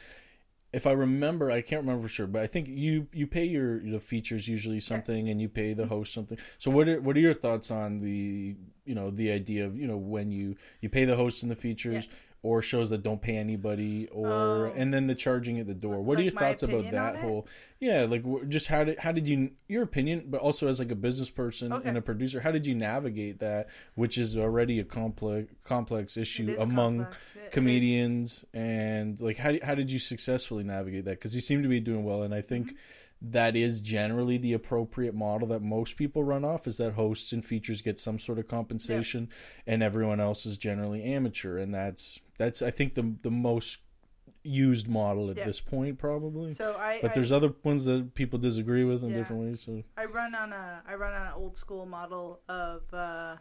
If 0.76 0.86
I 0.86 0.92
remember, 0.92 1.50
I 1.50 1.62
can't 1.62 1.80
remember 1.80 2.02
for 2.02 2.12
sure, 2.12 2.26
but 2.26 2.42
I 2.42 2.46
think 2.46 2.68
you 2.68 3.06
you 3.14 3.26
pay 3.26 3.46
your 3.46 3.80
the 3.80 3.98
features 3.98 4.46
usually 4.46 4.78
something, 4.78 5.30
and 5.30 5.40
you 5.40 5.48
pay 5.48 5.72
the 5.72 5.86
host 5.86 6.12
something. 6.12 6.36
So 6.58 6.70
what 6.70 6.86
are 6.86 7.00
what 7.00 7.16
are 7.16 7.20
your 7.20 7.32
thoughts 7.32 7.70
on 7.70 8.00
the 8.00 8.54
you 8.84 8.94
know 8.94 9.08
the 9.08 9.32
idea 9.32 9.64
of 9.64 9.78
you 9.78 9.86
know 9.86 9.96
when 9.96 10.30
you 10.30 10.54
you 10.82 10.90
pay 10.90 11.06
the 11.06 11.16
host 11.16 11.42
and 11.42 11.50
the 11.50 11.56
features, 11.56 12.08
or 12.47 12.62
shows 12.62 12.90
that 12.90 13.02
don't 13.02 13.20
pay 13.20 13.36
anybody, 13.36 14.06
or 14.12 14.28
Oh. 14.68 14.73
and 14.77 14.94
then 14.94 15.09
the 15.09 15.14
charging 15.16 15.59
at 15.59 15.66
the 15.66 15.74
door. 15.74 16.01
What 16.01 16.16
are 16.18 16.23
your 16.23 16.31
thoughts 16.31 16.62
about 16.62 16.90
that 16.93 17.16
whole? 17.16 17.48
Yeah, 17.81 18.02
like 18.09 18.23
just 18.48 18.68
how 18.68 18.85
did 18.85 18.98
how 19.01 19.10
did 19.12 19.27
you 19.28 19.51
your 19.68 19.82
opinion, 19.82 20.27
but 20.28 20.40
also 20.40 20.68
as 20.68 20.78
like 20.78 20.93
a 20.93 20.94
business 20.94 21.28
person 21.28 21.73
Okay. 21.73 21.89
and 21.89 21.98
a 21.98 22.01
producer, 22.02 22.40
how 22.40 22.52
did 22.52 22.64
you 22.66 22.74
navigate 22.77 23.40
that, 23.40 23.66
which 23.97 24.16
is 24.16 24.36
already 24.36 24.78
a 24.78 24.85
complex 24.85 25.52
complex 25.64 26.16
issue 26.16 26.51
is 26.51 26.60
among 26.60 26.98
complex. 26.98 27.16
It- 27.35 27.39
it 27.39 27.47
is. 27.48 27.52
comedians 27.55 28.44
and 28.55 29.20
like 29.20 29.39
how 29.39 29.55
how 29.62 29.74
did 29.74 29.90
you 29.90 29.98
successfully 29.98 30.62
navigate 30.62 31.05
that? 31.06 31.12
Because 31.18 31.35
you 31.35 31.40
seem 31.40 31.62
to 31.64 31.68
be 31.68 31.81
doing 31.81 32.05
well, 32.05 32.23
and 32.23 32.32
I 32.35 32.43
think 32.43 32.66
Mm-hmm. 32.68 33.31
that 33.32 33.56
is 33.56 33.81
generally 33.81 34.36
the 34.39 34.52
appropriate 34.52 35.14
model 35.14 35.48
that 35.48 35.62
most 35.62 35.97
people 35.97 36.23
run 36.23 36.44
off 36.44 36.66
is 36.66 36.77
that 36.77 36.93
hosts 36.93 37.32
and 37.32 37.44
features 37.44 37.81
get 37.82 37.98
some 37.98 38.18
sort 38.18 38.39
of 38.39 38.47
compensation 38.47 39.31
and 39.66 39.82
everyone 39.82 40.20
else 40.20 40.44
is 40.44 40.56
generally 40.59 41.02
amateur 41.02 41.56
and 41.59 41.74
that's 41.74 42.20
that's 42.38 42.62
I 42.62 42.70
think 42.70 42.94
the 42.94 43.14
the 43.22 43.30
most 43.30 43.80
used 44.42 44.86
model 44.88 45.28
at 45.30 45.36
Yeah. 45.36 45.44
this 45.46 45.60
point 45.60 45.98
probably. 45.98 46.54
So 46.54 46.76
I, 46.76 47.00
but 47.02 47.10
I, 47.10 47.14
there's 47.14 47.32
other 47.32 47.52
ones 47.64 47.84
that 47.86 48.14
people 48.14 48.38
disagree 48.38 48.84
with 48.84 49.02
in 49.02 49.10
Yeah. 49.10 49.16
different 49.18 49.42
ways. 49.42 49.60
So 49.64 49.82
I 49.96 50.04
run 50.04 50.34
on 50.34 50.52
a 50.52 50.82
I 50.86 50.94
run 50.94 51.12
on 51.14 51.26
an 51.26 51.32
old 51.34 51.56
school 51.56 51.84
model 51.86 52.40
of 52.48 52.82
uh, 52.94 53.36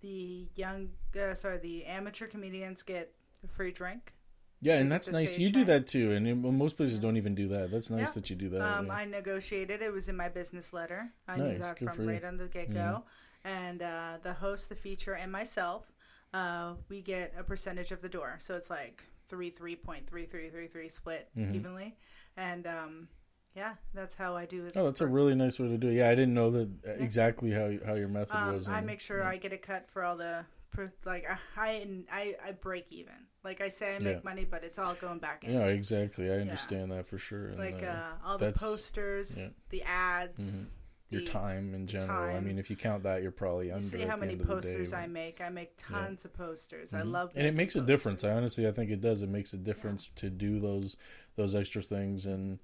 the 0.00 0.48
young 0.54 0.90
uh, 1.18 1.34
sorry 1.34 1.58
the 1.58 1.84
amateur 1.86 2.26
comedians 2.26 2.82
get 2.82 3.12
a 3.44 3.48
free 3.48 3.72
drink. 3.72 4.12
yeah, 4.60 4.76
and 4.78 4.92
that's 4.92 5.10
nice. 5.10 5.38
You 5.38 5.50
do 5.50 5.64
that 5.64 5.86
too, 5.86 6.10
and 6.12 6.28
in, 6.28 6.42
well, 6.42 6.52
most 6.52 6.76
places 6.76 6.98
don't 6.98 7.16
even 7.16 7.34
do 7.34 7.48
that. 7.48 7.70
That's 7.70 7.88
nice 7.88 8.08
Yeah. 8.08 8.12
that 8.16 8.28
you 8.30 8.36
do 8.36 8.48
that. 8.50 8.60
Um, 8.60 8.86
yeah. 8.88 8.92
I 8.92 9.04
negotiated. 9.06 9.80
It 9.80 9.90
was 9.92 10.10
in 10.10 10.16
my 10.16 10.28
business 10.28 10.74
letter. 10.74 11.08
I 11.26 11.36
knew 11.38 11.44
Nice, 11.52 11.60
that 11.60 11.78
good 11.78 11.90
from 11.94 12.06
right 12.06 12.22
on 12.22 12.36
the 12.36 12.46
get 12.46 12.70
go. 12.72 13.04
And 13.42 13.80
uh, 13.80 14.18
the 14.22 14.34
host, 14.34 14.68
the 14.68 14.74
feature, 14.74 15.14
and 15.14 15.32
myself, 15.32 15.90
uh, 16.32 16.74
we 16.88 17.02
get 17.02 17.32
a 17.38 17.42
percentage 17.42 17.90
of 17.92 18.02
the 18.02 18.08
door. 18.08 18.38
So 18.40 18.56
it's 18.56 18.70
like 18.70 19.02
three, 19.28 19.50
three 19.50 19.76
point 19.76 20.08
three, 20.08 20.26
three, 20.26 20.50
three, 20.50 20.68
three 20.68 20.88
split 20.88 21.28
Mhm. 21.36 21.54
evenly. 21.54 21.96
And 22.36 22.66
um, 22.66 23.08
yeah, 23.54 23.74
that's 23.94 24.14
how 24.14 24.36
I 24.36 24.46
do 24.46 24.64
it. 24.66 24.76
Oh, 24.76 24.84
that's 24.84 25.00
a 25.00 25.06
really 25.06 25.34
nice 25.34 25.58
way 25.58 25.68
to 25.68 25.78
do 25.78 25.88
it. 25.88 25.94
Yeah, 25.94 26.08
I 26.08 26.14
didn't 26.14 26.34
know 26.34 26.50
that 26.50 26.68
uh, 26.86 26.92
exactly 26.92 27.50
how 27.52 27.72
how 27.84 27.94
your 27.94 28.08
method 28.08 28.36
Um, 28.36 28.54
was. 28.54 28.68
I 28.68 28.78
and- 28.78 28.86
make 28.86 29.00
sure 29.00 29.22
I 29.24 29.36
get 29.36 29.52
a 29.52 29.58
cut 29.58 29.90
for 29.90 30.04
all 30.04 30.16
the 30.16 30.44
per- 30.70 30.92
like 31.04 31.26
I 31.56 32.04
I 32.10 32.36
I 32.44 32.52
break 32.52 32.86
even. 32.90 33.14
Like 33.42 33.60
I 33.60 33.70
say, 33.70 33.96
I 33.96 33.98
make 33.98 34.16
Yeah. 34.18 34.20
money, 34.22 34.44
but 34.44 34.62
it's 34.64 34.78
all 34.78 34.94
going 34.94 35.18
back 35.18 35.44
in. 35.44 35.54
Yeah, 35.54 35.64
exactly. 35.66 36.30
I 36.30 36.34
understand 36.40 36.92
that 36.92 37.06
for 37.06 37.18
sure. 37.18 37.48
And, 37.48 37.58
like 37.58 37.82
uh, 37.82 37.86
uh, 37.86 38.12
all 38.24 38.38
the 38.38 38.52
posters, 38.52 39.36
yeah. 39.38 39.48
the 39.70 39.82
ads, 39.82 40.38
Mhm. 40.38 40.70
Your 41.10 41.22
time 41.22 41.74
in 41.74 41.86
general. 41.86 42.34
I 42.36 42.40
mean, 42.40 42.58
if 42.58 42.70
you 42.70 42.76
count 42.76 43.02
that, 43.02 43.22
you're 43.22 43.32
probably 43.32 43.66
You 43.68 43.74
under. 43.74 43.84
see 43.86 44.02
at 44.02 44.08
how 44.08 44.14
the 44.16 44.20
many 44.22 44.34
the 44.36 44.44
day, 44.44 44.48
posters 44.48 44.92
I 44.92 45.06
make? 45.06 45.40
I 45.40 45.48
make 45.48 45.72
tons 45.76 46.24
of 46.24 46.32
posters. 46.32 46.94
I 46.94 47.00
Mhm. 47.02 47.10
love, 47.12 47.32
and 47.36 47.46
it 47.46 47.54
makes 47.54 47.74
a 47.76 47.80
difference. 47.80 48.22
I 48.24 48.30
honestly, 48.30 48.66
I 48.66 48.72
think 48.72 48.90
it 48.90 49.00
does. 49.00 49.22
It 49.22 49.28
makes 49.28 49.52
a 49.52 49.56
difference 49.58 50.10
to 50.16 50.30
do 50.30 50.60
those 50.60 50.96
those 51.36 51.54
extra 51.54 51.82
things, 51.82 52.26
and 52.26 52.58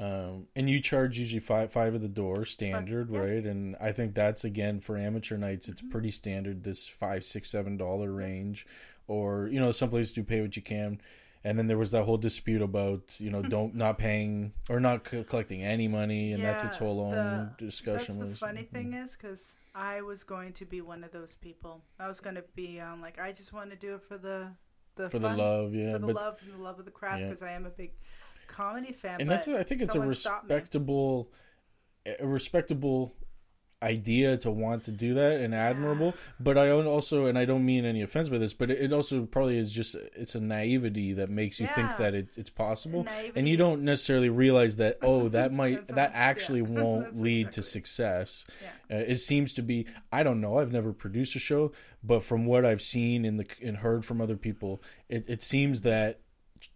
um, 0.00 0.48
and 0.56 0.68
you 0.68 0.80
charge 0.80 1.18
usually 1.18 1.38
five 1.40 1.70
five 1.70 1.94
at 1.94 2.00
the 2.00 2.08
door, 2.08 2.44
standard, 2.44 3.10
yeah. 3.10 3.18
right? 3.18 3.44
And 3.44 3.76
I 3.80 3.92
think 3.92 4.14
that's 4.14 4.42
again 4.44 4.80
for 4.80 4.96
amateur 4.96 5.36
nights, 5.36 5.66
Mm-hmm. 5.68 5.72
it's 5.72 5.92
pretty 5.92 6.10
standard. 6.10 6.64
This 6.64 6.88
five, 6.88 7.22
six, 7.22 7.48
seven 7.48 7.76
dollar 7.76 8.10
range, 8.10 8.66
or 9.06 9.46
you 9.46 9.60
know, 9.60 9.70
some 9.70 9.90
places 9.90 10.12
do 10.12 10.24
pay 10.24 10.40
what 10.40 10.56
you 10.56 10.62
can. 10.62 11.00
And 11.46 11.58
then 11.58 11.66
there 11.66 11.76
was 11.76 11.90
that 11.90 12.04
whole 12.04 12.16
dispute 12.16 12.62
about 12.62 13.02
you 13.18 13.30
know 13.30 13.42
don't 13.42 13.74
not 13.84 13.98
paying 13.98 14.52
or 14.70 14.80
not 14.80 15.06
c- 15.06 15.24
collecting 15.24 15.62
any 15.62 15.88
money, 15.88 16.32
and 16.32 16.42
that's 16.42 16.64
its 16.64 16.76
whole 16.78 17.00
own 17.00 17.10
the- 17.58 17.66
discussion. 17.66 18.18
That's 18.18 18.30
the 18.30 18.36
funny 18.36 18.62
Mhm. 18.62 18.70
thing 18.70 18.94
is 18.94 19.12
because 19.12 19.52
I 19.74 20.00
was 20.02 20.24
going 20.24 20.52
to 20.54 20.64
be 20.64 20.80
one 20.80 21.04
of 21.04 21.10
those 21.12 21.34
people. 21.40 21.82
I 22.00 22.06
was 22.08 22.20
going 22.20 22.36
to 22.36 22.44
be 22.54 22.80
um, 22.80 23.00
like, 23.02 23.18
I 23.18 23.32
just 23.32 23.52
want 23.52 23.70
to 23.70 23.76
do 23.76 23.94
it 23.96 24.02
for 24.02 24.16
the 24.18 24.48
the 24.96 25.10
for 25.10 25.18
the 25.18 25.28
love, 25.30 25.74
yeah, 25.74 25.92
for 25.94 25.98
the 25.98 26.06
but 26.06 26.14
love 26.16 26.38
and 26.44 26.54
the 26.58 26.62
love 26.62 26.78
of 26.78 26.84
the 26.84 26.90
craft 26.92 27.20
Yeah. 27.20 27.26
because 27.28 27.42
I 27.42 27.50
am 27.52 27.66
a 27.66 27.70
big 27.70 27.90
comedy 28.46 28.92
fan. 28.92 29.20
and 29.20 29.28
that's 29.30 29.46
I 29.48 29.64
think 29.64 29.82
it's 29.82 29.94
a 29.94 29.98
someone 29.98 30.14
stopped 30.14 30.48
me. 30.48 30.54
respectable 30.54 31.30
a 32.20 32.26
respectable 32.26 33.14
idea 33.84 34.36
to 34.38 34.50
want 34.50 34.84
to 34.84 34.90
do 34.90 35.14
that 35.14 35.40
and 35.40 35.54
admirable 35.54 36.14
but 36.40 36.56
i 36.56 36.70
also 36.70 37.26
and 37.26 37.38
i 37.38 37.44
don't 37.44 37.64
mean 37.64 37.84
any 37.84 38.00
offense 38.00 38.28
by 38.28 38.38
this 38.38 38.54
but 38.54 38.70
it, 38.70 38.92
also 38.92 39.26
probably 39.26 39.58
is 39.58 39.72
just 39.72 39.94
it's 40.16 40.34
a 40.34 40.40
naivety 40.40 41.12
that 41.12 41.28
makes 41.28 41.60
you 41.60 41.66
think 41.74 41.96
that 41.98 42.14
it, 42.14 42.28
it's 42.36 42.50
possible. 42.50 43.06
And 43.34 43.48
you 43.48 43.56
don't 43.56 43.82
necessarily 43.82 44.28
realize 44.28 44.76
that 44.76 44.98
oh 45.02 45.28
that 45.38 45.52
might 45.52 45.86
that 45.88 46.12
actually 46.14 46.60
yeah. 46.60 46.68
won't 46.80 47.16
lead 47.16 47.52
to 47.52 47.62
success. 47.62 48.44
Yeah. 48.90 48.96
uh, 48.96 49.00
it 49.00 49.16
seems 49.16 49.52
to 49.54 49.62
be 49.62 49.86
i 50.10 50.22
don't 50.22 50.40
know 50.40 50.58
i've 50.58 50.72
never 50.72 50.92
produced 50.92 51.36
a 51.36 51.38
show 51.38 51.72
but 52.02 52.22
from 52.22 52.46
what 52.46 52.64
i've 52.64 52.82
seen 52.82 53.24
in 53.24 53.36
the 53.36 53.46
and 53.62 53.78
heard 53.78 54.04
from 54.04 54.20
other 54.20 54.36
people 54.36 54.82
it, 55.08 55.28
it 55.28 55.42
seems 55.42 55.82
that 55.82 56.20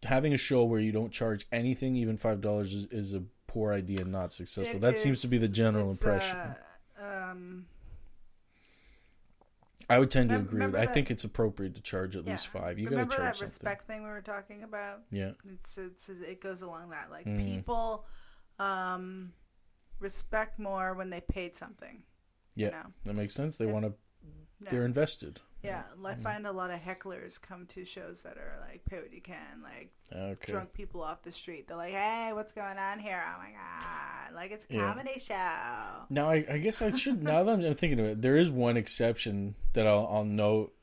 having 0.02 0.32
a 0.34 0.36
show 0.36 0.64
where 0.64 0.80
you 0.80 0.92
don't 0.92 1.12
charge 1.12 1.46
anything 1.50 1.96
even 1.96 2.16
five 2.16 2.40
dollars 2.40 2.74
is, 2.74 2.84
is 2.86 3.14
a 3.14 3.22
poor 3.46 3.72
idea 3.72 4.02
and 4.02 4.12
not 4.12 4.32
successful. 4.32 4.76
It 4.76 4.82
that 4.82 4.98
seems 4.98 5.20
to 5.22 5.26
be 5.26 5.38
the 5.38 5.48
general 5.48 5.90
impression. 5.90 6.36
uh, 6.36 6.54
um, 6.98 7.66
i 9.90 9.98
would 9.98 10.10
tend 10.10 10.28
to 10.30 10.36
agree 10.36 10.60
with 10.66 10.74
remember 10.74 10.78
i 10.78 10.92
think 10.92 11.10
it's 11.10 11.24
appropriate 11.24 11.74
to 11.74 11.80
charge 11.80 12.16
at 12.16 12.24
least 12.26 12.48
five 12.48 12.78
you 12.78 12.84
gotta 12.84 12.96
remember 12.96 13.14
charge 13.16 13.26
that 13.26 13.36
something 13.36 13.48
respect 13.50 13.86
thing 13.86 14.02
we 14.02 14.08
were 14.10 14.20
talking 14.20 14.62
about? 14.62 15.00
yeah 15.10 15.30
It's, 15.52 15.78
it's 15.78 16.08
it 16.08 16.40
goes 16.40 16.62
along 16.62 16.90
that 16.90 17.10
like 17.10 17.26
Mm. 17.26 17.44
people 17.44 18.04
um, 18.58 19.32
respect 20.00 20.58
more 20.58 20.94
when 20.94 21.10
they 21.10 21.20
paid 21.20 21.56
something. 21.56 22.02
yeah 22.56 22.66
You 22.66 22.72
know? 22.72 22.92
that 23.06 23.14
makes 23.14 23.34
sense 23.34 23.56
they 23.56 23.66
want 23.66 23.84
to 23.84 23.92
Yeah. 24.60 24.70
they're 24.70 24.84
invested 24.84 25.40
Yeah, 25.62 25.82
I 26.04 26.14
Mm. 26.14 26.22
find 26.22 26.46
a 26.46 26.52
lot 26.52 26.70
of 26.70 26.78
hecklers 26.80 27.40
come 27.40 27.66
to 27.66 27.84
shows 27.84 28.22
that 28.22 28.36
are 28.36 28.58
like 28.68 28.84
pay 28.84 28.98
what 29.00 29.12
you 29.12 29.20
can, 29.20 29.60
like 29.62 29.90
okay 30.14 30.52
drunk 30.52 30.72
people 30.72 31.02
off 31.02 31.22
the 31.22 31.32
street. 31.32 31.66
They're 31.66 31.76
like, 31.76 31.92
"Hey, 31.92 32.30
what's 32.32 32.52
going 32.52 32.78
on 32.78 33.00
here? 33.00 33.22
Oh 33.26 33.38
my 33.38 33.50
god, 33.50 34.34
like 34.34 34.52
it's 34.52 34.66
a 34.70 34.74
Yeah. 34.74 34.88
comedy 34.92 35.18
show." 35.18 36.04
Now, 36.10 36.28
I, 36.30 36.44
I 36.48 36.58
guess 36.58 36.80
I 36.80 36.90
should. 36.90 37.22
now 37.22 37.42
that 37.42 37.52
I'm, 37.52 37.74
thinking 37.74 37.98
of 37.98 38.06
it, 38.06 38.22
there 38.22 38.36
is 38.36 38.52
one 38.52 38.76
exception 38.76 39.56
that 39.72 39.86
I'll, 39.86 40.08
I'll 40.10 40.24
note, 40.24 40.74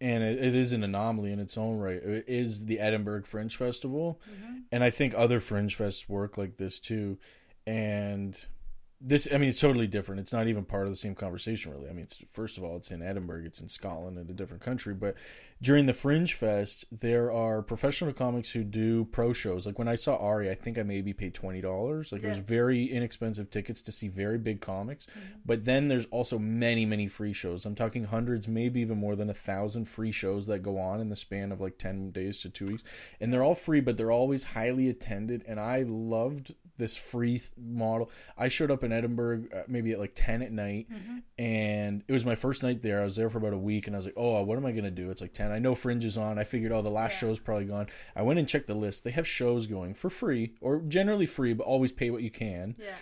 and 0.00 0.22
it, 0.22 0.38
it 0.42 0.54
is 0.54 0.72
an 0.72 0.84
anomaly 0.84 1.32
in 1.32 1.40
its 1.40 1.58
own 1.58 1.78
right. 1.78 1.96
It 2.02 2.24
is 2.28 2.66
the 2.66 2.78
Edinburgh 2.78 3.24
Fringe 3.24 3.56
Festival, 3.56 4.20
and 4.70 4.84
I 4.84 4.90
think 4.90 5.14
other 5.16 5.40
Fringe 5.40 5.76
Fests 5.76 6.08
work 6.08 6.38
like 6.38 6.58
this 6.58 6.78
too. 6.78 7.18
And 7.66 8.46
this, 9.04 9.26
I 9.32 9.38
mean, 9.38 9.48
it's 9.48 9.60
totally 9.60 9.86
different. 9.86 10.20
It's 10.20 10.32
not 10.32 10.46
even 10.46 10.64
part 10.64 10.84
of 10.84 10.90
the 10.90 10.96
same 10.96 11.14
conversation, 11.14 11.72
really. 11.72 11.88
I 11.88 11.92
mean, 11.92 12.06
first 12.30 12.56
of 12.56 12.64
all, 12.64 12.76
it's 12.76 12.90
in 12.90 13.02
Edinburgh, 13.02 13.42
it's 13.44 13.60
in 13.60 13.68
Scotland, 13.68 14.16
in 14.16 14.30
a 14.30 14.32
different 14.32 14.62
country. 14.62 14.94
But 14.94 15.16
during 15.62 15.86
the 15.86 15.92
Fringe 15.92 16.34
Fest, 16.34 16.84
there 16.90 17.30
are 17.30 17.62
professional 17.62 18.12
comics 18.12 18.50
who 18.50 18.64
do 18.64 19.04
pro 19.06 19.32
shows. 19.32 19.64
Like 19.64 19.78
when 19.78 19.86
I 19.86 19.94
saw 19.94 20.16
Ari, 20.16 20.50
I 20.50 20.56
think 20.56 20.76
I 20.76 20.82
maybe 20.82 21.12
paid 21.12 21.34
twenty 21.34 21.60
dollars. 21.60 22.10
Like 22.10 22.24
it 22.24 22.28
was 22.28 22.38
very 22.38 22.84
inexpensive 22.84 23.48
tickets 23.48 23.80
to 23.82 23.92
see 23.92 24.08
very 24.08 24.38
big 24.38 24.60
comics. 24.60 25.06
But 25.46 25.64
then 25.64 25.86
there's 25.86 26.06
also 26.06 26.36
many, 26.38 26.84
many 26.84 27.06
free 27.06 27.32
shows. 27.32 27.64
I'm 27.64 27.76
talking 27.76 28.04
hundreds, 28.04 28.48
maybe 28.48 28.80
even 28.80 28.98
more 28.98 29.14
than 29.14 29.30
a 29.30 29.34
thousand 29.34 29.84
free 29.86 30.12
shows 30.12 30.46
that 30.48 30.58
go 30.60 30.78
on 30.78 31.00
in 31.00 31.10
the 31.10 31.16
span 31.16 31.52
of 31.52 31.60
like 31.60 31.78
ten 31.78 32.10
days 32.10 32.40
to 32.40 32.50
two 32.50 32.66
weeks, 32.66 32.82
and 33.20 33.32
they're 33.32 33.44
all 33.44 33.54
free, 33.54 33.80
but 33.80 33.96
they're 33.96 34.10
always 34.10 34.42
highly 34.42 34.88
attended. 34.88 35.44
And 35.46 35.60
I 35.60 35.84
loved 35.86 36.54
this 36.78 36.96
free 36.96 37.38
th- 37.38 37.50
model. 37.56 38.10
I 38.36 38.48
showed 38.48 38.70
up 38.70 38.82
in 38.82 38.92
Edinburgh 38.92 39.44
uh, 39.54 39.62
maybe 39.68 39.92
at 39.92 40.00
like 40.00 40.12
10 40.16 40.42
at 40.42 40.50
night 40.50 40.88
and 41.38 42.02
it 42.08 42.12
was 42.12 42.24
my 42.24 42.34
first 42.34 42.62
night 42.62 42.82
there. 42.82 43.00
I 43.00 43.04
was 43.04 43.14
there 43.14 43.30
for 43.30 43.38
about 43.38 43.52
a 43.52 43.58
week 43.58 43.86
and 43.86 43.94
I 43.94 43.98
was 43.98 44.06
like, 44.06 44.14
"Oh, 44.16 44.42
what 44.42 44.56
am 44.58 44.66
I 44.66 44.72
going 44.72 44.84
to 44.84 44.90
do?" 44.90 45.10
It's 45.10 45.20
like 45.20 45.34
10. 45.34 45.51
I 45.52 45.58
know 45.58 45.74
Fringe 45.74 46.04
is 46.04 46.16
on. 46.16 46.38
I 46.38 46.44
figured, 46.44 46.72
"Oh, 46.72 46.82
the 46.82 46.90
last 46.90 47.14
Yeah. 47.14 47.18
show's 47.28 47.38
probably 47.38 47.66
gone." 47.66 47.86
I 48.16 48.22
went 48.22 48.38
and 48.38 48.48
checked 48.48 48.66
the 48.66 48.74
list. 48.74 49.04
They 49.04 49.10
have 49.12 49.26
shows 49.28 49.66
going 49.66 49.94
for 49.94 50.10
free 50.10 50.54
or 50.60 50.80
generally 50.80 51.26
free, 51.26 51.52
but 51.52 51.64
always 51.64 51.92
pay 51.92 52.10
what 52.10 52.22
you 52.22 52.30
can 52.30 52.74
Yeah, 52.78 52.94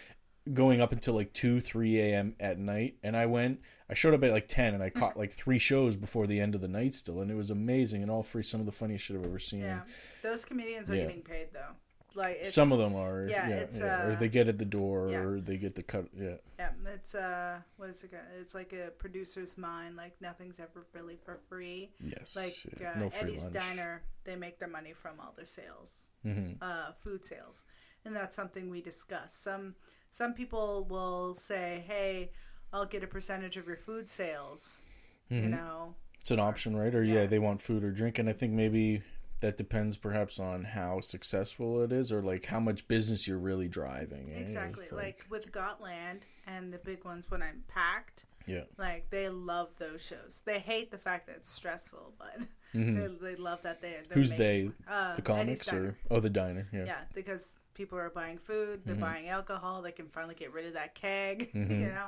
going 0.52 0.80
up 0.80 0.90
until 0.92 1.14
like 1.14 1.32
2 1.32 1.60
3 1.60 2.00
a.m 2.00 2.34
at 2.40 2.58
night 2.58 2.96
and 3.02 3.14
i 3.14 3.26
went 3.26 3.60
i 3.90 3.94
showed 3.94 4.14
up 4.14 4.24
at 4.24 4.32
like 4.32 4.48
10 4.48 4.72
and 4.74 4.82
i 4.82 4.88
caught 4.88 5.10
mm-hmm. 5.10 5.20
like 5.20 5.32
three 5.32 5.58
shows 5.58 5.96
before 5.96 6.26
the 6.26 6.40
end 6.40 6.54
of 6.54 6.62
the 6.62 6.66
night 6.66 6.94
still 6.94 7.20
and 7.20 7.30
it 7.30 7.34
was 7.34 7.50
amazing 7.50 8.00
and 8.02 8.10
all 8.10 8.22
free 8.22 8.42
some 8.42 8.58
of 8.58 8.64
the 8.66 8.72
funniest 8.72 9.04
shit 9.04 9.16
i've 9.16 9.24
ever 9.24 9.38
seen 9.38 9.60
yeah. 9.60 9.80
Those 10.22 10.44
comedians 10.46 10.88
are 10.90 10.96
Yeah. 10.96 11.06
getting 11.06 11.22
paid 11.22 11.48
though. 11.52 11.74
Like 12.14 12.44
some 12.44 12.72
of 12.72 12.78
them 12.78 12.94
are 12.96 13.26
yeah, 13.28 13.48
yeah, 13.48 13.66
yeah. 13.72 14.06
or 14.06 14.12
uh, 14.12 14.16
they 14.18 14.28
get 14.28 14.48
at 14.48 14.58
the 14.58 14.64
door 14.64 15.10
yeah. 15.10 15.18
or 15.18 15.40
they 15.40 15.56
get 15.56 15.74
the 15.76 15.82
cut 15.82 16.06
yeah 16.16 16.34
Yeah, 16.58 16.70
it's 16.94 17.14
uh, 17.14 17.58
what 17.76 17.90
is 17.90 18.02
it? 18.02 18.10
It's 18.40 18.54
like 18.54 18.72
a 18.72 18.90
producer's 18.90 19.56
mind. 19.56 19.96
Like 19.96 20.14
nothing's 20.20 20.58
ever 20.58 20.86
really 20.92 21.16
for 21.24 21.38
free. 21.48 21.90
yes 22.04 22.34
Like 22.34 22.56
uh, 22.80 22.98
no 22.98 23.10
Eddy's 23.18 23.42
lunch 23.42 23.54
Diner, 23.54 24.02
they 24.24 24.36
make 24.36 24.58
their 24.58 24.68
money 24.68 24.92
from 24.92 25.20
all 25.20 25.32
their 25.36 25.46
sales. 25.46 25.92
hmm 26.22 26.52
uh, 26.60 26.92
food 27.00 27.24
sales, 27.24 27.62
and 28.04 28.14
that's 28.14 28.34
something 28.36 28.68
we 28.70 28.80
discuss. 28.82 29.32
Some 29.34 29.74
some 30.10 30.34
people 30.34 30.86
will 30.90 31.34
say, 31.34 31.84
"Hey, 31.86 32.32
I'll 32.72 32.86
get 32.86 33.04
a 33.04 33.06
percentage 33.06 33.56
of 33.56 33.66
your 33.68 33.76
food 33.76 34.08
sales." 34.08 34.82
You 35.28 35.42
Mhm. 35.42 35.50
know, 35.50 35.94
it's 36.20 36.30
an 36.32 36.40
option 36.40 36.76
right 36.76 36.94
or 36.94 37.04
yeah. 37.04 37.20
Yeah. 37.20 37.26
they 37.26 37.38
want 37.38 37.62
food 37.62 37.84
or 37.84 37.92
drink 37.92 38.18
and 38.18 38.28
i 38.28 38.32
think 38.32 38.52
maybe 38.52 39.00
that 39.40 39.56
depends 39.56 39.96
perhaps 39.96 40.38
on 40.38 40.64
how 40.64 41.00
successful 41.00 41.82
it 41.82 41.92
is 41.92 42.12
or 42.12 42.22
like 42.22 42.46
how 42.46 42.60
much 42.60 42.86
business 42.88 43.26
you're 43.26 43.38
really 43.38 43.68
driving 43.68 44.30
eh? 44.34 44.38
exactly. 44.40 44.86
If, 44.86 44.92
Like 44.92 45.24
with 45.30 45.50
Gotland 45.52 46.20
and 46.46 46.72
the 46.72 46.78
big 46.78 47.04
ones 47.04 47.24
when 47.30 47.42
I'm 47.42 47.62
packed, 47.68 48.24
yeah 48.46 48.64
like 48.78 49.08
they 49.10 49.28
love 49.28 49.68
those 49.78 50.02
shows. 50.02 50.42
They 50.44 50.58
hate 50.58 50.90
the 50.90 50.98
fact 50.98 51.26
that 51.26 51.36
it's 51.36 51.50
stressful, 51.50 52.14
but 52.18 52.38
Mhm. 52.74 53.18
they, 53.20 53.30
they 53.32 53.36
love 53.36 53.62
that 53.62 53.80
they. 53.82 53.96
they're 54.08 54.16
who's 54.16 54.32
they 54.32 54.70
Uh, 54.88 55.16
the 55.16 55.22
comics 55.22 55.72
or 55.72 55.96
oh 56.10 56.20
the 56.20 56.30
diner 56.30 56.68
yeah 56.72 56.84
Yeah, 56.84 57.00
because 57.14 57.56
people 57.74 57.98
are 57.98 58.10
buying 58.10 58.38
food, 58.38 58.82
they're 58.84 58.94
Mhm. 58.94 59.00
buying 59.00 59.28
alcohol, 59.28 59.82
they 59.82 59.92
can 59.92 60.08
finally 60.08 60.34
get 60.36 60.52
rid 60.52 60.66
of 60.66 60.74
that 60.74 60.94
keg, 60.94 61.50
Mhm. 61.52 61.70
you 61.80 61.86
know. 61.88 62.06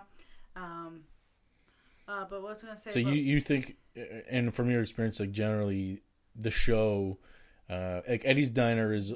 Um, 0.55 1.05
uh, 2.07 2.25
but 2.29 2.43
what 2.43 2.51
was 2.51 2.63
gonna 2.63 2.77
say? 2.77 2.91
So 2.91 3.01
about- 3.01 3.15
you 3.15 3.23
you 3.23 3.41
think, 3.41 3.77
uh, 3.97 4.01
and 4.29 4.55
from 4.55 4.71
your 4.71 4.83
experience, 4.83 5.19
like 5.19 5.31
generally, 5.33 6.03
the 6.35 6.51
show, 6.51 7.19
uh, 7.69 8.01
like 8.09 8.23
Eddy's 8.25 8.51
Diner 8.51 8.93
is 8.93 9.13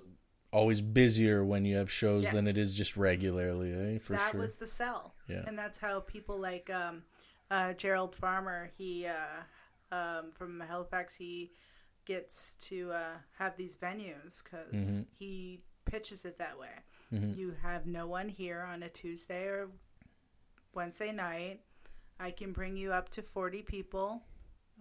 always 0.53 0.81
busier 0.81 1.45
when 1.45 1.65
you 1.65 1.77
have 1.77 1.91
shows 1.91 2.31
than 2.31 2.47
it 2.47 2.57
is 2.57 2.75
just 2.75 2.97
regularly, 2.97 3.73
eh? 3.97 3.99
For 3.99 4.15
that 4.15 4.31
sure. 4.33 4.41
was 4.41 4.57
the 4.57 4.67
sell. 4.67 5.15
Yeah. 5.29 5.45
And 5.47 5.59
that's 5.59 5.79
how 5.79 6.01
people 6.01 6.39
like 6.39 6.71
um, 6.71 7.03
uh, 7.51 7.73
Gerald 7.75 8.15
Farmer, 8.15 8.71
he 8.79 9.07
uh, 9.07 9.95
um, 9.95 10.33
from 10.33 10.61
Halifax, 10.61 11.15
he 11.17 11.53
gets 12.07 12.55
to 12.63 12.93
uh, 12.93 13.15
have 13.39 13.57
these 13.57 13.75
venues 13.77 14.43
because 14.45 14.73
Mhm. 14.73 15.07
he 15.19 15.61
pitches 15.85 16.25
it 16.25 16.39
that 16.39 16.59
way. 16.59 16.71
Mhm. 17.13 17.37
You 17.37 17.55
have 17.63 17.87
no 17.87 18.07
one 18.07 18.29
here 18.29 18.61
on 18.63 18.83
a 18.83 18.89
Tuesday 18.89 19.45
or 19.47 19.69
Wednesday 20.75 21.13
night. 21.13 21.61
I 22.19 22.31
can 22.31 22.53
bring 22.53 22.77
you 22.77 22.93
up 22.93 23.09
to 23.11 23.23
40 23.23 23.63
people. 23.63 24.23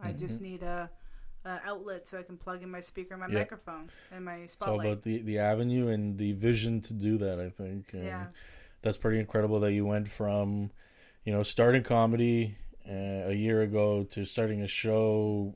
I 0.01 0.11
just 0.11 0.41
need 0.41 0.61
a, 0.63 0.89
a 1.45 1.61
outlet 1.65 2.07
so 2.07 2.19
I 2.19 2.23
can 2.23 2.37
plug 2.37 2.63
in 2.63 2.69
my 2.69 2.81
speaker, 2.81 3.13
and 3.13 3.21
my. 3.21 3.27
Yeah. 3.27 3.39
microphone, 3.39 3.89
and 4.11 4.25
my 4.25 4.47
spotlight. 4.47 4.51
It's 4.51 4.67
all 4.67 4.79
about 4.79 5.03
the 5.03 5.21
the 5.21 5.39
avenue 5.39 5.87
and 5.87 6.17
the 6.17 6.33
vision 6.33 6.81
to 6.81 6.93
do 6.93 7.17
that. 7.17 7.39
I 7.39 7.49
think. 7.49 7.93
And 7.93 8.05
Yeah. 8.05 8.25
That's 8.81 8.97
pretty 8.97 9.19
incredible 9.19 9.59
that 9.61 9.73
you 9.73 9.83
went 9.83 10.07
from, 10.07 10.69
you 11.23 11.33
know, 11.33 11.41
starting 11.41 11.81
comedy 11.81 12.55
uh, 12.87 13.29
a 13.29 13.33
year 13.33 13.63
ago 13.63 14.03
to 14.11 14.25
starting 14.25 14.61
a 14.61 14.67
show 14.67 15.55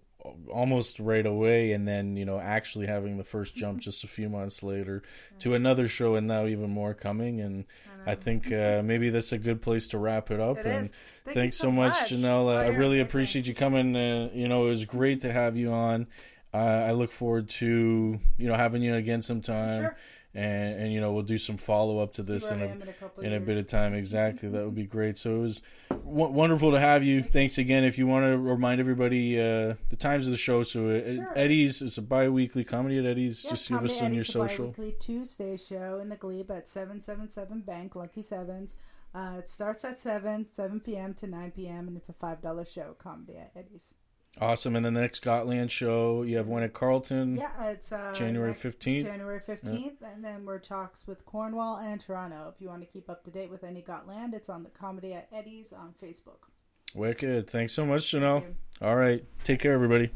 almost 0.52 1.00
right 1.00 1.26
away, 1.26 1.72
and 1.72 1.88
then 1.88 2.16
you 2.18 2.26
know 2.26 2.40
actually 2.40 2.88
having 2.88 3.18
the 3.18 3.24
first 3.24 3.56
jump 3.56 3.80
just 3.88 4.04
a 4.04 4.08
few 4.08 4.30
months 4.30 4.64
later 4.64 5.02
to 5.40 5.54
another 5.54 5.88
show, 5.88 6.16
and 6.16 6.28
now 6.28 6.46
even 6.46 6.70
more 6.70 6.94
coming. 6.94 7.40
And 7.40 7.66
I 8.10 8.16
think 8.16 8.52
uh, 8.52 8.82
maybe 8.84 9.10
that's 9.10 9.32
a 9.32 9.38
good 9.38 9.62
place 9.62 9.88
to 9.88 9.98
wrap 9.98 10.32
it 10.32 10.40
up. 10.40 10.58
It 10.58 10.66
and. 10.66 10.92
Thank 11.26 11.36
thanks 11.36 11.58
so 11.58 11.72
much, 11.72 11.94
much. 11.94 12.12
Janelle. 12.12 12.48
Uh, 12.48 12.62
I 12.62 12.68
really 12.70 13.00
appreciate 13.02 13.46
you 13.46 13.54
coming. 13.54 13.96
Uh, 13.96 14.30
you 14.34 14.48
know, 14.48 14.66
it 14.66 14.70
was 14.70 14.86
great 14.86 15.22
to 15.22 15.32
have 15.32 15.56
you 15.56 15.72
on. 15.72 16.08
Uh, 16.52 16.58
I 16.58 16.92
look 16.94 17.12
forward 17.12 17.50
to 17.50 18.20
you 18.38 18.48
know 18.48 18.56
having 18.56 18.82
you 18.82 18.96
again 18.96 19.22
sometime, 19.22 19.84
Sure. 19.84 19.98
And 20.36 20.80
and 20.80 20.94
you 20.94 21.02
know 21.02 21.12
we'll 21.12 21.24
do 21.24 21.40
some 21.40 21.58
follow 21.58 22.00
up 22.00 22.14
to 22.14 22.22
this 22.24 22.52
in 22.52 22.62
a 22.62 22.66
in 22.66 22.84
a 22.84 23.22
in 23.22 23.34
a 23.34 23.40
bit 23.40 23.58
of 23.58 23.66
time. 23.66 23.96
Exactly, 23.96 24.48
that 24.50 24.64
would 24.64 24.76
be 24.76 24.84
great. 24.86 25.18
So 25.18 25.38
it 25.38 25.40
was 25.40 25.62
w- 25.90 26.30
wonderful 26.30 26.70
to 26.72 26.80
have 26.80 27.04
you. 27.04 27.24
Thanks 27.24 27.58
again. 27.58 27.84
If 27.84 27.98
you 27.98 28.06
want 28.06 28.26
to 28.26 28.38
remind 28.38 28.80
everybody 28.80 29.40
uh, 29.40 29.74
the 29.90 29.96
times 29.98 30.28
of 30.28 30.32
the 30.32 30.38
show, 30.38 30.62
so 30.62 30.88
uh, 30.90 31.02
Sure. 31.16 31.34
Eddy's 31.36 31.82
it's 31.82 31.98
a 31.98 32.04
bi-weekly 32.04 32.64
comedy 32.64 33.00
at 33.00 33.06
Eddy's. 33.06 33.44
Yeah, 33.44 33.50
Just 33.52 33.70
give 33.70 33.84
us 33.84 34.00
on 34.02 34.14
your 34.14 34.24
social. 34.24 34.68
bi-weekly 34.68 34.96
Tuesday 35.00 35.58
show 35.58 35.98
in 36.00 36.10
the 36.10 36.16
Glebe 36.16 36.52
at 36.52 36.68
777 36.70 37.62
Bank, 37.62 37.96
Lucky 37.96 38.22
Sevens. 38.22 38.76
Uh, 39.16 39.38
it 39.40 39.50
starts 39.50 39.84
at 39.84 40.00
7, 40.00 40.46
7 40.54 40.80
p.m. 40.82 41.16
to 41.16 41.26
9 41.26 41.52
p.m., 41.56 41.88
and 41.88 41.98
it's 41.98 42.10
a 42.10 42.14
$5 42.14 42.68
show, 42.72 42.94
Comedy 43.00 43.38
at 43.38 43.52
Eddy's. 43.56 43.96
Awesome. 44.40 44.76
And 44.76 44.86
then 44.86 44.94
the 44.94 45.02
next 45.02 45.22
Gotland 45.22 45.72
show, 45.72 46.22
you 46.24 46.38
have 46.38 46.48
one 46.48 46.64
at 46.64 46.74
Carleton, 46.74 47.36
Yeah, 47.36 47.64
it's 47.66 47.92
uh, 47.92 48.14
January 48.14 48.54
fifteenth. 48.54 49.06
January 49.06 49.40
15th, 49.42 50.02
and 50.02 50.24
then 50.24 50.46
we're 50.46 50.60
talks 50.60 51.08
with 51.08 51.26
Cornwall 51.26 51.78
and 51.78 52.00
Toronto. 52.00 52.52
If 52.56 52.62
you 52.62 52.70
want 52.70 52.82
to 52.82 52.88
keep 52.88 53.10
up 53.10 53.24
to 53.26 53.32
date 53.32 53.50
with 53.50 53.64
any 53.64 53.82
Gotland, 53.82 54.34
it's 54.34 54.48
on 54.48 54.64
the 54.64 54.70
Comedy 54.70 55.14
at 55.14 55.28
Eddy's 55.34 55.74
on 55.74 55.94
Facebook. 56.02 56.48
Wicked. 56.96 57.50
Thanks 57.50 57.74
so 57.74 57.86
much, 57.86 58.04
Janelle. 58.04 58.44
All 58.82 58.96
right. 58.96 59.24
Take 59.44 59.60
care, 59.60 59.74
everybody. 59.74 60.10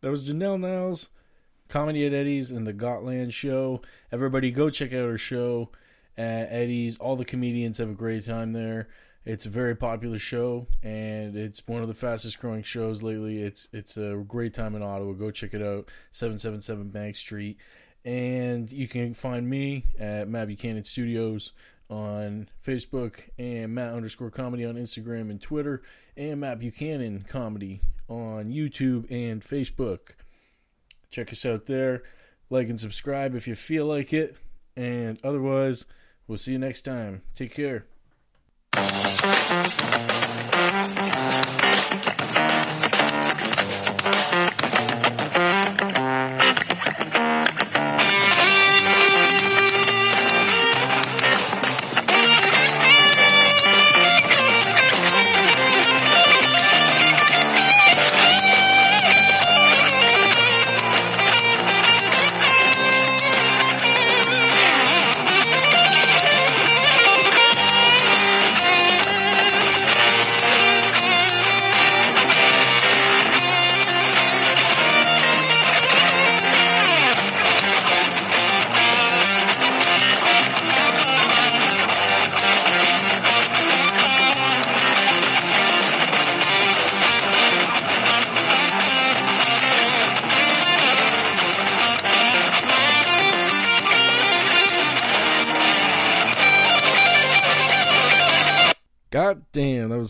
That 0.00 0.10
was 0.10 0.28
Janelle 0.28 0.58
Niles, 0.58 1.10
Comedy 1.68 2.06
at 2.06 2.14
Eddy's 2.14 2.50
and 2.50 2.66
the 2.66 2.72
Gotland 2.72 3.34
Show. 3.34 3.82
Everybody 4.10 4.50
go 4.50 4.70
check 4.70 4.92
out 4.92 5.08
her 5.08 5.18
show 5.18 5.70
at 6.16 6.48
Eddy's. 6.50 6.96
All 6.96 7.16
the 7.16 7.24
comedians 7.24 7.78
have 7.78 7.90
a 7.90 7.94
great 7.94 8.24
time 8.24 8.52
there. 8.52 8.88
It's 9.24 9.44
a 9.44 9.50
very 9.50 9.76
popular 9.76 10.18
show 10.18 10.66
and 10.82 11.36
it's 11.36 11.66
one 11.68 11.82
of 11.82 11.88
the 11.88 11.94
fastest 11.94 12.40
growing 12.40 12.62
shows 12.62 13.02
lately. 13.02 13.42
It's 13.42 13.68
it's 13.72 13.96
a 13.96 14.24
great 14.26 14.54
time 14.54 14.74
in 14.74 14.82
Ottawa. 14.82 15.12
Go 15.12 15.30
check 15.30 15.52
it 15.52 15.62
out. 15.62 15.88
777 16.10 16.88
Bank 16.88 17.16
Street. 17.16 17.58
And 18.04 18.72
you 18.72 18.88
can 18.88 19.12
find 19.12 19.48
me 19.48 19.84
at 19.98 20.26
Matt 20.26 20.48
Buchanan 20.48 20.84
Studios 20.84 21.52
on 21.90 22.48
Facebook 22.64 23.28
and 23.38 23.74
Matt 23.74 23.92
underscore 23.92 24.30
comedy 24.30 24.64
on 24.64 24.76
Instagram 24.76 25.28
and 25.28 25.40
Twitter 25.40 25.82
and 26.16 26.40
Matt 26.40 26.60
Buchanan 26.60 27.26
comedy 27.28 27.82
on 28.08 28.50
YouTube 28.50 29.10
and 29.10 29.42
Facebook. 29.42 30.12
Check 31.10 31.30
us 31.32 31.44
out 31.44 31.66
there. 31.66 32.02
Like 32.48 32.68
and 32.68 32.80
subscribe 32.80 33.34
if 33.34 33.46
you 33.46 33.54
feel 33.54 33.86
like 33.86 34.12
it. 34.12 34.36
And 34.76 35.18
otherwise, 35.22 35.84
we'll 36.26 36.38
see 36.38 36.52
you 36.52 36.58
next 36.58 36.82
time. 36.82 37.22
Take 37.34 37.54
care. 37.54 37.86
God 39.50 39.79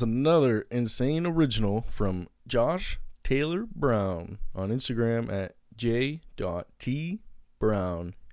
another 0.02 0.66
insane 0.70 1.26
original 1.26 1.86
from 1.88 2.28
Josh 2.46 2.98
Taylor 3.22 3.66
Brown 3.74 4.38
on 4.54 4.70
Instagram 4.70 5.32
at 5.32 5.54
j.tbrown 5.76 7.22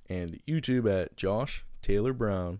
and 0.09 0.39
YouTube 0.47 0.91
at 0.91 1.15
Josh 1.15 1.65
Taylor 1.81 2.13
Brown. 2.13 2.59